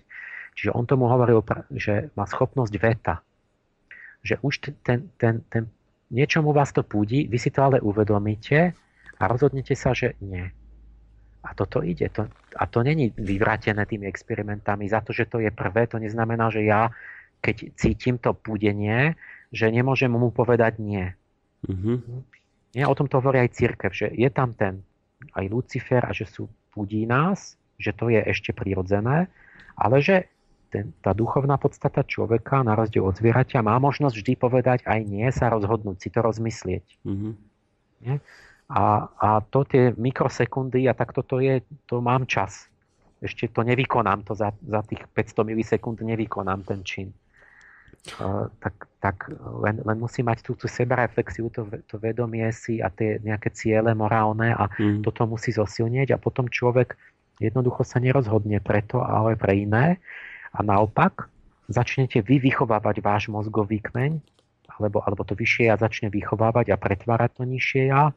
Čiže 0.57 0.73
on 0.73 0.89
tomu 0.89 1.05
hovoril, 1.05 1.45
že 1.69 2.09
má 2.17 2.25
schopnosť 2.25 2.73
veta. 2.81 3.21
Že 4.25 4.35
už 4.41 4.53
ten, 4.81 5.13
ten, 5.21 5.45
ten, 5.51 5.69
niečomu 6.09 6.55
vás 6.55 6.73
to 6.73 6.81
púdi, 6.81 7.27
vy 7.29 7.37
si 7.37 7.53
to 7.53 7.61
ale 7.67 7.77
uvedomíte 7.83 8.73
a 9.19 9.23
rozhodnete 9.27 9.77
sa, 9.77 9.93
že 9.93 10.17
nie. 10.23 10.49
A 11.45 11.53
toto 11.53 11.85
ide. 11.85 12.09
To, 12.11 12.27
a 12.57 12.63
to 12.67 12.81
není 12.81 13.13
vyvrátené 13.13 13.85
tými 13.85 14.09
experimentami. 14.09 14.89
Za 14.89 15.05
to, 15.05 15.13
že 15.13 15.29
to 15.29 15.39
je 15.39 15.53
prvé, 15.53 15.87
to 15.87 16.01
neznamená, 16.01 16.49
že 16.49 16.65
ja, 16.65 16.91
keď 17.39 17.77
cítim 17.77 18.17
to 18.17 18.33
púdenie, 18.33 19.15
že 19.53 19.71
nemôžem 19.71 20.11
mu 20.11 20.33
povedať 20.33 20.81
nie. 20.81 21.13
Mm-hmm. 21.63 21.97
Nie, 22.75 22.83
o 22.83 22.97
tom 22.97 23.07
to 23.07 23.23
hovorí 23.23 23.47
aj 23.47 23.55
církev, 23.55 23.91
že 23.95 24.11
je 24.11 24.27
tam 24.27 24.51
ten 24.57 24.83
aj 25.33 25.45
Lucifer 25.51 26.03
a 26.03 26.11
že 26.13 26.27
sú 26.27 26.47
budí 26.77 27.03
nás, 27.09 27.57
že 27.81 27.93
to 27.93 28.13
je 28.13 28.21
ešte 28.21 28.53
prirodzené, 28.53 29.27
ale 29.73 29.97
že 30.01 30.29
ten, 30.67 30.91
tá 30.99 31.15
duchovná 31.15 31.55
podstata 31.55 32.03
človeka, 32.03 32.59
na 32.61 32.75
rozdiel 32.75 33.07
od 33.07 33.15
zvieraťa, 33.15 33.63
má 33.63 33.79
možnosť 33.79 34.15
vždy 34.19 34.33
povedať 34.35 34.79
aj 34.83 34.99
nie, 35.07 35.25
sa 35.31 35.47
rozhodnúť, 35.47 35.97
si 36.03 36.09
to 36.11 36.19
rozmyslieť. 36.19 36.85
Mm-hmm. 37.07 37.33
Nie? 38.03 38.15
A, 38.67 39.07
a 39.15 39.29
to 39.47 39.63
tie 39.63 39.95
mikrosekundy 39.95 40.91
a 40.91 40.93
takto 40.93 41.23
to 41.23 41.39
je, 41.39 41.63
to 41.87 42.03
mám 42.03 42.27
čas. 42.27 42.67
Ešte 43.23 43.47
to 43.47 43.63
nevykonám, 43.63 44.27
to 44.27 44.35
za, 44.35 44.51
za 44.59 44.83
tých 44.83 45.07
500 45.15 45.47
milisekúnd 45.47 46.03
nevykonám 46.03 46.67
ten 46.67 46.83
čin 46.83 47.15
tak, 48.63 48.75
tak 49.03 49.17
len, 49.61 49.83
len 49.83 49.97
musí 49.99 50.23
mať 50.23 50.41
tú, 50.45 50.55
tú 50.55 50.65
sebareflexiu, 50.71 51.51
to, 51.51 51.67
to 51.85 51.95
vedomie 51.99 52.47
si 52.55 52.79
a 52.79 52.87
tie 52.87 53.19
nejaké 53.19 53.51
ciele 53.51 53.91
morálne 53.91 54.55
a 54.55 54.71
mm. 54.71 55.03
toto 55.03 55.27
musí 55.27 55.51
zosilnieť 55.51 56.15
a 56.15 56.21
potom 56.21 56.47
človek 56.47 56.95
jednoducho 57.37 57.83
sa 57.83 58.01
nerozhodne 58.01 58.63
preto, 58.63 59.03
ale 59.03 59.37
pre 59.37 59.67
iné 59.67 60.01
a 60.55 60.59
naopak 60.63 61.29
začnete 61.67 62.23
vy 62.23 62.39
vychovávať 62.41 63.03
váš 63.03 63.23
mozgový 63.29 63.83
kmeň 63.83 64.17
alebo, 64.77 65.01
alebo 65.01 65.25
to 65.25 65.33
vyššie 65.33 65.73
ja 65.73 65.75
začne 65.75 66.13
vychovávať 66.13 66.69
a 66.73 66.77
pretvárať 66.77 67.41
to 67.41 67.43
nižšie 67.49 67.89
ja, 67.89 68.13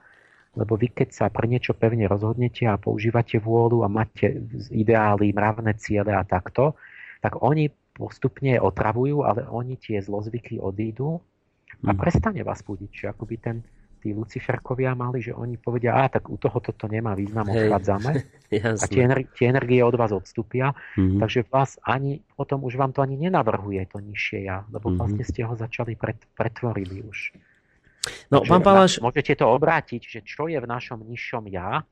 lebo 0.55 0.77
vy 0.77 0.93
keď 0.93 1.09
sa 1.15 1.27
pre 1.33 1.49
niečo 1.49 1.73
pevne 1.73 2.05
rozhodnete 2.05 2.69
a 2.69 2.77
používate 2.77 3.41
vôľu 3.41 3.86
a 3.86 3.89
máte 3.89 4.44
ideály, 4.69 5.33
mravné 5.33 5.78
ciele 5.81 6.12
a 6.12 6.27
takto, 6.27 6.77
tak 7.25 7.41
oni 7.41 7.73
postupne 8.00 8.56
otravujú, 8.56 9.28
ale 9.28 9.44
oni 9.44 9.76
tie 9.76 10.00
zlozvyky 10.00 10.56
odídu 10.56 11.20
a 11.84 11.92
mm. 11.92 11.98
prestane 12.00 12.40
vás 12.40 12.64
budiť. 12.64 12.88
Čiže 12.88 13.06
akoby 13.12 13.34
ten, 13.36 13.60
tí 14.00 14.16
Luciferkovia 14.16 14.96
mali, 14.96 15.20
že 15.20 15.36
oni 15.36 15.60
povedia, 15.60 16.00
a 16.00 16.08
tak 16.08 16.32
u 16.32 16.40
toho 16.40 16.56
toto 16.64 16.88
nemá 16.88 17.12
význam, 17.12 17.44
odchádzame. 17.52 18.12
a 18.80 18.84
tie, 18.88 19.02
energie, 19.04 19.28
tie 19.36 19.46
energie 19.52 19.84
od 19.84 19.92
vás 20.00 20.16
odstúpia, 20.16 20.72
mm-hmm. 20.96 21.20
takže 21.20 21.44
vás 21.52 21.76
ani, 21.84 22.24
potom 22.32 22.64
už 22.64 22.80
vám 22.80 22.96
to 22.96 23.04
ani 23.04 23.20
nenavrhuje 23.20 23.84
to 23.92 24.00
nižšie 24.00 24.48
ja, 24.48 24.64
lebo 24.72 24.88
mm-hmm. 24.88 24.98
vlastne 24.98 25.24
ste 25.28 25.44
ho 25.44 25.52
začali 25.52 25.92
pret, 26.00 26.18
pretvorili 26.32 27.04
už. 27.04 27.36
No, 28.32 28.40
takže 28.40 28.48
pán 28.48 28.62
Palaš... 28.64 28.92
Môžete 29.04 29.36
to 29.36 29.46
obrátiť, 29.52 30.00
že 30.00 30.20
čo 30.24 30.48
je 30.48 30.56
v 30.56 30.64
našom 30.64 31.04
nižšom 31.04 31.44
ja, 31.52 31.84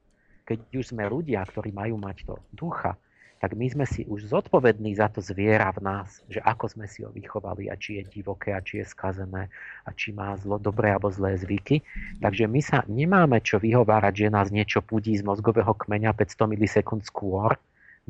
keď 0.48 0.58
už 0.72 0.96
sme 0.96 1.04
ľudia, 1.04 1.44
ktorí 1.44 1.76
majú 1.76 2.00
mať 2.00 2.24
to 2.24 2.34
ducha, 2.56 2.96
tak 3.39 3.55
my 3.55 3.70
sme 3.70 3.86
si 3.86 4.02
už 4.02 4.34
zodpovední 4.34 4.99
za 4.99 5.07
to 5.07 5.23
zviera 5.23 5.70
v 5.70 5.81
nás, 5.86 6.23
že 6.26 6.42
ako 6.42 6.67
sme 6.75 6.86
si 6.91 7.07
ho 7.07 7.10
vychovali 7.15 7.70
a 7.70 7.78
či 7.78 8.02
je 8.02 8.18
divoké 8.18 8.50
a 8.50 8.58
či 8.58 8.83
je 8.83 8.86
skazené 8.91 9.47
a 9.86 9.91
či 9.94 10.10
má 10.10 10.34
zlo, 10.42 10.58
dobré 10.58 10.91
alebo 10.91 11.15
zlé 11.15 11.39
zvyky. 11.39 11.86
Takže 12.18 12.50
my 12.50 12.60
sa 12.60 12.83
nemáme 12.91 13.39
čo 13.39 13.62
vyhovárať, 13.62 14.26
že 14.26 14.34
nás 14.34 14.50
niečo 14.50 14.83
pudí 14.83 15.15
z 15.15 15.23
mozgového 15.23 15.70
kmeňa 15.70 16.10
500 16.18 16.50
milisekúnd 16.50 17.02
skôr, 17.07 17.55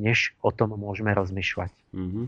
než 0.00 0.32
o 0.40 0.48
tom 0.48 0.73
môžeme 0.81 1.12
rozmýšľať. 1.12 1.73
Mm-hmm. 1.92 2.26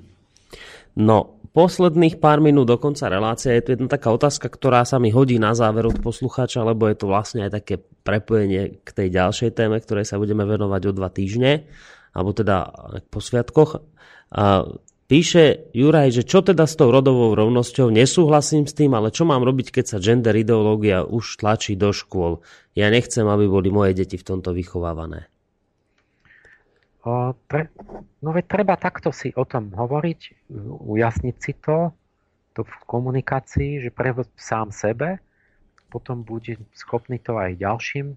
No, 0.99 1.39
posledných 1.55 2.19
pár 2.19 2.43
minút 2.43 2.67
do 2.67 2.77
konca 2.77 3.07
relácie 3.07 3.55
je 3.55 3.62
tu 3.62 3.69
jedna 3.79 3.87
taká 3.87 4.11
otázka, 4.11 4.51
ktorá 4.51 4.83
sa 4.83 4.99
mi 4.99 5.15
hodí 5.15 5.39
na 5.39 5.55
záver 5.55 5.87
od 5.87 6.03
poslucháča, 6.03 6.67
lebo 6.67 6.91
je 6.91 6.99
to 6.99 7.07
vlastne 7.07 7.47
aj 7.47 7.62
také 7.62 7.79
prepojenie 8.03 8.83
k 8.83 8.89
tej 8.91 9.09
ďalšej 9.15 9.51
téme, 9.55 9.79
ktorej 9.79 10.11
sa 10.11 10.19
budeme 10.19 10.43
venovať 10.43 10.83
o 10.91 10.93
dva 10.93 11.09
týždne 11.09 11.65
alebo 12.15 12.31
teda 12.35 12.71
po 13.09 13.19
sviatkoch. 13.23 13.83
A 14.31 14.67
píše 15.11 15.71
Juraj, 15.75 16.15
že 16.15 16.23
čo 16.23 16.43
teda 16.43 16.67
s 16.67 16.79
tou 16.79 16.91
rodovou 16.91 17.35
rovnosťou, 17.35 17.91
nesúhlasím 17.91 18.67
s 18.67 18.75
tým, 18.75 18.95
ale 18.95 19.11
čo 19.11 19.27
mám 19.27 19.43
robiť, 19.43 19.75
keď 19.75 19.85
sa 19.87 20.03
gender 20.03 20.35
ideológia 20.39 21.03
už 21.03 21.43
tlačí 21.43 21.75
do 21.75 21.91
škôl. 21.91 22.43
Ja 22.79 22.91
nechcem, 22.91 23.27
aby 23.27 23.51
boli 23.51 23.71
moje 23.75 23.99
deti 23.99 24.19
v 24.19 24.27
tomto 24.27 24.55
vychovávané. 24.55 25.27
O, 27.01 27.33
pre, 27.49 27.73
no 28.21 28.31
veď 28.37 28.45
treba 28.45 28.77
takto 28.77 29.09
si 29.09 29.33
o 29.33 29.49
tom 29.49 29.73
hovoriť, 29.73 30.53
ujasniť 30.85 31.37
si 31.41 31.57
to, 31.57 31.97
to 32.53 32.61
v 32.61 32.75
komunikácii, 32.85 33.81
že 33.81 33.91
pre 33.91 34.13
sám 34.37 34.69
sebe, 34.69 35.17
potom 35.89 36.23
bude 36.23 36.61
schopný 36.77 37.19
to 37.19 37.41
aj 37.41 37.57
ďalším 37.57 38.15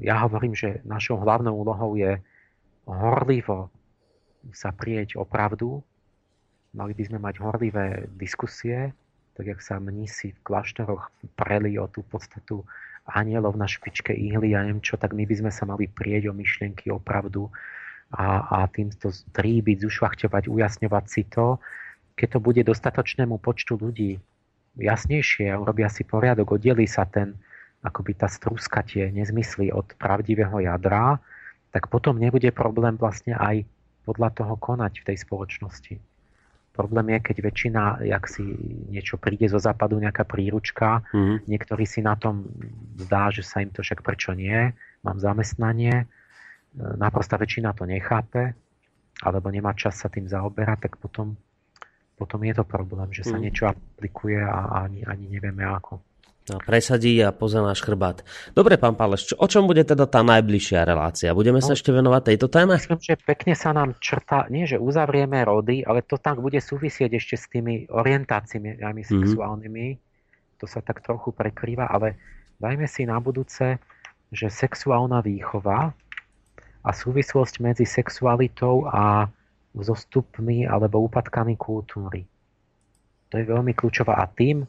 ja 0.00 0.22
hovorím, 0.22 0.54
že 0.54 0.80
našou 0.86 1.18
hlavnou 1.20 1.52
úlohou 1.52 1.98
je 1.98 2.22
horlivo 2.86 3.70
sa 4.50 4.74
prieť 4.74 5.14
o 5.18 5.24
pravdu. 5.26 5.82
Mali 6.74 6.96
by 6.96 7.02
sme 7.06 7.18
mať 7.20 7.34
horlivé 7.38 8.08
diskusie, 8.16 8.90
tak 9.36 9.44
jak 9.46 9.60
sa 9.60 9.78
mnísi 9.78 10.32
v 10.32 10.42
kláštoroch 10.42 11.12
preli 11.36 11.76
o 11.78 11.86
tú 11.86 12.02
podstatu 12.02 12.64
anielov 13.06 13.58
na 13.58 13.66
špičke 13.66 14.14
ihly 14.14 14.54
a 14.54 14.62
neviem 14.62 14.82
čo, 14.82 14.96
tak 14.96 15.12
my 15.12 15.26
by 15.26 15.34
sme 15.34 15.52
sa 15.52 15.66
mali 15.66 15.90
prieť 15.90 16.30
o 16.30 16.36
myšlienky, 16.36 16.88
o 16.88 17.02
pravdu 17.02 17.50
a, 18.14 18.62
a 18.62 18.68
týmto 18.70 19.10
tríbiť, 19.10 19.82
zušľachťovať, 19.84 20.48
ujasňovať 20.48 21.04
si 21.10 21.22
to. 21.26 21.58
Keď 22.14 22.28
to 22.28 22.40
bude 22.40 22.62
dostatočnému 22.62 23.40
počtu 23.42 23.74
ľudí 23.80 24.20
jasnejšie 24.78 25.52
a 25.52 25.60
urobia 25.60 25.88
si 25.92 26.04
poriadok, 26.04 26.56
oddelí 26.56 26.88
sa 26.88 27.04
ten, 27.08 27.36
akoby 27.82 28.12
tá 28.14 28.30
strúska 28.30 28.86
tie 28.86 29.10
nezmysly 29.10 29.74
od 29.74 29.92
pravdivého 29.98 30.62
jadra, 30.62 31.18
tak 31.74 31.90
potom 31.90 32.16
nebude 32.16 32.48
problém 32.54 32.94
vlastne 32.94 33.34
aj 33.34 33.66
podľa 34.06 34.30
toho 34.34 34.54
konať 34.58 35.02
v 35.02 35.06
tej 35.12 35.18
spoločnosti. 35.26 35.94
Problém 36.72 37.12
je, 37.12 37.18
keď 37.20 37.36
väčšina, 37.44 37.82
jak 38.08 38.24
si 38.32 38.42
niečo 38.88 39.20
príde 39.20 39.44
zo 39.44 39.60
západu, 39.60 40.00
nejaká 40.00 40.24
príručka, 40.24 41.04
mm-hmm. 41.12 41.44
niektorí 41.44 41.84
si 41.84 42.00
na 42.00 42.16
tom 42.16 42.48
zdá, 42.96 43.28
že 43.28 43.44
sa 43.44 43.60
im 43.60 43.68
to 43.68 43.84
však 43.84 44.00
prečo 44.00 44.32
nie, 44.32 44.72
mám 45.04 45.20
zamestnanie, 45.20 46.08
naprosta 46.76 47.36
väčšina 47.36 47.76
to 47.76 47.84
nechápe, 47.84 48.56
alebo 49.20 49.52
nemá 49.52 49.76
čas 49.76 50.00
sa 50.00 50.08
tým 50.08 50.24
zaoberať, 50.24 50.88
tak 50.88 50.92
potom, 50.96 51.36
potom 52.16 52.40
je 52.40 52.56
to 52.56 52.64
problém, 52.64 53.12
že 53.12 53.28
sa 53.28 53.36
mm. 53.36 53.42
niečo 53.44 53.64
aplikuje 53.68 54.40
a 54.40 54.88
ani, 54.88 55.04
ani 55.04 55.28
nevieme 55.28 55.68
ako. 55.68 56.00
No, 56.42 56.58
presadí 56.58 57.22
a 57.22 57.30
pozrie 57.30 57.62
náš 57.62 57.86
chrbát. 57.86 58.26
Dobre, 58.50 58.74
pán 58.74 58.98
Páleš, 58.98 59.30
čo, 59.30 59.34
o 59.38 59.46
čom 59.46 59.70
bude 59.70 59.86
teda 59.86 60.10
tá 60.10 60.26
najbližšia 60.26 60.82
relácia? 60.82 61.30
Budeme 61.38 61.62
no, 61.62 61.66
sa 61.70 61.78
ešte 61.78 61.94
venovať 61.94 62.34
tejto 62.34 62.50
téme? 62.50 62.74
Myslím, 62.74 62.98
že 62.98 63.14
pekne 63.14 63.54
sa 63.54 63.70
nám 63.70 63.94
črta, 64.02 64.50
nie 64.50 64.66
že 64.66 64.74
uzavrieme 64.74 65.38
rody, 65.46 65.86
ale 65.86 66.02
to 66.02 66.18
tak 66.18 66.42
bude 66.42 66.58
súvisieť 66.58 67.14
ešte 67.14 67.34
s 67.38 67.46
tými 67.46 67.86
orientáciami 67.86 68.74
mm-hmm. 68.74 69.06
sexuálnymi. 69.06 69.86
To 70.58 70.66
sa 70.66 70.82
tak 70.82 71.06
trochu 71.06 71.30
prekrýva, 71.30 71.86
ale 71.86 72.18
dajme 72.58 72.90
si 72.90 73.06
na 73.06 73.22
budúce, 73.22 73.78
že 74.34 74.50
sexuálna 74.50 75.22
výchova 75.22 75.94
a 76.82 76.90
súvislosť 76.90 77.62
medzi 77.62 77.86
sexualitou 77.86 78.90
a 78.90 79.30
zostupmi 79.78 80.66
alebo 80.66 81.06
úpadkami 81.06 81.54
kultúry. 81.54 82.26
To 83.30 83.38
je 83.38 83.46
veľmi 83.46 83.78
kľúčová 83.78 84.18
a 84.18 84.26
tým 84.26 84.66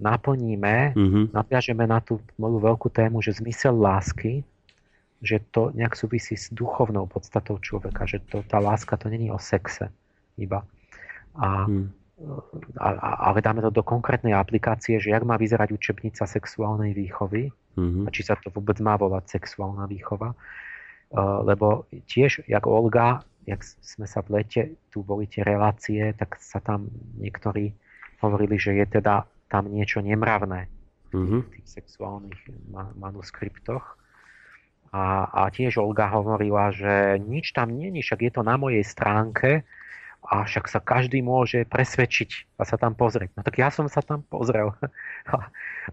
naplníme, 0.00 0.96
mm-hmm. 0.96 1.24
naviažeme 1.34 1.84
na 1.84 2.00
tú 2.00 2.20
moju 2.40 2.58
veľkú 2.62 2.88
tému, 2.88 3.20
že 3.20 3.36
zmysel 3.36 3.76
lásky, 3.76 4.44
že 5.22 5.38
to 5.54 5.70
nejak 5.72 5.94
súvisí 5.94 6.34
s 6.34 6.50
duchovnou 6.50 7.06
podstatou 7.06 7.58
človeka, 7.62 8.06
že 8.10 8.18
to, 8.26 8.42
tá 8.42 8.58
láska 8.58 8.98
to 8.98 9.06
není 9.06 9.30
o 9.30 9.38
sexe 9.38 9.88
iba. 10.34 10.66
A, 11.38 11.70
mm. 11.70 11.86
a, 12.82 12.88
a, 12.90 13.10
ale 13.30 13.38
dáme 13.38 13.62
to 13.62 13.70
do 13.70 13.86
konkrétnej 13.86 14.34
aplikácie, 14.34 14.98
že 14.98 15.14
jak 15.14 15.22
má 15.22 15.38
vyzerať 15.38 15.70
učebnica 15.70 16.26
sexuálnej 16.26 16.90
výchovy 16.92 17.54
mm-hmm. 17.78 18.04
a 18.04 18.08
či 18.10 18.26
sa 18.26 18.34
to 18.34 18.50
vôbec 18.50 18.82
má 18.82 18.98
volať 18.98 19.38
sexuálna 19.38 19.86
výchova. 19.86 20.34
Uh, 21.12 21.44
lebo 21.44 21.84
tiež, 22.08 22.48
jak 22.48 22.64
Olga, 22.64 23.20
jak 23.44 23.60
sme 23.84 24.08
sa 24.08 24.24
v 24.24 24.40
lete, 24.40 24.62
tu 24.88 25.04
boli 25.04 25.28
tie 25.28 25.44
relácie, 25.44 26.14
tak 26.16 26.40
sa 26.40 26.56
tam 26.58 26.88
niektorí 27.20 27.74
hovorili, 28.22 28.56
že 28.56 28.78
je 28.78 28.86
teda 28.86 29.26
tam 29.52 29.68
niečo 29.68 30.00
nemravné 30.00 30.72
mm-hmm. 31.12 31.40
v 31.44 31.48
tých 31.60 31.68
sexuálnych 31.68 32.40
manuskriptoch. 32.96 34.00
A, 34.92 35.28
a 35.28 35.42
tiež 35.52 35.80
Olga 35.80 36.08
hovorila, 36.08 36.72
že 36.72 37.20
nič 37.20 37.52
tam 37.52 37.72
nie, 37.72 37.92
však 38.00 38.20
je 38.28 38.32
to 38.32 38.42
na 38.44 38.56
mojej 38.56 38.84
stránke 38.84 39.64
a 40.24 40.44
však 40.48 40.68
sa 40.68 40.80
každý 40.80 41.20
môže 41.24 41.64
presvedčiť 41.68 42.56
a 42.56 42.64
sa 42.64 42.76
tam 42.80 42.96
pozrieť. 42.96 43.32
No 43.36 43.44
tak 43.44 43.60
ja 43.60 43.68
som 43.68 43.88
sa 43.88 44.00
tam 44.00 44.24
pozrel 44.24 44.72
a, 45.32 45.48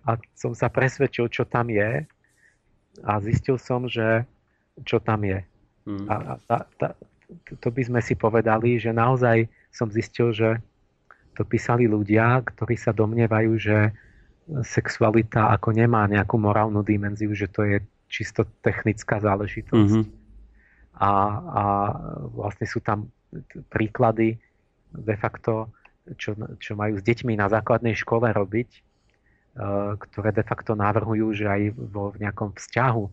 a 0.08 0.10
som 0.36 0.56
sa 0.56 0.72
presvedčil, 0.72 1.28
čo 1.32 1.44
tam 1.44 1.68
je 1.72 2.08
a 3.04 3.12
zistil 3.24 3.60
som, 3.60 3.88
že 3.88 4.28
čo 4.84 5.00
tam 5.00 5.24
je. 5.24 5.40
Mm. 5.88 6.06
A, 6.08 6.16
a, 6.48 6.56
a, 6.64 6.88
to 7.64 7.68
by 7.72 7.82
sme 7.88 8.00
si 8.04 8.20
povedali, 8.20 8.80
že 8.80 8.92
naozaj 8.92 9.48
som 9.72 9.88
zistil, 9.88 10.36
že 10.36 10.60
to 11.40 11.48
písali 11.48 11.88
ľudia, 11.88 12.44
ktorí 12.44 12.76
sa 12.76 12.92
domnievajú, 12.92 13.52
že 13.56 13.96
sexualita 14.68 15.56
ako 15.56 15.72
nemá 15.72 16.04
nejakú 16.12 16.36
morálnu 16.36 16.84
dimenziu, 16.84 17.32
že 17.32 17.48
to 17.48 17.64
je 17.64 17.80
čisto 18.12 18.44
technická 18.60 19.24
záležitosť. 19.24 20.04
Mm-hmm. 20.04 21.00
A, 21.00 21.12
a 21.40 21.64
vlastne 22.36 22.68
sú 22.68 22.84
tam 22.84 23.08
príklady 23.72 24.36
de 24.92 25.16
facto, 25.16 25.72
čo, 26.20 26.36
čo 26.60 26.76
majú 26.76 27.00
s 27.00 27.06
deťmi 27.06 27.40
na 27.40 27.48
základnej 27.48 27.96
škole 27.96 28.28
robiť, 28.28 28.70
e, 28.74 28.80
ktoré 29.96 30.36
de 30.36 30.44
facto 30.44 30.76
navrhujú, 30.76 31.40
že 31.40 31.46
aj 31.48 31.62
vo 31.78 32.12
v 32.12 32.20
nejakom 32.26 32.52
vzťahu 32.58 33.04
e, 33.06 33.12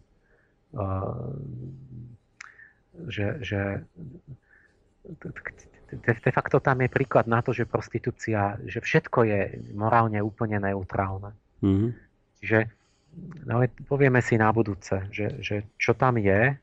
že, 3.12 3.26
že 3.44 3.60
de, 5.90 6.12
de 6.18 6.32
facto 6.32 6.58
tam 6.58 6.82
je 6.82 6.90
príklad 6.90 7.30
na 7.30 7.42
to, 7.42 7.54
že 7.54 7.68
prostitúcia, 7.68 8.58
že 8.66 8.82
všetko 8.82 9.18
je 9.26 9.40
morálne 9.74 10.18
úplne 10.18 10.58
neutrálne. 10.58 11.32
Mm-hmm. 11.62 11.90
Čiže 12.42 12.58
no, 13.46 13.62
povieme 13.86 14.20
si 14.20 14.34
na 14.36 14.50
budúce, 14.50 15.06
že, 15.14 15.38
že 15.40 15.66
čo 15.78 15.94
tam 15.94 16.18
je, 16.18 16.54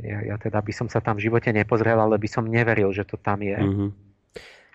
ja, 0.00 0.18
ja 0.24 0.36
teda 0.40 0.64
by 0.64 0.72
som 0.72 0.88
sa 0.88 1.04
tam 1.04 1.20
v 1.20 1.28
živote 1.28 1.52
nepozrel, 1.52 2.00
ale 2.00 2.16
by 2.16 2.28
som 2.28 2.48
neveril, 2.48 2.90
že 2.96 3.04
to 3.04 3.20
tam 3.20 3.44
je. 3.44 3.58
Mm-hmm. 3.58 3.90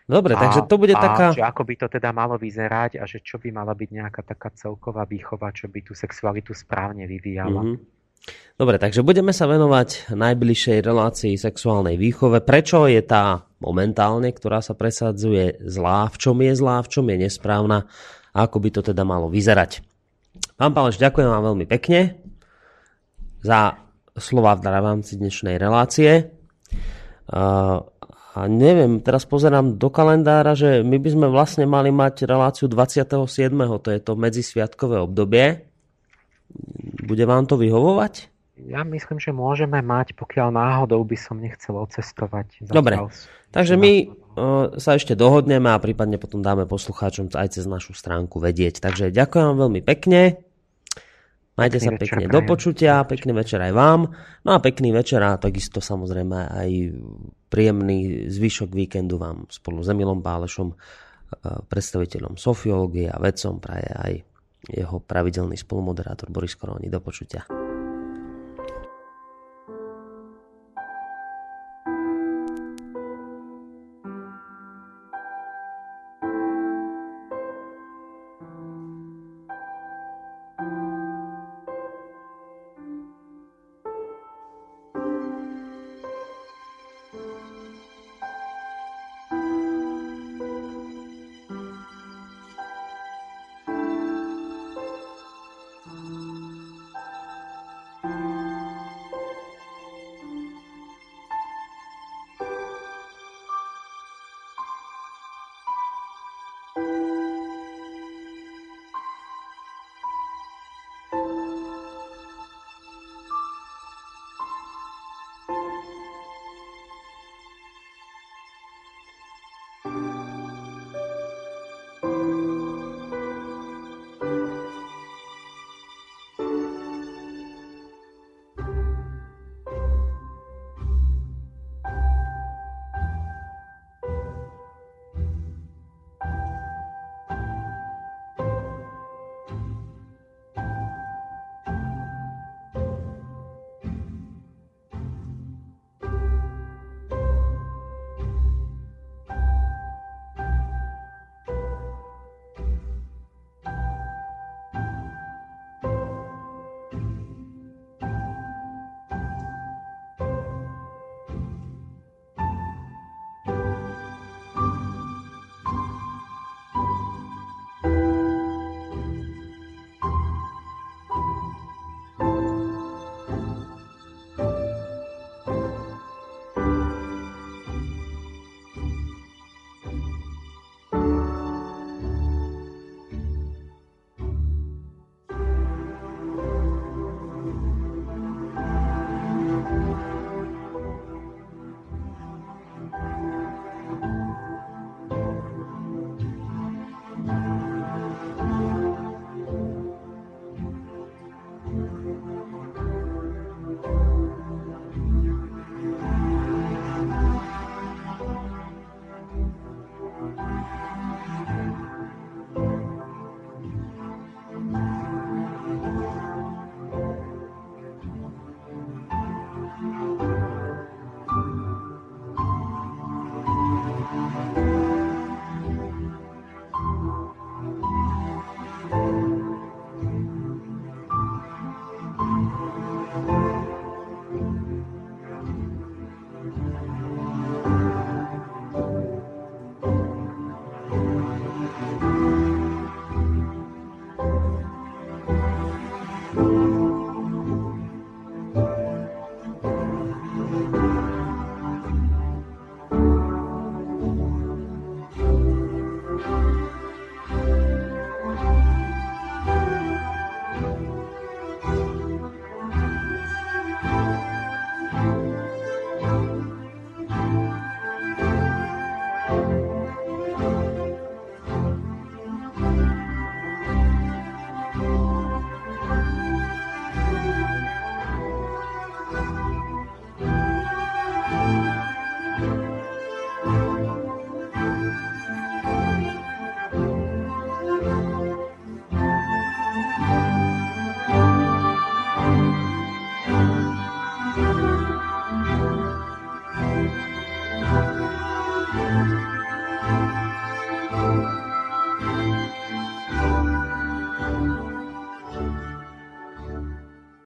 Dobre, 0.07 0.33
a, 0.35 0.39
takže 0.39 0.71
to 0.71 0.75
bude 0.79 0.95
a 0.95 1.01
taká... 1.03 1.35
Že 1.35 1.43
ako 1.43 1.61
by 1.67 1.73
to 1.75 1.87
teda 1.91 2.09
malo 2.15 2.39
vyzerať 2.39 2.95
a 2.95 3.03
že 3.03 3.19
čo 3.19 3.41
by 3.41 3.51
mala 3.51 3.75
byť 3.75 3.89
nejaká 3.91 4.21
taká 4.23 4.55
celková 4.55 5.03
výchova, 5.03 5.51
čo 5.51 5.67
by 5.67 5.83
tú 5.83 5.91
sexualitu 5.91 6.55
správne 6.55 7.03
vyvíjala. 7.03 7.59
Mm-hmm. 7.59 7.96
Dobre, 8.57 8.81
takže 8.81 9.05
budeme 9.05 9.29
sa 9.37 9.45
venovať 9.45 10.17
najbližšej 10.17 10.81
relácii 10.81 11.37
sexuálnej 11.37 11.93
výchove. 11.93 12.41
Prečo 12.41 12.89
je 12.89 13.05
tá 13.05 13.45
momentálne, 13.61 14.33
ktorá 14.33 14.65
sa 14.65 14.73
presadzuje 14.73 15.61
zlá, 15.61 16.09
v 16.09 16.17
čom 16.17 16.37
je 16.41 16.53
zlá, 16.57 16.81
v 16.81 16.89
čom 16.89 17.05
je 17.05 17.17
nesprávna 17.21 17.85
a 18.33 18.37
ako 18.49 18.57
by 18.57 18.69
to 18.73 18.81
teda 18.81 19.05
malo 19.05 19.29
vyzerať. 19.29 19.85
Pán 20.57 20.73
Páleš, 20.73 20.97
ďakujem 20.97 21.29
vám 21.29 21.53
veľmi 21.53 21.65
pekne 21.69 22.17
za 23.45 23.77
slova 24.17 24.57
v 24.57 24.65
rámci 24.65 25.21
dnešnej 25.21 25.61
relácie. 25.61 26.33
A 27.29 28.45
neviem, 28.49 29.01
teraz 29.05 29.25
pozerám 29.29 29.77
do 29.77 29.89
kalendára, 29.93 30.57
že 30.57 30.81
my 30.81 30.97
by 30.97 31.09
sme 31.13 31.27
vlastne 31.29 31.69
mali 31.69 31.93
mať 31.93 32.25
reláciu 32.25 32.65
27. 32.69 33.53
To 33.85 33.89
je 33.89 33.99
to 34.01 34.13
medzisviatkové 34.17 34.97
obdobie. 35.01 35.69
Bude 37.07 37.23
vám 37.23 37.47
to 37.47 37.55
vyhovovať? 37.55 38.27
Ja 38.67 38.83
myslím, 38.83 39.21
že 39.21 39.31
môžeme 39.31 39.79
mať, 39.79 40.17
pokiaľ 40.17 40.51
náhodou 40.51 40.99
by 41.07 41.15
som 41.15 41.39
nechcel 41.39 41.77
odcestovať. 41.77 42.67
Dobre, 42.67 42.97
takže 43.53 43.77
my 43.77 43.91
uh, 44.09 44.75
sa 44.81 44.97
ešte 44.97 45.13
dohodneme 45.13 45.69
a 45.71 45.77
prípadne 45.77 46.17
potom 46.19 46.41
dáme 46.41 46.67
poslucháčom 46.67 47.31
aj 47.37 47.55
cez 47.55 47.69
našu 47.69 47.93
stránku 47.93 48.41
vedieť. 48.41 48.81
Takže 48.81 49.13
ďakujem 49.13 49.45
vám 49.45 49.59
veľmi 49.61 49.81
pekne. 49.85 50.41
Majte 51.57 51.81
pekný 51.81 51.85
sa 51.85 51.91
pekne 52.01 52.25
večer, 52.25 52.33
do 52.33 52.41
počutia, 52.45 52.93
pekný 53.05 53.31
večer 53.33 53.59
aj 53.61 53.73
vám. 53.73 54.01
No 54.45 54.49
a 54.53 54.61
pekný 54.61 54.89
večer 54.93 55.21
a 55.21 55.37
takisto 55.41 55.77
samozrejme 55.77 56.37
aj 56.53 56.69
príjemný 57.49 58.29
zvyšok 58.29 58.73
víkendu 58.73 59.21
vám 59.21 59.49
spolu 59.49 59.81
s 59.81 59.89
Emilom 59.89 60.21
Pálešom, 60.21 60.73
predstaviteľom 61.69 62.37
sofiológie 62.37 63.09
a 63.09 63.17
vedcom 63.17 63.57
praje 63.57 63.89
aj 63.89 64.13
jeho 64.69 64.99
pravidelný 64.99 65.57
spolumoderátor 65.57 66.31
Boris 66.31 66.55
Koroni. 66.55 66.89
Do 66.91 66.99
počutia. 66.99 67.66